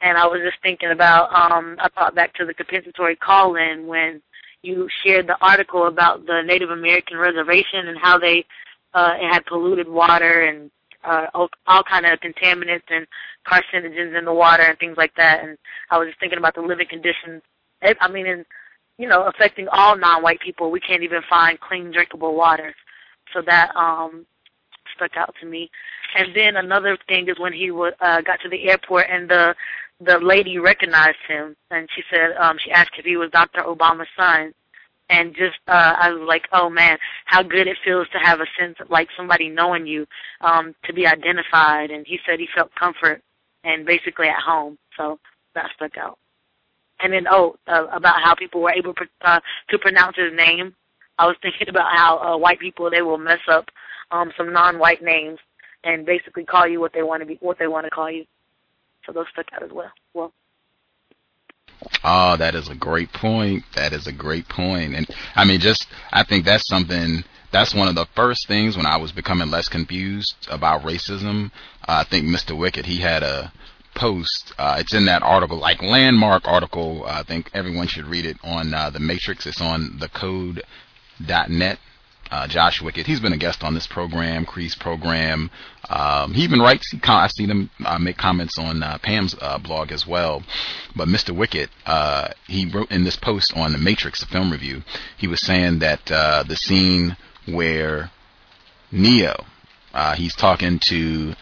and 0.00 0.18
I 0.18 0.26
was 0.26 0.40
just 0.42 0.62
thinking 0.62 0.90
about. 0.90 1.32
Um, 1.34 1.76
I 1.78 1.88
thought 1.90 2.14
back 2.14 2.34
to 2.34 2.46
the 2.46 2.54
compensatory 2.54 3.16
call-in 3.16 3.86
when 3.86 4.22
you 4.62 4.88
shared 5.04 5.26
the 5.26 5.36
article 5.40 5.86
about 5.86 6.26
the 6.26 6.42
Native 6.44 6.70
American 6.70 7.18
reservation 7.18 7.88
and 7.88 7.98
how 7.98 8.18
they 8.18 8.44
uh, 8.94 9.12
had 9.20 9.44
polluted 9.46 9.88
water 9.88 10.42
and 10.42 10.70
uh, 11.04 11.26
all, 11.34 11.48
kind 11.84 12.06
of 12.06 12.18
contaminants 12.20 12.82
and 12.88 13.06
carcinogens 13.46 14.16
in 14.16 14.24
the 14.24 14.32
water 14.32 14.62
and 14.62 14.78
things 14.78 14.96
like 14.96 15.14
that. 15.16 15.42
And 15.44 15.58
I 15.90 15.98
was 15.98 16.08
just 16.08 16.20
thinking 16.20 16.38
about 16.38 16.54
the 16.54 16.62
living 16.62 16.86
conditions. 16.88 17.42
I 17.82 18.08
mean, 18.08 18.26
in 18.26 18.44
you 18.98 19.08
know, 19.08 19.24
affecting 19.26 19.66
all 19.72 19.96
non-white 19.96 20.40
people. 20.40 20.70
We 20.70 20.80
can't 20.80 21.02
even 21.02 21.22
find 21.28 21.58
clean, 21.58 21.90
drinkable 21.92 22.34
water. 22.36 22.74
So 23.32 23.42
that 23.46 23.74
um 23.74 24.26
stuck 24.94 25.16
out 25.16 25.34
to 25.40 25.46
me. 25.46 25.70
And 26.16 26.34
then 26.36 26.56
another 26.56 26.98
thing 27.08 27.28
is 27.28 27.38
when 27.38 27.52
he 27.52 27.68
w- 27.68 27.92
uh, 28.00 28.20
got 28.20 28.40
to 28.42 28.48
the 28.48 28.68
airport 28.68 29.06
and 29.10 29.28
the 29.28 29.54
the 30.04 30.18
lady 30.18 30.58
recognized 30.58 31.18
him 31.28 31.56
and 31.70 31.88
she 31.94 32.02
said 32.10 32.32
um 32.38 32.58
she 32.62 32.70
asked 32.72 32.92
if 32.98 33.04
he 33.04 33.16
was 33.16 33.30
Dr. 33.30 33.62
Obama's 33.62 34.08
son 34.16 34.52
and 35.08 35.34
just 35.34 35.58
uh 35.68 35.94
I 35.98 36.10
was 36.10 36.26
like, 36.26 36.48
oh 36.52 36.70
man, 36.70 36.98
how 37.26 37.42
good 37.42 37.66
it 37.66 37.76
feels 37.84 38.08
to 38.12 38.18
have 38.18 38.40
a 38.40 38.46
sense 38.58 38.76
of 38.80 38.90
like 38.90 39.08
somebody 39.16 39.48
knowing 39.48 39.86
you, 39.86 40.06
um, 40.40 40.74
to 40.84 40.92
be 40.92 41.06
identified. 41.06 41.90
And 41.90 42.06
he 42.06 42.18
said 42.26 42.38
he 42.40 42.48
felt 42.54 42.74
comfort 42.74 43.22
and 43.64 43.86
basically 43.86 44.28
at 44.28 44.40
home. 44.40 44.78
So 44.96 45.18
that 45.54 45.70
stuck 45.76 45.96
out. 45.98 46.18
And 47.00 47.12
then 47.12 47.26
oh, 47.28 47.56
uh, 47.66 47.86
about 47.92 48.22
how 48.22 48.34
people 48.34 48.62
were 48.62 48.72
able 48.72 48.94
uh, 49.22 49.40
to 49.70 49.78
pronounce 49.78 50.16
his 50.16 50.32
name. 50.34 50.74
I 51.18 51.26
was 51.26 51.36
thinking 51.42 51.68
about 51.68 51.94
how 51.94 52.18
uh, 52.18 52.38
white 52.38 52.58
people 52.58 52.90
they 52.90 53.02
will 53.02 53.18
mess 53.18 53.40
up 53.48 53.68
um 54.10 54.32
some 54.36 54.52
non-white 54.52 55.02
names 55.02 55.38
and 55.84 56.06
basically 56.06 56.44
call 56.44 56.66
you 56.66 56.80
what 56.80 56.92
they 56.92 57.02
want 57.02 57.20
to 57.20 57.26
be 57.26 57.38
what 57.40 57.58
they 57.58 57.66
want 57.66 57.84
to 57.84 57.90
call 57.90 58.10
you. 58.10 58.24
So 59.06 59.12
those 59.12 59.26
stuck 59.32 59.46
out 59.52 59.62
as 59.62 59.70
well. 59.72 59.90
Well. 60.14 60.32
Oh, 62.04 62.36
that 62.36 62.54
is 62.54 62.68
a 62.68 62.74
great 62.74 63.12
point. 63.12 63.64
That 63.74 63.92
is 63.92 64.06
a 64.06 64.12
great 64.12 64.48
point. 64.48 64.94
And 64.94 65.06
I 65.34 65.44
mean, 65.44 65.60
just, 65.60 65.86
I 66.12 66.24
think 66.24 66.44
that's 66.44 66.66
something, 66.68 67.24
that's 67.50 67.74
one 67.74 67.88
of 67.88 67.94
the 67.94 68.06
first 68.14 68.48
things 68.48 68.76
when 68.76 68.86
I 68.86 68.96
was 68.96 69.12
becoming 69.12 69.50
less 69.50 69.68
confused 69.68 70.34
about 70.50 70.82
racism. 70.82 71.50
Uh, 71.86 72.02
I 72.02 72.04
think 72.04 72.26
Mr. 72.26 72.56
Wickett, 72.56 72.86
he 72.86 72.98
had 72.98 73.22
a 73.22 73.52
post, 73.94 74.52
uh, 74.58 74.76
it's 74.78 74.94
in 74.94 75.04
that 75.06 75.22
article, 75.22 75.58
like 75.58 75.82
landmark 75.82 76.46
article. 76.48 77.04
Uh, 77.04 77.20
I 77.20 77.22
think 77.22 77.50
everyone 77.54 77.86
should 77.86 78.06
read 78.06 78.24
it 78.26 78.36
on, 78.42 78.74
uh, 78.74 78.90
the 78.90 79.00
Matrix. 79.00 79.46
It's 79.46 79.60
on 79.60 79.98
thecode.net 80.00 81.78
uh, 82.32 82.48
Josh 82.48 82.80
Wickett. 82.80 83.04
He's 83.04 83.20
been 83.20 83.34
a 83.34 83.38
guest 83.38 83.62
on 83.62 83.74
this 83.74 83.86
program, 83.86 84.46
Crease 84.46 84.74
program. 84.74 85.50
Um, 85.90 86.32
he 86.32 86.42
even 86.42 86.60
writes. 86.60 86.90
He 86.90 86.98
I've 87.04 87.30
seen 87.30 87.50
him 87.50 87.70
uh, 87.84 87.98
make 87.98 88.16
comments 88.16 88.58
on 88.58 88.82
uh, 88.82 88.96
Pam's 89.02 89.36
uh, 89.38 89.58
blog 89.58 89.92
as 89.92 90.06
well. 90.06 90.42
But 90.96 91.08
Mr. 91.08 91.36
Wickett, 91.36 91.68
uh, 91.84 92.30
he 92.46 92.64
wrote 92.64 92.90
in 92.90 93.04
this 93.04 93.16
post 93.16 93.52
on 93.54 93.72
the 93.72 93.78
Matrix, 93.78 94.20
the 94.20 94.26
film 94.26 94.50
review. 94.50 94.82
He 95.18 95.28
was 95.28 95.42
saying 95.42 95.80
that 95.80 96.10
uh, 96.10 96.44
the 96.44 96.56
scene 96.56 97.18
where 97.46 98.10
Neo, 98.90 99.44
he's 100.16 100.34
talking 100.34 100.80
to 100.86 101.34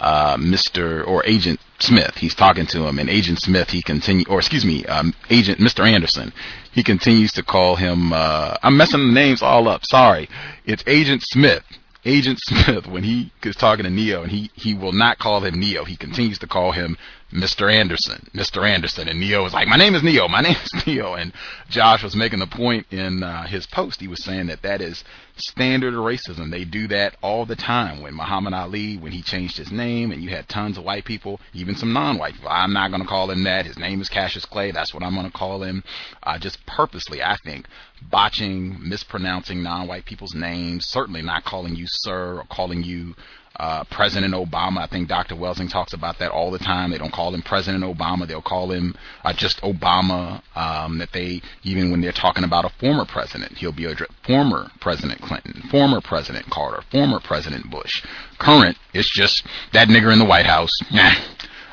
Mr. 0.00 1.06
or 1.06 1.26
Agent 1.26 1.60
Smith. 1.78 2.14
He's 2.16 2.34
talking 2.34 2.66
to 2.68 2.86
him, 2.86 2.98
and 2.98 3.10
Agent 3.10 3.40
Smith, 3.40 3.68
he 3.68 3.82
continue, 3.82 4.24
or 4.30 4.38
excuse 4.38 4.64
me, 4.64 4.86
um, 4.86 5.12
Agent 5.28 5.58
Mr. 5.58 5.86
Anderson. 5.86 6.32
He 6.72 6.82
continues 6.82 7.32
to 7.32 7.42
call 7.42 7.76
him. 7.76 8.12
Uh, 8.12 8.56
I'm 8.62 8.76
messing 8.76 9.06
the 9.06 9.12
names 9.12 9.42
all 9.42 9.68
up. 9.68 9.84
Sorry, 9.84 10.28
it's 10.64 10.82
Agent 10.86 11.22
Smith. 11.22 11.62
Agent 12.04 12.38
Smith 12.46 12.86
when 12.86 13.04
he 13.04 13.30
is 13.44 13.56
talking 13.56 13.84
to 13.84 13.90
Neo, 13.90 14.22
and 14.22 14.32
he 14.32 14.50
he 14.54 14.74
will 14.74 14.92
not 14.92 15.18
call 15.18 15.44
him 15.44 15.60
Neo. 15.60 15.84
He 15.84 15.96
continues 15.96 16.38
to 16.40 16.46
call 16.46 16.72
him 16.72 16.96
Mr. 17.32 17.72
Anderson, 17.72 18.28
Mr. 18.34 18.68
Anderson, 18.68 19.08
and 19.08 19.18
Neo 19.18 19.42
was 19.42 19.54
like, 19.54 19.66
"My 19.66 19.76
name 19.76 19.94
is 19.94 20.02
Neo, 20.02 20.28
my 20.28 20.40
name 20.42 20.56
is 20.62 20.86
Neo." 20.86 21.14
And 21.14 21.32
Josh 21.70 22.02
was 22.02 22.14
making 22.14 22.40
the 22.40 22.46
point 22.46 22.86
in 22.90 23.22
uh, 23.22 23.46
his 23.46 23.66
post. 23.66 24.00
He 24.00 24.08
was 24.08 24.22
saying 24.22 24.46
that 24.48 24.62
that 24.62 24.80
is 24.80 25.02
standard 25.36 25.94
racism. 25.94 26.50
They 26.50 26.64
do 26.64 26.86
that 26.88 27.16
all 27.22 27.46
the 27.46 27.56
time. 27.56 28.02
When 28.02 28.14
Muhammad 28.14 28.52
Ali, 28.52 28.96
when 28.98 29.12
he 29.12 29.22
changed 29.22 29.56
his 29.56 29.72
name, 29.72 30.12
and 30.12 30.22
you 30.22 30.30
had 30.30 30.48
tons 30.48 30.76
of 30.76 30.84
white 30.84 31.04
people, 31.04 31.40
even 31.54 31.74
some 31.74 31.92
non-white 31.92 32.34
people. 32.34 32.50
I'm 32.50 32.72
not 32.72 32.90
going 32.90 33.02
to 33.02 33.08
call 33.08 33.30
him 33.30 33.44
that. 33.44 33.66
His 33.66 33.78
name 33.78 34.00
is 34.00 34.08
Cassius 34.08 34.44
Clay. 34.44 34.70
That's 34.70 34.92
what 34.92 35.02
I'm 35.02 35.14
going 35.14 35.26
to 35.26 35.32
call 35.32 35.62
him. 35.62 35.82
Uh, 36.22 36.38
just 36.38 36.64
purposely, 36.66 37.22
I 37.22 37.36
think, 37.44 37.66
botching, 38.10 38.76
mispronouncing 38.86 39.62
non-white 39.62 40.04
people's 40.04 40.34
names. 40.34 40.86
Certainly 40.88 41.22
not 41.22 41.44
calling 41.44 41.76
you 41.76 41.86
sir 41.88 42.38
or 42.38 42.44
calling 42.50 42.82
you 42.82 43.14
uh, 43.56 43.84
President 43.84 44.34
Obama. 44.34 44.78
I 44.78 44.86
think 44.86 45.08
Dr. 45.08 45.34
Welsing 45.34 45.70
talks 45.70 45.92
about 45.92 46.18
that 46.18 46.30
all 46.30 46.50
the 46.50 46.58
time. 46.58 46.90
They 46.90 46.98
don't 46.98 47.12
call 47.12 47.34
him 47.34 47.42
President 47.42 47.84
Obama. 47.84 48.26
They'll 48.26 48.42
call 48.42 48.70
him 48.72 48.94
uh, 49.24 49.32
just 49.32 49.60
Obama. 49.62 50.42
Um, 50.56 50.98
that 50.98 51.12
they 51.12 51.42
even 51.62 51.90
when 51.90 52.00
they're 52.00 52.12
talking 52.12 52.44
about 52.44 52.64
a 52.64 52.70
former 52.80 53.04
president, 53.04 53.52
he'll 53.58 53.72
be 53.72 53.86
a 53.86 53.94
former 54.26 54.70
President 54.80 55.20
Clinton, 55.20 55.62
former 55.70 56.00
President 56.00 56.46
Carter, 56.50 56.82
former 56.90 57.20
President 57.20 57.70
Bush. 57.70 58.02
Current, 58.38 58.76
it's 58.94 59.10
just 59.14 59.46
that 59.72 59.88
nigger 59.88 60.12
in 60.12 60.18
the 60.18 60.24
White 60.24 60.46
House. 60.46 60.70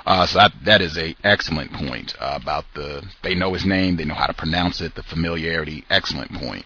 Uh, 0.06 0.26
so 0.26 0.40
that, 0.40 0.52
that 0.66 0.82
is 0.82 0.98
a 0.98 1.16
excellent 1.24 1.72
point 1.72 2.16
uh, 2.20 2.40
about 2.42 2.66
the. 2.74 3.04
They 3.22 3.36
know 3.36 3.54
his 3.54 3.64
name. 3.64 3.96
They 3.96 4.06
know 4.06 4.16
how 4.16 4.26
to 4.26 4.34
pronounce 4.34 4.82
it. 4.82 4.96
The 4.96 5.04
familiarity. 5.04 5.86
Excellent 5.88 6.32
point. 6.32 6.66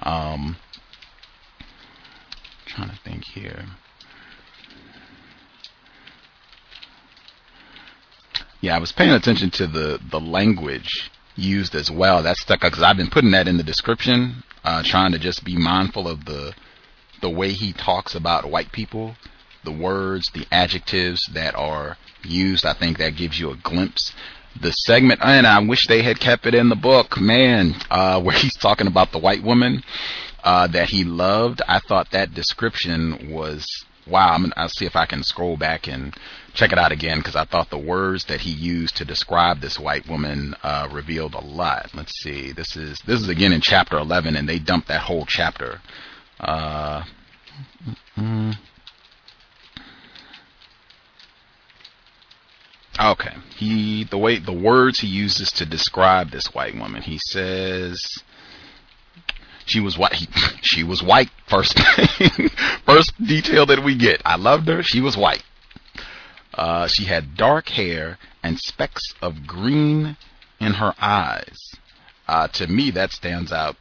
Um, 0.00 0.56
trying 2.66 2.90
to 2.90 2.98
think 3.04 3.22
here. 3.22 3.66
Yeah, 8.62 8.76
I 8.76 8.78
was 8.78 8.92
paying 8.92 9.10
attention 9.10 9.50
to 9.50 9.66
the 9.66 9.98
the 10.10 10.20
language 10.20 11.10
used 11.34 11.74
as 11.74 11.90
well. 11.90 12.22
That 12.22 12.36
stuck 12.36 12.60
because 12.60 12.80
I've 12.80 12.96
been 12.96 13.10
putting 13.10 13.32
that 13.32 13.48
in 13.48 13.56
the 13.56 13.64
description, 13.64 14.44
uh, 14.62 14.84
trying 14.84 15.10
to 15.12 15.18
just 15.18 15.44
be 15.44 15.56
mindful 15.56 16.06
of 16.06 16.24
the 16.24 16.54
the 17.20 17.28
way 17.28 17.50
he 17.50 17.72
talks 17.72 18.14
about 18.14 18.48
white 18.48 18.70
people, 18.70 19.16
the 19.64 19.72
words, 19.72 20.30
the 20.32 20.46
adjectives 20.52 21.20
that 21.34 21.56
are 21.56 21.96
used. 22.22 22.64
I 22.64 22.72
think 22.72 22.98
that 22.98 23.16
gives 23.16 23.38
you 23.38 23.50
a 23.50 23.56
glimpse. 23.56 24.12
The 24.60 24.70
segment, 24.70 25.20
and 25.24 25.44
I 25.44 25.58
wish 25.58 25.88
they 25.88 26.02
had 26.02 26.20
kept 26.20 26.46
it 26.46 26.54
in 26.54 26.68
the 26.68 26.76
book, 26.76 27.18
man, 27.18 27.74
uh, 27.90 28.20
where 28.22 28.36
he's 28.36 28.54
talking 28.54 28.86
about 28.86 29.10
the 29.10 29.18
white 29.18 29.42
woman 29.42 29.82
uh, 30.44 30.68
that 30.68 30.88
he 30.90 31.02
loved. 31.02 31.62
I 31.66 31.80
thought 31.80 32.12
that 32.12 32.34
description 32.34 33.32
was 33.32 33.66
wow. 34.06 34.34
I'm, 34.34 34.52
I'll 34.56 34.68
see 34.68 34.86
if 34.86 34.96
I 34.96 35.06
can 35.06 35.22
scroll 35.22 35.56
back 35.56 35.86
and 35.86 36.14
check 36.54 36.72
it 36.72 36.78
out 36.78 36.92
again 36.92 37.18
because 37.18 37.36
I 37.36 37.44
thought 37.44 37.70
the 37.70 37.78
words 37.78 38.24
that 38.26 38.40
he 38.40 38.50
used 38.50 38.96
to 38.96 39.04
describe 39.04 39.60
this 39.60 39.78
white 39.78 40.08
woman 40.08 40.54
uh, 40.62 40.88
revealed 40.90 41.34
a 41.34 41.44
lot. 41.44 41.90
Let's 41.94 42.12
see. 42.22 42.52
This 42.52 42.76
is 42.76 43.00
this 43.06 43.20
is 43.20 43.28
again 43.28 43.52
in 43.52 43.60
chapter 43.60 43.96
11, 43.96 44.36
and 44.36 44.48
they 44.48 44.58
dumped 44.58 44.88
that 44.88 45.02
whole 45.02 45.26
chapter. 45.26 45.80
Uh, 46.40 47.04
mm, 48.16 48.56
Okay. 53.00 53.34
He 53.56 54.04
the 54.04 54.18
way 54.18 54.38
the 54.38 54.52
words 54.52 55.00
he 55.00 55.06
uses 55.08 55.50
to 55.52 55.66
describe 55.66 56.30
this 56.30 56.54
white 56.54 56.76
woman. 56.76 57.02
He 57.02 57.18
says 57.30 58.00
she 59.66 59.80
was 59.80 59.98
white. 59.98 60.14
He, 60.14 60.28
she 60.62 60.84
was 60.84 61.02
white. 61.02 61.30
First 61.48 61.78
first 62.86 63.12
detail 63.24 63.66
that 63.66 63.84
we 63.84 63.96
get. 63.96 64.22
I 64.24 64.36
loved 64.36 64.68
her. 64.68 64.82
She 64.82 65.00
was 65.00 65.16
white. 65.16 65.42
Uh, 66.54 66.86
she 66.86 67.04
had 67.04 67.36
dark 67.36 67.68
hair 67.68 68.18
and 68.42 68.58
specks 68.58 69.02
of 69.22 69.46
green 69.46 70.16
in 70.60 70.74
her 70.74 70.94
eyes. 71.00 71.58
Uh, 72.28 72.48
to 72.48 72.66
me, 72.66 72.90
that 72.90 73.12
stands 73.12 73.52
out. 73.52 73.76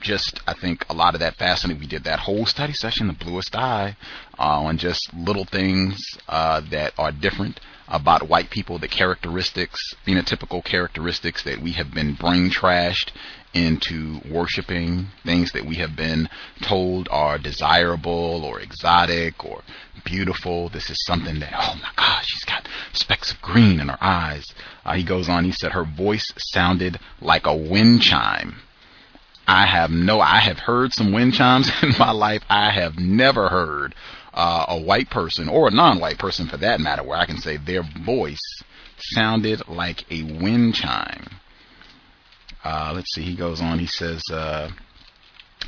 Just, 0.00 0.40
I 0.46 0.54
think 0.54 0.84
a 0.88 0.94
lot 0.94 1.14
of 1.14 1.20
that 1.20 1.34
fascinating. 1.36 1.80
We 1.80 1.88
did 1.88 2.04
that 2.04 2.20
whole 2.20 2.46
study 2.46 2.72
session, 2.72 3.08
the 3.08 3.12
bluest 3.12 3.56
eye, 3.56 3.96
uh, 4.38 4.42
on 4.42 4.78
just 4.78 5.12
little 5.12 5.44
things 5.44 6.00
uh, 6.28 6.60
that 6.70 6.92
are 6.96 7.10
different 7.10 7.58
about 7.88 8.28
white 8.28 8.50
people, 8.50 8.78
the 8.78 8.86
characteristics, 8.86 9.80
phenotypical 10.06 10.64
characteristics 10.64 11.42
that 11.42 11.60
we 11.60 11.72
have 11.72 11.92
been 11.92 12.14
brain 12.14 12.50
trashed 12.50 13.10
into 13.54 14.20
worshiping, 14.30 15.08
things 15.24 15.52
that 15.52 15.64
we 15.64 15.76
have 15.76 15.96
been 15.96 16.28
told 16.62 17.08
are 17.10 17.38
desirable 17.38 18.44
or 18.44 18.60
exotic 18.60 19.44
or 19.44 19.62
beautiful. 20.04 20.68
This 20.68 20.90
is 20.90 21.04
something 21.06 21.40
that, 21.40 21.54
oh 21.56 21.74
my 21.82 21.90
gosh, 21.96 22.26
she's 22.26 22.44
got 22.44 22.68
specks 22.92 23.32
of 23.32 23.40
green 23.40 23.80
in 23.80 23.88
her 23.88 23.98
eyes. 24.00 24.46
Uh, 24.84 24.94
he 24.94 25.02
goes 25.02 25.28
on, 25.28 25.44
he 25.44 25.52
said 25.52 25.72
her 25.72 25.84
voice 25.84 26.26
sounded 26.36 26.98
like 27.20 27.46
a 27.46 27.56
wind 27.56 28.02
chime. 28.02 28.56
I 29.46 29.66
have 29.66 29.90
no, 29.90 30.20
I 30.20 30.40
have 30.40 30.58
heard 30.58 30.92
some 30.92 31.12
wind 31.12 31.32
chimes 31.34 31.70
in 31.82 31.94
my 31.98 32.10
life. 32.10 32.42
I 32.50 32.70
have 32.70 32.98
never 32.98 33.48
heard 33.48 33.94
uh, 34.34 34.66
a 34.68 34.78
white 34.78 35.10
person 35.10 35.48
or 35.48 35.68
a 35.68 35.72
non-white 35.72 36.18
person 36.18 36.46
for 36.46 36.58
that 36.58 36.80
matter, 36.80 37.02
where 37.02 37.18
I 37.18 37.26
can 37.26 37.38
say 37.38 37.56
their 37.56 37.82
voice 37.82 38.62
sounded 38.98 39.66
like 39.66 40.04
a 40.10 40.22
wind 40.22 40.74
chime. 40.74 41.40
Uh, 42.64 42.92
let's 42.94 43.12
see. 43.14 43.22
He 43.22 43.34
goes 43.34 43.60
on. 43.60 43.78
He 43.78 43.86
says 43.86 44.22
uh, 44.32 44.70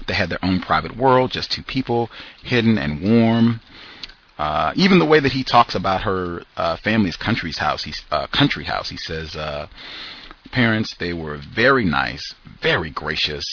they 0.06 0.14
had 0.14 0.30
their 0.30 0.44
own 0.44 0.60
private 0.60 0.96
world, 0.96 1.30
just 1.30 1.50
two 1.50 1.62
people, 1.62 2.10
hidden 2.42 2.78
and 2.78 3.02
warm. 3.02 3.60
Uh, 4.38 4.72
even 4.74 4.98
the 4.98 5.04
way 5.04 5.20
that 5.20 5.32
he 5.32 5.44
talks 5.44 5.74
about 5.74 6.02
her 6.02 6.42
uh, 6.56 6.76
family's 6.76 7.16
country's 7.16 7.58
house, 7.58 7.84
he's 7.84 8.02
uh, 8.10 8.26
country 8.28 8.64
house. 8.64 8.88
He 8.88 8.96
says 8.96 9.36
uh, 9.36 9.66
parents 10.50 10.94
they 10.98 11.12
were 11.12 11.36
very 11.36 11.84
nice, 11.84 12.34
very 12.62 12.90
gracious. 12.90 13.44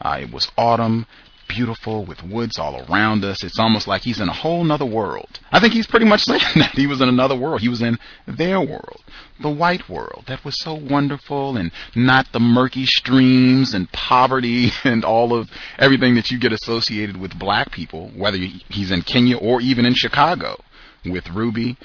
Uh, 0.00 0.18
it 0.22 0.32
was 0.32 0.50
autumn 0.58 1.06
beautiful 1.54 2.04
with 2.04 2.22
woods 2.22 2.58
all 2.58 2.82
around 2.88 3.24
us. 3.24 3.44
It's 3.44 3.58
almost 3.58 3.86
like 3.86 4.02
he's 4.02 4.20
in 4.20 4.28
a 4.28 4.32
whole 4.32 4.64
nother 4.64 4.86
world. 4.86 5.38
I 5.50 5.60
think 5.60 5.74
he's 5.74 5.86
pretty 5.86 6.06
much 6.06 6.22
saying 6.24 6.40
that 6.56 6.72
he 6.72 6.86
was 6.86 7.00
in 7.00 7.08
another 7.08 7.36
world. 7.36 7.60
He 7.60 7.68
was 7.68 7.82
in 7.82 7.98
their 8.26 8.60
world, 8.60 9.02
the 9.40 9.50
white 9.50 9.88
world 9.88 10.24
that 10.28 10.44
was 10.44 10.58
so 10.58 10.74
wonderful 10.74 11.56
and 11.56 11.70
not 11.94 12.32
the 12.32 12.40
murky 12.40 12.86
streams 12.86 13.74
and 13.74 13.90
poverty 13.92 14.70
and 14.84 15.04
all 15.04 15.34
of 15.34 15.50
everything 15.78 16.14
that 16.14 16.30
you 16.30 16.38
get 16.38 16.52
associated 16.52 17.18
with 17.18 17.38
black 17.38 17.70
people, 17.70 18.10
whether 18.16 18.38
he's 18.38 18.90
in 18.90 19.02
Kenya 19.02 19.36
or 19.36 19.60
even 19.60 19.84
in 19.84 19.94
Chicago 19.94 20.58
with 21.04 21.28
Ruby, 21.30 21.76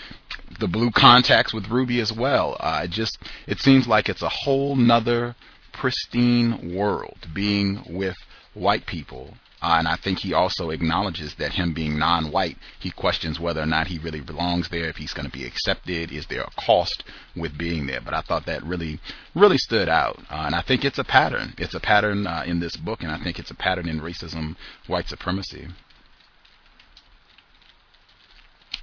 the 0.59 0.67
blue 0.67 0.91
contacts 0.91 1.53
with 1.53 1.67
Ruby 1.69 1.99
as 1.99 2.13
well. 2.13 2.55
Uh, 2.59 2.81
it 2.85 2.91
just, 2.91 3.17
it 3.47 3.59
seems 3.59 3.87
like 3.87 4.07
it's 4.07 4.21
a 4.21 4.29
whole 4.29 4.75
nother 4.75 5.35
pristine 5.73 6.73
world 6.73 7.27
being 7.33 7.83
with 7.89 8.15
white 8.53 8.85
people 8.85 9.35
uh, 9.61 9.75
and 9.79 9.87
I 9.87 9.95
think 9.95 10.19
he 10.19 10.33
also 10.33 10.69
acknowledges 10.69 11.33
that 11.35 11.51
him 11.51 11.73
being 11.73 11.97
non-white, 11.97 12.57
he 12.79 12.91
questions 12.91 13.39
whether 13.39 13.61
or 13.61 13.65
not 13.65 13.87
he 13.87 13.97
really 13.97 14.21
belongs 14.21 14.69
there, 14.69 14.87
if 14.87 14.97
he's 14.97 15.13
going 15.13 15.25
to 15.25 15.31
be 15.31 15.45
accepted, 15.45 16.11
is 16.11 16.27
there 16.27 16.41
a 16.41 16.61
cost 16.61 17.03
with 17.35 17.57
being 17.57 17.87
there. 17.87 18.01
But 18.03 18.13
I 18.13 18.21
thought 18.21 18.45
that 18.45 18.63
really, 18.63 18.99
really 19.33 19.57
stood 19.57 19.89
out. 19.89 20.19
Uh, 20.29 20.43
and 20.45 20.53
I 20.55 20.61
think 20.61 20.85
it's 20.85 20.99
a 20.99 21.03
pattern. 21.03 21.55
It's 21.57 21.73
a 21.73 21.79
pattern 21.79 22.27
uh, 22.27 22.43
in 22.45 22.59
this 22.59 22.77
book, 22.77 23.01
and 23.01 23.11
I 23.11 23.23
think 23.23 23.39
it's 23.39 23.49
a 23.51 23.55
pattern 23.55 23.89
in 23.89 23.99
racism, 23.99 24.55
white 24.85 25.09
supremacy. 25.09 25.67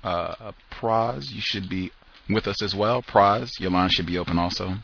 Uh, 0.02 0.52
Praz, 0.72 1.30
you 1.30 1.40
should 1.40 1.68
be 1.68 1.92
with 2.28 2.48
us 2.48 2.62
as 2.62 2.74
well. 2.74 3.01
Praz, 3.01 3.48
your 3.60 3.70
line 3.70 3.90
should 3.90 4.06
be 4.06 4.18
open 4.18 4.38
also. 4.38 4.74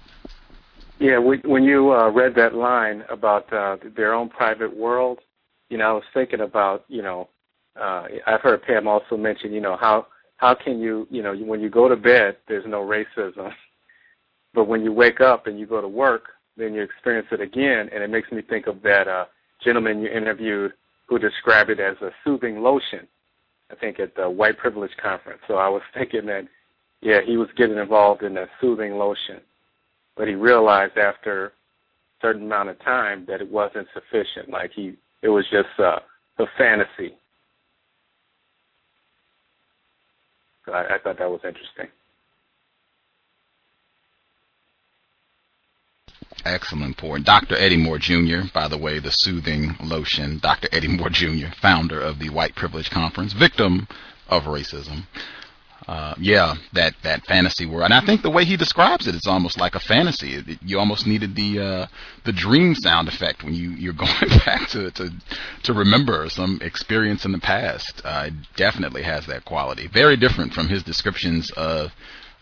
Yeah, 1.01 1.19
when 1.19 1.65
you 1.65 1.93
uh, 1.93 2.11
read 2.11 2.35
that 2.35 2.55
line 2.55 3.05
about 3.09 3.51
uh, 3.53 3.79
their 3.97 4.13
own 4.13 4.29
private 4.29 4.77
world, 4.77 5.19
you 5.71 5.79
know, 5.79 5.85
I 5.89 5.93
was 5.93 6.05
thinking 6.13 6.41
about, 6.41 6.85
you 6.89 7.01
know, 7.01 7.29
uh, 7.81 8.07
I've 8.27 8.41
heard 8.43 8.63
Pam 8.63 8.87
also 8.87 9.17
mention, 9.17 9.53
you 9.53 9.61
know, 9.61 9.77
how 9.81 10.09
how 10.37 10.55
can 10.55 10.81
you, 10.81 11.07
you 11.11 11.23
know, 11.23 11.35
when 11.35 11.61
you 11.61 11.71
go 11.71 11.89
to 11.89 11.97
bed, 11.97 12.37
there's 12.49 12.65
no 12.67 12.81
racism, 12.83 13.53
but 14.55 14.65
when 14.65 14.83
you 14.83 14.93
wake 14.93 15.21
up 15.21 15.47
and 15.47 15.59
you 15.59 15.67
go 15.67 15.81
to 15.81 15.89
work, 15.89 16.25
then 16.57 16.75
you 16.75 16.83
experience 16.83 17.29
it 17.31 17.41
again, 17.41 17.89
and 17.93 18.03
it 18.03 18.11
makes 18.11 18.31
me 18.33 18.43
think 18.43 18.67
of 18.67 18.83
that 18.83 19.07
uh, 19.07 19.27
gentleman 19.63 20.01
you 20.01 20.09
interviewed 20.09 20.73
who 21.07 21.19
described 21.19 21.71
it 21.71 21.81
as 21.81 21.97
a 22.03 22.11
soothing 22.25 22.63
lotion. 22.63 23.07
I 23.71 23.77
think 23.77 24.01
at 24.01 24.17
the 24.17 24.29
white 24.29 24.59
privilege 24.59 24.91
conference. 25.01 25.41
So 25.47 25.55
I 25.55 25.69
was 25.69 25.83
thinking 25.95 26.27
that, 26.27 26.49
yeah, 27.01 27.21
he 27.25 27.37
was 27.37 27.49
getting 27.57 27.79
involved 27.79 28.23
in 28.23 28.35
that 28.35 28.49
soothing 28.61 28.95
lotion, 28.95 29.41
but 30.17 30.27
he 30.27 30.35
realized 30.35 30.99
after 30.99 31.47
a 31.47 31.51
certain 32.21 32.43
amount 32.43 32.71
of 32.71 32.79
time 32.81 33.25
that 33.29 33.41
it 33.41 33.51
wasn't 33.51 33.87
sufficient. 33.95 34.51
Like 34.51 34.73
he 34.75 34.97
it 35.23 35.29
was 35.29 35.45
just 35.51 35.69
uh, 35.79 35.99
a 36.39 36.47
fantasy. 36.57 37.15
I, 40.67 40.95
I 40.95 40.99
thought 41.03 41.19
that 41.19 41.31
was 41.31 41.41
interesting. 41.45 41.89
Excellent 46.45 46.97
point. 46.97 47.27
Dr. 47.27 47.55
Eddie 47.57 47.77
Moore 47.77 47.99
Jr., 47.99 48.43
by 48.55 48.67
the 48.67 48.79
way, 48.79 48.99
the 48.99 49.11
soothing 49.11 49.77
lotion. 49.83 50.39
Dr. 50.43 50.69
Eddie 50.73 50.89
Moore 50.89 51.11
Jr., 51.11 51.49
founder 51.61 52.01
of 52.01 52.19
the 52.19 52.31
White 52.31 52.55
Privilege 52.55 52.89
Conference, 52.89 53.35
victim 53.35 53.87
of 54.29 54.45
racism 54.45 55.07
uh, 55.89 56.15
yeah, 56.19 56.55
that 56.73 56.95
that 57.03 57.25
fantasy 57.27 57.67
world. 57.67 57.85
And 57.85 57.95
I 57.95 58.05
think 58.05 58.23
the 58.23 58.31
way 58.31 58.45
he 58.45 58.57
describes 58.57 59.07
it, 59.07 59.15
it's 59.15 59.27
almost 59.27 59.59
like 59.59 59.75
a 59.75 59.81
fantasy. 59.81 60.59
You 60.63 60.79
almost 60.79 61.07
needed 61.07 61.35
the 61.35 61.59
uh, 61.59 61.87
the 62.25 62.33
dream 62.33 62.75
sound 62.75 63.09
effect 63.09 63.43
when 63.43 63.55
you 63.55 63.71
you're 63.71 63.93
going 64.07 64.29
back 64.45 64.69
to 64.71 64.91
to 64.93 65.11
to 65.65 65.73
remember 65.73 66.29
some 66.29 66.59
experience 66.63 67.25
in 67.25 67.33
the 67.33 67.39
past. 67.39 68.03
Uh, 68.05 68.25
it 68.29 68.35
definitely 68.57 69.03
has 69.03 69.27
that 69.27 69.45
quality. 69.45 69.89
Very 69.89 70.17
different 70.17 70.53
from 70.53 70.69
his 70.69 70.83
descriptions 70.83 71.51
of 71.53 71.93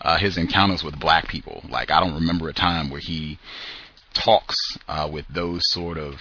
uh, 0.01 0.19
his 0.19 0.36
encounters 0.36 0.82
with 0.82 0.98
black 0.98 1.28
people. 1.28 1.62
Like 1.69 1.90
I 1.90 2.01
don't 2.01 2.15
remember 2.15 2.48
a 2.48 2.55
time 2.55 2.90
where 2.90 3.01
he 3.01 3.39
talks 4.15 4.56
uh, 4.89 5.09
with 5.10 5.27
those 5.28 5.62
sort 5.70 5.97
of 5.97 6.16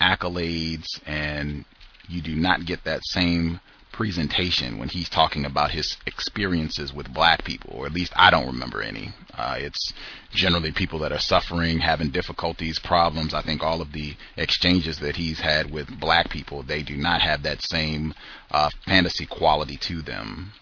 accolades, 0.00 0.86
and 1.06 1.64
you 2.08 2.22
do 2.22 2.34
not 2.34 2.64
get 2.64 2.84
that 2.84 3.00
same 3.04 3.60
presentation 3.94 4.78
when 4.78 4.88
he's 4.88 5.08
talking 5.08 5.44
about 5.44 5.70
his 5.70 5.96
experiences 6.04 6.92
with 6.92 7.14
black 7.14 7.44
people, 7.44 7.70
or 7.78 7.86
at 7.86 7.92
least 7.92 8.12
I 8.16 8.30
don't 8.30 8.46
remember 8.46 8.82
any. 8.82 9.10
Uh, 9.32 9.56
it's 9.58 9.92
generally 10.32 10.72
people 10.72 10.98
that 10.98 11.12
are 11.12 11.20
suffering, 11.20 11.78
having 11.78 12.10
difficulties, 12.10 12.80
problems. 12.80 13.32
I 13.32 13.42
think 13.42 13.62
all 13.62 13.80
of 13.80 13.92
the 13.92 14.16
exchanges 14.36 14.98
that 14.98 15.14
he's 15.14 15.40
had 15.40 15.70
with 15.70 16.00
black 16.00 16.28
people, 16.28 16.64
they 16.64 16.82
do 16.82 16.96
not 16.96 17.20
have 17.22 17.44
that 17.44 17.62
same 17.62 18.14
uh, 18.50 18.68
fantasy 18.84 19.26
quality 19.26 19.76
to 19.82 20.02
them. 20.02 20.52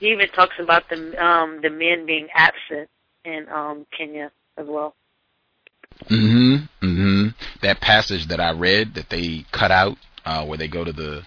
He 0.00 0.08
even 0.08 0.28
talks 0.30 0.56
about 0.58 0.88
the 0.90 1.24
um, 1.24 1.60
the 1.62 1.70
men 1.70 2.04
being 2.06 2.28
absent 2.34 2.90
in 3.24 3.46
um, 3.48 3.86
Kenya 3.96 4.30
as 4.58 4.66
well. 4.66 4.94
Mm 6.10 6.18
Mhm. 6.18 6.68
Mm 6.82 6.96
Mhm. 6.96 7.34
That 7.62 7.80
passage 7.80 8.26
that 8.26 8.40
I 8.40 8.50
read 8.50 8.94
that 8.94 9.08
they 9.08 9.46
cut 9.52 9.70
out 9.70 9.96
uh, 10.26 10.44
where 10.44 10.58
they 10.58 10.68
go 10.68 10.84
to 10.84 10.92
the 10.92 11.22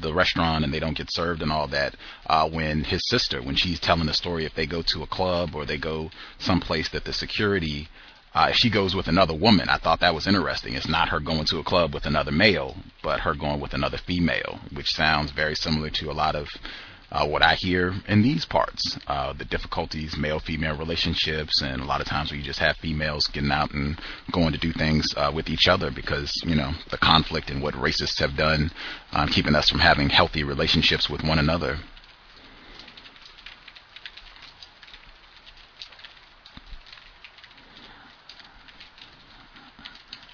the 0.00 0.14
restaurant 0.14 0.64
and 0.64 0.72
they 0.72 0.78
don't 0.78 0.96
get 0.96 1.12
served 1.12 1.42
and 1.42 1.50
all 1.50 1.66
that. 1.66 1.96
Uh, 2.26 2.48
when 2.48 2.84
his 2.84 3.00
sister, 3.08 3.42
when 3.42 3.56
she's 3.56 3.80
telling 3.80 4.06
the 4.06 4.14
story, 4.14 4.44
if 4.44 4.54
they 4.54 4.66
go 4.66 4.80
to 4.80 5.02
a 5.02 5.06
club 5.08 5.56
or 5.56 5.66
they 5.66 5.76
go 5.76 6.08
someplace 6.38 6.88
that 6.90 7.04
the 7.04 7.12
security 7.12 7.88
uh, 8.34 8.52
she 8.52 8.70
goes 8.70 8.94
with 8.94 9.08
another 9.08 9.34
woman. 9.34 9.68
I 9.68 9.78
thought 9.78 10.00
that 10.00 10.14
was 10.14 10.26
interesting. 10.26 10.74
It's 10.74 10.86
not 10.86 11.08
her 11.08 11.18
going 11.18 11.46
to 11.46 11.58
a 11.58 11.64
club 11.64 11.94
with 11.94 12.04
another 12.06 12.30
male, 12.30 12.76
but 13.02 13.20
her 13.20 13.34
going 13.34 13.58
with 13.58 13.72
another 13.72 13.98
female, 13.98 14.60
which 14.72 14.92
sounds 14.92 15.32
very 15.32 15.54
similar 15.54 15.90
to 15.90 16.10
a 16.10 16.12
lot 16.12 16.36
of 16.36 16.46
uh, 17.10 17.26
what 17.26 17.42
I 17.42 17.54
hear 17.54 17.94
in 18.06 18.22
these 18.22 18.44
parts, 18.44 18.98
uh, 19.06 19.32
the 19.32 19.44
difficulties, 19.44 20.16
male-female 20.16 20.76
relationships, 20.76 21.62
and 21.62 21.80
a 21.80 21.84
lot 21.84 22.00
of 22.00 22.06
times 22.06 22.30
you 22.30 22.42
just 22.42 22.58
have 22.58 22.76
females 22.76 23.26
getting 23.28 23.50
out 23.50 23.72
and 23.72 23.98
going 24.30 24.52
to 24.52 24.58
do 24.58 24.72
things 24.72 25.06
uh, 25.16 25.32
with 25.34 25.48
each 25.48 25.68
other 25.68 25.90
because 25.90 26.32
you 26.44 26.54
know 26.54 26.72
the 26.90 26.98
conflict 26.98 27.50
and 27.50 27.62
what 27.62 27.74
racists 27.74 28.18
have 28.18 28.36
done, 28.36 28.70
um, 29.12 29.28
keeping 29.28 29.54
us 29.54 29.70
from 29.70 29.80
having 29.80 30.10
healthy 30.10 30.44
relationships 30.44 31.08
with 31.08 31.22
one 31.22 31.38
another. 31.38 31.78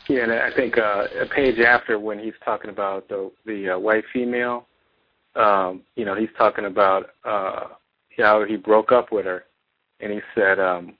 Yeah, 0.08 0.24
and 0.24 0.32
I 0.32 0.50
think 0.54 0.76
uh, 0.76 1.06
a 1.18 1.26
page 1.26 1.60
after 1.60 1.98
when 1.98 2.18
he's 2.18 2.34
talking 2.44 2.70
about 2.70 3.08
the 3.08 3.30
the 3.46 3.70
uh, 3.70 3.78
white 3.78 4.04
female, 4.12 4.66
um, 5.36 5.82
you 5.96 6.04
know, 6.04 6.14
he's 6.14 6.28
talking 6.36 6.66
about 6.66 7.10
uh, 7.24 7.68
how 8.16 8.44
he 8.44 8.56
broke 8.56 8.92
up 8.92 9.12
with 9.12 9.24
her, 9.26 9.44
and 10.00 10.12
he 10.12 10.20
said, 10.34 10.58
um, 10.58 10.96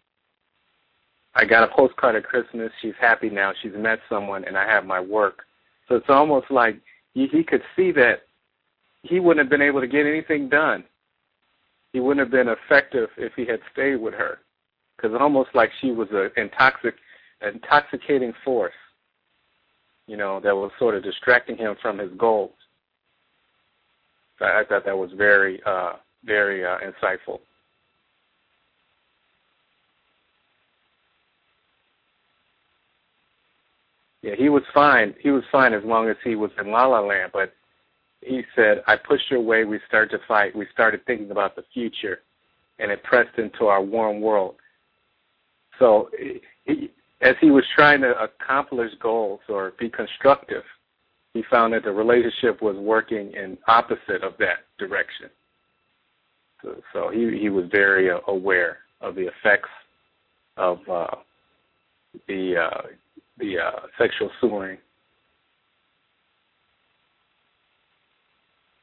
"I 1.34 1.44
got 1.44 1.68
a 1.68 1.74
postcard 1.74 2.16
at 2.16 2.24
Christmas. 2.24 2.72
She's 2.80 2.94
happy 3.00 3.30
now. 3.30 3.52
She's 3.62 3.72
met 3.76 4.00
someone, 4.08 4.44
and 4.44 4.56
I 4.56 4.66
have 4.66 4.84
my 4.84 5.00
work." 5.00 5.44
So 5.88 5.96
it's 5.96 6.08
almost 6.08 6.50
like 6.50 6.80
he, 7.12 7.44
could 7.44 7.62
see 7.76 7.92
that 7.92 8.22
he 9.02 9.20
wouldn't 9.20 9.44
have 9.44 9.50
been 9.50 9.66
able 9.66 9.80
to 9.80 9.86
get 9.86 10.06
anything 10.06 10.48
done. 10.48 10.84
He 11.92 12.00
wouldn't 12.00 12.24
have 12.24 12.32
been 12.32 12.48
effective 12.48 13.10
if 13.16 13.32
he 13.34 13.46
had 13.46 13.60
stayed 13.72 13.96
with 13.96 14.14
her, 14.14 14.38
because 14.96 15.16
almost 15.18 15.50
like 15.54 15.70
she 15.80 15.92
was 15.92 16.08
an 16.10 16.30
intoxic, 16.36 16.94
intoxicating 17.40 18.32
force 18.44 18.72
you 20.06 20.16
know, 20.16 20.40
that 20.40 20.54
was 20.54 20.70
sort 20.78 20.94
of 20.94 21.02
distracting 21.02 21.56
him 21.56 21.76
from 21.80 21.98
his 21.98 22.10
goals. 22.18 22.52
So 24.38 24.46
I 24.46 24.64
thought 24.68 24.84
that 24.84 24.96
was 24.96 25.10
very, 25.16 25.60
uh, 25.64 25.94
very 26.24 26.64
uh, 26.64 26.78
insightful. 26.78 27.40
Yeah, 34.22 34.34
he 34.36 34.48
was 34.48 34.62
fine. 34.72 35.14
He 35.20 35.30
was 35.30 35.44
fine 35.52 35.74
as 35.74 35.84
long 35.84 36.08
as 36.08 36.16
he 36.24 36.34
was 36.34 36.50
in 36.58 36.70
La 36.70 36.86
La 36.86 37.00
Land. 37.00 37.30
But 37.32 37.52
he 38.22 38.42
said, 38.56 38.82
"I 38.86 38.96
pushed 38.96 39.28
her 39.28 39.36
away. 39.36 39.64
We 39.64 39.78
started 39.86 40.18
to 40.18 40.26
fight. 40.26 40.56
We 40.56 40.66
started 40.72 41.04
thinking 41.04 41.30
about 41.30 41.56
the 41.56 41.64
future, 41.74 42.22
and 42.78 42.90
it 42.90 43.02
pressed 43.02 43.38
into 43.38 43.66
our 43.66 43.82
warm 43.82 44.22
world." 44.22 44.56
So 45.78 46.10
he, 46.64 46.90
as 47.20 47.36
he 47.40 47.50
was 47.50 47.64
trying 47.74 48.00
to 48.00 48.18
accomplish 48.22 48.92
goals 49.00 49.40
or 49.48 49.72
be 49.78 49.90
constructive, 49.90 50.64
he 51.34 51.42
found 51.50 51.74
that 51.74 51.82
the 51.82 51.92
relationship 51.92 52.62
was 52.62 52.76
working 52.76 53.32
in 53.32 53.58
opposite 53.66 54.22
of 54.22 54.34
that 54.38 54.60
direction. 54.78 55.28
So, 56.62 56.76
so 56.92 57.10
he 57.10 57.38
he 57.38 57.50
was 57.50 57.66
very 57.70 58.10
uh, 58.10 58.20
aware 58.28 58.78
of 59.00 59.16
the 59.16 59.26
effects 59.26 59.68
of 60.56 60.78
uh, 60.88 61.16
the 62.28 62.56
uh, 62.56 62.82
the 63.38 63.58
uh, 63.58 63.80
sexual 63.98 64.30
sewering, 64.40 64.78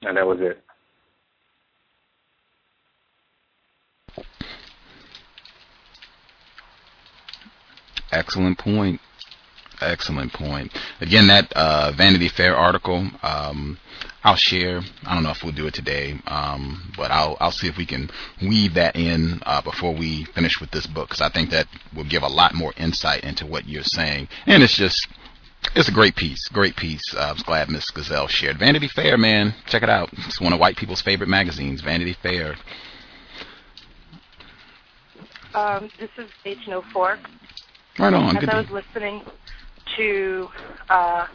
and 0.03 0.17
that 0.17 0.27
was 0.27 0.39
it. 0.41 0.61
Excellent 8.11 8.57
point. 8.57 8.99
Excellent 9.81 10.33
point. 10.33 10.71
Again, 10.99 11.27
that 11.27 11.51
uh, 11.53 11.91
Vanity 11.95 12.29
Fair 12.29 12.55
article, 12.55 13.09
um, 13.23 13.77
I'll 14.23 14.35
share. 14.35 14.81
I 15.05 15.13
don't 15.15 15.23
know 15.23 15.31
if 15.31 15.43
we'll 15.43 15.53
do 15.53 15.67
it 15.67 15.73
today, 15.73 16.19
um, 16.27 16.93
but 16.95 17.11
I'll 17.11 17.37
I'll 17.39 17.51
see 17.51 17.67
if 17.67 17.77
we 17.77 17.85
can 17.85 18.09
weave 18.41 18.75
that 18.75 18.95
in 18.95 19.41
uh, 19.45 19.61
before 19.61 19.93
we 19.95 20.25
finish 20.25 20.59
with 20.61 20.71
this 20.71 20.85
book 20.85 21.09
because 21.09 21.21
I 21.21 21.29
think 21.29 21.49
that 21.49 21.67
will 21.95 22.03
give 22.03 22.21
a 22.23 22.27
lot 22.27 22.53
more 22.53 22.73
insight 22.77 23.23
into 23.23 23.45
what 23.45 23.67
you're 23.67 23.83
saying. 23.83 24.27
And 24.45 24.61
it's 24.61 24.77
just 24.77 25.07
it's 25.75 25.89
a 25.89 25.91
great 25.91 26.15
piece, 26.15 26.47
great 26.49 26.75
piece. 26.75 27.01
Uh, 27.15 27.19
I 27.19 27.31
was 27.31 27.43
glad 27.43 27.69
Miss 27.69 27.89
Gazelle 27.89 28.27
shared. 28.27 28.59
Vanity 28.59 28.87
Fair, 28.87 29.17
man, 29.17 29.55
check 29.65 29.83
it 29.83 29.89
out. 29.89 30.09
It's 30.11 30.39
one 30.39 30.53
of 30.53 30.59
white 30.59 30.77
people's 30.77 31.01
favorite 31.01 31.29
magazines, 31.29 31.81
Vanity 31.81 32.15
Fair. 32.21 32.55
Um, 35.53 35.89
this 35.99 36.09
is 36.17 36.29
1804. 36.43 37.19
Right 37.99 38.13
on. 38.13 38.37
As 38.37 38.47
I 38.47 38.61
was 38.61 38.69
listening 38.69 39.21
to 39.97 40.47
uh, 40.89 41.25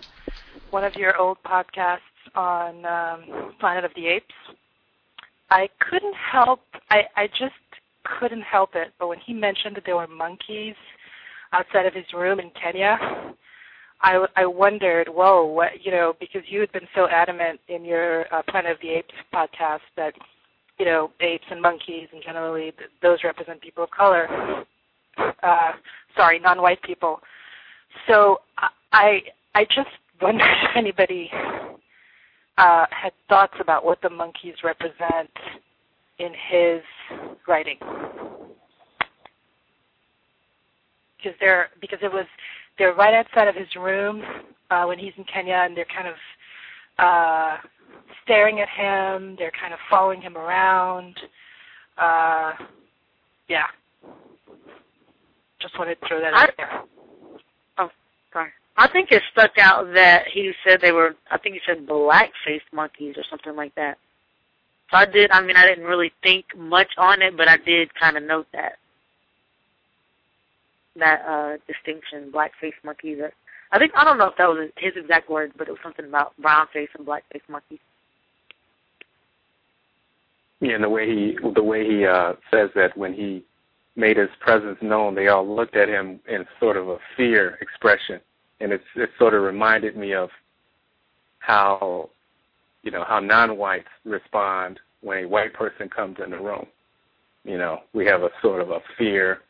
one 0.71 0.85
of 0.85 0.95
your 0.95 1.17
old 1.17 1.39
podcasts 1.45 1.99
on 2.35 2.85
um, 2.85 3.53
Planet 3.61 3.85
of 3.85 3.93
the 3.95 4.07
Apes, 4.07 4.35
I 5.51 5.69
couldn't 5.79 6.15
help. 6.15 6.61
I, 6.91 7.03
I 7.17 7.27
just 7.29 7.55
couldn't 8.19 8.43
help 8.43 8.71
it. 8.75 8.93
But 8.99 9.09
when 9.09 9.19
he 9.25 9.33
mentioned 9.33 9.77
that 9.77 9.85
there 9.85 9.97
were 9.97 10.07
monkeys 10.07 10.75
outside 11.53 11.87
of 11.87 11.95
his 11.95 12.05
room 12.15 12.41
in 12.41 12.51
Kenya, 12.61 12.99
I, 14.03 14.27
I 14.37 14.47
wondered, 14.47 15.09
whoa, 15.09 15.45
what 15.45 15.85
you 15.85 15.91
know, 15.91 16.15
because 16.21 16.43
you 16.49 16.61
had 16.61 16.73
been 16.73 16.89
so 16.95 17.09
adamant 17.09 17.61
in 17.69 17.85
your 17.85 18.33
uh, 18.35 18.43
Planet 18.49 18.73
of 18.73 18.79
the 18.83 18.91
Apes 18.91 19.15
podcast 19.35 19.81
that 19.97 20.13
you 20.79 20.85
know 20.85 21.11
apes 21.21 21.45
and 21.51 21.63
monkeys 21.63 22.09
and 22.13 22.23
generally 22.23 22.73
th- 22.77 22.91
those 23.03 23.19
represent 23.25 23.61
people 23.61 23.85
of 23.85 23.91
color. 23.91 24.65
Uh, 25.43 25.73
sorry, 26.17 26.39
non-white 26.39 26.83
people. 26.83 27.21
So 28.09 28.41
I 28.93 29.23
I 29.55 29.65
just 29.65 29.89
wondered 30.21 30.47
if 30.65 30.77
anybody 30.77 31.31
uh, 32.59 32.87
had 32.91 33.13
thoughts 33.29 33.55
about 33.61 33.85
what 33.85 34.01
the 34.03 34.11
monkeys 34.11 34.55
represent 34.65 35.31
in 36.19 36.33
his 36.51 36.83
writing. 37.47 37.79
Because 41.17 41.39
they're 41.41 41.69
because 41.81 41.99
it 42.03 42.13
was 42.13 42.27
they're 42.79 42.95
right 42.95 43.15
outside 43.15 43.49
of 43.49 43.55
his 43.55 43.69
room 43.77 44.23
uh, 44.71 44.85
when 44.85 44.99
he's 44.99 45.13
in 45.17 45.25
Kenya, 45.25 45.63
and 45.67 45.77
they're 45.77 45.87
kind 45.95 46.09
of 46.09 46.15
uh, 46.99 47.57
staring 48.23 48.61
at 48.61 48.69
him. 48.69 49.37
They're 49.39 49.53
kind 49.61 49.73
of 49.73 49.79
following 49.91 50.21
him 50.21 50.37
around. 50.37 51.17
Uh, 51.99 52.53
yeah, 53.49 53.67
just 55.61 55.79
wanted 55.79 56.01
to 56.01 56.09
throw 56.09 56.21
that 56.21 56.35
out 56.35 56.51
there. 56.57 56.83
Sorry. 58.37 58.51
I 58.77 58.87
think 58.89 59.11
it 59.13 59.23
stuck 59.33 59.57
out 59.59 59.95
that 59.95 60.27
he 60.31 60.53
said 60.63 60.83
they 60.83 60.93
were. 60.93 61.15
I 61.31 61.39
think 61.39 61.55
he 61.55 61.61
said 61.67 61.87
black-faced 61.87 62.67
monkeys 62.71 63.15
or 63.17 63.25
something 63.31 63.57
like 63.57 63.75
that. 63.77 63.97
So 64.91 64.99
I 64.99 65.07
did. 65.07 65.31
I 65.31 65.41
mean, 65.41 65.57
I 65.57 65.67
didn't 65.67 65.85
really 65.85 66.13
think 66.23 66.45
much 66.55 66.91
on 66.99 67.23
it, 67.23 67.35
but 67.35 67.49
I 67.49 67.57
did 67.57 67.95
kind 67.95 68.19
of 68.19 68.25
note 68.25 68.47
that 68.53 68.75
that 70.97 71.23
uh 71.27 71.57
distinction, 71.67 72.31
black-faced 72.31 72.85
monkeys. 72.85 73.19
I 73.73 73.79
think 73.79 73.93
I 73.97 74.05
don't 74.05 74.19
know 74.19 74.29
if 74.29 74.37
that 74.37 74.49
was 74.49 74.69
his 74.77 74.93
exact 74.97 75.31
words, 75.31 75.55
but 75.57 75.69
it 75.69 75.71
was 75.71 75.81
something 75.83 76.05
about 76.05 76.37
brown-faced 76.37 76.93
and 76.95 77.07
black-faced 77.07 77.49
monkeys. 77.49 77.79
Yeah, 80.61 80.75
and 80.75 80.85
the 80.85 80.91
way 80.91 81.07
he 81.07 81.39
the 81.55 81.63
way 81.63 81.87
he 81.89 82.05
uh 82.05 82.35
says 82.51 82.69
that 82.75 82.99
when 82.99 83.15
he 83.15 83.45
made 83.97 84.19
his 84.19 84.29
presence 84.41 84.79
known, 84.83 85.15
they 85.15 85.29
all 85.29 85.47
looked 85.47 85.75
at 85.75 85.89
him 85.89 86.21
in 86.29 86.45
sort 86.61 86.77
of 86.77 86.89
a 86.89 86.99
fear 87.17 87.59
expression, 87.61 88.21
and 88.61 88.73
it's 88.73 88.85
it 88.95 89.11
sort 89.19 89.35
of 89.35 89.43
reminded 89.43 89.97
me 89.97 90.15
of 90.15 90.29
how 91.39 92.11
you 92.83 92.91
know 92.91 93.05
how 93.07 93.21
non-whites 93.21 93.89
respond 94.05 94.79
when 95.01 95.25
a 95.25 95.29
white 95.29 95.55
person 95.55 95.89
comes 95.89 96.19
in 96.23 96.31
the 96.31 96.39
room. 96.39 96.67
You 97.45 97.59
know, 97.59 97.81
we 97.95 98.05
have 98.07 98.23
a 98.23 98.31
sort 98.43 98.61
of 98.61 98.71
a 98.71 98.81
fear 98.99 99.41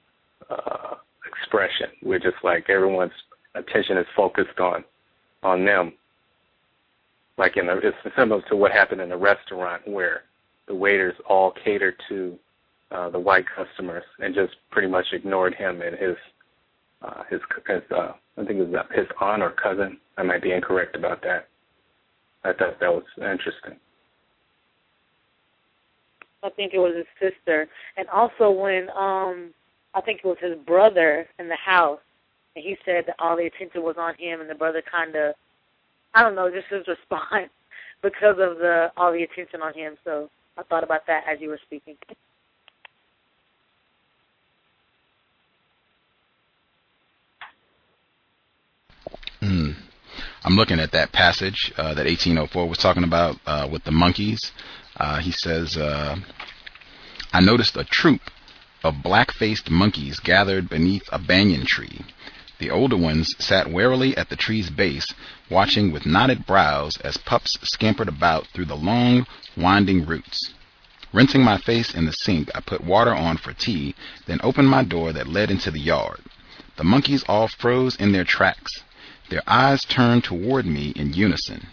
uh, 0.50 0.94
expression. 1.26 1.88
We're 2.02 2.18
just 2.18 2.36
like 2.44 2.70
everyone's 2.70 3.12
attention 3.54 3.98
is 3.98 4.06
focused 4.14 4.58
on 4.60 4.84
on 5.42 5.64
them. 5.64 5.92
Like 7.38 7.56
in 7.56 7.68
a, 7.68 7.76
it's 7.76 7.96
similar 8.16 8.42
to 8.48 8.56
what 8.56 8.72
happened 8.72 9.00
in 9.00 9.08
the 9.08 9.16
restaurant 9.16 9.86
where 9.86 10.22
the 10.68 10.74
waiters 10.74 11.14
all 11.28 11.52
cater 11.64 11.94
to 12.08 12.38
uh, 12.90 13.10
the 13.10 13.18
white 13.18 13.44
customers 13.54 14.04
and 14.18 14.34
just 14.34 14.54
pretty 14.70 14.88
much 14.88 15.06
ignored 15.12 15.54
him 15.54 15.82
and 15.82 15.96
his 15.98 16.16
uh, 17.02 17.22
his 17.28 17.40
his 17.66 17.82
uh, 17.94 18.12
I 18.38 18.44
think 18.44 18.58
it 18.58 18.68
was 18.68 18.86
his 18.94 19.06
aunt 19.20 19.42
or 19.42 19.50
cousin. 19.50 19.98
I 20.16 20.22
might 20.22 20.42
be 20.42 20.52
incorrect 20.52 20.96
about 20.96 21.22
that. 21.22 21.48
I 22.44 22.52
thought 22.52 22.80
that 22.80 22.92
was 22.92 23.04
interesting. 23.16 23.76
I 26.42 26.50
think 26.50 26.74
it 26.74 26.78
was 26.78 26.94
his 26.96 27.32
sister, 27.32 27.68
and 27.96 28.08
also 28.08 28.50
when 28.50 28.88
um 28.90 29.52
I 29.94 30.00
think 30.00 30.20
it 30.22 30.26
was 30.26 30.38
his 30.40 30.56
brother 30.66 31.26
in 31.38 31.48
the 31.48 31.56
house, 31.56 32.00
and 32.54 32.64
he 32.64 32.76
said 32.84 33.04
that 33.06 33.16
all 33.18 33.36
the 33.36 33.46
attention 33.46 33.82
was 33.82 33.96
on 33.98 34.14
him, 34.18 34.40
and 34.40 34.48
the 34.48 34.54
brother 34.54 34.82
kind 34.90 35.16
of 35.16 35.34
I 36.14 36.22
don't 36.22 36.34
know, 36.34 36.50
just 36.50 36.68
his 36.68 36.86
response 36.88 37.50
because 38.02 38.36
of 38.38 38.58
the 38.58 38.90
all 38.96 39.12
the 39.12 39.22
attention 39.22 39.60
on 39.60 39.74
him. 39.74 39.96
So 40.04 40.30
I 40.56 40.62
thought 40.62 40.84
about 40.84 41.06
that 41.08 41.24
as 41.30 41.40
you 41.40 41.48
were 41.48 41.60
speaking. 41.66 41.96
I'm 50.46 50.54
looking 50.54 50.78
at 50.78 50.92
that 50.92 51.10
passage 51.10 51.72
uh, 51.76 51.94
that 51.94 52.06
1804 52.06 52.68
was 52.68 52.78
talking 52.78 53.02
about 53.02 53.36
uh, 53.46 53.68
with 53.68 53.82
the 53.82 53.90
monkeys. 53.90 54.52
Uh, 54.96 55.18
he 55.18 55.32
says, 55.32 55.76
uh, 55.76 56.14
I 57.32 57.40
noticed 57.40 57.76
a 57.76 57.82
troop 57.82 58.20
of 58.84 59.02
black-faced 59.02 59.68
monkeys 59.72 60.20
gathered 60.20 60.68
beneath 60.68 61.02
a 61.10 61.18
banyan 61.18 61.66
tree. 61.66 62.04
The 62.60 62.70
older 62.70 62.96
ones 62.96 63.34
sat 63.40 63.68
warily 63.68 64.16
at 64.16 64.28
the 64.28 64.36
tree's 64.36 64.70
base, 64.70 65.12
watching 65.50 65.90
with 65.90 66.06
knotted 66.06 66.46
brows 66.46 66.96
as 66.98 67.16
pups 67.16 67.58
scampered 67.62 68.08
about 68.08 68.46
through 68.54 68.66
the 68.66 68.76
long, 68.76 69.26
winding 69.56 70.06
roots. 70.06 70.54
Rinsing 71.12 71.42
my 71.42 71.58
face 71.58 71.92
in 71.92 72.04
the 72.06 72.12
sink, 72.12 72.50
I 72.54 72.60
put 72.60 72.84
water 72.84 73.12
on 73.12 73.38
for 73.38 73.52
tea, 73.52 73.96
then 74.26 74.38
opened 74.44 74.68
my 74.68 74.84
door 74.84 75.12
that 75.12 75.26
led 75.26 75.50
into 75.50 75.72
the 75.72 75.80
yard. 75.80 76.20
The 76.76 76.84
monkeys 76.84 77.24
all 77.28 77.48
froze 77.48 77.96
in 77.96 78.12
their 78.12 78.24
tracks. 78.24 78.84
Their 79.28 79.42
eyes 79.46 79.84
turned 79.84 80.24
toward 80.24 80.66
me 80.66 80.92
in 80.94 81.12
unison. 81.12 81.66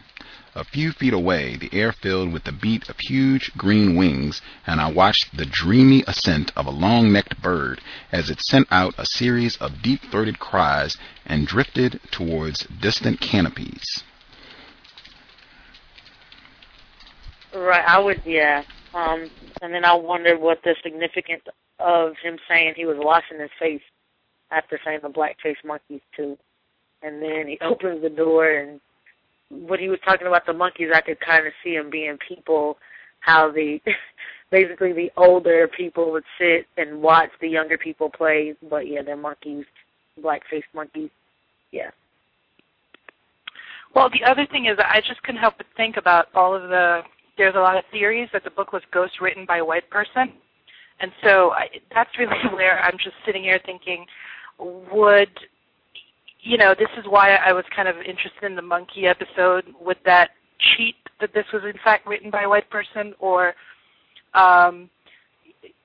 A 0.56 0.64
few 0.64 0.92
feet 0.92 1.14
away, 1.14 1.56
the 1.56 1.70
air 1.74 1.92
filled 1.92 2.32
with 2.32 2.44
the 2.44 2.52
beat 2.52 2.88
of 2.88 3.00
huge 3.00 3.52
green 3.58 3.96
wings, 3.96 4.42
and 4.68 4.80
I 4.80 4.92
watched 4.92 5.36
the 5.36 5.46
dreamy 5.46 6.04
ascent 6.08 6.52
of 6.56 6.68
a 6.68 6.72
long-necked 6.72 7.42
bird 7.42 7.82
as 8.12 8.30
it 8.30 8.40
sent 8.40 8.68
out 8.72 8.94
a 8.98 9.06
series 9.06 9.58
of 9.58 9.82
deep-throated 9.82 10.40
cries 10.40 10.96
and 11.26 11.48
drifted 11.48 12.00
towards 12.12 12.68
distant 12.82 13.20
canopies. 13.20 14.04
Right, 17.54 17.84
I 17.88 18.00
would, 18.00 18.22
yeah. 18.26 18.64
Um, 18.94 19.30
and 19.62 19.74
then 19.74 19.86
I 19.86 19.96
wondered 19.96 20.40
what 20.40 20.62
the 20.64 20.76
significance 20.84 21.44
of 21.80 22.14
him 22.22 22.38
saying 22.48 22.74
he 22.76 22.86
was 22.86 22.98
washing 23.00 23.40
his 23.40 23.50
face 23.60 23.82
after 24.52 24.80
saying 24.86 25.00
the 25.02 25.10
black-faced 25.10 25.66
monkeys 25.66 26.02
too. 26.16 26.38
And 27.04 27.22
then 27.22 27.48
he 27.48 27.58
opens 27.62 28.02
the 28.02 28.10
door 28.10 28.50
and 28.50 28.80
when 29.50 29.80
he 29.80 29.90
was 29.90 30.00
talking 30.04 30.28
about 30.28 30.46
the 30.46 30.54
monkeys, 30.54 30.90
I 30.94 31.02
could 31.02 31.20
kind 31.20 31.46
of 31.46 31.54
see 31.64 31.76
them 31.76 31.90
being 31.90 32.18
people, 32.28 32.78
how 33.20 33.52
the 33.52 33.80
basically 34.52 34.94
the 34.94 35.12
older 35.18 35.68
people 35.68 36.12
would 36.12 36.24
sit 36.40 36.68
and 36.78 37.02
watch 37.02 37.30
the 37.42 37.48
younger 37.48 37.78
people 37.78 38.10
play, 38.10 38.56
but 38.70 38.88
yeah, 38.88 39.02
they're 39.04 39.18
monkeys, 39.18 39.66
black 40.22 40.42
faced 40.50 40.68
monkeys. 40.74 41.10
Yeah. 41.72 41.92
Well, 43.96 44.10
the 44.10 44.30
other 44.30 44.48
thing 44.52 44.66
is, 44.66 44.78
I 44.80 45.02
just 45.02 45.22
couldn't 45.24 45.42
help 45.42 45.58
but 45.58 45.68
think 45.78 45.98
about 45.98 46.28
all 46.34 46.56
of 46.56 46.70
the. 46.70 47.02
There's 47.38 47.56
a 47.56 47.60
lot 47.60 47.78
of 47.78 47.84
theories 47.92 48.30
that 48.34 48.44
the 48.44 48.52
book 48.52 48.74
was 48.74 48.84
ghost 48.92 49.14
written 49.22 49.46
by 49.46 49.58
a 49.58 49.66
white 49.66 49.90
person, 49.90 50.34
and 51.00 51.12
so 51.24 51.52
I, 51.52 51.68
that's 51.94 52.12
really 52.18 52.36
where 52.54 52.80
I'm 52.80 52.98
just 52.98 53.16
sitting 53.26 53.44
here 53.44 53.60
thinking, 53.66 54.06
would 54.60 55.30
you 56.44 56.58
know, 56.58 56.76
this 56.78 56.90
is 56.98 57.06
why 57.08 57.36
I 57.36 57.54
was 57.54 57.64
kind 57.74 57.88
of 57.88 57.96
interested 57.98 58.44
in 58.44 58.56
the 58.56 58.62
monkey 58.62 59.08
episode. 59.08 59.66
with 59.80 59.98
that 60.06 60.32
cheat 60.60 60.96
that 61.20 61.34
this 61.34 61.46
was 61.54 61.64
in 61.64 61.80
fact 61.84 62.06
written 62.06 62.30
by 62.30 62.44
a 62.44 62.50
white 62.50 62.70
person, 62.70 63.14
or, 63.20 63.54
um, 64.34 64.90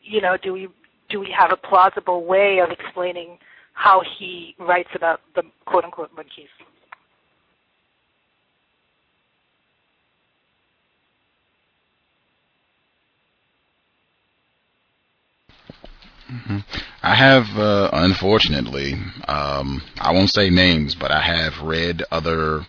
you 0.03 0.21
know, 0.21 0.37
do 0.37 0.53
we 0.53 0.69
do 1.09 1.21
we 1.21 1.31
have 1.37 1.53
a 1.53 1.57
plausible 1.57 2.25
way 2.25 2.59
of 2.59 2.71
explaining 2.71 3.39
how 3.73 4.03
he 4.19 4.55
writes 4.59 4.91
about 4.95 5.21
the 5.35 5.43
quote 5.67 5.85
unquote 5.85 6.11
monkeys? 6.15 6.49
Mm-hmm. 16.31 16.59
I 17.03 17.15
have, 17.15 17.59
uh, 17.59 17.91
unfortunately, 17.93 18.95
um, 19.27 19.83
I 19.99 20.13
won't 20.13 20.31
say 20.31 20.51
names, 20.51 20.95
but 20.95 21.11
I 21.11 21.23
have 21.23 21.63
read 21.63 22.03
other 22.11 22.67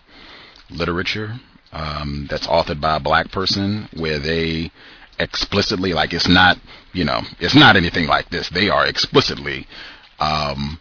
literature 0.70 1.38
um, 1.72 2.26
that's 2.30 2.46
authored 2.46 2.80
by 2.80 2.96
a 2.96 3.00
black 3.00 3.30
person 3.30 3.88
where 3.94 4.18
they 4.18 4.70
explicitly, 5.18 5.92
like 5.92 6.12
it's 6.14 6.28
not, 6.28 6.58
you 6.94 7.04
know, 7.04 7.20
it's 7.38 7.54
not 7.54 7.76
anything 7.76 8.06
like 8.06 8.30
this. 8.30 8.48
They 8.48 8.70
are 8.70 8.86
explicitly 8.86 9.66
um, 10.18 10.80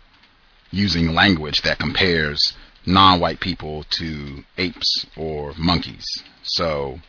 using 0.72 1.14
language 1.14 1.62
that 1.64 1.80
compares 1.80 2.54
non-white 2.86 3.42
people 3.42 3.84
to 3.90 4.44
apes 4.58 5.06
or 5.18 5.54
monkeys. 5.58 6.06
So, 6.44 7.00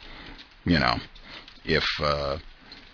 you 0.65 0.79
know, 0.81 0.99
if 1.65 1.85
uh, 2.03 2.39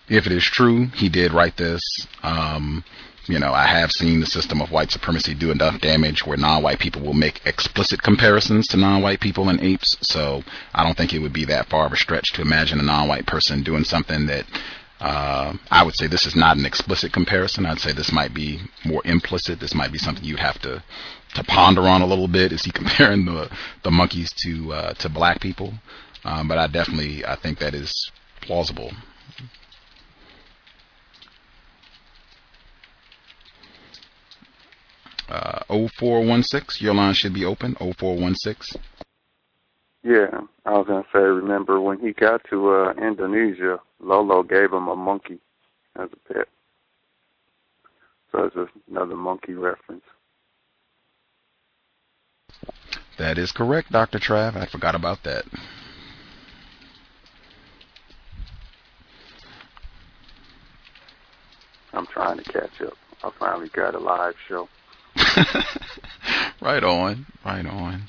if 0.09 0.25
it 0.25 0.31
is 0.31 0.43
true, 0.43 0.87
he 0.95 1.09
did 1.09 1.33
write 1.33 1.57
this. 1.57 1.81
Um, 2.23 2.83
you 3.27 3.39
know, 3.39 3.53
I 3.53 3.65
have 3.67 3.91
seen 3.91 4.21
the 4.21 4.25
system 4.25 4.61
of 4.61 4.71
white 4.71 4.91
supremacy 4.91 5.33
do 5.33 5.51
enough 5.51 5.81
damage 5.81 6.25
where 6.25 6.37
non-white 6.37 6.79
people 6.79 7.01
will 7.01 7.13
make 7.13 7.45
explicit 7.45 8.01
comparisons 8.01 8.67
to 8.67 8.77
non-white 8.77 9.19
people 9.19 9.49
and 9.49 9.59
apes. 9.59 9.97
So 10.01 10.43
I 10.73 10.83
don't 10.83 10.95
think 10.95 11.13
it 11.13 11.19
would 11.19 11.33
be 11.33 11.45
that 11.45 11.67
far 11.67 11.85
of 11.85 11.93
a 11.93 11.97
stretch 11.97 12.31
to 12.33 12.41
imagine 12.41 12.79
a 12.79 12.83
non-white 12.83 13.27
person 13.27 13.63
doing 13.63 13.83
something 13.83 14.27
that 14.27 14.45
uh, 14.99 15.53
I 15.69 15.83
would 15.83 15.95
say 15.95 16.07
this 16.07 16.25
is 16.25 16.35
not 16.35 16.57
an 16.57 16.65
explicit 16.65 17.13
comparison. 17.13 17.65
I'd 17.65 17.79
say 17.79 17.91
this 17.91 18.11
might 18.11 18.33
be 18.33 18.61
more 18.85 19.01
implicit. 19.05 19.59
This 19.59 19.75
might 19.75 19.91
be 19.91 19.99
something 19.99 20.23
you'd 20.23 20.39
have 20.39 20.59
to 20.61 20.83
to 21.35 21.43
ponder 21.43 21.87
on 21.87 22.01
a 22.01 22.07
little 22.07 22.27
bit. 22.27 22.51
Is 22.51 22.63
he 22.63 22.71
comparing 22.81 23.25
the 23.25 23.49
the 23.83 23.91
monkeys 23.91 24.31
to 24.43 24.73
uh, 24.73 24.93
to 24.93 25.09
black 25.09 25.39
people? 25.39 25.73
Um, 26.23 26.47
but 26.47 26.57
I 26.57 26.67
definitely 26.67 27.25
I 27.25 27.35
think 27.35 27.59
that 27.59 27.75
is 27.75 27.93
plausible. 28.41 28.91
Uh, 35.29 35.63
0416, 35.67 36.85
your 36.85 36.93
line 36.95 37.13
should 37.13 37.33
be 37.33 37.45
open. 37.45 37.75
0416. 37.75 38.81
Yeah, 40.03 40.41
I 40.65 40.71
was 40.71 40.87
gonna 40.87 41.03
say. 41.11 41.19
Remember 41.19 41.81
when 41.81 41.99
he 41.99 42.13
got 42.13 42.41
to 42.49 42.69
uh, 42.69 42.93
Indonesia, 42.93 43.79
Lolo 43.99 44.41
gave 44.41 44.71
him 44.71 44.87
a 44.87 44.95
monkey 44.95 45.39
as 45.97 46.07
a 46.13 46.33
pet. 46.33 46.47
So 48.31 48.43
it's 48.45 48.55
just 48.55 48.71
another 48.89 49.15
monkey 49.15 49.53
reference. 49.53 50.03
That 53.17 53.37
is 53.37 53.51
correct, 53.51 53.91
Dr. 53.91 54.19
Trav. 54.19 54.55
I 54.55 54.65
forgot 54.67 54.95
about 54.95 55.23
that. 55.23 55.43
I'm 61.93 62.05
trying 62.05 62.37
to 62.37 62.43
catch 62.43 62.81
up. 62.81 62.93
I 63.23 63.31
finally 63.39 63.69
got 63.69 63.95
a 63.95 63.99
live 63.99 64.35
show. 64.47 64.69
right 66.61 66.83
on, 66.83 67.25
right 67.45 67.65
on. 67.65 68.03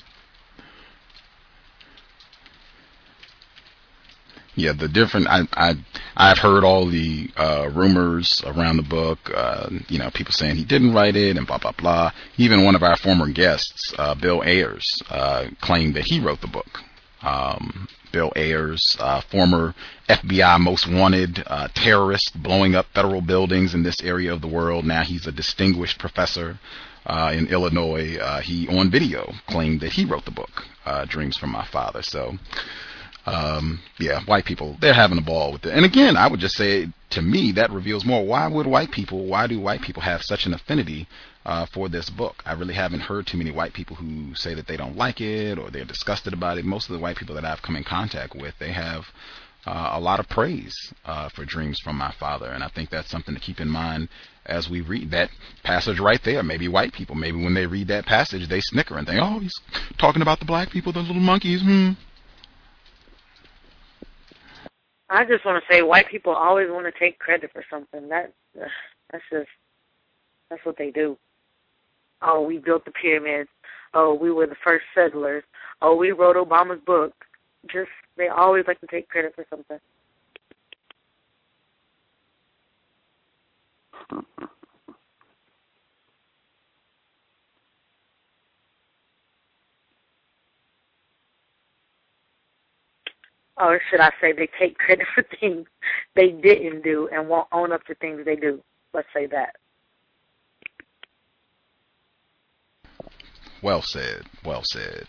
Yeah, 4.59 4.73
the 4.73 4.89
different. 4.89 5.27
I 5.27 5.47
I 5.53 5.75
I've 6.17 6.39
heard 6.39 6.65
all 6.65 6.85
the 6.85 7.29
uh, 7.37 7.69
rumors 7.73 8.43
around 8.45 8.75
the 8.75 8.83
book. 8.83 9.19
Uh, 9.33 9.69
you 9.87 9.99
know, 9.99 10.09
people 10.13 10.33
saying 10.33 10.57
he 10.57 10.65
didn't 10.65 10.93
write 10.93 11.15
it 11.15 11.37
and 11.37 11.47
blah 11.47 11.59
blah 11.59 11.71
blah. 11.71 12.11
Even 12.37 12.65
one 12.65 12.75
of 12.75 12.83
our 12.83 12.97
former 12.97 13.29
guests, 13.31 13.93
uh, 13.97 14.15
Bill 14.15 14.43
Ayers, 14.43 14.85
uh, 15.09 15.45
claimed 15.61 15.95
that 15.95 16.05
he 16.05 16.19
wrote 16.19 16.41
the 16.41 16.47
book. 16.47 16.79
Um, 17.21 17.87
Bill 18.11 18.33
Ayers, 18.35 18.97
uh, 18.99 19.21
former 19.21 19.75
FBI 20.09 20.59
most 20.59 20.91
wanted 20.91 21.43
uh, 21.47 21.69
terrorist, 21.73 22.31
blowing 22.41 22.75
up 22.75 22.87
federal 22.93 23.21
buildings 23.21 23.73
in 23.73 23.83
this 23.83 24.01
area 24.01 24.33
of 24.33 24.41
the 24.41 24.47
world. 24.47 24.83
Now 24.83 25.03
he's 25.03 25.27
a 25.27 25.31
distinguished 25.31 25.99
professor 25.99 26.59
uh, 27.05 27.31
in 27.35 27.47
Illinois, 27.47 28.17
uh, 28.17 28.41
he 28.41 28.67
on 28.67 28.91
video 28.91 29.31
claimed 29.47 29.81
that 29.81 29.91
he 29.91 30.05
wrote 30.05 30.25
the 30.25 30.31
book, 30.31 30.51
uh, 30.85 31.05
Dreams 31.05 31.37
from 31.37 31.51
My 31.51 31.65
Father. 31.65 32.01
So, 32.01 32.37
um, 33.25 33.79
yeah, 33.99 34.21
white 34.25 34.45
people, 34.45 34.77
they're 34.81 34.93
having 34.93 35.17
a 35.17 35.21
ball 35.21 35.51
with 35.51 35.65
it. 35.65 35.73
And 35.73 35.85
again, 35.85 36.17
I 36.17 36.27
would 36.27 36.39
just 36.39 36.55
say 36.55 36.87
to 37.11 37.21
me, 37.21 37.51
that 37.53 37.71
reveals 37.71 38.05
more. 38.05 38.25
Why 38.25 38.47
would 38.47 38.67
white 38.67 38.91
people, 38.91 39.25
why 39.25 39.47
do 39.47 39.59
white 39.59 39.81
people 39.81 40.01
have 40.01 40.21
such 40.21 40.45
an 40.45 40.53
affinity 40.53 41.07
uh, 41.45 41.65
for 41.73 41.89
this 41.89 42.09
book? 42.09 42.43
I 42.45 42.53
really 42.53 42.75
haven't 42.75 43.01
heard 43.01 43.25
too 43.25 43.37
many 43.37 43.51
white 43.51 43.73
people 43.73 43.95
who 43.95 44.35
say 44.35 44.53
that 44.53 44.67
they 44.67 44.77
don't 44.77 44.95
like 44.95 45.19
it 45.19 45.57
or 45.57 45.71
they're 45.71 45.85
disgusted 45.85 46.33
about 46.33 46.57
it. 46.57 46.65
Most 46.65 46.89
of 46.89 46.93
the 46.93 46.99
white 46.99 47.17
people 47.17 47.35
that 47.35 47.45
I've 47.45 47.61
come 47.61 47.75
in 47.75 47.83
contact 47.83 48.35
with, 48.35 48.53
they 48.59 48.71
have 48.71 49.05
uh, 49.65 49.91
a 49.93 49.99
lot 49.99 50.19
of 50.19 50.29
praise 50.29 50.75
uh, 51.05 51.29
for 51.29 51.45
Dreams 51.45 51.79
from 51.83 51.97
My 51.97 52.13
Father. 52.19 52.47
And 52.47 52.63
I 52.63 52.69
think 52.69 52.89
that's 52.89 53.09
something 53.09 53.35
to 53.35 53.41
keep 53.41 53.59
in 53.59 53.69
mind 53.69 54.09
as 54.45 54.69
we 54.69 54.81
read 54.81 55.11
that 55.11 55.29
passage 55.63 55.99
right 55.99 56.21
there. 56.23 56.43
Maybe 56.43 56.67
white 56.67 56.93
people, 56.93 57.15
maybe 57.15 57.43
when 57.43 57.53
they 57.53 57.65
read 57.65 57.87
that 57.89 58.05
passage, 58.05 58.47
they 58.47 58.61
snicker 58.61 58.97
and 58.97 59.05
think, 59.05 59.19
oh, 59.21 59.39
he's 59.39 59.53
talking 59.97 60.21
about 60.21 60.39
the 60.39 60.45
black 60.45 60.71
people, 60.71 60.91
the 60.91 60.99
little 60.99 61.15
monkeys. 61.15 61.61
Hmm. 61.61 61.91
I 65.09 65.25
just 65.25 65.43
want 65.43 65.61
to 65.61 65.73
say, 65.73 65.81
white 65.81 66.07
people 66.07 66.33
always 66.33 66.69
want 66.69 66.85
to 66.85 66.99
take 66.99 67.17
credit 67.17 67.51
for 67.51 67.65
something. 67.69 68.09
That 68.09 68.31
uh, 68.59 68.67
that's 69.11 69.23
just 69.31 69.49
that's 70.49 70.63
what 70.65 70.77
they 70.77 70.91
do. 70.91 71.17
Oh, 72.21 72.41
we 72.41 72.59
built 72.59 72.85
the 72.85 72.91
pyramids. 72.91 73.49
Oh, 73.93 74.13
we 74.13 74.31
were 74.31 74.45
the 74.45 74.55
first 74.63 74.85
settlers. 74.93 75.43
Oh, 75.81 75.95
we 75.95 76.11
wrote 76.11 76.35
Obama's 76.35 76.81
book. 76.85 77.13
just 77.71 77.89
they 78.17 78.27
always 78.27 78.65
like 78.67 78.79
to 78.81 78.87
take 78.87 79.09
credit 79.09 79.33
for 79.35 79.45
something. 79.49 79.79
or 93.59 93.81
should 93.89 93.99
I 93.99 94.11
say 94.21 94.31
they 94.31 94.49
take 94.59 94.77
credit 94.77 95.05
for 95.13 95.25
things 95.39 95.67
they 96.15 96.29
didn't 96.29 96.83
do 96.83 97.09
and 97.11 97.27
won't 97.27 97.47
own 97.51 97.71
up 97.71 97.85
to 97.85 97.95
things 97.95 98.21
they 98.25 98.35
do. 98.35 98.61
Let's 98.93 99.07
say 99.13 99.27
that. 99.27 99.55
Well 103.61 103.81
said. 103.81 104.23
Well 104.45 104.63
said. 104.63 105.05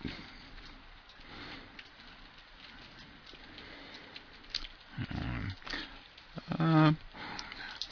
Uh, 6.59 6.93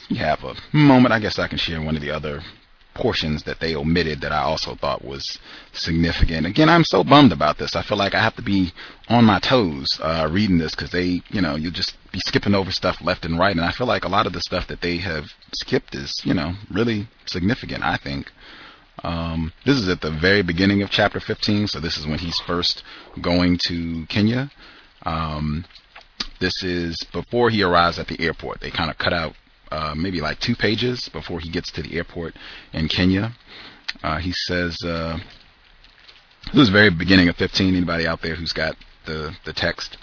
you 0.09 0.17
have 0.17 0.43
a 0.43 0.55
moment. 0.73 1.13
I 1.13 1.19
guess 1.19 1.39
I 1.39 1.47
can 1.47 1.57
share 1.57 1.81
one 1.81 1.95
of 1.95 2.01
the 2.01 2.11
other 2.11 2.41
portions 2.95 3.43
that 3.43 3.59
they 3.59 3.75
omitted 3.75 4.19
that 4.21 4.31
I 4.31 4.41
also 4.41 4.75
thought 4.75 5.05
was 5.05 5.39
significant. 5.73 6.45
Again, 6.45 6.67
I'm 6.67 6.83
so 6.83 7.03
bummed 7.03 7.31
about 7.31 7.57
this. 7.57 7.75
I 7.75 7.83
feel 7.83 7.97
like 7.97 8.13
I 8.13 8.21
have 8.21 8.35
to 8.35 8.41
be 8.41 8.73
on 9.07 9.23
my 9.23 9.39
toes 9.39 9.87
uh, 10.01 10.27
reading 10.29 10.57
this 10.57 10.75
because 10.75 10.91
they, 10.91 11.21
you 11.29 11.41
know, 11.41 11.55
you 11.55 11.71
just 11.71 11.95
be 12.11 12.19
skipping 12.19 12.55
over 12.55 12.71
stuff 12.71 12.97
left 13.01 13.25
and 13.25 13.39
right, 13.39 13.55
and 13.55 13.63
I 13.63 13.71
feel 13.71 13.87
like 13.87 14.03
a 14.03 14.09
lot 14.09 14.27
of 14.27 14.33
the 14.33 14.41
stuff 14.41 14.67
that 14.67 14.81
they 14.81 14.97
have 14.97 15.25
skipped 15.53 15.95
is, 15.95 16.13
you 16.23 16.33
know, 16.33 16.53
really 16.69 17.07
significant. 17.25 17.83
I 17.83 17.97
think. 17.97 18.31
Um, 19.01 19.53
this 19.65 19.77
is 19.77 19.87
at 19.87 20.01
the 20.01 20.11
very 20.11 20.41
beginning 20.41 20.81
of 20.81 20.89
chapter 20.89 21.21
15, 21.21 21.67
so 21.67 21.79
this 21.79 21.97
is 21.97 22.05
when 22.05 22.19
he's 22.19 22.37
first 22.39 22.83
going 23.21 23.57
to 23.67 24.05
Kenya. 24.07 24.51
Um, 25.03 25.63
this 26.39 26.63
is 26.63 26.95
before 27.11 27.49
he 27.49 27.63
arrives 27.63 27.99
at 27.99 28.07
the 28.07 28.19
airport. 28.19 28.61
They 28.61 28.71
kind 28.71 28.89
of 28.89 28.97
cut 28.97 29.13
out 29.13 29.33
uh, 29.71 29.93
maybe 29.95 30.21
like 30.21 30.39
two 30.39 30.55
pages 30.55 31.09
before 31.09 31.39
he 31.39 31.49
gets 31.49 31.71
to 31.73 31.81
the 31.81 31.95
airport 31.95 32.35
in 32.73 32.87
Kenya. 32.87 33.33
Uh, 34.03 34.17
he 34.17 34.31
says, 34.31 34.77
uh, 34.83 35.17
this 36.53 36.63
is 36.63 36.69
very 36.69 36.89
beginning 36.89 37.27
of 37.29 37.35
15. 37.35 37.75
Anybody 37.75 38.07
out 38.07 38.21
there 38.21 38.35
who's 38.35 38.53
got 38.53 38.75
the, 39.05 39.35
the 39.45 39.53
text? 39.53 39.97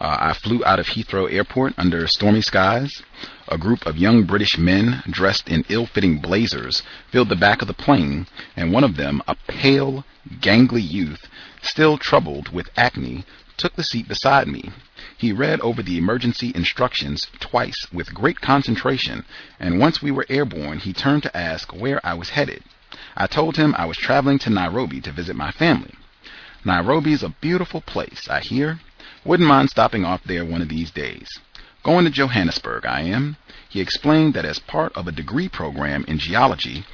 Uh, 0.00 0.16
I 0.18 0.32
flew 0.32 0.64
out 0.64 0.80
of 0.80 0.86
Heathrow 0.86 1.32
Airport 1.32 1.74
under 1.76 2.08
stormy 2.08 2.42
skies. 2.42 3.02
A 3.46 3.56
group 3.56 3.86
of 3.86 3.96
young 3.96 4.24
British 4.24 4.58
men 4.58 5.00
dressed 5.08 5.48
in 5.48 5.64
ill-fitting 5.68 6.18
blazers 6.18 6.82
filled 7.12 7.28
the 7.28 7.36
back 7.36 7.62
of 7.62 7.68
the 7.68 7.74
plane, 7.74 8.26
and 8.56 8.72
one 8.72 8.82
of 8.82 8.96
them, 8.96 9.22
a 9.28 9.36
pale, 9.46 10.04
gangly 10.40 10.82
youth, 10.82 11.28
still 11.62 11.98
troubled 11.98 12.48
with 12.48 12.68
acne, 12.76 13.24
took 13.56 13.74
the 13.76 13.84
seat 13.84 14.08
beside 14.08 14.48
me. 14.48 14.70
He 15.16 15.32
read 15.32 15.60
over 15.60 15.82
the 15.82 15.98
emergency 15.98 16.52
instructions 16.54 17.26
twice 17.40 17.86
with 17.92 18.14
great 18.14 18.40
concentration, 18.40 19.24
and 19.60 19.78
once 19.78 20.02
we 20.02 20.10
were 20.10 20.26
airborne, 20.28 20.78
he 20.78 20.92
turned 20.92 21.22
to 21.24 21.36
ask 21.36 21.72
where 21.72 22.00
I 22.04 22.14
was 22.14 22.30
headed. 22.30 22.64
I 23.16 23.26
told 23.26 23.56
him 23.56 23.74
I 23.76 23.86
was 23.86 23.96
traveling 23.96 24.38
to 24.40 24.50
Nairobi 24.50 25.00
to 25.02 25.12
visit 25.12 25.36
my 25.36 25.50
family. 25.50 25.94
Nairobi's 26.64 27.22
a 27.22 27.34
beautiful 27.40 27.80
place, 27.80 28.28
I 28.28 28.40
hear. 28.40 28.80
Wouldn't 29.24 29.48
mind 29.48 29.70
stopping 29.70 30.04
off 30.04 30.22
there 30.24 30.44
one 30.44 30.62
of 30.62 30.68
these 30.68 30.90
days. 30.90 31.28
Going 31.82 32.04
to 32.04 32.10
Johannesburg, 32.10 32.86
I 32.86 33.00
am. 33.00 33.36
He 33.68 33.80
explained 33.80 34.34
that 34.34 34.44
as 34.44 34.58
part 34.58 34.92
of 34.96 35.08
a 35.08 35.12
degree 35.12 35.48
program 35.48 36.04
in 36.06 36.18
geology, 36.18 36.84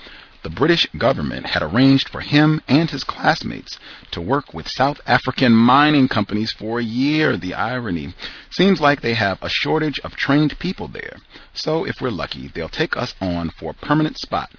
the 0.48 0.54
British 0.54 0.86
government 0.96 1.44
had 1.44 1.62
arranged 1.62 2.08
for 2.08 2.22
him 2.22 2.62
and 2.66 2.88
his 2.88 3.04
classmates 3.04 3.78
to 4.10 4.18
work 4.18 4.54
with 4.54 4.66
South 4.66 4.98
African 5.06 5.52
mining 5.52 6.08
companies 6.08 6.52
for 6.52 6.78
a 6.78 6.82
year. 6.82 7.36
The 7.36 7.52
irony. 7.52 8.14
Seems 8.48 8.80
like 8.80 9.02
they 9.02 9.12
have 9.12 9.38
a 9.42 9.50
shortage 9.50 10.00
of 10.00 10.16
trained 10.16 10.58
people 10.58 10.88
there. 10.88 11.18
So 11.52 11.84
if 11.84 12.00
we're 12.00 12.08
lucky, 12.08 12.48
they'll 12.48 12.70
take 12.70 12.96
us 12.96 13.14
on 13.20 13.50
for 13.50 13.72
a 13.72 13.86
permanent 13.86 14.16
spot. 14.16 14.50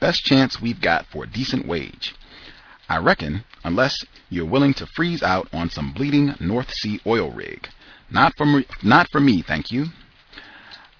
Best 0.00 0.24
chance 0.24 0.60
we've 0.60 0.80
got 0.80 1.06
for 1.06 1.22
a 1.22 1.30
decent 1.30 1.64
wage. 1.64 2.12
I 2.88 2.96
reckon, 2.96 3.44
unless 3.62 4.04
you're 4.30 4.44
willing 4.44 4.74
to 4.74 4.86
freeze 4.96 5.22
out 5.22 5.46
on 5.52 5.70
some 5.70 5.92
bleeding 5.92 6.34
North 6.40 6.72
Sea 6.72 6.98
oil 7.06 7.30
rig. 7.30 7.68
Not 8.10 8.36
for 8.36 8.46
me, 8.46 8.66
not 8.82 9.06
for 9.12 9.20
me, 9.20 9.42
thank 9.42 9.70
you. 9.70 9.90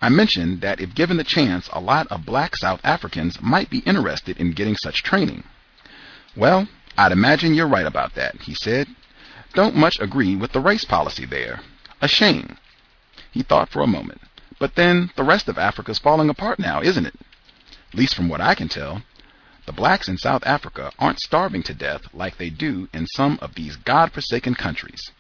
I 0.02 0.08
mentioned 0.08 0.62
that 0.62 0.80
if 0.80 0.94
given 0.94 1.18
the 1.18 1.24
chance, 1.24 1.68
a 1.72 1.80
lot 1.80 2.06
of 2.08 2.24
black 2.24 2.56
South 2.56 2.80
Africans 2.82 3.40
might 3.42 3.68
be 3.68 3.80
interested 3.80 4.38
in 4.38 4.52
getting 4.52 4.76
such 4.76 5.02
training. 5.02 5.44
Well, 6.34 6.68
I'd 6.96 7.12
imagine 7.12 7.54
you're 7.54 7.68
right 7.68 7.86
about 7.86 8.14
that, 8.14 8.42
he 8.42 8.54
said. 8.54 8.88
Don't 9.52 9.76
much 9.76 10.00
agree 10.00 10.36
with 10.36 10.52
the 10.52 10.60
race 10.60 10.84
policy 10.84 11.26
there. 11.26 11.60
A 12.00 12.08
shame. 12.08 12.56
He 13.30 13.42
thought 13.42 13.68
for 13.68 13.82
a 13.82 13.86
moment. 13.86 14.22
But 14.58 14.74
then 14.74 15.10
the 15.16 15.24
rest 15.24 15.48
of 15.48 15.58
Africa's 15.58 15.98
falling 15.98 16.30
apart 16.30 16.58
now, 16.58 16.80
isn't 16.80 17.06
it? 17.06 17.14
At 17.92 17.98
least 17.98 18.14
from 18.14 18.28
what 18.28 18.40
I 18.40 18.54
can 18.54 18.68
tell. 18.68 19.02
The 19.66 19.72
blacks 19.72 20.08
in 20.08 20.16
South 20.16 20.42
Africa 20.46 20.92
aren't 20.98 21.20
starving 21.20 21.62
to 21.64 21.74
death 21.74 22.02
like 22.14 22.38
they 22.38 22.48
do 22.48 22.88
in 22.94 23.06
some 23.08 23.38
of 23.42 23.54
these 23.54 23.76
god-forsaken 23.76 24.54
countries. 24.54 25.10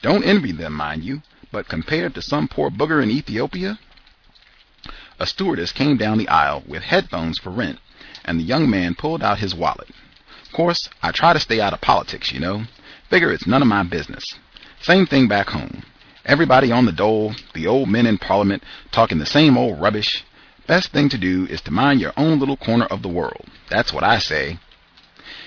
Don't 0.00 0.24
envy 0.24 0.52
them, 0.52 0.72
mind 0.72 1.04
you, 1.04 1.22
but 1.50 1.68
compared 1.68 2.14
to 2.14 2.22
some 2.22 2.48
poor 2.48 2.70
booger 2.70 3.02
in 3.02 3.10
Ethiopia, 3.10 3.78
a 5.22 5.26
stewardess 5.26 5.70
came 5.70 5.96
down 5.96 6.18
the 6.18 6.26
aisle 6.26 6.64
with 6.66 6.82
headphones 6.82 7.38
for 7.38 7.50
rent, 7.50 7.78
and 8.24 8.40
the 8.40 8.44
young 8.44 8.68
man 8.68 8.92
pulled 8.92 9.22
out 9.22 9.38
his 9.38 9.54
wallet. 9.54 9.88
Of 10.44 10.50
course, 10.50 10.88
I 11.00 11.12
try 11.12 11.32
to 11.32 11.38
stay 11.38 11.60
out 11.60 11.72
of 11.72 11.80
politics, 11.80 12.32
you 12.32 12.40
know. 12.40 12.64
Figure 13.08 13.30
it's 13.30 13.46
none 13.46 13.62
of 13.62 13.68
my 13.68 13.84
business. 13.84 14.24
Same 14.80 15.06
thing 15.06 15.28
back 15.28 15.50
home. 15.50 15.84
Everybody 16.24 16.72
on 16.72 16.86
the 16.86 16.92
dole, 16.92 17.36
the 17.54 17.68
old 17.68 17.88
men 17.88 18.04
in 18.04 18.18
parliament 18.18 18.64
talking 18.90 19.18
the 19.18 19.24
same 19.24 19.56
old 19.56 19.80
rubbish. 19.80 20.24
Best 20.66 20.90
thing 20.90 21.08
to 21.10 21.18
do 21.18 21.46
is 21.46 21.60
to 21.62 21.70
mind 21.70 22.00
your 22.00 22.14
own 22.16 22.40
little 22.40 22.56
corner 22.56 22.86
of 22.86 23.02
the 23.02 23.08
world. 23.08 23.46
That's 23.70 23.92
what 23.92 24.02
I 24.02 24.18
say. 24.18 24.58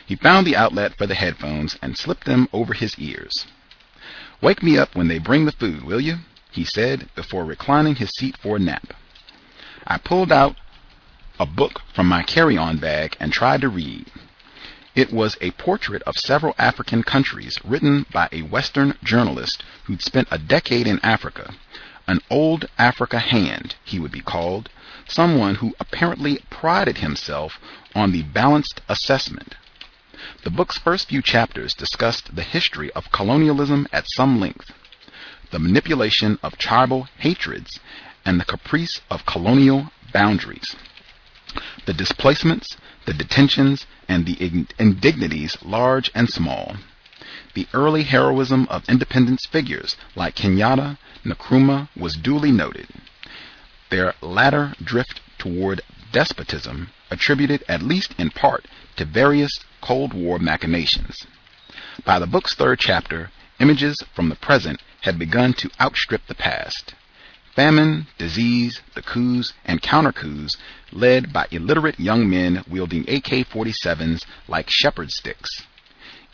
He 0.05 0.15
found 0.15 0.47
the 0.47 0.55
outlet 0.55 0.97
for 0.97 1.05
the 1.05 1.15
headphones 1.15 1.77
and 1.81 1.97
slipped 1.97 2.23
them 2.23 2.47
over 2.53 2.73
his 2.73 2.97
ears. 2.97 3.45
Wake 4.41 4.63
me 4.63 4.77
up 4.77 4.95
when 4.95 5.09
they 5.09 5.19
bring 5.19 5.43
the 5.43 5.51
food, 5.51 5.83
will 5.83 5.99
you? 5.99 6.19
he 6.49 6.63
said 6.63 7.09
before 7.13 7.43
reclining 7.43 7.95
his 7.95 8.11
seat 8.11 8.37
for 8.37 8.55
a 8.55 8.59
nap. 8.59 8.93
I 9.87 9.97
pulled 9.99 10.31
out 10.31 10.55
a 11.39 11.45
book 11.45 11.81
from 11.93 12.07
my 12.07 12.23
carry-on 12.23 12.77
bag 12.77 13.15
and 13.19 13.31
tried 13.31 13.61
to 13.61 13.69
read. 13.69 14.11
It 14.95 15.13
was 15.13 15.37
a 15.41 15.51
portrait 15.51 16.01
of 16.03 16.15
several 16.15 16.55
African 16.57 17.03
countries 17.03 17.59
written 17.63 18.05
by 18.11 18.29
a 18.31 18.41
Western 18.41 18.97
journalist 19.03 19.63
who'd 19.83 20.01
spent 20.01 20.27
a 20.31 20.39
decade 20.39 20.87
in 20.87 20.99
Africa. 21.03 21.53
An 22.07 22.21
old 22.31 22.65
Africa 22.79 23.19
hand, 23.19 23.75
he 23.83 23.99
would 23.99 24.11
be 24.11 24.21
called, 24.21 24.69
someone 25.07 25.55
who 25.55 25.75
apparently 25.79 26.39
prided 26.49 26.97
himself 26.99 27.59
on 27.93 28.11
the 28.11 28.23
balanced 28.23 28.81
assessment. 28.89 29.55
The 30.43 30.49
book's 30.49 30.79
first 30.79 31.09
few 31.09 31.21
chapters 31.21 31.73
discussed 31.73 32.35
the 32.35 32.43
history 32.43 32.91
of 32.93 33.11
colonialism 33.11 33.87
at 33.91 34.09
some 34.15 34.39
length, 34.39 34.71
the 35.51 35.59
manipulation 35.59 36.39
of 36.41 36.57
tribal 36.57 37.07
hatreds 37.17 37.79
and 38.25 38.39
the 38.39 38.45
caprice 38.45 39.01
of 39.09 39.25
colonial 39.25 39.91
boundaries. 40.11 40.75
The 41.85 41.93
displacements, 41.93 42.75
the 43.05 43.13
detentions, 43.13 43.85
and 44.07 44.25
the 44.25 44.67
indignities 44.79 45.57
large 45.61 46.11
and 46.15 46.29
small. 46.29 46.77
The 47.53 47.67
early 47.73 48.03
heroism 48.03 48.67
of 48.69 48.89
independence 48.89 49.45
figures 49.45 49.95
like 50.15 50.35
Kenyatta, 50.35 50.97
Nkrumah 51.23 51.89
was 51.95 52.15
duly 52.15 52.51
noted. 52.51 52.87
Their 53.89 54.15
latter 54.21 54.73
drift 54.83 55.21
toward 55.37 55.81
despotism 56.11 56.89
attributed 57.09 57.63
at 57.69 57.81
least 57.81 58.13
in 58.17 58.31
part 58.31 58.65
to 58.97 59.05
various 59.05 59.59
Cold 59.81 60.13
War 60.13 60.39
machinations. 60.39 61.25
By 62.03 62.19
the 62.19 62.27
book's 62.27 62.55
third 62.55 62.79
chapter, 62.79 63.31
images 63.59 64.03
from 64.13 64.29
the 64.29 64.35
present 64.35 64.81
had 65.01 65.19
begun 65.19 65.53
to 65.53 65.69
outstrip 65.79 66.25
the 66.27 66.35
past. 66.35 66.93
Famine, 67.55 68.07
disease, 68.17 68.81
the 68.95 69.01
coups, 69.01 69.53
and 69.63 69.81
counter 69.81 70.11
coups 70.11 70.57
led 70.91 71.31
by 71.31 71.47
illiterate 71.51 71.97
young 71.97 72.29
men 72.29 72.63
wielding 72.67 73.03
AK-47s 73.03 74.25
like 74.49 74.69
shepherd 74.69 75.09
sticks. 75.09 75.63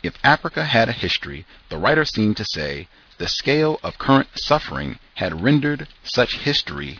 If 0.02 0.18
Africa 0.24 0.64
had 0.64 0.88
a 0.88 0.92
history, 0.92 1.46
the 1.68 1.78
writer 1.78 2.04
seemed 2.04 2.36
to 2.38 2.44
say, 2.44 2.88
the 3.18 3.28
scale 3.28 3.78
of 3.84 3.98
current 3.98 4.28
suffering 4.34 4.98
had 5.14 5.42
rendered 5.42 5.86
such 6.02 6.38
history 6.38 6.98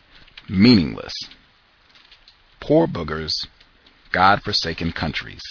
meaningless. 0.49 1.15
Poor 2.61 2.87
boogers, 2.87 3.49
God-forsaken 4.13 4.93
countries. 4.93 5.43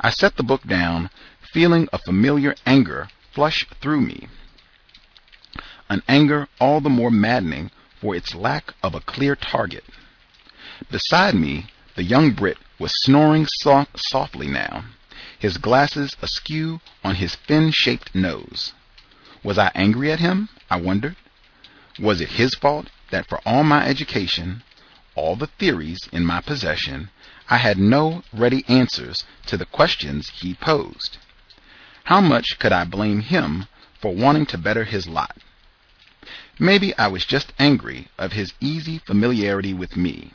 I 0.00 0.10
set 0.10 0.36
the 0.36 0.42
book 0.42 0.64
down, 0.64 1.10
feeling 1.52 1.88
a 1.92 1.98
familiar 1.98 2.56
anger 2.66 3.10
flush 3.32 3.64
through 3.80 4.00
me 4.00 4.26
an 5.88 6.02
anger 6.08 6.48
all 6.60 6.80
the 6.80 6.90
more 6.90 7.10
maddening 7.10 7.70
for 8.00 8.14
its 8.14 8.34
lack 8.34 8.74
of 8.82 8.94
a 8.94 9.00
clear 9.00 9.34
target. 9.34 9.84
Beside 10.90 11.34
me, 11.34 11.66
the 11.96 12.04
young 12.04 12.30
Brit 12.32 12.58
was 12.78 12.92
snoring 13.02 13.46
softly 13.96 14.46
now, 14.46 14.84
his 15.38 15.56
glasses 15.56 16.16
askew 16.20 16.80
on 17.04 17.14
his 17.14 17.36
fin-shaped 17.36 18.14
nose. 18.14 18.72
Was 19.44 19.56
I 19.56 19.70
angry 19.74 20.10
at 20.10 20.18
him? 20.18 20.48
I 20.68 20.80
wondered. 20.80 21.16
Was 21.98 22.20
it 22.20 22.30
his 22.30 22.54
fault 22.54 22.90
that 23.10 23.28
for 23.28 23.40
all 23.46 23.62
my 23.62 23.86
education, 23.86 24.62
all 25.14 25.36
the 25.36 25.46
theories 25.46 26.08
in 26.12 26.26
my 26.26 26.40
possession, 26.40 27.10
I 27.48 27.58
had 27.58 27.78
no 27.78 28.24
ready 28.32 28.64
answers 28.68 29.24
to 29.46 29.56
the 29.56 29.66
questions 29.66 30.28
he 30.30 30.54
posed? 30.54 31.18
How 32.04 32.20
much 32.20 32.58
could 32.58 32.72
I 32.72 32.84
blame 32.84 33.20
him 33.20 33.66
for 34.00 34.14
wanting 34.14 34.46
to 34.46 34.58
better 34.58 34.84
his 34.84 35.06
lot? 35.06 35.36
Maybe 36.60 36.96
I 36.98 37.06
was 37.06 37.24
just 37.24 37.52
angry 37.58 38.08
of 38.18 38.32
his 38.32 38.52
easy 38.60 38.98
familiarity 38.98 39.72
with 39.72 39.96
me, 39.96 40.32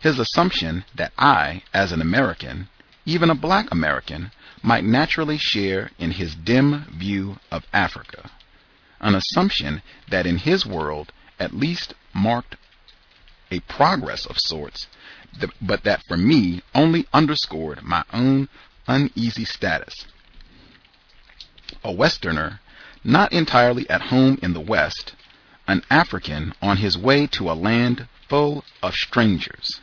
his 0.00 0.18
assumption 0.18 0.84
that 0.94 1.12
I, 1.16 1.62
as 1.72 1.92
an 1.92 2.00
American, 2.00 2.68
even 3.04 3.30
a 3.30 3.34
black 3.36 3.70
American, 3.70 4.32
might 4.62 4.82
naturally 4.82 5.38
share 5.38 5.92
in 5.98 6.10
his 6.10 6.34
dim 6.34 6.86
view 6.92 7.38
of 7.52 7.64
Africa, 7.72 8.28
an 9.00 9.14
assumption 9.14 9.82
that 10.08 10.26
in 10.26 10.38
his 10.38 10.66
world 10.66 11.12
at 11.38 11.54
least 11.54 11.94
marked 12.12 12.56
a 13.52 13.60
progress 13.60 14.26
of 14.26 14.38
sorts, 14.38 14.88
but 15.60 15.84
that 15.84 16.02
for 16.08 16.16
me 16.16 16.60
only 16.74 17.06
underscored 17.12 17.82
my 17.84 18.02
own 18.12 18.48
uneasy 18.88 19.44
status. 19.44 20.06
A 21.84 21.92
Westerner, 21.92 22.58
not 23.04 23.32
entirely 23.32 23.88
at 23.88 24.02
home 24.02 24.38
in 24.42 24.52
the 24.52 24.60
West, 24.60 25.14
an 25.66 25.82
African 25.90 26.54
on 26.62 26.76
his 26.78 26.96
way 26.96 27.26
to 27.26 27.50
a 27.50 27.54
land 27.54 28.08
full 28.28 28.64
of 28.82 28.94
strangers. 28.94 29.80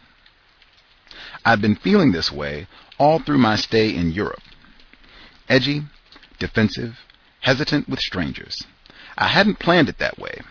I've 1.45 1.61
been 1.61 1.76
feeling 1.76 2.11
this 2.11 2.31
way 2.31 2.68
all 2.97 3.19
through 3.19 3.39
my 3.39 3.55
stay 3.55 3.93
in 3.93 4.11
Europe. 4.11 4.43
Edgy, 5.49 5.84
defensive, 6.39 6.99
hesitant 7.41 7.89
with 7.89 7.99
strangers. 7.99 8.64
I 9.18 9.27
hadn't 9.27 9.60
planned 9.60 9.89
it 9.89 9.97
that 9.99 10.18
way. 10.18 10.41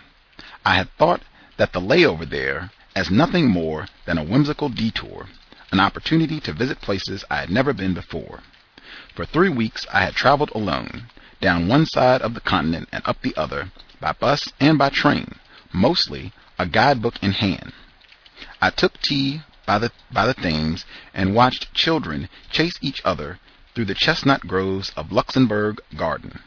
I 0.64 0.76
had 0.76 0.90
thought 0.98 1.22
that 1.56 1.72
the 1.72 1.80
layover 1.80 2.28
there 2.28 2.70
as 2.94 3.10
nothing 3.10 3.48
more 3.48 3.88
than 4.06 4.18
a 4.18 4.24
whimsical 4.24 4.68
detour, 4.68 5.28
an 5.70 5.80
opportunity 5.80 6.40
to 6.40 6.52
visit 6.52 6.80
places 6.82 7.24
I 7.30 7.36
had 7.36 7.50
never 7.50 7.72
been 7.72 7.94
before. 7.94 8.40
For 9.14 9.24
three 9.24 9.48
weeks 9.48 9.86
I 9.92 10.04
had 10.04 10.14
traveled 10.14 10.50
alone, 10.54 11.08
down 11.40 11.68
one 11.68 11.86
side 11.86 12.20
of 12.20 12.34
the 12.34 12.40
continent 12.40 12.88
and 12.92 13.02
up 13.06 13.22
the 13.22 13.34
other, 13.36 13.72
by 14.02 14.12
bus 14.12 14.52
and 14.58 14.76
by 14.76 14.88
train, 14.88 15.36
mostly 15.72 16.32
a 16.58 16.66
guidebook 16.66 17.14
in 17.22 17.30
hand. 17.30 17.72
I 18.60 18.70
took 18.70 19.00
tea 19.00 19.42
by 19.64 19.78
the, 19.78 19.92
by 20.12 20.26
the 20.26 20.34
Thames 20.34 20.84
and 21.14 21.36
watched 21.36 21.72
children 21.72 22.28
chase 22.50 22.74
each 22.80 23.00
other 23.04 23.38
through 23.74 23.84
the 23.84 23.94
chestnut 23.94 24.40
groves 24.40 24.90
of 24.96 25.12
Luxembourg 25.12 25.80
Garden. 25.96 26.40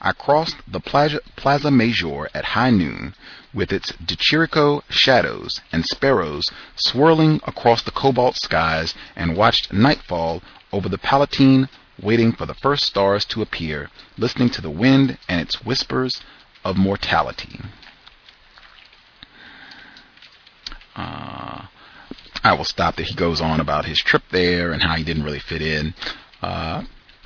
I 0.00 0.10
crossed 0.10 0.56
the 0.66 0.80
Plaza, 0.80 1.20
Plaza 1.36 1.70
Mayor 1.70 2.28
at 2.34 2.44
high 2.44 2.70
noon, 2.70 3.14
with 3.54 3.72
its 3.72 3.92
De 4.04 4.16
Chirico 4.16 4.82
shadows 4.88 5.60
and 5.72 5.86
sparrows 5.86 6.50
swirling 6.74 7.40
across 7.46 7.82
the 7.82 7.92
cobalt 7.92 8.36
skies, 8.36 8.94
and 9.14 9.36
watched 9.36 9.72
nightfall 9.72 10.42
over 10.72 10.88
the 10.88 10.98
Palatine, 10.98 11.68
waiting 12.00 12.32
for 12.32 12.46
the 12.46 12.54
first 12.54 12.84
stars 12.84 13.24
to 13.26 13.42
appear, 13.42 13.88
listening 14.16 14.50
to 14.50 14.60
the 14.60 14.70
wind 14.70 15.16
and 15.28 15.40
its 15.40 15.64
whispers 15.64 16.20
of 16.64 16.76
mortality. 16.76 17.60
Uh, 20.96 21.66
I 22.42 22.54
will 22.54 22.64
stop 22.64 22.96
there. 22.96 23.04
He 23.06 23.14
goes 23.14 23.40
on 23.40 23.60
about 23.60 23.84
his 23.84 23.98
trip 23.98 24.22
there 24.30 24.72
and 24.72 24.82
how 24.82 24.96
he 24.96 25.04
didn't 25.04 25.24
really 25.24 25.38
fit 25.38 25.62
in. 25.62 25.94
Uh, 26.42 26.84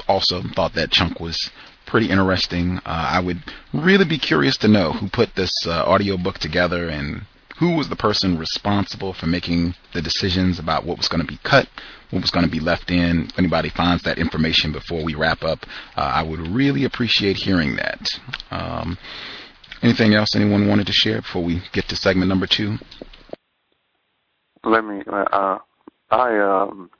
also 0.08 0.42
thought 0.54 0.74
that 0.74 0.90
chunk 0.90 1.20
was 1.20 1.50
pretty 1.86 2.10
interesting. 2.10 2.78
Uh, 2.78 2.80
I 2.86 3.20
would 3.20 3.42
really 3.72 4.04
be 4.04 4.18
curious 4.18 4.56
to 4.58 4.68
know 4.68 4.92
who 4.92 5.08
put 5.08 5.34
this 5.34 5.52
uh, 5.66 5.84
audio 5.84 6.16
book 6.16 6.38
together 6.38 6.88
and 6.88 7.22
who 7.62 7.76
was 7.76 7.88
the 7.88 7.94
person 7.94 8.36
responsible 8.36 9.12
for 9.12 9.26
making 9.26 9.72
the 9.94 10.02
decisions 10.02 10.58
about 10.58 10.84
what 10.84 10.98
was 10.98 11.06
going 11.06 11.20
to 11.20 11.26
be 11.26 11.38
cut, 11.44 11.68
what 12.10 12.20
was 12.20 12.32
going 12.32 12.44
to 12.44 12.50
be 12.50 12.58
left 12.58 12.90
in. 12.90 13.26
If 13.26 13.38
anybody 13.38 13.68
finds 13.68 14.02
that 14.02 14.18
information 14.18 14.72
before 14.72 15.04
we 15.04 15.14
wrap 15.14 15.44
up, 15.44 15.60
uh, 15.96 16.00
I 16.00 16.24
would 16.24 16.40
really 16.48 16.82
appreciate 16.82 17.36
hearing 17.36 17.76
that. 17.76 18.18
Um, 18.50 18.98
anything 19.80 20.12
else 20.12 20.34
anyone 20.34 20.66
wanted 20.66 20.88
to 20.88 20.92
share 20.92 21.22
before 21.22 21.44
we 21.44 21.62
get 21.72 21.86
to 21.90 21.94
segment 21.94 22.28
number 22.28 22.48
two? 22.48 22.78
Let 24.64 24.84
me. 24.84 25.02
Uh, 25.06 25.58
I 26.10 26.38
um, 26.40 26.90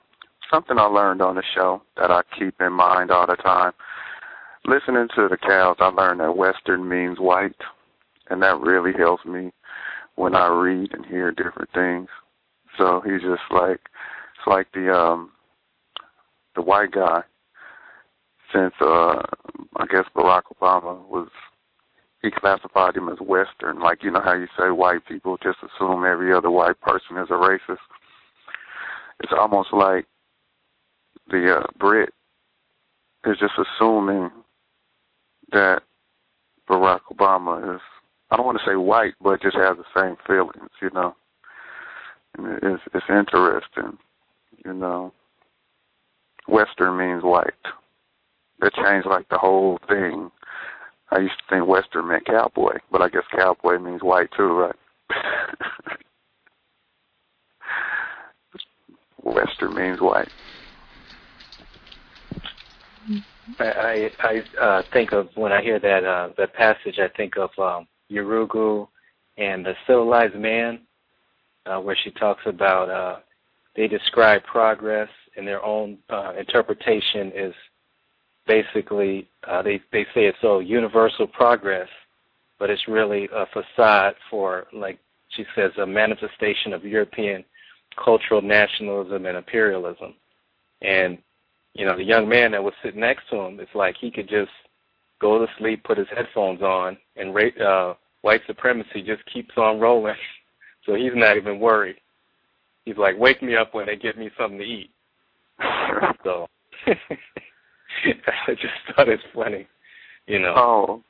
something 0.49 0.79
I 0.79 0.85
learned 0.85 1.21
on 1.21 1.35
the 1.35 1.43
show 1.53 1.81
that 1.97 2.09
I 2.09 2.21
keep 2.39 2.55
in 2.61 2.71
mind 2.71 3.11
all 3.11 3.27
the 3.27 3.35
time. 3.35 3.73
Listening 4.65 5.09
to 5.17 5.27
the 5.27 5.35
cows, 5.35 5.75
I 5.79 5.87
learned 5.87 6.21
that 6.21 6.37
Western 6.37 6.87
means 6.87 7.19
white, 7.19 7.51
and 8.29 8.41
that 8.43 8.61
really 8.61 8.93
helps 8.93 9.25
me 9.25 9.51
when 10.15 10.35
I 10.35 10.47
read 10.47 10.93
and 10.93 11.05
hear 11.05 11.31
different 11.31 11.71
things. 11.73 12.09
So 12.77 13.01
he's 13.05 13.21
just 13.21 13.43
like 13.51 13.79
it's 14.37 14.47
like 14.47 14.67
the 14.73 14.93
um 14.93 15.31
the 16.55 16.61
white 16.61 16.91
guy 16.91 17.23
since 18.53 18.73
uh 18.81 19.21
I 19.77 19.85
guess 19.89 20.05
Barack 20.15 20.43
Obama 20.59 21.07
was 21.07 21.29
he 22.21 22.31
classified 22.31 22.95
him 22.95 23.09
as 23.09 23.19
Western, 23.19 23.81
like 23.81 24.01
you 24.03 24.09
know 24.09 24.21
how 24.23 24.33
you 24.33 24.47
say 24.57 24.69
white 24.69 25.05
people 25.05 25.37
just 25.43 25.59
assume 25.59 26.05
every 26.05 26.33
other 26.33 26.49
white 26.49 26.79
person 26.79 27.17
is 27.17 27.29
a 27.29 27.33
racist. 27.33 27.77
It's 29.19 29.33
almost 29.37 29.73
like 29.73 30.05
the 31.29 31.57
uh, 31.59 31.67
Brit 31.77 32.13
is 33.25 33.37
just 33.39 33.53
assuming 33.57 34.31
that 35.51 35.83
Barack 36.69 37.01
Obama 37.11 37.75
is 37.75 37.81
I 38.31 38.37
don't 38.37 38.45
want 38.45 38.57
to 38.57 38.65
say 38.65 38.75
white, 38.75 39.13
but 39.21 39.41
just 39.41 39.55
has 39.55 39.77
the 39.77 39.99
same 39.99 40.15
feelings, 40.25 40.71
you 40.81 40.89
know. 40.93 41.15
And 42.37 42.59
it's 42.63 42.83
it's 42.93 43.05
interesting, 43.09 43.97
you 44.65 44.73
know. 44.73 45.13
Western 46.47 46.97
means 46.97 47.23
white. 47.23 47.53
That 48.59 48.73
changed 48.73 49.07
like 49.07 49.29
the 49.29 49.37
whole 49.37 49.79
thing 49.87 50.31
I 51.13 51.19
used 51.19 51.35
to 51.37 51.55
think 51.55 51.67
Western 51.67 52.07
meant 52.07 52.25
cowboy, 52.25 52.77
but 52.91 53.01
I 53.01 53.09
guess 53.09 53.23
cowboy 53.35 53.77
means 53.77 54.01
white 54.01 54.29
too, 54.35 54.51
right? 54.53 54.75
Western 59.23 59.75
means 59.75 60.01
white. 60.01 60.29
I 63.59 64.11
I 64.19 64.43
uh, 64.59 64.81
think 64.91 65.11
of 65.11 65.29
when 65.35 65.51
I 65.51 65.61
hear 65.61 65.79
that 65.79 66.03
uh, 66.03 66.29
that 66.37 66.53
passage, 66.53 66.97
I 66.97 67.09
think 67.15 67.37
of 67.37 67.51
um, 67.59 67.87
Yurugu 68.11 68.87
and 69.37 69.65
the 69.65 69.73
civilized 69.87 70.35
man, 70.35 70.79
uh, 71.65 71.79
where 71.79 71.97
she 72.03 72.11
talks 72.11 72.41
about 72.45 72.89
uh, 72.89 73.19
they 73.75 73.87
describe 73.87 74.43
progress 74.43 75.09
in 75.35 75.45
their 75.45 75.63
own 75.63 75.97
uh, 76.09 76.33
interpretation 76.37 77.31
is 77.35 77.53
basically 78.45 79.27
uh, 79.47 79.61
they 79.61 79.81
they 79.91 80.03
say 80.13 80.25
it's 80.25 80.37
so 80.41 80.59
universal 80.59 81.27
progress, 81.27 81.89
but 82.59 82.69
it's 82.69 82.87
really 82.87 83.27
a 83.33 83.45
facade 83.47 84.15
for 84.29 84.67
like 84.73 84.99
she 85.29 85.45
says 85.55 85.71
a 85.81 85.85
manifestation 85.85 86.73
of 86.73 86.85
European 86.85 87.43
cultural 88.03 88.41
nationalism 88.41 89.25
and 89.25 89.37
imperialism. 89.37 90.13
And 90.81 91.17
you 91.73 91.85
know 91.85 91.95
the 91.95 92.03
young 92.03 92.27
man 92.27 92.51
that 92.51 92.63
was 92.63 92.73
sitting 92.83 92.99
next 92.99 93.29
to 93.29 93.37
him, 93.37 93.59
it's 93.59 93.73
like 93.73 93.95
he 93.99 94.11
could 94.11 94.29
just 94.29 94.51
go 95.19 95.39
to 95.39 95.51
sleep, 95.57 95.83
put 95.83 95.97
his 95.97 96.07
headphones 96.15 96.61
on, 96.61 96.97
and 97.15 97.35
uh, 97.61 97.93
white 98.21 98.41
supremacy 98.47 99.01
just 99.01 99.23
keeps 99.31 99.55
on 99.57 99.79
rolling. 99.79 100.15
so 100.85 100.95
he's 100.95 101.13
not 101.15 101.37
even 101.37 101.59
worried. 101.59 101.97
He's 102.85 102.97
like, 102.97 103.17
wake 103.17 103.41
me 103.41 103.55
up 103.55 103.73
when 103.73 103.85
they 103.85 103.95
give 103.95 104.17
me 104.17 104.29
something 104.37 104.59
to 104.59 104.65
eat. 104.65 104.89
so 106.23 106.47
I 106.87 108.53
just 108.55 108.95
thought 108.95 109.07
it's 109.07 109.23
funny, 109.33 109.67
you 110.27 110.39
know. 110.39 110.53
Oh, 110.57 111.03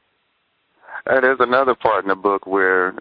and 1.06 1.24
there's 1.24 1.40
another 1.40 1.76
part 1.76 2.04
in 2.04 2.10
the 2.10 2.16
book 2.16 2.46
where 2.46 2.94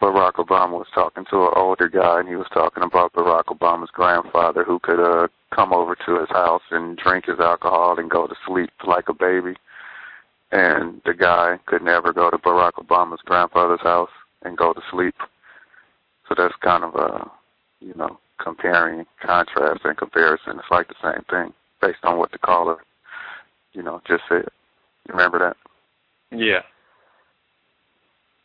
Barack 0.00 0.34
Obama 0.34 0.72
was 0.72 0.86
talking 0.94 1.24
to 1.30 1.42
an 1.42 1.52
older 1.56 1.88
guy, 1.88 2.20
and 2.20 2.28
he 2.28 2.36
was 2.36 2.46
talking 2.52 2.82
about 2.82 3.12
Barack 3.14 3.44
Obama's 3.46 3.90
grandfather 3.90 4.64
who 4.64 4.78
could 4.78 5.00
uh 5.00 5.28
come 5.54 5.72
over 5.72 5.94
to 5.94 6.20
his 6.20 6.28
house 6.30 6.62
and 6.70 6.96
drink 6.96 7.26
his 7.26 7.40
alcohol 7.40 7.98
and 7.98 8.10
go 8.10 8.26
to 8.26 8.34
sleep 8.46 8.70
like 8.86 9.08
a 9.08 9.14
baby. 9.14 9.54
And 10.52 11.00
the 11.04 11.14
guy 11.14 11.58
could 11.66 11.82
never 11.82 12.12
go 12.12 12.30
to 12.30 12.38
Barack 12.38 12.72
Obama's 12.74 13.22
grandfather's 13.24 13.80
house 13.80 14.10
and 14.42 14.56
go 14.56 14.72
to 14.72 14.80
sleep. 14.90 15.16
So 16.28 16.34
that's 16.36 16.54
kind 16.60 16.84
of 16.84 16.94
a, 16.94 17.30
you 17.80 17.94
know, 17.94 18.18
comparing, 18.38 19.06
contrast, 19.20 19.80
and 19.84 19.96
comparison. 19.96 20.58
It's 20.58 20.70
like 20.70 20.88
the 20.88 20.94
same 21.02 21.24
thing 21.30 21.52
based 21.80 22.04
on 22.04 22.18
what 22.18 22.32
the 22.32 22.38
caller 22.38 22.78
you 23.72 23.82
know, 23.82 24.00
just 24.06 24.22
said. 24.28 24.46
You 25.06 25.14
remember 25.14 25.38
that? 25.38 25.56
Yeah. 26.36 26.62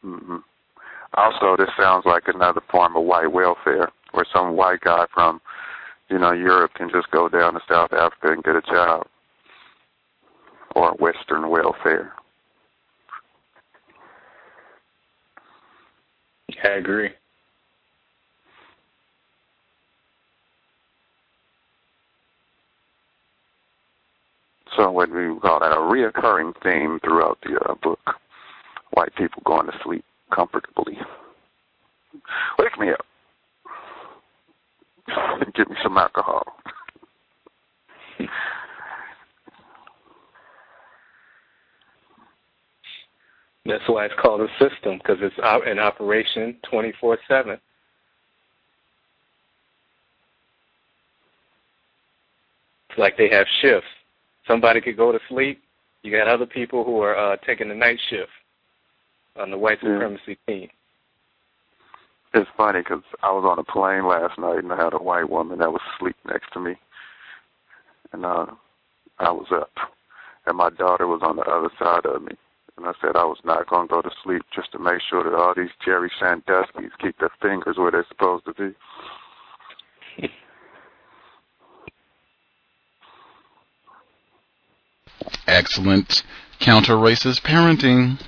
Mm-hmm. 0.06 0.38
Also, 1.14 1.56
this 1.58 1.74
sounds 1.80 2.06
like 2.06 2.24
another 2.28 2.62
form 2.70 2.96
of 2.96 3.04
white 3.04 3.32
welfare, 3.32 3.90
where 4.12 4.26
some 4.32 4.56
white 4.56 4.82
guy 4.82 5.06
from, 5.14 5.42
you 6.10 6.18
know, 6.18 6.32
Europe 6.32 6.74
can 6.76 6.90
just 6.90 7.12
go 7.12 7.30
down 7.30 7.54
to 7.54 7.60
South 7.70 7.94
Africa 7.94 8.32
and 8.32 8.44
get 8.44 8.56
a 8.56 8.62
job, 8.62 9.08
or 10.78 10.92
Western 11.00 11.50
welfare. 11.50 12.14
I 16.64 16.68
agree. 16.70 17.10
So 24.76 24.92
what 24.92 25.10
we 25.10 25.40
call 25.40 25.60
that 25.62 25.72
a 25.72 25.78
reoccurring 25.78 26.54
theme 26.62 27.00
throughout 27.04 27.40
the 27.42 27.58
uh, 27.68 27.74
book: 27.82 28.00
white 28.92 29.16
people 29.16 29.42
going 29.46 29.66
to 29.66 29.74
sleep 29.84 30.06
comfortably. 30.34 31.00
Wake 32.60 32.80
me 32.80 32.92
up. 32.92 33.06
Give 35.56 35.70
me 35.70 35.76
some 35.82 35.98
alcohol. 35.98 36.46
That's 43.68 43.84
why 43.88 44.06
it's 44.06 44.14
called 44.22 44.40
a 44.40 44.48
system 44.60 44.98
because 44.98 45.18
it's 45.20 45.36
in 45.70 45.78
operation 45.78 46.56
24 46.70 47.18
7. 47.28 47.58
It's 52.90 52.98
like 52.98 53.18
they 53.18 53.30
have 53.30 53.46
shifts. 53.62 53.90
Somebody 54.48 54.80
could 54.80 54.96
go 54.96 55.12
to 55.12 55.20
sleep. 55.28 55.62
You 56.02 56.14
got 56.14 56.30
other 56.30 56.46
people 56.46 56.86
who 56.86 57.02
are 57.02 57.18
uh, 57.18 57.36
taking 57.46 57.68
the 57.68 57.76
night 57.76 58.00
shift 58.10 58.30
on 59.36 59.52
the 59.52 59.58
white 59.58 59.80
supremacy 59.80 60.38
yeah. 60.48 60.56
team. 60.56 60.70
It's 62.34 62.50
funny 62.56 62.80
because 62.80 63.04
I 63.22 63.32
was 63.32 63.44
on 63.46 63.60
a 63.60 63.64
plane 63.64 64.08
last 64.08 64.40
night 64.40 64.64
and 64.64 64.72
I 64.72 64.82
had 64.82 64.94
a 64.94 64.98
white 64.98 65.30
woman 65.30 65.60
that 65.60 65.72
was 65.72 65.82
asleep 65.96 66.16
next 66.26 66.54
to 66.54 66.60
me, 66.60 66.76
and 68.14 68.26
uh, 68.26 68.46
I 69.20 69.32
was 69.32 69.48
up, 69.52 69.72
and 70.46 70.58
my 70.58 70.70
daughter 70.70 71.08
was 71.08 71.22
on 71.24 71.36
the 71.38 71.44
other 71.44 71.70
side 71.80 72.06
of 72.06 72.22
me, 72.22 72.36
and 72.78 72.86
I 72.86 72.94
said 73.02 73.16
I 73.16 73.26
was 73.26 73.40
not 73.44 73.68
going 73.68 73.88
to 73.88 73.94
go 73.94 74.02
to 74.02 74.12
sleep 74.24 74.44
just 74.54 74.72
to 74.74 74.80
make 74.80 75.02
sure 75.10 75.24
that 75.24 75.36
all 75.36 75.54
these 75.56 75.72
Jerry 75.84 76.12
Sandusky's 76.20 76.92
keep 77.02 77.18
their 77.20 77.32
fingers 77.42 77.78
where 77.78 77.92
they're 77.92 78.06
supposed 78.08 78.46
to 78.46 78.54
be. 78.54 80.30
Excellent 85.48 86.24
counter 86.60 86.94
racist 86.94 87.42
parenting. 87.42 88.20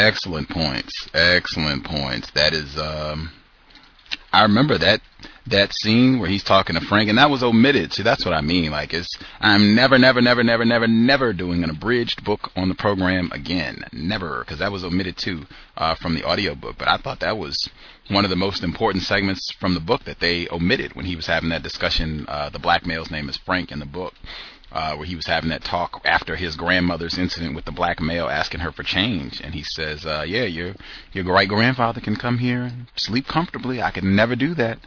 Excellent 0.00 0.48
points. 0.48 1.08
Excellent 1.12 1.84
points. 1.84 2.30
That 2.30 2.54
is, 2.54 2.74
um, 2.78 3.30
I 4.32 4.42
remember 4.42 4.78
that 4.78 5.02
that 5.46 5.74
scene 5.74 6.18
where 6.18 6.28
he's 6.28 6.42
talking 6.42 6.74
to 6.74 6.80
Frank, 6.86 7.10
and 7.10 7.18
that 7.18 7.28
was 7.28 7.42
omitted. 7.42 7.92
See, 7.92 8.02
that's 8.02 8.24
what 8.24 8.32
I 8.32 8.40
mean. 8.40 8.70
Like, 8.70 8.94
it's 8.94 9.08
I'm 9.40 9.74
never, 9.74 9.98
never, 9.98 10.22
never, 10.22 10.42
never, 10.42 10.64
never, 10.64 10.88
never 10.88 11.32
doing 11.34 11.62
an 11.64 11.70
abridged 11.70 12.24
book 12.24 12.50
on 12.56 12.70
the 12.70 12.74
program 12.74 13.30
again. 13.32 13.84
Never, 13.92 14.40
because 14.40 14.60
that 14.60 14.72
was 14.72 14.84
omitted 14.84 15.18
too 15.18 15.44
uh, 15.76 15.96
from 15.96 16.14
the 16.14 16.24
audio 16.24 16.54
book. 16.54 16.76
But 16.78 16.88
I 16.88 16.96
thought 16.96 17.20
that 17.20 17.36
was 17.36 17.68
one 18.08 18.24
of 18.24 18.30
the 18.30 18.36
most 18.36 18.62
important 18.62 19.04
segments 19.04 19.52
from 19.60 19.74
the 19.74 19.80
book 19.80 20.04
that 20.04 20.20
they 20.20 20.48
omitted 20.48 20.96
when 20.96 21.04
he 21.04 21.16
was 21.16 21.26
having 21.26 21.50
that 21.50 21.62
discussion. 21.62 22.24
Uh, 22.26 22.48
the 22.48 22.58
black 22.58 22.86
male's 22.86 23.10
name 23.10 23.28
is 23.28 23.36
Frank 23.36 23.70
in 23.70 23.80
the 23.80 23.86
book 23.86 24.14
uh, 24.72 24.94
where 24.96 25.06
he 25.06 25.16
was 25.16 25.26
having 25.26 25.50
that 25.50 25.64
talk 25.64 26.00
after 26.04 26.36
his 26.36 26.56
grandmother's 26.56 27.18
incident 27.18 27.54
with 27.54 27.64
the 27.64 27.72
black 27.72 28.00
male 28.00 28.28
asking 28.28 28.60
her 28.60 28.72
for 28.72 28.82
change, 28.82 29.40
and 29.40 29.54
he 29.54 29.62
says, 29.62 30.06
uh, 30.06 30.24
"Yeah, 30.26 30.44
your 30.44 30.74
your 31.12 31.24
great 31.24 31.48
grandfather 31.48 32.00
can 32.00 32.16
come 32.16 32.38
here 32.38 32.62
and 32.62 32.86
sleep 32.96 33.26
comfortably. 33.26 33.82
I 33.82 33.90
could 33.90 34.04
never 34.04 34.36
do 34.36 34.54
that." 34.54 34.78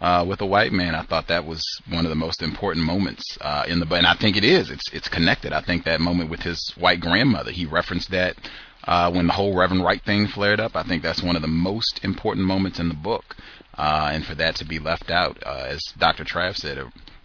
Uh, 0.00 0.24
with 0.26 0.40
a 0.40 0.46
white 0.46 0.72
man, 0.72 0.96
I 0.96 1.02
thought 1.02 1.28
that 1.28 1.46
was 1.46 1.62
one 1.88 2.04
of 2.04 2.08
the 2.08 2.16
most 2.16 2.42
important 2.42 2.84
moments 2.84 3.38
uh, 3.40 3.64
in 3.68 3.78
the. 3.78 3.86
And 3.94 4.06
I 4.06 4.14
think 4.14 4.36
it 4.36 4.44
is. 4.44 4.70
It's 4.70 4.92
it's 4.92 5.08
connected. 5.08 5.52
I 5.52 5.60
think 5.60 5.84
that 5.84 6.00
moment 6.00 6.28
with 6.28 6.40
his 6.40 6.72
white 6.76 7.00
grandmother, 7.00 7.52
he 7.52 7.66
referenced 7.66 8.10
that 8.10 8.36
uh, 8.84 9.10
when 9.12 9.26
the 9.26 9.32
whole 9.32 9.56
Reverend 9.56 9.84
Wright 9.84 10.02
thing 10.02 10.26
flared 10.26 10.60
up. 10.60 10.74
I 10.74 10.82
think 10.82 11.02
that's 11.02 11.22
one 11.22 11.36
of 11.36 11.42
the 11.42 11.48
most 11.48 12.00
important 12.02 12.46
moments 12.46 12.80
in 12.80 12.88
the 12.88 12.94
book. 12.94 13.36
Uh, 13.74 14.10
and 14.12 14.24
for 14.24 14.34
that 14.34 14.56
to 14.56 14.66
be 14.66 14.78
left 14.78 15.10
out, 15.10 15.38
uh, 15.46 15.64
as 15.68 15.80
Dr. 15.96 16.24
Trav 16.24 16.56
said, 16.56 16.78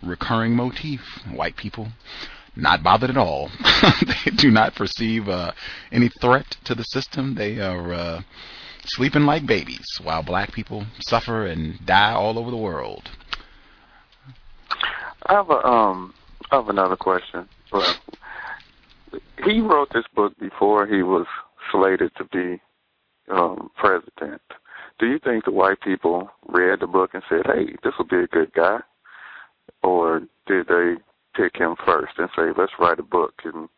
recurring 0.04 0.56
motif. 0.56 1.02
White 1.32 1.58
people 1.58 1.90
not 2.56 2.84
bothered 2.84 3.10
at 3.10 3.18
all. 3.18 3.50
they 4.26 4.32
do 4.32 4.52
not 4.52 4.76
perceive 4.76 5.30
uh, 5.30 5.52
any 5.92 6.10
threat 6.22 6.58
to 6.66 6.76
the 6.76 6.84
system. 6.84 7.36
They 7.36 7.60
are 7.60 7.94
uh, 7.94 8.22
sleeping 8.86 9.24
like 9.24 9.46
babies, 9.46 9.86
while 10.02 10.24
black 10.24 10.52
people 10.52 10.86
suffer 11.02 11.46
and 11.46 11.86
die 11.86 12.14
all 12.14 12.40
over 12.40 12.52
the 12.52 12.58
world. 12.58 13.10
I 15.26 15.34
have 15.34 15.50
a 15.50 15.66
um, 15.66 16.14
I 16.52 16.56
have 16.56 16.70
another 16.70 16.96
question. 16.96 17.48
He 19.44 19.62
wrote 19.62 19.90
this 19.94 20.06
book 20.16 20.34
before 20.40 20.88
he 20.88 21.04
was 21.04 21.26
slated 21.72 22.12
to 22.18 22.24
be 22.26 22.62
um, 23.30 23.70
president. 23.76 24.42
Do 25.00 25.08
you 25.08 25.20
think 25.20 25.46
the 25.46 25.52
white 25.52 25.82
people 25.82 26.30
read 26.48 26.80
the 26.80 26.88
book 26.88 27.12
and 27.14 27.24
said, 27.30 27.46
"Hey, 27.46 27.76
this 27.84 27.94
will 27.98 28.08
be 28.08 28.18
a 28.18 28.28
good 28.28 28.54
guy"? 28.54 28.80
Or 29.84 30.22
did 30.48 30.68
they 30.68 30.96
pick 31.36 31.58
him 31.58 31.76
first 31.86 32.14
and 32.18 32.30
say, 32.36 32.52
let's 32.58 32.74
write 32.80 33.00
a 33.00 33.04
book 33.04 33.34
and, 33.44 33.70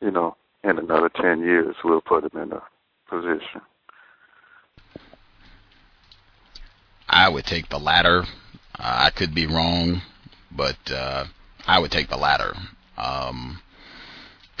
you 0.00 0.10
know, 0.10 0.36
in 0.64 0.78
another 0.78 1.08
10 1.08 1.40
years 1.40 1.74
we'll 1.84 2.00
put 2.00 2.24
him 2.24 2.40
in 2.40 2.52
a 2.52 2.62
position? 3.08 3.60
I 7.08 7.28
would 7.28 7.44
take 7.44 7.68
the 7.68 7.78
latter. 7.78 8.22
Uh, 8.78 9.06
I 9.06 9.10
could 9.10 9.34
be 9.34 9.46
wrong, 9.46 10.00
but 10.50 10.78
uh, 10.90 11.24
I 11.66 11.78
would 11.78 11.90
take 11.90 12.08
the 12.08 12.16
latter. 12.16 12.54
Um, 12.96 13.60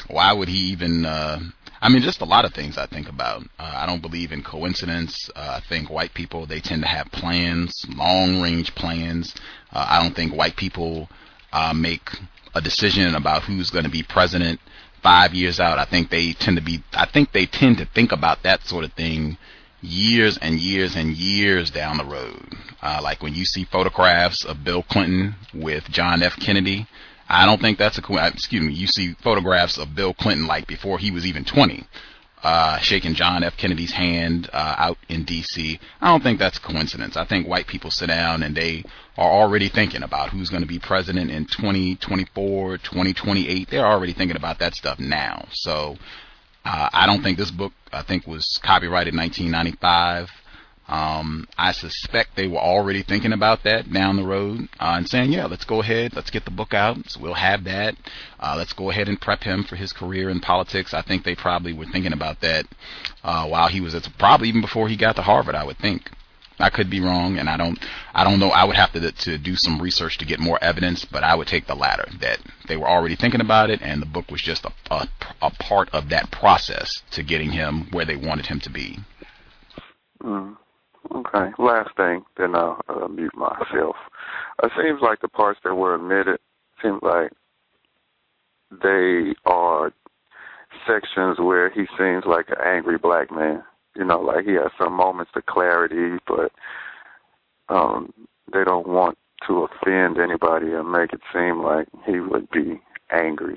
why 0.08 0.32
would 0.32 0.48
he 0.48 0.72
even 0.72 1.06
uh, 1.06 1.40
I 1.82 1.88
mean, 1.88 2.00
just 2.00 2.20
a 2.20 2.24
lot 2.24 2.44
of 2.44 2.54
things 2.54 2.78
I 2.78 2.86
think 2.86 3.08
about. 3.08 3.42
Uh, 3.58 3.72
I 3.74 3.86
don't 3.86 4.00
believe 4.00 4.30
in 4.30 4.44
coincidence. 4.44 5.28
Uh, 5.34 5.60
I 5.60 5.68
think 5.68 5.90
white 5.90 6.14
people 6.14 6.46
they 6.46 6.60
tend 6.60 6.82
to 6.82 6.88
have 6.88 7.10
plans, 7.10 7.84
long 7.88 8.40
range 8.40 8.72
plans. 8.76 9.34
Uh, 9.72 9.84
I 9.88 10.00
don't 10.00 10.14
think 10.14 10.32
white 10.32 10.54
people 10.54 11.08
uh, 11.52 11.74
make 11.74 12.08
a 12.54 12.60
decision 12.60 13.16
about 13.16 13.42
who's 13.42 13.70
going 13.70 13.84
to 13.84 13.90
be 13.90 14.04
president 14.04 14.60
five 15.02 15.34
years 15.34 15.58
out. 15.58 15.80
I 15.80 15.84
think 15.84 16.08
they 16.08 16.34
tend 16.34 16.56
to 16.56 16.62
be. 16.62 16.84
I 16.92 17.06
think 17.06 17.32
they 17.32 17.46
tend 17.46 17.78
to 17.78 17.86
think 17.86 18.12
about 18.12 18.44
that 18.44 18.64
sort 18.64 18.84
of 18.84 18.92
thing 18.92 19.36
years 19.80 20.38
and 20.40 20.60
years 20.60 20.94
and 20.94 21.16
years 21.16 21.68
down 21.72 21.98
the 21.98 22.04
road. 22.04 22.54
Uh, 22.80 23.00
like 23.02 23.24
when 23.24 23.34
you 23.34 23.44
see 23.44 23.64
photographs 23.64 24.44
of 24.44 24.62
Bill 24.62 24.84
Clinton 24.84 25.34
with 25.52 25.82
John 25.90 26.22
F. 26.22 26.36
Kennedy, 26.36 26.86
I 27.32 27.46
don't 27.46 27.60
think 27.62 27.78
that's 27.78 27.98
a 27.98 28.12
uh, 28.12 28.28
excuse 28.28 28.62
me. 28.62 28.74
You 28.74 28.86
see 28.86 29.14
photographs 29.22 29.78
of 29.78 29.94
Bill 29.94 30.12
Clinton 30.12 30.46
like 30.46 30.66
before 30.66 30.98
he 30.98 31.10
was 31.10 31.24
even 31.24 31.44
20, 31.46 31.86
uh, 32.42 32.78
shaking 32.80 33.14
John 33.14 33.42
F. 33.42 33.56
Kennedy's 33.56 33.92
hand 33.92 34.50
uh, 34.52 34.74
out 34.76 34.98
in 35.08 35.24
D.C. 35.24 35.80
I 36.02 36.10
don't 36.10 36.22
think 36.22 36.38
that's 36.38 36.58
a 36.58 36.60
coincidence. 36.60 37.16
I 37.16 37.24
think 37.24 37.48
white 37.48 37.66
people 37.66 37.90
sit 37.90 38.08
down 38.08 38.42
and 38.42 38.54
they 38.54 38.84
are 39.16 39.30
already 39.30 39.70
thinking 39.70 40.02
about 40.02 40.28
who's 40.28 40.50
going 40.50 40.62
to 40.62 40.68
be 40.68 40.78
president 40.78 41.30
in 41.30 41.46
2024, 41.46 42.76
2028. 42.76 43.68
They're 43.70 43.86
already 43.86 44.12
thinking 44.12 44.36
about 44.36 44.58
that 44.58 44.74
stuff 44.74 44.98
now. 45.00 45.46
So 45.52 45.96
uh, 46.66 46.90
I 46.92 47.06
don't 47.06 47.22
think 47.22 47.38
this 47.38 47.50
book 47.50 47.72
I 47.94 48.02
think 48.02 48.26
was 48.26 48.60
copyrighted 48.62 49.16
1995. 49.16 50.28
Um, 50.88 51.46
I 51.56 51.72
suspect 51.72 52.34
they 52.34 52.48
were 52.48 52.58
already 52.58 53.02
thinking 53.02 53.32
about 53.32 53.62
that 53.62 53.90
down 53.92 54.16
the 54.16 54.24
road 54.24 54.68
uh, 54.80 54.94
and 54.96 55.08
saying, 55.08 55.32
yeah, 55.32 55.46
let's 55.46 55.64
go 55.64 55.80
ahead, 55.80 56.14
let's 56.14 56.30
get 56.30 56.44
the 56.44 56.50
book 56.50 56.74
out. 56.74 57.08
So 57.08 57.20
we'll 57.20 57.34
have 57.34 57.64
that. 57.64 57.94
Uh, 58.40 58.56
let's 58.58 58.72
go 58.72 58.90
ahead 58.90 59.08
and 59.08 59.20
prep 59.20 59.44
him 59.44 59.64
for 59.64 59.76
his 59.76 59.92
career 59.92 60.28
in 60.28 60.40
politics. 60.40 60.92
I 60.92 61.02
think 61.02 61.24
they 61.24 61.34
probably 61.34 61.72
were 61.72 61.86
thinking 61.86 62.12
about 62.12 62.40
that 62.40 62.66
uh, 63.22 63.46
while 63.46 63.68
he 63.68 63.80
was 63.80 63.94
at 63.94 64.08
probably 64.18 64.48
even 64.48 64.60
before 64.60 64.88
he 64.88 64.96
got 64.96 65.16
to 65.16 65.22
Harvard. 65.22 65.54
I 65.54 65.64
would 65.64 65.78
think. 65.78 66.10
I 66.58 66.70
could 66.70 66.90
be 66.90 67.00
wrong, 67.00 67.38
and 67.38 67.48
I 67.48 67.56
don't, 67.56 67.78
I 68.14 68.24
don't 68.24 68.38
know. 68.38 68.50
I 68.50 68.64
would 68.64 68.76
have 68.76 68.92
to 68.92 69.10
to 69.10 69.38
do 69.38 69.56
some 69.56 69.80
research 69.80 70.18
to 70.18 70.24
get 70.24 70.38
more 70.38 70.62
evidence, 70.62 71.04
but 71.04 71.24
I 71.24 71.34
would 71.34 71.48
take 71.48 71.66
the 71.66 71.74
latter 71.74 72.06
that 72.20 72.40
they 72.68 72.76
were 72.76 72.88
already 72.88 73.16
thinking 73.16 73.40
about 73.40 73.70
it, 73.70 73.80
and 73.82 74.00
the 74.00 74.06
book 74.06 74.30
was 74.30 74.42
just 74.42 74.64
a, 74.64 74.72
a, 74.90 75.08
a 75.40 75.50
part 75.50 75.88
of 75.90 76.10
that 76.10 76.30
process 76.30 77.02
to 77.12 77.22
getting 77.22 77.50
him 77.50 77.88
where 77.90 78.04
they 78.04 78.16
wanted 78.16 78.46
him 78.46 78.60
to 78.60 78.70
be. 78.70 78.98
Mm. 80.22 80.56
Okay. 81.10 81.50
Last 81.58 81.90
thing, 81.96 82.22
then 82.36 82.54
I'll 82.54 82.80
uh, 82.88 83.08
mute 83.08 83.34
myself. 83.36 83.96
It 84.62 84.72
seems 84.80 85.00
like 85.02 85.20
the 85.20 85.28
parts 85.28 85.60
that 85.64 85.74
were 85.74 85.94
omitted 85.94 86.38
seems 86.82 87.00
like 87.02 87.32
they 88.70 89.34
are 89.44 89.92
sections 90.86 91.38
where 91.38 91.70
he 91.70 91.84
seems 91.98 92.24
like 92.26 92.48
an 92.48 92.56
angry 92.64 92.98
black 92.98 93.30
man. 93.30 93.62
You 93.96 94.04
know, 94.04 94.20
like 94.20 94.46
he 94.46 94.52
has 94.52 94.70
some 94.78 94.94
moments 94.94 95.32
of 95.34 95.44
clarity, 95.46 96.18
but 96.26 96.52
um, 97.68 98.12
they 98.52 98.64
don't 98.64 98.86
want 98.86 99.18
to 99.46 99.66
offend 99.66 100.18
anybody 100.18 100.72
and 100.72 100.90
make 100.90 101.12
it 101.12 101.20
seem 101.32 101.62
like 101.62 101.88
he 102.06 102.20
would 102.20 102.48
be 102.50 102.80
angry. 103.10 103.56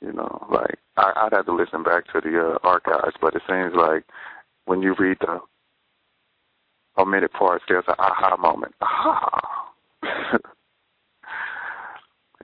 You 0.00 0.12
know, 0.12 0.46
like 0.50 0.78
I, 0.96 1.12
I'd 1.16 1.32
have 1.32 1.46
to 1.46 1.54
listen 1.54 1.84
back 1.84 2.06
to 2.12 2.20
the 2.20 2.56
uh, 2.56 2.58
archives, 2.66 3.16
but 3.20 3.36
it 3.36 3.42
seems 3.48 3.74
like 3.76 4.04
when 4.64 4.82
you 4.82 4.94
read 4.98 5.18
the 5.20 5.38
omitted 6.98 7.32
parts, 7.32 7.64
there's 7.68 7.84
an 7.88 7.94
aha 7.98 8.36
moment. 8.36 8.74
Aha! 8.80 9.68
and 10.02 10.40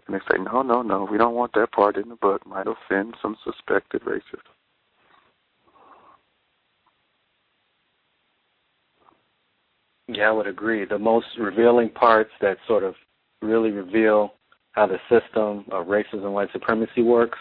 they 0.09 0.19
say, 0.31 0.43
no, 0.43 0.63
no, 0.63 0.83
no, 0.83 1.07
we 1.11 1.19
don't 1.19 1.35
want 1.35 1.53
that 1.55 1.73
part 1.73 1.97
in 1.97 2.09
the 2.09 2.17
book. 2.17 2.47
Might 2.47 2.67
offend 2.67 3.15
some 3.21 3.37
suspected 3.45 4.03
racists. 4.03 4.23
Yeah, 10.09 10.29
I 10.31 10.33
would 10.33 10.47
agree. 10.47 10.87
The 10.87 10.99
most 10.99 11.27
revealing 11.39 11.91
parts 11.91 12.31
that 12.41 12.57
sort 12.67 12.83
of 12.83 12.95
really 13.43 13.71
reveal 13.71 14.33
how 14.73 14.87
the 14.87 14.99
system 15.11 15.65
of 15.71 15.87
racism 15.87 16.25
and 16.25 16.33
white 16.33 16.51
supremacy 16.53 17.03
works, 17.03 17.39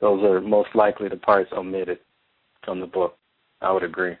those 0.00 0.22
are 0.22 0.40
most 0.40 0.68
likely 0.74 1.08
the 1.08 1.16
parts 1.16 1.50
omitted 1.52 1.98
from 2.64 2.80
the 2.80 2.86
book. 2.86 3.16
I 3.60 3.72
would 3.72 3.82
agree. 3.82 4.16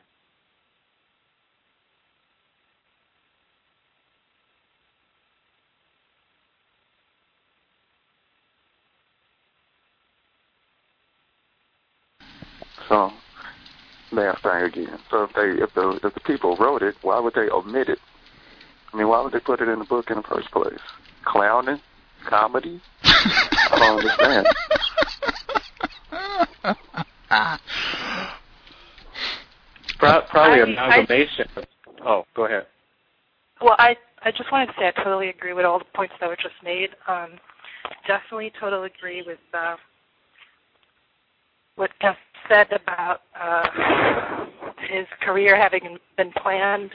So 12.88 13.10
last 14.14 14.42
thing 14.42 14.62
again. 14.62 14.98
So 15.10 15.24
if 15.24 15.32
they 15.34 15.62
if 15.62 15.74
the 15.74 16.00
if 16.02 16.14
the 16.14 16.20
people 16.20 16.56
wrote 16.56 16.82
it, 16.82 16.94
why 17.02 17.20
would 17.20 17.34
they 17.34 17.48
omit 17.50 17.88
it? 17.88 17.98
I 18.92 18.96
mean, 18.96 19.08
why 19.08 19.22
would 19.22 19.32
they 19.32 19.40
put 19.40 19.60
it 19.60 19.68
in 19.68 19.78
the 19.78 19.84
book 19.84 20.10
in 20.10 20.16
the 20.16 20.22
first 20.22 20.50
place? 20.50 20.78
Clowning, 21.24 21.80
comedy. 22.28 22.80
I 23.04 23.76
don't 23.78 23.98
understand. 23.98 24.46
Probably 29.98 30.60
I- 30.60 30.64
amalgamation. 30.64 31.46
oh, 32.04 32.24
go 32.34 32.46
ahead. 32.46 32.66
Well, 33.60 33.76
I 33.78 33.96
I 34.22 34.30
just 34.30 34.50
wanted 34.52 34.66
to 34.66 34.72
say 34.78 34.88
I 34.88 35.02
totally 35.02 35.28
agree 35.28 35.52
with 35.52 35.64
all 35.64 35.78
the 35.78 35.84
points 35.94 36.14
that 36.20 36.28
were 36.28 36.36
just 36.36 36.54
made. 36.62 36.90
Um, 37.08 37.38
definitely, 38.06 38.52
totally 38.58 38.90
agree 38.98 39.22
with 39.22 39.38
uh, 39.52 39.76
what 41.76 41.90
Gus 42.00 42.16
said 42.48 42.66
about 42.72 43.20
uh, 43.40 44.46
his 44.88 45.06
career 45.20 45.56
having 45.56 45.98
been 46.16 46.32
planned 46.32 46.90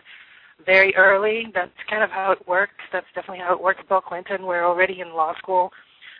very 0.65 0.95
early. 0.95 1.47
That's 1.53 1.71
kind 1.89 2.03
of 2.03 2.09
how 2.09 2.31
it 2.31 2.47
works. 2.47 2.83
That's 2.91 3.05
definitely 3.15 3.43
how 3.43 3.53
it 3.53 3.61
with 3.61 3.77
Bill 3.87 4.01
Clinton. 4.01 4.45
We're 4.45 4.65
already 4.65 5.01
in 5.01 5.13
law 5.13 5.33
school. 5.37 5.71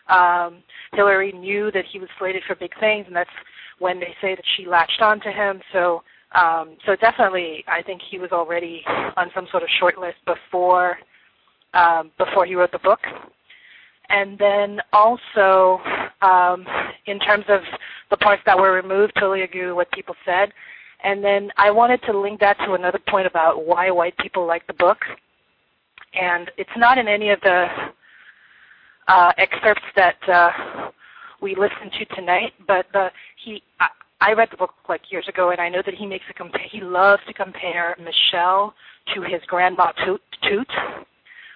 Um, 0.08 0.64
Hillary 0.94 1.32
knew 1.32 1.72
that 1.72 1.86
he 1.92 2.00
was 2.00 2.10
slated 2.18 2.44
for 2.48 2.56
big 2.56 2.72
things, 2.80 3.06
and 3.08 3.16
that's 3.16 3.30
when 3.80 4.00
they 4.00 4.16
say 4.22 4.36
that 4.36 4.46
she 4.58 4.66
latched 4.66 5.02
on 5.02 5.20
to 5.22 5.32
him. 5.32 5.62
So, 5.72 6.04
um, 6.34 6.78
so 6.86 6.96
definitely, 6.96 7.64
I 7.68 7.82
think 7.82 8.02
he 8.10 8.18
was 8.18 8.32
already 8.32 8.84
on 9.18 9.30
some 9.36 9.48
sort 9.52 9.64
of 9.64 9.70
short 9.80 9.98
list 10.00 10.18
before 10.26 10.98
um, 11.74 12.12
before 12.18 12.46
he 12.46 12.56
wrote 12.56 12.72
the 12.72 12.80
book. 12.80 13.00
And 14.10 14.38
then 14.38 14.80
also, 14.92 15.80
um, 16.22 16.66
in 17.06 17.20
terms 17.20 17.46
of 17.48 17.62
the 18.10 18.18
parts 18.18 18.42
that 18.46 18.58
were 18.58 18.74
removed, 18.74 19.14
totally 19.16 19.44
agree 19.44 19.68
with 19.68 19.76
what 19.76 19.92
people 19.92 20.16
said. 20.26 20.52
And 21.04 21.24
then 21.24 21.52
I 21.58 21.72
wanted 21.72 22.02
to 22.04 22.20
link 22.20 22.40
that 22.40 22.58
to 22.66 22.74
another 22.74 23.00
point 23.08 23.28
about 23.28 23.66
why 23.66 23.92
white 23.92 24.18
people 24.18 24.46
like 24.46 24.66
the 24.68 24.74
book. 24.74 24.98
And 26.20 26.50
it's 26.58 26.70
not 26.76 26.98
in 26.98 27.08
any 27.08 27.30
of 27.30 27.40
the 27.42 27.68
uh, 29.08 29.32
excerpts 29.38 29.86
that 29.96 30.18
uh, 30.28 30.50
we 31.42 31.56
listened 31.56 31.92
to 32.00 32.06
tonight, 32.16 32.54
but 32.68 32.88
the, 32.94 33.10
he, 33.44 33.62
I, 33.80 33.88
I 34.22 34.34
read 34.34 34.50
the 34.52 34.58
book 34.58 34.74
like 34.90 35.12
years 35.12 35.28
ago, 35.28 35.52
and 35.52 35.62
I 35.62 35.70
know 35.70 35.82
that 35.86 35.94
he 35.94 36.06
makes 36.06 36.26
a 36.30 36.34
compare. 36.34 36.66
He 36.70 36.82
loves 36.82 37.22
to 37.28 37.34
compare 37.34 37.96
Michelle 38.00 38.74
to 39.14 39.22
his 39.22 39.42
grandma 39.48 39.92
Toot, 40.06 40.22
Toot, 40.44 40.68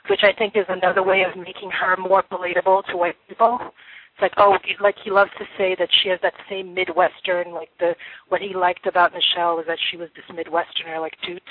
which 0.09 0.21
I 0.23 0.33
think 0.33 0.55
is 0.55 0.65
another 0.69 1.03
way 1.03 1.23
of 1.23 1.37
making 1.37 1.71
her 1.71 1.95
more 1.97 2.23
relatable 2.31 2.85
to 2.87 2.97
white 2.97 3.15
people. 3.27 3.59
It's 3.61 4.21
like, 4.21 4.33
oh, 4.37 4.57
like 4.79 4.95
he 5.03 5.09
loves 5.09 5.31
to 5.39 5.45
say 5.57 5.75
that 5.79 5.89
she 6.01 6.09
has 6.09 6.19
that 6.21 6.33
same 6.49 6.73
Midwestern, 6.73 7.51
like 7.51 7.69
the 7.79 7.95
what 8.29 8.41
he 8.41 8.53
liked 8.53 8.85
about 8.85 9.11
Michelle 9.13 9.55
was 9.55 9.65
that 9.67 9.79
she 9.89 9.97
was 9.97 10.09
this 10.15 10.25
Midwesterner, 10.29 10.99
like 10.99 11.13
Toot. 11.25 11.41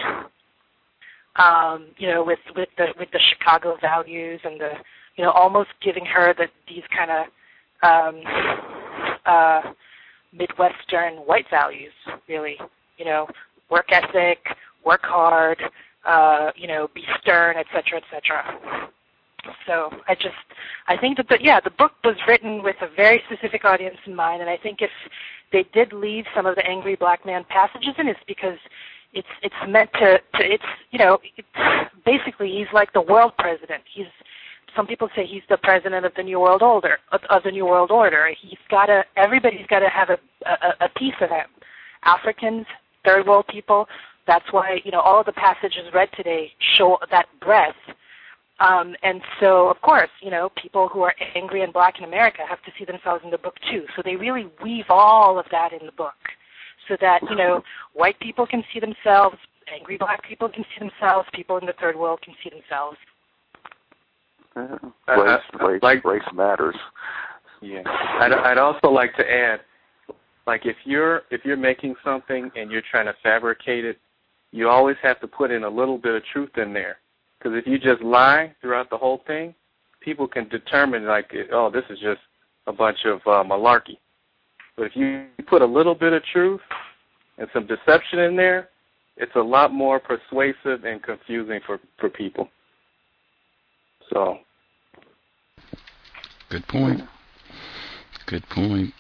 Um, 1.37 1.87
you 1.97 2.09
know, 2.09 2.23
with 2.23 2.39
with 2.55 2.69
the 2.77 2.89
with 2.99 3.11
the 3.11 3.21
Chicago 3.31 3.77
values 3.81 4.41
and 4.45 4.61
the, 4.61 4.73
you 5.17 5.25
know, 5.25 5.33
almost 5.33 5.71
giving 5.83 6.05
her 6.05 6.35
the 6.35 6.47
these 6.69 6.85
kind 6.97 7.11
of 7.11 7.27
um, 7.83 8.23
uh, 9.27 9.73
Midwestern 10.33 11.15
white 11.27 11.47
values, 11.51 11.93
really. 12.29 12.57
You 12.97 13.07
know, 13.07 13.27
work 13.71 13.87
ethic, 13.91 14.39
work 14.85 15.03
hard, 15.03 15.59
uh, 16.05 16.51
you 16.57 16.67
know, 16.67 16.89
be 16.95 17.05
stern, 17.21 17.57
et 17.57 17.67
cetera, 17.73 17.99
et 17.99 18.05
cetera. 18.11 18.89
So 19.67 19.91
I 20.09 20.15
just, 20.15 20.35
I 20.87 20.97
think 20.97 21.17
that, 21.17 21.29
the, 21.29 21.39
yeah, 21.41 21.59
the 21.59 21.71
book 21.71 21.93
was 22.05 22.17
written 22.29 22.63
with 22.63 22.77
a 22.81 22.89
very 22.95 23.23
specific 23.27 23.65
audience 23.65 23.97
in 24.07 24.15
mind, 24.15 24.41
and 24.41 24.49
I 24.49 24.57
think 24.57 24.83
if 24.83 24.91
they 25.53 25.65
did 25.75 25.93
leave 25.93 26.25
some 26.35 26.47
of 26.47 26.55
the 26.55 26.65
angry 26.65 26.95
black 26.97 27.27
man 27.27 27.45
passages 27.49 27.95
in, 27.99 28.07
it's 28.07 28.21
because 28.27 28.59
it's 29.13 29.29
it's 29.43 29.55
meant 29.69 29.91
to, 29.95 30.19
to 30.19 30.43
it's 30.43 30.65
you 30.91 30.99
know, 30.99 31.19
it's, 31.37 31.49
basically 32.05 32.51
he's 32.51 32.73
like 32.73 32.93
the 32.93 33.01
world 33.03 33.33
president. 33.39 33.83
He's 33.93 34.07
some 34.77 34.87
people 34.87 35.09
say 35.15 35.27
he's 35.27 35.43
the 35.51 35.59
president 35.59 36.07
of 36.07 36.13
the 36.17 36.23
new 36.23 36.41
world 36.41 36.63
order 36.63 36.99
of, 37.11 37.21
of 37.29 37.43
the 37.43 37.51
new 37.51 37.67
world 37.67 37.91
order. 37.91 38.31
He's 38.41 38.59
got 38.71 38.87
to 38.87 39.05
everybody's 39.17 39.67
got 39.67 39.81
to 39.81 39.89
have 39.89 40.09
a, 40.11 40.19
a 40.47 40.87
a 40.87 40.89
piece 40.97 41.15
of 41.21 41.29
him. 41.29 41.47
Africans, 42.05 42.67
third 43.05 43.27
world 43.27 43.47
people. 43.49 43.87
That's 44.27 44.45
why 44.53 44.81
you 44.85 44.91
know 44.91 45.01
all 45.01 45.21
of 45.21 45.27
the 45.27 45.33
passages 45.33 45.93
read 45.93 46.09
today 46.17 46.53
show 46.77 46.99
that 47.11 47.27
breadth. 47.41 47.77
Um, 48.61 48.95
and 49.03 49.21
so, 49.41 49.69
of 49.69 49.81
course, 49.81 50.11
you 50.21 50.31
know, 50.31 50.51
people 50.61 50.87
who 50.87 51.03
are 51.03 51.15
angry 51.35 51.63
and 51.63 51.73
black 51.73 51.99
in 51.99 52.05
America 52.05 52.43
have 52.49 52.63
to 52.63 52.71
see 52.79 52.85
themselves 52.85 53.23
in 53.25 53.31
the 53.31 53.39
book 53.39 53.57
too. 53.71 53.85
So 53.97 54.03
they 54.05 54.15
really 54.15 54.47
weave 54.63 54.85
all 54.89 55.39
of 55.39 55.47
that 55.51 55.73
in 55.73 55.85
the 55.85 55.93
book, 55.93 56.15
so 56.89 56.97
that 57.01 57.21
you 57.29 57.35
know, 57.37 57.63
white 57.95 58.19
people 58.21 58.47
can 58.47 58.63
see 58.73 58.79
themselves, 58.79 59.37
angry 59.75 59.97
black 59.97 60.23
people 60.29 60.49
can 60.49 60.65
see 60.65 60.87
themselves, 60.87 61.29
people 61.35 61.57
in 61.59 61.67
the 61.67 61.75
third 61.81 61.97
world 61.97 62.21
can 62.23 62.35
see 62.45 62.51
themselves. 62.51 62.97
Yeah. 64.55 64.63
Race, 65.09 65.41
uh, 65.55 65.65
uh, 65.65 65.67
race, 65.67 65.83
like- 65.83 66.05
race 66.05 66.23
matters. 66.35 66.77
Yeah, 67.63 67.83
I'd, 67.87 68.33
I'd 68.33 68.59
also 68.59 68.89
like 68.89 69.15
to 69.17 69.23
add, 69.23 69.61
like 70.49 70.67
if 70.67 70.77
you're 70.85 71.23
if 71.31 71.45
you're 71.45 71.57
making 71.57 71.95
something 72.05 72.51
and 72.57 72.71
you're 72.73 72.83
trying 72.91 73.07
to 73.07 73.15
fabricate 73.23 73.85
it, 73.85 73.99
you 74.53 74.69
always 74.69 74.97
have 75.03 75.21
to 75.21 75.27
put 75.27 75.51
in 75.51 75.65
a 75.65 75.69
little 75.69 75.99
bit 75.99 76.15
of 76.15 76.23
truth 76.33 76.57
in 76.57 76.73
there. 76.73 76.99
Because 77.39 77.59
if 77.59 77.67
you 77.67 77.79
just 77.79 78.03
lie 78.03 78.55
throughout 78.61 78.91
the 78.91 78.97
whole 78.97 79.23
thing, 79.27 79.55
people 80.01 80.29
can 80.29 80.49
determine 80.49 81.07
like, 81.07 81.33
oh, 81.53 81.71
this 81.71 81.85
is 81.91 81.99
just 81.99 82.21
a 82.67 82.73
bunch 82.73 82.99
of 83.05 83.21
uh, 83.27 83.43
malarkey. 83.43 83.99
But 84.77 84.87
if 84.87 84.97
you 84.97 85.27
put 85.47 85.63
a 85.63 85.67
little 85.67 85.95
bit 85.95 86.13
of 86.13 86.23
truth 86.33 86.61
and 87.39 87.49
some 87.53 87.67
deception 87.67 88.21
in 88.21 88.37
there, 88.37 88.69
it's 89.17 89.35
a 89.35 89.41
lot 89.41 89.73
more 89.73 90.01
persuasive 90.01 90.85
and 90.85 91.03
confusing 91.03 91.61
for 91.67 91.81
for 91.99 92.09
people. 92.09 92.49
So 94.13 94.39
Good 96.53 96.69
point. 96.69 97.01
Good 98.27 98.47
point. 98.51 98.93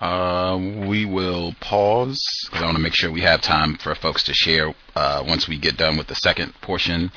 Uh, 0.00 0.56
we 0.88 1.04
will 1.04 1.54
pause 1.60 2.22
because 2.46 2.62
I 2.62 2.64
want 2.64 2.76
to 2.76 2.82
make 2.82 2.94
sure 2.94 3.12
we 3.12 3.20
have 3.20 3.42
time 3.42 3.76
for 3.76 3.94
folks 3.94 4.22
to 4.24 4.34
share 4.34 4.74
uh, 4.96 5.22
once 5.26 5.46
we 5.46 5.58
get 5.58 5.76
done 5.76 5.98
with 5.98 6.06
the 6.06 6.14
second 6.14 6.54
portion 6.62 7.12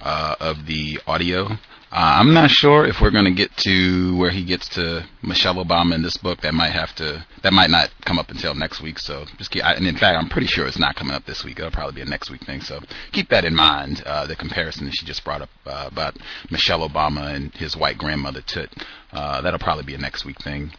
uh, 0.00 0.34
of 0.40 0.66
the 0.66 1.00
audio. 1.06 1.46
Uh, 1.92 2.18
I'm 2.18 2.34
not 2.34 2.50
sure 2.50 2.84
if 2.84 3.00
we're 3.00 3.12
going 3.12 3.26
to 3.26 3.30
get 3.30 3.56
to 3.58 4.16
where 4.16 4.32
he 4.32 4.44
gets 4.44 4.68
to 4.70 5.06
Michelle 5.22 5.64
Obama 5.64 5.94
in 5.94 6.02
this 6.02 6.16
book. 6.16 6.40
That 6.40 6.52
might 6.52 6.72
have 6.72 6.92
to. 6.96 7.24
That 7.44 7.52
might 7.52 7.70
not 7.70 7.90
come 8.04 8.18
up 8.18 8.30
until 8.30 8.52
next 8.52 8.82
week. 8.82 8.98
So 8.98 9.26
just 9.38 9.52
keep. 9.52 9.64
And 9.64 9.86
in 9.86 9.96
fact, 9.96 10.18
I'm 10.18 10.28
pretty 10.28 10.48
sure 10.48 10.66
it's 10.66 10.76
not 10.78 10.96
coming 10.96 11.14
up 11.14 11.24
this 11.24 11.44
week. 11.44 11.60
It'll 11.60 11.70
probably 11.70 11.94
be 11.94 12.00
a 12.00 12.10
next 12.10 12.32
week 12.32 12.44
thing. 12.44 12.62
So 12.62 12.80
keep 13.12 13.28
that 13.28 13.44
in 13.44 13.54
mind. 13.54 14.02
Uh, 14.04 14.26
the 14.26 14.34
comparison 14.34 14.86
that 14.86 14.94
she 14.96 15.06
just 15.06 15.24
brought 15.24 15.42
up 15.42 15.50
uh, 15.66 15.88
about 15.88 16.16
Michelle 16.50 16.88
Obama 16.88 17.32
and 17.32 17.54
his 17.54 17.76
white 17.76 17.96
grandmother 17.96 18.40
Toot. 18.40 18.70
That'll 19.12 19.60
probably 19.60 19.84
be 19.84 19.94
a 19.94 19.98
next 19.98 20.24
week 20.24 20.42
thing. 20.42 20.72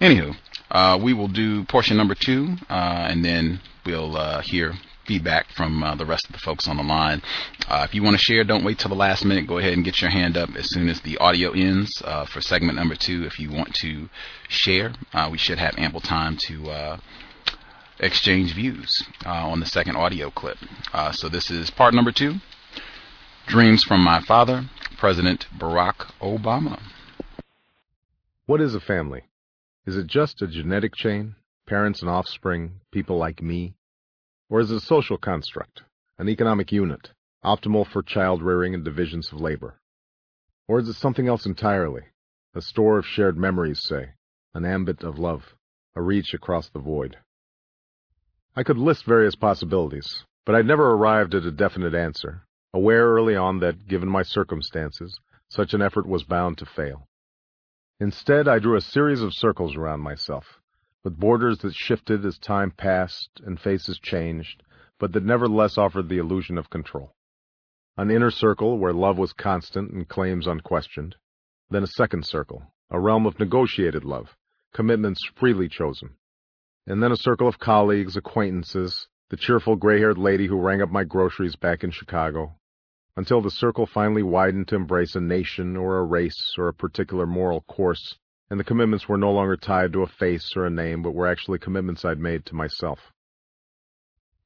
Anywho, 0.00 0.36
uh, 0.70 0.98
we 1.02 1.14
will 1.14 1.28
do 1.28 1.64
portion 1.64 1.96
number 1.96 2.14
two, 2.14 2.56
uh, 2.68 3.06
and 3.08 3.24
then 3.24 3.60
we'll 3.86 4.16
uh, 4.16 4.42
hear 4.42 4.74
feedback 5.06 5.46
from 5.56 5.82
uh, 5.82 5.94
the 5.94 6.04
rest 6.04 6.26
of 6.26 6.32
the 6.32 6.38
folks 6.38 6.68
on 6.68 6.76
the 6.76 6.82
line. 6.82 7.22
Uh, 7.68 7.86
if 7.88 7.94
you 7.94 8.02
want 8.02 8.14
to 8.14 8.22
share, 8.22 8.44
don't 8.44 8.64
wait 8.64 8.78
till 8.78 8.88
the 8.90 8.94
last 8.96 9.24
minute. 9.24 9.46
Go 9.46 9.58
ahead 9.58 9.72
and 9.72 9.84
get 9.84 10.02
your 10.02 10.10
hand 10.10 10.36
up 10.36 10.50
as 10.56 10.68
soon 10.68 10.88
as 10.88 11.00
the 11.00 11.16
audio 11.18 11.52
ends 11.52 12.02
uh, 12.04 12.26
for 12.26 12.40
segment 12.40 12.76
number 12.76 12.94
two. 12.94 13.24
If 13.24 13.38
you 13.38 13.50
want 13.50 13.72
to 13.76 14.08
share, 14.48 14.92
we 15.30 15.38
should 15.38 15.58
have 15.58 15.78
ample 15.78 16.00
time 16.00 16.36
to 16.48 16.98
exchange 18.00 18.54
views 18.54 18.90
on 19.24 19.60
the 19.60 19.66
second 19.66 19.96
audio 19.96 20.30
clip. 20.30 20.58
So 21.12 21.28
this 21.28 21.50
is 21.50 21.70
part 21.70 21.94
number 21.94 22.12
two. 22.12 22.34
Dreams 23.46 23.84
from 23.84 24.00
my 24.00 24.20
father, 24.20 24.68
President 24.98 25.46
Barack 25.56 26.10
Obama. 26.20 26.80
What 28.46 28.60
is 28.60 28.74
a 28.74 28.80
family? 28.80 29.22
Is 29.86 29.96
it 29.96 30.08
just 30.08 30.42
a 30.42 30.48
genetic 30.48 30.96
chain, 30.96 31.36
parents 31.64 32.00
and 32.00 32.10
offspring, 32.10 32.80
people 32.90 33.18
like 33.18 33.40
me? 33.40 33.76
Or 34.50 34.58
is 34.58 34.72
it 34.72 34.78
a 34.78 34.80
social 34.80 35.16
construct, 35.16 35.84
an 36.18 36.28
economic 36.28 36.72
unit, 36.72 37.12
optimal 37.44 37.86
for 37.86 38.02
child 38.02 38.42
rearing 38.42 38.74
and 38.74 38.84
divisions 38.84 39.32
of 39.32 39.40
labor? 39.40 39.78
Or 40.66 40.80
is 40.80 40.88
it 40.88 40.94
something 40.94 41.28
else 41.28 41.46
entirely? 41.46 42.02
A 42.52 42.62
store 42.62 42.98
of 42.98 43.06
shared 43.06 43.36
memories, 43.36 43.80
say, 43.80 44.14
an 44.54 44.64
ambit 44.64 45.04
of 45.04 45.20
love, 45.20 45.54
a 45.94 46.02
reach 46.02 46.34
across 46.34 46.68
the 46.68 46.80
void. 46.80 47.18
I 48.56 48.64
could 48.64 48.78
list 48.78 49.04
various 49.04 49.36
possibilities, 49.36 50.24
but 50.44 50.56
I'd 50.56 50.66
never 50.66 50.90
arrived 50.90 51.32
at 51.32 51.44
a 51.44 51.52
definite 51.52 51.94
answer, 51.94 52.44
aware 52.74 53.06
early 53.06 53.36
on 53.36 53.60
that, 53.60 53.86
given 53.86 54.08
my 54.08 54.24
circumstances, 54.24 55.20
such 55.48 55.74
an 55.74 55.82
effort 55.82 56.08
was 56.08 56.24
bound 56.24 56.58
to 56.58 56.66
fail. 56.66 57.06
Instead, 57.98 58.46
I 58.46 58.58
drew 58.58 58.76
a 58.76 58.80
series 58.82 59.22
of 59.22 59.32
circles 59.32 59.74
around 59.74 60.00
myself, 60.00 60.60
with 61.02 61.18
borders 61.18 61.58
that 61.60 61.74
shifted 61.74 62.26
as 62.26 62.38
time 62.38 62.70
passed 62.70 63.40
and 63.42 63.58
faces 63.58 63.98
changed, 63.98 64.62
but 64.98 65.12
that 65.12 65.24
nevertheless 65.24 65.78
offered 65.78 66.10
the 66.10 66.18
illusion 66.18 66.58
of 66.58 66.68
control. 66.68 67.14
An 67.96 68.10
inner 68.10 68.30
circle 68.30 68.78
where 68.78 68.92
love 68.92 69.16
was 69.16 69.32
constant 69.32 69.92
and 69.92 70.06
claims 70.06 70.46
unquestioned, 70.46 71.16
then 71.70 71.82
a 71.82 71.86
second 71.86 72.26
circle, 72.26 72.74
a 72.90 73.00
realm 73.00 73.24
of 73.24 73.40
negotiated 73.40 74.04
love, 74.04 74.36
commitments 74.74 75.24
freely 75.34 75.66
chosen, 75.66 76.16
and 76.86 77.02
then 77.02 77.12
a 77.12 77.16
circle 77.16 77.48
of 77.48 77.58
colleagues, 77.58 78.14
acquaintances, 78.14 79.08
the 79.30 79.38
cheerful 79.38 79.74
gray-haired 79.74 80.18
lady 80.18 80.46
who 80.46 80.60
rang 80.60 80.82
up 80.82 80.90
my 80.90 81.02
groceries 81.02 81.56
back 81.56 81.82
in 81.82 81.90
Chicago, 81.90 82.58
until 83.16 83.40
the 83.40 83.50
circle 83.50 83.86
finally 83.86 84.22
widened 84.22 84.68
to 84.68 84.76
embrace 84.76 85.14
a 85.14 85.20
nation 85.20 85.76
or 85.76 85.98
a 85.98 86.04
race 86.04 86.54
or 86.58 86.68
a 86.68 86.74
particular 86.74 87.26
moral 87.26 87.62
course, 87.62 88.18
and 88.50 88.60
the 88.60 88.64
commitments 88.64 89.08
were 89.08 89.16
no 89.16 89.32
longer 89.32 89.56
tied 89.56 89.92
to 89.92 90.02
a 90.02 90.06
face 90.06 90.56
or 90.56 90.66
a 90.66 90.70
name, 90.70 91.02
but 91.02 91.14
were 91.14 91.26
actually 91.26 91.58
commitments 91.58 92.04
I'd 92.04 92.18
made 92.18 92.44
to 92.46 92.54
myself. 92.54 92.98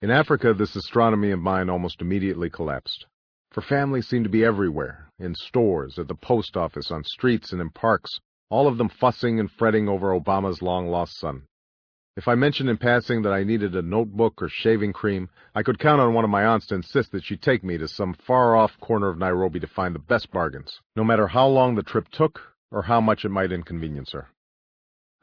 In 0.01 0.11
Africa, 0.11 0.55
this 0.55 0.77
astronomy 0.77 1.31
of 1.31 1.41
mine 1.41 1.69
almost 1.69 2.01
immediately 2.01 2.49
collapsed. 2.49 3.07
For 3.51 3.61
family 3.61 4.01
seemed 4.01 4.25
to 4.25 4.31
be 4.31 4.45
everywhere, 4.45 5.11
in 5.19 5.35
stores, 5.35 5.99
at 5.99 6.09
the 6.09 6.15
post 6.15 6.57
office, 6.57 6.91
on 6.91 7.05
streets, 7.05 7.53
and 7.53 7.61
in 7.61 7.71
parks, 7.71 8.11
all 8.49 8.67
of 8.67 8.79
them 8.79 8.89
fussing 8.89 9.39
and 9.41 9.51
fretting 9.51 9.89
over 9.89 10.19
Obama's 10.19 10.63
long-lost 10.63 11.19
son. 11.19 11.43
If 12.21 12.29
I 12.29 12.35
mentioned 12.35 12.69
in 12.69 12.77
passing 12.77 13.23
that 13.23 13.33
I 13.33 13.45
needed 13.45 13.75
a 13.75 13.81
notebook 13.81 14.43
or 14.43 14.51
shaving 14.51 14.93
cream, 14.93 15.31
I 15.55 15.63
could 15.63 15.79
count 15.79 16.03
on 16.03 16.13
one 16.13 16.23
of 16.23 16.29
my 16.29 16.45
aunts 16.45 16.67
to 16.67 16.75
insist 16.75 17.13
that 17.13 17.25
she 17.25 17.39
take 17.39 17.65
me 17.65 17.79
to 17.79 17.89
some 17.89 18.13
far-off 18.13 18.79
corner 18.79 19.09
of 19.09 19.17
Nairobi 19.17 19.59
to 19.59 19.67
find 19.67 19.95
the 19.95 20.01
best 20.01 20.31
bargains, 20.31 20.83
no 20.95 21.03
matter 21.03 21.29
how 21.29 21.47
long 21.49 21.75
the 21.75 21.83
trip 21.83 22.11
took 22.11 22.39
or 22.71 22.83
how 22.83 23.01
much 23.01 23.25
it 23.25 23.31
might 23.31 23.53
inconvenience 23.53 24.13
her. 24.13 24.29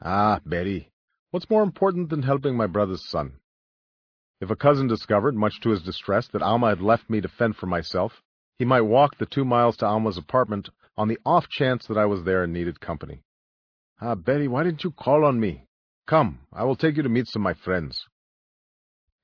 Ah, 0.02 0.40
Barry, 0.44 0.90
what's 1.30 1.48
more 1.48 1.62
important 1.62 2.10
than 2.10 2.24
helping 2.24 2.56
my 2.56 2.66
brother's 2.66 3.04
son? 3.04 3.34
If 4.40 4.50
a 4.50 4.56
cousin 4.56 4.88
discovered, 4.88 5.36
much 5.36 5.60
to 5.60 5.70
his 5.70 5.82
distress, 5.84 6.26
that 6.32 6.42
Auma 6.42 6.70
had 6.70 6.80
left 6.80 7.08
me 7.08 7.20
to 7.20 7.28
fend 7.28 7.54
for 7.54 7.66
myself, 7.66 8.24
he 8.58 8.64
might 8.64 8.80
walk 8.80 9.18
the 9.18 9.26
two 9.26 9.44
miles 9.44 9.76
to 9.76 9.86
Auma's 9.86 10.18
apartment 10.18 10.68
on 10.96 11.06
the 11.06 11.20
off 11.24 11.48
chance 11.48 11.86
that 11.86 11.96
I 11.96 12.06
was 12.06 12.24
there 12.24 12.42
and 12.42 12.52
needed 12.52 12.80
company. 12.80 13.22
Ah, 14.00 14.16
Barry, 14.16 14.48
why 14.48 14.64
didn't 14.64 14.82
you 14.82 14.90
call 14.90 15.24
on 15.24 15.38
me? 15.38 15.67
Come, 16.08 16.38
I 16.54 16.64
will 16.64 16.74
take 16.74 16.96
you 16.96 17.02
to 17.02 17.08
meet 17.10 17.28
some 17.28 17.42
of 17.42 17.44
my 17.44 17.52
friends. 17.52 18.02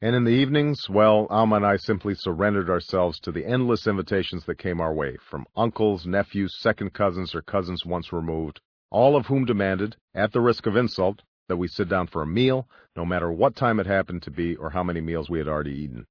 And 0.02 0.15
in 0.15 0.24
the 0.24 0.32
evenings, 0.32 0.86
well, 0.90 1.27
Auma 1.31 1.56
and 1.56 1.65
I 1.65 1.77
simply 1.77 2.15
surrendered 2.15 2.69
ourselves 2.69 3.19
to 3.20 3.32
the 3.32 3.47
endless 3.47 3.86
invitations 3.86 4.44
that 4.44 4.59
came 4.59 4.82
our 4.82 4.93
way, 4.93 5.16
from 5.31 5.47
uncles, 5.56 6.05
nephews, 6.05 6.61
second 6.61 6.93
cousins, 6.93 7.35
or 7.35 7.40
cousins 7.40 7.86
once 7.86 8.12
removed, 8.12 8.61
all 8.90 9.16
of 9.16 9.24
whom 9.24 9.47
demanded, 9.47 9.97
at 10.15 10.32
the 10.32 10.43
risk 10.43 10.66
of 10.66 10.77
insult, 10.77 11.23
that 11.48 11.56
we 11.56 11.69
sit 11.69 11.89
down 11.89 12.06
for 12.06 12.20
a 12.20 12.27
meal, 12.27 12.69
no 12.94 13.06
matter 13.06 13.32
what 13.32 13.56
time 13.56 13.81
it 13.81 13.86
happened 13.86 14.23
to 14.24 14.31
be 14.31 14.55
or 14.56 14.69
how 14.69 14.82
many 14.82 15.01
meals 15.01 15.31
we 15.31 15.39
had 15.39 15.48
already 15.48 15.73
eaten. 15.73 16.06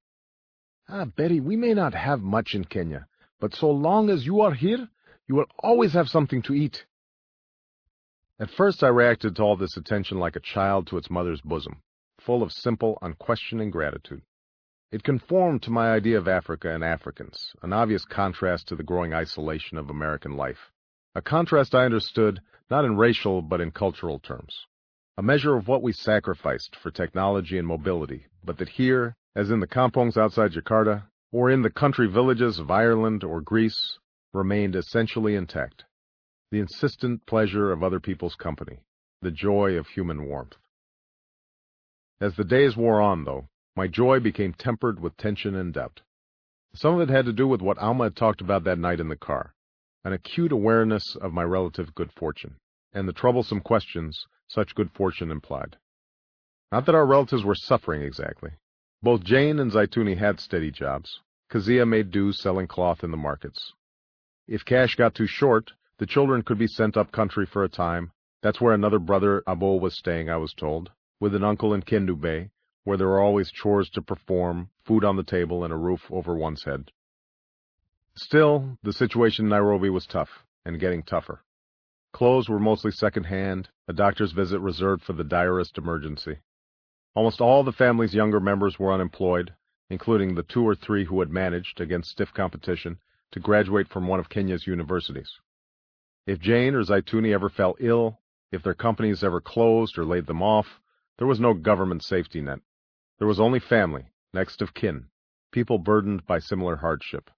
Ah, 0.88 1.04
Barry, 1.04 1.38
we 1.38 1.54
may 1.54 1.72
not 1.72 1.94
have 1.94 2.20
much 2.20 2.52
in 2.52 2.64
Kenya, 2.64 3.06
but 3.38 3.54
so 3.54 3.70
long 3.70 4.10
as 4.10 4.26
you 4.26 4.40
are 4.40 4.54
here, 4.54 4.88
you 5.28 5.36
will 5.36 5.46
always 5.60 5.92
have 5.92 6.08
something 6.08 6.42
to 6.42 6.52
eat. 6.52 6.84
At 8.40 8.50
first 8.50 8.82
I 8.82 8.88
reacted 8.88 9.36
to 9.36 9.42
all 9.44 9.54
this 9.54 9.76
attention 9.76 10.18
like 10.18 10.34
a 10.34 10.40
child 10.40 10.88
to 10.88 10.96
its 10.96 11.08
mother's 11.08 11.40
bosom, 11.40 11.80
full 12.18 12.42
of 12.42 12.50
simple, 12.50 12.98
unquestioning 13.00 13.70
gratitude. 13.70 14.22
It 14.90 15.04
conformed 15.04 15.62
to 15.62 15.70
my 15.70 15.92
idea 15.92 16.18
of 16.18 16.26
Africa 16.26 16.74
and 16.74 16.82
Africans, 16.82 17.54
an 17.62 17.72
obvious 17.72 18.04
contrast 18.04 18.66
to 18.68 18.74
the 18.74 18.82
growing 18.82 19.14
isolation 19.14 19.78
of 19.78 19.88
American 19.88 20.36
life. 20.36 20.72
A 21.14 21.22
contrast 21.22 21.76
I 21.76 21.84
understood 21.84 22.40
not 22.68 22.84
in 22.84 22.96
racial 22.96 23.40
but 23.40 23.60
in 23.60 23.70
cultural 23.70 24.18
terms. 24.18 24.66
A 25.16 25.22
measure 25.22 25.54
of 25.56 25.68
what 25.68 25.82
we 25.82 25.92
sacrificed 25.92 26.74
for 26.74 26.90
technology 26.90 27.56
and 27.56 27.68
mobility, 27.68 28.26
but 28.42 28.58
that 28.58 28.70
here, 28.70 29.14
as 29.36 29.52
in 29.52 29.60
the 29.60 29.68
kampongs 29.68 30.16
outside 30.16 30.50
Jakarta, 30.50 31.04
or 31.30 31.50
in 31.50 31.62
the 31.62 31.70
country 31.70 32.08
villages 32.08 32.58
of 32.58 32.68
Ireland 32.68 33.22
or 33.22 33.40
Greece, 33.40 34.00
remained 34.32 34.74
essentially 34.74 35.36
intact 35.36 35.84
the 36.54 36.60
insistent 36.60 37.26
pleasure 37.26 37.72
of 37.72 37.82
other 37.82 37.98
people's 37.98 38.36
company, 38.36 38.78
the 39.20 39.30
joy 39.32 39.72
of 39.72 39.88
human 39.88 40.24
warmth. 40.24 40.54
As 42.20 42.36
the 42.36 42.44
days 42.44 42.76
wore 42.76 43.00
on, 43.00 43.24
though, 43.24 43.48
my 43.74 43.88
joy 43.88 44.20
became 44.20 44.52
tempered 44.52 45.00
with 45.00 45.16
tension 45.16 45.56
and 45.56 45.74
doubt. 45.74 46.02
Some 46.72 46.94
of 46.94 47.00
it 47.00 47.12
had 47.12 47.24
to 47.24 47.32
do 47.32 47.48
with 47.48 47.60
what 47.60 47.78
Auma 47.78 48.04
had 48.04 48.14
talked 48.14 48.40
about 48.40 48.62
that 48.62 48.78
night 48.78 49.00
in 49.00 49.08
the 49.08 49.16
car, 49.16 49.52
an 50.04 50.12
acute 50.12 50.52
awareness 50.52 51.16
of 51.16 51.32
my 51.32 51.42
relative 51.42 51.92
good 51.92 52.12
fortune, 52.12 52.54
and 52.92 53.08
the 53.08 53.12
troublesome 53.12 53.60
questions 53.60 54.24
such 54.46 54.76
good 54.76 54.92
fortune 54.92 55.32
implied. 55.32 55.76
Not 56.70 56.86
that 56.86 56.94
our 56.94 57.04
relatives 57.04 57.42
were 57.42 57.56
suffering 57.56 58.02
exactly. 58.02 58.52
Both 59.02 59.24
Jane 59.24 59.58
and 59.58 59.72
Zeituni 59.72 60.18
had 60.18 60.38
steady 60.38 60.70
jobs. 60.70 61.18
Kezia 61.50 61.84
made 61.84 62.12
do 62.12 62.32
selling 62.32 62.68
cloth 62.68 63.02
in 63.02 63.10
the 63.10 63.16
markets. 63.16 63.72
If 64.46 64.64
cash 64.64 64.94
got 64.94 65.16
too 65.16 65.26
short, 65.26 65.72
the 65.98 66.06
children 66.06 66.42
could 66.42 66.58
be 66.58 66.66
sent 66.66 66.96
up 66.96 67.12
country 67.12 67.46
for 67.46 67.64
a 67.64 67.68
time. 67.68 68.12
That's 68.42 68.60
where 68.60 68.74
another 68.74 68.98
brother 68.98 69.42
Abo 69.46 69.80
was 69.80 69.96
staying, 69.96 70.28
I 70.28 70.36
was 70.36 70.52
told, 70.52 70.90
with 71.20 71.34
an 71.34 71.44
uncle 71.44 71.72
in 71.72 71.82
Kendu 71.82 72.20
Bay, 72.20 72.50
where 72.82 72.96
there 72.96 73.08
were 73.08 73.20
always 73.20 73.50
chores 73.50 73.88
to 73.90 74.02
perform, 74.02 74.70
food 74.84 75.04
on 75.04 75.16
the 75.16 75.22
table, 75.22 75.64
and 75.64 75.72
a 75.72 75.76
roof 75.76 76.02
over 76.10 76.34
one's 76.34 76.64
head. 76.64 76.90
Still, 78.16 78.76
the 78.82 78.92
situation 78.92 79.46
in 79.46 79.48
Nairobi 79.50 79.88
was 79.88 80.06
tough, 80.06 80.44
and 80.64 80.80
getting 80.80 81.02
tougher. 81.02 81.42
Clothes 82.12 82.48
were 82.48 82.60
mostly 82.60 82.90
second-hand, 82.90 83.68
a 83.88 83.92
doctor's 83.92 84.32
visit 84.32 84.60
reserved 84.60 85.02
for 85.02 85.14
the 85.14 85.24
direst 85.24 85.78
emergency. 85.78 86.38
Almost 87.14 87.40
all 87.40 87.64
the 87.64 87.72
family's 87.72 88.14
younger 88.14 88.40
members 88.40 88.78
were 88.78 88.92
unemployed, 88.92 89.54
including 89.88 90.34
the 90.34 90.42
two 90.42 90.66
or 90.66 90.74
three 90.74 91.04
who 91.04 91.20
had 91.20 91.30
managed, 91.30 91.80
against 91.80 92.10
stiff 92.10 92.32
competition, 92.34 92.98
to 93.32 93.40
graduate 93.40 93.88
from 93.88 94.06
one 94.06 94.20
of 94.20 94.28
Kenya's 94.28 94.66
universities. 94.66 95.30
If 96.26 96.40
Jane 96.40 96.74
or 96.74 96.82
Zeituni 96.82 97.34
ever 97.34 97.50
fell 97.50 97.74
ill, 97.78 98.20
if 98.50 98.62
their 98.62 98.74
companies 98.74 99.22
ever 99.22 99.40
closed 99.40 99.98
or 99.98 100.04
laid 100.06 100.26
them 100.26 100.42
off, 100.42 100.80
there 101.18 101.26
was 101.26 101.38
no 101.38 101.52
government 101.52 102.02
safety 102.02 102.40
net. 102.40 102.60
There 103.18 103.28
was 103.28 103.38
only 103.38 103.60
family, 103.60 104.06
next 104.32 104.62
of 104.62 104.74
kin, 104.74 105.08
people 105.52 105.78
burdened 105.78 106.26
by 106.26 106.38
similar 106.38 106.76
hardship. 106.76 107.30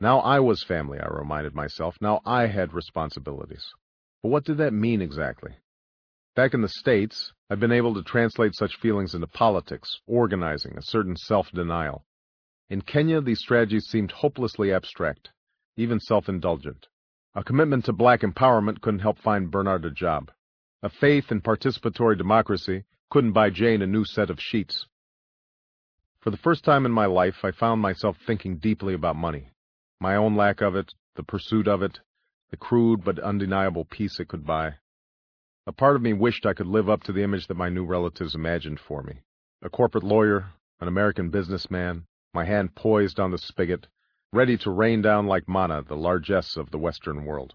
Now 0.00 0.20
I 0.20 0.40
was 0.40 0.62
family, 0.62 1.00
I 1.00 1.06
reminded 1.06 1.54
myself. 1.54 1.96
Now 2.00 2.20
I 2.26 2.46
had 2.46 2.74
responsibilities. 2.74 3.64
But 4.22 4.28
what 4.28 4.44
did 4.44 4.58
that 4.58 4.74
mean 4.74 5.00
exactly? 5.00 5.56
Back 6.34 6.52
in 6.52 6.60
the 6.60 6.68
States, 6.68 7.32
I'd 7.48 7.60
been 7.60 7.72
able 7.72 7.94
to 7.94 8.02
translate 8.02 8.54
such 8.54 8.76
feelings 8.76 9.14
into 9.14 9.26
politics, 9.26 9.88
organizing, 10.06 10.76
a 10.76 10.82
certain 10.82 11.16
self-denial. 11.16 12.04
In 12.68 12.82
Kenya, 12.82 13.22
these 13.22 13.40
strategies 13.40 13.86
seemed 13.86 14.10
hopelessly 14.10 14.72
abstract, 14.72 15.30
even 15.78 15.98
self-indulgent. 15.98 16.88
A 17.36 17.44
commitment 17.44 17.84
to 17.84 17.92
black 17.92 18.22
empowerment 18.22 18.80
couldn't 18.80 19.00
help 19.00 19.18
find 19.18 19.50
Bernard 19.50 19.84
a 19.84 19.90
job. 19.90 20.30
A 20.82 20.88
faith 20.88 21.30
in 21.30 21.42
participatory 21.42 22.16
democracy 22.16 22.84
couldn't 23.10 23.32
buy 23.32 23.50
Jane 23.50 23.82
a 23.82 23.86
new 23.86 24.06
set 24.06 24.30
of 24.30 24.40
sheets. 24.40 24.86
For 26.20 26.30
the 26.30 26.38
first 26.38 26.64
time 26.64 26.86
in 26.86 26.92
my 26.92 27.04
life, 27.04 27.44
I 27.44 27.50
found 27.50 27.82
myself 27.82 28.16
thinking 28.26 28.56
deeply 28.56 28.94
about 28.94 29.16
money. 29.16 29.50
My 30.00 30.16
own 30.16 30.34
lack 30.34 30.62
of 30.62 30.76
it, 30.76 30.94
the 31.14 31.22
pursuit 31.22 31.68
of 31.68 31.82
it, 31.82 32.00
the 32.50 32.56
crude 32.56 33.04
but 33.04 33.18
undeniable 33.18 33.84
peace 33.84 34.18
it 34.18 34.28
could 34.28 34.46
buy. 34.46 34.76
A 35.66 35.72
part 35.72 35.94
of 35.94 36.00
me 36.00 36.14
wished 36.14 36.46
I 36.46 36.54
could 36.54 36.66
live 36.66 36.88
up 36.88 37.02
to 37.02 37.12
the 37.12 37.22
image 37.22 37.48
that 37.48 37.58
my 37.58 37.68
new 37.68 37.84
relatives 37.84 38.34
imagined 38.34 38.80
for 38.80 39.02
me. 39.02 39.20
A 39.60 39.68
corporate 39.68 40.04
lawyer, 40.04 40.54
an 40.80 40.88
American 40.88 41.28
businessman, 41.28 42.06
my 42.32 42.46
hand 42.46 42.74
poised 42.74 43.20
on 43.20 43.30
the 43.30 43.36
spigot, 43.36 43.88
ready 44.32 44.56
to 44.58 44.70
rain 44.70 45.02
down 45.02 45.26
like 45.26 45.48
manna 45.48 45.82
the 45.82 45.96
largesse 45.96 46.56
of 46.56 46.70
the 46.70 46.78
Western 46.78 47.24
world. 47.24 47.54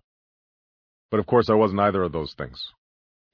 But 1.10 1.20
of 1.20 1.26
course 1.26 1.50
I 1.50 1.54
wasn't 1.54 1.82
either 1.82 2.04
of 2.04 2.12
those 2.12 2.34
things. 2.34 2.74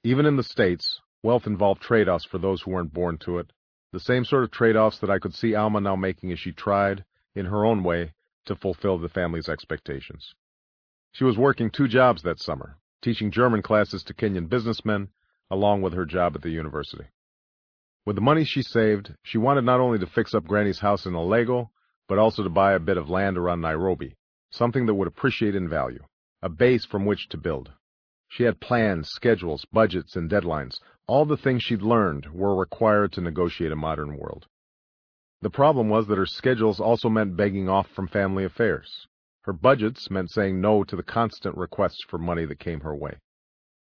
Even 0.03 0.25
in 0.25 0.35
the 0.35 0.43
States, 0.43 1.01
wealth 1.23 1.47
involved 1.47 1.81
trade-offs 1.81 2.25
for 2.25 2.37
those 2.37 2.61
who 2.61 2.71
weren't 2.71 2.93
born 2.93 3.17
to 3.19 3.37
it, 3.37 3.51
the 3.93 3.99
same 3.99 4.25
sort 4.25 4.43
of 4.43 4.51
trade-offs 4.51 4.99
that 4.99 5.09
I 5.09 5.19
could 5.19 5.33
see 5.33 5.51
Auma 5.51 5.81
now 5.81 5.95
making 5.95 6.31
as 6.31 6.39
she 6.39 6.51
tried, 6.51 7.05
in 7.35 7.45
her 7.45 7.65
own 7.65 7.83
way, 7.83 8.13
to 8.45 8.55
fulfill 8.55 8.97
the 8.97 9.09
family's 9.09 9.49
expectations. 9.49 10.33
She 11.11 11.23
was 11.23 11.37
working 11.37 11.69
two 11.69 11.87
jobs 11.87 12.23
that 12.23 12.39
summer, 12.39 12.77
teaching 13.01 13.31
German 13.31 13.61
classes 13.61 14.03
to 14.03 14.13
Kenyan 14.13 14.49
businessmen, 14.49 15.09
along 15.49 15.81
with 15.81 15.93
her 15.93 16.05
job 16.05 16.35
at 16.35 16.41
the 16.41 16.49
university. 16.49 17.05
With 18.05 18.15
the 18.15 18.21
money 18.21 18.45
she 18.45 18.61
saved, 18.61 19.13
she 19.23 19.37
wanted 19.37 19.63
not 19.63 19.79
only 19.79 19.99
to 19.99 20.07
fix 20.07 20.33
up 20.33 20.45
Granny's 20.45 20.79
house 20.79 21.05
in 21.05 21.13
Alego, 21.13 21.71
but 22.07 22.17
also 22.17 22.43
to 22.43 22.49
buy 22.49 22.73
a 22.73 22.79
bit 22.79 22.97
of 22.97 23.09
land 23.09 23.37
around 23.37 23.61
Nairobi, 23.61 24.15
something 24.51 24.85
that 24.85 24.93
would 24.93 25.07
appreciate 25.07 25.55
in 25.55 25.67
value, 25.67 26.03
a 26.41 26.49
base 26.49 26.85
from 26.85 27.05
which 27.05 27.29
to 27.29 27.37
build. 27.37 27.71
She 28.29 28.43
had 28.43 28.59
plans, 28.59 29.09
schedules, 29.09 29.65
budgets, 29.71 30.15
and 30.15 30.29
deadlines. 30.29 30.79
All 31.07 31.25
the 31.25 31.37
things 31.37 31.63
she'd 31.63 31.81
learned 31.81 32.33
were 32.33 32.55
required 32.55 33.13
to 33.13 33.21
negotiate 33.21 33.71
a 33.71 33.75
modern 33.75 34.17
world. 34.17 34.47
The 35.41 35.49
problem 35.49 35.87
was 35.87 36.07
that 36.07 36.17
her 36.17 36.25
schedules 36.25 36.79
also 36.79 37.09
meant 37.09 37.37
begging 37.37 37.69
off 37.69 37.87
from 37.89 38.07
family 38.07 38.43
affairs. 38.43 39.07
Her 39.43 39.53
budgets 39.53 40.09
meant 40.09 40.31
saying 40.31 40.59
no 40.59 40.83
to 40.83 40.95
the 40.95 41.03
constant 41.03 41.55
requests 41.55 42.03
for 42.03 42.17
money 42.17 42.43
that 42.45 42.59
came 42.59 42.81
her 42.81 42.95
way. 42.95 43.19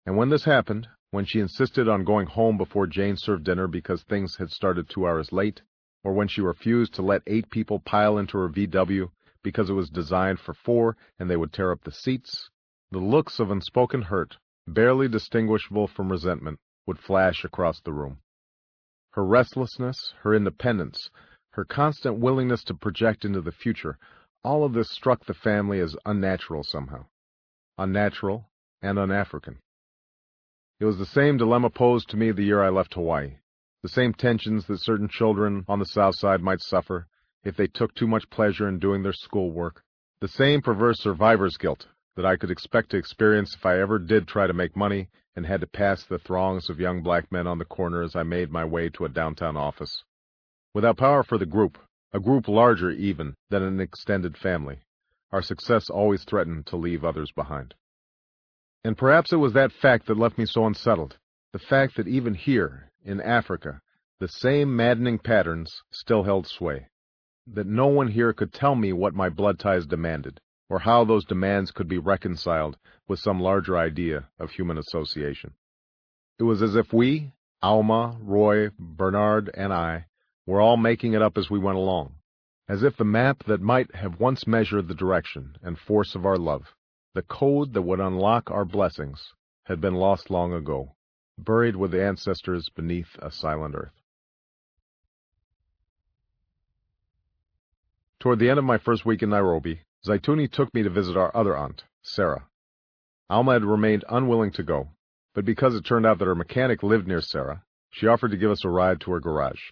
And 0.05 0.17
when 0.17 0.29
this 0.29 0.43
happened, 0.43 0.89
when 1.11 1.25
she 1.25 1.39
insisted 1.39 1.87
on 1.87 2.03
going 2.03 2.27
home 2.27 2.57
before 2.57 2.87
Jane 2.87 3.15
served 3.15 3.45
dinner 3.45 3.67
because 3.67 4.03
things 4.03 4.35
had 4.37 4.51
started 4.51 4.89
two 4.89 5.07
hours 5.07 5.31
late, 5.31 5.61
or 6.03 6.13
when 6.13 6.27
she 6.27 6.41
refused 6.41 6.93
to 6.93 7.01
let 7.01 7.21
eight 7.27 7.49
people 7.49 7.79
pile 7.79 8.17
into 8.17 8.37
her 8.37 8.49
VW 8.49 9.09
because 9.43 9.69
it 9.69 9.73
was 9.73 9.89
designed 9.89 10.39
for 10.39 10.53
four 10.53 10.97
and 11.19 11.29
they 11.29 11.37
would 11.37 11.53
tear 11.53 11.71
up 11.71 11.83
the 11.83 11.91
seats, 11.91 12.49
the 12.91 12.99
looks 12.99 13.39
of 13.39 13.51
unspoken 13.51 14.01
hurt, 14.03 14.37
barely 14.67 15.07
distinguishable 15.07 15.87
from 15.87 16.11
resentment, 16.11 16.59
would 16.85 16.99
flash 16.99 17.43
across 17.43 17.81
the 17.81 17.93
room. 17.93 18.19
Her 19.11 19.25
restlessness, 19.25 20.13
her 20.21 20.33
independence, 20.33 21.09
her 21.51 21.65
constant 21.65 22.19
willingness 22.19 22.63
to 22.65 22.73
project 22.73 23.25
into 23.25 23.41
the 23.41 23.51
future, 23.51 23.97
all 24.43 24.63
of 24.63 24.73
this 24.73 24.91
struck 24.91 25.25
the 25.25 25.33
family 25.33 25.79
as 25.79 25.95
unnatural 26.05 26.63
somehow. 26.63 27.05
Unnatural 27.77 28.49
and 28.81 28.99
un-African. 28.99 29.59
It 30.79 30.85
was 30.85 30.99
the 30.99 31.05
same 31.05 31.37
dilemma 31.37 31.69
posed 31.69 32.09
to 32.09 32.17
me 32.17 32.31
the 32.31 32.43
year 32.43 32.61
I 32.61 32.69
left 32.69 32.93
Hawaii. 32.93 33.37
The 33.87 33.93
same 33.93 34.11
tensions 34.11 34.67
that 34.67 34.81
certain 34.81 35.07
children 35.07 35.63
on 35.69 35.79
the 35.79 35.85
South 35.85 36.15
Side 36.17 36.41
might 36.41 36.59
suffer 36.59 37.07
if 37.45 37.55
they 37.55 37.67
took 37.67 37.95
too 37.95 38.05
much 38.05 38.29
pleasure 38.29 38.67
in 38.67 38.79
doing 38.79 39.01
their 39.01 39.13
schoolwork. 39.13 39.81
The 40.19 40.27
same 40.27 40.61
perverse 40.61 40.99
survivor's 40.99 41.55
guilt 41.55 41.87
that 42.17 42.25
I 42.25 42.35
could 42.35 42.51
expect 42.51 42.89
to 42.89 42.97
experience 42.97 43.55
if 43.55 43.65
I 43.65 43.79
ever 43.79 43.97
did 43.97 44.27
try 44.27 44.45
to 44.45 44.51
make 44.51 44.75
money 44.75 45.07
and 45.37 45.45
had 45.45 45.61
to 45.61 45.67
pass 45.67 46.03
the 46.03 46.19
throngs 46.19 46.69
of 46.69 46.81
young 46.81 47.01
black 47.01 47.31
men 47.31 47.47
on 47.47 47.59
the 47.59 47.63
corner 47.63 48.03
as 48.03 48.13
I 48.13 48.23
made 48.23 48.51
my 48.51 48.65
way 48.65 48.89
to 48.89 49.05
a 49.05 49.09
downtown 49.09 49.55
office. 49.55 50.03
Without 50.73 50.97
power 50.97 51.23
for 51.23 51.37
the 51.37 51.45
group, 51.45 51.77
a 52.11 52.19
group 52.19 52.49
larger 52.49 52.91
even 52.91 53.35
than 53.49 53.63
an 53.63 53.79
extended 53.79 54.37
family, 54.37 54.79
our 55.31 55.41
success 55.41 55.89
always 55.89 56.25
threatened 56.25 56.65
to 56.65 56.75
leave 56.75 57.05
others 57.05 57.31
behind. 57.31 57.73
And 58.83 58.97
perhaps 58.97 59.31
it 59.31 59.37
was 59.37 59.53
that 59.53 59.71
fact 59.71 60.07
that 60.07 60.17
left 60.17 60.37
me 60.37 60.45
so 60.45 60.65
unsettled, 60.65 61.17
the 61.53 61.59
fact 61.59 61.95
that 61.95 62.09
even 62.09 62.33
here, 62.33 62.86
in 63.07 63.21
Africa, 63.21 63.81
the 64.19 64.27
same 64.27 64.75
maddening 64.75 65.17
patterns 65.17 65.81
still 65.91 66.23
held 66.23 66.45
sway, 66.45 66.89
that 67.47 67.65
no 67.65 67.87
one 67.87 68.09
here 68.09 68.33
could 68.33 68.51
tell 68.51 68.75
me 68.75 68.91
what 68.91 69.13
my 69.13 69.29
blood 69.29 69.57
ties 69.57 69.85
demanded, 69.85 70.41
or 70.69 70.79
how 70.79 71.05
those 71.05 71.23
demands 71.23 71.71
could 71.71 71.87
be 71.87 71.97
reconciled 71.97 72.77
with 73.07 73.19
some 73.19 73.39
larger 73.39 73.77
idea 73.77 74.27
of 74.37 74.51
human 74.51 74.77
association. 74.77 75.53
It 76.37 76.43
was 76.43 76.61
as 76.61 76.75
if 76.75 76.91
we, 76.91 77.31
Auma, 77.63 78.17
Roy, 78.21 78.71
Bernard, 78.77 79.49
and 79.53 79.71
I, 79.71 80.07
were 80.45 80.59
all 80.59 80.77
making 80.77 81.13
it 81.13 81.21
up 81.21 81.37
as 81.37 81.49
we 81.49 81.59
went 81.59 81.77
along, 81.77 82.15
as 82.67 82.83
if 82.83 82.97
the 82.97 83.05
map 83.05 83.45
that 83.45 83.61
might 83.61 83.95
have 83.95 84.19
once 84.19 84.45
measured 84.45 84.89
the 84.89 84.93
direction 84.93 85.55
and 85.61 85.79
force 85.79 86.13
of 86.13 86.25
our 86.25 86.37
love, 86.37 86.75
the 87.13 87.21
code 87.21 87.71
that 87.73 87.83
would 87.83 88.01
unlock 88.01 88.51
our 88.51 88.65
blessings, 88.65 89.33
had 89.63 89.79
been 89.79 89.95
lost 89.95 90.29
long 90.29 90.51
ago, 90.51 90.96
buried 91.37 91.75
with 91.75 91.91
the 91.91 92.03
ancestors 92.03 92.69
beneath 92.75 93.17
a 93.19 93.31
silent 93.31 93.75
earth. 93.75 94.01
Toward 98.19 98.39
the 98.39 98.49
end 98.49 98.59
of 98.59 98.65
my 98.65 98.77
first 98.77 99.05
week 99.05 99.21
in 99.21 99.29
Nairobi, 99.29 99.81
Zeituni 100.05 100.51
took 100.51 100.73
me 100.73 100.83
to 100.83 100.89
visit 100.89 101.15
our 101.15 101.35
other 101.35 101.55
aunt, 101.55 101.83
Sarah. 102.01 102.47
Auma 103.29 103.53
had 103.53 103.63
remained 103.63 104.05
unwilling 104.09 104.51
to 104.51 104.63
go, 104.63 104.89
but 105.33 105.45
because 105.45 105.75
it 105.75 105.85
turned 105.85 106.05
out 106.05 106.17
that 106.19 106.25
her 106.25 106.35
mechanic 106.35 106.81
lived 106.81 107.07
near 107.07 107.21
Sarah, 107.21 107.63
she 107.91 108.07
offered 108.07 108.31
to 108.31 108.37
give 108.37 108.51
us 108.51 108.65
a 108.65 108.69
ride 108.69 108.99
to 109.01 109.11
her 109.11 109.19
garage. 109.19 109.71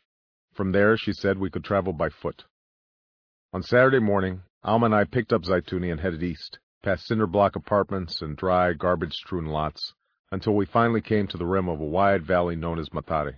From 0.54 0.72
there, 0.72 0.96
she 0.96 1.14
said 1.14 1.38
we 1.38 1.50
could 1.50 1.64
travel 1.64 1.92
by 1.94 2.10
foot. 2.10 2.46
On 3.52 3.64
Saturday 3.64 4.00
morning, 4.00 4.44
Auma 4.64 4.86
and 4.86 4.96
I 4.96 5.06
picked 5.06 5.34
up 5.34 5.44
Zeituni 5.44 5.92
and 5.92 6.00
headed 6.00 6.22
east, 6.22 6.60
past 6.84 7.08
cinder 7.08 7.28
block 7.28 7.56
apartments 7.56 8.22
and 8.22 8.38
dry, 8.38 8.74
garbage-strewn 8.74 9.46
lots, 9.46 9.94
until 10.36 10.54
we 10.54 10.66
finally 10.66 11.00
came 11.00 11.26
to 11.26 11.38
the 11.38 11.46
rim 11.46 11.70
of 11.70 11.80
a 11.80 11.86
wide 11.86 12.26
valley 12.26 12.58
known 12.58 12.78
as 12.78 12.90
Mathare. 12.90 13.36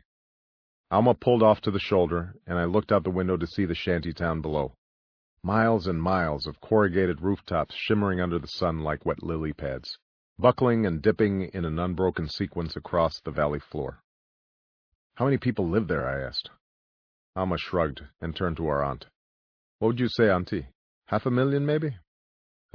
Auma 0.92 1.14
pulled 1.14 1.44
off 1.44 1.62
to 1.62 1.70
the 1.70 1.80
shoulder, 1.80 2.34
and 2.48 2.58
I 2.58 2.66
looked 2.66 2.92
out 2.92 3.04
the 3.04 3.12
window 3.12 3.38
to 3.38 3.46
see 3.46 3.66
the 3.66 3.76
shanty 3.76 4.14
town 4.14 4.42
below. 4.42 4.74
Miles 5.44 5.86
and 5.86 6.02
miles 6.02 6.48
of 6.48 6.60
corrugated 6.60 7.22
rooftops 7.22 7.76
shimmering 7.76 8.20
under 8.20 8.40
the 8.40 8.48
sun 8.48 8.80
like 8.80 9.06
wet 9.06 9.22
lily 9.22 9.54
pads, 9.54 10.00
buckling 10.40 10.88
and 10.88 11.00
dipping 11.00 11.44
in 11.54 11.66
an 11.66 11.78
unbroken 11.78 12.28
sequence 12.28 12.76
across 12.76 13.20
the 13.20 13.30
valley 13.30 13.60
floor. 13.60 14.00
How 15.18 15.26
many 15.26 15.38
people 15.38 15.70
live 15.70 15.88
there? 15.88 16.08
I 16.08 16.26
asked. 16.28 16.50
Auma 17.38 17.60
shrugged 17.60 18.02
and 18.22 18.36
turned 18.36 18.58
to 18.58 18.68
our 18.68 18.84
aunt. 18.84 19.06
What 19.78 19.90
would 19.90 20.00
you 20.00 20.10
say, 20.10 20.32
auntie? 20.32 20.66
Half 21.06 21.28
a 21.28 21.32
million, 21.32 21.64
maybe? 21.64 21.96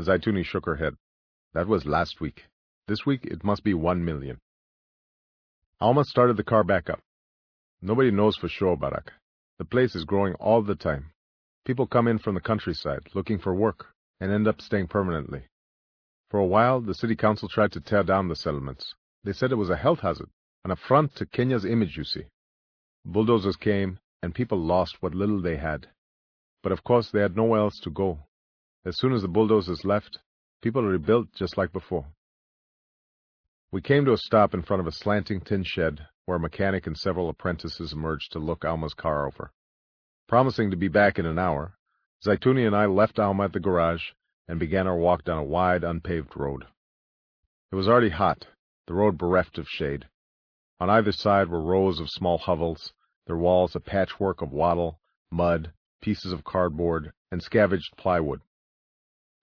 Zeituni 0.00 0.44
shook 0.44 0.66
her 0.66 0.76
head. 0.76 0.94
That 1.54 1.66
was 1.66 1.86
last 1.86 2.20
week. 2.20 2.44
This 2.88 3.06
week 3.06 3.24
it 3.24 3.44
must 3.44 3.62
be 3.62 3.74
one 3.74 4.04
million. 4.04 4.38
Auma 5.80 6.04
started 6.04 6.36
the 6.36 6.44
car 6.44 6.64
back 6.64 6.90
up. 6.90 7.00
Nobody 7.80 8.10
knows 8.10 8.36
for 8.36 8.48
sure, 8.48 8.76
Barack. 8.76 9.08
The 9.58 9.64
place 9.64 9.94
is 9.94 10.04
growing 10.04 10.34
all 10.34 10.62
the 10.62 10.74
time. 10.74 11.12
People 11.64 11.86
come 11.86 12.08
in 12.08 12.18
from 12.18 12.34
the 12.34 12.40
countryside, 12.40 13.08
looking 13.14 13.38
for 13.38 13.54
work, 13.54 13.94
and 14.20 14.32
end 14.32 14.48
up 14.48 14.60
staying 14.60 14.88
permanently. 14.88 15.44
For 16.28 16.40
a 16.40 16.46
while, 16.46 16.80
the 16.80 16.94
city 16.94 17.14
council 17.14 17.48
tried 17.48 17.72
to 17.72 17.80
tear 17.80 18.02
down 18.02 18.28
the 18.28 18.34
settlements. 18.36 18.94
They 19.22 19.32
said 19.32 19.52
it 19.52 19.56
was 19.56 19.70
a 19.70 19.76
health 19.76 20.00
hazard, 20.00 20.30
an 20.64 20.70
affront 20.72 21.14
to 21.16 21.26
Kenya's 21.26 21.64
image, 21.64 21.96
you 21.96 22.04
see. 22.04 22.24
Bulldozers 23.04 23.56
came, 23.56 23.98
and 24.22 24.34
people 24.34 24.58
lost 24.58 25.00
what 25.00 25.14
little 25.14 25.40
they 25.40 25.56
had. 25.56 25.88
But 26.62 26.72
of 26.72 26.82
course, 26.84 27.10
they 27.10 27.20
had 27.20 27.36
nowhere 27.36 27.60
else 27.60 27.78
to 27.80 27.90
go. 27.90 28.20
As 28.84 28.96
soon 28.96 29.12
as 29.12 29.22
the 29.22 29.28
bulldozers 29.28 29.84
left, 29.84 30.18
people 30.62 30.82
rebuilt 30.82 31.28
just 31.34 31.56
like 31.56 31.72
before. 31.72 32.06
We 33.72 33.80
came 33.80 34.04
to 34.04 34.12
a 34.12 34.18
stop 34.18 34.52
in 34.52 34.60
front 34.60 34.82
of 34.82 34.86
a 34.86 34.92
slanting 34.92 35.40
tin 35.40 35.64
shed 35.64 36.06
where 36.26 36.36
a 36.36 36.40
mechanic 36.40 36.86
and 36.86 36.94
several 36.94 37.30
apprentices 37.30 37.94
emerged 37.94 38.30
to 38.32 38.38
look 38.38 38.66
Auma's 38.66 38.92
car 38.92 39.26
over. 39.26 39.50
Promising 40.28 40.70
to 40.70 40.76
be 40.76 40.88
back 40.88 41.18
in 41.18 41.24
an 41.24 41.38
hour, 41.38 41.78
Zeituni 42.22 42.66
and 42.66 42.76
I 42.76 42.84
left 42.84 43.18
Auma 43.18 43.44
at 43.44 43.54
the 43.54 43.60
garage 43.60 44.10
and 44.46 44.60
began 44.60 44.86
our 44.86 44.98
walk 44.98 45.24
down 45.24 45.38
a 45.38 45.42
wide, 45.42 45.84
unpaved 45.84 46.36
road. 46.36 46.66
It 47.70 47.76
was 47.76 47.88
already 47.88 48.10
hot, 48.10 48.46
the 48.86 48.92
road 48.92 49.16
bereft 49.16 49.56
of 49.56 49.66
shade. 49.66 50.06
On 50.78 50.90
either 50.90 51.10
side 51.10 51.48
were 51.48 51.62
rows 51.62 51.98
of 51.98 52.10
small 52.10 52.36
hovels, 52.36 52.92
their 53.26 53.38
walls 53.38 53.74
a 53.74 53.80
patchwork 53.80 54.42
of 54.42 54.52
wattle, 54.52 55.00
mud, 55.30 55.72
pieces 56.02 56.30
of 56.30 56.44
cardboard, 56.44 57.14
and 57.30 57.42
scavenged 57.42 57.96
plywood. 57.96 58.42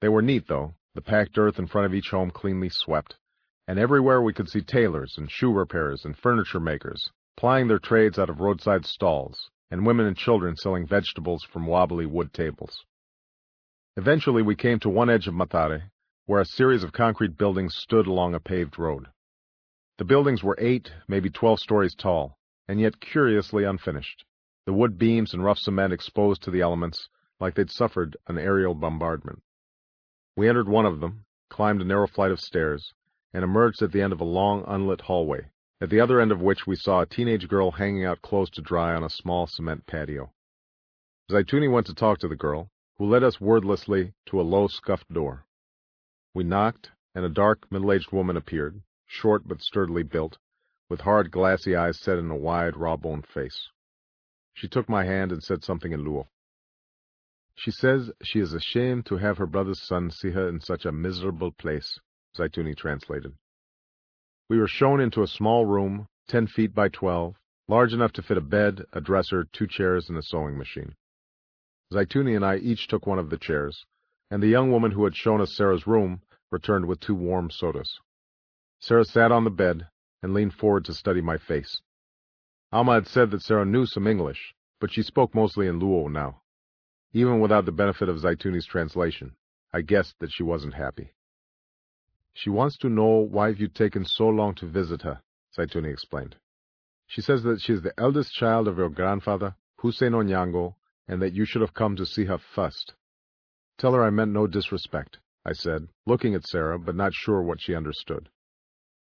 They 0.01 0.09
were 0.09 0.21
neat, 0.21 0.47
though, 0.47 0.75
the 0.93 1.01
packed 1.01 1.35
earth 1.39 1.57
in 1.57 1.65
front 1.65 1.87
of 1.87 1.95
each 1.95 2.11
home 2.11 2.29
cleanly 2.29 2.69
swept, 2.69 3.17
and 3.69 3.77
everywhere 3.77 4.19
we 4.19 4.33
could 4.33 4.49
see 4.49 4.61
tailors 4.61 5.13
and 5.19 5.29
shoe 5.29 5.51
repairers 5.51 6.03
and 6.03 6.17
furniture 6.17 6.59
makers 6.59 7.11
plying 7.37 7.67
their 7.67 7.77
trades 7.77 8.17
out 8.17 8.27
of 8.27 8.39
roadside 8.39 8.83
stalls, 8.83 9.51
and 9.69 9.85
women 9.85 10.07
and 10.07 10.17
children 10.17 10.55
selling 10.55 10.87
vegetables 10.87 11.43
from 11.53 11.67
wobbly 11.67 12.07
wood 12.07 12.33
tables. 12.33 12.83
Eventually 13.95 14.41
we 14.41 14.55
came 14.55 14.79
to 14.79 14.89
one 14.89 15.07
edge 15.07 15.27
of 15.27 15.35
Mathare, 15.35 15.83
where 16.25 16.41
a 16.41 16.45
series 16.45 16.83
of 16.83 16.91
concrete 16.91 17.37
buildings 17.37 17.75
stood 17.77 18.07
along 18.07 18.33
a 18.33 18.39
paved 18.39 18.79
road. 18.79 19.05
The 19.99 20.03
buildings 20.03 20.43
were 20.43 20.57
eight, 20.59 20.91
maybe 21.07 21.29
twelve 21.29 21.59
stories 21.59 21.93
tall, 21.93 22.39
and 22.67 22.81
yet 22.81 22.99
curiously 22.99 23.65
unfinished, 23.65 24.25
the 24.65 24.73
wood 24.73 24.97
beams 24.97 25.31
and 25.31 25.43
rough 25.43 25.59
cement 25.59 25.93
exposed 25.93 26.41
to 26.41 26.51
the 26.51 26.61
elements 26.61 27.07
like 27.39 27.53
they'd 27.53 27.69
suffered 27.69 28.17
an 28.25 28.39
aerial 28.39 28.73
bombardment. 28.73 29.43
We 30.35 30.49
entered 30.49 30.67
one 30.67 30.87
of 30.87 31.01
them, 31.01 31.25
climbed 31.51 31.81
a 31.81 31.85
narrow 31.85 32.07
flight 32.07 32.31
of 32.31 32.39
stairs, 32.39 32.93
and 33.33 33.43
emerged 33.43 33.81
at 33.81 33.91
the 33.91 34.01
end 34.01 34.13
of 34.13 34.21
a 34.21 34.25
long, 34.25 34.63
unlit 34.67 35.01
hallway, 35.01 35.49
at 35.81 35.89
the 35.89 35.99
other 35.99 36.19
end 36.19 36.31
of 36.31 36.41
which 36.41 36.65
we 36.65 36.75
saw 36.75 37.01
a 37.01 37.05
teenage 37.05 37.47
girl 37.47 37.71
hanging 37.71 38.05
out 38.05 38.21
close 38.21 38.49
to 38.49 38.61
dry 38.61 38.95
on 38.95 39.03
a 39.03 39.09
small 39.09 39.47
cement 39.47 39.85
patio. 39.85 40.31
Zeituni 41.31 41.71
went 41.71 41.85
to 41.87 41.93
talk 41.93 42.17
to 42.19 42.27
the 42.27 42.35
girl, 42.35 42.69
who 42.97 43.05
led 43.05 43.23
us 43.23 43.39
wordlessly 43.39 44.13
to 44.25 44.41
a 44.41 44.43
low, 44.43 44.67
scuffed 44.67 45.11
door. 45.13 45.45
We 46.33 46.43
knocked, 46.43 46.91
and 47.15 47.23
a 47.23 47.29
dark, 47.29 47.71
middle-aged 47.71 48.11
woman 48.11 48.35
appeared, 48.35 48.81
short 49.05 49.47
but 49.47 49.61
sturdily 49.61 50.03
built, 50.03 50.37
with 50.89 51.01
hard, 51.01 51.31
glassy 51.31 51.75
eyes 51.75 51.99
set 51.99 52.17
in 52.17 52.29
a 52.29 52.35
wide, 52.35 52.75
raw-boned 52.75 53.27
face. 53.27 53.69
She 54.53 54.67
took 54.67 54.89
my 54.89 55.05
hand 55.05 55.31
and 55.31 55.41
said 55.41 55.63
something 55.63 55.91
in 55.91 56.03
Luo. 56.03 56.27
She 57.55 57.71
says 57.71 58.11
she 58.23 58.39
is 58.39 58.53
ashamed 58.53 59.05
to 59.05 59.17
have 59.17 59.37
her 59.37 59.45
brother's 59.45 59.85
son 59.85 60.11
see 60.11 60.31
her 60.31 60.49
in 60.49 60.59
such 60.59 60.85
a 60.85 60.91
miserable 60.91 61.51
place, 61.51 61.99
Zeituni 62.35 62.75
translated. 62.75 63.33
We 64.49 64.57
were 64.57 64.67
shown 64.67 64.99
into 64.99 65.21
a 65.21 65.27
small 65.27 65.65
room, 65.65 66.07
ten 66.27 66.47
feet 66.47 66.73
by 66.73 66.89
twelve, 66.89 67.35
large 67.67 67.93
enough 67.93 68.11
to 68.13 68.21
fit 68.21 68.37
a 68.37 68.41
bed, 68.41 68.83
a 68.93 69.01
dresser, 69.01 69.45
two 69.51 69.67
chairs, 69.67 70.09
and 70.09 70.17
a 70.17 70.23
sewing 70.23 70.57
machine. 70.57 70.95
Zeituni 71.91 72.35
and 72.35 72.45
I 72.45 72.57
each 72.57 72.87
took 72.87 73.05
one 73.05 73.19
of 73.19 73.29
the 73.29 73.37
chairs, 73.37 73.85
and 74.31 74.41
the 74.41 74.47
young 74.47 74.71
woman 74.71 74.91
who 74.91 75.03
had 75.03 75.15
shown 75.15 75.41
us 75.41 75.55
Sarah's 75.55 75.87
room 75.87 76.21
returned 76.51 76.85
with 76.85 76.99
two 76.99 77.15
warm 77.15 77.49
sodas. 77.49 77.99
Sarah 78.79 79.05
sat 79.05 79.31
on 79.31 79.43
the 79.43 79.49
bed 79.49 79.87
and 80.21 80.33
leaned 80.33 80.53
forward 80.53 80.85
to 80.85 80.93
study 80.93 81.21
my 81.21 81.37
face. 81.37 81.81
Auma 82.71 82.93
had 82.93 83.07
said 83.07 83.31
that 83.31 83.41
Sarah 83.41 83.65
knew 83.65 83.85
some 83.85 84.07
English, 84.07 84.53
but 84.79 84.91
she 84.91 85.01
spoke 85.01 85.33
mostly 85.33 85.67
in 85.67 85.79
Luo 85.79 86.11
now. 86.11 86.41
Even 87.11 87.39
without 87.39 87.65
the 87.65 87.71
benefit 87.71 88.07
of 88.07 88.19
Zeituni's 88.19 88.67
translation, 88.67 89.35
I 89.73 89.81
guessed 89.81 90.15
that 90.19 90.31
she 90.31 90.43
wasn't 90.43 90.75
happy. 90.75 91.13
She 92.39 92.49
wants 92.49 92.77
to 92.77 92.89
know 92.89 93.27
why 93.29 93.49
you've 93.49 93.73
taken 93.73 94.05
so 94.05 94.29
long 94.29 94.55
to 94.55 94.65
visit 94.65 95.01
her, 95.01 95.21
Zeituni 95.53 95.91
explained. 95.91 96.37
She 97.05 97.19
says 97.19 97.43
that 97.43 97.59
she 97.59 97.73
is 97.73 97.81
the 97.81 97.99
eldest 97.99 98.31
child 98.31 98.69
of 98.69 98.77
your 98.77 98.87
grandfather, 98.87 99.57
Hussein 99.79 100.13
Onyango, 100.13 100.75
and 101.05 101.21
that 101.21 101.33
you 101.33 101.43
should 101.43 101.59
have 101.59 101.73
come 101.73 101.97
to 101.97 102.05
see 102.05 102.23
her 102.23 102.37
first. 102.37 102.93
Tell 103.77 103.91
her 103.91 104.05
I 104.05 104.09
meant 104.09 104.31
no 104.31 104.47
disrespect, 104.47 105.19
I 105.43 105.51
said, 105.51 105.89
looking 106.05 106.33
at 106.33 106.47
Sarah, 106.47 106.79
but 106.79 106.95
not 106.95 107.13
sure 107.13 107.41
what 107.41 107.59
she 107.59 107.75
understood. 107.75 108.29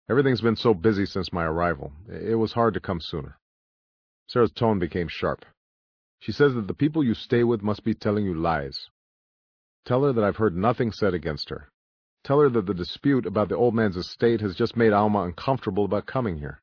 Everything's 0.09 0.39
been 0.39 0.55
so 0.55 0.73
busy 0.73 1.05
since 1.05 1.33
my 1.33 1.43
arrival. 1.43 1.91
It 2.07 2.35
was 2.35 2.53
hard 2.53 2.73
to 2.75 2.79
come 2.79 3.01
sooner. 3.01 3.37
Sarah's 4.27 4.53
tone 4.53 4.79
became 4.79 5.09
sharp. 5.09 5.43
She 6.21 6.31
says 6.31 6.53
that 6.53 6.67
the 6.67 6.73
people 6.73 7.03
you 7.03 7.13
stay 7.13 7.43
with 7.43 7.61
must 7.61 7.83
be 7.83 7.95
telling 7.95 8.23
you 8.23 8.33
lies. 8.33 8.89
Tell 9.83 10.05
her 10.05 10.13
that 10.13 10.23
I've 10.23 10.37
heard 10.37 10.55
nothing 10.55 10.93
said 10.93 11.13
against 11.13 11.49
her. 11.49 11.69
Tell 12.25 12.39
her 12.39 12.49
that 12.49 12.65
the 12.65 12.73
dispute 12.73 13.27
about 13.27 13.49
the 13.49 13.55
old 13.55 13.75
man's 13.75 13.95
estate 13.95 14.41
has 14.41 14.55
just 14.55 14.75
made 14.75 14.93
Auma 14.93 15.25
uncomfortable 15.25 15.85
about 15.85 16.07
coming 16.07 16.39
here. 16.39 16.59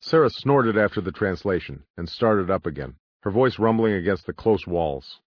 Sarah 0.00 0.30
snorted 0.30 0.78
after 0.78 1.02
the 1.02 1.12
translation 1.12 1.84
and 1.98 2.08
started 2.08 2.50
up 2.50 2.64
again, 2.64 2.96
her 3.24 3.30
voice 3.30 3.58
rumbling 3.58 3.92
against 3.92 4.24
the 4.24 4.32
close 4.32 4.66
walls. 4.66 5.20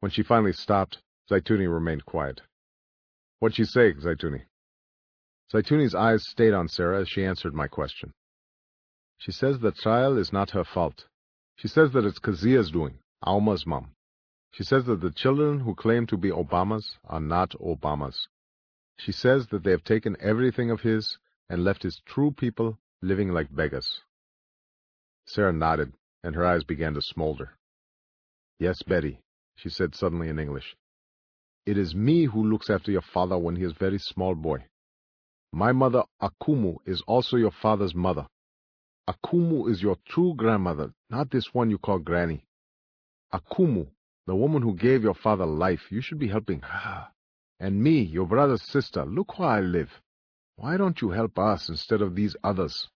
When 0.00 0.10
she 0.10 0.22
finally 0.22 0.54
stopped, 0.54 1.02
Zeituni 1.30 1.70
remained 1.70 2.06
quiet. 2.06 2.40
What'd 3.40 3.56
she 3.56 3.66
say, 3.66 3.92
Zeituni? 3.92 4.44
Zeituni's 5.52 5.94
eyes 5.94 6.26
stayed 6.26 6.54
on 6.54 6.68
Sarah 6.68 7.02
as 7.02 7.10
she 7.10 7.26
answered 7.26 7.52
my 7.52 7.68
question. 7.68 8.14
She 9.18 9.32
says 9.32 9.58
the 9.58 9.72
trial 9.72 10.16
is 10.16 10.32
not 10.32 10.52
her 10.52 10.64
fault. 10.64 11.04
She 11.56 11.68
says 11.68 11.92
that 11.92 12.06
it's 12.06 12.18
Kezia's 12.18 12.70
doing, 12.70 13.00
Auma's 13.22 13.66
mom. 13.66 13.90
She 14.50 14.64
says 14.64 14.86
that 14.86 15.02
the 15.02 15.12
children 15.12 15.60
who 15.60 15.74
claim 15.74 16.06
to 16.06 16.16
be 16.16 16.30
Obama's 16.30 16.96
are 17.04 17.20
not 17.20 17.50
Obama's. 17.60 18.28
She 18.98 19.12
says 19.12 19.48
that 19.48 19.64
they 19.64 19.70
have 19.70 19.84
taken 19.84 20.16
everything 20.20 20.70
of 20.70 20.80
his 20.82 21.18
and 21.48 21.64
left 21.64 21.82
his 21.82 22.00
true 22.06 22.30
people 22.30 22.78
living 23.00 23.30
like 23.30 23.54
beggars. 23.54 24.00
Sarah 25.26 25.52
nodded, 25.52 25.92
and 26.22 26.34
her 26.34 26.44
eyes 26.44 26.64
began 26.64 26.94
to 26.94 27.02
smolder. 27.02 27.56
Yes, 28.58 28.82
Barry, 28.82 29.20
she 29.56 29.68
said 29.68 29.94
suddenly 29.94 30.28
in 30.28 30.38
English. 30.38 30.76
It 31.66 31.78
is 31.78 31.94
me 31.94 32.24
who 32.24 32.44
looks 32.44 32.70
after 32.70 32.90
your 32.90 33.02
father 33.02 33.38
when 33.38 33.56
he 33.56 33.64
is 33.64 33.72
very 33.72 33.98
small 33.98 34.34
boy. 34.34 34.64
My 35.52 35.72
mother, 35.72 36.04
Akumu, 36.20 36.78
is 36.86 37.02
also 37.06 37.36
your 37.36 37.50
father's 37.50 37.94
mother. 37.94 38.26
Akumu 39.08 39.70
is 39.70 39.82
your 39.82 39.96
true 40.08 40.34
grandmother, 40.34 40.92
not 41.10 41.30
this 41.30 41.52
one 41.52 41.70
you 41.70 41.78
call 41.78 41.98
Granny. 41.98 42.46
Akumu, 43.32 43.88
the 44.26 44.34
woman 44.34 44.62
who 44.62 44.74
gave 44.74 45.02
your 45.02 45.14
father 45.14 45.46
life, 45.46 45.90
you 45.90 46.00
should 46.00 46.18
be 46.18 46.28
helping 46.28 46.60
her. 46.60 47.08
And 47.62 47.80
me, 47.80 48.02
your 48.02 48.26
brother's 48.26 48.62
sister, 48.62 49.04
look 49.04 49.38
where 49.38 49.48
I 49.48 49.60
live. 49.60 50.02
Why 50.56 50.76
don't 50.76 51.00
you 51.00 51.10
help 51.10 51.38
us 51.38 51.68
instead 51.68 52.02
of 52.02 52.16
these 52.16 52.34
others? 52.42 52.88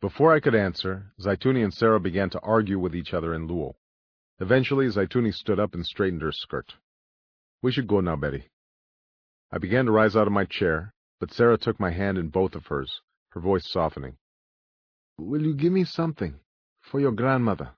Before 0.00 0.32
I 0.32 0.38
could 0.38 0.54
answer, 0.54 1.12
Zeituni 1.20 1.64
and 1.64 1.74
Sarah 1.74 1.98
began 1.98 2.30
to 2.30 2.40
argue 2.42 2.78
with 2.78 2.94
each 2.94 3.12
other 3.12 3.34
in 3.34 3.48
Luo. 3.48 3.74
Eventually, 4.38 4.86
Zeituni 4.86 5.34
stood 5.34 5.58
up 5.58 5.74
and 5.74 5.84
straightened 5.84 6.22
her 6.22 6.30
skirt. 6.30 6.76
We 7.60 7.72
should 7.72 7.88
go 7.88 7.98
now, 7.98 8.14
Barry. 8.14 8.50
I 9.50 9.58
began 9.58 9.86
to 9.86 9.90
rise 9.90 10.14
out 10.14 10.28
of 10.28 10.32
my 10.32 10.44
chair, 10.44 10.94
but 11.18 11.32
Sarah 11.32 11.58
took 11.58 11.80
my 11.80 11.90
hand 11.90 12.18
in 12.18 12.28
both 12.28 12.54
of 12.54 12.68
hers, 12.68 13.00
her 13.30 13.40
voice 13.40 13.68
softening. 13.68 14.16
Will 15.16 15.42
you 15.42 15.54
give 15.54 15.72
me 15.72 15.82
something? 15.82 16.38
For 16.82 17.00
your 17.00 17.10
grandmother. 17.10 17.70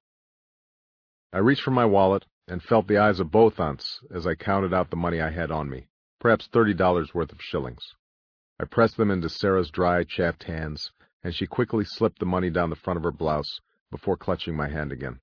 I 1.33 1.39
reached 1.39 1.63
for 1.63 1.71
my 1.71 1.87
wallet 1.87 2.27
and 2.51 2.61
felt 2.61 2.89
the 2.89 2.99
eyes 2.99 3.21
of 3.21 3.31
both 3.31 3.61
aunts 3.61 4.01
as 4.13 4.27
I 4.27 4.35
counted 4.35 4.75
out 4.75 4.91
the 4.91 4.97
money 4.97 5.21
I 5.21 5.31
had 5.31 5.53
on 5.53 5.71
me, 5.71 5.87
perhaps 6.19 6.49
thirty 6.49 6.75
dollars 6.75 7.15
worth 7.15 7.31
of 7.31 7.41
shillings. 7.41 7.95
I 8.59 8.65
pressed 8.65 8.97
them 8.97 9.11
into 9.11 9.29
Sarah's 9.29 9.71
dry, 9.71 10.03
chapped 10.03 10.43
hands, 10.43 10.91
and 11.23 11.33
she 11.33 11.47
quickly 11.47 11.85
slipped 11.85 12.19
the 12.19 12.27
money 12.27 12.51
down 12.51 12.69
the 12.69 12.77
front 12.77 12.97
of 12.97 13.05
her 13.05 13.13
blouse 13.13 13.61
before 13.91 14.17
clutching 14.17 14.57
my 14.57 14.69
hand 14.69 14.91
again. 14.91 15.21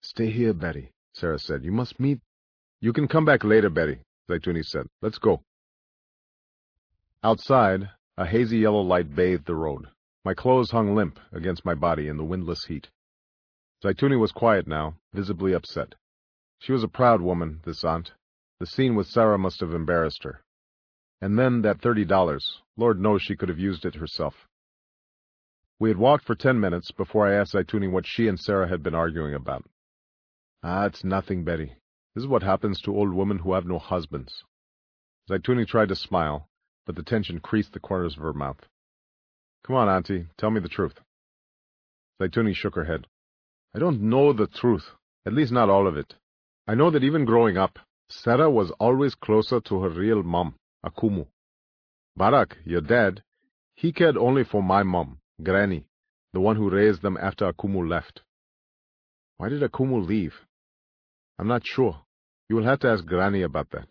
Stay 0.00 0.30
here, 0.30 0.54
Barry, 0.54 0.92
Sarah 1.12 1.38
said. 1.38 1.62
You 1.62 1.72
must 1.72 2.00
meet. 2.00 2.20
You 2.80 2.94
can 2.94 3.06
come 3.06 3.26
back 3.26 3.44
later, 3.44 3.68
Barry, 3.68 4.00
Zeituni 4.30 4.64
said. 4.64 4.86
Let's 5.02 5.18
go. 5.18 5.42
Outside, 7.22 7.90
a 8.16 8.24
hazy 8.24 8.58
yellow 8.58 8.80
light 8.80 9.14
bathed 9.14 9.44
the 9.44 9.54
road. 9.54 9.88
My 10.24 10.32
clothes 10.32 10.70
hung 10.70 10.94
limp 10.94 11.20
against 11.32 11.66
my 11.66 11.74
body 11.74 12.08
in 12.08 12.16
the 12.16 12.24
windless 12.24 12.64
heat. 12.64 12.88
Zeituni 13.84 14.18
was 14.18 14.32
quiet 14.32 14.66
now, 14.66 14.96
visibly 15.12 15.52
upset. 15.52 15.94
She 16.60 16.72
was 16.72 16.84
a 16.84 16.88
proud 16.88 17.22
woman, 17.22 17.60
this 17.64 17.84
aunt. 17.84 18.12
The 18.58 18.66
scene 18.66 18.94
with 18.94 19.06
Sarah 19.06 19.38
must 19.38 19.60
have 19.60 19.72
embarrassed 19.72 20.24
her. 20.24 20.42
And 21.22 21.38
then 21.38 21.62
that 21.62 21.80
thirty 21.80 22.04
dollars. 22.04 22.60
Lord 22.76 23.00
knows 23.00 23.22
she 23.22 23.34
could 23.34 23.48
have 23.48 23.58
used 23.58 23.86
it 23.86 23.94
herself. 23.94 24.46
We 25.78 25.88
had 25.88 25.96
walked 25.96 26.26
for 26.26 26.34
ten 26.34 26.60
minutes 26.60 26.90
before 26.90 27.26
I 27.26 27.32
asked 27.32 27.54
Zeituni 27.54 27.90
what 27.90 28.06
she 28.06 28.28
and 28.28 28.38
Sarah 28.38 28.68
had 28.68 28.82
been 28.82 28.94
arguing 28.94 29.34
about. 29.34 29.64
Ah, 30.62 30.84
it's 30.84 31.02
nothing, 31.02 31.44
Barry. 31.44 31.78
This 32.14 32.24
is 32.24 32.28
what 32.28 32.42
happens 32.42 32.82
to 32.82 32.94
old 32.94 33.14
women 33.14 33.38
who 33.38 33.54
have 33.54 33.64
no 33.64 33.78
husbands. 33.78 34.44
Zeituni 35.30 35.66
tried 35.66 35.88
to 35.88 35.96
smile, 35.96 36.46
but 36.84 36.94
the 36.94 37.02
tension 37.02 37.40
creased 37.40 37.72
the 37.72 37.80
corners 37.80 38.18
of 38.18 38.22
her 38.22 38.34
mouth. 38.34 38.68
Come 39.64 39.76
on, 39.76 39.88
Auntie, 39.88 40.26
tell 40.36 40.50
me 40.50 40.60
the 40.60 40.68
truth. 40.68 41.00
Zeituni 42.20 42.54
shook 42.54 42.74
her 42.74 42.84
head. 42.84 43.06
I 43.74 43.78
don't 43.78 44.02
know 44.02 44.34
the 44.34 44.46
truth, 44.46 44.90
at 45.24 45.32
least 45.32 45.52
not 45.52 45.70
all 45.70 45.86
of 45.86 45.96
it. 45.96 46.16
I 46.70 46.76
know 46.76 46.88
that 46.92 47.02
even 47.02 47.24
growing 47.24 47.56
up, 47.56 47.80
Sarah 48.08 48.48
was 48.48 48.70
always 48.78 49.16
closer 49.16 49.60
to 49.62 49.80
her 49.82 49.88
real 49.88 50.22
mom, 50.22 50.54
Akumu. 50.86 51.26
Barack, 52.16 52.52
your 52.64 52.80
dad, 52.80 53.24
he 53.74 53.90
cared 53.90 54.16
only 54.16 54.44
for 54.44 54.62
my 54.62 54.84
mom, 54.84 55.18
Granny, 55.42 55.86
the 56.32 56.38
one 56.38 56.54
who 56.54 56.70
raised 56.70 57.02
them 57.02 57.18
after 57.20 57.52
Akumu 57.52 57.88
left. 57.88 58.22
Why 59.38 59.48
did 59.48 59.62
Akumu 59.62 60.06
leave? 60.06 60.46
I'm 61.40 61.48
not 61.48 61.66
sure. 61.66 62.02
You 62.48 62.54
will 62.54 62.62
have 62.62 62.78
to 62.80 62.88
ask 62.90 63.04
Granny 63.04 63.42
about 63.42 63.70
that. 63.70 63.88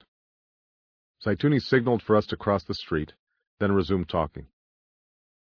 Zeituni 1.21 1.59
signaled 1.61 2.01
for 2.01 2.15
us 2.15 2.27
to 2.27 2.37
cross 2.37 2.63
the 2.63 2.75
street, 2.75 3.11
then 3.59 3.73
resumed 3.73 4.07
talking. 4.07 4.47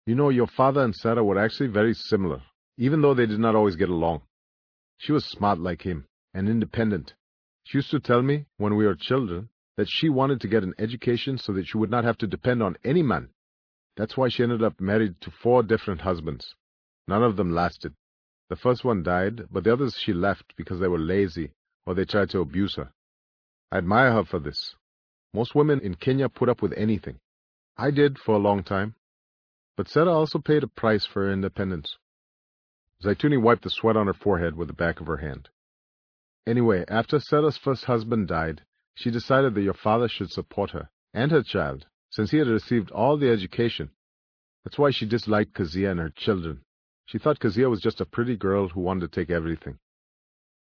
You 0.08 0.16
know, 0.16 0.30
your 0.30 0.48
father 0.48 0.82
and 0.82 0.96
Sarah 0.96 1.24
were 1.24 1.38
actually 1.38 1.70
very 1.70 1.94
similar, 1.94 2.42
even 2.80 3.04
though 3.04 3.14
they 3.14 3.28
did 3.28 3.40
not 3.40 3.54
always 3.54 3.76
get 3.76 3.90
along. 3.90 4.22
She 4.98 5.12
was 5.12 5.24
smart 5.24 5.60
like 5.60 5.84
him, 5.84 6.08
and 6.34 6.50
independent. 6.50 7.14
She 7.68 7.80
used 7.80 7.92
to 7.92 8.00
tell 8.00 8.22
me, 8.22 8.46
when 8.56 8.78
we 8.78 8.86
were 8.86 8.96
children, 8.96 9.50
that 9.76 9.90
she 9.90 10.08
wanted 10.08 10.40
to 10.40 10.48
get 10.48 10.64
an 10.64 10.74
education 10.80 11.38
so 11.38 11.52
that 11.52 11.68
she 11.68 11.78
would 11.78 11.90
not 11.90 12.06
have 12.06 12.18
to 12.20 12.26
depend 12.26 12.64
on 12.64 12.78
any 12.86 13.04
man. 13.04 13.28
That's 13.98 14.16
why 14.16 14.30
she 14.30 14.42
ended 14.42 14.64
up 14.64 14.80
married 14.80 15.20
to 15.20 15.32
four 15.32 15.64
different 15.64 16.00
husbands. 16.00 16.56
None 17.10 17.24
of 17.24 17.36
them 17.36 17.54
lasted. 17.54 17.94
The 18.48 18.56
first 18.56 18.86
one 18.86 19.04
died, 19.04 19.48
but 19.52 19.66
the 19.66 19.74
others 19.74 19.98
she 19.98 20.14
left 20.14 20.56
because 20.56 20.80
they 20.80 20.88
were 20.88 20.98
lazy 20.98 21.52
or 21.86 21.94
they 21.94 22.06
tried 22.06 22.30
to 22.30 22.40
abuse 22.40 22.76
her. 22.76 22.94
I 23.70 23.80
admire 23.80 24.14
her 24.14 24.24
for 24.24 24.40
this. 24.40 24.76
Most 25.34 25.54
women 25.54 25.82
in 25.82 25.96
Kenya 25.96 26.30
put 26.30 26.48
up 26.48 26.62
with 26.62 26.72
anything. 26.78 27.20
I 27.76 27.92
did 27.92 28.18
for 28.18 28.36
a 28.36 28.40
long 28.40 28.64
time. 28.64 28.96
But 29.76 29.90
Sarah 29.90 30.14
also 30.14 30.40
paid 30.40 30.64
a 30.64 30.68
price 30.68 31.06
for 31.06 31.26
her 31.26 31.34
independence. 31.34 31.98
Zeituni 33.04 33.42
wiped 33.42 33.64
the 33.64 33.70
sweat 33.70 33.98
on 33.98 34.08
her 34.08 34.14
forehead 34.14 34.56
with 34.56 34.70
the 34.70 34.74
back 34.74 35.02
of 35.02 35.08
her 35.08 35.18
hand. 35.18 35.50
Anyway, 36.48 36.86
after 36.88 37.20
Sarah's 37.20 37.58
first 37.58 37.84
husband 37.84 38.30
died, 38.30 38.62
she 38.96 39.12
decided 39.12 39.54
that 39.54 39.64
your 39.64 39.74
father 39.74 40.08
should 40.08 40.32
support 40.32 40.72
her 40.72 40.90
and 41.14 41.30
her 41.30 41.44
child, 41.44 41.86
since 42.10 42.32
he 42.32 42.38
had 42.38 42.48
received 42.48 42.90
all 42.92 43.18
the 43.18 43.30
education. 43.30 43.92
That's 44.64 44.78
why 44.78 44.92
she 44.92 45.06
disliked 45.06 45.54
Kezia 45.54 45.92
and 45.92 46.00
her 46.00 46.10
children. 46.10 46.62
She 47.06 47.18
thought 47.18 47.42
Kezia 47.42 47.70
was 47.70 47.82
just 47.82 48.00
a 48.00 48.06
pretty 48.06 48.38
girl 48.38 48.70
who 48.70 48.80
wanted 48.80 49.12
to 49.12 49.20
take 49.20 49.30
everything. 49.30 49.78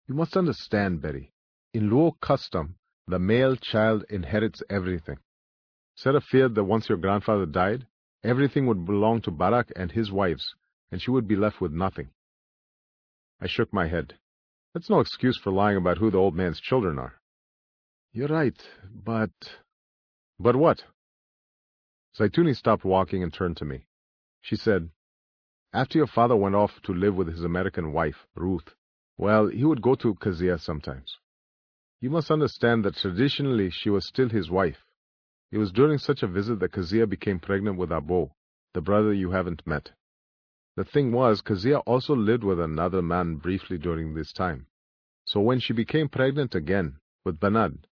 You 0.07 0.15
must 0.15 0.35
understand, 0.35 1.01
Barry. 1.03 1.31
In 1.71 1.91
Luo 1.91 2.19
custom, 2.19 2.75
the 3.07 3.19
male 3.19 3.55
child 3.55 4.05
inherits 4.09 4.63
everything. 4.71 5.19
Sarah 5.95 6.21
feared 6.21 6.55
that 6.55 6.63
once 6.63 6.89
your 6.89 6.97
grandfather 6.97 7.45
died, 7.45 7.85
everything 8.23 8.65
would 8.65 8.85
belong 8.85 9.21
to 9.21 9.31
Barack 9.31 9.71
and 9.75 9.91
his 9.91 10.11
wives, 10.11 10.55
and 10.91 10.99
she 10.99 11.11
would 11.11 11.27
be 11.27 11.35
left 11.35 11.61
with 11.61 11.71
nothing. 11.71 12.09
I 13.39 13.45
shook 13.45 13.71
my 13.71 13.87
head. 13.87 14.15
That's 14.73 14.89
no 14.89 14.99
excuse 14.99 15.37
for 15.37 15.51
lying 15.51 15.77
about 15.77 15.97
who 15.97 16.11
the 16.11 16.17
old 16.17 16.35
man's 16.35 16.59
children 16.59 16.99
are. 16.99 17.19
You're 18.11 18.27
right, 18.27 18.61
but... 18.91 19.31
But 20.39 20.55
what? 20.55 20.83
Zeituni 22.17 22.55
stopped 22.55 22.85
walking 22.85 23.23
and 23.23 23.33
turned 23.33 23.57
to 23.57 23.65
me. 23.65 23.85
She 24.41 24.55
said, 24.55 24.89
after 25.71 25.99
your 25.99 26.07
father 26.07 26.35
went 26.35 26.55
off 26.55 26.81
to 26.83 26.93
live 26.93 27.15
with 27.15 27.27
his 27.27 27.43
American 27.43 27.93
wife, 27.93 28.25
Ruth, 28.35 28.73
Well, 29.17 29.47
he 29.47 29.63
would 29.63 29.81
go 29.81 29.95
to 29.95 30.15
Kezia 30.15 30.57
sometimes. 30.57 31.17
You 32.01 32.09
must 32.09 32.31
understand 32.31 32.85
that 32.85 32.95
traditionally 32.95 33.69
she 33.69 33.89
was 33.89 34.07
still 34.07 34.29
his 34.29 34.49
wife. 34.49 34.83
It 35.51 35.57
was 35.57 35.71
during 35.71 35.99
such 35.99 36.23
a 36.23 36.27
visit 36.27 36.59
that 36.59 36.71
Kezia 36.71 37.05
became 37.05 37.39
pregnant 37.39 37.77
with 37.77 37.89
Abo, 37.89 38.31
the 38.73 38.81
brother 38.81 39.13
you 39.13 39.31
haven't 39.31 39.67
met. 39.67 39.91
The 40.79 40.85
thing 40.85 41.11
was, 41.11 41.41
Kezia 41.41 41.79
also 41.79 42.15
lived 42.15 42.45
with 42.45 42.57
another 42.57 43.01
man 43.01 43.35
briefly 43.35 43.77
during 43.77 44.13
this 44.13 44.31
time. 44.31 44.65
So 45.25 45.41
when 45.41 45.59
she 45.59 45.73
became 45.73 46.07
pregnant 46.07 46.55
again, 46.55 46.95
with 47.25 47.37
Bernard, 47.37 47.85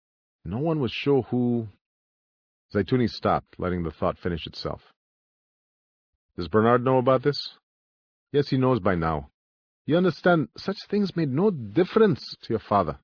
no 0.44 0.58
one 0.58 0.80
was 0.80 0.92
sure 0.92 1.22
who... 1.22 1.68
Zeituni 2.74 3.08
stopped, 3.08 3.58
letting 3.58 3.84
the 3.84 3.90
thought 3.90 4.18
finish 4.18 4.46
itself. 4.46 4.82
Does 6.36 6.48
Bernard 6.48 6.84
know 6.84 6.98
about 6.98 7.22
this? 7.22 7.56
Yes, 8.32 8.50
he 8.50 8.58
knows 8.58 8.80
by 8.80 8.96
now. 8.96 9.30
You 9.86 9.96
understand, 9.96 10.50
such 10.58 10.76
things 10.90 11.16
made 11.16 11.30
no 11.30 11.50
difference 11.50 12.36
to 12.42 12.52
your 12.52 12.60
father. 12.68 12.98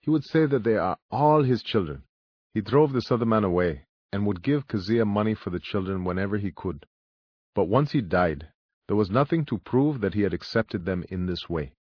He 0.00 0.10
would 0.10 0.24
say 0.24 0.46
that 0.46 0.64
they 0.64 0.76
are 0.76 0.96
all 1.10 1.42
his 1.42 1.62
children. 1.62 2.04
He 2.54 2.62
drove 2.62 2.94
this 2.94 3.12
other 3.12 3.26
man 3.26 3.44
away, 3.44 3.84
and 4.10 4.26
would 4.26 4.42
give 4.42 4.66
Kezia 4.66 5.04
money 5.04 5.34
for 5.34 5.50
the 5.50 5.60
children 5.60 6.04
whenever 6.04 6.38
he 6.38 6.50
could. 6.50 6.86
But 7.54 7.68
once 7.68 7.92
he 7.92 8.00
died, 8.00 8.48
there 8.88 8.96
was 8.96 9.10
nothing 9.10 9.44
to 9.44 9.58
prove 9.58 10.00
that 10.00 10.14
he 10.14 10.22
had 10.22 10.32
accepted 10.32 10.84
them 10.84 11.04
in 11.10 11.26
this 11.26 11.48
way. 11.48 11.72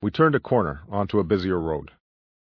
We 0.00 0.10
turned 0.10 0.34
a 0.34 0.40
corner 0.40 0.82
onto 0.88 1.18
a 1.18 1.24
busier 1.24 1.60
road. 1.60 1.92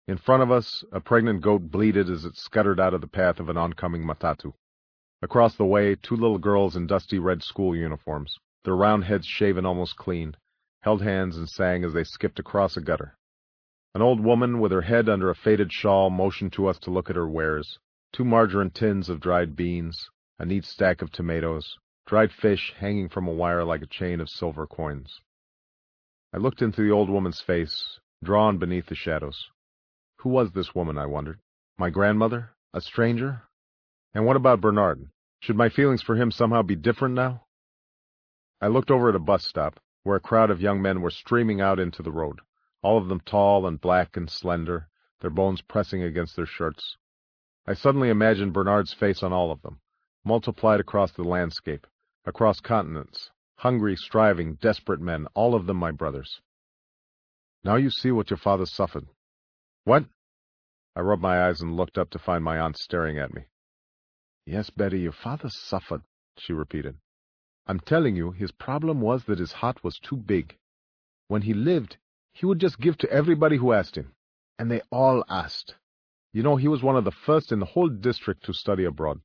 In 0.06 0.19
front 0.19 0.43
of 0.43 0.51
us, 0.51 0.85
a 0.93 1.01
pregnant 1.01 1.40
goat 1.40 1.70
bleated 1.70 2.11
as 2.11 2.27
it 2.27 2.36
scuttered 2.36 2.78
out 2.78 2.93
of 2.93 3.01
the 3.01 3.06
path 3.06 3.40
of 3.40 3.48
an 3.48 3.56
oncoming 3.56 4.05
matatu. 4.05 4.52
Across 5.23 5.56
the 5.56 5.65
way, 5.65 5.94
two 5.94 6.15
little 6.15 6.39
girls 6.39 6.77
in 6.77 6.86
dusty 6.86 7.19
red 7.19 7.43
school 7.43 7.74
uniforms, 7.74 8.39
their 8.65 8.77
round 8.77 9.05
heads 9.05 9.27
shaven 9.27 9.65
almost 9.65 9.97
clean, 9.97 10.36
held 10.82 11.01
hands 11.01 11.39
and 11.39 11.48
sang 11.48 11.85
as 11.85 11.94
they 11.94 12.05
skipped 12.05 12.39
across 12.39 12.77
a 12.77 12.82
gutter. 12.82 13.16
An 13.94 14.02
old 14.02 14.20
woman 14.20 14.61
with 14.61 14.73
her 14.73 14.82
head 14.82 15.09
under 15.09 15.31
a 15.31 15.35
faded 15.35 15.73
shawl 15.73 16.11
motioned 16.11 16.52
to 16.55 16.66
us 16.66 16.78
to 16.81 16.90
look 16.90 17.09
at 17.09 17.16
her 17.16 17.28
wares. 17.28 17.78
Two 18.12 18.24
margarine 18.24 18.70
tins 18.70 19.09
of 19.09 19.20
dried 19.20 19.56
beans, 19.56 20.11
a 20.39 20.44
neat 20.44 20.66
stack 20.66 21.01
of 21.01 21.11
tomatoes, 21.11 21.78
dried 22.06 22.32
fish 22.32 22.72
hanging 22.78 23.09
from 23.09 23.26
a 23.26 23.32
wire 23.32 23.64
like 23.64 23.82
a 23.82 23.86
chain 23.86 24.20
of 24.20 24.28
silver 24.28 24.66
coins. 24.66 25.20
I 26.32 26.39
looked 26.39 26.62
into 26.62 26.82
the 26.82 26.90
old 26.90 27.09
woman's 27.09 27.40
face, 27.40 27.98
drawn 28.22 28.59
beneath 28.59 28.86
the 28.86 28.94
shadows. 28.94 29.48
Who 30.18 30.28
was 30.31 30.52
this 30.52 30.74
woman, 30.74 30.98
I 30.98 31.06
wondered? 31.06 31.40
My 31.78 31.90
grandmother? 31.90 32.51
A 32.72 32.81
stranger? 32.81 33.43
And 34.14 34.26
what 34.26 34.36
about 34.36 34.60
Bernard? 34.60 35.09
Should 35.40 35.56
my 35.56 35.68
feelings 35.68 36.02
for 36.02 36.16
him 36.16 36.31
somehow 36.31 36.62
be 36.62 36.76
different 36.76 37.14
now? 37.14 37.47
I 38.60 38.68
looked 38.68 38.90
over 38.90 39.09
at 39.09 39.16
a 39.16 39.20
bus 39.20 39.47
stop, 39.47 39.81
where 40.02 40.16
a 40.16 40.20
crowd 40.20 40.51
of 40.51 40.60
young 40.60 40.81
men 40.81 41.01
were 41.01 41.10
streaming 41.10 41.60
out 41.60 41.78
into 41.78 42.02
the 42.02 42.12
road 42.12 42.40
all 42.85 42.98
of 42.98 43.09
them 43.09 43.20
tall 43.20 43.66
and 43.66 43.81
black 43.81 44.14
and 44.14 44.31
slender, 44.31 44.89
their 45.20 45.31
bones 45.31 45.62
pressing 45.62 46.02
against 46.02 46.36
their 46.36 46.47
shirts. 46.47 46.98
I 47.66 47.72
suddenly 47.72 48.10
imagined 48.10 48.52
Bernard's 48.52 48.93
face 48.93 49.22
on 49.22 49.32
all 49.32 49.51
of 49.51 49.62
them, 49.62 49.81
multiplied 50.22 50.81
across 50.81 51.10
the 51.10 51.22
landscape, 51.22 51.86
across 52.26 52.60
continents, 52.60 53.30
hungry, 53.56 53.96
striving, 53.96 54.55
desperate 54.55 55.01
men, 55.01 55.26
all 55.34 55.55
of 55.55 55.66
them 55.66 55.76
my 55.76 55.90
brothers. 55.90 56.40
Now 57.62 57.76
you 57.76 57.90
see 57.90 58.10
what 58.10 58.30
your 58.30 58.36
father 58.36 58.66
suffered. 58.66 59.06
What? 59.84 60.05
I 60.96 61.01
rubbed 61.01 61.22
my 61.22 61.48
eyes 61.48 61.60
and 61.60 61.76
looked 61.76 61.98
up 61.98 62.10
to 62.10 62.18
find 62.18 62.44
my 62.44 62.59
aunt 62.59 62.76
staring 62.76 63.18
at 63.18 63.34
me. 63.34 63.42
Yes, 64.46 64.70
Barry, 64.70 65.01
your 65.01 65.12
father 65.12 65.48
suffered, 65.48 66.02
she 66.38 66.52
repeated. 66.52 66.96
I'm 67.66 67.80
telling 67.80 68.14
you, 68.14 68.30
his 68.32 68.52
problem 68.52 69.01
was 69.01 69.24
that 69.24 69.38
his 69.38 69.52
heart 69.52 69.82
was 69.82 69.98
too 69.98 70.16
big. 70.16 70.56
When 71.28 71.42
he 71.42 71.55
lived, 71.55 71.96
he 72.32 72.44
would 72.44 72.59
just 72.59 72.78
give 72.78 72.98
to 72.98 73.10
everybody 73.10 73.56
who 73.56 73.72
asked 73.72 73.96
him. 73.96 74.12
And 74.59 74.70
they 74.70 74.82
all 74.90 75.24
asked. 75.28 75.74
You 76.32 76.42
know, 76.42 76.56
he 76.56 76.68
was 76.68 76.82
one 76.82 76.96
of 76.96 77.05
the 77.05 77.10
first 77.10 77.52
in 77.52 77.60
the 77.60 77.66
whole 77.66 77.88
district 77.88 78.44
to 78.44 78.52
study 78.52 78.84
abroad. 78.84 79.20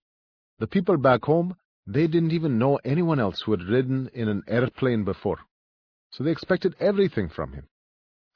The 0.59 0.67
people 0.67 0.97
back 0.97 1.26
home, 1.26 1.55
they 1.93 2.05
didn't 2.05 2.33
even 2.33 2.59
know 2.59 2.79
anyone 2.85 3.19
else 3.19 3.41
who 3.41 3.51
had 3.51 3.63
ridden 3.63 4.09
in 4.13 4.27
an 4.29 4.43
airplane 4.47 5.03
before. 5.03 5.39
So 6.11 6.23
they 6.23 6.31
expected 6.31 6.75
everything 6.79 7.29
from 7.29 7.53
him. 7.53 7.67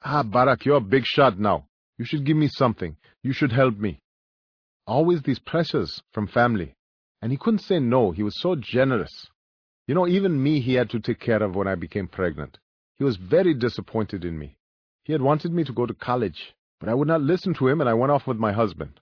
Ah, 0.03 0.23
Barack, 0.23 0.65
you're 0.65 0.77
a 0.77 0.81
big 0.81 1.05
shot 1.05 1.39
now. 1.39 1.67
You 1.99 2.05
should 2.05 2.25
give 2.25 2.35
me 2.35 2.47
something. 2.47 2.97
You 3.21 3.31
should 3.31 3.51
help 3.51 3.77
me. 3.77 3.99
Always 4.88 5.21
these 5.21 5.38
pressures 5.38 6.01
from 6.11 6.27
family. 6.27 6.73
And 7.21 7.31
he 7.31 7.38
couldn't 7.38 7.59
say 7.59 7.80
no. 7.80 8.11
He 8.11 8.23
was 8.23 8.41
so 8.41 8.55
generous. 8.55 9.27
You 9.88 9.93
know, 9.93 10.07
even 10.07 10.41
me 10.41 10.59
he 10.59 10.73
had 10.73 10.89
to 10.89 10.99
take 10.99 11.19
care 11.19 11.43
of 11.43 11.55
when 11.55 11.67
I 11.67 11.75
became 11.75 12.07
pregnant. 12.07 12.57
He 12.97 13.03
was 13.03 13.17
very 13.17 13.53
disappointed 13.53 14.25
in 14.25 14.38
me. 14.39 14.57
He 15.03 15.13
had 15.13 15.21
wanted 15.21 15.53
me 15.53 15.63
to 15.65 15.73
go 15.73 15.85
to 15.85 15.93
college, 15.93 16.55
but 16.80 16.89
I 16.89 16.95
would 16.95 17.07
not 17.07 17.21
listen 17.21 17.53
to 17.55 17.67
him 17.67 17.81
and 17.81 17.89
I 17.89 17.93
went 17.93 18.11
off 18.11 18.25
with 18.25 18.38
my 18.38 18.51
husband. 18.51 18.99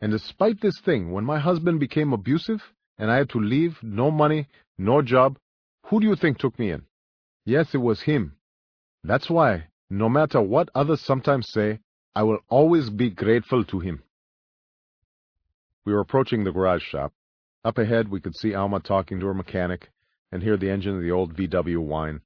And 0.00 0.12
despite 0.12 0.60
this 0.60 0.80
thing, 0.84 1.10
when 1.10 1.24
my 1.24 1.40
husband 1.40 1.80
became 1.80 2.12
abusive 2.12 2.62
and 2.98 3.10
I 3.10 3.16
had 3.16 3.30
to 3.30 3.40
leave, 3.40 3.78
no 3.82 4.10
money, 4.10 4.48
no 4.76 5.02
job, 5.02 5.38
who 5.86 6.00
do 6.00 6.06
you 6.06 6.16
think 6.16 6.38
took 6.38 6.58
me 6.58 6.70
in? 6.70 6.84
Yes, 7.44 7.74
it 7.74 7.78
was 7.78 8.02
him. 8.02 8.36
That's 9.04 9.30
why, 9.30 9.68
no 9.88 10.08
matter 10.08 10.40
what 10.42 10.68
others 10.74 11.00
sometimes 11.00 11.48
say, 11.48 11.80
I 12.14 12.24
will 12.24 12.40
always 12.48 12.90
be 12.90 13.10
grateful 13.10 13.64
to 13.64 13.78
him. 13.80 14.02
We 15.86 15.92
were 15.92 16.00
approaching 16.00 16.44
the 16.44 16.52
garage 16.52 16.82
shop. 16.82 17.12
Up 17.64 17.78
ahead, 17.78 18.08
we 18.08 18.20
could 18.20 18.36
see 18.36 18.50
Auma 18.50 18.80
talking 18.80 19.20
to 19.20 19.26
her 19.26 19.34
mechanic 19.34 19.90
and 20.30 20.42
hear 20.42 20.56
the 20.56 20.70
engine 20.70 20.96
of 20.96 21.02
the 21.02 21.10
old 21.10 21.34
VW 21.34 21.78
whine. 21.78 22.20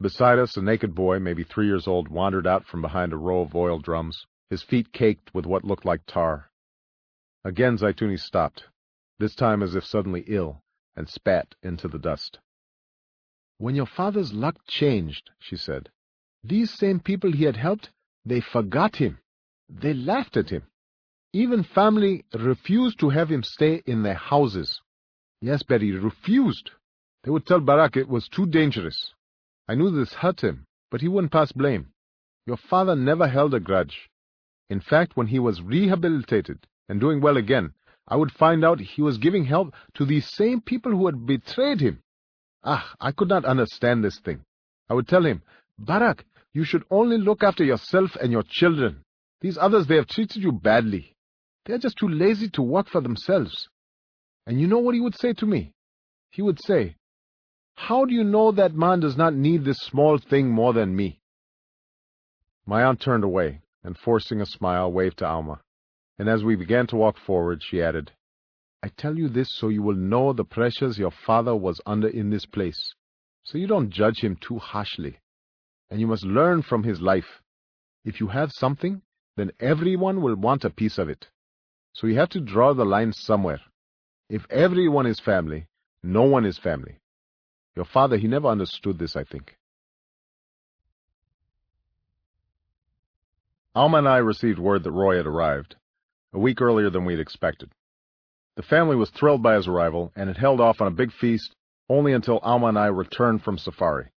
Beside 0.00 0.38
us, 0.38 0.56
a 0.56 0.62
naked 0.62 0.94
boy, 0.94 1.18
maybe 1.18 1.44
three 1.44 1.66
years 1.66 1.88
old, 1.88 2.08
wandered 2.08 2.46
out 2.46 2.66
from 2.66 2.82
behind 2.82 3.12
a 3.12 3.16
row 3.16 3.40
of 3.40 3.54
oil 3.54 3.78
drums, 3.78 4.26
his 4.50 4.62
feet 4.62 4.92
caked 4.92 5.34
with 5.34 5.46
what 5.46 5.64
looked 5.64 5.84
like 5.84 6.04
tar. 6.06 6.50
Again 7.44 7.78
Zeituni 7.78 8.18
stopped, 8.18 8.64
this 9.18 9.34
time 9.34 9.62
as 9.62 9.74
if 9.74 9.84
suddenly 9.84 10.24
ill, 10.26 10.62
and 10.96 11.08
spat 11.08 11.54
into 11.62 11.88
the 11.88 11.98
dust. 11.98 12.38
When 13.58 13.74
your 13.74 13.86
father's 13.86 14.32
luck 14.32 14.56
changed, 14.66 15.30
she 15.38 15.56
said, 15.56 15.90
these 16.44 16.70
same 16.70 17.00
people 17.00 17.32
he 17.32 17.44
had 17.44 17.56
helped, 17.56 17.90
they 18.24 18.40
forgot 18.40 18.96
him. 18.96 19.18
They 19.68 19.92
laughed 19.92 20.36
at 20.36 20.50
him. 20.50 20.62
Even 21.32 21.62
family 21.62 22.24
refused 22.32 23.00
to 23.00 23.10
have 23.10 23.28
him 23.28 23.42
stay 23.42 23.82
in 23.86 24.02
their 24.02 24.14
houses. 24.14 24.80
Yes, 25.40 25.62
Barry, 25.62 25.92
refused. 25.92 26.70
They 27.24 27.30
would 27.30 27.46
tell 27.46 27.60
Barack 27.60 27.96
it 27.96 28.08
was 28.08 28.28
too 28.28 28.46
dangerous. 28.46 29.14
I 29.68 29.74
knew 29.74 29.90
this 29.90 30.14
hurt 30.14 30.42
him, 30.42 30.66
but 30.90 31.00
he 31.00 31.08
wouldn't 31.08 31.32
pass 31.32 31.52
blame. 31.52 31.92
Your 32.46 32.56
father 32.56 32.96
never 32.96 33.28
held 33.28 33.52
a 33.52 33.60
grudge. 33.60 34.08
In 34.70 34.80
fact, 34.80 35.16
when 35.16 35.26
he 35.26 35.38
was 35.38 35.60
rehabilitated 35.60 36.66
and 36.88 37.00
doing 37.00 37.20
well 37.20 37.36
again, 37.36 37.74
I 38.08 38.16
would 38.16 38.32
find 38.32 38.64
out 38.64 38.80
he 38.80 39.02
was 39.02 39.18
giving 39.18 39.44
help 39.44 39.74
to 39.94 40.04
these 40.04 40.26
same 40.26 40.60
people 40.62 40.92
who 40.92 41.06
had 41.06 41.26
betrayed 41.26 41.80
him. 41.80 42.02
Ah, 42.64 42.94
I 43.00 43.12
could 43.12 43.28
not 43.28 43.44
understand 43.44 44.02
this 44.02 44.18
thing. 44.18 44.40
I 44.88 44.94
would 44.94 45.06
tell 45.06 45.24
him, 45.24 45.42
Barack, 45.78 46.24
you 46.54 46.64
should 46.64 46.84
only 46.90 47.18
look 47.18 47.42
after 47.42 47.62
yourself 47.62 48.16
and 48.16 48.32
your 48.32 48.44
children. 48.48 49.04
These 49.40 49.58
others, 49.58 49.86
they 49.86 49.96
have 49.96 50.08
treated 50.08 50.42
you 50.42 50.52
badly. 50.52 51.14
They 51.66 51.74
are 51.74 51.78
just 51.78 51.98
too 51.98 52.08
lazy 52.08 52.48
to 52.50 52.62
work 52.62 52.88
for 52.88 53.02
themselves. 53.02 53.68
And 54.46 54.58
you 54.58 54.66
know 54.66 54.78
what 54.78 54.94
he 54.94 55.00
would 55.00 55.18
say 55.18 55.34
to 55.34 55.46
me? 55.46 55.74
He 56.30 56.40
would 56.42 56.58
say, 56.64 56.96
how 57.74 58.04
do 58.06 58.12
you 58.12 58.24
know 58.24 58.50
that 58.52 58.74
man 58.74 59.00
does 59.00 59.16
not 59.16 59.34
need 59.34 59.64
this 59.64 59.78
small 59.78 60.18
thing 60.18 60.48
more 60.50 60.72
than 60.72 60.96
me? 60.96 61.20
My 62.66 62.82
aunt 62.82 63.00
turned 63.00 63.22
away, 63.22 63.62
and 63.84 63.96
forcing 63.96 64.40
a 64.40 64.46
smile, 64.46 64.90
waved 64.90 65.18
to 65.18 65.26
Auma. 65.26 65.60
And 66.18 66.28
as 66.28 66.42
we 66.42 66.56
began 66.56 66.86
to 66.88 66.96
walk 66.96 67.16
forward, 67.18 67.62
she 67.62 67.80
added, 67.80 68.12
I 68.82 68.88
tell 68.88 69.16
you 69.16 69.28
this 69.28 69.48
so 69.52 69.68
you 69.68 69.82
will 69.82 69.96
know 69.96 70.32
the 70.32 70.44
pressures 70.44 70.98
your 70.98 71.10
father 71.10 71.54
was 71.54 71.80
under 71.86 72.08
in 72.08 72.30
this 72.30 72.46
place, 72.46 72.94
so 73.42 73.58
you 73.58 73.66
don't 73.66 73.90
judge 73.90 74.20
him 74.20 74.36
too 74.36 74.58
harshly. 74.58 75.18
And 75.90 76.00
you 76.00 76.06
must 76.06 76.24
learn 76.24 76.62
from 76.62 76.82
his 76.82 77.00
life. 77.00 77.42
If 78.04 78.20
you 78.20 78.28
have 78.28 78.50
something, 78.52 79.02
then 79.36 79.52
everyone 79.60 80.20
will 80.20 80.36
want 80.36 80.64
a 80.64 80.70
piece 80.70 80.98
of 80.98 81.08
it. 81.08 81.28
So 81.92 82.06
you 82.06 82.18
have 82.18 82.28
to 82.30 82.40
draw 82.40 82.74
the 82.74 82.84
line 82.84 83.12
somewhere. 83.12 83.60
If 84.28 84.42
everyone 84.50 85.06
is 85.06 85.20
family, 85.20 85.66
no 86.02 86.22
one 86.22 86.44
is 86.44 86.58
family. 86.58 86.98
Your 87.74 87.86
father, 87.86 88.16
he 88.16 88.28
never 88.28 88.48
understood 88.48 88.98
this, 88.98 89.16
I 89.16 89.24
think. 89.24 89.56
Auma 93.74 93.98
and 93.98 94.08
I 94.08 94.18
received 94.18 94.58
word 94.58 94.82
that 94.84 94.90
Roy 94.90 95.16
had 95.16 95.26
arrived, 95.26 95.76
a 96.32 96.38
week 96.38 96.60
earlier 96.60 96.90
than 96.90 97.04
we 97.04 97.14
had 97.14 97.20
expected. 97.20 97.70
The 98.56 98.62
family 98.62 98.96
was 98.96 99.10
thrilled 99.10 99.42
by 99.42 99.54
his 99.54 99.68
arrival 99.68 100.12
and 100.16 100.28
had 100.28 100.36
held 100.36 100.60
off 100.60 100.80
on 100.80 100.88
a 100.88 100.90
big 100.90 101.12
feast 101.12 101.54
only 101.88 102.12
until 102.12 102.40
Auma 102.40 102.68
and 102.68 102.78
I 102.78 102.86
returned 102.86 103.42
from 103.42 103.56
safari. 103.56 104.10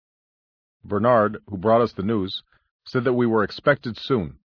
Bernard, 0.83 1.37
who 1.47 1.57
brought 1.57 1.81
us 1.81 1.93
the 1.93 2.03
news, 2.03 2.43
said 2.85 3.03
that 3.03 3.13
we 3.13 3.27
were 3.27 3.43
expected 3.43 3.97
soon. 3.97 4.39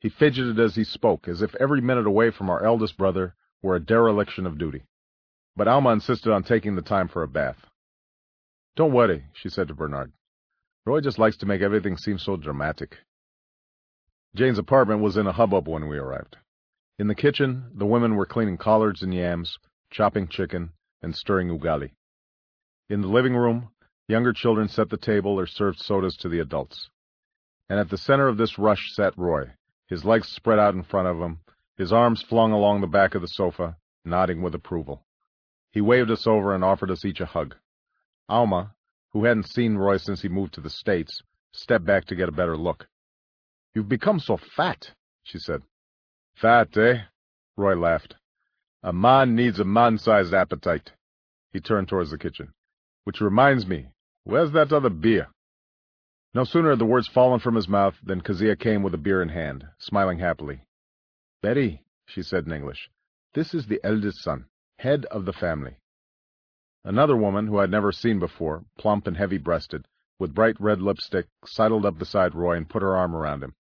He 0.00 0.08
fidgeted 0.08 0.58
as 0.58 0.76
he 0.76 0.84
spoke, 0.84 1.28
as 1.28 1.42
if 1.42 1.54
every 1.56 1.80
minute 1.80 2.06
away 2.06 2.30
from 2.30 2.50
our 2.50 2.64
eldest 2.64 2.96
brother 2.96 3.34
were 3.62 3.76
a 3.76 3.80
dereliction 3.80 4.46
of 4.46 4.58
duty. 4.58 4.84
But 5.56 5.68
Auma 5.68 5.92
insisted 5.92 6.32
on 6.32 6.44
taking 6.44 6.76
the 6.76 6.82
time 6.82 7.08
for 7.08 7.22
a 7.22 7.28
bath. 7.28 7.66
Don't 8.74 8.92
worry, 8.92 9.24
she 9.34 9.48
said 9.48 9.68
to 9.68 9.74
Bernard. 9.74 10.12
Roy 10.86 11.00
just 11.00 11.18
likes 11.18 11.36
to 11.38 11.46
make 11.46 11.60
everything 11.60 11.96
seem 11.96 12.18
so 12.18 12.36
dramatic. 12.36 12.98
Jane's 14.34 14.58
apartment 14.58 15.00
was 15.00 15.16
in 15.16 15.26
a 15.26 15.32
hubbub 15.32 15.68
when 15.68 15.88
we 15.88 15.98
arrived. 15.98 16.36
In 16.98 17.08
the 17.08 17.14
kitchen, 17.14 17.70
the 17.74 17.86
women 17.86 18.16
were 18.16 18.26
cleaning 18.26 18.58
collards 18.58 19.02
and 19.02 19.14
yams, 19.14 19.58
chopping 19.90 20.28
chicken, 20.28 20.72
and 21.00 21.16
stirring 21.16 21.48
ugali. 21.48 21.92
In 22.88 23.00
the 23.00 23.08
living 23.08 23.34
room, 23.34 23.70
younger 24.08 24.32
children 24.32 24.68
set 24.68 24.90
the 24.90 24.96
table 24.96 25.38
or 25.38 25.46
served 25.46 25.78
sodas 25.78 26.16
to 26.18 26.28
the 26.28 26.38
adults. 26.38 26.90
And 27.68 27.80
at 27.80 27.88
the 27.88 27.96
center 27.96 28.28
of 28.28 28.36
this 28.36 28.58
rush 28.58 28.92
sat 28.92 29.16
Roy, 29.16 29.52
his 29.86 30.04
legs 30.04 30.28
spread 30.28 30.58
out 30.58 30.74
in 30.74 30.82
front 30.82 31.08
of 31.08 31.18
him, 31.18 31.40
his 31.76 31.92
arms 31.92 32.22
flung 32.22 32.52
along 32.52 32.80
the 32.80 32.86
back 32.86 33.14
of 33.14 33.22
the 33.22 33.28
sofa, 33.28 33.76
nodding 34.04 34.42
with 34.42 34.54
approval. 34.54 35.04
He 35.70 35.80
waved 35.80 36.10
us 36.10 36.26
over 36.26 36.54
and 36.54 36.62
offered 36.62 36.90
us 36.90 37.04
each 37.04 37.20
a 37.20 37.26
hug. 37.26 37.56
Auma, 38.30 38.74
who 39.12 39.24
hadn't 39.24 39.48
seen 39.48 39.76
Roy 39.76 39.96
since 39.96 40.20
he 40.20 40.28
moved 40.28 40.54
to 40.54 40.60
the 40.60 40.70
States, 40.70 41.22
stepped 41.52 41.84
back 41.84 42.04
to 42.06 42.14
get 42.14 42.28
a 42.28 42.32
better 42.32 42.56
look. 42.56 42.88
You've 43.74 43.88
become 43.88 44.20
so 44.20 44.36
fat, 44.36 44.92
she 45.22 45.38
said. 45.38 45.62
Fat, 46.34 46.76
eh? 46.76 47.02
Roy 47.56 47.76
laughed. 47.76 48.16
A 48.82 48.92
man 48.92 49.36
needs 49.36 49.60
a 49.60 49.64
man-sized 49.64 50.34
appetite. 50.34 50.92
He 51.52 51.60
turned 51.60 51.88
towards 51.88 52.10
the 52.10 52.18
kitchen. 52.18 52.52
Which 53.04 53.20
reminds 53.20 53.66
me, 53.66 53.88
where's 54.24 54.52
that 54.52 54.72
other 54.72 54.90
beer? 54.90 55.28
No 56.34 56.44
sooner 56.44 56.70
had 56.70 56.78
the 56.78 56.86
words 56.86 57.08
fallen 57.08 57.40
from 57.40 57.54
his 57.54 57.68
mouth 57.68 57.94
than 58.02 58.22
Kezia 58.22 58.56
came 58.56 58.82
with 58.82 58.94
a 58.94 58.98
beer 58.98 59.20
in 59.22 59.28
hand, 59.28 59.66
smiling 59.78 60.18
happily. 60.18 60.62
Barry, 61.42 61.82
she 62.06 62.22
said 62.22 62.46
in 62.46 62.52
English, 62.52 62.88
this 63.34 63.54
is 63.54 63.66
the 63.66 63.80
eldest 63.84 64.22
son, 64.22 64.46
head 64.78 65.04
of 65.06 65.24
the 65.24 65.32
family. 65.32 65.76
Another 66.84 67.16
woman, 67.16 67.46
who 67.46 67.58
I'd 67.58 67.70
never 67.70 67.92
seen 67.92 68.18
before, 68.18 68.64
plump 68.78 69.06
and 69.06 69.16
heavy-breasted, 69.16 69.86
with 70.18 70.34
bright 70.34 70.56
red 70.58 70.80
lipstick, 70.80 71.26
sidled 71.44 71.86
up 71.86 71.98
beside 71.98 72.34
Roy 72.34 72.56
and 72.56 72.68
put 72.68 72.82
her 72.82 72.96
arm 72.96 73.14
around 73.14 73.42
him. 73.42 73.54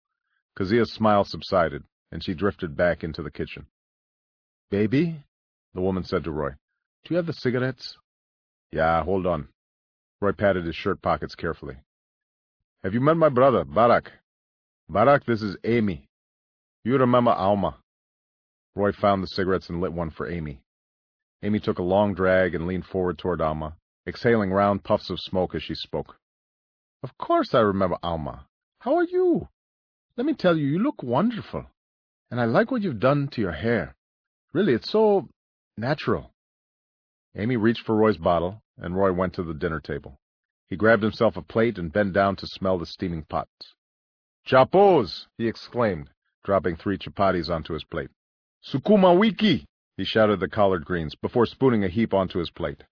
Kezia's 0.56 0.92
smile 0.92 1.24
subsided, 1.24 1.84
and 2.10 2.22
she 2.22 2.34
drifted 2.34 2.76
back 2.76 3.04
into 3.04 3.22
the 3.22 3.30
kitchen. 3.30 3.66
Baby, 4.70 5.24
the 5.74 5.80
woman 5.80 6.04
said 6.04 6.24
to 6.24 6.30
Roy, 6.30 6.50
do 7.04 7.14
you 7.14 7.16
have 7.16 7.26
the 7.26 7.32
cigarettes? 7.32 7.96
Yeah, 8.72 9.02
hold 9.02 9.26
on. 9.26 9.48
Roy 10.20 10.32
patted 10.32 10.66
his 10.66 10.76
shirt 10.76 11.00
pockets 11.00 11.34
carefully. 11.34 11.76
Have 12.82 12.94
you 12.94 13.00
met 13.00 13.16
my 13.16 13.28
brother, 13.28 13.64
Barack? 13.64 14.08
Barack, 14.90 15.24
this 15.26 15.42
is 15.42 15.56
Amy. 15.64 16.08
You 16.84 16.96
remember 16.96 17.32
Auma. 17.32 17.76
Roy 18.74 18.92
found 18.92 19.22
the 19.22 19.28
cigarettes 19.28 19.68
and 19.68 19.80
lit 19.80 19.92
one 19.92 20.10
for 20.10 20.30
Amy. 20.30 20.60
Amy 21.42 21.60
took 21.60 21.78
a 21.78 21.82
long 21.82 22.14
drag 22.14 22.54
and 22.54 22.66
leaned 22.66 22.86
forward 22.86 23.18
toward 23.18 23.40
Auma, 23.40 23.74
exhaling 24.06 24.50
round 24.50 24.84
puffs 24.84 25.10
of 25.10 25.20
smoke 25.20 25.54
as 25.54 25.62
she 25.62 25.74
spoke. 25.74 26.16
Of 27.02 27.16
course 27.16 27.54
I 27.54 27.60
remember 27.60 27.96
Auma. 28.02 28.44
How 28.80 28.96
are 28.96 29.04
you? 29.04 29.48
Let 30.16 30.26
me 30.26 30.34
tell 30.34 30.56
you, 30.56 30.66
you 30.66 30.78
look 30.78 31.02
wonderful. 31.02 31.66
And 32.30 32.40
I 32.40 32.44
like 32.44 32.70
what 32.70 32.82
you've 32.82 33.00
done 33.00 33.28
to 33.28 33.40
your 33.40 33.52
hair. 33.52 33.94
Really, 34.52 34.74
it's 34.74 34.90
so 34.90 35.28
natural. 35.76 36.32
Amy 37.34 37.56
reached 37.56 37.84
for 37.84 37.96
Roy's 37.96 38.18
bottle, 38.18 38.62
and 38.76 38.96
Roy 38.96 39.12
went 39.12 39.34
to 39.34 39.42
the 39.42 39.54
dinner 39.54 39.80
table. 39.80 40.18
He 40.68 40.76
grabbed 40.76 41.02
himself 41.02 41.36
a 41.36 41.42
plate 41.42 41.78
and 41.78 41.92
bent 41.92 42.12
down 42.12 42.36
to 42.36 42.46
smell 42.46 42.78
the 42.78 42.86
steaming 42.86 43.24
pots. 43.24 43.74
Chapos! 44.44 45.28
he 45.38 45.48
exclaimed, 45.48 46.10
dropping 46.44 46.76
three 46.76 46.98
chapatis 46.98 47.48
onto 47.48 47.72
his 47.72 47.84
plate. 47.84 48.10
Sukuma 48.62 49.18
wiki! 49.18 49.66
he 49.96 50.04
shouted 50.04 50.40
the 50.40 50.48
collard 50.48 50.84
greens, 50.84 51.14
before 51.14 51.46
spooning 51.46 51.84
a 51.84 51.88
heap 51.88 52.12
onto 52.12 52.38
his 52.38 52.50
plate. 52.50 52.84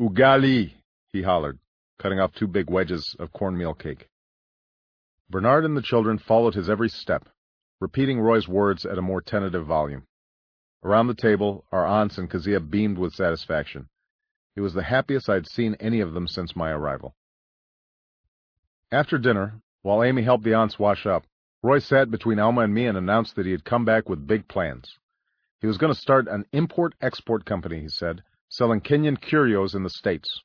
Ugali! 0.00 0.74
he 1.12 1.22
hollered, 1.22 1.58
cutting 1.98 2.18
off 2.18 2.34
two 2.34 2.48
big 2.48 2.68
wedges 2.68 3.14
of 3.20 3.32
cornmeal 3.32 3.74
cake. 3.74 4.08
Bernard 5.30 5.64
and 5.64 5.76
the 5.76 5.82
children 5.82 6.18
followed 6.18 6.54
his 6.54 6.68
every 6.68 6.88
step, 6.88 7.28
repeating 7.84 8.18
Roy's 8.18 8.48
words 8.48 8.86
at 8.86 8.96
a 8.96 9.02
more 9.02 9.20
tentative 9.20 9.66
volume. 9.66 10.04
Around 10.82 11.08
the 11.08 11.14
table, 11.14 11.66
our 11.70 11.84
aunts 11.84 12.16
and 12.16 12.30
Kezia 12.30 12.58
beamed 12.58 12.96
with 12.96 13.12
satisfaction. 13.12 13.90
It 14.56 14.62
was 14.62 14.72
the 14.72 14.84
happiest 14.84 15.28
I'd 15.28 15.46
seen 15.46 15.76
any 15.78 16.00
of 16.00 16.14
them 16.14 16.26
since 16.26 16.56
my 16.56 16.70
arrival. 16.70 17.14
After 18.90 19.18
dinner, 19.18 19.60
while 19.82 20.02
Amy 20.02 20.22
helped 20.22 20.44
the 20.44 20.54
aunts 20.54 20.78
wash 20.78 21.04
up, 21.04 21.26
Roy 21.62 21.78
sat 21.78 22.10
between 22.10 22.38
Auma 22.38 22.64
and 22.64 22.72
me 22.72 22.86
and 22.86 22.96
announced 22.96 23.36
that 23.36 23.44
he 23.44 23.52
had 23.52 23.66
come 23.66 23.84
back 23.84 24.08
with 24.08 24.26
big 24.26 24.48
plans. 24.48 24.98
He 25.60 25.66
was 25.66 25.76
going 25.76 25.92
to 25.92 26.00
start 26.00 26.26
an 26.26 26.46
import-export 26.52 27.44
company, 27.44 27.82
he 27.82 27.88
said, 27.90 28.22
selling 28.48 28.80
Kenyan 28.80 29.20
curios 29.20 29.74
in 29.74 29.82
the 29.82 29.90
States. 29.90 30.40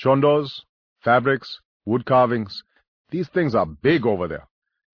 Kiondos, 0.00 0.62
fabrics, 1.02 1.60
wood 1.84 2.06
carvings, 2.06 2.62
these 3.10 3.28
things 3.28 3.54
are 3.54 3.66
big 3.66 4.06
over 4.06 4.26
there. 4.26 4.48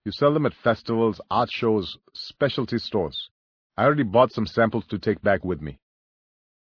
You 0.04 0.12
sell 0.12 0.32
them 0.32 0.46
at 0.46 0.54
festivals, 0.54 1.20
art 1.30 1.50
shows, 1.50 1.98
specialty 2.14 2.78
stores. 2.78 3.28
I 3.76 3.84
already 3.84 4.02
bought 4.02 4.32
some 4.32 4.46
samples 4.46 4.86
to 4.86 4.98
take 4.98 5.20
back 5.20 5.44
with 5.44 5.60
me. 5.60 5.78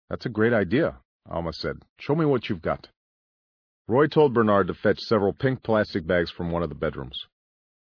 That's 0.09 0.25
a 0.25 0.29
great 0.29 0.53
idea, 0.53 0.97
Auma 1.29 1.53
said. 1.53 1.83
Show 1.99 2.15
me 2.15 2.25
what 2.25 2.49
you've 2.49 2.61
got. 2.61 2.87
Roy 3.87 4.07
told 4.07 4.33
Bernard 4.33 4.67
to 4.67 4.73
fetch 4.73 4.99
several 4.99 5.33
pink 5.33 5.63
plastic 5.63 6.05
bags 6.05 6.31
from 6.31 6.51
one 6.51 6.63
of 6.63 6.69
the 6.69 6.75
bedrooms. 6.75 7.27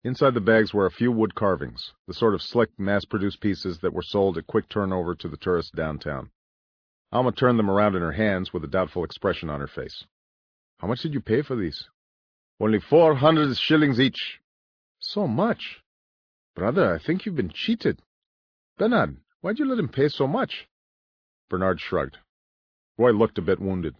Inside 0.03 0.33
the 0.33 0.41
bags 0.41 0.73
were 0.73 0.85
a 0.85 0.91
few 0.91 1.11
wood 1.11 1.33
carvings, 1.33 1.93
the 2.07 2.13
sort 2.13 2.33
of 2.33 2.41
slick, 2.41 2.69
mass-produced 2.77 3.39
pieces 3.41 3.79
that 3.79 3.93
were 3.93 4.01
sold 4.01 4.37
at 4.37 4.47
quick 4.47 4.67
turnover 4.69 5.15
to 5.15 5.27
the 5.27 5.37
tourists 5.37 5.71
downtown. 5.71 6.29
Alma 7.11 7.31
turned 7.31 7.57
them 7.57 7.69
around 7.69 7.95
in 7.95 8.01
her 8.01 8.11
hands 8.11 8.51
with 8.51 8.63
a 8.63 8.67
doubtful 8.67 9.03
expression 9.03 9.49
on 9.49 9.59
her 9.59 9.67
face. 9.67 10.03
How 10.79 10.87
much 10.87 11.01
did 11.01 11.13
you 11.13 11.21
pay 11.21 11.41
for 11.41 11.55
these? 11.55 11.87
Only 12.59 12.79
four 12.79 13.15
hundred 13.15 13.55
shillings 13.57 13.99
each. 13.99 14.39
So 15.13 15.27
much? 15.27 15.83
Brother, 16.55 16.91
I 16.91 16.97
think 16.97 17.23
you've 17.23 17.35
been 17.35 17.51
cheated. 17.53 18.01
Bernard, 18.79 19.17
why'd 19.41 19.59
you 19.59 19.65
let 19.65 19.77
him 19.77 19.89
pay 19.89 20.09
so 20.09 20.25
much? 20.25 20.67
Bernard 21.51 21.79
shrugged. 21.79 22.17
Roy 22.97 23.11
looked 23.11 23.37
a 23.37 23.43
bit 23.43 23.59
wounded. 23.59 23.93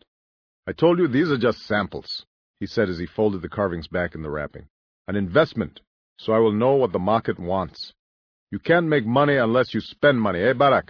I 0.66 0.72
told 0.72 0.98
you 0.98 1.08
these 1.08 1.30
are 1.30 1.38
just 1.38 1.68
samples, 1.68 2.26
he 2.60 2.66
said 2.66 2.90
as 2.90 2.98
he 2.98 3.06
folded 3.06 3.44
the 3.44 3.50
carvings 3.50 3.88
back 3.88 4.16
in 4.16 4.24
the 4.24 4.30
wrapping. 4.32 4.66
An 5.08 5.16
investment, 5.16 5.82
so 6.18 6.34
I 6.34 6.40
will 6.40 6.52
know 6.52 6.74
what 6.74 6.94
the 6.94 6.98
market 7.14 7.38
wants. 7.38 7.94
You 8.50 8.58
can't 8.58 8.88
make 8.88 9.06
money 9.06 9.36
unless 9.36 9.72
you 9.76 9.82
spend 9.82 10.20
money, 10.20 10.40
eh, 10.40 10.54
Barack? 10.54 10.90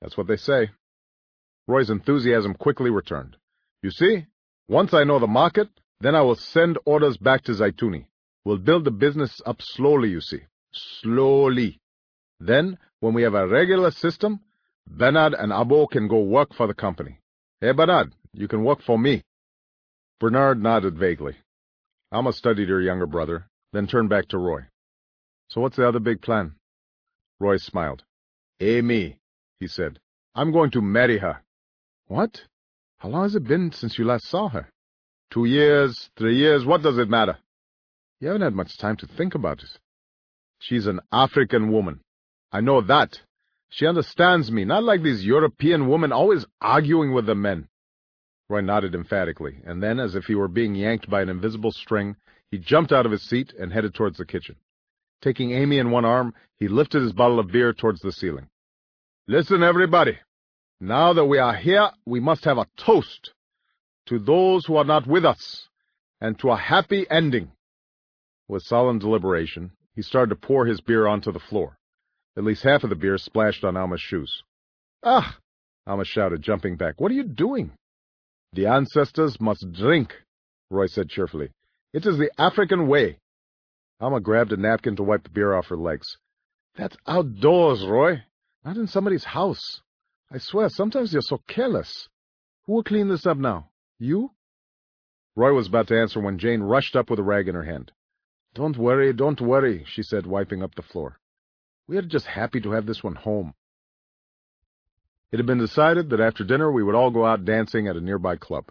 That's 0.00 0.16
what 0.16 0.28
they 0.28 0.36
say. 0.36 0.70
Roy's 1.66 1.90
enthusiasm 1.90 2.54
quickly 2.54 2.90
returned. 2.90 3.36
You 3.82 3.90
see, 3.90 4.26
once 4.68 4.94
I 4.94 5.02
know 5.02 5.18
the 5.18 5.26
market, 5.26 5.70
then 5.98 6.14
I 6.14 6.22
will 6.22 6.36
send 6.36 6.78
orders 6.84 7.16
back 7.16 7.42
to 7.44 7.52
Zeituni. 7.52 8.06
We'll 8.44 8.58
build 8.58 8.84
the 8.84 8.90
business 8.90 9.40
up 9.46 9.62
slowly, 9.62 10.10
you 10.10 10.20
see. 10.20 10.40
Slowly. 10.72 11.80
Then, 12.40 12.78
when 13.00 13.14
we 13.14 13.22
have 13.22 13.34
a 13.34 13.46
regular 13.46 13.90
system, 13.90 14.40
Bernard 14.86 15.34
and 15.34 15.50
Abo 15.52 15.88
can 15.90 16.08
go 16.08 16.20
work 16.20 16.54
for 16.54 16.66
the 16.66 16.74
company. 16.74 17.20
Hey, 17.60 17.72
Bernard, 17.72 18.12
you 18.32 18.48
can 18.48 18.64
work 18.64 18.82
for 18.82 18.98
me. 18.98 19.22
Bernard 20.20 20.62
nodded 20.62 20.98
vaguely. 20.98 21.36
Auma 22.12 22.32
studied 22.32 22.68
her 22.68 22.80
younger 22.80 23.06
brother, 23.06 23.48
then 23.72 23.86
turned 23.86 24.08
back 24.08 24.28
to 24.28 24.38
Roy. 24.38 24.60
So 25.48 25.60
what's 25.60 25.76
the 25.76 25.88
other 25.88 26.00
big 26.00 26.20
plan? 26.20 26.54
Roy 27.40 27.56
smiled. 27.56 28.04
Amy, 28.60 29.18
he 29.58 29.66
said. 29.66 30.00
I'm 30.34 30.52
going 30.52 30.70
to 30.72 30.80
marry 30.80 31.18
her. 31.18 31.42
What? 32.06 32.42
How 32.98 33.08
long 33.08 33.22
has 33.22 33.34
it 33.34 33.44
been 33.44 33.72
since 33.72 33.98
you 33.98 34.04
last 34.04 34.26
saw 34.26 34.48
her? 34.48 34.68
Two 35.30 35.46
years, 35.46 36.10
three 36.16 36.36
years, 36.36 36.64
what 36.64 36.82
does 36.82 36.98
it 36.98 37.08
matter? 37.08 37.38
You 38.20 38.28
haven't 38.28 38.42
had 38.42 38.54
much 38.54 38.78
time 38.78 38.96
to 38.98 39.06
think 39.06 39.34
about 39.34 39.62
it. 39.62 39.70
She's 40.58 40.86
an 40.86 41.00
African 41.12 41.70
woman. 41.70 42.00
I 42.52 42.60
know 42.60 42.80
that. 42.80 43.20
She 43.68 43.86
understands 43.86 44.52
me, 44.52 44.64
not 44.64 44.84
like 44.84 45.02
these 45.02 45.24
European 45.24 45.88
women 45.88 46.12
always 46.12 46.46
arguing 46.60 47.12
with 47.12 47.26
the 47.26 47.34
men. 47.34 47.68
Roy 48.48 48.60
nodded 48.60 48.94
emphatically, 48.94 49.60
and 49.64 49.82
then, 49.82 49.98
as 49.98 50.14
if 50.14 50.26
he 50.26 50.34
were 50.34 50.48
being 50.48 50.74
yanked 50.74 51.10
by 51.10 51.22
an 51.22 51.28
invisible 51.28 51.72
string, 51.72 52.16
he 52.50 52.58
jumped 52.58 52.92
out 52.92 53.06
of 53.06 53.12
his 53.12 53.22
seat 53.22 53.52
and 53.58 53.72
headed 53.72 53.94
towards 53.94 54.16
the 54.16 54.24
kitchen. 54.24 54.56
Taking 55.22 55.50
Amy 55.52 55.78
in 55.78 55.90
one 55.90 56.04
arm, 56.04 56.34
he 56.58 56.68
lifted 56.68 57.02
his 57.02 57.12
bottle 57.12 57.40
of 57.40 57.50
beer 57.50 57.72
towards 57.72 58.00
the 58.00 58.12
ceiling. 58.12 58.48
Listen, 59.26 59.62
everybody. 59.62 60.18
Now 60.80 61.14
that 61.14 61.24
we 61.24 61.38
are 61.38 61.56
here, 61.56 61.90
we 62.04 62.20
must 62.20 62.44
have 62.44 62.58
a 62.58 62.68
toast 62.76 63.32
to 64.06 64.18
those 64.18 64.66
who 64.66 64.76
are 64.76 64.84
not 64.84 65.06
with 65.06 65.24
us, 65.24 65.68
and 66.20 66.38
to 66.38 66.50
a 66.50 66.56
happy 66.56 67.06
ending. 67.10 67.50
With 68.48 68.62
solemn 68.62 68.98
deliberation, 68.98 69.72
he 69.94 70.02
started 70.02 70.30
to 70.30 70.46
pour 70.46 70.66
his 70.66 70.80
beer 70.80 71.06
onto 71.06 71.32
the 71.32 71.38
floor. 71.38 71.78
At 72.36 72.44
least 72.44 72.62
half 72.62 72.84
of 72.84 72.90
the 72.90 72.96
beer 72.96 73.16
splashed 73.16 73.64
on 73.64 73.76
Auma's 73.76 74.00
shoes. 74.00 74.42
Ah! 75.02 75.38
Auma 75.86 76.04
shouted, 76.04 76.42
jumping 76.42 76.76
back. 76.76 77.00
What 77.00 77.10
are 77.10 77.14
you 77.14 77.24
doing? 77.24 77.72
The 78.52 78.66
ancestors 78.66 79.40
must 79.40 79.72
drink, 79.72 80.14
Roy 80.70 80.86
said 80.86 81.08
cheerfully. 81.08 81.50
It 81.92 82.06
is 82.06 82.18
the 82.18 82.30
African 82.38 82.88
way. 82.88 83.18
Auma 84.00 84.20
grabbed 84.20 84.52
a 84.52 84.56
napkin 84.56 84.96
to 84.96 85.02
wipe 85.02 85.22
the 85.22 85.30
beer 85.30 85.54
off 85.54 85.68
her 85.68 85.76
legs. 85.76 86.18
That's 86.76 86.96
outdoors, 87.06 87.86
Roy, 87.86 88.24
not 88.64 88.76
in 88.76 88.88
somebody's 88.88 89.24
house. 89.24 89.80
I 90.30 90.38
swear, 90.38 90.68
sometimes 90.68 91.12
you're 91.12 91.22
so 91.22 91.40
careless. 91.46 92.08
Who 92.64 92.72
will 92.72 92.82
clean 92.82 93.08
this 93.08 93.26
up 93.26 93.36
now? 93.36 93.70
You? 93.98 94.32
Roy 95.36 95.52
was 95.52 95.68
about 95.68 95.88
to 95.88 96.00
answer 96.00 96.20
when 96.20 96.38
Jane 96.38 96.62
rushed 96.62 96.96
up 96.96 97.10
with 97.10 97.18
a 97.18 97.22
rag 97.22 97.48
in 97.48 97.54
her 97.54 97.64
hand. 97.64 97.92
Don't 98.54 98.78
worry, 98.78 99.12
don't 99.12 99.40
worry, 99.40 99.84
she 99.88 100.02
said, 100.02 100.26
wiping 100.26 100.62
up 100.62 100.74
the 100.74 100.82
floor. 100.82 101.18
We 101.88 101.96
are 101.96 102.02
just 102.02 102.26
happy 102.26 102.60
to 102.60 102.70
have 102.70 102.86
this 102.86 103.02
one 103.02 103.16
home. 103.16 103.54
It 105.32 105.38
had 105.38 105.46
been 105.46 105.58
decided 105.58 106.10
that 106.10 106.20
after 106.20 106.44
dinner 106.44 106.70
we 106.70 106.84
would 106.84 106.94
all 106.94 107.10
go 107.10 107.26
out 107.26 107.44
dancing 107.44 107.88
at 107.88 107.96
a 107.96 108.00
nearby 108.00 108.36
club. 108.36 108.70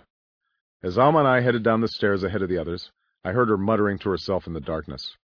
As 0.81 0.97
Auma 0.97 1.19
and 1.19 1.27
I 1.27 1.41
headed 1.41 1.63
down 1.63 1.81
the 1.81 1.89
stairs 1.89 2.23
ahead 2.23 2.41
of 2.41 2.49
the 2.49 2.57
others, 2.57 2.91
I 3.23 3.31
heard 3.31 3.49
her 3.49 3.57
muttering 3.57 3.99
to 3.99 4.09
herself 4.09 4.47
in 4.47 4.53
the 4.53 4.61
darkness. 4.61 5.17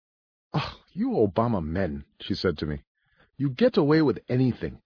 Oh, 0.53 0.75
you 0.93 1.11
Obama 1.11 1.65
men, 1.65 2.05
she 2.21 2.35
said 2.35 2.59
to 2.59 2.67
me. 2.67 2.83
You 3.37 3.51
get 3.51 3.77
away 3.77 4.03
with 4.03 4.19
anything. 4.29 4.81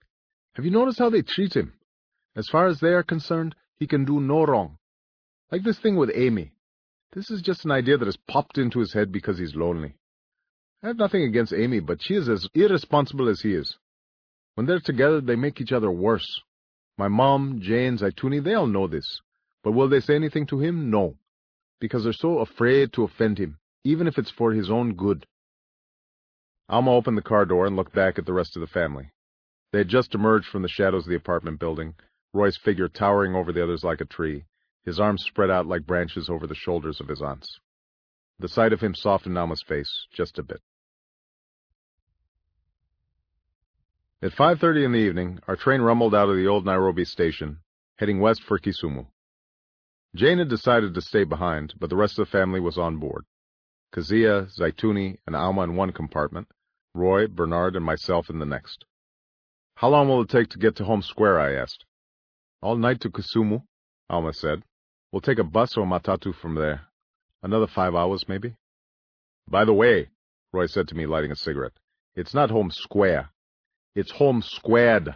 Have 0.54 0.66
you 0.66 0.70
noticed 0.70 0.98
how 0.98 1.08
they 1.08 1.22
treat 1.22 1.54
him? 1.54 1.72
As 2.36 2.48
far 2.48 2.66
as 2.66 2.80
they 2.80 2.88
are 2.88 3.02
concerned, 3.02 3.54
he 3.78 3.86
can 3.86 4.04
do 4.04 4.20
no 4.20 4.44
wrong. 4.44 4.78
Like 5.50 5.62
this 5.62 5.78
thing 5.78 5.96
with 5.96 6.10
Amy. 6.14 6.52
This 7.12 7.30
is 7.30 7.42
just 7.42 7.66
an 7.66 7.70
idea 7.70 7.98
that 7.98 8.06
has 8.06 8.16
popped 8.16 8.56
into 8.56 8.78
his 8.78 8.94
head 8.94 9.12
because 9.12 9.38
he's 9.38 9.54
lonely. 9.54 9.96
I 10.82 10.86
have 10.86 10.96
nothing 10.96 11.22
against 11.22 11.52
Amy, 11.52 11.80
but 11.80 12.02
she 12.02 12.14
is 12.14 12.28
as 12.28 12.48
irresponsible 12.54 13.28
as 13.28 13.42
he 13.42 13.54
is. 13.54 13.76
When 14.54 14.66
they're 14.66 14.80
together, 14.80 15.20
they 15.20 15.36
make 15.36 15.60
each 15.60 15.72
other 15.72 15.90
worse. 15.90 16.40
My 16.96 17.08
mom, 17.08 17.60
Jane, 17.60 17.98
Zeituni, 17.98 18.42
they 18.42 18.54
all 18.54 18.66
know 18.66 18.86
this. 18.86 19.20
But 19.62 19.72
will 19.72 19.88
they 19.88 20.00
say 20.00 20.14
anything 20.14 20.46
to 20.46 20.60
him? 20.60 20.90
No. 20.90 21.16
Because 21.80 22.04
they're 22.04 22.12
so 22.14 22.38
afraid 22.38 22.92
to 22.94 23.04
offend 23.04 23.38
him, 23.38 23.58
even 23.84 24.06
if 24.06 24.18
it's 24.18 24.30
for 24.30 24.52
his 24.52 24.70
own 24.70 24.94
good. 24.94 25.26
Auma 26.70 26.92
opened 26.92 27.18
the 27.18 27.22
car 27.22 27.44
door 27.44 27.66
and 27.66 27.76
looked 27.76 27.94
back 27.94 28.18
at 28.18 28.24
the 28.24 28.32
rest 28.32 28.56
of 28.56 28.60
the 28.60 28.66
family. 28.66 29.10
They 29.72 29.78
had 29.78 29.88
just 29.88 30.14
emerged 30.14 30.46
from 30.46 30.62
the 30.62 30.68
shadows 30.68 31.04
of 31.04 31.10
the 31.10 31.16
apartment 31.16 31.60
building, 31.60 31.94
Roy's 32.32 32.56
figure 32.56 32.88
towering 32.88 33.34
over 33.34 33.52
the 33.52 33.62
others 33.62 33.84
like 33.84 34.00
a 34.00 34.06
tree, 34.06 34.44
his 34.84 34.98
arms 34.98 35.24
spread 35.24 35.50
out 35.50 35.66
like 35.66 35.86
branches 35.86 36.28
over 36.28 36.46
the 36.46 36.54
shoulders 36.54 37.00
of 37.00 37.08
his 37.08 37.22
aunts. 37.22 37.60
The 38.38 38.48
sight 38.48 38.72
of 38.72 38.80
him 38.80 38.94
softened 38.94 39.38
Auma's 39.38 39.62
face 39.62 40.06
just 40.12 40.38
a 40.38 40.42
bit. 40.42 40.60
At 44.20 44.32
5.30 44.32 44.84
in 44.84 44.92
the 44.92 44.98
evening, 44.98 45.40
our 45.48 45.56
train 45.56 45.80
rumbled 45.80 46.14
out 46.14 46.28
of 46.28 46.36
the 46.36 46.46
old 46.46 46.64
Nairobi 46.64 47.04
station, 47.04 47.58
heading 47.96 48.20
west 48.20 48.42
for 48.42 48.58
Kisumu. 48.58 49.06
Jane 50.14 50.38
had 50.38 50.48
decided 50.48 50.94
to 50.94 51.00
stay 51.00 51.24
behind, 51.24 51.74
but 51.78 51.90
the 51.90 51.96
rest 51.96 52.18
of 52.18 52.26
the 52.26 52.30
family 52.30 52.60
was 52.60 52.78
on 52.78 52.98
board. 52.98 53.24
Kezia, 53.92 54.46
Zeituni, 54.58 55.18
and 55.26 55.34
Auma 55.34 55.64
in 55.64 55.76
one 55.76 55.92
compartment, 55.92 56.48
Roy, 56.94 57.26
Bernard, 57.26 57.76
and 57.76 57.84
myself 57.84 58.30
in 58.30 58.38
the 58.38 58.46
next. 58.46 58.84
How 59.76 59.88
long 59.88 60.08
will 60.08 60.22
it 60.22 60.28
take 60.28 60.48
to 60.50 60.58
get 60.58 60.76
to 60.76 60.84
Home 60.84 61.02
Square, 61.02 61.40
I 61.40 61.54
asked. 61.54 61.84
All 62.60 62.76
night 62.76 63.00
to 63.00 63.10
Kisumu, 63.10 63.62
Auma 64.10 64.34
said. 64.34 64.62
We'll 65.12 65.20
take 65.20 65.38
a 65.38 65.44
bus 65.44 65.76
or 65.76 65.86
matatu 65.86 66.34
from 66.34 66.54
there. 66.54 66.86
Another 67.42 67.66
five 67.66 67.94
hours, 67.94 68.24
maybe. 68.28 68.56
By 69.46 69.66
the 69.66 69.74
way, 69.74 70.08
Roy 70.52 70.66
said 70.66 70.88
to 70.88 70.94
me, 70.94 71.06
lighting 71.06 71.30
a 71.30 71.36
cigarette, 71.36 71.72
it's 72.14 72.32
not 72.32 72.50
home 72.50 72.70
square. 72.70 73.30
It's 73.94 74.12
home 74.12 74.40
squared. 74.42 75.14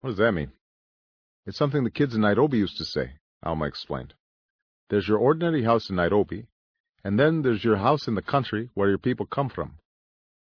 What 0.00 0.10
does 0.10 0.18
that 0.18 0.32
mean? 0.32 0.52
It's 1.44 1.58
something 1.58 1.84
the 1.84 1.90
kids 1.90 2.14
in 2.14 2.22
Nairobi 2.22 2.58
used 2.58 2.78
to 2.78 2.84
say, 2.84 3.12
Auma 3.44 3.68
explained. 3.68 4.14
There's 4.88 5.08
your 5.08 5.18
ordinary 5.18 5.62
house 5.62 5.90
in 5.90 5.96
Nairobi, 5.96 6.46
and 7.04 7.18
then 7.18 7.42
there's 7.42 7.64
your 7.64 7.76
house 7.76 8.08
in 8.08 8.14
the 8.14 8.22
country 8.22 8.70
where 8.74 8.88
your 8.88 8.98
people 8.98 9.26
come 9.26 9.48
from. 9.48 9.74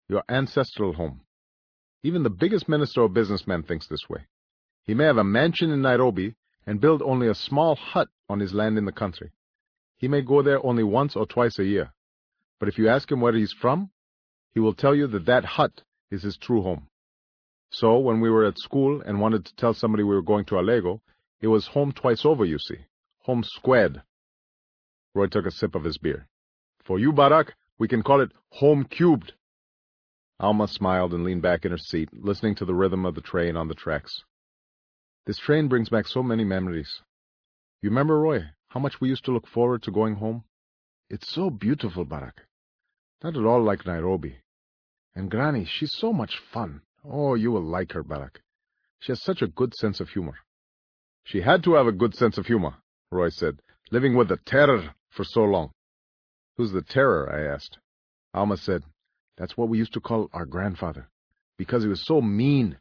Your 0.08 0.22
ancestral 0.28 0.94
home. 0.94 1.22
Even 2.02 2.22
the 2.22 2.30
biggest 2.30 2.68
minister 2.68 3.02
or 3.02 3.08
businessman 3.08 3.62
thinks 3.62 3.86
this 3.86 4.08
way. 4.08 4.26
He 4.84 4.94
may 4.94 5.04
have 5.04 5.16
a 5.16 5.24
mansion 5.24 5.70
in 5.70 5.82
Nairobi 5.82 6.34
and 6.66 6.80
build 6.80 7.02
only 7.02 7.28
a 7.28 7.34
small 7.34 7.76
hut 7.76 8.08
on 8.28 8.40
his 8.40 8.54
land 8.54 8.78
in 8.78 8.84
the 8.84 8.92
country. 8.92 9.32
He 9.96 10.08
may 10.08 10.22
go 10.22 10.42
there 10.42 10.64
only 10.64 10.82
once 10.82 11.16
or 11.16 11.26
twice 11.26 11.58
a 11.58 11.64
year. 11.64 11.92
But 12.58 12.68
if 12.68 12.78
you 12.78 12.88
ask 12.88 13.10
him 13.10 13.20
where 13.20 13.34
he's 13.34 13.52
from, 13.52 13.90
he 14.52 14.60
will 14.60 14.74
tell 14.74 14.94
you 14.94 15.06
that 15.08 15.26
that 15.26 15.44
hut 15.44 15.82
is 16.10 16.22
his 16.22 16.36
true 16.36 16.62
home. 16.62 16.88
So, 17.70 17.98
when 17.98 18.20
we 18.20 18.30
were 18.30 18.44
at 18.44 18.58
school 18.58 19.00
and 19.00 19.20
wanted 19.20 19.44
to 19.46 19.56
tell 19.56 19.74
somebody 19.74 20.04
we 20.04 20.14
were 20.14 20.22
going 20.22 20.44
to 20.46 20.58
Alego, 20.58 21.00
it 21.40 21.48
was 21.48 21.66
home 21.66 21.92
twice 21.92 22.24
over, 22.24 22.44
you 22.44 22.58
see. 22.58 22.86
Home 23.22 23.42
squared. 23.42 24.02
Roy 25.14 25.26
took 25.26 25.46
a 25.46 25.50
sip 25.50 25.74
of 25.74 25.84
his 25.84 25.98
beer. 25.98 26.28
For 26.84 26.98
you, 26.98 27.12
Barack, 27.12 27.50
we 27.78 27.88
can 27.88 28.02
call 28.02 28.20
it 28.20 28.32
home 28.50 28.84
cubed. 28.84 29.32
Auma 30.40 30.68
smiled 30.68 31.14
and 31.14 31.24
leaned 31.24 31.42
back 31.42 31.64
in 31.64 31.72
her 31.72 31.78
seat, 31.78 32.10
listening 32.12 32.54
to 32.56 32.64
the 32.64 32.74
rhythm 32.74 33.04
of 33.04 33.14
the 33.14 33.20
train 33.20 33.56
on 33.56 33.68
the 33.68 33.74
tracks. 33.74 34.22
This 35.26 35.38
train 35.38 35.68
brings 35.68 35.88
back 35.88 36.06
so 36.06 36.22
many 36.22 36.44
memories. 36.44 37.00
You 37.80 37.88
remember, 37.88 38.20
Roy, 38.20 38.50
how 38.68 38.80
much 38.80 39.00
we 39.00 39.08
used 39.08 39.24
to 39.24 39.32
look 39.32 39.46
forward 39.46 39.82
to 39.84 39.90
going 39.90 40.16
home? 40.16 40.44
It's 41.08 41.32
so 41.32 41.48
beautiful, 41.48 42.04
Barack. 42.04 42.44
Not 43.22 43.36
at 43.36 43.44
all 43.44 43.62
like 43.62 43.86
Nairobi. 43.86 44.36
And 45.14 45.30
Granny, 45.30 45.64
she's 45.64 45.92
so 45.94 46.12
much 46.12 46.38
fun. 46.52 46.82
Oh, 47.02 47.34
you 47.34 47.52
will 47.52 47.62
like 47.62 47.92
her, 47.92 48.04
Barack. 48.04 48.40
She 49.00 49.12
has 49.12 49.22
such 49.22 49.40
a 49.40 49.46
good 49.46 49.74
sense 49.74 49.98
of 49.98 50.10
humor. 50.10 50.34
She 51.24 51.40
had 51.40 51.64
to 51.64 51.74
have 51.74 51.86
a 51.86 51.92
good 51.92 52.14
sense 52.14 52.36
of 52.36 52.46
humor, 52.46 52.74
Roy 53.10 53.30
said, 53.30 53.60
living 53.90 54.14
with 54.14 54.28
the 54.28 54.36
terror 54.36 54.94
for 55.08 55.24
so 55.24 55.42
long. 55.44 55.70
Who's 56.56 56.72
the 56.72 56.82
terror? 56.82 57.32
I 57.32 57.54
asked. 57.54 57.78
Auma 58.34 58.58
said, 58.58 58.82
That's 59.38 59.56
what 59.56 59.70
we 59.70 59.78
used 59.78 59.94
to 59.94 60.00
call 60.00 60.28
our 60.34 60.44
grandfather, 60.44 61.08
because 61.56 61.82
he 61.82 61.88
was 61.88 62.04
so 62.04 62.20
mean. 62.20 62.76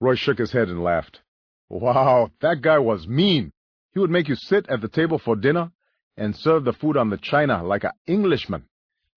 Roy 0.00 0.14
shook 0.14 0.38
his 0.38 0.52
head 0.52 0.68
and 0.68 0.84
laughed. 0.84 1.20
Wow, 1.70 2.30
that 2.40 2.62
guy 2.62 2.78
was 2.78 3.06
mean. 3.06 3.52
He 3.92 4.00
would 4.00 4.10
make 4.10 4.28
you 4.28 4.36
sit 4.36 4.68
at 4.68 4.80
the 4.80 4.88
table 4.88 5.18
for 5.18 5.36
dinner 5.36 5.70
and 6.16 6.34
serve 6.34 6.64
the 6.64 6.72
food 6.72 6.96
on 6.96 7.10
the 7.10 7.18
china 7.18 7.62
like 7.62 7.84
an 7.84 7.92
Englishman. 8.06 8.64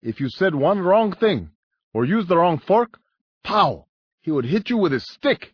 If 0.01 0.19
you 0.19 0.29
said 0.29 0.55
one 0.55 0.79
wrong 0.79 1.13
thing 1.13 1.51
or 1.93 2.05
used 2.05 2.27
the 2.27 2.37
wrong 2.37 2.57
fork, 2.57 2.99
pow, 3.43 3.85
he 4.21 4.31
would 4.31 4.45
hit 4.45 4.69
you 4.69 4.77
with 4.77 4.91
his 4.91 5.05
stick. 5.11 5.53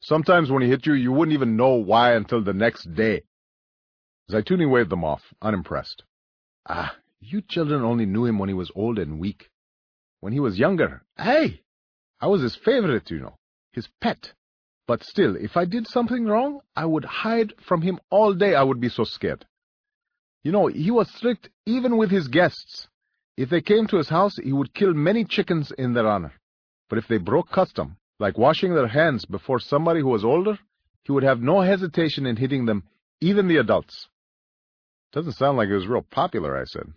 Sometimes 0.00 0.50
when 0.50 0.62
he 0.62 0.68
hit 0.68 0.86
you, 0.86 0.94
you 0.94 1.12
wouldn't 1.12 1.34
even 1.34 1.56
know 1.56 1.74
why 1.74 2.14
until 2.14 2.42
the 2.42 2.52
next 2.52 2.94
day. 2.94 3.22
Zeituni 4.30 4.68
waved 4.68 4.90
them 4.90 5.04
off, 5.04 5.22
unimpressed. 5.42 6.02
Ah, 6.66 6.96
you 7.20 7.42
children 7.42 7.82
only 7.82 8.06
knew 8.06 8.24
him 8.24 8.38
when 8.38 8.48
he 8.48 8.54
was 8.54 8.70
old 8.74 8.98
and 8.98 9.18
weak. 9.18 9.50
When 10.20 10.32
he 10.32 10.40
was 10.40 10.58
younger, 10.58 11.02
hey, 11.18 11.62
I 12.20 12.26
was 12.28 12.42
his 12.42 12.56
favorite, 12.56 13.10
you 13.10 13.20
know, 13.20 13.38
his 13.72 13.88
pet. 14.00 14.32
But 14.86 15.02
still, 15.02 15.36
if 15.36 15.56
I 15.56 15.64
did 15.64 15.86
something 15.86 16.26
wrong, 16.26 16.60
I 16.76 16.84
would 16.84 17.04
hide 17.04 17.54
from 17.66 17.82
him 17.82 17.98
all 18.10 18.34
day. 18.34 18.54
I 18.54 18.62
would 18.62 18.80
be 18.80 18.90
so 18.90 19.04
scared. 19.04 19.46
You 20.42 20.52
know, 20.52 20.66
he 20.66 20.90
was 20.90 21.10
strict 21.10 21.48
even 21.64 21.96
with 21.96 22.10
his 22.10 22.28
guests. 22.28 22.88
If 23.36 23.48
they 23.48 23.62
came 23.62 23.86
to 23.88 23.96
his 23.96 24.10
house, 24.10 24.36
he 24.36 24.52
would 24.52 24.74
kill 24.74 24.92
many 24.92 25.24
chickens 25.24 25.72
in 25.72 25.94
their 25.94 26.06
honor. 26.06 26.34
But 26.88 26.98
if 26.98 27.08
they 27.08 27.16
broke 27.16 27.50
custom, 27.50 27.96
like 28.20 28.36
washing 28.36 28.74
their 28.74 28.86
hands 28.88 29.24
before 29.24 29.58
somebody 29.58 30.00
who 30.00 30.08
was 30.08 30.24
older, 30.24 30.58
he 31.02 31.12
would 31.12 31.24
have 31.24 31.40
no 31.40 31.62
hesitation 31.62 32.26
in 32.26 32.36
hitting 32.36 32.66
them, 32.66 32.84
even 33.20 33.48
the 33.48 33.56
adults. 33.56 34.08
Doesn't 35.12 35.32
sound 35.32 35.56
like 35.56 35.68
he 35.68 35.74
was 35.74 35.86
real 35.86 36.02
popular, 36.02 36.56
I 36.56 36.64
said. 36.64 36.92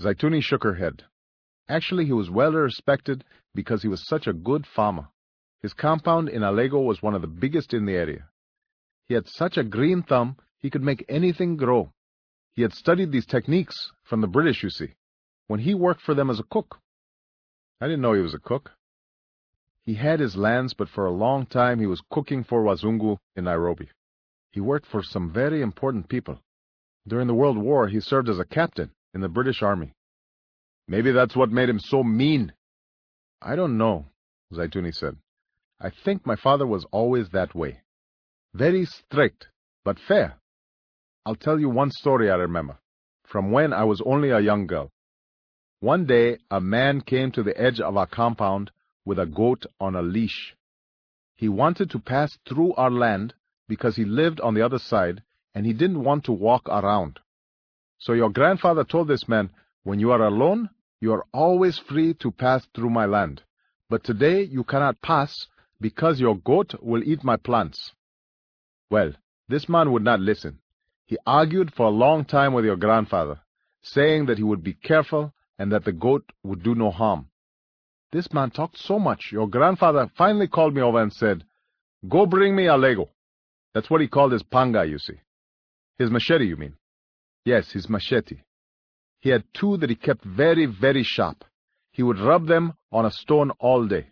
Zeituni 0.00 0.42
shook 0.42 0.64
her 0.64 0.74
head. 0.74 1.04
Actually, 1.68 2.06
he 2.06 2.12
was 2.12 2.30
well 2.30 2.52
respected 2.52 3.24
because 3.54 3.82
he 3.82 3.88
was 3.88 4.06
such 4.06 4.26
a 4.26 4.32
good 4.32 4.66
farmer. 4.66 5.08
His 5.62 5.74
compound 5.74 6.28
in 6.28 6.42
Alego 6.42 6.80
was 6.80 7.02
one 7.02 7.14
of 7.14 7.20
the 7.20 7.26
biggest 7.26 7.74
in 7.74 7.84
the 7.84 7.94
area. 7.94 8.28
He 9.06 9.14
had 9.14 9.26
such 9.26 9.56
a 9.56 9.64
green 9.64 10.02
thumb, 10.02 10.36
he 10.58 10.70
could 10.70 10.82
make 10.82 11.04
anything 11.08 11.56
grow. 11.56 11.92
He 12.52 12.62
had 12.62 12.72
studied 12.72 13.10
these 13.10 13.26
techniques 13.26 13.92
from 14.04 14.20
the 14.20 14.26
British, 14.26 14.62
you 14.62 14.70
see, 14.70 14.94
when 15.46 15.60
he 15.60 15.74
worked 15.74 16.02
for 16.02 16.14
them 16.14 16.30
as 16.30 16.38
a 16.38 16.44
cook. 16.44 16.78
I 17.80 17.86
didn't 17.86 18.02
know 18.02 18.12
he 18.12 18.20
was 18.20 18.34
a 18.34 18.38
cook. 18.38 18.72
He 19.84 19.94
had 19.94 20.20
his 20.20 20.36
lands, 20.36 20.74
but 20.74 20.88
for 20.88 21.06
a 21.06 21.10
long 21.10 21.46
time 21.46 21.80
he 21.80 21.86
was 21.86 22.02
cooking 22.10 22.44
for 22.44 22.62
Wazungu 22.62 23.18
in 23.34 23.44
Nairobi. 23.44 23.88
He 24.52 24.60
worked 24.60 24.86
for 24.86 25.02
some 25.02 25.32
very 25.32 25.62
important 25.62 26.08
people. 26.08 26.40
During 27.06 27.26
the 27.26 27.34
World 27.34 27.58
War, 27.58 27.88
he 27.88 28.00
served 28.00 28.28
as 28.28 28.38
a 28.38 28.44
captain 28.44 28.90
in 29.14 29.20
the 29.20 29.28
British 29.28 29.62
Army. 29.62 29.92
Maybe 30.86 31.10
that's 31.12 31.36
what 31.36 31.50
made 31.50 31.68
him 31.68 31.78
so 31.78 32.02
mean. 32.02 32.52
I 33.40 33.56
don't 33.56 33.78
know, 33.78 34.06
Zeituni 34.52 34.94
said. 34.94 35.16
I 35.80 35.90
think 35.90 36.26
my 36.26 36.34
father 36.34 36.66
was 36.66 36.84
always 36.90 37.28
that 37.30 37.54
way. 37.54 37.82
Very 38.52 38.84
strict, 38.84 39.48
but 39.84 39.98
fair. 40.00 40.38
I'll 41.24 41.36
tell 41.36 41.60
you 41.60 41.68
one 41.68 41.92
story 41.92 42.30
I 42.30 42.34
remember, 42.34 42.78
from 43.24 43.52
when 43.52 43.72
I 43.72 43.84
was 43.84 44.00
only 44.04 44.30
a 44.30 44.40
young 44.40 44.66
girl. 44.66 44.90
One 45.80 46.06
day, 46.06 46.38
a 46.50 46.60
man 46.60 47.02
came 47.02 47.30
to 47.32 47.44
the 47.44 47.56
edge 47.60 47.80
of 47.80 47.96
our 47.96 48.06
compound 48.06 48.72
with 49.04 49.20
a 49.20 49.26
goat 49.26 49.66
on 49.78 49.94
a 49.94 50.02
leash. 50.02 50.56
He 51.36 51.48
wanted 51.48 51.90
to 51.90 52.00
pass 52.00 52.36
through 52.48 52.74
our 52.74 52.90
land 52.90 53.34
because 53.68 53.94
he 53.94 54.04
lived 54.04 54.40
on 54.40 54.54
the 54.54 54.62
other 54.62 54.80
side 54.80 55.22
and 55.54 55.64
he 55.64 55.72
didn't 55.72 56.02
want 56.02 56.24
to 56.24 56.32
walk 56.32 56.68
around. 56.68 57.20
So 57.98 58.14
your 58.14 58.30
grandfather 58.30 58.82
told 58.82 59.06
this 59.06 59.28
man, 59.28 59.50
when 59.84 60.00
you 60.00 60.10
are 60.10 60.22
alone, 60.22 60.70
you 61.00 61.12
are 61.12 61.24
always 61.32 61.78
free 61.78 62.14
to 62.14 62.32
pass 62.32 62.66
through 62.74 62.90
my 62.90 63.06
land. 63.06 63.42
But 63.88 64.02
today 64.02 64.42
you 64.42 64.64
cannot 64.64 65.00
pass 65.00 65.32
because 65.80 66.20
your 66.20 66.36
goat 66.36 66.74
will 66.82 67.02
eat 67.04 67.22
my 67.24 67.36
plants. 67.36 67.92
Well, 68.90 69.12
this 69.48 69.68
man 69.68 69.92
would 69.92 70.02
not 70.02 70.20
listen. 70.20 70.58
He 71.06 71.18
argued 71.26 71.72
for 71.72 71.86
a 71.86 71.90
long 72.04 72.24
time 72.24 72.52
with 72.52 72.64
your 72.64 72.76
grandfather, 72.76 73.40
saying 73.82 74.26
that 74.26 74.38
he 74.38 74.44
would 74.44 74.62
be 74.62 74.74
careful 74.74 75.32
and 75.58 75.72
that 75.72 75.84
the 75.84 75.92
goat 75.92 76.24
would 76.42 76.62
do 76.62 76.74
no 76.74 76.90
harm. 76.90 77.28
This 78.12 78.32
man 78.32 78.50
talked 78.50 78.78
so 78.78 78.98
much, 78.98 79.30
your 79.32 79.48
grandfather 79.48 80.10
finally 80.16 80.48
called 80.48 80.74
me 80.74 80.80
over 80.80 81.02
and 81.02 81.12
said, 81.12 81.44
Go 82.08 82.26
bring 82.26 82.54
me 82.54 82.64
Alego. 82.64 83.08
That's 83.74 83.90
what 83.90 84.00
he 84.00 84.08
called 84.08 84.32
his 84.32 84.42
panga, 84.42 84.86
you 84.86 84.98
see. 84.98 85.20
His 85.98 86.10
machete, 86.10 86.46
you 86.46 86.56
mean? 86.56 86.74
Yes, 87.44 87.72
his 87.72 87.88
machete. 87.88 88.38
He 89.20 89.30
had 89.30 89.44
two 89.52 89.76
that 89.78 89.90
he 89.90 89.96
kept 89.96 90.24
very, 90.24 90.66
very 90.66 91.02
sharp. 91.02 91.44
He 91.90 92.02
would 92.02 92.18
rub 92.18 92.46
them 92.46 92.74
on 92.92 93.04
a 93.04 93.10
stone 93.10 93.50
all 93.58 93.86
day. 93.86 94.08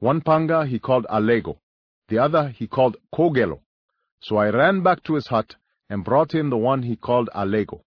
One 0.00 0.22
panga 0.22 0.64
he 0.66 0.78
called 0.78 1.06
Alego, 1.10 1.58
the 2.08 2.18
other 2.18 2.48
he 2.48 2.66
called 2.66 2.96
Kogelo. 3.14 3.60
So 4.20 4.38
I 4.38 4.48
ran 4.48 4.82
back 4.82 5.02
to 5.04 5.14
his 5.14 5.26
hut 5.26 5.56
and 5.90 6.04
brought 6.04 6.34
him 6.34 6.48
the 6.48 6.56
one 6.56 6.82
he 6.82 6.96
called 6.96 7.28
Alego. 7.34 7.84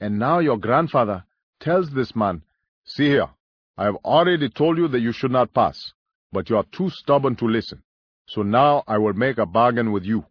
And 0.00 0.20
now 0.20 0.38
your 0.38 0.56
grandfather 0.56 1.24
tells 1.58 1.90
this 1.90 2.14
man, 2.14 2.42
See 2.84 3.08
here, 3.08 3.28
I 3.76 3.84
have 3.86 3.96
already 4.04 4.48
told 4.50 4.78
you 4.78 4.86
that 4.88 5.00
you 5.00 5.10
should 5.12 5.32
not 5.32 5.52
pass, 5.52 5.92
but 6.30 6.48
you 6.48 6.56
are 6.56 6.66
too 6.70 6.90
stubborn 6.90 7.34
to 7.36 7.46
listen. 7.46 7.82
So 8.26 8.42
now 8.42 8.84
I 8.86 8.98
will 8.98 9.14
make 9.14 9.38
a 9.38 9.46
bargain 9.46 9.90
with 9.90 10.04
you. 10.04 10.24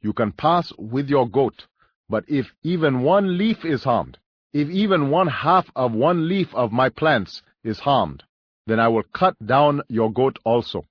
You 0.00 0.14
can 0.14 0.32
pass 0.32 0.72
with 0.78 1.10
your 1.10 1.28
goat, 1.28 1.66
but 2.08 2.24
if 2.26 2.46
even 2.62 3.02
one 3.02 3.36
leaf 3.36 3.66
is 3.66 3.84
harmed, 3.84 4.16
if 4.54 4.70
even 4.70 5.10
one 5.10 5.26
half 5.28 5.70
of 5.76 5.92
one 5.92 6.26
leaf 6.26 6.54
of 6.54 6.72
my 6.72 6.88
plants 6.88 7.42
is 7.62 7.80
harmed, 7.80 8.24
then 8.68 8.78
I 8.78 8.88
will 8.88 9.02
cut 9.14 9.34
down 9.44 9.80
your 9.88 10.12
goat 10.12 10.38
also. 10.44 10.84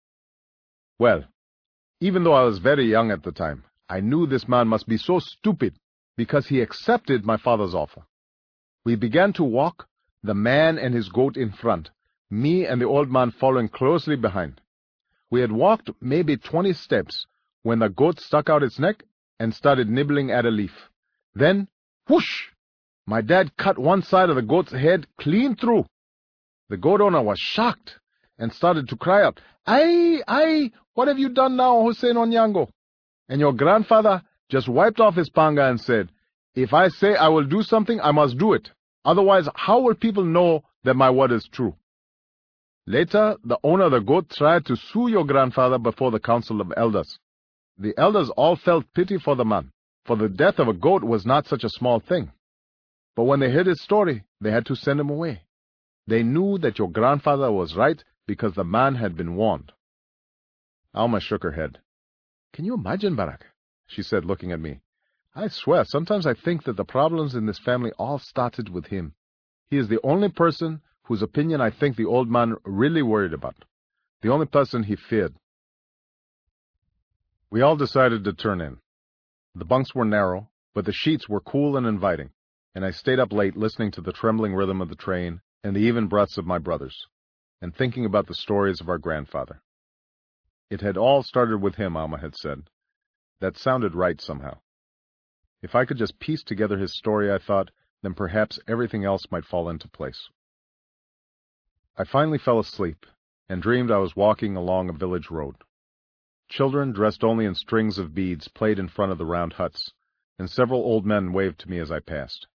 Well, 0.98 1.26
even 2.02 2.24
though 2.24 2.34
I 2.34 2.42
was 2.42 2.58
very 2.58 2.90
young 2.90 3.12
at 3.12 3.22
the 3.22 3.32
time, 3.32 3.66
I 3.88 4.00
knew 4.00 4.26
this 4.26 4.48
man 4.48 4.68
must 4.68 4.88
be 4.88 4.98
so 4.98 5.20
stupid 5.20 5.76
because 6.18 6.48
he 6.48 6.62
accepted 6.62 7.24
my 7.24 7.38
father's 7.38 7.76
offer. 7.76 8.02
We 8.84 8.96
began 8.96 9.32
to 9.34 9.44
walk, 9.44 9.88
the 10.24 10.34
man 10.34 10.80
and 10.80 10.96
his 10.96 11.10
goat 11.10 11.38
in 11.38 11.52
front, 11.52 11.92
me 12.32 12.66
and 12.66 12.82
the 12.82 12.86
old 12.86 13.12
man 13.12 13.30
following 13.30 13.70
closely 13.70 14.16
behind. 14.16 14.60
We 15.30 15.42
had 15.42 15.52
walked 15.52 15.92
maybe 16.02 16.36
twenty 16.36 16.74
steps 16.74 17.28
when 17.62 17.78
the 17.78 17.90
goat 17.90 18.20
stuck 18.20 18.50
out 18.50 18.64
its 18.64 18.80
neck 18.80 19.04
and 19.40 19.54
started 19.54 19.88
nibbling 19.88 20.32
at 20.32 20.48
a 20.48 20.50
leaf. 20.50 20.90
Then, 21.36 21.68
whoosh! 22.10 22.48
My 23.06 23.22
dad 23.22 23.56
cut 23.56 23.78
one 23.78 24.02
side 24.02 24.32
of 24.32 24.36
the 24.36 24.42
goat's 24.42 24.72
head 24.72 25.06
clean 25.20 25.56
through. 25.56 25.86
The 26.70 26.78
goat 26.78 27.02
owner 27.02 27.22
was 27.22 27.40
shocked 27.40 28.00
and 28.38 28.52
started 28.52 28.90
to 28.90 28.98
cry 28.98 29.24
out, 29.24 29.40
Ay, 29.66 30.22
ay, 30.28 30.72
what 30.94 31.08
have 31.08 31.20
you 31.20 31.30
done 31.30 31.56
now, 31.56 31.82
Hussein 31.84 32.16
Onyango? 32.16 32.70
And 33.30 33.40
your 33.40 33.54
grandfather 33.54 34.22
just 34.50 34.68
wiped 34.68 35.00
off 35.00 35.16
his 35.16 35.30
panga 35.30 35.70
and 35.70 35.80
said, 35.80 36.10
If 36.56 36.74
I 36.74 36.90
say 36.90 37.16
I 37.16 37.30
will 37.30 37.46
do 37.46 37.64
something, 37.64 38.00
I 38.02 38.12
must 38.12 38.38
do 38.38 38.54
it. 38.54 38.72
Otherwise, 39.06 39.48
how 39.56 39.80
will 39.80 39.96
people 39.96 40.24
know 40.24 40.64
that 40.84 40.96
my 40.96 41.10
word 41.10 41.32
is 41.32 41.48
true? 41.52 41.76
Later, 42.86 43.36
the 43.44 43.60
owner 43.64 43.86
of 43.86 43.92
the 43.92 44.00
goat 44.00 44.30
tried 44.30 44.66
to 44.66 44.76
sue 44.76 45.10
your 45.10 45.26
grandfather 45.26 45.78
before 45.78 46.12
the 46.12 46.20
council 46.20 46.62
of 46.62 46.74
elders. 46.78 47.20
The 47.78 47.94
elders 47.98 48.30
all 48.32 48.56
felt 48.56 48.94
pity 48.94 49.18
for 49.18 49.36
the 49.36 49.46
man, 49.46 49.72
for 50.06 50.16
the 50.16 50.30
death 50.30 50.60
of 50.60 50.68
a 50.68 50.74
goat 50.74 51.04
was 51.04 51.26
not 51.26 51.48
such 51.48 51.64
a 51.64 51.70
small 51.70 52.00
thing. 52.00 52.32
But 53.16 53.24
when 53.24 53.40
they 53.40 53.52
heard 53.52 53.68
his 53.68 53.82
story, 53.82 54.24
they 54.42 54.52
had 54.52 54.66
to 54.68 54.76
send 54.76 55.00
him 55.00 55.10
away. 55.10 55.42
They 56.08 56.24
knew 56.24 56.58
that 56.60 56.80
your 56.80 56.90
grandfather 56.90 57.52
was 57.52 57.76
right 57.76 58.04
because 58.26 58.54
the 58.54 58.64
man 58.64 58.96
had 58.96 59.16
been 59.16 59.36
warned. 59.36 59.74
Auma 60.96 61.20
shook 61.20 61.44
her 61.44 61.52
head. 61.52 61.80
Can 62.54 62.66
you 62.66 62.74
imagine, 62.74 63.16
Barack? 63.16 63.42
She 63.86 64.02
said, 64.02 64.26
looking 64.26 64.52
at 64.52 64.60
me. 64.60 64.82
I 65.36 65.50
swear, 65.50 65.84
sometimes 65.86 66.26
I 66.26 66.34
think 66.34 66.64
that 66.64 66.78
the 66.78 66.86
problems 66.86 67.36
in 67.36 67.46
this 67.46 67.60
family 67.60 67.92
all 68.00 68.20
started 68.20 68.70
with 68.70 68.88
him. 68.88 69.14
He 69.70 69.78
is 69.78 69.90
the 69.90 70.02
only 70.04 70.30
person 70.30 70.82
whose 71.04 71.22
opinion 71.22 71.62
I 71.62 71.70
think 71.70 71.96
the 71.96 72.06
old 72.06 72.30
man 72.30 72.56
really 72.64 73.02
worried 73.02 73.34
about. 73.34 73.66
The 74.22 74.32
only 74.32 74.48
person 74.48 74.84
he 74.84 74.96
feared. 74.96 75.36
We 77.50 77.62
all 77.62 77.76
decided 77.76 78.24
to 78.24 78.34
turn 78.34 78.62
in. 78.62 78.78
The 79.54 79.66
bunks 79.66 79.94
were 79.94 80.06
narrow, 80.06 80.50
but 80.74 80.86
the 80.86 80.94
sheets 80.94 81.30
were 81.30 81.42
cool 81.42 81.78
and 81.78 81.86
inviting 81.86 82.32
and 82.78 82.86
I 82.86 82.92
stayed 82.92 83.18
up 83.18 83.34
late 83.34 83.58
listening 83.58 83.90
to 83.94 84.02
the 84.02 84.14
trembling 84.14 84.54
rhythm 84.54 84.82
of 84.82 84.90
the 84.90 84.96
train 84.96 85.42
and 85.68 85.76
the 85.76 85.82
even 85.82 86.08
breaths 86.08 86.38
of 86.38 86.46
my 86.46 86.58
brothers, 86.58 87.08
and 87.62 87.76
thinking 87.76 88.06
about 88.06 88.26
the 88.28 88.34
stories 88.34 88.80
of 88.80 88.88
our 88.88 88.98
grandfather. 88.98 89.62
It 90.70 90.80
had 90.80 90.96
all 90.96 91.24
started 91.24 91.58
with 91.58 91.76
him, 91.76 91.98
Auma 91.98 92.22
had 92.22 92.38
said. 92.38 92.70
That 93.42 93.58
sounded 93.58 93.94
right 93.94 94.22
somehow. 94.22 94.60
If 95.62 95.76
I 95.76 95.84
could 95.84 95.98
just 95.98 96.20
piece 96.20 96.42
together 96.42 96.78
his 96.78 96.96
story, 96.96 97.30
I 97.30 97.38
thought, 97.38 97.72
then 98.02 98.14
perhaps 98.14 98.60
everything 98.66 99.04
else 99.04 99.26
might 99.30 99.44
fall 99.44 99.68
into 99.68 99.90
place. 99.90 100.30
I 101.98 102.06
finally 102.06 102.38
fell 102.38 102.60
asleep 102.60 103.06
and 103.50 103.62
dreamed 103.62 103.92
I 103.92 103.98
was 103.98 104.16
walking 104.16 104.56
along 104.56 104.88
a 104.88 104.94
village 104.94 105.30
road. 105.30 105.58
Children 106.48 106.94
dressed 106.94 107.26
only 107.26 107.44
in 107.44 107.56
strings 107.56 107.98
of 107.98 108.16
beads 108.16 108.48
played 108.48 108.80
in 108.80 108.88
front 108.88 109.12
of 109.12 109.18
the 109.18 109.26
round 109.26 109.52
huts, 109.52 109.92
and 110.40 110.50
several 110.50 110.80
old 110.80 111.06
men 111.06 111.34
waved 111.34 111.60
to 111.60 111.70
me 111.70 111.78
as 111.80 111.92
I 111.92 112.00
passed. 112.00 112.48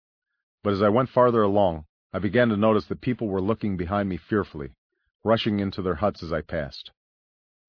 But 0.62 0.72
as 0.72 0.80
I 0.80 0.88
went 0.88 1.10
farther 1.10 1.42
along, 1.42 1.84
I 2.14 2.18
began 2.18 2.50
to 2.50 2.56
notice 2.58 2.86
that 2.86 3.00
people 3.00 3.28
were 3.28 3.40
looking 3.40 3.78
behind 3.78 4.08
me 4.08 4.18
fearfully, 4.18 4.74
rushing 5.24 5.60
into 5.60 5.80
their 5.80 5.94
huts 5.94 6.22
as 6.22 6.30
I 6.30 6.42
passed. 6.42 6.90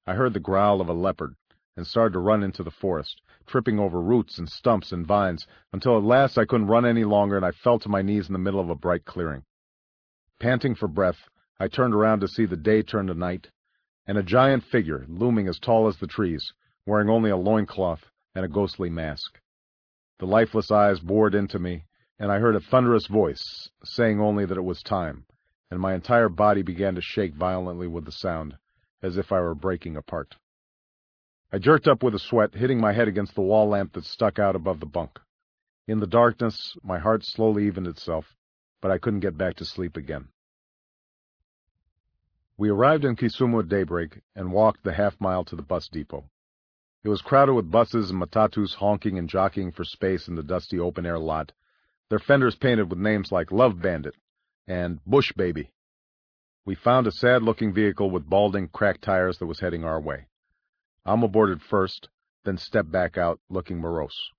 I 0.06 0.14
heard 0.14 0.34
the 0.34 0.40
growl 0.40 0.82
of 0.82 0.88
a 0.88 0.92
leopard, 0.92 1.36
and 1.76 1.86
started 1.86 2.12
to 2.12 2.18
run 2.18 2.42
into 2.42 2.62
the 2.62 2.70
forest, 2.70 3.22
tripping 3.46 3.78
over 3.78 4.02
roots 4.02 4.36
and 4.38 4.46
stumps 4.46 4.92
and 4.92 5.06
vines, 5.06 5.46
until 5.72 5.96
at 5.96 6.04
last 6.04 6.36
I 6.36 6.44
couldn't 6.44 6.66
run 6.66 6.84
any 6.84 7.04
longer 7.04 7.36
and 7.36 7.44
I 7.44 7.52
fell 7.52 7.78
to 7.78 7.88
my 7.88 8.02
knees 8.02 8.26
in 8.28 8.34
the 8.34 8.38
middle 8.38 8.60
of 8.60 8.68
a 8.68 8.74
bright 8.74 9.06
clearing. 9.06 9.44
Panting 10.38 10.74
for 10.74 10.88
breath, 10.88 11.28
I 11.58 11.68
turned 11.68 11.94
around 11.94 12.20
to 12.20 12.28
see 12.28 12.44
the 12.44 12.56
day 12.56 12.82
turn 12.82 13.06
to 13.06 13.14
night, 13.14 13.50
and 14.06 14.18
a 14.18 14.22
giant 14.22 14.64
figure, 14.64 15.06
looming 15.08 15.48
as 15.48 15.58
tall 15.58 15.88
as 15.88 15.96
the 15.96 16.06
trees, 16.06 16.52
wearing 16.84 17.08
only 17.08 17.30
a 17.30 17.36
loincloth 17.38 18.10
and 18.34 18.44
a 18.44 18.48
ghostly 18.48 18.90
mask. 18.90 19.40
The 20.18 20.26
lifeless 20.26 20.70
eyes 20.70 21.00
bored 21.00 21.34
into 21.34 21.58
me, 21.58 21.86
and 22.18 22.30
I 22.30 22.38
heard 22.38 22.56
a 22.56 22.60
thunderous 22.60 23.06
voice, 23.06 23.68
saying 23.84 24.20
only 24.20 24.46
that 24.46 24.56
it 24.56 24.64
was 24.64 24.82
time, 24.82 25.26
and 25.70 25.80
my 25.80 25.94
entire 25.94 26.28
body 26.28 26.62
began 26.62 26.94
to 26.94 27.00
shake 27.00 27.34
violently 27.34 27.86
with 27.86 28.04
the 28.04 28.12
sound, 28.12 28.56
as 29.02 29.16
if 29.16 29.32
I 29.32 29.40
were 29.40 29.54
breaking 29.54 29.96
apart. 29.96 30.36
I 31.52 31.58
jerked 31.58 31.86
up 31.86 32.02
with 32.02 32.14
a 32.14 32.18
sweat, 32.18 32.54
hitting 32.54 32.80
my 32.80 32.92
head 32.92 33.08
against 33.08 33.34
the 33.34 33.42
wall 33.42 33.68
lamp 33.68 33.92
that 33.92 34.04
stuck 34.04 34.38
out 34.38 34.56
above 34.56 34.80
the 34.80 34.86
bunk. 34.86 35.20
In 35.86 36.00
the 36.00 36.06
darkness, 36.06 36.76
my 36.82 36.98
heart 36.98 37.24
slowly 37.24 37.66
evened 37.66 37.86
itself, 37.86 38.34
but 38.80 38.90
I 38.90 38.98
couldn't 38.98 39.20
get 39.20 39.36
back 39.36 39.56
to 39.56 39.64
sleep 39.64 39.96
again. 39.96 40.28
We 42.56 42.70
arrived 42.70 43.04
in 43.04 43.16
Kisumu 43.16 43.60
at 43.60 43.68
daybreak 43.68 44.20
and 44.36 44.52
walked 44.52 44.84
the 44.84 44.92
half 44.92 45.20
mile 45.20 45.44
to 45.44 45.56
the 45.56 45.62
bus 45.62 45.88
depot. 45.88 46.24
It 47.02 47.08
was 47.08 47.20
crowded 47.20 47.54
with 47.54 47.70
buses 47.70 48.10
and 48.10 48.18
matatus 48.18 48.74
honking 48.76 49.18
and 49.18 49.28
jockeying 49.28 49.72
for 49.72 49.84
space 49.84 50.28
in 50.28 50.36
the 50.36 50.42
dusty 50.42 50.78
open-air 50.78 51.18
lot, 51.18 51.52
their 52.10 52.18
fenders 52.18 52.56
painted 52.56 52.90
with 52.90 52.98
names 52.98 53.32
like 53.32 53.52
Love 53.52 53.80
Bandit 53.80 54.14
and 54.66 55.04
Bush 55.04 55.32
Baby. 55.36 55.70
We 56.66 56.74
found 56.74 57.06
a 57.06 57.12
sad-looking 57.12 57.74
vehicle 57.74 58.10
with 58.10 58.28
balding, 58.28 58.68
cracked 58.68 59.02
tires 59.02 59.38
that 59.38 59.46
was 59.46 59.60
heading 59.60 59.84
our 59.84 60.00
way. 60.00 60.26
Auma 61.06 61.30
boarded 61.30 61.60
first, 61.62 62.08
then 62.44 62.56
stepped 62.56 62.90
back 62.90 63.18
out, 63.18 63.40
looking 63.50 63.78
morose. 63.78 64.30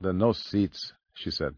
There 0.00 0.12
no 0.12 0.32
seats, 0.32 0.92
she 1.14 1.30
said. 1.30 1.56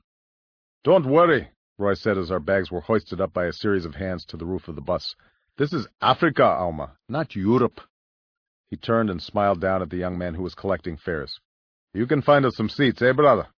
Don't 0.82 1.06
worry, 1.06 1.50
Roy 1.76 1.94
said 1.94 2.16
as 2.16 2.30
our 2.30 2.40
bags 2.40 2.70
were 2.70 2.80
hoisted 2.80 3.20
up 3.20 3.34
by 3.34 3.46
a 3.46 3.52
series 3.52 3.84
of 3.84 3.94
hands 3.94 4.24
to 4.26 4.38
the 4.38 4.46
roof 4.46 4.68
of 4.68 4.74
the 4.74 4.80
bus. 4.80 5.14
This 5.58 5.74
is 5.74 5.86
Africa, 6.00 6.42
Auma, 6.42 6.92
not 7.08 7.36
Europe. 7.36 7.80
He 8.70 8.76
turned 8.76 9.10
and 9.10 9.22
smiled 9.22 9.60
down 9.60 9.82
at 9.82 9.90
the 9.90 9.98
young 9.98 10.16
man 10.16 10.34
who 10.34 10.42
was 10.42 10.54
collecting 10.54 10.96
fares. 10.96 11.38
You 11.92 12.06
can 12.06 12.22
find 12.22 12.46
us 12.46 12.56
some 12.56 12.68
seats, 12.68 13.02
eh, 13.02 13.12
brother? 13.12 13.48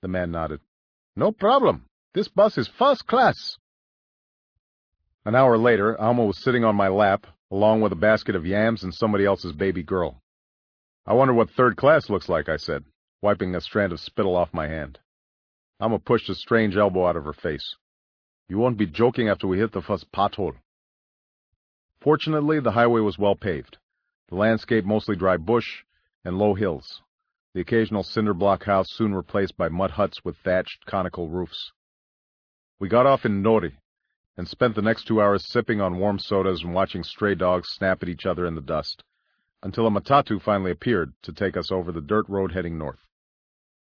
The 0.00 0.08
man 0.08 0.30
nodded. 0.30 0.60
No 1.18 1.32
problem. 1.32 1.84
This 2.14 2.28
bus 2.28 2.56
is 2.56 2.68
first 2.68 3.08
class. 3.08 3.58
An 5.24 5.34
hour 5.34 5.58
later, 5.58 5.96
Auma 6.00 6.24
was 6.24 6.40
sitting 6.40 6.62
on 6.62 6.76
my 6.76 6.86
lap, 6.86 7.26
along 7.50 7.80
with 7.80 7.90
a 7.90 7.96
basket 7.96 8.36
of 8.36 8.46
yams 8.46 8.84
and 8.84 8.94
somebody 8.94 9.24
else's 9.24 9.52
baby 9.52 9.82
girl. 9.82 10.22
I 11.04 11.14
wonder 11.14 11.34
what 11.34 11.50
third 11.50 11.76
class 11.76 12.08
looks 12.08 12.28
like, 12.28 12.48
I 12.48 12.56
said, 12.56 12.84
wiping 13.20 13.56
a 13.56 13.60
strand 13.60 13.92
of 13.92 13.98
spittle 13.98 14.36
off 14.36 14.54
my 14.54 14.68
hand. 14.68 15.00
Auma 15.82 15.98
pushed 15.98 16.30
a 16.30 16.36
strange 16.36 16.76
elbow 16.76 17.08
out 17.08 17.16
of 17.16 17.24
her 17.24 17.32
face. 17.32 17.74
You 18.48 18.58
won't 18.58 18.78
be 18.78 18.86
joking 18.86 19.28
after 19.28 19.48
we 19.48 19.58
hit 19.58 19.72
the 19.72 19.82
first 19.82 20.12
pothole. 20.12 20.54
Fortunately, 22.00 22.60
the 22.60 22.70
highway 22.70 23.00
was 23.00 23.18
well 23.18 23.34
paved, 23.34 23.78
the 24.28 24.36
landscape 24.36 24.84
mostly 24.84 25.16
dry 25.16 25.36
bush 25.36 25.82
and 26.24 26.38
low 26.38 26.54
hills 26.54 27.02
the 27.58 27.62
occasional 27.62 28.04
cinder 28.04 28.34
block 28.34 28.62
house 28.66 28.86
soon 28.90 29.12
replaced 29.12 29.56
by 29.56 29.68
mud 29.68 29.90
huts 29.90 30.24
with 30.24 30.36
thatched 30.44 30.86
conical 30.86 31.28
roofs. 31.28 31.72
We 32.78 32.88
got 32.88 33.04
off 33.04 33.24
in 33.24 33.42
Nori 33.42 33.72
and 34.36 34.46
spent 34.46 34.76
the 34.76 34.80
next 34.80 35.08
two 35.08 35.20
hours 35.20 35.44
sipping 35.44 35.80
on 35.80 35.98
warm 35.98 36.20
sodas 36.20 36.62
and 36.62 36.72
watching 36.72 37.02
stray 37.02 37.34
dogs 37.34 37.70
snap 37.70 38.00
at 38.00 38.08
each 38.08 38.26
other 38.26 38.46
in 38.46 38.54
the 38.54 38.60
dust, 38.60 39.02
until 39.60 39.88
a 39.88 39.90
matatu 39.90 40.40
finally 40.40 40.70
appeared 40.70 41.14
to 41.22 41.32
take 41.32 41.56
us 41.56 41.72
over 41.72 41.90
the 41.90 42.00
dirt 42.00 42.28
road 42.28 42.52
heading 42.52 42.78
north. 42.78 43.08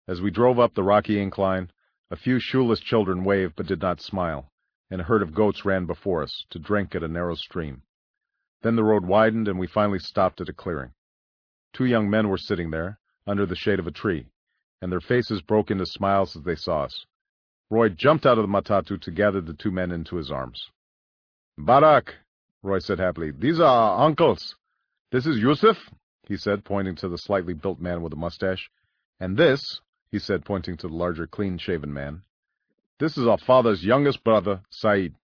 As 0.06 0.22
we 0.22 0.30
drove 0.30 0.60
up 0.60 0.74
the 0.74 0.84
rocky 0.84 1.20
incline, 1.20 1.72
a 2.08 2.14
few 2.14 2.38
shoeless 2.38 2.78
children 2.78 3.24
waved 3.24 3.56
but 3.56 3.66
did 3.66 3.82
not 3.82 4.00
smile, 4.00 4.48
and 4.92 5.00
a 5.00 5.04
herd 5.04 5.22
of 5.22 5.34
goats 5.34 5.64
ran 5.64 5.86
before 5.86 6.22
us 6.22 6.46
to 6.50 6.60
drink 6.60 6.94
at 6.94 7.02
a 7.02 7.08
narrow 7.08 7.34
stream. 7.34 7.82
Then 8.62 8.76
the 8.76 8.84
road 8.84 9.04
widened, 9.04 9.48
and 9.48 9.58
we 9.58 9.66
finally 9.66 9.98
stopped 9.98 10.40
at 10.40 10.48
a 10.48 10.52
clearing. 10.52 10.92
Two 11.72 11.86
young 11.86 12.08
men 12.08 12.28
were 12.28 12.38
sitting 12.38 12.70
there, 12.70 13.00
under 13.26 13.46
the 13.46 13.56
shade 13.56 13.78
of 13.78 13.86
a 13.86 13.92
tree, 13.92 14.26
and 14.80 14.90
their 14.90 15.00
faces 15.00 15.42
broke 15.42 15.70
into 15.70 15.86
smiles 15.86 16.36
as 16.36 16.42
they 16.42 16.55
saw 16.55 16.82
us. 16.84 17.06
Roy 17.70 17.88
jumped 17.88 18.26
out 18.26 18.38
of 18.38 18.44
the 18.44 18.52
matatu 18.52 19.00
to 19.00 19.10
gather 19.10 19.40
the 19.40 19.55
two 19.55 19.70
men 19.70 19.90
into 19.90 20.16
his 20.16 20.30
arms. 20.30 20.70
Barack, 21.58 22.10
Roy 22.62 22.78
said 22.78 22.98
happily, 22.98 23.32
these 23.32 23.58
are 23.58 23.64
our 23.64 24.06
uncles. 24.06 24.55
This 25.10 25.26
is 25.26 25.38
Yusuf, 25.38 25.76
he 26.28 26.36
said, 26.36 26.64
pointing 26.64 26.96
to 26.96 27.08
the 27.08 27.18
slightly 27.18 27.55
built 27.55 27.80
man 27.80 28.02
with 28.02 28.12
a 28.12 28.16
mustache. 28.16 28.70
And 29.18 29.36
this, 29.36 29.80
he 30.10 30.18
said, 30.18 30.44
pointing 30.44 30.76
to 30.78 30.88
the 30.88 30.94
larger, 30.94 31.26
clean-shaven 31.26 31.92
man, 31.92 32.22
this 32.98 33.18
is 33.18 33.26
our 33.26 33.38
father's 33.38 33.84
youngest 33.84 34.24
brother, 34.24 34.62
Said. 34.70 35.14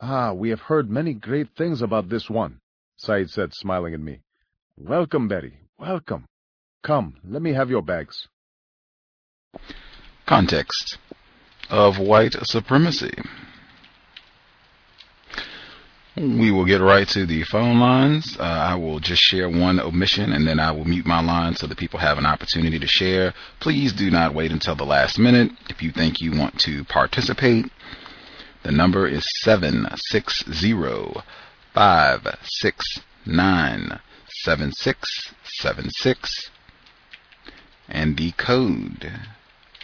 Ah, 0.00 0.32
we 0.32 0.50
have 0.50 0.60
heard 0.60 0.90
many 0.90 1.14
great 1.14 1.48
things 1.56 1.80
about 1.80 2.08
this 2.08 2.28
one, 2.28 2.60
Said 2.96 3.30
said, 3.30 3.54
smiling 3.54 3.94
at 3.94 4.00
me. 4.00 4.20
Welcome, 4.76 5.28
Barry, 5.28 5.58
welcome. 5.78 6.26
Come, 6.82 7.14
let 7.28 7.42
me 7.42 7.52
have 7.52 7.70
your 7.70 7.82
bags. 7.82 8.26
Context 10.26 10.98
of 11.70 11.98
white 11.98 12.34
supremacy. 12.42 13.12
We 16.16 16.50
will 16.50 16.66
get 16.66 16.80
right 16.80 17.06
to 17.08 17.24
the 17.24 17.44
phone 17.44 17.78
lines. 17.78 18.36
Uh, 18.38 18.42
I 18.42 18.74
will 18.74 18.98
just 18.98 19.22
share 19.22 19.48
one 19.48 19.78
omission 19.80 20.32
and 20.32 20.46
then 20.46 20.60
I 20.60 20.72
will 20.72 20.84
mute 20.84 21.06
my 21.06 21.22
line 21.22 21.54
so 21.54 21.66
that 21.68 21.78
people 21.78 22.00
have 22.00 22.18
an 22.18 22.26
opportunity 22.26 22.78
to 22.80 22.86
share. 22.86 23.32
Please 23.60 23.92
do 23.92 24.10
not 24.10 24.34
wait 24.34 24.50
until 24.50 24.74
the 24.74 24.84
last 24.84 25.18
minute 25.18 25.52
if 25.70 25.82
you 25.82 25.92
think 25.92 26.20
you 26.20 26.36
want 26.36 26.58
to 26.60 26.84
participate. 26.84 27.66
The 28.64 28.72
number 28.72 29.06
is 29.06 29.24
760 29.42 30.72
569 31.74 34.00
7676 34.44 36.50
and 37.92 38.16
the 38.16 38.32
code 38.32 39.12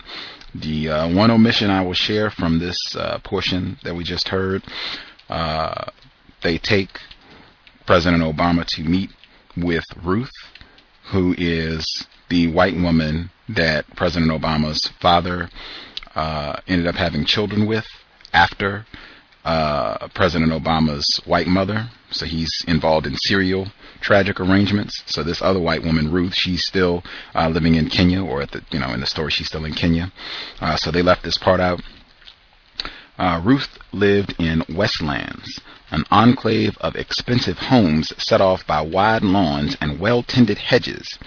The 0.54 0.90
uh, 0.90 1.16
one 1.16 1.32
omission 1.32 1.70
I 1.70 1.82
will 1.82 1.94
share 1.94 2.30
from 2.30 2.60
this 2.60 2.78
uh, 2.96 3.20
portion 3.20 3.78
that 3.84 3.96
we 3.96 4.04
just 4.04 4.28
heard, 4.28 4.64
uh, 5.30 5.86
they 6.42 6.58
take 6.58 7.00
President 7.86 8.22
Obama 8.22 8.66
to 8.66 8.84
meet 8.84 9.12
with 9.56 9.86
Ruth, 10.04 10.32
who 11.11 11.35
is 11.38 12.06
the 12.30 12.48
white 12.48 12.75
woman 12.75 13.30
that 13.49 13.85
President 13.95 14.32
Obama's 14.32 14.90
father 15.01 15.49
uh, 16.15 16.59
ended 16.67 16.88
up 16.88 16.95
having 16.95 17.25
children 17.25 17.67
with 17.67 17.85
after 18.32 18.85
uh, 19.43 20.07
President 20.09 20.51
Obama's 20.51 21.19
white 21.25 21.48
mother. 21.48 21.90
So 22.11 22.25
he's 22.25 22.51
involved 22.67 23.06
in 23.06 23.15
serial 23.17 23.67
tragic 24.01 24.40
arrangements. 24.40 25.03
So 25.07 25.23
this 25.23 25.41
other 25.41 25.59
white 25.59 25.83
woman, 25.83 26.11
Ruth, 26.11 26.33
she's 26.35 26.65
still 26.65 27.03
uh, 27.35 27.49
living 27.49 27.75
in 27.75 27.90
Kenya, 27.90 28.23
or 28.23 28.41
at 28.41 28.51
the 28.51 28.61
you 28.72 28.80
know 28.80 28.93
in 28.93 28.99
the 28.99 29.06
story 29.06 29.32
she's 29.32 29.48
still 29.48 29.65
in 29.65 29.73
Kenya. 29.73 30.11
Uh, 30.61 30.75
so 30.75 30.91
they 30.91 31.01
left 31.01 31.23
this 31.23 31.38
part 31.38 31.59
out. 31.59 31.82
Uh, 33.19 33.40
Ruth 33.43 33.77
lived 33.92 34.33
in 34.40 34.64
Westlands, 34.69 35.59
an 35.92 36.03
enclave 36.09 36.75
of 36.80 36.95
expensive 36.95 37.59
homes 37.59 38.11
set 38.17 38.42
off 38.42 38.66
by 38.66 38.82
wide 38.82 39.22
lawns 39.24 39.77
and 39.80 40.00
well-tended 40.00 40.58
hedges, 40.58 41.19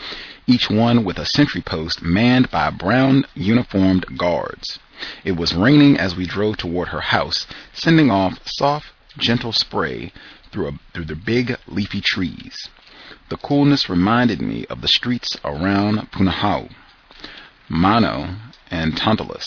each 0.49 0.69
one 0.69 1.05
with 1.05 1.17
a 1.19 1.25
sentry 1.25 1.61
post 1.63 2.03
manned 2.03 2.51
by 2.51 2.71
brown 2.71 3.25
uniformed 3.35 4.05
guards. 4.19 4.81
It 5.25 5.37
was 5.37 5.55
raining 5.55 5.97
as 5.97 6.17
we 6.17 6.27
drove 6.27 6.57
toward 6.57 6.89
her 6.89 7.03
house, 7.03 7.47
sending 7.73 8.11
off 8.11 8.41
soft, 8.47 8.87
gentle 9.17 9.53
spray 9.53 10.13
through, 10.51 10.69
a, 10.69 10.73
through 10.93 11.05
the 11.05 11.15
big 11.15 11.57
leafy 11.69 12.01
trees. 12.01 12.69
The 13.29 13.37
coolness 13.37 13.89
reminded 13.89 14.41
me 14.41 14.67
of 14.67 14.81
the 14.81 14.89
streets 14.89 15.37
around 15.45 16.11
Punahou, 16.11 16.71
Manoa, 17.69 18.37
and 18.71 18.97
Tantalus, 18.97 19.47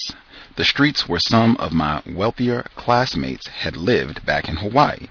the 0.60 0.66
streets 0.66 1.08
where 1.08 1.22
some 1.22 1.56
of 1.56 1.72
my 1.72 2.04
wealthier 2.06 2.66
classmates 2.76 3.48
had 3.48 3.78
lived 3.78 4.26
back 4.26 4.50
in 4.50 4.58
Hawaii. 4.58 5.08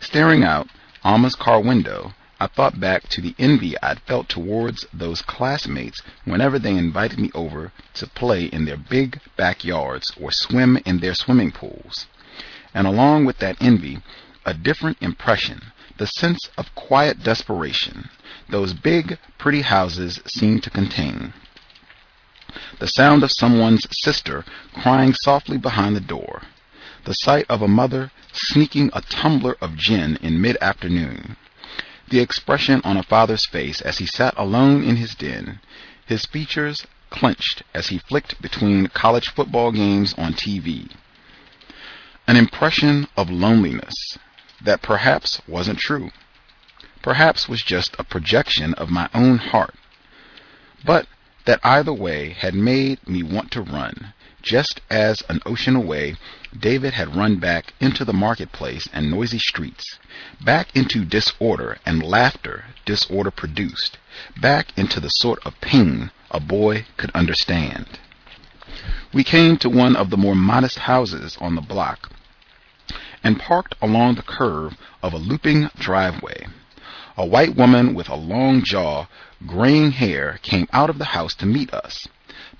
Staring 0.00 0.42
out 0.42 0.66
Auma's 1.04 1.34
car 1.34 1.60
window, 1.60 2.14
I 2.40 2.46
thought 2.46 2.80
back 2.80 3.10
to 3.10 3.20
the 3.20 3.34
envy 3.38 3.74
I'd 3.82 4.00
felt 4.00 4.30
towards 4.30 4.86
those 4.90 5.20
classmates 5.20 6.00
whenever 6.24 6.58
they 6.58 6.70
invited 6.70 7.18
me 7.18 7.30
over 7.34 7.72
to 7.92 8.06
play 8.06 8.44
in 8.44 8.64
their 8.64 8.78
big 8.78 9.20
backyards 9.36 10.14
or 10.18 10.32
swim 10.32 10.78
in 10.86 11.00
their 11.00 11.12
swimming 11.14 11.52
pools. 11.52 12.06
And 12.72 12.86
along 12.86 13.26
with 13.26 13.40
that 13.40 13.58
envy, 13.60 14.00
a 14.46 14.54
different 14.54 14.96
impression, 15.02 15.60
the 15.98 16.06
sense 16.06 16.48
of 16.56 16.74
quiet 16.74 17.22
desperation 17.22 18.08
those 18.48 18.72
big, 18.72 19.18
pretty 19.36 19.60
houses 19.60 20.20
seemed 20.26 20.62
to 20.62 20.70
contain 20.70 21.34
the 22.78 22.86
sound 22.86 23.22
of 23.22 23.32
someone's 23.32 23.86
sister 23.90 24.44
crying 24.72 25.12
softly 25.14 25.58
behind 25.58 25.94
the 25.94 26.00
door, 26.00 26.42
the 27.04 27.12
sight 27.12 27.44
of 27.48 27.62
a 27.62 27.68
mother 27.68 28.10
sneaking 28.32 28.90
a 28.92 29.02
tumbler 29.02 29.56
of 29.60 29.76
gin 29.76 30.16
in 30.22 30.40
mid-afternoon, 30.40 31.36
the 32.08 32.20
expression 32.20 32.80
on 32.84 32.96
a 32.96 33.02
father's 33.02 33.46
face 33.46 33.80
as 33.80 33.98
he 33.98 34.06
sat 34.06 34.34
alone 34.36 34.82
in 34.82 34.96
his 34.96 35.14
den, 35.14 35.60
his 36.06 36.24
features 36.26 36.86
clenched 37.10 37.62
as 37.74 37.88
he 37.88 37.98
flicked 37.98 38.40
between 38.40 38.86
college 38.88 39.28
football 39.28 39.72
games 39.72 40.14
on 40.16 40.32
TV. 40.32 40.90
An 42.26 42.36
impression 42.36 43.08
of 43.16 43.30
loneliness 43.30 43.94
that 44.60 44.82
perhaps 44.82 45.40
wasn't 45.46 45.78
true, 45.78 46.10
perhaps 47.02 47.48
was 47.48 47.62
just 47.62 47.94
a 47.98 48.04
projection 48.04 48.74
of 48.74 48.90
my 48.90 49.08
own 49.14 49.38
heart, 49.38 49.74
but 50.84 51.06
that 51.48 51.60
either 51.64 51.94
way 51.94 52.28
had 52.28 52.54
made 52.54 52.98
me 53.08 53.22
want 53.22 53.50
to 53.50 53.62
run, 53.62 54.12
just 54.42 54.82
as 54.90 55.22
an 55.30 55.40
ocean 55.46 55.74
away 55.74 56.14
David 56.54 56.92
had 56.92 57.16
run 57.16 57.36
back 57.36 57.72
into 57.80 58.04
the 58.04 58.12
marketplace 58.12 58.86
and 58.92 59.10
noisy 59.10 59.38
streets, 59.38 59.98
back 60.44 60.68
into 60.76 61.06
disorder 61.06 61.78
and 61.86 62.02
laughter 62.02 62.66
disorder 62.84 63.30
produced, 63.30 63.96
back 64.38 64.76
into 64.76 65.00
the 65.00 65.08
sort 65.08 65.38
of 65.46 65.58
pain 65.62 66.10
a 66.30 66.38
boy 66.38 66.84
could 66.98 67.10
understand. 67.12 67.98
We 69.14 69.24
came 69.24 69.56
to 69.56 69.70
one 69.70 69.96
of 69.96 70.10
the 70.10 70.18
more 70.18 70.36
modest 70.36 70.80
houses 70.80 71.38
on 71.40 71.54
the 71.54 71.62
block 71.62 72.10
and 73.24 73.40
parked 73.40 73.74
along 73.80 74.16
the 74.16 74.22
curve 74.22 74.76
of 75.02 75.14
a 75.14 75.16
looping 75.16 75.70
driveway. 75.78 76.46
A 77.20 77.26
white 77.26 77.56
woman 77.56 77.94
with 77.94 78.08
a 78.08 78.14
long 78.14 78.62
jaw 78.62 79.08
graying 79.44 79.90
hair 79.90 80.38
came 80.40 80.68
out 80.72 80.88
of 80.88 80.98
the 80.98 81.16
house 81.16 81.34
to 81.34 81.46
meet 81.46 81.74
us. 81.74 82.06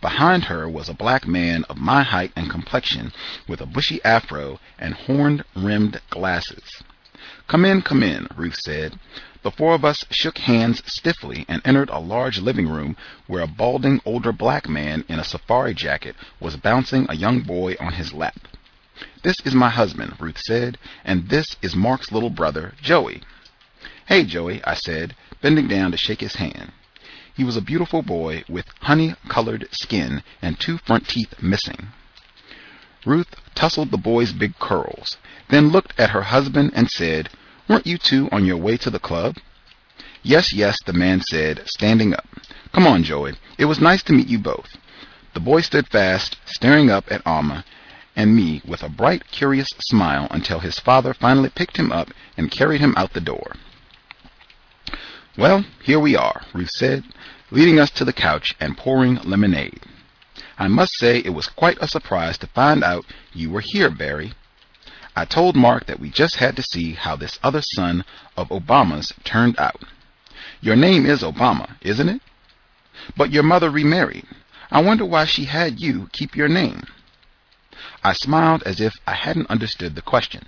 Behind 0.00 0.46
her 0.46 0.68
was 0.68 0.88
a 0.88 0.94
black 0.94 1.28
man 1.28 1.62
of 1.68 1.76
my 1.76 2.02
height 2.02 2.32
and 2.34 2.50
complexion 2.50 3.12
with 3.46 3.60
a 3.60 3.66
bushy 3.66 4.04
afro 4.04 4.58
and 4.76 4.94
horn-rimmed 4.94 6.00
glasses. 6.10 6.82
Come 7.46 7.64
in, 7.64 7.82
come 7.82 8.02
in, 8.02 8.26
Ruth 8.34 8.56
said. 8.56 8.98
The 9.44 9.52
four 9.52 9.74
of 9.74 9.84
us 9.84 10.04
shook 10.10 10.38
hands 10.38 10.82
stiffly 10.86 11.44
and 11.46 11.62
entered 11.64 11.88
a 11.88 12.00
large 12.00 12.40
living 12.40 12.68
room 12.68 12.96
where 13.28 13.42
a 13.42 13.46
balding 13.46 14.00
older 14.04 14.32
black 14.32 14.68
man 14.68 15.04
in 15.08 15.20
a 15.20 15.24
safari 15.24 15.72
jacket 15.72 16.16
was 16.40 16.56
bouncing 16.56 17.06
a 17.08 17.14
young 17.14 17.42
boy 17.42 17.76
on 17.78 17.92
his 17.92 18.12
lap. 18.12 18.48
This 19.22 19.36
is 19.44 19.54
my 19.54 19.70
husband, 19.70 20.14
Ruth 20.18 20.38
said, 20.40 20.78
and 21.04 21.28
this 21.28 21.54
is 21.62 21.76
Mark's 21.76 22.10
little 22.10 22.30
brother, 22.30 22.74
Joey. 22.82 23.22
Hey, 24.08 24.24
Joey, 24.24 24.64
I 24.64 24.72
said, 24.72 25.14
bending 25.42 25.68
down 25.68 25.90
to 25.90 25.98
shake 25.98 26.22
his 26.22 26.36
hand. 26.36 26.72
He 27.34 27.44
was 27.44 27.58
a 27.58 27.60
beautiful 27.60 28.00
boy 28.00 28.42
with 28.48 28.64
honey-colored 28.80 29.68
skin 29.70 30.22
and 30.40 30.58
two 30.58 30.78
front 30.78 31.06
teeth 31.06 31.34
missing. 31.42 31.88
Ruth 33.04 33.36
tousled 33.54 33.90
the 33.90 33.98
boy's 33.98 34.32
big 34.32 34.58
curls, 34.58 35.18
then 35.50 35.68
looked 35.68 35.92
at 36.00 36.08
her 36.08 36.22
husband 36.22 36.70
and 36.74 36.88
said, 36.88 37.28
Weren't 37.68 37.86
you 37.86 37.98
two 37.98 38.30
on 38.32 38.46
your 38.46 38.56
way 38.56 38.78
to 38.78 38.88
the 38.88 38.98
club? 38.98 39.36
Yes, 40.22 40.54
yes, 40.54 40.78
the 40.86 40.94
man 40.94 41.20
said, 41.20 41.60
standing 41.66 42.14
up. 42.14 42.26
Come 42.72 42.86
on, 42.86 43.04
Joey. 43.04 43.34
It 43.58 43.66
was 43.66 43.78
nice 43.78 44.02
to 44.04 44.14
meet 44.14 44.28
you 44.28 44.38
both. 44.38 44.78
The 45.34 45.40
boy 45.40 45.60
stood 45.60 45.86
fast, 45.86 46.38
staring 46.46 46.88
up 46.88 47.12
at 47.12 47.22
Auma 47.26 47.62
and 48.16 48.34
me 48.34 48.62
with 48.66 48.82
a 48.82 48.88
bright, 48.88 49.30
curious 49.30 49.68
smile 49.80 50.28
until 50.30 50.60
his 50.60 50.78
father 50.78 51.12
finally 51.12 51.50
picked 51.50 51.76
him 51.76 51.92
up 51.92 52.08
and 52.38 52.50
carried 52.50 52.80
him 52.80 52.94
out 52.96 53.12
the 53.12 53.20
door. 53.20 53.52
Well, 55.38 55.64
here 55.84 56.00
we 56.00 56.16
are, 56.16 56.42
Ruth 56.52 56.70
said, 56.70 57.04
leading 57.52 57.78
us 57.78 57.90
to 57.90 58.04
the 58.04 58.12
couch 58.12 58.56
and 58.58 58.76
pouring 58.76 59.20
lemonade. 59.22 59.82
I 60.58 60.66
must 60.66 60.90
say 60.98 61.18
it 61.18 61.32
was 61.32 61.46
quite 61.46 61.78
a 61.80 61.86
surprise 61.86 62.36
to 62.38 62.48
find 62.48 62.82
out 62.82 63.06
you 63.32 63.48
were 63.48 63.62
here, 63.64 63.88
Barry. 63.88 64.32
I 65.14 65.24
told 65.26 65.54
Mark 65.54 65.86
that 65.86 66.00
we 66.00 66.10
just 66.10 66.34
had 66.38 66.56
to 66.56 66.64
see 66.64 66.94
how 66.94 67.14
this 67.14 67.38
other 67.40 67.62
son 67.62 68.04
of 68.36 68.48
Obama's 68.48 69.14
turned 69.22 69.56
out. 69.60 69.84
Your 70.60 70.74
name 70.74 71.06
is 71.06 71.22
Obama, 71.22 71.76
isn't 71.82 72.08
it? 72.08 72.20
But 73.16 73.30
your 73.30 73.44
mother 73.44 73.70
remarried. 73.70 74.26
I 74.72 74.82
wonder 74.82 75.04
why 75.04 75.24
she 75.24 75.44
had 75.44 75.78
you 75.78 76.08
keep 76.10 76.34
your 76.34 76.48
name. 76.48 76.82
I 78.02 78.12
smiled 78.12 78.64
as 78.64 78.80
if 78.80 78.92
I 79.06 79.14
hadn't 79.14 79.50
understood 79.50 79.94
the 79.94 80.02
question. 80.02 80.46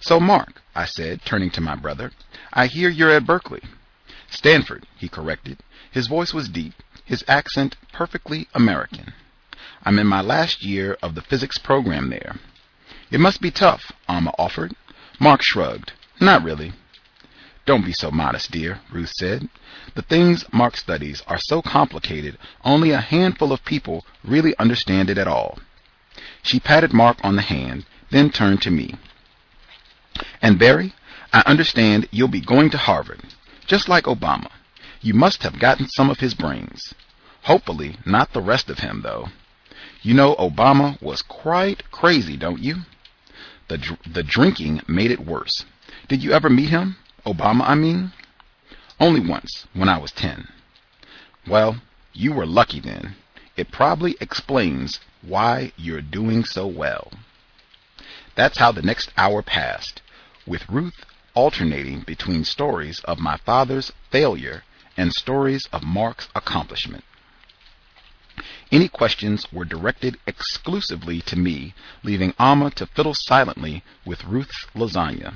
So, 0.00 0.18
Mark, 0.18 0.62
I 0.74 0.86
said, 0.86 1.26
turning 1.26 1.50
to 1.50 1.60
my 1.60 1.76
brother, 1.76 2.10
I 2.54 2.68
hear 2.68 2.88
you're 2.88 3.10
at 3.10 3.26
Berkeley. 3.26 3.60
Stanford, 4.32 4.86
he 4.96 5.08
corrected. 5.08 5.58
His 5.90 6.06
voice 6.06 6.32
was 6.32 6.48
deep, 6.48 6.72
his 7.04 7.22
accent 7.28 7.76
perfectly 7.92 8.48
American. 8.54 9.12
I'm 9.84 9.98
in 9.98 10.06
my 10.06 10.22
last 10.22 10.64
year 10.64 10.96
of 11.02 11.14
the 11.14 11.20
physics 11.20 11.58
program 11.58 12.08
there. 12.08 12.36
It 13.10 13.20
must 13.20 13.42
be 13.42 13.50
tough, 13.50 13.92
Auma 14.08 14.32
offered. 14.38 14.74
Mark 15.20 15.42
shrugged. 15.42 15.92
Not 16.18 16.42
really. 16.42 16.72
Don't 17.66 17.84
be 17.84 17.92
so 17.92 18.10
modest, 18.10 18.50
dear, 18.50 18.80
Ruth 18.90 19.12
said. 19.18 19.50
The 19.94 20.02
things 20.02 20.46
Mark 20.50 20.78
studies 20.78 21.22
are 21.26 21.38
so 21.38 21.60
complicated, 21.60 22.38
only 22.64 22.90
a 22.90 23.02
handful 23.02 23.52
of 23.52 23.64
people 23.66 24.06
really 24.24 24.56
understand 24.58 25.10
it 25.10 25.18
at 25.18 25.28
all. 25.28 25.58
She 26.42 26.58
patted 26.58 26.94
Mark 26.94 27.18
on 27.22 27.36
the 27.36 27.42
hand, 27.42 27.84
then 28.10 28.30
turned 28.30 28.62
to 28.62 28.70
me. 28.70 28.94
And 30.40 30.58
Barry, 30.58 30.94
I 31.34 31.42
understand 31.44 32.08
you'll 32.10 32.28
be 32.28 32.40
going 32.40 32.70
to 32.70 32.78
Harvard, 32.78 33.20
just 33.66 33.88
like 33.88 34.04
Obama. 34.04 34.50
You 35.00 35.14
must 35.14 35.42
have 35.42 35.58
gotten 35.58 35.88
some 35.88 36.10
of 36.10 36.20
his 36.20 36.34
brains. 36.34 36.94
Hopefully, 37.42 37.96
not 38.06 38.32
the 38.32 38.40
rest 38.40 38.70
of 38.70 38.78
him, 38.78 39.02
though. 39.02 39.28
You 40.02 40.14
know, 40.14 40.34
Obama 40.36 41.00
was 41.02 41.22
quite 41.22 41.90
crazy, 41.90 42.36
don't 42.36 42.62
you? 42.62 42.82
The, 43.68 43.78
dr- 43.78 44.12
the 44.12 44.22
drinking 44.22 44.82
made 44.86 45.10
it 45.10 45.26
worse. 45.26 45.64
Did 46.08 46.22
you 46.22 46.32
ever 46.32 46.48
meet 46.50 46.70
him? 46.70 46.96
Obama, 47.26 47.62
I 47.66 47.74
mean? 47.74 48.12
Only 49.00 49.20
once, 49.20 49.66
when 49.72 49.88
I 49.88 49.98
was 49.98 50.12
ten. 50.12 50.48
Well, 51.46 51.80
you 52.12 52.32
were 52.32 52.46
lucky 52.46 52.80
then. 52.80 53.16
It 53.56 53.72
probably 53.72 54.16
explains 54.20 55.00
why 55.22 55.72
you're 55.76 56.02
doing 56.02 56.44
so 56.44 56.66
well. 56.66 57.12
That's 58.34 58.58
how 58.58 58.72
the 58.72 58.82
next 58.82 59.10
hour 59.16 59.42
passed, 59.42 60.00
with 60.46 60.68
Ruth 60.68 61.04
alternating 61.34 62.00
between 62.00 62.44
stories 62.44 63.00
of 63.04 63.18
my 63.18 63.36
father's 63.38 63.92
failure 64.10 64.64
and 64.96 65.12
stories 65.12 65.66
of 65.72 65.82
Mark's 65.82 66.28
accomplishment. 66.34 67.04
Any 68.70 68.88
questions 68.88 69.46
were 69.52 69.64
directed 69.64 70.18
exclusively 70.26 71.20
to 71.22 71.36
me, 71.36 71.74
leaving 72.02 72.32
Auma 72.40 72.70
to 72.76 72.86
fiddle 72.86 73.14
silently 73.14 73.84
with 74.06 74.24
Ruth's 74.24 74.66
lasagna. 74.74 75.34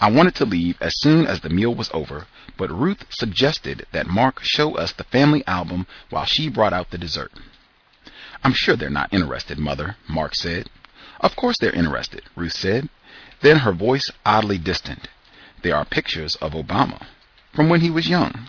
I 0.00 0.10
wanted 0.10 0.34
to 0.36 0.44
leave 0.44 0.80
as 0.80 0.98
soon 0.98 1.26
as 1.26 1.40
the 1.40 1.50
meal 1.50 1.74
was 1.74 1.90
over, 1.92 2.26
but 2.56 2.70
Ruth 2.70 3.04
suggested 3.10 3.86
that 3.92 4.06
Mark 4.06 4.40
show 4.42 4.76
us 4.76 4.92
the 4.92 5.04
family 5.04 5.46
album 5.46 5.86
while 6.10 6.24
she 6.24 6.48
brought 6.48 6.72
out 6.72 6.90
the 6.90 6.98
dessert. 6.98 7.32
I'm 8.42 8.52
sure 8.52 8.76
they're 8.76 8.90
not 8.90 9.12
interested, 9.12 9.58
Mother, 9.58 9.96
Mark 10.08 10.34
said. 10.34 10.68
Of 11.20 11.36
course 11.36 11.56
they're 11.58 11.72
interested, 11.72 12.22
Ruth 12.34 12.54
said. 12.54 12.88
Then 13.40 13.58
her 13.58 13.72
voice 13.72 14.10
oddly 14.26 14.58
distant. 14.58 15.08
There 15.62 15.76
are 15.76 15.84
pictures 15.84 16.34
of 16.36 16.52
Obama 16.52 17.06
from 17.52 17.68
when 17.68 17.80
he 17.80 17.90
was 17.90 18.08
young. 18.08 18.48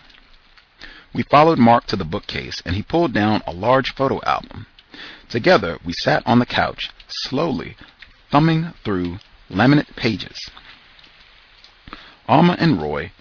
We 1.14 1.24
followed 1.24 1.60
Mark 1.60 1.86
to 1.88 1.96
the 1.96 2.06
bookcase 2.06 2.62
and 2.66 2.76
he 2.76 2.82
pulled 2.84 3.14
down 3.14 3.44
a 3.46 3.52
large 3.52 3.94
photo 3.94 4.22
album. 4.24 4.66
Together 5.28 5.80
we 5.84 5.94
sat 5.94 6.24
on 6.26 6.40
the 6.40 6.46
couch, 6.46 6.90
slowly 7.08 7.76
thumbing 8.32 8.74
through 8.84 9.20
laminate 9.50 9.96
pages. 9.96 10.50
Auma 12.28 12.56
and 12.60 12.82
Roy, 12.82 13.12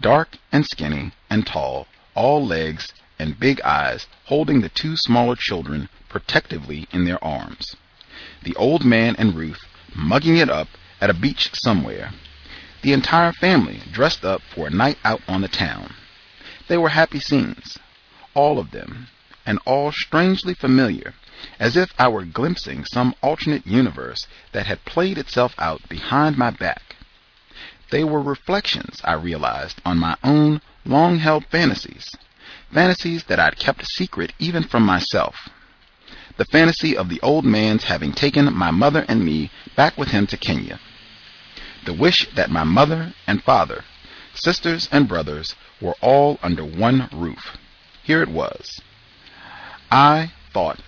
dark 0.00 0.36
and 0.52 0.66
skinny 0.66 1.12
and 1.30 1.46
tall, 1.46 1.86
all 2.14 2.44
legs 2.46 2.92
and 3.18 3.38
big 3.38 3.60
eyes, 3.62 4.06
holding 4.26 4.60
the 4.60 4.68
two 4.68 4.96
smaller 4.96 5.36
children 5.36 5.88
protectively 6.08 6.86
in 6.92 7.04
their 7.04 7.22
arms. 7.22 7.76
The 8.42 8.56
old 8.56 8.84
man 8.84 9.16
and 9.16 9.34
Ruth 9.34 9.64
mugging 9.94 10.36
it 10.36 10.50
up 10.50 10.68
at 11.00 11.10
a 11.10 11.14
beach 11.14 11.50
somewhere. 11.54 12.12
The 12.82 12.92
entire 12.92 13.32
family 13.32 13.80
dressed 13.90 14.24
up 14.24 14.42
for 14.54 14.66
a 14.66 14.70
night 14.70 14.98
out 15.04 15.22
on 15.26 15.40
the 15.40 15.48
town. 15.48 15.94
They 16.68 16.76
were 16.76 16.90
happy 16.90 17.20
scenes, 17.20 17.78
all 18.34 18.58
of 18.58 18.70
them, 18.70 19.08
and 19.46 19.58
all 19.64 19.90
strangely 19.92 20.54
familiar, 20.54 21.14
as 21.58 21.76
if 21.76 21.92
I 21.98 22.08
were 22.08 22.24
glimpsing 22.24 22.84
some 22.84 23.14
alternate 23.22 23.66
universe 23.66 24.26
that 24.52 24.66
had 24.66 24.84
played 24.84 25.18
itself 25.18 25.54
out 25.58 25.88
behind 25.88 26.36
my 26.36 26.50
back. 26.50 26.96
They 27.90 28.04
were 28.04 28.20
reflections, 28.20 29.00
I 29.04 29.14
realized, 29.14 29.80
on 29.84 29.98
my 29.98 30.16
own 30.22 30.60
long 30.84 31.18
held 31.18 31.46
fantasies, 31.46 32.06
fantasies 32.72 33.24
that 33.24 33.40
I'd 33.40 33.58
kept 33.58 33.86
secret 33.86 34.32
even 34.38 34.62
from 34.62 34.82
myself. 34.84 35.48
The 36.38 36.44
fantasy 36.44 36.96
of 36.96 37.08
the 37.08 37.20
old 37.20 37.44
man's 37.44 37.84
having 37.84 38.12
taken 38.12 38.54
my 38.54 38.70
mother 38.70 39.04
and 39.08 39.24
me 39.24 39.50
back 39.74 39.98
with 39.98 40.10
him 40.10 40.24
to 40.28 40.36
Kenya. 40.36 40.78
The 41.84 41.92
wish 41.92 42.28
that 42.36 42.48
my 42.48 42.62
mother 42.62 43.12
and 43.26 43.42
father, 43.42 43.84
sisters 44.34 44.88
and 44.92 45.08
brothers 45.08 45.56
were 45.80 45.96
all 46.00 46.38
under 46.40 46.64
one 46.64 47.08
roof. 47.12 47.56
Here 48.04 48.22
it 48.22 48.28
was. 48.28 48.80
I 49.90 50.32
thought 50.52 50.80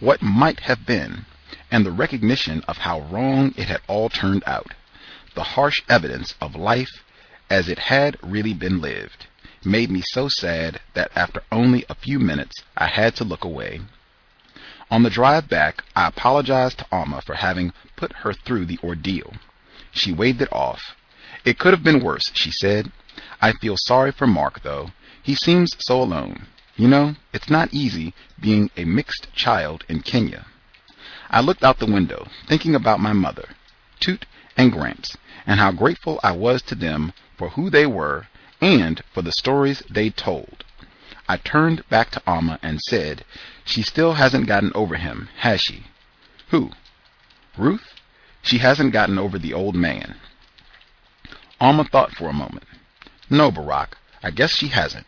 what 0.00 0.20
might 0.20 0.60
have 0.60 0.84
been, 0.84 1.26
and 1.70 1.86
the 1.86 1.92
recognition 1.92 2.64
of 2.66 2.78
how 2.78 3.02
wrong 3.02 3.54
it 3.56 3.68
had 3.68 3.82
all 3.86 4.08
turned 4.08 4.42
out 4.48 4.74
the 5.36 5.44
harsh 5.44 5.80
evidence 5.88 6.34
of 6.40 6.56
life 6.56 7.04
as 7.48 7.68
it 7.68 7.78
had 7.78 8.16
really 8.20 8.54
been 8.54 8.80
lived, 8.80 9.26
made 9.64 9.90
me 9.92 10.02
so 10.04 10.28
sad 10.28 10.80
that 10.94 11.12
after 11.14 11.42
only 11.52 11.84
a 11.88 11.94
few 11.94 12.18
minutes 12.18 12.64
I 12.76 12.88
had 12.88 13.14
to 13.16 13.24
look 13.24 13.44
away. 13.44 13.82
On 14.88 15.02
the 15.02 15.10
drive 15.10 15.48
back, 15.48 15.82
I 15.96 16.06
apologized 16.06 16.78
to 16.78 16.86
Auma 16.92 17.20
for 17.20 17.34
having 17.34 17.72
put 17.96 18.12
her 18.12 18.32
through 18.32 18.66
the 18.66 18.78
ordeal. 18.84 19.34
She 19.90 20.12
waved 20.12 20.40
it 20.40 20.52
off. 20.52 20.94
It 21.44 21.58
could 21.58 21.72
have 21.72 21.82
been 21.82 22.04
worse, 22.04 22.30
she 22.34 22.52
said. 22.52 22.92
I 23.42 23.52
feel 23.52 23.76
sorry 23.76 24.12
for 24.12 24.26
Mark, 24.26 24.62
though. 24.62 24.92
He 25.22 25.34
seems 25.34 25.72
so 25.80 26.00
alone. 26.00 26.46
You 26.76 26.86
know, 26.86 27.16
it's 27.32 27.50
not 27.50 27.72
easy 27.72 28.14
being 28.38 28.70
a 28.76 28.84
mixed 28.84 29.32
child 29.34 29.84
in 29.88 30.02
Kenya. 30.02 30.46
I 31.30 31.40
looked 31.40 31.64
out 31.64 31.78
the 31.78 31.86
window, 31.86 32.28
thinking 32.46 32.74
about 32.74 33.00
my 33.00 33.12
mother, 33.12 33.48
Toot 33.98 34.24
and 34.56 34.70
Gramps, 34.70 35.16
and 35.46 35.58
how 35.58 35.72
grateful 35.72 36.20
I 36.22 36.30
was 36.30 36.62
to 36.62 36.76
them 36.76 37.12
for 37.36 37.48
who 37.50 37.70
they 37.70 37.86
were 37.86 38.28
and 38.60 39.02
for 39.12 39.22
the 39.22 39.32
stories 39.32 39.82
they 39.90 40.10
told. 40.10 40.64
I 41.28 41.36
turned 41.38 41.88
back 41.88 42.10
to 42.12 42.22
Auma 42.26 42.58
and 42.62 42.80
said, 42.80 43.24
She 43.64 43.82
still 43.82 44.14
hasn't 44.14 44.46
gotten 44.46 44.72
over 44.74 44.96
him, 44.96 45.28
has 45.38 45.60
she? 45.60 45.84
Who? 46.50 46.70
Ruth? 47.56 47.94
She 48.42 48.58
hasn't 48.58 48.92
gotten 48.92 49.18
over 49.18 49.38
the 49.38 49.52
old 49.52 49.74
man. 49.74 50.16
Auma 51.60 51.84
thought 51.90 52.12
for 52.12 52.28
a 52.28 52.32
moment. 52.32 52.64
No, 53.28 53.50
Barack, 53.50 53.94
I 54.22 54.30
guess 54.30 54.52
she 54.54 54.68
hasn't, 54.68 55.06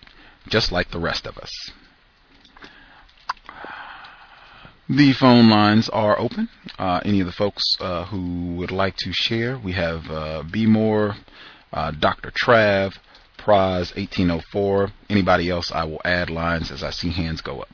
just 0.48 0.72
like 0.72 0.90
the 0.90 0.98
rest 0.98 1.26
of 1.26 1.38
us. 1.38 1.70
The 4.88 5.12
phone 5.12 5.50
lines 5.50 5.88
are 5.90 6.18
open. 6.18 6.48
Uh, 6.78 7.00
any 7.05 7.20
of 7.20 7.26
the 7.26 7.32
folks 7.32 7.76
uh, 7.78 8.06
who 8.06 8.55
would 8.56 8.70
like 8.70 8.97
to 8.97 9.12
share, 9.12 9.58
we 9.58 9.72
have 9.72 10.10
uh, 10.10 10.42
B 10.50 10.64
More, 10.64 11.16
uh, 11.72 11.90
Dr. 11.90 12.30
Trav, 12.30 12.94
Praz 13.39 13.97
1804. 13.97 14.91
Anybody 15.08 15.49
else, 15.50 15.73
I 15.73 15.84
will 15.84 16.00
add 16.05 16.28
lines 16.28 16.70
as 16.70 16.83
I 16.83 16.91
see 16.91 17.10
hands 17.10 17.41
go 17.41 17.60
up. 17.60 17.68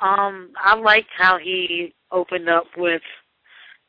Um, 0.00 0.50
I 0.56 0.76
liked 0.76 1.10
how 1.16 1.36
he 1.36 1.92
opened 2.10 2.48
up 2.48 2.64
with 2.78 3.02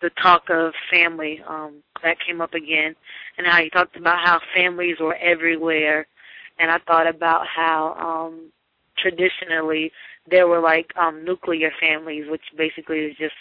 the 0.02 0.10
talk 0.22 0.50
of 0.50 0.74
family. 0.92 1.42
Um, 1.48 1.82
that 2.04 2.18
came 2.26 2.42
up 2.42 2.56
again, 2.56 2.96
and 3.38 3.46
how 3.46 3.62
he 3.62 3.70
talked 3.70 3.96
about 3.96 4.20
how 4.26 4.42
families 4.56 4.98
were 5.00 5.16
everywhere 5.16 6.08
and 6.62 6.70
I 6.72 6.78
thought 6.88 7.08
about 7.08 7.48
how 7.48 7.96
um 8.00 8.52
traditionally 8.98 9.92
there 10.30 10.48
were 10.48 10.60
like 10.60 10.92
um 10.98 11.26
nuclear 11.26 11.72
families, 11.80 12.26
which 12.30 12.44
basically 12.58 13.00
is 13.00 13.18
just 13.18 13.34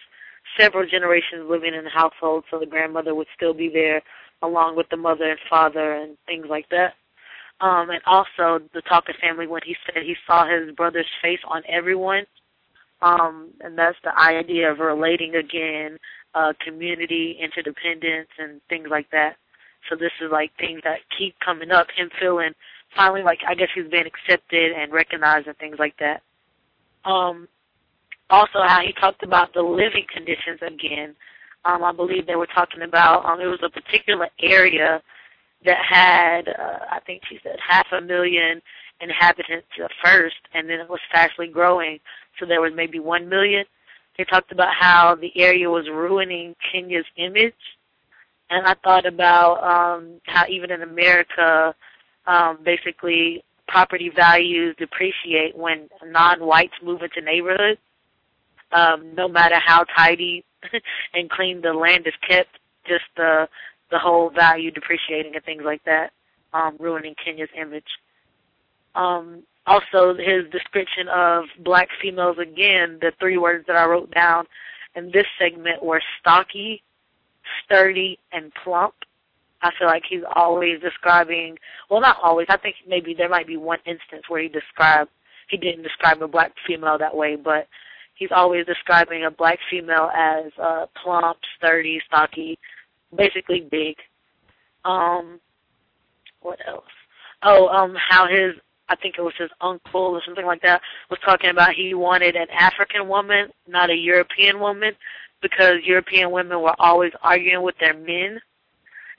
several 0.58 0.86
generations 0.88 1.48
living 1.48 1.74
in 1.74 1.84
the 1.84 1.90
household, 1.90 2.44
so 2.50 2.58
the 2.58 2.66
grandmother 2.66 3.14
would 3.14 3.26
still 3.34 3.54
be 3.54 3.68
there 3.68 4.02
along 4.42 4.76
with 4.76 4.88
the 4.90 4.96
mother 4.96 5.30
and 5.30 5.38
father 5.48 5.94
and 5.94 6.16
things 6.26 6.46
like 6.48 6.68
that. 6.70 6.94
Um, 7.60 7.90
and 7.90 8.00
also 8.06 8.64
the 8.72 8.80
Talker 8.82 9.14
family 9.20 9.46
when 9.46 9.60
he 9.64 9.76
said 9.84 10.02
he 10.02 10.16
saw 10.26 10.46
his 10.46 10.74
brother's 10.74 11.06
face 11.20 11.40
on 11.46 11.62
everyone. 11.68 12.24
Um, 13.02 13.50
and 13.60 13.76
that's 13.76 13.98
the 14.02 14.18
idea 14.18 14.70
of 14.70 14.78
relating 14.78 15.34
again, 15.34 15.98
uh, 16.34 16.52
community, 16.64 17.38
interdependence, 17.40 18.28
and 18.38 18.60
things 18.68 18.88
like 18.90 19.10
that. 19.10 19.36
So 19.88 19.96
this 19.96 20.12
is 20.20 20.30
like 20.30 20.52
things 20.58 20.80
that 20.84 20.98
keep 21.18 21.34
coming 21.44 21.70
up. 21.70 21.88
Him 21.96 22.10
feeling 22.18 22.52
finally 22.94 23.22
like 23.22 23.40
I 23.46 23.54
guess 23.54 23.68
he's 23.74 23.88
been 23.88 24.06
accepted 24.06 24.72
and 24.72 24.92
recognized 24.92 25.46
and 25.46 25.56
things 25.58 25.76
like 25.78 25.96
that. 25.98 26.22
Um, 27.08 27.48
also 28.30 28.60
how 28.66 28.80
he 28.80 28.92
talked 28.92 29.22
about 29.22 29.52
the 29.54 29.62
living 29.62 30.06
conditions 30.12 30.60
again. 30.62 31.14
Um, 31.64 31.84
I 31.84 31.92
believe 31.92 32.26
they 32.26 32.36
were 32.36 32.46
talking 32.46 32.82
about 32.82 33.24
um, 33.26 33.40
it 33.40 33.46
was 33.46 33.60
a 33.62 33.68
particular 33.68 34.28
area 34.40 35.02
that 35.64 35.84
had 35.84 36.48
uh, 36.48 36.78
I 36.90 37.00
think 37.06 37.22
she 37.28 37.38
said 37.42 37.56
half 37.66 37.86
a 37.92 38.00
million 38.00 38.62
inhabitants 39.00 39.68
at 39.82 39.90
first, 40.04 40.36
and 40.54 40.68
then 40.68 40.80
it 40.80 40.88
was 40.88 41.00
fastly 41.12 41.48
growing, 41.48 41.98
so 42.38 42.46
there 42.46 42.60
was 42.60 42.72
maybe 42.74 42.98
one 42.98 43.28
million. 43.28 43.64
They 44.16 44.24
talked 44.24 44.52
about 44.52 44.74
how 44.78 45.14
the 45.14 45.32
area 45.36 45.68
was 45.68 45.88
ruining 45.88 46.54
Kenya's 46.70 47.06
image, 47.16 47.54
and 48.50 48.66
I 48.66 48.74
thought 48.82 49.06
about 49.06 49.62
um, 49.62 50.20
how 50.24 50.44
even 50.48 50.70
in 50.70 50.82
America, 50.82 51.74
um, 52.26 52.58
basically 52.64 53.42
property 53.68 54.10
values 54.14 54.74
depreciate 54.78 55.56
when 55.56 55.88
non-whites 56.06 56.74
move 56.82 57.02
into 57.02 57.20
neighborhoods. 57.20 57.80
Um, 58.72 59.14
no 59.16 59.26
matter 59.28 59.58
how 59.58 59.84
tidy 59.96 60.44
and 61.14 61.28
clean 61.30 61.60
the 61.60 61.72
land 61.72 62.06
is 62.06 62.14
kept, 62.26 62.58
just 62.86 63.04
the 63.16 63.48
the 63.90 63.98
whole 63.98 64.30
value 64.30 64.70
depreciating 64.70 65.34
and 65.34 65.44
things 65.44 65.62
like 65.64 65.82
that, 65.84 66.12
um, 66.52 66.76
ruining 66.78 67.14
Kenya's 67.22 67.48
image. 67.60 67.82
Um, 68.94 69.42
also, 69.66 70.14
his 70.14 70.50
description 70.50 71.08
of 71.08 71.44
black 71.64 71.88
females 72.00 72.38
again, 72.38 72.98
the 73.00 73.12
three 73.18 73.36
words 73.36 73.64
that 73.66 73.76
I 73.76 73.86
wrote 73.86 74.12
down 74.12 74.46
in 74.94 75.10
this 75.12 75.26
segment 75.38 75.82
were 75.82 76.02
stocky, 76.20 76.82
sturdy, 77.64 78.18
and 78.32 78.52
plump. 78.64 78.94
I 79.62 79.70
feel 79.78 79.88
like 79.88 80.04
he's 80.08 80.22
always 80.34 80.80
describing, 80.80 81.58
well, 81.90 82.00
not 82.00 82.16
always. 82.22 82.46
I 82.48 82.56
think 82.56 82.76
maybe 82.88 83.14
there 83.14 83.28
might 83.28 83.46
be 83.46 83.58
one 83.58 83.78
instance 83.84 84.22
where 84.28 84.40
he 84.40 84.48
described, 84.48 85.10
he 85.48 85.56
didn't 85.56 85.82
describe 85.82 86.22
a 86.22 86.28
black 86.28 86.52
female 86.66 86.96
that 86.98 87.14
way, 87.14 87.36
but 87.36 87.68
he's 88.20 88.30
always 88.30 88.64
describing 88.66 89.24
a 89.24 89.30
black 89.30 89.58
female 89.68 90.08
as 90.14 90.52
uh, 90.62 90.86
plump, 91.02 91.38
sturdy, 91.58 92.00
stocky, 92.06 92.56
basically 93.16 93.66
big. 93.68 93.96
Um, 94.84 95.40
what 96.40 96.60
else? 96.68 96.84
Oh, 97.42 97.66
um, 97.68 97.96
how 98.08 98.28
his, 98.28 98.52
I 98.88 98.94
think 98.94 99.16
it 99.18 99.22
was 99.22 99.34
his 99.36 99.50
uncle 99.60 100.00
or 100.00 100.22
something 100.24 100.46
like 100.46 100.62
that, 100.62 100.80
was 101.10 101.18
talking 101.24 101.50
about 101.50 101.74
he 101.74 101.94
wanted 101.94 102.36
an 102.36 102.46
African 102.56 103.08
woman, 103.08 103.48
not 103.66 103.90
a 103.90 103.96
European 103.96 104.60
woman, 104.60 104.92
because 105.42 105.76
European 105.82 106.30
women 106.30 106.60
were 106.60 106.76
always 106.78 107.12
arguing 107.22 107.62
with 107.62 107.74
their 107.80 107.94
men 107.94 108.40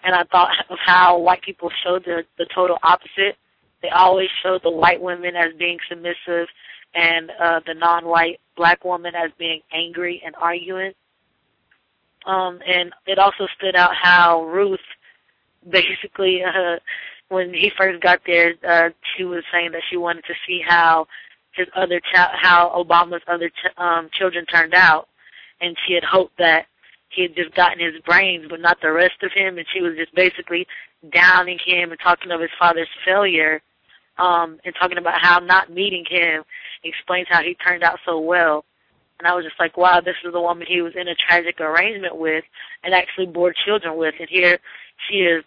and 0.03 0.15
I 0.15 0.23
thought 0.31 0.51
of 0.69 0.77
how 0.83 1.17
white 1.17 1.41
people 1.41 1.69
showed 1.83 2.03
the 2.05 2.23
the 2.38 2.47
total 2.53 2.77
opposite. 2.83 3.38
They 3.81 3.89
always 3.89 4.30
showed 4.43 4.61
the 4.63 4.71
white 4.71 5.01
women 5.01 5.35
as 5.35 5.53
being 5.57 5.77
submissive 5.89 6.47
and 6.94 7.32
uh 7.42 7.60
the 7.66 7.74
non-white 7.74 8.40
black 8.56 8.84
woman 8.84 9.14
as 9.16 9.32
being 9.38 9.61
angry 9.74 10.22
and 10.26 10.36
arguing. 10.40 10.94
Um 12.26 12.60
and 12.66 12.92
it 13.08 13.20
also 13.20 13.48
stood 13.58 13.76
out 13.76 13.92
how 13.95 14.45
Ruth 14.45 14.80
basically 15.70 16.44
uh 16.44 16.78
when 17.30 17.53
he 17.53 17.72
first 17.78 18.02
got 18.02 18.20
there 18.26 18.53
uh 18.68 18.90
she 19.16 19.24
was 19.24 19.44
saying 19.52 19.72
that 19.72 19.84
she 19.90 19.98
wanted 19.98 20.26
to 20.26 20.34
see 20.48 20.61
how 20.66 21.08
his 21.53 21.68
other 21.76 22.02
child 22.14 22.32
how 22.34 22.70
Obama's 22.70 23.24
other 23.28 23.50
ch- 23.50 23.78
um 23.78 24.10
children 24.14 24.45
turned 24.45 24.74
out. 24.74 25.08
And 25.64 25.78
she 25.86 25.94
had 25.94 26.03
hoped 26.03 26.38
that 26.40 26.66
he 27.11 27.24
had 27.24 27.36
just 27.36 27.53
gotten 27.56 27.80
his 27.80 28.02
brains, 28.03 28.45
but 28.50 28.61
not 28.61 28.80
the 28.82 28.92
rest 28.92 29.22
of 29.22 29.32
him, 29.34 29.58
and 29.58 29.68
she 29.72 29.82
was 29.82 29.95
just 29.95 30.14
basically 30.16 30.66
downing 31.11 31.60
him 31.64 31.92
and 31.92 32.00
talking 32.00 32.32
of 32.32 32.42
his 32.42 32.50
father's 32.58 32.88
failure, 33.06 33.61
um, 34.17 34.59
and 34.65 34.73
talking 34.80 34.98
about 34.98 35.22
how 35.22 35.40
not 35.40 35.72
meeting 35.72 36.06
him 36.09 36.43
explains 36.83 37.27
how 37.30 37.41
he 37.41 37.56
turned 37.56 37.83
out 37.83 37.99
so 38.06 38.19
well. 38.19 38.65
And 39.19 39.27
I 39.27 39.35
was 39.35 39.45
just 39.45 39.59
like, 39.59 39.77
wow, 39.77 40.01
this 40.01 40.15
is 40.25 40.33
the 40.33 40.41
woman 40.41 40.65
he 40.67 40.81
was 40.81 40.93
in 40.95 41.07
a 41.07 41.15
tragic 41.15 41.61
arrangement 41.61 42.17
with 42.17 42.43
and 42.83 42.93
actually 42.93 43.27
bore 43.27 43.53
children 43.65 43.98
with, 43.98 44.15
and 44.19 44.27
here 44.30 44.59
she 45.07 45.17
is 45.17 45.43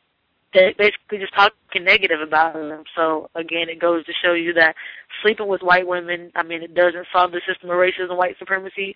basically 0.53 1.19
just 1.19 1.35
talking 1.35 1.83
negative 1.83 2.21
about 2.21 2.55
him. 2.55 2.85
So 2.95 3.31
again, 3.35 3.69
it 3.69 3.81
goes 3.81 4.07
to 4.07 4.13
show 4.25 4.33
you 4.33 4.53
that 4.55 4.77
sleeping 5.23 5.49
with 5.49 5.63
white 5.63 5.89
women, 5.89 6.31
I 6.37 6.45
mean, 6.45 6.63
it 6.63 6.75
doesn't 6.75 7.09
solve 7.13 7.33
the 7.33 7.41
system 7.47 7.71
of 7.71 7.77
racism, 7.77 8.17
white 8.17 8.39
supremacy, 8.39 8.95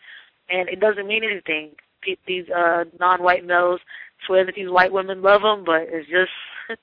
and 0.48 0.68
it 0.68 0.78
doesn't 0.78 1.08
mean 1.08 1.24
anything 1.24 1.72
these 2.26 2.48
uh, 2.50 2.84
non-white 2.98 3.44
males 3.44 3.80
swear 4.26 4.44
that 4.44 4.54
these 4.54 4.70
white 4.70 4.92
women 4.92 5.22
love 5.22 5.42
them, 5.42 5.64
but 5.64 5.82
it's 5.88 6.08
just 6.08 6.30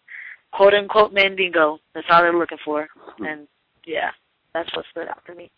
quote 0.55 0.73
unquote 0.73 1.13
mandingo. 1.13 1.79
That's 1.93 2.07
all 2.09 2.21
they're 2.21 2.37
looking 2.37 2.57
for, 2.63 2.87
and 3.19 3.47
yeah, 3.85 4.11
that's 4.53 4.73
what 4.75 4.85
stood 4.91 5.07
out 5.07 5.23
to 5.27 5.35
me. 5.35 5.51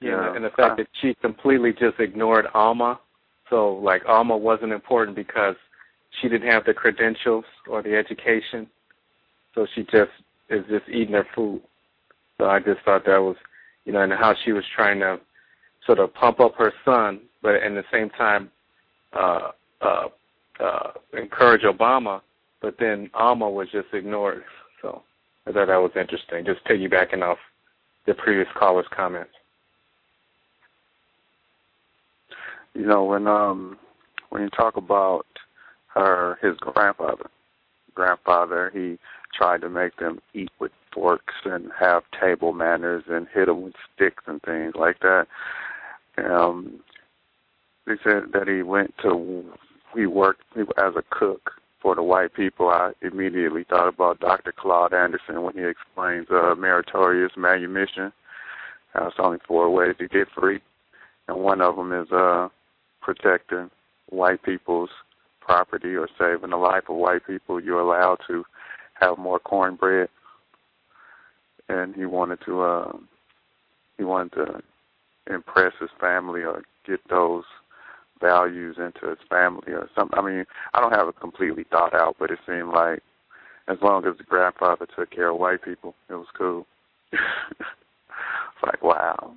Yeah, 0.00 0.34
and 0.34 0.44
the 0.44 0.50
fact 0.50 0.76
that 0.76 0.86
she 1.00 1.14
completely 1.14 1.72
just 1.72 1.98
ignored 1.98 2.46
Auma. 2.54 2.98
So, 3.50 3.74
like, 3.74 4.04
Auma 4.04 4.38
wasn't 4.38 4.72
important 4.72 5.16
because 5.16 5.56
she 6.20 6.28
didn't 6.28 6.50
have 6.50 6.64
the 6.64 6.74
credentials 6.74 7.44
or 7.68 7.82
the 7.82 7.96
education. 7.96 8.68
So 9.54 9.66
she 9.74 9.82
just 9.82 10.12
is 10.50 10.64
just 10.68 10.88
eating 10.88 11.14
her 11.14 11.26
food. 11.34 11.60
So 12.38 12.46
I 12.46 12.60
just 12.60 12.80
thought 12.84 13.06
that 13.06 13.18
was, 13.18 13.36
you 13.86 13.92
know, 13.92 14.02
and 14.02 14.12
how 14.12 14.34
she 14.44 14.52
was 14.52 14.64
trying 14.74 15.00
to 15.00 15.18
sort 15.84 15.98
of 15.98 16.14
pump 16.14 16.38
up 16.38 16.54
her 16.56 16.72
son, 16.84 17.20
but 17.42 17.56
at 17.56 17.72
the 17.72 17.84
same 17.90 18.10
time 18.10 18.50
uh, 19.14 19.50
uh, 19.80 20.08
uh, 20.60 20.90
encourage 21.16 21.62
Obama. 21.62 22.20
But 22.60 22.76
then 22.78 23.10
Auma 23.14 23.48
was 23.48 23.68
just 23.70 23.88
ignored. 23.92 24.42
So 24.82 25.02
I 25.46 25.52
thought 25.52 25.68
that 25.68 25.76
was 25.76 25.92
interesting. 25.94 26.44
Just 26.44 26.64
piggybacking 26.64 27.22
off 27.22 27.38
the 28.06 28.14
previous 28.14 28.48
caller's 28.58 28.86
comments. 28.90 29.30
You 32.74 32.86
know 32.86 33.04
when 33.04 33.26
um 33.26 33.78
when 34.30 34.42
you 34.42 34.50
talk 34.50 34.76
about 34.76 35.26
her 35.94 36.38
his 36.42 36.56
grandfather, 36.58 37.28
grandfather 37.94 38.70
he 38.74 38.98
tried 39.34 39.60
to 39.62 39.68
make 39.68 39.96
them 39.96 40.20
eat 40.34 40.50
with 40.58 40.72
forks 40.92 41.34
and 41.44 41.70
have 41.78 42.02
table 42.20 42.52
manners 42.52 43.04
and 43.08 43.26
hit 43.32 43.46
them 43.46 43.62
with 43.62 43.74
sticks 43.94 44.22
and 44.26 44.40
things 44.42 44.74
like 44.74 45.00
that. 45.00 45.26
Um, 46.18 46.80
they 47.86 47.94
said 48.04 48.32
that 48.32 48.48
he 48.48 48.62
went 48.62 48.94
to 49.02 49.44
he 49.94 50.06
worked 50.06 50.42
as 50.56 50.94
a 50.96 51.02
cook 51.10 51.52
for 51.80 51.94
the 51.94 52.02
white 52.02 52.34
people. 52.34 52.68
I 52.68 52.92
immediately 53.02 53.64
thought 53.64 53.88
about 53.88 54.20
Dr. 54.20 54.52
Claude 54.52 54.92
Anderson 54.92 55.42
when 55.42 55.54
he 55.54 55.64
explains 55.64 56.26
uh, 56.30 56.54
meritorious 56.56 57.32
manumission. 57.36 58.12
Uh, 58.94 59.06
it's 59.06 59.16
only 59.18 59.38
four 59.46 59.70
ways 59.70 59.94
to 59.98 60.08
get 60.08 60.28
free, 60.38 60.60
and 61.28 61.38
one 61.38 61.60
of 61.60 61.76
them 61.76 61.92
is 61.92 62.10
uh, 62.10 62.48
protecting 63.00 63.70
white 64.08 64.42
people's 64.42 64.90
property 65.40 65.94
or 65.94 66.08
saving 66.18 66.50
the 66.50 66.56
life 66.56 66.84
of 66.88 66.96
white 66.96 67.26
people. 67.26 67.62
You're 67.62 67.80
allowed 67.80 68.18
to 68.28 68.44
have 69.00 69.18
more 69.18 69.38
cornbread, 69.38 70.08
and 71.68 71.94
he 71.94 72.06
wanted 72.06 72.40
to 72.46 72.62
uh, 72.62 72.92
he 73.96 74.04
wanted 74.04 74.32
to 74.32 74.62
impress 75.32 75.72
his 75.80 75.90
family 76.00 76.42
or 76.42 76.62
get 76.86 77.00
those 77.08 77.44
values 78.20 78.76
into 78.78 79.08
his 79.08 79.18
family 79.28 79.72
or 79.72 79.88
something. 79.96 80.18
I 80.18 80.22
mean, 80.22 80.44
I 80.74 80.80
don't 80.80 80.94
have 80.94 81.08
it 81.08 81.20
completely 81.20 81.64
thought 81.70 81.94
out, 81.94 82.16
but 82.18 82.30
it 82.30 82.38
seemed 82.46 82.68
like 82.68 83.02
as 83.68 83.78
long 83.82 84.06
as 84.06 84.16
the 84.16 84.24
grandfather 84.24 84.86
took 84.96 85.10
care 85.10 85.30
of 85.30 85.38
white 85.38 85.62
people, 85.62 85.94
it 86.08 86.14
was 86.14 86.26
cool. 86.36 86.66
it's 87.12 87.22
like 88.64 88.82
wow. 88.82 89.34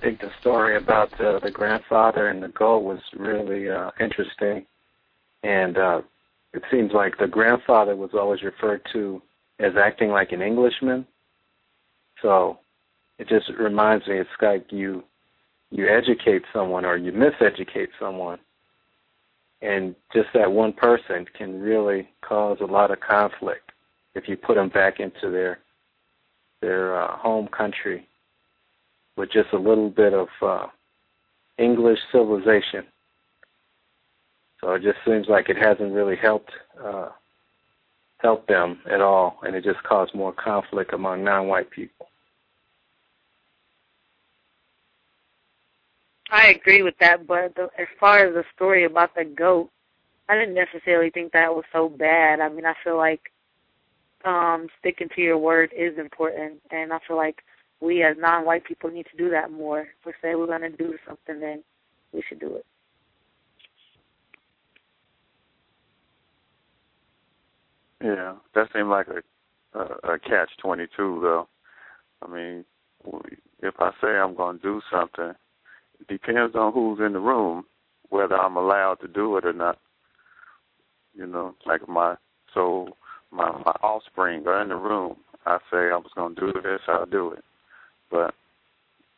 Think 0.00 0.20
the 0.20 0.30
story 0.40 0.76
about 0.76 1.12
uh, 1.20 1.38
the 1.40 1.50
grandfather 1.50 2.28
and 2.28 2.42
the 2.42 2.48
goat 2.48 2.80
was 2.80 3.00
really 3.16 3.68
uh, 3.68 3.90
interesting, 4.00 4.66
and 5.42 5.76
uh, 5.78 6.02
it 6.52 6.62
seems 6.70 6.92
like 6.92 7.18
the 7.18 7.26
grandfather 7.26 7.96
was 7.96 8.10
always 8.14 8.42
referred 8.42 8.82
to 8.92 9.22
as 9.58 9.72
acting 9.76 10.10
like 10.10 10.32
an 10.32 10.42
Englishman. 10.42 11.06
So 12.22 12.58
it 13.18 13.28
just 13.28 13.50
reminds 13.58 14.06
me, 14.06 14.18
it's 14.18 14.30
like 14.40 14.66
you 14.70 15.04
you 15.70 15.86
educate 15.88 16.42
someone 16.52 16.84
or 16.84 16.96
you 16.96 17.12
miseducate 17.12 17.88
someone, 18.00 18.38
and 19.62 19.94
just 20.12 20.28
that 20.34 20.50
one 20.50 20.72
person 20.72 21.26
can 21.36 21.60
really 21.60 22.08
cause 22.22 22.58
a 22.60 22.64
lot 22.64 22.90
of 22.90 23.00
conflict. 23.00 23.70
if 24.14 24.28
you 24.28 24.36
put 24.36 24.56
them 24.56 24.68
back 24.68 24.98
into 24.98 25.30
their 25.30 25.60
their 26.60 27.00
uh, 27.00 27.16
home 27.16 27.48
country 27.48 28.06
with 29.20 29.30
just 29.30 29.52
a 29.52 29.58
little 29.58 29.90
bit 29.90 30.14
of 30.14 30.28
uh, 30.40 30.66
English 31.58 31.98
civilization. 32.10 32.86
So 34.60 34.72
it 34.72 34.82
just 34.82 34.96
seems 35.06 35.26
like 35.28 35.50
it 35.50 35.58
hasn't 35.58 35.92
really 35.92 36.16
helped 36.16 36.50
uh, 36.82 37.10
helped 38.16 38.48
them 38.48 38.80
at 38.90 39.02
all, 39.02 39.38
and 39.42 39.54
it 39.54 39.62
just 39.62 39.82
caused 39.82 40.14
more 40.14 40.32
conflict 40.32 40.94
among 40.94 41.22
non-white 41.22 41.70
people. 41.70 42.06
I 46.30 46.48
agree 46.48 46.82
with 46.82 46.94
that, 47.00 47.26
but 47.26 47.54
the, 47.56 47.68
as 47.78 47.88
far 47.98 48.26
as 48.26 48.32
the 48.34 48.44
story 48.54 48.84
about 48.84 49.14
the 49.14 49.24
goat, 49.24 49.68
I 50.30 50.38
didn't 50.38 50.54
necessarily 50.54 51.10
think 51.10 51.32
that 51.32 51.54
was 51.54 51.64
so 51.72 51.90
bad. 51.90 52.40
I 52.40 52.48
mean, 52.48 52.64
I 52.64 52.74
feel 52.82 52.96
like 52.96 53.20
um 54.24 54.68
sticking 54.78 55.08
to 55.14 55.20
your 55.20 55.36
word 55.36 55.72
is 55.76 55.98
important, 55.98 56.54
and 56.70 56.90
I 56.90 57.00
feel 57.06 57.18
like 57.18 57.42
we 57.80 58.02
as 58.02 58.16
non-white 58.18 58.64
people 58.64 58.90
need 58.90 59.06
to 59.10 59.16
do 59.16 59.30
that 59.30 59.50
more. 59.50 59.80
If 59.80 60.06
we 60.06 60.12
say 60.22 60.34
we're 60.34 60.46
going 60.46 60.62
to 60.62 60.70
do 60.70 60.94
something, 61.06 61.40
then 61.40 61.62
we 62.12 62.22
should 62.28 62.40
do 62.40 62.56
it. 62.56 62.66
Yeah, 68.02 68.34
that 68.54 68.68
seemed 68.74 68.88
like 68.88 69.08
a 69.08 69.22
a, 69.78 70.14
a 70.14 70.18
catch 70.18 70.50
twenty 70.58 70.86
two 70.96 71.20
though. 71.22 71.48
I 72.22 72.32
mean, 72.32 72.64
if 73.62 73.74
I 73.78 73.90
say 74.00 74.08
I'm 74.08 74.34
going 74.34 74.56
to 74.56 74.62
do 74.62 74.80
something, 74.90 75.34
it 76.00 76.08
depends 76.08 76.56
on 76.56 76.72
who's 76.72 76.98
in 77.00 77.12
the 77.12 77.20
room 77.20 77.64
whether 78.10 78.36
I'm 78.36 78.56
allowed 78.56 78.96
to 79.00 79.08
do 79.08 79.36
it 79.36 79.44
or 79.46 79.52
not. 79.52 79.78
You 81.14 81.26
know, 81.26 81.54
like 81.66 81.88
my 81.88 82.16
so 82.52 82.88
my 83.30 83.50
my 83.50 83.72
offspring 83.82 84.46
are 84.46 84.62
in 84.62 84.68
the 84.68 84.76
room. 84.76 85.16
I 85.46 85.58
say 85.70 85.90
I 85.90 85.96
was 85.96 86.10
going 86.14 86.34
to 86.34 86.52
do 86.52 86.60
this, 86.60 86.80
I'll 86.86 87.06
do 87.06 87.32
it. 87.32 87.44
But 88.10 88.34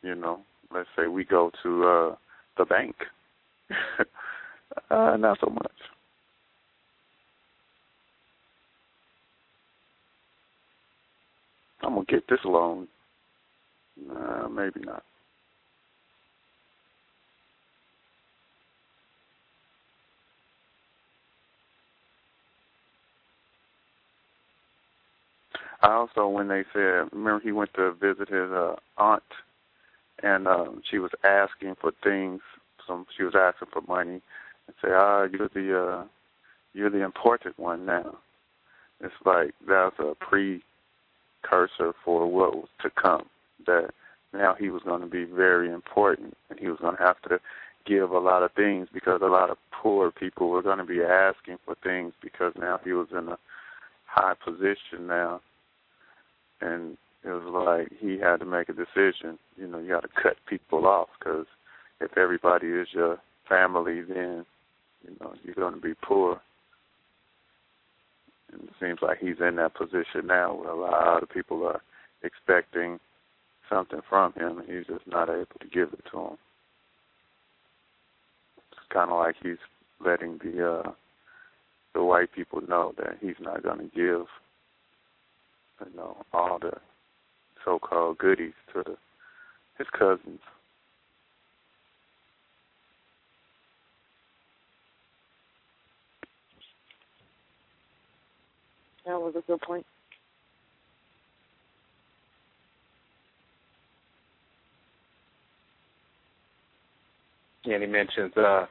you 0.01 0.15
know, 0.15 0.41
let's 0.73 0.89
say 0.97 1.07
we 1.07 1.23
go 1.23 1.51
to 1.63 1.87
uh 1.87 2.15
the 2.57 2.65
bank, 2.65 2.95
uh, 4.89 5.17
not 5.17 5.39
so 5.39 5.49
much. 5.49 5.71
I'm 11.81 11.95
gonna 11.95 12.05
get 12.05 12.27
this 12.29 12.39
loan. 12.45 12.87
Nah, 14.07 14.47
maybe 14.47 14.81
not. 14.81 15.03
I 25.83 25.91
also, 25.91 26.29
when 26.29 26.47
they 26.47 26.63
said, 26.71 27.09
remember 27.11 27.41
he 27.43 27.51
went 27.51 27.73
to 27.73 27.91
visit 27.91 28.29
his 28.29 28.49
uh, 28.51 28.75
aunt, 28.97 29.21
and 30.23 30.47
um, 30.47 30.81
she 30.89 30.97
was 30.97 31.11
asking 31.25 31.75
for 31.79 31.91
things. 32.01 32.39
Some 32.87 33.05
she 33.15 33.23
was 33.23 33.35
asking 33.35 33.67
for 33.73 33.81
money, 33.81 34.21
and 34.67 34.75
say, 34.81 34.91
"Ah, 34.93 35.23
you're 35.23 35.49
the 35.53 35.77
uh, 35.77 36.05
you're 36.73 36.89
the 36.89 37.03
important 37.03 37.59
one 37.59 37.85
now." 37.85 38.17
It's 39.01 39.13
like 39.25 39.53
that's 39.67 39.99
a 39.99 40.15
precursor 40.21 41.93
for 42.05 42.27
what 42.27 42.55
was 42.55 42.69
to 42.81 42.89
come. 42.89 43.25
That 43.65 43.89
now 44.33 44.55
he 44.57 44.69
was 44.69 44.83
going 44.83 45.01
to 45.01 45.07
be 45.07 45.25
very 45.25 45.69
important, 45.69 46.37
and 46.49 46.57
he 46.57 46.69
was 46.69 46.79
going 46.79 46.95
to 46.95 47.03
have 47.03 47.21
to 47.23 47.41
give 47.85 48.11
a 48.11 48.19
lot 48.19 48.41
of 48.41 48.53
things 48.53 48.87
because 48.93 49.19
a 49.21 49.27
lot 49.27 49.49
of 49.49 49.57
poor 49.73 50.11
people 50.11 50.47
were 50.49 50.61
going 50.61 50.77
to 50.77 50.85
be 50.85 51.01
asking 51.01 51.57
for 51.65 51.75
things 51.83 52.13
because 52.21 52.53
now 52.57 52.79
he 52.85 52.93
was 52.93 53.09
in 53.11 53.27
a 53.27 53.37
high 54.05 54.35
position 54.45 55.07
now 55.07 55.41
and 56.63 56.97
it 57.23 57.29
was 57.29 57.65
like 57.67 57.99
he 57.99 58.17
had 58.19 58.39
to 58.39 58.45
make 58.45 58.69
a 58.69 58.73
decision. 58.73 59.37
You 59.57 59.67
know, 59.67 59.79
you 59.79 59.89
got 59.89 60.01
to 60.01 60.21
cut 60.21 60.37
people 60.47 60.85
off 60.85 61.09
because 61.17 61.45
if 62.01 62.17
everybody 62.17 62.67
is 62.67 62.87
your 62.91 63.19
family, 63.47 64.01
then 64.01 64.45
you 65.03 65.15
know 65.19 65.33
you're 65.43 65.55
going 65.55 65.75
to 65.75 65.81
be 65.81 65.93
poor. 66.01 66.41
And 68.51 68.63
it 68.63 68.73
seems 68.79 68.99
like 69.01 69.19
he's 69.19 69.39
in 69.39 69.55
that 69.55 69.73
position 69.73 70.27
now 70.27 70.53
where 70.53 70.69
a 70.69 70.75
lot 70.75 71.23
of 71.23 71.29
people 71.29 71.65
are 71.65 71.81
expecting 72.23 72.99
something 73.69 74.01
from 74.07 74.33
him, 74.33 74.59
and 74.59 74.69
he's 74.69 74.87
just 74.87 75.07
not 75.07 75.29
able 75.29 75.47
to 75.59 75.67
give 75.73 75.93
it 75.93 76.03
to 76.11 76.17
them. 76.17 76.37
It's 78.71 78.81
kind 78.91 79.11
of 79.11 79.17
like 79.17 79.35
he's 79.41 79.57
letting 80.05 80.39
the 80.43 80.71
uh, 80.71 80.91
the 81.93 82.03
white 82.03 82.33
people 82.33 82.61
know 82.67 82.93
that 82.97 83.17
he's 83.21 83.39
not 83.39 83.63
going 83.63 83.79
to 83.79 83.95
give 83.95 84.25
you 85.79 85.95
know, 85.95 86.17
all 86.33 86.59
the 86.59 86.73
so-called 87.65 88.17
goodies 88.17 88.53
to 88.73 88.83
the, 88.83 88.97
his 89.77 89.87
cousins. 89.97 90.39
That 99.05 99.19
was 99.19 99.33
a 99.37 99.41
good 99.41 99.61
point. 99.61 99.85
Yeah, 107.65 107.75
and 107.75 107.83
he 107.83 107.89
mentions, 107.89 108.35
uh, 108.35 108.65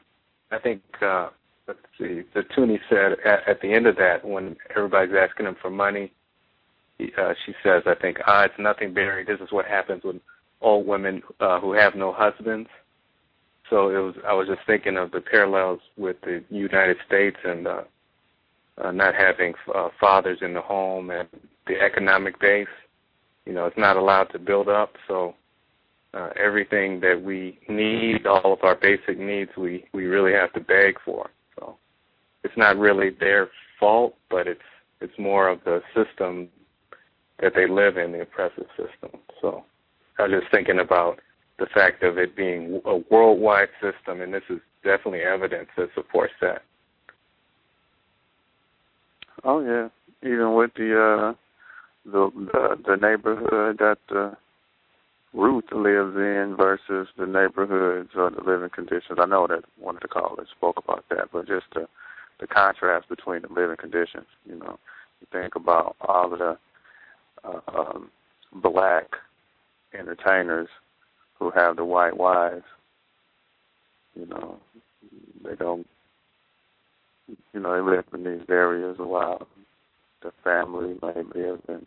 I 0.51 0.59
think, 0.59 0.83
uh, 1.01 1.29
let's 1.67 1.81
see, 1.99 2.23
the 2.35 2.43
Toonie 2.55 2.79
said 2.91 3.13
at, 3.25 3.49
at 3.49 3.61
the 3.63 3.73
end 3.73 3.87
of 3.87 3.97
that, 3.97 4.25
when 4.25 4.57
everybody's 4.77 5.15
asking 5.15 5.47
him 5.47 5.57
for 5.61 5.71
money, 5.71 6.13
uh, 7.19 7.35
she 7.45 7.53
says, 7.63 7.83
I 7.87 7.95
think, 7.95 8.19
ah, 8.27 8.45
it's 8.45 8.55
nothing, 8.59 8.95
Barry. 8.95 9.25
This 9.25 9.41
is 9.41 9.53
what 9.53 9.67
happens 9.67 10.03
with 10.05 10.17
old 10.61 10.87
women 10.87 11.23
uh, 11.41 11.61
who 11.61 11.73
have 11.73 11.95
no 11.95 12.13
husbands. 12.13 12.69
So 13.71 13.89
it 13.89 13.99
was. 13.99 14.15
I 14.27 14.35
was 14.35 14.49
just 14.49 14.67
thinking 14.67 14.99
of 14.99 15.13
the 15.13 15.21
parallels 15.21 15.81
with 15.97 16.17
the 16.23 16.45
United 16.51 16.99
States 17.07 17.39
and 17.43 17.67
uh, 17.67 17.83
uh, 18.83 18.91
not 18.91 19.15
having 19.15 19.55
uh, 19.75 19.89
fathers 19.99 20.39
in 20.43 20.53
the 20.53 20.61
home 20.61 21.11
and 21.11 21.29
the 21.67 21.81
economic 21.81 22.39
base. 22.39 22.67
You 23.47 23.55
know, 23.55 23.67
it's 23.67 23.79
not 23.79 23.97
allowed 23.97 24.25
to 24.33 24.39
build 24.39 24.69
up. 24.69 24.93
So 25.09 25.35
uh, 26.15 26.31
everything 26.43 27.01
that 27.01 27.23
we 27.23 27.59
need, 27.69 28.27
all 28.27 28.53
of 28.53 28.63
our 28.63 28.77
basic 28.77 29.19
needs, 29.19 29.51
we 29.57 29.87
we 29.95 30.05
really 30.05 30.33
have 30.33 30.53
to 30.53 30.61
beg 30.61 30.97
for. 31.05 31.31
So 31.59 31.77
it's 32.45 32.57
not 32.57 32.77
really 32.77 33.11
their 33.11 33.49
fault, 33.81 34.15
but 34.29 34.47
it's 34.47 34.61
it's 35.01 35.19
more 35.19 35.49
of 35.49 35.61
the 35.65 35.81
system 35.95 36.49
that 37.43 37.55
they 37.55 37.67
live 37.67 37.99
in, 37.99 38.13
the 38.13 38.23
oppressive 38.23 38.67
system. 38.77 39.21
So 39.41 39.65
I 40.19 40.23
was 40.23 40.41
just 40.41 40.51
thinking 40.51 40.79
about 40.79 41.19
the 41.59 41.67
fact 41.67 42.03
of 42.03 42.17
it 42.17 42.35
being 42.35 42.81
a 42.85 42.99
worldwide 43.11 43.69
system, 43.81 44.23
and 44.23 44.33
this 44.33 44.45
is 44.49 44.61
definitely 44.83 45.23
evidence 45.23 45.69
that 45.77 45.89
supports 45.95 46.33
that. 46.41 46.63
Oh 49.45 49.61
yeah, 49.61 49.89
even 50.23 50.55
with 50.55 50.71
the 50.75 50.95
uh, 50.95 51.35
the 52.11 52.31
the, 52.35 52.77
the 52.87 52.97
neighborhood 52.97 53.79
that 53.79 53.99
uh, 54.17 54.35
Ruth 55.35 55.65
lives 55.73 56.17
in 56.17 56.55
versus 56.57 57.09
the 57.19 57.27
neighborhoods 57.27 58.11
or 58.15 58.31
the 58.31 58.43
living 58.43 58.71
conditions. 58.71 59.19
I 59.21 59.27
know 59.27 59.49
that 59.49 59.65
one 59.79 59.97
of 59.97 60.03
the 60.03 60.09
callers 60.09 60.49
spoke 60.57 60.79
about 60.79 61.05
that, 61.11 61.31
but 61.33 61.49
just 61.49 61.67
the 61.75 61.89
the 62.39 62.47
contrast 62.47 63.09
between 63.09 63.43
the 63.43 63.49
living 63.53 63.77
conditions. 63.77 64.27
You 64.47 64.59
know, 64.61 64.79
you 65.21 65.27
think 65.33 65.57
about 65.57 65.97
all 66.01 66.33
of 66.33 66.39
the 66.39 66.57
um, 67.45 68.11
black 68.53 69.07
entertainers 69.99 70.69
who 71.39 71.51
have 71.51 71.77
the 71.77 71.85
white 71.85 72.17
wives. 72.17 72.65
You 74.15 74.27
know, 74.27 74.59
they 75.45 75.55
don't. 75.57 75.87
You 77.55 77.61
know, 77.61 77.75
they 77.75 77.97
live 77.97 78.05
in 78.13 78.25
these 78.25 78.47
areas 78.49 78.97
a 78.99 79.05
while 79.05 79.47
the 80.23 80.33
family 80.45 80.95
may 81.03 81.23
live 81.35 81.61
in 81.69 81.87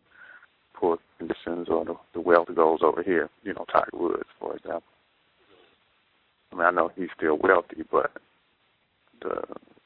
poor 0.73 0.97
conditions, 1.17 1.67
or 1.69 1.85
the, 1.85 1.95
the 2.13 2.21
wealth 2.21 2.49
goes 2.53 2.79
over 2.83 3.01
here. 3.01 3.29
You 3.43 3.53
know, 3.53 3.65
Tiger 3.71 3.89
Woods, 3.93 4.29
for 4.39 4.55
example. 4.55 4.83
I 6.51 6.55
mean, 6.55 6.65
I 6.65 6.71
know 6.71 6.91
he's 6.95 7.09
still 7.17 7.37
wealthy, 7.37 7.83
but 7.89 8.11
the 9.21 9.41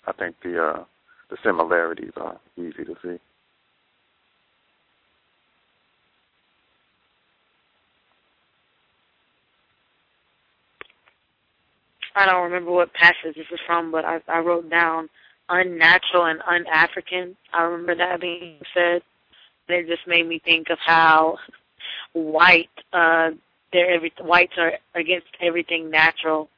I 0.07 0.11
think 0.13 0.35
the 0.43 0.61
uh, 0.63 0.83
the 1.29 1.37
similarities 1.43 2.13
are 2.17 2.39
easy 2.57 2.85
to 2.85 2.95
see. 3.03 3.19
I 12.19 12.25
don't 12.25 12.43
remember 12.43 12.71
what 12.71 12.93
passage 12.93 13.35
this 13.35 13.45
is 13.51 13.59
from, 13.65 13.91
but 13.91 14.03
I, 14.03 14.19
I 14.27 14.39
wrote 14.39 14.69
down 14.69 15.09
unnatural 15.47 16.25
and 16.25 16.41
un-African. 16.45 17.37
I 17.53 17.63
remember 17.63 17.95
that 17.95 18.19
being 18.19 18.59
said. 18.73 19.01
And 19.67 19.77
it 19.77 19.87
just 19.87 20.05
made 20.05 20.27
me 20.27 20.41
think 20.43 20.69
of 20.69 20.77
how 20.85 21.37
white, 22.13 22.69
uh, 22.91 23.29
they're 23.71 23.89
every, 23.89 24.11
whites 24.21 24.53
are 24.57 24.73
against 24.95 25.27
everything 25.41 25.89
natural. 25.89 26.49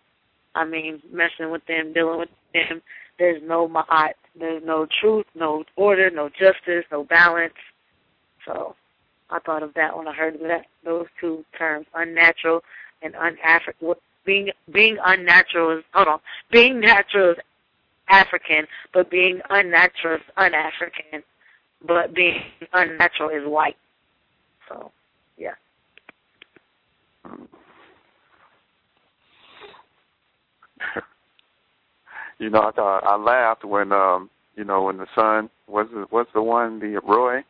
I 0.56 0.66
mean, 0.66 1.00
messing 1.12 1.52
with 1.52 1.66
them, 1.68 1.94
dealing 1.94 2.20
with 2.20 2.30
them. 2.54 2.82
There's 3.20 3.42
no 3.46 3.68
ma'at. 3.68 4.14
There's 4.40 4.64
no 4.66 4.88
truth, 5.00 5.28
no 5.36 5.64
order, 5.76 6.10
no 6.10 6.30
justice, 6.30 6.86
no 6.92 7.04
balance. 7.04 7.54
So 8.48 8.76
I 9.30 9.40
thought 9.40 9.62
of 9.62 9.76
that 9.76 9.96
when 9.96 10.08
I 10.08 10.14
heard 10.14 10.40
that 10.42 10.66
those 10.84 11.06
two 11.20 11.46
terms, 11.56 11.86
unnatural 11.94 12.62
and 13.04 13.14
unafrican. 13.14 13.96
Being 14.26 14.50
being 14.72 14.98
unnatural 15.04 15.78
is 15.78 15.84
hold 15.94 16.08
on. 16.08 16.20
Being 16.52 16.80
natural 16.80 17.32
is 17.32 17.38
African, 18.10 18.68
but 18.94 19.10
being 19.10 19.42
unnatural 19.50 20.16
is 20.16 20.22
un-African, 20.38 21.24
but 21.86 22.14
being 22.14 22.42
unnatural 22.74 23.30
is 23.30 23.48
white. 23.48 23.78
So, 24.70 24.92
yeah. 25.38 25.56
you 32.40 32.50
know, 32.50 32.62
I 32.62 32.72
thought 32.72 33.04
I 33.06 33.16
laughed 33.16 33.66
when 33.66 33.92
um, 33.92 34.30
you 34.56 34.64
know, 34.64 34.84
when 34.84 34.98
the 34.98 35.08
son 35.16 35.50
was 35.68 35.88
what's 36.10 36.32
the 36.34 36.44
one, 36.44 36.80
the 36.80 37.00
Roy, 37.04 37.44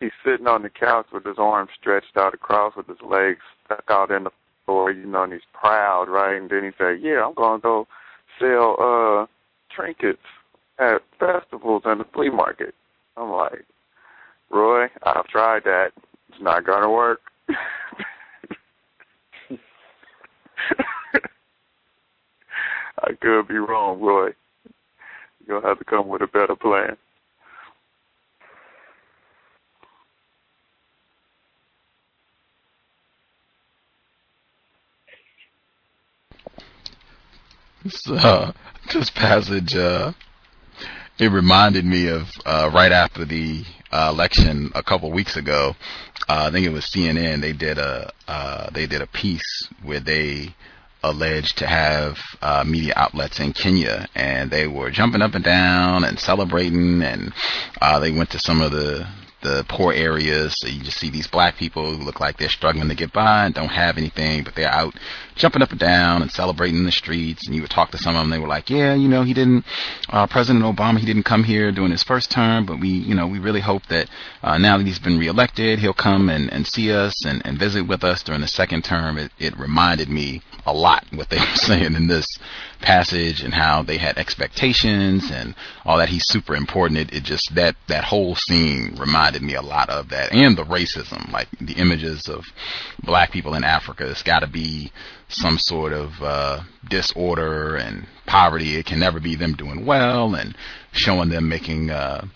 he's 0.00 0.12
sitting 0.24 0.46
on 0.46 0.62
the 0.62 0.70
couch 0.70 1.06
with 1.12 1.24
his 1.24 1.36
arms 1.38 1.70
stretched 1.78 2.16
out 2.16 2.34
across 2.34 2.76
with 2.76 2.86
his 2.86 3.00
legs 3.04 3.40
stuck 3.64 3.84
out 3.88 4.10
in 4.10 4.24
the 4.24 4.30
floor, 4.64 4.90
you 4.90 5.06
know, 5.06 5.22
and 5.24 5.32
he's 5.32 5.42
proud, 5.52 6.08
right? 6.08 6.36
And 6.36 6.50
then 6.50 6.64
he 6.64 6.70
said, 6.78 7.00
Yeah, 7.00 7.24
I'm 7.24 7.34
gonna 7.34 7.60
go 7.60 7.86
sell 8.38 8.76
uh 8.80 9.26
trinkets 9.74 10.18
at 10.78 11.02
festivals 11.18 11.82
and 11.84 12.00
the 12.00 12.04
flea 12.12 12.30
market. 12.30 12.74
I'm 13.16 13.30
like, 13.30 13.64
Roy, 14.50 14.86
I've 15.04 15.26
tried 15.26 15.64
that. 15.64 15.90
It's 16.28 16.40
not 16.40 16.66
gonna 16.66 16.90
work. 16.90 17.20
I 23.02 23.12
could 23.20 23.48
be 23.48 23.58
wrong, 23.58 24.00
Roy. 24.00 24.30
Gonna 25.46 25.66
have 25.66 25.78
to 25.78 25.84
come 25.84 26.08
with 26.08 26.22
a 26.22 26.26
better 26.26 26.56
plan. 26.56 26.96
So 37.88 38.52
this 38.92 39.10
passage, 39.10 39.74
uh, 39.74 40.12
it 41.18 41.30
reminded 41.30 41.84
me 41.84 42.08
of 42.08 42.28
uh, 42.44 42.70
right 42.72 42.92
after 42.92 43.24
the 43.24 43.64
uh, 43.92 44.10
election 44.12 44.72
a 44.74 44.82
couple 44.82 45.10
weeks 45.12 45.36
ago. 45.36 45.74
Uh, 46.28 46.46
I 46.48 46.50
think 46.50 46.66
it 46.66 46.72
was 46.72 46.86
CNN. 46.86 47.40
They 47.40 47.52
did 47.52 47.78
a 47.78 48.12
uh, 48.26 48.70
they 48.70 48.86
did 48.86 49.02
a 49.02 49.06
piece 49.06 49.68
where 49.82 50.00
they 50.00 50.54
alleged 51.02 51.58
to 51.58 51.66
have 51.66 52.16
uh, 52.40 52.64
media 52.66 52.94
outlets 52.96 53.38
in 53.38 53.52
Kenya, 53.52 54.08
and 54.14 54.50
they 54.50 54.66
were 54.66 54.90
jumping 54.90 55.20
up 55.22 55.34
and 55.34 55.44
down 55.44 56.04
and 56.04 56.18
celebrating, 56.18 57.02
and 57.02 57.32
uh, 57.80 58.00
they 58.00 58.10
went 58.10 58.30
to 58.30 58.38
some 58.38 58.60
of 58.60 58.72
the 58.72 59.06
the 59.42 59.64
poor 59.68 59.92
areas. 59.92 60.54
So 60.58 60.66
you 60.66 60.82
just 60.82 60.98
see 60.98 61.10
these 61.10 61.28
black 61.28 61.56
people 61.56 61.94
who 61.94 62.02
look 62.02 62.18
like 62.18 62.38
they're 62.38 62.48
struggling 62.48 62.88
to 62.88 62.94
get 62.94 63.12
by 63.12 63.44
and 63.44 63.54
don't 63.54 63.68
have 63.68 63.98
anything, 63.98 64.42
but 64.42 64.54
they're 64.56 64.72
out 64.72 64.94
jumping 65.36 65.62
up 65.62 65.70
and 65.70 65.80
down 65.80 66.22
and 66.22 66.30
celebrating 66.30 66.78
in 66.78 66.84
the 66.84 66.92
streets. 66.92 67.46
And 67.46 67.54
you 67.54 67.62
would 67.62 67.70
talk 67.70 67.90
to 67.90 67.98
some 67.98 68.14
of 68.14 68.22
them, 68.22 68.30
they 68.30 68.38
were 68.38 68.48
like, 68.48 68.70
"Yeah, 68.70 68.94
you 68.94 69.08
know, 69.08 69.22
he 69.22 69.34
didn't. 69.34 69.64
Uh, 70.08 70.26
President 70.26 70.64
Obama, 70.64 70.98
he 70.98 71.06
didn't 71.06 71.24
come 71.24 71.44
here 71.44 71.72
during 71.72 71.90
his 71.90 72.02
first 72.02 72.30
term, 72.30 72.66
but 72.66 72.80
we, 72.80 72.88
you 72.88 73.14
know, 73.14 73.26
we 73.26 73.38
really 73.38 73.60
hope 73.60 73.86
that 73.86 74.08
uh, 74.42 74.58
now 74.58 74.78
that 74.78 74.86
he's 74.86 74.98
been 74.98 75.18
reelected, 75.18 75.78
he'll 75.78 75.92
come 75.92 76.28
and, 76.28 76.52
and 76.52 76.66
see 76.66 76.92
us 76.92 77.24
and, 77.24 77.42
and 77.44 77.58
visit 77.58 77.86
with 77.86 78.04
us 78.04 78.22
during 78.22 78.40
the 78.40 78.48
second 78.48 78.84
term." 78.84 79.18
It, 79.18 79.32
it 79.38 79.58
reminded 79.58 80.08
me 80.08 80.42
a 80.66 80.72
lot 80.72 81.04
what 81.12 81.28
they 81.30 81.38
were 81.40 81.56
saying 81.56 81.94
in 81.94 82.06
this 82.06 82.26
passage 82.80 83.42
and 83.42 83.54
how 83.54 83.82
they 83.82 83.96
had 83.96 84.18
expectations 84.18 85.30
and 85.30 85.54
all 85.84 85.98
that. 85.98 86.08
He's 86.08 86.26
super 86.26 86.54
important. 86.54 87.00
It, 87.00 87.12
it 87.12 87.24
just 87.24 87.54
that 87.54 87.76
that 87.88 88.04
whole 88.04 88.36
scene 88.36 88.96
reminded 88.98 89.42
me 89.42 89.54
a 89.54 89.62
lot 89.62 89.90
of 89.90 90.10
that 90.10 90.32
and 90.32 90.56
the 90.56 90.64
racism, 90.64 91.30
like 91.32 91.48
the 91.60 91.74
images 91.74 92.28
of 92.28 92.44
black 93.02 93.32
people 93.32 93.54
in 93.54 93.64
Africa. 93.64 94.08
It's 94.10 94.22
got 94.22 94.40
to 94.40 94.46
be 94.46 94.92
some 95.28 95.58
sort 95.58 95.92
of 95.92 96.10
uh, 96.22 96.60
disorder 96.88 97.76
and 97.76 98.06
poverty. 98.26 98.76
It 98.76 98.86
can 98.86 99.00
never 99.00 99.20
be 99.20 99.36
them 99.36 99.54
doing 99.54 99.84
well 99.86 100.34
and 100.34 100.56
showing 100.92 101.30
them 101.30 101.48
making. 101.48 101.90
Uh, 101.90 102.26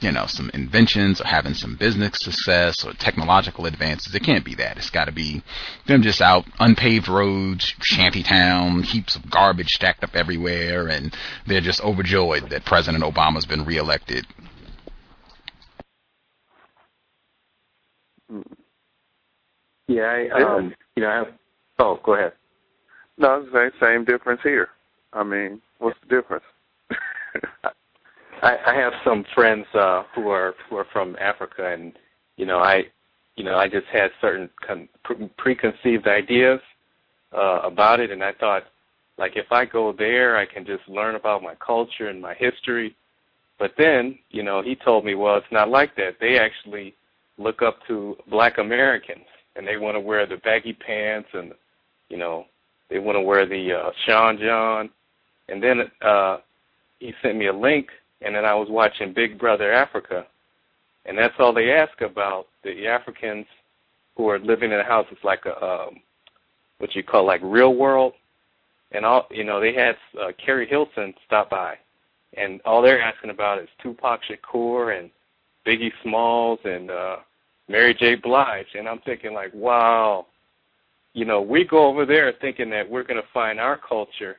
you 0.00 0.12
know, 0.12 0.26
some 0.26 0.50
inventions 0.54 1.20
or 1.20 1.26
having 1.26 1.54
some 1.54 1.74
business 1.76 2.12
success 2.20 2.84
or 2.84 2.92
technological 2.92 3.66
advances. 3.66 4.14
It 4.14 4.22
can't 4.22 4.44
be 4.44 4.54
that. 4.54 4.76
It's 4.76 4.90
got 4.90 5.06
to 5.06 5.12
be 5.12 5.42
them 5.86 6.02
just 6.02 6.20
out 6.20 6.44
unpaved 6.60 7.08
roads, 7.08 7.74
shanty 7.82 8.22
town, 8.22 8.84
heaps 8.84 9.16
of 9.16 9.28
garbage 9.28 9.70
stacked 9.70 10.04
up 10.04 10.14
everywhere, 10.14 10.88
and 10.88 11.16
they're 11.46 11.60
just 11.60 11.82
overjoyed 11.82 12.50
that 12.50 12.64
President 12.64 13.02
Obama's 13.02 13.46
been 13.46 13.64
reelected. 13.64 14.24
Yeah, 19.88 20.02
I, 20.02 20.42
um, 20.42 20.74
you 20.96 21.02
know, 21.02 21.08
I 21.08 21.16
have, 21.16 21.28
oh, 21.78 22.00
go 22.04 22.14
ahead. 22.14 22.32
No, 23.16 23.44
the 23.44 23.70
same 23.80 24.04
difference 24.04 24.40
here. 24.42 24.68
I 25.12 25.24
mean, 25.24 25.60
what's 25.78 25.98
the 26.00 26.16
difference? 26.16 26.44
I, 28.42 28.56
I 28.66 28.74
have 28.74 28.92
some 29.04 29.24
friends 29.34 29.66
uh, 29.74 30.04
who 30.14 30.28
are 30.28 30.54
who 30.68 30.76
are 30.76 30.86
from 30.92 31.16
Africa, 31.20 31.72
and 31.72 31.92
you 32.36 32.46
know, 32.46 32.58
I, 32.58 32.84
you 33.36 33.44
know, 33.44 33.56
I 33.56 33.68
just 33.68 33.86
had 33.92 34.10
certain 34.20 34.48
con- 34.64 34.88
pre- 35.04 35.28
preconceived 35.36 36.06
ideas 36.06 36.60
uh, 37.36 37.60
about 37.64 38.00
it, 38.00 38.10
and 38.10 38.22
I 38.22 38.32
thought, 38.32 38.64
like, 39.18 39.32
if 39.36 39.50
I 39.50 39.64
go 39.64 39.92
there, 39.92 40.36
I 40.36 40.46
can 40.46 40.64
just 40.64 40.88
learn 40.88 41.16
about 41.16 41.42
my 41.42 41.54
culture 41.56 42.08
and 42.08 42.22
my 42.22 42.34
history. 42.34 42.94
But 43.58 43.72
then, 43.76 44.18
you 44.30 44.44
know, 44.44 44.62
he 44.62 44.76
told 44.76 45.04
me, 45.04 45.16
well, 45.16 45.36
it's 45.36 45.46
not 45.50 45.68
like 45.68 45.96
that. 45.96 46.16
They 46.20 46.38
actually 46.38 46.94
look 47.38 47.60
up 47.60 47.78
to 47.88 48.16
Black 48.30 48.58
Americans, 48.58 49.26
and 49.56 49.66
they 49.66 49.76
want 49.76 49.96
to 49.96 50.00
wear 50.00 50.26
the 50.26 50.36
baggy 50.36 50.74
pants, 50.74 51.28
and 51.32 51.52
you 52.08 52.16
know, 52.16 52.46
they 52.90 52.98
want 52.98 53.16
to 53.16 53.22
wear 53.22 53.46
the 53.46 53.72
uh, 53.72 53.90
Sean 54.06 54.38
John. 54.38 54.90
And 55.48 55.62
then 55.62 55.90
uh, 56.02 56.38
he 56.98 57.12
sent 57.22 57.36
me 57.36 57.46
a 57.46 57.52
link 57.52 57.88
and 58.20 58.34
then 58.34 58.44
I 58.44 58.54
was 58.54 58.68
watching 58.70 59.12
Big 59.12 59.38
Brother 59.38 59.72
Africa, 59.72 60.26
and 61.06 61.16
that's 61.16 61.34
all 61.38 61.52
they 61.52 61.70
ask 61.72 62.00
about 62.00 62.46
the 62.64 62.86
Africans 62.86 63.46
who 64.16 64.28
are 64.28 64.38
living 64.38 64.72
in 64.72 64.80
a 64.80 64.84
house. 64.84 65.06
It's 65.10 65.24
like 65.24 65.44
a 65.46 65.64
um, 65.64 66.00
what 66.78 66.94
you 66.94 67.02
call 67.02 67.24
like 67.26 67.40
real 67.42 67.74
world, 67.74 68.14
and 68.92 69.04
all 69.04 69.26
you 69.30 69.44
know 69.44 69.60
they 69.60 69.72
had 69.72 69.96
uh, 70.20 70.32
Keri 70.44 70.66
Hilson 70.66 71.14
stop 71.26 71.50
by, 71.50 71.76
and 72.36 72.60
all 72.64 72.82
they're 72.82 73.00
asking 73.00 73.30
about 73.30 73.60
is 73.60 73.68
Tupac 73.82 74.20
Shakur 74.24 74.98
and 74.98 75.10
Biggie 75.66 75.92
Smalls 76.02 76.58
and 76.64 76.90
uh, 76.90 77.16
Mary 77.68 77.94
J. 77.94 78.16
Blige, 78.16 78.74
and 78.76 78.88
I'm 78.88 79.00
thinking 79.00 79.32
like, 79.32 79.54
wow, 79.54 80.26
you 81.14 81.24
know, 81.24 81.40
we 81.40 81.64
go 81.64 81.86
over 81.86 82.06
there 82.06 82.32
thinking 82.40 82.70
that 82.70 82.88
we're 82.88 83.02
going 83.02 83.20
to 83.20 83.28
find 83.32 83.58
our 83.58 83.78
culture, 83.78 84.36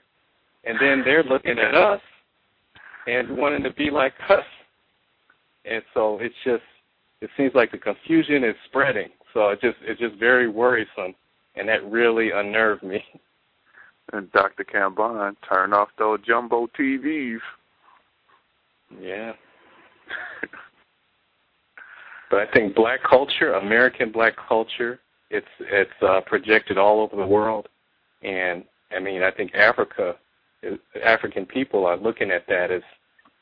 and 0.65 0.77
then 0.79 1.01
they're 1.03 1.23
looking 1.23 1.57
at 1.59 1.75
us 1.75 2.01
and 3.07 3.37
wanting 3.37 3.63
to 3.63 3.73
be 3.73 3.89
like 3.89 4.13
us. 4.29 4.43
And 5.65 5.83
so 5.93 6.19
it's 6.21 6.35
just 6.45 6.63
it 7.21 7.29
seems 7.35 7.53
like 7.53 7.71
the 7.71 7.77
confusion 7.77 8.43
is 8.43 8.55
spreading. 8.65 9.09
So 9.33 9.49
it 9.49 9.61
just 9.61 9.77
it's 9.81 9.99
just 9.99 10.15
very 10.15 10.49
worrisome 10.49 11.15
and 11.59 11.67
that 11.67 11.89
really 11.89 12.31
unnerved 12.33 12.83
me. 12.83 13.03
And 14.11 14.31
Dr. 14.31 14.63
Cambon, 14.63 15.35
turn 15.47 15.71
off 15.71 15.89
those 15.99 16.17
jumbo 16.25 16.67
TVs. 16.79 17.37
Yeah. 18.99 19.33
but 22.31 22.39
I 22.39 22.51
think 22.51 22.73
black 22.73 23.01
culture, 23.07 23.53
American 23.53 24.11
black 24.11 24.33
culture, 24.47 24.99
it's 25.29 25.47
it's 25.59 25.91
uh, 26.01 26.21
projected 26.25 26.77
all 26.77 27.01
over 27.01 27.15
the 27.15 27.25
world, 27.25 27.67
and 28.23 28.63
I 28.91 28.99
mean 28.99 29.21
I 29.23 29.31
think 29.31 29.53
Africa, 29.53 30.15
African 31.03 31.45
people 31.45 31.85
are 31.85 31.97
looking 31.97 32.31
at 32.31 32.47
that 32.47 32.71
as 32.71 32.81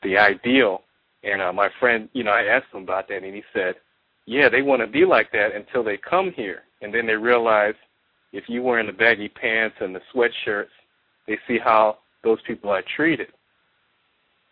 the 0.02 0.16
ideal. 0.16 0.82
And 1.24 1.42
uh, 1.42 1.52
my 1.52 1.68
friend, 1.80 2.08
you 2.12 2.22
know, 2.22 2.30
I 2.30 2.44
asked 2.44 2.72
him 2.72 2.82
about 2.82 3.08
that, 3.08 3.24
and 3.24 3.34
he 3.34 3.42
said, 3.52 3.74
"Yeah, 4.26 4.48
they 4.48 4.62
want 4.62 4.82
to 4.82 4.86
be 4.86 5.04
like 5.04 5.32
that 5.32 5.54
until 5.54 5.82
they 5.82 5.96
come 5.96 6.32
here, 6.32 6.62
and 6.80 6.94
then 6.94 7.06
they 7.06 7.14
realize 7.14 7.74
if 8.32 8.44
you 8.48 8.62
wearing 8.62 8.86
the 8.86 8.92
baggy 8.92 9.28
pants 9.28 9.76
and 9.80 9.94
the 9.94 10.00
sweatshirts, 10.14 10.68
they 11.26 11.38
see 11.48 11.58
how 11.58 11.98
those 12.22 12.38
people 12.46 12.70
are 12.70 12.84
treated, 12.96 13.28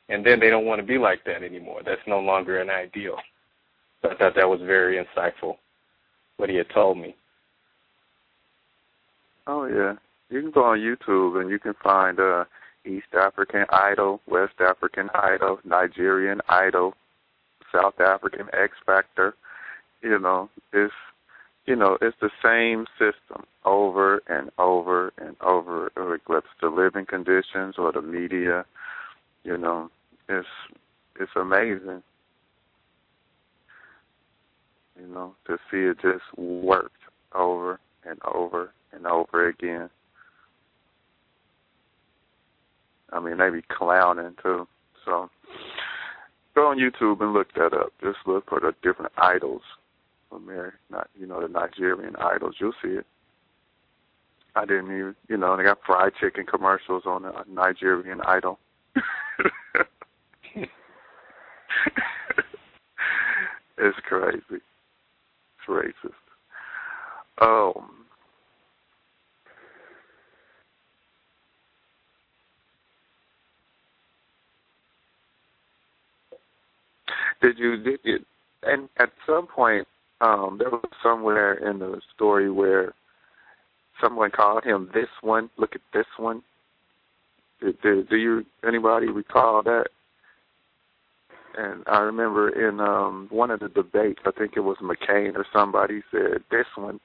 and 0.09 0.25
then 0.25 0.41
they 0.41 0.51
don't 0.51 0.67
want 0.67 0.81
to 0.81 0.87
be 0.87 0.99
like 0.99 1.23
that 1.25 1.43
anymore. 1.43 1.83
That's 1.85 2.01
no 2.07 2.19
longer 2.19 2.61
an 2.61 2.71
ideal." 2.71 3.17
So 4.03 4.11
I 4.11 4.17
thought 4.17 4.35
that 4.35 4.49
was 4.49 4.61
very 4.61 5.03
insightful 5.03 5.57
what 6.37 6.51
he 6.51 6.57
had 6.57 6.69
told 6.71 6.99
me. 6.99 7.15
Oh 9.47 9.67
yeah, 9.67 9.95
you 10.31 10.43
can 10.43 10.51
go 10.51 10.65
on 10.65 10.79
YouTube 10.79 11.41
and 11.41 11.51
you 11.51 11.59
can 11.59 11.75
find 11.83 12.19
uh 12.19 12.45
East 12.85 13.15
African 13.15 13.65
Idol, 13.71 14.21
West 14.27 14.61
African 14.61 15.11
Idol, 15.15 15.59
Nigerian 15.65 16.41
Idol, 16.49 16.95
South 17.73 18.01
African 18.01 18.47
X 18.53 18.75
Factor. 18.85 19.35
You 20.03 20.19
know, 20.19 20.51
it's 20.73 20.95
you 21.67 21.75
know, 21.75 21.99
it's 22.01 22.17
the 22.21 22.31
same 22.43 22.87
system 22.93 23.45
over 23.65 24.23
and 24.29 24.51
over 24.59 25.13
and 25.19 25.37
over, 25.41 25.91
whether 25.97 26.39
it's 26.39 26.47
the 26.61 26.69
living 26.69 27.07
conditions 27.07 27.75
or 27.77 27.91
the 27.91 28.03
media. 28.03 28.65
You 29.43 29.59
know, 29.59 29.91
it's 30.29 30.47
it's 31.19 31.33
amazing. 31.35 32.03
you 35.01 35.07
know, 35.09 35.35
to 35.47 35.59
see 35.71 35.79
it 35.79 35.99
just 36.01 36.25
worked 36.39 36.93
over 37.35 37.81
and 38.05 38.19
over 38.25 38.71
and 38.97 39.07
over 39.07 39.49
again. 39.49 39.89
I 43.13 43.21
mean, 43.21 43.39
they 43.39 43.51
be 43.51 43.63
clowning 43.63 44.35
too. 44.43 44.67
So 45.05 45.31
go 46.55 46.67
on 46.69 46.79
YouTube 46.79 47.21
and 47.21 47.33
look 47.33 47.53
that 47.55 47.73
up. 47.73 47.93
Just 48.03 48.19
look 48.27 48.49
for 48.49 48.59
the 48.59 48.75
different 48.83 49.13
idols 49.17 49.63
from 50.29 50.47
there. 50.47 50.81
Not 50.91 51.09
you 51.19 51.27
know 51.27 51.41
the 51.41 51.49
Nigerian 51.49 52.17
idols. 52.17 52.57
You'll 52.59 52.73
see 52.83 52.91
it. 52.91 53.07
I 54.57 54.65
didn't 54.65 54.87
even 54.87 55.15
you 55.29 55.37
know 55.37 55.57
they 55.57 55.63
got 55.63 55.79
fried 55.87 56.15
chicken 56.19 56.47
commercials 56.47 57.05
on 57.07 57.23
the 57.23 57.33
Nigerian 57.49 58.21
idol. 58.23 58.59
it's 63.79 63.99
crazy. 64.09 64.41
It's 64.51 64.63
racist. 65.69 66.15
Um. 67.41 67.96
Did 77.47 77.61
you 77.61 77.77
did 77.77 78.01
you, 78.03 78.19
and 78.65 78.89
at 78.99 79.11
some 79.25 79.47
point 79.47 79.87
um 80.21 80.57
there 80.59 80.69
was 80.69 80.83
somewhere 81.01 81.55
in 81.55 81.79
the 81.79 82.01
story 82.13 82.51
where 82.51 82.93
someone 84.03 84.33
called 84.33 84.65
him 84.65 84.91
this 84.93 85.07
one. 85.21 85.49
Look 85.57 85.77
at 85.77 85.81
this 85.95 86.07
one. 86.17 86.43
Did, 87.61 87.81
did, 87.83 88.09
do 88.09 88.17
you 88.17 88.45
anybody 88.67 89.07
recall 89.07 89.63
that? 89.63 89.87
And 91.57 91.85
I 91.87 92.01
remember 92.01 92.49
in 92.49 92.81
um 92.81 93.29
one 93.31 93.53
of 93.53 93.61
the 93.61 93.69
debates, 93.69 94.23
I 94.27 94.33
think 94.33 94.55
it 94.57 94.61
was 94.61 94.79
McCain 94.83 95.37
or 95.37 95.47
somebody 95.53 96.03
said 96.11 96.43
this 96.51 96.67
one. 96.75 96.99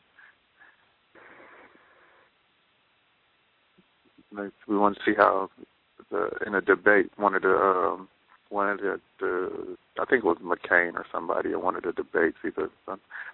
Like, 4.36 4.54
we 4.68 4.76
want 4.76 4.98
to 4.98 5.02
see 5.06 5.16
how 5.16 5.52
the 6.10 6.32
in 6.48 6.56
a 6.56 6.62
debate 6.62 7.12
one 7.18 7.36
of 7.36 7.44
the 7.44 7.56
um 7.56 8.08
one 8.52 8.70
of 8.70 8.80
the, 8.80 9.78
I 10.00 10.06
think 10.06 10.24
it 10.24 10.28
was 10.28 10.38
McCain 10.44 10.94
or 10.96 11.06
somebody 11.12 11.52
in 11.52 11.62
one 11.62 11.76
of 11.76 11.84
the 11.84 11.94
debates 11.94 12.38
either 12.46 12.70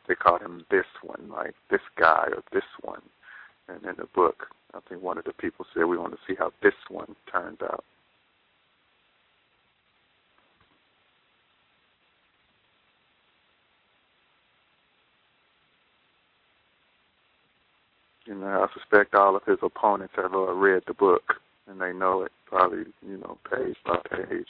they 0.08 0.16
called 0.16 0.42
him 0.42 0.66
this 0.72 0.86
one 1.04 1.30
like 1.30 1.56
this 1.70 1.82
guy 1.98 2.28
or 2.32 2.44
this 2.54 2.64
one 2.82 3.02
and 3.68 3.84
in 3.84 3.96
the 3.98 4.08
book 4.16 4.48
I 4.74 4.80
think 4.88 5.02
one 5.02 5.18
of 5.18 5.26
the 5.26 5.34
people 5.34 5.66
said 5.74 5.86
we 5.86 5.98
want 5.98 6.14
to 6.14 6.20
see 6.28 6.36
how 6.38 6.52
this 6.62 6.74
one 6.90 7.16
turned 7.32 7.62
out. 7.64 7.84
You 18.26 18.36
know, 18.36 18.48
I 18.48 18.74
suspect 18.78 19.16
all 19.16 19.38
of 19.38 19.44
his 19.46 19.58
opponents 19.64 20.14
have 20.18 20.34
uh, 20.34 20.54
read 20.54 20.84
the 20.86 20.94
book 20.94 21.36
and 21.68 21.80
they 21.80 21.94
know 21.94 22.24
it 22.24 22.32
probably, 22.46 22.86
you 23.08 23.18
know, 23.18 23.38
page 23.50 23.78
by 23.86 23.98
page. 24.12 24.48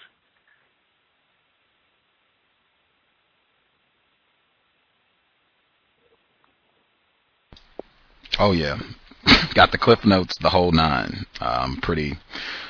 Oh 8.40 8.52
yeah, 8.52 8.80
got 9.56 9.72
the 9.72 9.78
cliff 9.80 10.06
notes, 10.06 10.36
the 10.40 10.50
whole 10.50 10.72
nine. 10.72 11.26
I'm 11.40 11.78
pretty, 11.78 12.14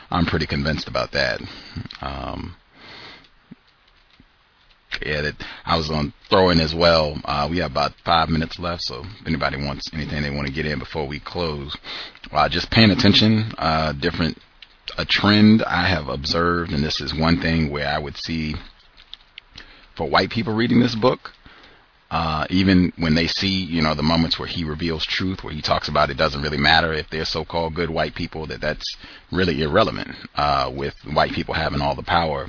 I'm 0.09 0.25
pretty 0.25 0.45
convinced 0.45 0.87
about 0.87 1.11
that. 1.11 1.41
Um, 2.01 2.55
yeah, 5.05 5.21
that 5.21 5.35
I 5.65 5.75
was 5.75 5.91
on 5.91 6.13
throwing 6.29 6.59
as 6.61 6.73
well. 6.73 7.19
Uh, 7.25 7.47
we 7.51 7.57
have 7.57 7.71
about 7.71 7.93
five 8.05 8.29
minutes 8.29 8.57
left, 8.57 8.83
so 8.83 9.01
if 9.01 9.27
anybody 9.27 9.57
wants 9.57 9.89
anything 9.93 10.23
they 10.23 10.29
want 10.29 10.47
to 10.47 10.53
get 10.53 10.65
in 10.65 10.79
before 10.79 11.05
we 11.05 11.19
close, 11.19 11.75
uh, 12.31 12.47
just 12.47 12.71
paying 12.71 12.91
attention, 12.91 13.51
uh, 13.57 13.91
different, 13.91 14.37
a 14.97 15.05
trend 15.05 15.63
I 15.63 15.87
have 15.89 16.07
observed, 16.07 16.71
and 16.71 16.83
this 16.83 17.01
is 17.01 17.13
one 17.13 17.41
thing 17.41 17.69
where 17.69 17.87
I 17.87 17.99
would 17.99 18.17
see 18.17 18.55
for 19.95 20.09
white 20.09 20.29
people 20.29 20.53
reading 20.53 20.79
this 20.79 20.95
book, 20.95 21.33
uh, 22.09 22.45
even 22.49 22.93
when 22.97 23.15
they 23.15 23.27
see, 23.27 23.63
you 23.63 23.81
know, 23.81 23.93
the 23.93 24.03
moments 24.03 24.39
where 24.39 24.47
he 24.47 24.63
reveals 24.63 25.05
truth, 25.05 25.43
where 25.43 25.53
he 25.53 25.61
talks 25.61 25.89
about 25.89 26.09
it 26.09 26.17
doesn't 26.17 26.41
really 26.41 26.57
matter 26.57 26.93
if 26.93 27.09
they're 27.09 27.25
so-called 27.25 27.75
good 27.75 27.89
white 27.89 28.15
people, 28.15 28.47
that 28.47 28.61
that's 28.61 28.95
really 29.31 29.61
irrelevant, 29.61 30.15
uh, 30.35 30.71
with 30.73 30.95
white 31.13 31.33
people 31.33 31.53
having 31.53 31.81
all 31.81 31.95
the 31.95 32.03
power. 32.03 32.47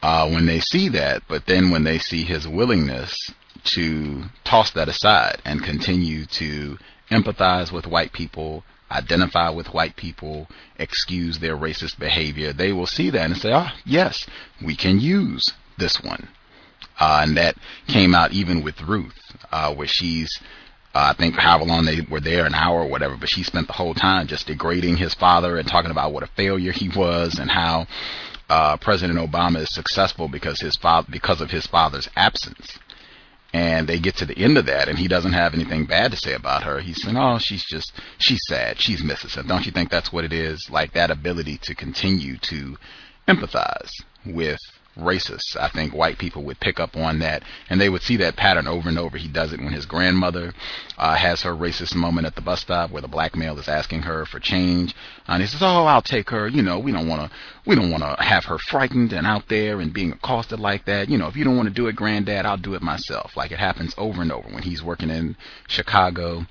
Uh, 0.00 0.30
when 0.30 0.46
they 0.46 0.60
see 0.60 0.88
that, 0.88 1.22
but 1.28 1.46
then 1.46 1.70
when 1.70 1.82
they 1.82 1.98
see 1.98 2.22
his 2.22 2.46
willingness 2.46 3.32
to 3.64 4.22
toss 4.44 4.70
that 4.70 4.88
aside 4.88 5.42
and 5.44 5.64
continue 5.64 6.24
to 6.24 6.78
empathize 7.10 7.72
with 7.72 7.84
white 7.84 8.12
people, 8.12 8.62
identify 8.92 9.50
with 9.50 9.74
white 9.74 9.96
people, 9.96 10.46
excuse 10.78 11.40
their 11.40 11.56
racist 11.56 11.98
behavior, 11.98 12.52
they 12.52 12.72
will 12.72 12.86
see 12.86 13.10
that 13.10 13.26
and 13.26 13.36
say, 13.36 13.50
ah, 13.52 13.74
yes, 13.84 14.24
we 14.64 14.76
can 14.76 15.00
use 15.00 15.44
this 15.78 16.00
one. 16.02 16.28
Uh, 16.98 17.20
and 17.22 17.36
that 17.36 17.56
came 17.86 18.14
out 18.14 18.32
even 18.32 18.62
with 18.62 18.80
Ruth, 18.82 19.14
uh, 19.52 19.74
where 19.74 19.86
she's, 19.86 20.30
uh, 20.94 21.12
I 21.12 21.18
think 21.18 21.36
however 21.36 21.64
long 21.64 21.84
they 21.84 22.00
were 22.00 22.20
there, 22.20 22.44
an 22.44 22.54
hour 22.54 22.80
or 22.80 22.88
whatever, 22.88 23.16
but 23.16 23.28
she 23.28 23.42
spent 23.42 23.68
the 23.68 23.72
whole 23.72 23.94
time 23.94 24.26
just 24.26 24.46
degrading 24.46 24.96
his 24.96 25.14
father 25.14 25.58
and 25.58 25.68
talking 25.68 25.90
about 25.90 26.12
what 26.12 26.24
a 26.24 26.28
failure 26.28 26.72
he 26.72 26.88
was 26.88 27.38
and 27.38 27.50
how, 27.50 27.86
uh, 28.48 28.76
President 28.78 29.18
Obama 29.18 29.58
is 29.58 29.72
successful 29.72 30.28
because 30.28 30.60
his 30.60 30.76
father, 30.76 31.06
because 31.10 31.40
of 31.40 31.50
his 31.50 31.66
father's 31.66 32.08
absence. 32.16 32.78
And 33.52 33.88
they 33.88 33.98
get 33.98 34.16
to 34.16 34.26
the 34.26 34.36
end 34.36 34.58
of 34.58 34.66
that 34.66 34.88
and 34.88 34.98
he 34.98 35.08
doesn't 35.08 35.32
have 35.32 35.54
anything 35.54 35.86
bad 35.86 36.10
to 36.10 36.16
say 36.18 36.34
about 36.34 36.64
her. 36.64 36.80
He's 36.80 37.02
saying, 37.02 37.16
oh, 37.16 37.38
she's 37.38 37.64
just, 37.64 37.92
she's 38.18 38.40
sad. 38.46 38.78
She's 38.78 39.02
Mrs. 39.02 39.46
Don't 39.46 39.64
you 39.64 39.72
think 39.72 39.90
that's 39.90 40.12
what 40.12 40.24
it 40.24 40.32
is? 40.32 40.68
Like 40.70 40.92
that 40.92 41.10
ability 41.10 41.58
to 41.62 41.74
continue 41.74 42.36
to 42.38 42.76
empathize 43.26 43.90
with 44.26 44.58
racist. 44.98 45.56
I 45.56 45.68
think 45.68 45.94
white 45.94 46.18
people 46.18 46.42
would 46.44 46.60
pick 46.60 46.80
up 46.80 46.96
on 46.96 47.20
that 47.20 47.42
and 47.70 47.80
they 47.80 47.88
would 47.88 48.02
see 48.02 48.16
that 48.16 48.36
pattern 48.36 48.66
over 48.66 48.88
and 48.88 48.98
over. 48.98 49.16
He 49.16 49.28
does 49.28 49.52
it 49.52 49.60
when 49.60 49.72
his 49.72 49.86
grandmother 49.86 50.52
uh, 50.96 51.14
has 51.14 51.42
her 51.42 51.54
racist 51.54 51.94
moment 51.94 52.26
at 52.26 52.34
the 52.34 52.40
bus 52.40 52.60
stop 52.60 52.90
where 52.90 53.02
the 53.02 53.08
black 53.08 53.36
male 53.36 53.58
is 53.58 53.68
asking 53.68 54.02
her 54.02 54.26
for 54.26 54.40
change. 54.40 54.94
And 55.26 55.42
he 55.42 55.48
says, 55.48 55.62
"Oh, 55.62 55.84
I'll 55.84 56.02
take 56.02 56.30
her. 56.30 56.48
You 56.48 56.62
know, 56.62 56.78
we 56.78 56.92
don't 56.92 57.08
want 57.08 57.30
to, 57.30 57.36
we 57.66 57.76
don't 57.76 57.90
want 57.90 58.02
to 58.02 58.22
have 58.22 58.44
her 58.46 58.58
frightened 58.58 59.12
and 59.12 59.26
out 59.26 59.48
there 59.48 59.80
and 59.80 59.92
being 59.92 60.12
accosted 60.12 60.58
like 60.60 60.84
that. 60.86 61.08
You 61.08 61.18
know, 61.18 61.28
if 61.28 61.36
you 61.36 61.44
don't 61.44 61.56
want 61.56 61.68
to 61.68 61.74
do 61.74 61.86
it, 61.86 61.96
granddad, 61.96 62.46
I'll 62.46 62.56
do 62.56 62.74
it 62.74 62.82
myself." 62.82 63.36
Like 63.36 63.52
it 63.52 63.58
happens 63.58 63.94
over 63.96 64.22
and 64.22 64.32
over 64.32 64.48
when 64.48 64.62
he's 64.62 64.82
working 64.82 65.10
in 65.10 65.36
Chicago 65.66 66.46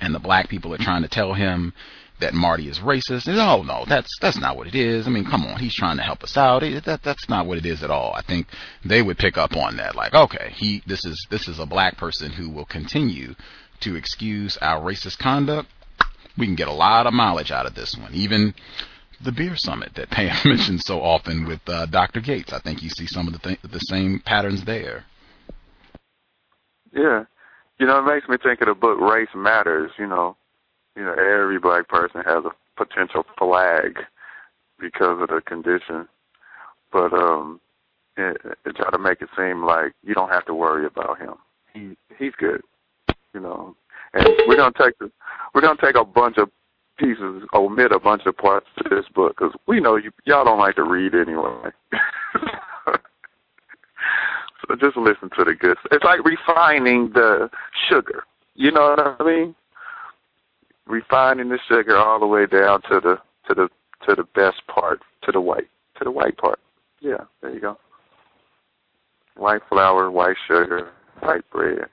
and 0.00 0.14
the 0.14 0.18
black 0.18 0.48
people 0.48 0.72
are 0.72 0.78
trying 0.78 1.02
to 1.02 1.08
tell 1.08 1.34
him 1.34 1.72
that 2.20 2.34
Marty 2.34 2.68
is 2.68 2.78
racist. 2.78 3.26
And, 3.26 3.38
oh 3.38 3.62
no, 3.62 3.84
that's 3.86 4.10
that's 4.20 4.38
not 4.38 4.56
what 4.56 4.66
it 4.66 4.74
is. 4.74 5.06
I 5.06 5.10
mean, 5.10 5.24
come 5.24 5.44
on, 5.44 5.58
he's 5.58 5.74
trying 5.74 5.96
to 5.96 6.02
help 6.02 6.22
us 6.22 6.36
out. 6.36 6.62
It, 6.62 6.84
that 6.84 7.02
that's 7.02 7.28
not 7.28 7.46
what 7.46 7.58
it 7.58 7.66
is 7.66 7.82
at 7.82 7.90
all. 7.90 8.12
I 8.14 8.22
think 8.22 8.46
they 8.84 9.02
would 9.02 9.18
pick 9.18 9.36
up 9.36 9.56
on 9.56 9.76
that. 9.76 9.94
Like, 9.94 10.14
okay, 10.14 10.52
he 10.54 10.82
this 10.86 11.04
is 11.04 11.26
this 11.30 11.48
is 11.48 11.58
a 11.58 11.66
black 11.66 11.96
person 11.96 12.30
who 12.30 12.50
will 12.50 12.66
continue 12.66 13.34
to 13.80 13.96
excuse 13.96 14.56
our 14.58 14.80
racist 14.80 15.18
conduct. 15.18 15.68
We 16.38 16.46
can 16.46 16.54
get 16.54 16.68
a 16.68 16.72
lot 16.72 17.06
of 17.06 17.12
mileage 17.12 17.50
out 17.50 17.66
of 17.66 17.74
this 17.74 17.96
one. 17.96 18.14
Even 18.14 18.54
the 19.22 19.32
beer 19.32 19.56
summit 19.56 19.94
that 19.94 20.10
Pam 20.10 20.36
mentions 20.44 20.82
so 20.86 21.00
often 21.00 21.46
with 21.46 21.60
uh, 21.66 21.86
Dr. 21.86 22.20
Gates. 22.20 22.52
I 22.52 22.60
think 22.60 22.82
you 22.82 22.88
see 22.88 23.06
some 23.06 23.26
of 23.26 23.32
the 23.34 23.38
th- 23.40 23.62
the 23.62 23.78
same 23.78 24.20
patterns 24.24 24.64
there. 24.64 25.04
Yeah, 26.92 27.24
you 27.78 27.86
know, 27.86 27.98
it 27.98 28.12
makes 28.12 28.28
me 28.28 28.36
think 28.42 28.60
of 28.60 28.68
the 28.68 28.74
book 28.74 28.98
Race 29.00 29.28
Matters. 29.34 29.90
You 29.98 30.06
know, 30.06 30.36
you 30.96 31.02
know, 31.02 31.12
every 31.12 31.58
black 31.58 31.88
person 31.88 32.22
has 32.24 32.44
a 32.44 32.50
potential 32.76 33.24
flag 33.38 33.98
because 34.78 35.20
of 35.20 35.28
the 35.28 35.40
condition. 35.44 36.08
But 36.92 37.12
um 37.12 37.60
it, 38.16 38.36
it 38.64 38.76
try 38.76 38.90
to 38.90 38.98
make 38.98 39.22
it 39.22 39.28
seem 39.36 39.64
like 39.64 39.92
you 40.04 40.14
don't 40.14 40.30
have 40.30 40.44
to 40.46 40.54
worry 40.54 40.86
about 40.86 41.18
him. 41.18 41.34
He 41.72 41.96
he's 42.18 42.32
good, 42.38 42.62
you 43.34 43.40
know. 43.40 43.74
And 44.12 44.28
we're 44.46 44.56
gonna 44.56 44.72
take 44.76 44.98
the, 44.98 45.10
we're 45.54 45.60
gonna 45.60 45.78
take 45.80 45.96
a 45.96 46.04
bunch 46.04 46.36
of 46.38 46.50
pieces, 46.98 47.42
omit 47.54 47.92
a 47.92 47.98
bunch 47.98 48.22
of 48.26 48.36
parts 48.36 48.66
of 48.84 48.90
this 48.90 49.06
book 49.14 49.36
because 49.38 49.54
we 49.66 49.80
know 49.80 49.96
you 49.96 50.10
y'all 50.24 50.44
don't 50.44 50.58
like 50.58 50.76
to 50.76 50.84
read 50.84 51.14
anyway. 51.14 51.70
so 54.66 54.74
just 54.78 54.96
listen 54.96 55.30
to 55.38 55.44
the 55.44 55.54
good. 55.54 55.76
It's 55.92 56.04
like 56.04 56.20
refining 56.24 57.10
the 57.14 57.48
sugar. 57.88 58.24
You 58.54 58.72
know 58.72 58.94
what 58.96 59.20
I 59.20 59.24
mean? 59.24 59.54
Refining 60.90 61.48
the 61.48 61.58
sugar 61.68 61.96
all 61.96 62.18
the 62.18 62.26
way 62.26 62.46
down 62.46 62.82
to 62.82 63.00
the 63.00 63.16
to 63.48 63.54
the 63.54 63.68
to 64.06 64.14
the 64.14 64.24
best 64.34 64.62
part, 64.66 65.00
to 65.22 65.32
the 65.32 65.40
white, 65.40 65.68
to 65.98 66.04
the 66.04 66.10
white 66.10 66.36
part. 66.36 66.58
Yeah, 67.00 67.24
there 67.40 67.52
you 67.52 67.60
go. 67.60 67.78
White 69.36 69.62
flour, 69.68 70.10
white 70.10 70.36
sugar, 70.48 70.90
white 71.20 71.48
bread. 71.50 71.86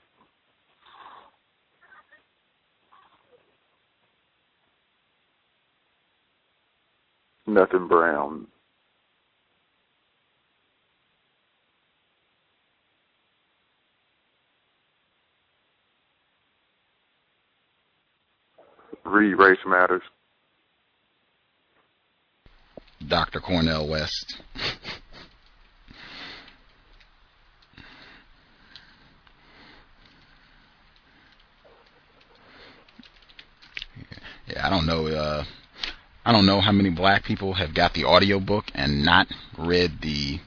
Nothing 7.45 7.87
brown. 7.87 8.47
Read 19.07 19.33
Race 19.35 19.57
Matters. 19.65 20.03
Dr. 23.07 23.39
Cornel 23.39 23.87
West. 23.87 24.37
yeah, 34.47 34.65
I 34.65 34.69
don't 34.69 34.85
know. 34.85 35.07
Uh, 35.07 35.43
I 36.25 36.31
don't 36.31 36.45
know 36.45 36.59
how 36.59 36.71
many 36.71 36.89
black 36.89 37.23
people 37.23 37.53
have 37.53 37.73
got 37.73 37.93
the 37.93 38.03
audio 38.03 38.39
book 38.39 38.65
and 38.73 39.05
not 39.05 39.27
read 39.57 40.01
the 40.01 40.39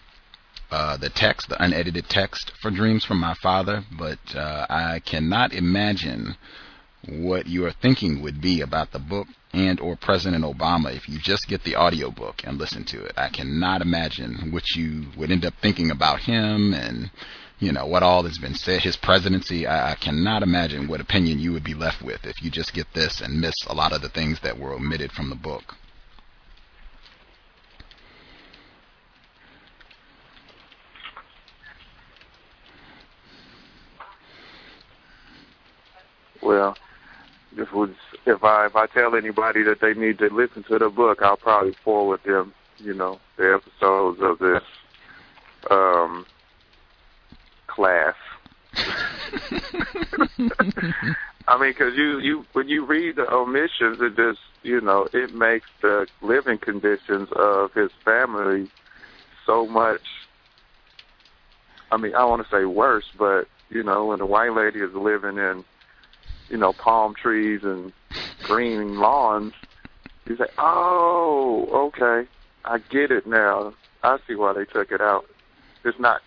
uh, 0.71 0.97
the 0.97 1.11
text, 1.11 1.49
the 1.49 1.61
unedited 1.63 2.09
text 2.09 2.53
for 2.61 2.71
Dreams 2.71 3.05
from 3.05 3.19
My 3.19 3.35
Father, 3.43 3.85
but 3.99 4.21
uh, 4.37 4.67
I 4.71 5.01
cannot 5.01 5.53
imagine 5.53 6.37
what 7.09 7.47
your 7.47 7.73
thinking 7.73 8.23
would 8.23 8.41
be 8.41 8.61
about 8.61 8.93
the 8.93 8.99
book 8.99 9.27
and 9.53 9.81
or 9.81 9.97
President 9.97 10.45
Obama 10.45 10.95
if 10.95 11.09
you 11.09 11.19
just 11.19 11.49
get 11.49 11.65
the 11.65 11.75
audio 11.75 12.11
book 12.11 12.43
and 12.45 12.59
listen 12.59 12.85
to 12.85 13.05
it. 13.05 13.13
I 13.17 13.29
cannot 13.29 13.83
imagine 13.83 14.51
what 14.53 14.71
you 14.77 15.07
would 15.17 15.31
end 15.31 15.45
up 15.45 15.55
thinking 15.61 15.91
about 15.91 16.21
him 16.21 16.73
and 16.75 17.11
you 17.59 17.73
know 17.73 17.87
what 17.87 18.03
all 18.03 18.23
has 18.23 18.39
been 18.39 18.55
said 18.55 18.83
his 18.83 18.97
presidency 18.97 19.67
I, 19.67 19.93
I 19.93 19.95
cannot 19.95 20.43
imagine 20.43 20.89
what 20.89 21.01
opinion 21.01 21.39
you 21.39 21.53
would 21.53 21.65
be 21.65 21.75
left 21.75 22.01
with 22.03 22.25
if 22.25 22.43
you 22.43 22.51
just 22.51 22.73
get 22.73 22.87
this 22.95 23.21
and 23.21 23.41
miss 23.41 23.55
a 23.67 23.75
lot 23.75 23.93
of 23.93 24.01
the 24.01 24.09
things 24.09 24.41
that 24.41 24.59
were 24.59 24.73
omitted 24.73 25.13
from 25.13 25.29
the 25.29 25.37
book 25.37 25.75
Well, 36.43 36.75
this 37.57 37.71
was 37.73 37.91
if 38.27 38.45
I 38.45 38.67
if 38.67 38.77
I 38.77 38.87
tell 38.87 39.15
anybody 39.15 39.63
that 39.65 39.81
they 39.81 39.95
need 39.95 40.19
to 40.19 40.27
listen 40.27 40.63
to 40.65 40.79
the 40.79 40.89
book, 40.89 41.23
I'll 41.23 41.37
probably 41.37 41.75
forward 41.85 42.21
them, 42.25 42.55
you 42.79 42.95
know, 42.95 43.21
the 43.37 43.61
episodes 43.61 44.21
of 44.21 44.39
this 44.39 44.63
um 45.71 46.27
class. 47.67 48.15
I 51.49 51.59
mean, 51.59 51.73
because 51.73 51.95
you 51.97 52.19
you 52.21 52.47
when 52.53 52.69
you 52.69 52.85
read 52.87 53.17
the 53.17 53.29
omissions, 53.33 53.99
it 54.01 54.17
just 54.17 54.41
you 54.63 54.81
know 54.81 55.09
it 55.13 55.35
makes 55.35 55.67
the 55.83 56.07
living 56.23 56.59
conditions 56.59 57.29
of 57.35 57.73
his 57.73 57.91
family 58.05 58.71
so 59.45 59.67
much. 59.67 60.03
I 61.91 61.97
mean, 61.97 62.15
I 62.15 62.25
want 62.25 62.45
to 62.45 62.49
say 62.57 62.65
worse, 62.65 63.07
but 63.19 63.49
you 63.69 63.83
know, 63.83 64.07
when 64.07 64.21
the 64.21 64.27
white 64.27 64.55
lady 64.55 64.79
is 64.79 64.95
living 64.95 65.39
in 65.39 65.65
you 66.51 66.57
know, 66.57 66.73
palm 66.73 67.15
trees 67.15 67.61
and 67.63 67.93
green 68.43 68.99
lawns, 68.99 69.55
you 70.27 70.37
say, 70.37 70.47
oh, 70.59 71.69
okay, 71.73 72.29
I 72.65 72.79
get 72.91 73.11
it 73.11 73.27
now. 73.27 73.73
I 74.03 74.19
see 74.27 74.35
why 74.35 74.53
they 74.53 74.65
took 74.65 74.91
it 74.93 75.01
out. 75.01 75.27
It's 75.85 75.99
not 75.99 76.21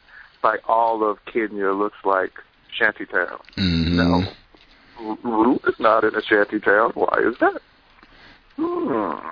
like 0.43 0.61
all 0.67 1.07
of 1.07 1.23
Kenya 1.25 1.71
looks 1.71 1.97
like 2.03 2.31
shantytown. 2.75 3.39
Mm-hmm. 3.57 3.95
No. 3.95 4.23
Ruth 5.23 5.61
is 5.67 5.79
not 5.79 6.03
in 6.03 6.15
a 6.15 6.21
shantytown. 6.21 6.91
Why 6.91 7.19
is 7.25 7.37
that? 7.39 7.61
Hmm. 8.55 9.27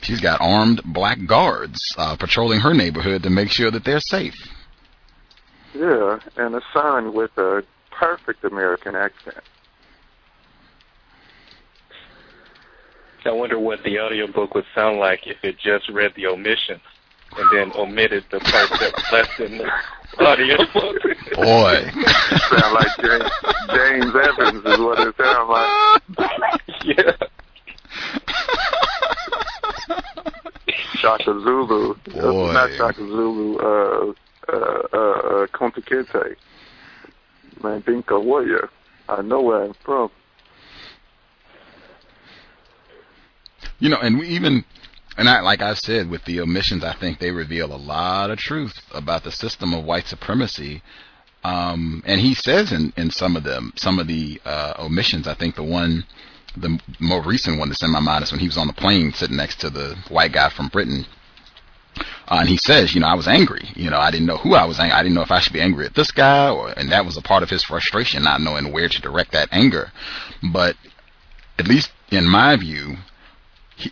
She's 0.00 0.20
got 0.20 0.40
armed 0.40 0.82
black 0.84 1.18
guards 1.26 1.78
uh, 1.96 2.16
patrolling 2.16 2.60
her 2.60 2.74
neighborhood 2.74 3.22
to 3.22 3.30
make 3.30 3.50
sure 3.50 3.70
that 3.70 3.84
they're 3.84 4.00
safe. 4.00 4.34
Yeah, 5.74 6.18
and 6.36 6.54
a 6.54 6.60
son 6.72 7.14
with 7.14 7.30
a 7.38 7.62
perfect 7.90 8.44
American 8.44 8.96
accent. 8.96 9.44
I 13.24 13.32
wonder 13.32 13.58
what 13.58 13.82
the 13.84 13.98
audiobook 14.00 14.54
would 14.54 14.64
sound 14.74 14.98
like 14.98 15.26
if 15.26 15.36
it 15.42 15.56
just 15.58 15.88
read 15.88 16.12
the 16.16 16.26
omissions 16.26 16.80
and 17.36 17.48
then 17.52 17.72
omitted 17.76 18.24
the 18.30 18.40
parts 18.40 18.70
that 18.80 18.92
were 18.92 19.18
left 19.18 19.40
in 19.40 19.58
the 19.58 19.70
audiobook. 20.24 21.02
Boy. 21.34 21.90
sound 22.50 22.74
like 22.74 22.96
James, 23.00 23.30
James 23.74 24.14
Evans 24.14 24.64
is 24.64 24.78
what 24.78 24.98
it 25.06 25.14
sounds 25.16 25.48
like. 25.48 26.60
yeah. 26.84 27.12
Shaka 30.96 31.24
Zulu. 31.24 31.94
Boy. 32.14 32.52
Not 32.52 32.70
Shaka 32.76 33.00
Zulu, 33.00 33.58
uh, 33.58 34.12
uh, 34.48 34.52
uh, 34.52 34.96
uh, 34.96 35.46
Kunta 35.48 35.82
Kinte. 35.84 36.36
Mandinka 37.60 38.22
warrior. 38.22 38.68
I 39.08 39.22
know 39.22 39.40
where 39.40 39.64
I'm 39.64 39.74
from. 39.84 40.10
You 43.82 43.88
know, 43.88 43.96
and 43.96 44.16
we 44.16 44.28
even, 44.28 44.64
and 45.18 45.28
I, 45.28 45.40
like 45.40 45.60
I 45.60 45.74
said, 45.74 46.08
with 46.08 46.24
the 46.24 46.40
omissions, 46.40 46.84
I 46.84 46.92
think 46.92 47.18
they 47.18 47.32
reveal 47.32 47.74
a 47.74 47.76
lot 47.76 48.30
of 48.30 48.38
truth 48.38 48.80
about 48.92 49.24
the 49.24 49.32
system 49.32 49.74
of 49.74 49.84
white 49.84 50.06
supremacy. 50.06 50.84
Um, 51.42 52.00
and 52.06 52.20
he 52.20 52.32
says 52.32 52.70
in, 52.70 52.92
in 52.96 53.10
some 53.10 53.34
of 53.34 53.42
them, 53.42 53.72
some 53.74 53.98
of 53.98 54.06
the, 54.06 54.40
uh, 54.44 54.74
omissions, 54.78 55.26
I 55.26 55.34
think 55.34 55.56
the 55.56 55.64
one, 55.64 56.04
the 56.56 56.78
more 57.00 57.24
recent 57.24 57.58
one 57.58 57.70
that's 57.70 57.82
in 57.82 57.90
my 57.90 57.98
mind 57.98 58.22
is 58.22 58.30
when 58.30 58.38
he 58.38 58.46
was 58.46 58.56
on 58.56 58.68
the 58.68 58.72
plane 58.72 59.12
sitting 59.12 59.36
next 59.36 59.58
to 59.62 59.68
the 59.70 59.96
white 60.10 60.30
guy 60.30 60.48
from 60.48 60.68
Britain. 60.68 61.04
Uh, 62.28 62.38
and 62.38 62.48
he 62.48 62.58
says, 62.58 62.94
you 62.94 63.00
know, 63.00 63.08
I 63.08 63.14
was 63.14 63.26
angry. 63.26 63.68
You 63.74 63.90
know, 63.90 63.98
I 63.98 64.12
didn't 64.12 64.28
know 64.28 64.36
who 64.36 64.54
I 64.54 64.64
was 64.64 64.78
angry. 64.78 64.94
I 64.94 65.02
didn't 65.02 65.16
know 65.16 65.22
if 65.22 65.32
I 65.32 65.40
should 65.40 65.54
be 65.54 65.60
angry 65.60 65.86
at 65.86 65.96
this 65.96 66.12
guy 66.12 66.50
or, 66.50 66.70
and 66.70 66.92
that 66.92 67.04
was 67.04 67.16
a 67.16 67.20
part 67.20 67.42
of 67.42 67.50
his 67.50 67.64
frustration, 67.64 68.22
not 68.22 68.40
knowing 68.40 68.70
where 68.70 68.88
to 68.88 69.00
direct 69.00 69.32
that 69.32 69.48
anger. 69.50 69.90
But 70.52 70.76
at 71.58 71.66
least 71.66 71.90
in 72.12 72.28
my 72.28 72.54
view, 72.54 72.98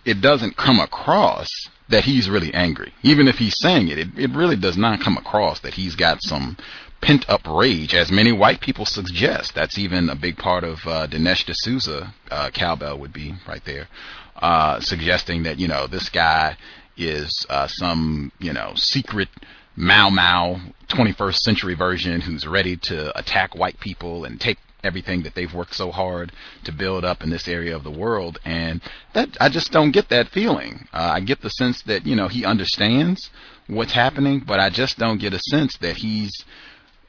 it 0.05 0.21
doesn't 0.21 0.57
come 0.57 0.81
across 0.81 1.49
that 1.89 2.05
he's 2.05 2.31
really 2.31 2.53
angry. 2.55 2.93
Even 3.03 3.29
if 3.29 3.37
he's 3.37 3.59
saying 3.59 3.89
it, 3.89 3.99
it, 3.99 4.09
it 4.17 4.31
really 4.31 4.57
does 4.57 4.77
not 4.77 5.01
come 5.01 5.17
across 5.17 5.61
that 5.61 5.75
he's 5.75 5.97
got 5.97 6.23
some 6.23 6.57
pent 7.01 7.29
up 7.29 7.47
rage, 7.47 7.95
as 7.95 8.11
many 8.13 8.33
white 8.33 8.61
people 8.61 8.85
suggest. 8.85 9.55
That's 9.55 9.79
even 9.79 10.09
a 10.09 10.15
big 10.15 10.37
part 10.37 10.65
of 10.65 10.79
uh, 10.87 11.07
Dinesh 11.07 11.45
D'Souza, 11.47 12.15
uh, 12.31 12.51
cowbell 12.51 12.99
would 12.99 13.13
be 13.13 13.35
right 13.49 13.65
there, 13.65 13.89
uh, 14.37 14.81
suggesting 14.81 15.43
that, 15.45 15.59
you 15.59 15.69
know, 15.69 15.87
this 15.87 16.09
guy 16.09 16.57
is 16.97 17.47
uh, 17.49 17.67
some, 17.67 18.31
you 18.39 18.53
know, 18.53 18.73
secret 18.77 19.29
Mau 19.77 20.11
Mau 20.11 20.61
21st 20.89 21.37
century 21.37 21.75
version 21.75 22.21
who's 22.21 22.47
ready 22.47 22.77
to 22.77 23.17
attack 23.19 23.55
white 23.55 23.81
people 23.81 24.25
and 24.25 24.41
take 24.41 24.59
everything 24.83 25.23
that 25.23 25.35
they've 25.35 25.53
worked 25.53 25.75
so 25.75 25.91
hard 25.91 26.33
to 26.65 26.73
build 26.73 27.05
up 27.05 27.23
in 27.23 27.31
this 27.31 27.49
area 27.49 27.75
of 27.75 27.85
the 27.85 27.91
world. 27.91 28.39
And 28.45 28.81
that, 29.15 29.37
I 29.41 29.49
just 29.49 29.73
don't 29.73 29.93
get 29.93 30.09
that 30.09 30.29
feeling. 30.29 30.89
Uh, 30.93 31.13
I 31.15 31.21
get 31.21 31.41
the 31.43 31.51
sense 31.51 31.83
that, 31.83 32.07
you 32.07 32.17
know, 32.17 32.29
he 32.29 32.45
understands 32.45 33.31
what's 33.67 33.93
happening, 33.93 34.43
but 34.47 34.61
I 34.61 34.71
just 34.71 34.99
don't 34.99 35.21
get 35.21 35.35
a 35.35 35.41
sense 35.51 35.77
that 35.79 35.97
he's 35.97 36.33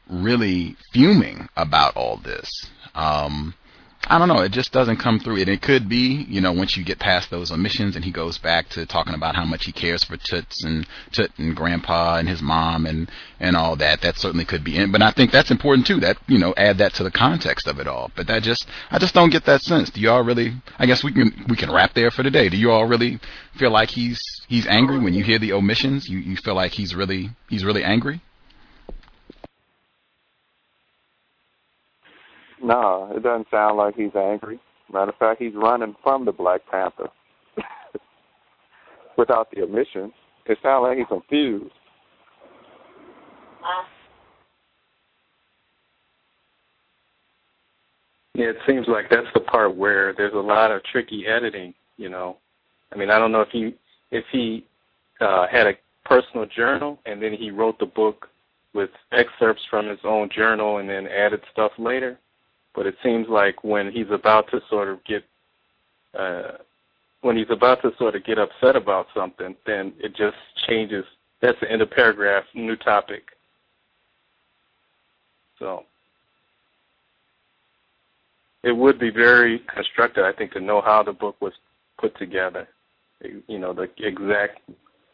really 0.09 0.75
fuming 0.93 1.48
about 1.56 1.95
all 1.95 2.17
this. 2.17 2.50
Um, 2.93 3.53
I 4.07 4.17
don't 4.17 4.27
know. 4.27 4.41
It 4.41 4.51
just 4.51 4.71
doesn't 4.71 4.97
come 4.97 5.19
through. 5.19 5.38
And 5.38 5.49
it 5.49 5.61
could 5.61 5.88
be, 5.88 6.25
you 6.27 6.41
know, 6.41 6.51
once 6.51 6.75
you 6.75 6.83
get 6.83 6.99
past 6.99 7.30
those 7.30 7.51
omissions 7.51 7.95
and 7.95 8.03
he 8.03 8.11
goes 8.11 8.38
back 8.38 8.67
to 8.69 8.85
talking 8.85 9.13
about 9.13 9.35
how 9.35 9.45
much 9.45 9.65
he 9.65 9.71
cares 9.71 10.03
for 10.03 10.17
Toots 10.17 10.63
and 10.63 10.88
Toot 11.11 11.31
and 11.38 11.55
Grandpa 11.55 12.17
and 12.17 12.27
his 12.27 12.41
mom 12.41 12.85
and, 12.85 13.09
and 13.39 13.55
all 13.55 13.75
that. 13.77 14.01
That 14.01 14.17
certainly 14.17 14.43
could 14.43 14.63
be 14.63 14.77
in. 14.77 14.91
But 14.91 15.01
I 15.01 15.11
think 15.11 15.31
that's 15.31 15.51
important 15.51 15.85
too. 15.85 15.99
That, 15.99 16.17
you 16.27 16.39
know, 16.39 16.53
add 16.57 16.80
that 16.80 16.93
to 16.95 17.03
the 17.03 17.11
context 17.11 17.67
of 17.67 17.80
it 17.80 17.88
all. 17.88 18.11
But 18.15 18.27
that 18.27 18.43
just, 18.43 18.65
I 18.89 18.97
just 18.97 19.13
don't 19.13 19.30
get 19.30 19.45
that 19.45 19.61
sense. 19.61 19.91
Do 19.91 20.01
you 20.01 20.09
all 20.09 20.23
really, 20.23 20.53
I 20.80 20.88
guess 20.88 21.03
we 21.03 21.13
can, 21.13 21.45
we 21.47 21.55
can 21.55 21.71
wrap 21.71 21.93
there 21.93 22.11
for 22.11 22.23
today. 22.23 22.49
Do 22.49 22.57
you 22.57 22.71
all 22.71 22.85
really 22.85 23.19
feel 23.57 23.71
like 23.71 23.89
he's, 23.89 24.19
he's 24.47 24.65
angry 24.65 24.99
when 24.99 25.13
you 25.13 25.23
hear 25.23 25.39
the 25.39 25.53
omissions? 25.53 26.09
You, 26.09 26.17
you 26.17 26.38
feel 26.38 26.55
like 26.55 26.71
he's 26.71 26.95
really, 26.95 27.30
he's 27.49 27.63
really 27.63 27.83
angry? 27.83 28.21
No, 32.64 33.11
it 33.15 33.23
doesn't 33.23 33.48
sound 33.49 33.77
like 33.77 33.95
he's 33.95 34.15
angry. 34.15 34.59
Matter 34.91 35.11
of 35.11 35.17
fact, 35.17 35.41
he's 35.41 35.53
running 35.56 35.95
from 36.03 36.25
the 36.25 36.31
Black 36.31 36.61
Panther 36.69 37.09
without 39.17 39.49
the 39.51 39.64
omission. 39.64 40.11
It 40.45 40.57
sounds 40.61 40.83
like 40.83 40.98
he's 40.98 41.07
confused. 41.07 41.72
Yeah, 48.33 48.48
it 48.48 48.57
seems 48.67 48.88
like 48.88 49.09
that's 49.09 49.27
the 49.33 49.41
part 49.41 49.75
where 49.75 50.14
there's 50.15 50.33
a 50.33 50.38
lot 50.38 50.72
of 50.72 50.83
tricky 50.83 51.25
editing. 51.27 51.73
You 51.98 52.09
know, 52.09 52.38
I 52.91 52.98
mean, 52.98 53.09
I 53.09 53.19
don't 53.19 53.31
know 53.31 53.41
if 53.41 53.49
he 53.51 53.75
if 54.11 54.25
he 54.31 54.65
uh, 55.19 55.48
had 55.51 55.67
a 55.67 55.73
personal 56.06 56.45
journal 56.45 56.99
and 57.06 57.22
then 57.22 57.33
he 57.33 57.51
wrote 57.51 57.77
the 57.80 57.85
book 57.85 58.27
with 58.73 58.90
excerpts 59.11 59.61
from 59.69 59.88
his 59.88 59.99
own 60.03 60.30
journal 60.33 60.77
and 60.77 60.90
then 60.90 61.07
added 61.07 61.41
stuff 61.51 61.72
later. 61.77 62.17
But 62.74 62.88
it 62.88 62.95
seems 63.03 63.27
like 63.27 63.64
when 63.64 63.91
he's 63.91 64.09
about 64.11 64.50
to 64.51 64.61
sort 64.69 64.88
of 64.88 65.03
get 65.03 65.24
uh, 66.17 66.58
when 67.22 67.38
he's 67.38 67.50
about 67.50 67.82
to 67.83 67.91
sort 67.98 68.16
of 68.16 68.25
get 68.25 68.38
upset 68.38 68.75
about 68.75 69.08
something, 69.16 69.56
then 69.66 69.93
it 70.00 70.16
just 70.16 70.38
changes. 70.67 71.06
That's 71.41 71.59
the 71.59 71.72
end 71.72 71.82
of 71.82 71.91
paragraph, 71.91 72.43
new 72.53 72.75
topic. 72.75 73.24
So 75.59 75.83
it 78.64 78.72
would 78.72 79.00
be 79.00 79.11
very 79.11 79.59
constructive, 79.74 80.24
I 80.25 80.33
think, 80.33 80.51
to 80.53 80.59
know 80.59 80.82
how 80.82 81.03
the 81.03 81.14
book 81.14 81.35
was 81.41 81.53
put 82.00 82.17
together. 82.17 82.67
You 83.48 83.59
know, 83.59 83.74
the 83.74 83.88
exact 84.00 84.59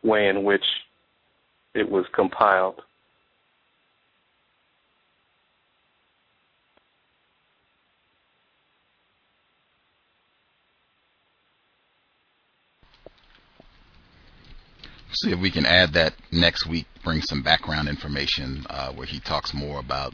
way 0.04 0.30
in 0.30 0.44
which 0.44 0.64
it 1.74 1.90
was 1.90 2.06
compiled. 2.14 2.82
See 15.22 15.32
if 15.32 15.40
we 15.40 15.52
can 15.52 15.66
add 15.66 15.94
that 15.94 16.14
next 16.32 16.68
week, 16.68 16.86
bring 17.04 17.22
some 17.22 17.42
background 17.42 17.88
information 17.88 18.66
uh, 18.70 18.92
where 18.94 19.08
he 19.08 19.20
talks 19.20 19.54
more 19.54 19.80
about 19.80 20.14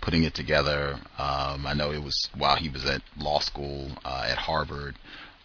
putting 0.00 0.24
it 0.24 0.34
together. 0.34 0.94
Um, 1.18 1.66
I 1.66 1.74
know 1.74 1.92
it 1.92 2.02
was 2.02 2.28
while 2.36 2.56
he 2.56 2.68
was 2.68 2.84
at 2.84 3.02
law 3.16 3.38
school 3.40 3.90
uh, 4.04 4.26
at 4.28 4.38
Harvard. 4.38 4.96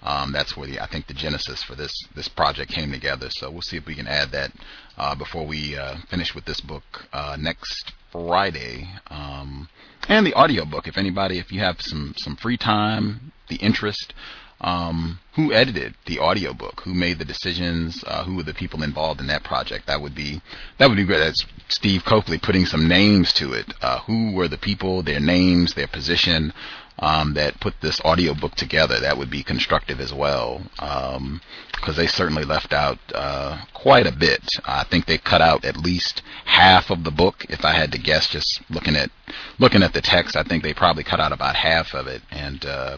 Um, 0.04 0.32
that's 0.32 0.56
where 0.56 0.68
the 0.68 0.80
I 0.80 0.88
think 0.88 1.08
the 1.08 1.14
genesis 1.14 1.64
for 1.64 1.76
this 1.76 1.92
this 2.16 2.28
project 2.28 2.72
came 2.72 2.92
together. 2.92 3.30
So 3.32 3.50
we'll 3.50 3.62
see 3.62 3.78
if 3.78 3.86
we 3.86 3.96
can 3.96 4.08
add 4.08 4.32
that 4.32 4.52
uh, 4.98 5.16
before 5.16 5.46
we 5.46 5.76
uh, 5.76 5.98
finish 6.10 6.36
with 6.36 6.46
this 6.46 6.62
book 6.62 6.84
uh, 7.14 7.36
next 7.40 7.94
Friday. 8.12 8.88
Um, 9.10 9.70
and 10.08 10.26
the 10.26 10.34
audio 10.34 10.66
book. 10.66 10.88
If 10.88 10.98
anybody, 10.98 11.40
if 11.40 11.52
you 11.52 11.60
have 11.62 11.82
some 11.82 12.14
some 12.18 12.36
free 12.36 12.58
time, 12.58 13.32
the 13.50 13.56
interest, 13.58 14.14
um, 14.62 15.20
who 15.36 15.54
edited 15.54 15.94
the 16.06 16.20
audiobook, 16.20 16.82
who 16.82 16.94
made 16.94 17.20
the 17.20 17.26
decisions, 17.26 18.04
uh, 18.08 18.24
who 18.24 18.36
were 18.36 18.44
the 18.44 18.54
people 18.54 18.82
involved 18.82 19.20
in 19.20 19.28
that 19.28 19.44
project. 19.44 19.86
That 19.86 20.02
would 20.02 20.16
be 20.16 20.42
that 20.78 20.90
would 20.90 20.98
be 20.98 21.06
great. 21.06 21.20
That's 21.20 21.46
Steve 21.70 22.04
Copley 22.04 22.40
putting 22.40 22.66
some 22.66 22.88
names 22.88 23.34
to 23.34 23.54
it. 23.54 23.72
Uh, 23.82 24.00
who 24.00 24.34
were 24.34 24.48
the 24.48 24.58
people, 24.58 25.04
their 25.04 25.20
names, 25.20 25.74
their 25.74 25.88
position 25.88 26.54
um, 27.00 27.36
that 27.36 27.60
put 27.60 27.76
this 27.82 28.02
audiobook 28.02 28.56
together? 28.56 29.00
That 29.00 29.18
would 29.18 29.30
be 29.30 29.44
constructive 29.44 30.00
as 30.00 30.12
well, 30.12 30.64
because 30.72 31.18
um, 31.18 31.42
they 31.96 32.08
certainly 32.08 32.44
left 32.44 32.74
out 32.74 32.98
uh, 33.14 33.64
quite 33.76 34.08
a 34.08 34.12
bit. 34.12 34.42
I 34.66 34.86
think 34.86 35.06
they 35.06 35.20
cut 35.20 35.42
out 35.42 35.66
at 35.66 35.78
least 35.78 36.24
half 36.46 36.90
of 36.90 37.04
the 37.04 37.12
book. 37.12 37.46
If 37.48 37.64
I 37.64 37.74
had 37.74 37.92
to 37.92 38.00
guess, 38.00 38.28
just 38.28 38.62
looking 38.72 38.96
at 38.96 39.12
looking 39.60 39.84
at 39.84 39.94
the 39.94 40.02
text, 40.02 40.36
I 40.36 40.42
think 40.42 40.64
they 40.64 40.74
probably 40.74 41.04
cut 41.04 41.20
out 41.20 41.32
about 41.32 41.56
half 41.56 41.94
of 41.94 42.08
it, 42.08 42.24
and 42.32 42.66
uh, 42.66 42.98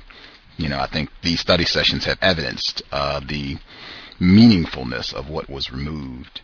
you 0.59 0.67
know, 0.67 0.79
I 0.79 0.87
think 0.87 1.09
these 1.23 1.39
study 1.39 1.65
sessions 1.65 2.03
have 2.05 2.17
evidenced 2.21 2.83
uh, 2.91 3.21
the 3.21 3.57
meaningfulness 4.19 5.13
of 5.13 5.29
what 5.29 5.49
was 5.49 5.71
removed. 5.71 6.41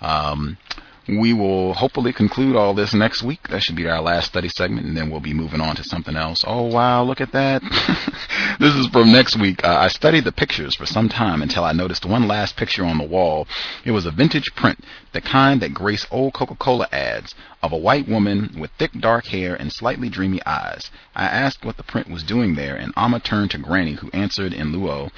Um, 0.00 0.58
we 1.06 1.32
will 1.32 1.74
hopefully 1.74 2.12
conclude 2.12 2.56
all 2.56 2.72
this 2.72 2.94
next 2.94 3.22
week. 3.22 3.48
That 3.48 3.62
should 3.62 3.76
be 3.76 3.86
our 3.86 4.00
last 4.00 4.26
study 4.26 4.48
segment, 4.48 4.86
and 4.86 4.96
then 4.96 5.10
we'll 5.10 5.20
be 5.20 5.34
moving 5.34 5.60
on 5.60 5.76
to 5.76 5.84
something 5.84 6.16
else. 6.16 6.42
Oh, 6.46 6.62
wow, 6.62 7.02
look 7.02 7.20
at 7.20 7.32
that. 7.32 7.62
this 8.58 8.74
is 8.74 8.86
from 8.86 9.12
next 9.12 9.38
week. 9.38 9.62
Uh, 9.62 9.76
I 9.80 9.88
studied 9.88 10.24
the 10.24 10.32
pictures 10.32 10.74
for 10.74 10.86
some 10.86 11.08
time 11.08 11.42
until 11.42 11.64
I 11.64 11.72
noticed 11.72 12.06
one 12.06 12.26
last 12.26 12.56
picture 12.56 12.84
on 12.84 12.98
the 12.98 13.04
wall. 13.04 13.46
It 13.84 13.90
was 13.90 14.06
a 14.06 14.10
vintage 14.10 14.54
print, 14.54 14.82
the 15.12 15.20
kind 15.20 15.60
that 15.60 15.74
grace 15.74 16.06
old 16.10 16.32
Coca 16.32 16.54
Cola 16.54 16.88
ads, 16.90 17.34
of 17.62 17.72
a 17.72 17.78
white 17.78 18.08
woman 18.08 18.54
with 18.58 18.70
thick 18.72 18.92
dark 18.98 19.26
hair 19.26 19.54
and 19.54 19.72
slightly 19.72 20.08
dreamy 20.08 20.44
eyes. 20.46 20.90
I 21.14 21.24
asked 21.24 21.64
what 21.64 21.76
the 21.76 21.82
print 21.82 22.08
was 22.08 22.22
doing 22.22 22.54
there, 22.54 22.76
and 22.76 22.94
Auma 22.94 23.22
turned 23.22 23.50
to 23.52 23.58
Granny, 23.58 23.94
who 23.94 24.10
answered 24.12 24.54
in 24.54 24.72
Luo. 24.72 25.10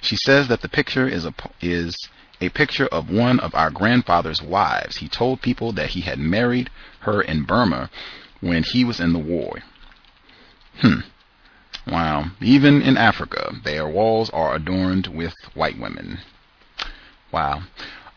She 0.00 0.16
says 0.16 0.48
that 0.48 0.62
the 0.62 0.68
picture 0.68 1.06
is 1.06 1.24
a, 1.26 1.34
is 1.60 1.96
a 2.44 2.50
picture 2.50 2.86
of 2.86 3.10
one 3.10 3.40
of 3.40 3.54
our 3.54 3.70
grandfather's 3.70 4.42
wives. 4.42 4.96
He 4.96 5.08
told 5.08 5.42
people 5.42 5.72
that 5.72 5.90
he 5.90 6.02
had 6.02 6.18
married 6.18 6.70
her 7.00 7.20
in 7.22 7.44
Burma 7.44 7.90
when 8.40 8.62
he 8.62 8.84
was 8.84 9.00
in 9.00 9.12
the 9.12 9.18
war. 9.18 9.58
Hmm. 10.80 11.00
Wow. 11.86 12.30
Even 12.40 12.82
in 12.82 12.96
Africa, 12.96 13.52
their 13.64 13.88
walls 13.88 14.30
are 14.30 14.54
adorned 14.54 15.06
with 15.06 15.34
white 15.54 15.78
women. 15.78 16.18
Wow. 17.32 17.62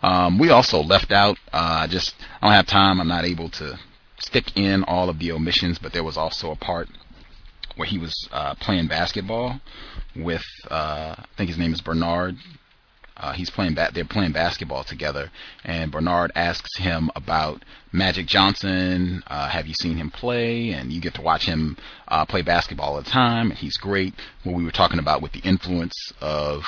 Um, 0.01 0.37
we 0.37 0.49
also 0.49 0.81
left 0.81 1.11
out, 1.11 1.37
uh, 1.51 1.87
just, 1.87 2.15
I 2.41 2.47
don't 2.47 2.55
have 2.55 2.67
time, 2.67 3.01
I'm 3.01 3.07
not 3.07 3.25
able 3.25 3.49
to 3.49 3.79
stick 4.19 4.55
in 4.55 4.83
all 4.83 5.09
of 5.09 5.19
the 5.19 5.31
omissions, 5.31 5.79
but 5.79 5.91
there 5.91 6.03
was 6.03 6.17
also 6.17 6.51
a 6.51 6.55
part 6.55 6.87
where 7.75 7.87
he 7.87 7.97
was 7.97 8.27
uh, 8.31 8.55
playing 8.55 8.87
basketball 8.87 9.59
with, 10.15 10.43
uh, 10.69 11.15
I 11.17 11.25
think 11.35 11.49
his 11.49 11.57
name 11.57 11.73
is 11.73 11.81
Bernard 11.81 12.37
uh, 13.17 13.33
he's 13.33 13.49
playing 13.49 13.75
they're 13.75 14.05
playing 14.05 14.31
basketball 14.31 14.83
together, 14.83 15.31
and 15.63 15.91
Bernard 15.91 16.31
asks 16.35 16.77
him 16.77 17.09
about 17.15 17.63
Magic 17.91 18.27
Johnson. 18.27 19.23
Uh, 19.27 19.49
have 19.49 19.67
you 19.67 19.73
seen 19.73 19.97
him 19.97 20.11
play? 20.11 20.71
And 20.71 20.91
you 20.91 21.01
get 21.01 21.15
to 21.15 21.21
watch 21.21 21.45
him 21.45 21.77
uh, 22.07 22.25
play 22.25 22.41
basketball 22.41 22.95
all 22.95 23.01
the 23.01 23.09
time. 23.09 23.49
And 23.49 23.57
he's 23.57 23.77
great. 23.77 24.13
What 24.43 24.55
we 24.55 24.63
were 24.63 24.71
talking 24.71 24.99
about 24.99 25.21
with 25.21 25.31
the 25.31 25.39
influence 25.39 25.95
of 26.21 26.63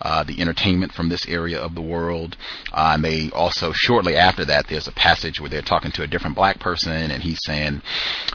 uh, 0.00 0.22
the 0.24 0.40
entertainment 0.40 0.92
from 0.92 1.08
this 1.08 1.26
area 1.26 1.58
of 1.58 1.74
the 1.74 1.80
world. 1.80 2.36
Uh, 2.72 2.92
and 2.94 3.04
they 3.04 3.30
also, 3.32 3.72
shortly 3.72 4.14
after 4.14 4.44
that, 4.44 4.66
there's 4.68 4.88
a 4.88 4.92
passage 4.92 5.40
where 5.40 5.48
they're 5.48 5.62
talking 5.62 5.90
to 5.92 6.02
a 6.02 6.06
different 6.06 6.36
black 6.36 6.60
person, 6.60 7.10
and 7.10 7.22
he's 7.22 7.38
saying, 7.44 7.80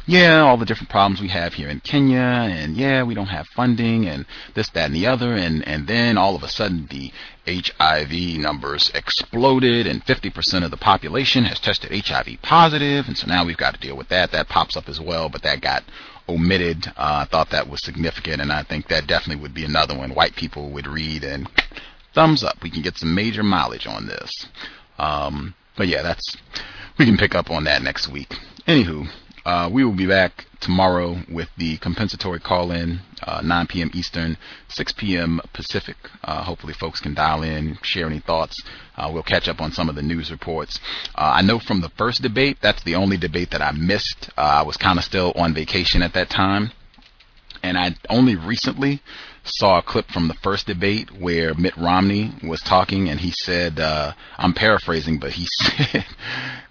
yeah, 0.08 0.40
all 0.40 0.58
the 0.58 0.66
different 0.66 0.90
problems 0.90 1.22
we 1.22 1.28
have 1.28 1.54
here 1.54 1.70
in 1.70 1.80
Kenya, 1.82 2.18
and 2.18 2.76
yeah, 2.76 3.04
we 3.04 3.14
don't 3.14 3.28
have 3.28 3.46
funding, 3.56 4.08
and 4.08 4.26
this, 4.56 4.70
that, 4.70 4.88
and 4.88 4.96
the 4.96 5.06
other, 5.06 5.34
and, 5.34 5.68
and 5.68 5.88
then 5.88 6.18
all 6.18 6.36
of 6.36 6.42
a 6.42 6.48
sudden 6.50 6.88
the 6.90 7.12
HIV 7.48 8.12
numbers 8.40 8.92
exploded, 8.94 9.88
and 9.88 10.06
50% 10.06 10.64
of 10.64 10.72
the 10.72 10.78
population 10.78 11.46
has 11.46 11.60
tested 11.60 11.92
HIV 11.92 12.42
positive, 12.42 13.08
and 13.08 13.18
so 13.18 13.28
now 13.28 13.46
we've 13.46 13.58
got 13.58 13.74
to 13.74 13.80
deal 13.80 13.98
with 13.98 14.10
that. 14.10 14.32
That 14.32 14.50
pops 14.50 14.78
up 14.78 14.88
as 14.88 15.00
well, 15.00 15.30
but 15.30 15.42
that 15.44 15.62
got 15.62 15.84
omitted. 16.30 16.88
Uh, 16.96 17.26
I 17.26 17.26
thought 17.26 17.50
that 17.52 17.70
was 17.70 17.84
significant, 17.84 18.42
and 18.42 18.52
I 18.52 18.64
think 18.64 18.88
that 18.88 19.08
definitely 19.08 19.42
would 19.42 19.54
be 19.54 19.66
another 19.66 19.98
one 19.98 20.14
white 20.14 20.36
people 20.36 20.70
would 20.72 20.88
read 20.88 21.24
and 21.24 21.50
thumbs 22.14 22.44
up. 22.44 22.58
We 22.62 22.70
can 22.70 22.82
get 22.82 22.98
some 22.98 23.16
major 23.16 23.44
mileage 23.44 23.88
on 23.88 24.08
this. 24.08 24.48
Um, 25.00 25.56
but 25.78 25.88
yeah, 25.88 26.02
that's 26.02 26.38
we 26.98 27.06
can 27.06 27.18
pick 27.18 27.36
up 27.36 27.50
on 27.50 27.64
that 27.64 27.82
next 27.82 28.08
week. 28.08 28.36
Anywho, 28.68 29.08
uh, 29.46 29.70
we 29.72 29.84
will 29.84 29.96
be 29.96 30.06
back 30.08 30.46
tomorrow 30.60 31.18
with 31.30 31.50
the 31.58 31.78
compensatory 31.78 32.40
call 32.40 32.72
in, 32.72 33.02
uh, 33.24 33.42
9 33.44 33.68
p.m. 33.68 33.90
Eastern, 33.94 34.38
6 34.70 34.94
p.m. 34.94 35.42
Pacific. 35.54 35.96
Uh, 36.24 36.44
hopefully, 36.44 36.74
folks 36.74 37.00
can 37.00 37.16
dial 37.16 37.42
in, 37.42 37.78
share 37.82 38.06
any 38.06 38.20
thoughts. 38.20 38.62
Uh, 38.96 39.10
we'll 39.12 39.24
catch 39.24 39.48
up 39.48 39.60
on 39.60 39.72
some 39.72 39.90
of 39.90 39.96
the 39.96 40.02
news 40.04 40.30
reports. 40.30 40.80
Uh, 41.16 41.32
I 41.36 41.42
know 41.42 41.58
from 41.60 41.82
the 41.82 41.90
first 41.98 42.22
debate, 42.22 42.58
that's 42.62 42.84
the 42.84 42.96
only 42.96 43.18
debate 43.18 43.50
that 43.52 43.62
I 43.62 43.72
missed. 43.72 44.30
Uh, 44.38 44.42
I 44.42 44.62
was 44.62 44.78
kind 44.78 45.00
of 45.00 45.06
still 45.06 45.34
on 45.36 45.54
vacation 45.54 46.04
at 46.04 46.14
that 46.14 46.30
time. 46.30 46.72
And 47.64 47.78
I 47.78 47.96
only 48.10 48.36
recently 48.36 49.02
saw 49.44 49.80
a 49.80 49.84
clip 49.84 50.10
from 50.10 50.28
the 50.28 50.34
first 50.36 50.68
debate 50.68 51.12
where 51.12 51.54
Mitt 51.54 51.78
Romney 51.78 52.32
was 52.44 52.60
talking 52.62 53.08
and 53.08 53.20
he 53.20 53.32
said, 53.32 53.80
I'm 53.80 54.54
paraphrasing, 54.54 55.20
but 55.20 55.32
he 55.34 55.46
said 55.50 56.06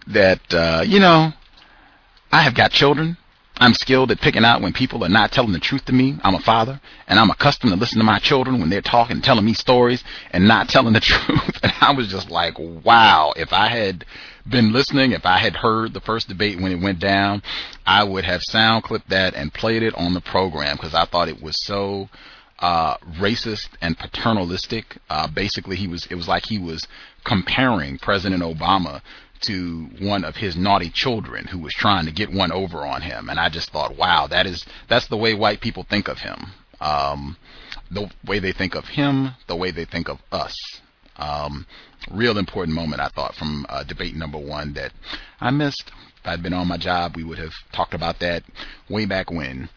that, 0.08 0.84
you 0.88 0.98
know, 0.98 1.32
I 2.32 2.42
have 2.42 2.54
got 2.54 2.70
children. 2.70 3.16
I'm 3.56 3.74
skilled 3.74 4.10
at 4.10 4.20
picking 4.22 4.44
out 4.44 4.62
when 4.62 4.72
people 4.72 5.04
are 5.04 5.10
not 5.10 5.32
telling 5.32 5.52
the 5.52 5.58
truth 5.58 5.84
to 5.86 5.92
me. 5.92 6.18
I'm 6.22 6.34
a 6.34 6.40
father, 6.40 6.80
and 7.06 7.18
I'm 7.18 7.28
accustomed 7.28 7.72
to 7.72 7.78
listening 7.78 8.00
to 8.00 8.10
my 8.10 8.18
children 8.18 8.58
when 8.58 8.70
they're 8.70 8.80
talking, 8.80 9.20
telling 9.20 9.44
me 9.44 9.52
stories, 9.52 10.02
and 10.30 10.48
not 10.48 10.68
telling 10.70 10.94
the 10.94 11.00
truth. 11.00 11.58
And 11.62 11.72
I 11.80 11.92
was 11.92 12.08
just 12.08 12.30
like, 12.30 12.54
wow, 12.58 13.34
if 13.36 13.52
I 13.52 13.68
had 13.68 14.06
been 14.48 14.72
listening, 14.72 15.12
if 15.12 15.26
I 15.26 15.38
had 15.38 15.56
heard 15.56 15.92
the 15.92 16.00
first 16.00 16.28
debate 16.28 16.58
when 16.58 16.72
it 16.72 16.80
went 16.80 17.00
down, 17.00 17.42
I 17.84 18.02
would 18.04 18.24
have 18.24 18.40
sound 18.44 18.84
clipped 18.84 19.10
that 19.10 19.34
and 19.34 19.52
played 19.52 19.82
it 19.82 19.94
on 19.94 20.14
the 20.14 20.22
program 20.22 20.76
because 20.76 20.94
I 20.94 21.04
thought 21.04 21.28
it 21.28 21.42
was 21.42 21.62
so 21.66 22.08
uh, 22.60 22.96
racist 23.18 23.68
and 23.82 23.98
paternalistic. 23.98 24.96
Uh, 25.10 25.26
basically, 25.28 25.76
he 25.76 25.86
was, 25.86 26.06
it 26.06 26.14
was 26.14 26.28
like 26.28 26.44
he 26.46 26.58
was 26.58 26.86
comparing 27.24 27.98
President 27.98 28.42
Obama 28.42 29.02
to 29.42 29.88
one 30.00 30.24
of 30.24 30.36
his 30.36 30.56
naughty 30.56 30.90
children 30.90 31.46
who 31.46 31.58
was 31.58 31.74
trying 31.74 32.06
to 32.06 32.12
get 32.12 32.32
one 32.32 32.52
over 32.52 32.84
on 32.86 33.02
him. 33.02 33.28
And 33.28 33.38
I 33.38 33.48
just 33.48 33.70
thought, 33.70 33.96
wow, 33.96 34.26
that 34.28 34.46
is, 34.46 34.64
that's 34.88 35.08
the 35.08 35.16
way 35.16 35.34
white 35.34 35.60
people 35.60 35.84
think 35.88 36.08
of 36.08 36.18
him. 36.18 36.52
Um, 36.80 37.36
the 37.90 38.10
way 38.26 38.38
they 38.38 38.52
think 38.52 38.74
of 38.74 38.86
him, 38.86 39.34
the 39.46 39.56
way 39.56 39.70
they 39.70 39.84
think 39.84 40.08
of 40.08 40.18
us. 40.32 40.54
Um, 41.16 41.66
real 42.10 42.38
important 42.38 42.74
moment, 42.74 43.02
I 43.02 43.08
thought, 43.08 43.34
from 43.34 43.66
uh, 43.68 43.84
debate 43.84 44.14
number 44.14 44.38
one 44.38 44.72
that 44.74 44.92
I 45.40 45.50
missed. 45.50 45.90
If 46.20 46.26
I'd 46.26 46.42
been 46.42 46.52
on 46.52 46.68
my 46.68 46.78
job, 46.78 47.16
we 47.16 47.24
would 47.24 47.38
have 47.38 47.52
talked 47.72 47.94
about 47.94 48.20
that 48.20 48.42
way 48.88 49.04
back 49.06 49.30
when. 49.30 49.68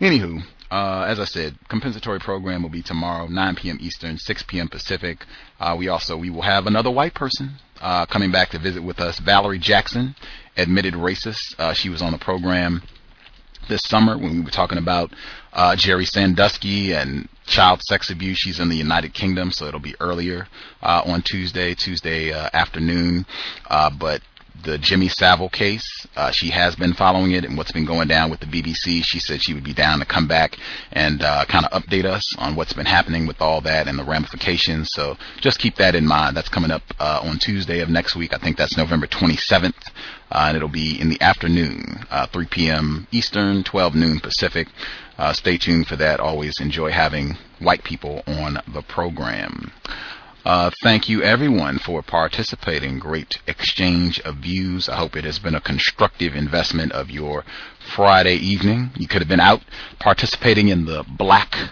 Anywho, 0.00 0.42
uh, 0.74 1.04
as 1.06 1.20
I 1.20 1.24
said, 1.24 1.56
compensatory 1.68 2.18
program 2.18 2.60
will 2.60 2.68
be 2.68 2.82
tomorrow, 2.82 3.28
9 3.28 3.54
p.m. 3.54 3.78
Eastern, 3.80 4.18
6 4.18 4.42
p.m. 4.48 4.66
Pacific. 4.66 5.24
Uh, 5.60 5.76
we 5.78 5.86
also 5.86 6.16
we 6.16 6.30
will 6.30 6.42
have 6.42 6.66
another 6.66 6.90
white 6.90 7.14
person 7.14 7.52
uh, 7.80 8.06
coming 8.06 8.32
back 8.32 8.50
to 8.50 8.58
visit 8.58 8.82
with 8.82 8.98
us, 8.98 9.20
Valerie 9.20 9.60
Jackson, 9.60 10.16
admitted 10.56 10.94
racist. 10.94 11.54
Uh, 11.60 11.72
she 11.74 11.88
was 11.88 12.02
on 12.02 12.10
the 12.10 12.18
program 12.18 12.82
this 13.68 13.82
summer 13.84 14.18
when 14.18 14.34
we 14.34 14.40
were 14.40 14.50
talking 14.50 14.78
about 14.78 15.12
uh, 15.52 15.76
Jerry 15.76 16.06
Sandusky 16.06 16.92
and 16.92 17.28
child 17.46 17.80
sex 17.82 18.10
abuse. 18.10 18.38
She's 18.38 18.58
in 18.58 18.68
the 18.68 18.76
United 18.76 19.14
Kingdom, 19.14 19.52
so 19.52 19.66
it'll 19.66 19.78
be 19.78 19.94
earlier 20.00 20.48
uh, 20.82 21.02
on 21.06 21.22
Tuesday, 21.22 21.76
Tuesday 21.76 22.32
afternoon. 22.32 23.26
But 23.70 24.22
the 24.62 24.78
Jimmy 24.78 25.08
Savile 25.08 25.48
case. 25.48 25.86
Uh, 26.16 26.30
she 26.30 26.50
has 26.50 26.76
been 26.76 26.94
following 26.94 27.32
it 27.32 27.44
and 27.44 27.56
what's 27.56 27.72
been 27.72 27.84
going 27.84 28.08
down 28.08 28.30
with 28.30 28.40
the 28.40 28.46
BBC. 28.46 29.02
She 29.04 29.18
said 29.18 29.42
she 29.42 29.52
would 29.54 29.64
be 29.64 29.74
down 29.74 29.98
to 29.98 30.04
come 30.04 30.26
back 30.26 30.56
and 30.92 31.22
uh, 31.22 31.44
kind 31.46 31.66
of 31.66 31.82
update 31.82 32.04
us 32.04 32.22
on 32.38 32.54
what's 32.54 32.72
been 32.72 32.86
happening 32.86 33.26
with 33.26 33.40
all 33.40 33.60
that 33.62 33.88
and 33.88 33.98
the 33.98 34.04
ramifications. 34.04 34.88
So 34.92 35.16
just 35.40 35.58
keep 35.58 35.76
that 35.76 35.94
in 35.94 36.06
mind. 36.06 36.36
That's 36.36 36.48
coming 36.48 36.70
up 36.70 36.82
uh, 36.98 37.20
on 37.22 37.38
Tuesday 37.38 37.80
of 37.80 37.88
next 37.88 38.16
week. 38.16 38.32
I 38.32 38.38
think 38.38 38.56
that's 38.56 38.76
November 38.76 39.06
27th, 39.06 39.74
uh, 40.30 40.44
and 40.48 40.56
it'll 40.56 40.68
be 40.68 41.00
in 41.00 41.08
the 41.08 41.20
afternoon, 41.20 42.06
uh, 42.10 42.26
3 42.26 42.46
p.m. 42.46 43.06
Eastern, 43.12 43.64
12 43.64 43.94
noon 43.94 44.20
Pacific. 44.20 44.68
Uh, 45.18 45.32
stay 45.32 45.58
tuned 45.58 45.86
for 45.86 45.96
that. 45.96 46.20
Always 46.20 46.60
enjoy 46.60 46.90
having 46.90 47.36
white 47.60 47.84
people 47.84 48.22
on 48.26 48.58
the 48.72 48.82
program. 48.82 49.72
Uh, 50.44 50.70
thank 50.82 51.08
you 51.08 51.22
everyone 51.22 51.78
for 51.78 52.02
participating. 52.02 52.98
Great 52.98 53.38
exchange 53.46 54.20
of 54.20 54.36
views. 54.36 54.90
I 54.90 54.96
hope 54.96 55.16
it 55.16 55.24
has 55.24 55.38
been 55.38 55.54
a 55.54 55.60
constructive 55.60 56.34
investment 56.34 56.92
of 56.92 57.08
your 57.08 57.44
Friday 57.94 58.34
evening. 58.34 58.90
You 58.94 59.08
could 59.08 59.22
have 59.22 59.28
been 59.28 59.40
out 59.40 59.62
participating 59.98 60.68
in 60.68 60.84
the 60.84 61.02
Black 61.08 61.70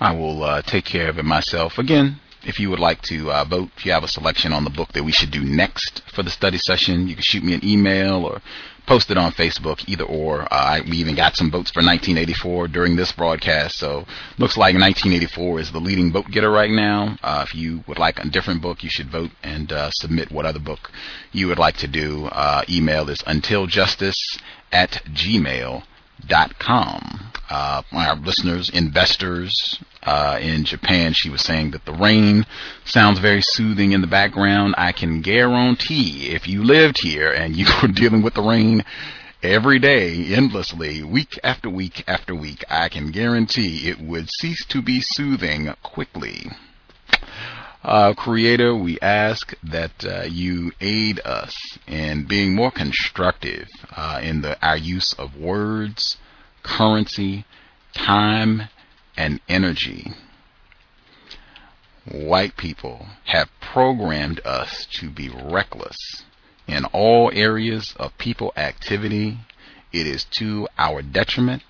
I 0.00 0.12
will 0.12 0.42
uh, 0.42 0.62
take 0.62 0.84
care 0.84 1.08
of 1.08 1.18
it 1.18 1.24
myself. 1.24 1.78
Again, 1.78 2.20
if 2.46 2.60
you 2.60 2.70
would 2.70 2.80
like 2.80 3.00
to 3.02 3.30
uh, 3.30 3.44
vote, 3.44 3.70
if 3.76 3.86
you 3.86 3.92
have 3.92 4.04
a 4.04 4.08
selection 4.08 4.52
on 4.52 4.64
the 4.64 4.70
book 4.70 4.92
that 4.92 5.04
we 5.04 5.12
should 5.12 5.30
do 5.30 5.42
next 5.42 6.02
for 6.14 6.22
the 6.22 6.30
study 6.30 6.58
session, 6.58 7.08
you 7.08 7.14
can 7.14 7.22
shoot 7.22 7.42
me 7.42 7.54
an 7.54 7.64
email 7.64 8.24
or 8.24 8.42
post 8.86 9.10
it 9.10 9.16
on 9.16 9.32
Facebook, 9.32 9.88
either 9.88 10.04
or. 10.04 10.46
Uh, 10.52 10.80
we 10.90 10.98
even 10.98 11.14
got 11.14 11.36
some 11.36 11.50
votes 11.50 11.70
for 11.70 11.80
1984 11.80 12.68
during 12.68 12.96
this 12.96 13.12
broadcast, 13.12 13.78
so 13.78 14.04
looks 14.36 14.58
like 14.58 14.74
1984 14.74 15.60
is 15.60 15.72
the 15.72 15.78
leading 15.78 16.12
vote 16.12 16.30
getter 16.30 16.50
right 16.50 16.70
now. 16.70 17.16
Uh, 17.22 17.44
if 17.46 17.54
you 17.54 17.82
would 17.86 17.98
like 17.98 18.18
a 18.18 18.28
different 18.28 18.60
book, 18.60 18.82
you 18.82 18.90
should 18.90 19.08
vote 19.08 19.30
and 19.42 19.72
uh, 19.72 19.90
submit 19.92 20.30
what 20.30 20.44
other 20.44 20.58
book 20.58 20.90
you 21.32 21.48
would 21.48 21.58
like 21.58 21.76
to 21.78 21.88
do. 21.88 22.26
Uh, 22.26 22.62
email 22.68 23.08
is 23.08 23.22
untiljustice 23.22 24.38
at 24.70 25.02
gmail.com 25.12 25.84
dot 26.26 26.58
com. 26.58 27.32
Uh, 27.50 27.82
our 27.92 28.16
listeners, 28.16 28.70
investors 28.70 29.78
uh, 30.02 30.38
in 30.40 30.64
Japan, 30.64 31.12
she 31.12 31.28
was 31.28 31.42
saying 31.42 31.72
that 31.72 31.84
the 31.84 31.92
rain 31.92 32.46
sounds 32.84 33.18
very 33.18 33.42
soothing 33.42 33.92
in 33.92 34.00
the 34.00 34.06
background. 34.06 34.74
I 34.78 34.92
can 34.92 35.20
guarantee 35.20 36.30
if 36.30 36.48
you 36.48 36.64
lived 36.64 36.98
here 36.98 37.30
and 37.30 37.54
you 37.54 37.66
were 37.82 37.88
dealing 37.88 38.22
with 38.22 38.34
the 38.34 38.42
rain 38.42 38.82
every 39.42 39.78
day, 39.78 40.34
endlessly, 40.34 41.02
week 41.02 41.38
after 41.44 41.68
week 41.68 42.02
after 42.06 42.34
week, 42.34 42.64
I 42.70 42.88
can 42.88 43.10
guarantee 43.10 43.90
it 43.90 44.00
would 44.00 44.30
cease 44.40 44.64
to 44.66 44.80
be 44.80 45.00
soothing 45.02 45.72
quickly. 45.82 46.46
Uh, 47.84 48.14
Creator, 48.14 48.74
we 48.74 48.98
ask 49.00 49.52
that 49.62 50.06
uh, 50.06 50.22
you 50.22 50.72
aid 50.80 51.20
us 51.20 51.54
in 51.86 52.24
being 52.24 52.54
more 52.54 52.70
constructive 52.70 53.68
uh, 53.94 54.20
in 54.22 54.40
the, 54.40 54.56
our 54.66 54.78
use 54.78 55.12
of 55.18 55.36
words, 55.36 56.16
currency, 56.62 57.44
time, 57.92 58.70
and 59.18 59.38
energy. 59.50 60.12
White 62.10 62.56
people 62.56 63.06
have 63.26 63.50
programmed 63.60 64.40
us 64.46 64.86
to 64.92 65.10
be 65.10 65.28
reckless 65.28 66.24
in 66.66 66.86
all 66.86 67.30
areas 67.34 67.92
of 67.98 68.16
people 68.16 68.54
activity. 68.56 69.40
It 69.92 70.06
is 70.06 70.24
to 70.38 70.68
our 70.78 71.02
detriment 71.02 71.62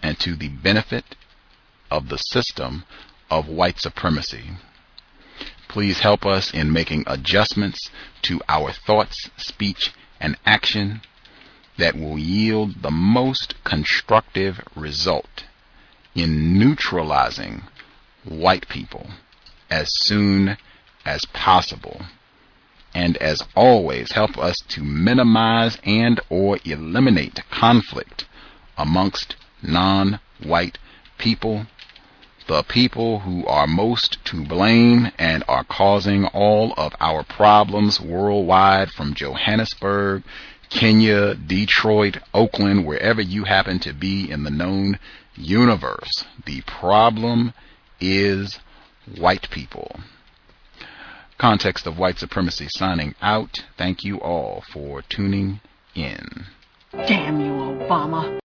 and 0.00 0.16
to 0.20 0.36
the 0.36 0.48
benefit 0.48 1.16
of 1.90 2.08
the 2.08 2.18
system 2.18 2.84
of 3.28 3.48
white 3.48 3.80
supremacy. 3.80 4.50
Please 5.68 6.00
help 6.00 6.24
us 6.24 6.52
in 6.52 6.72
making 6.72 7.04
adjustments 7.06 7.90
to 8.22 8.40
our 8.48 8.72
thoughts, 8.72 9.30
speech, 9.36 9.92
and 10.20 10.36
action 10.46 11.02
that 11.78 11.94
will 11.94 12.18
yield 12.18 12.82
the 12.82 12.90
most 12.90 13.62
constructive 13.64 14.60
result 14.74 15.44
in 16.14 16.58
neutralizing 16.58 17.62
white 18.24 18.68
people 18.68 19.10
as 19.70 19.88
soon 20.00 20.56
as 21.04 21.24
possible. 21.26 22.06
And 22.94 23.16
as 23.18 23.42
always, 23.54 24.12
help 24.12 24.38
us 24.38 24.56
to 24.68 24.82
minimize 24.82 25.78
and 25.84 26.20
or 26.30 26.58
eliminate 26.64 27.42
conflict 27.50 28.24
amongst 28.78 29.36
non-white 29.62 30.78
people 31.18 31.66
the 32.46 32.62
people 32.62 33.20
who 33.20 33.44
are 33.46 33.66
most 33.66 34.24
to 34.26 34.44
blame 34.44 35.10
and 35.18 35.42
are 35.48 35.64
causing 35.64 36.26
all 36.26 36.72
of 36.76 36.94
our 37.00 37.24
problems 37.24 38.00
worldwide 38.00 38.90
from 38.90 39.14
Johannesburg, 39.14 40.22
Kenya, 40.68 41.34
Detroit, 41.34 42.18
Oakland, 42.32 42.86
wherever 42.86 43.20
you 43.20 43.44
happen 43.44 43.78
to 43.80 43.92
be 43.92 44.30
in 44.30 44.44
the 44.44 44.50
known 44.50 44.98
universe. 45.34 46.24
The 46.44 46.62
problem 46.62 47.52
is 48.00 48.58
white 49.16 49.48
people. 49.50 50.00
Context 51.38 51.86
of 51.86 51.98
white 51.98 52.18
supremacy 52.18 52.66
signing 52.70 53.14
out. 53.20 53.64
Thank 53.76 54.04
you 54.04 54.18
all 54.18 54.62
for 54.72 55.02
tuning 55.02 55.60
in. 55.94 56.46
Damn 56.92 57.40
you, 57.40 57.52
Obama. 57.52 58.38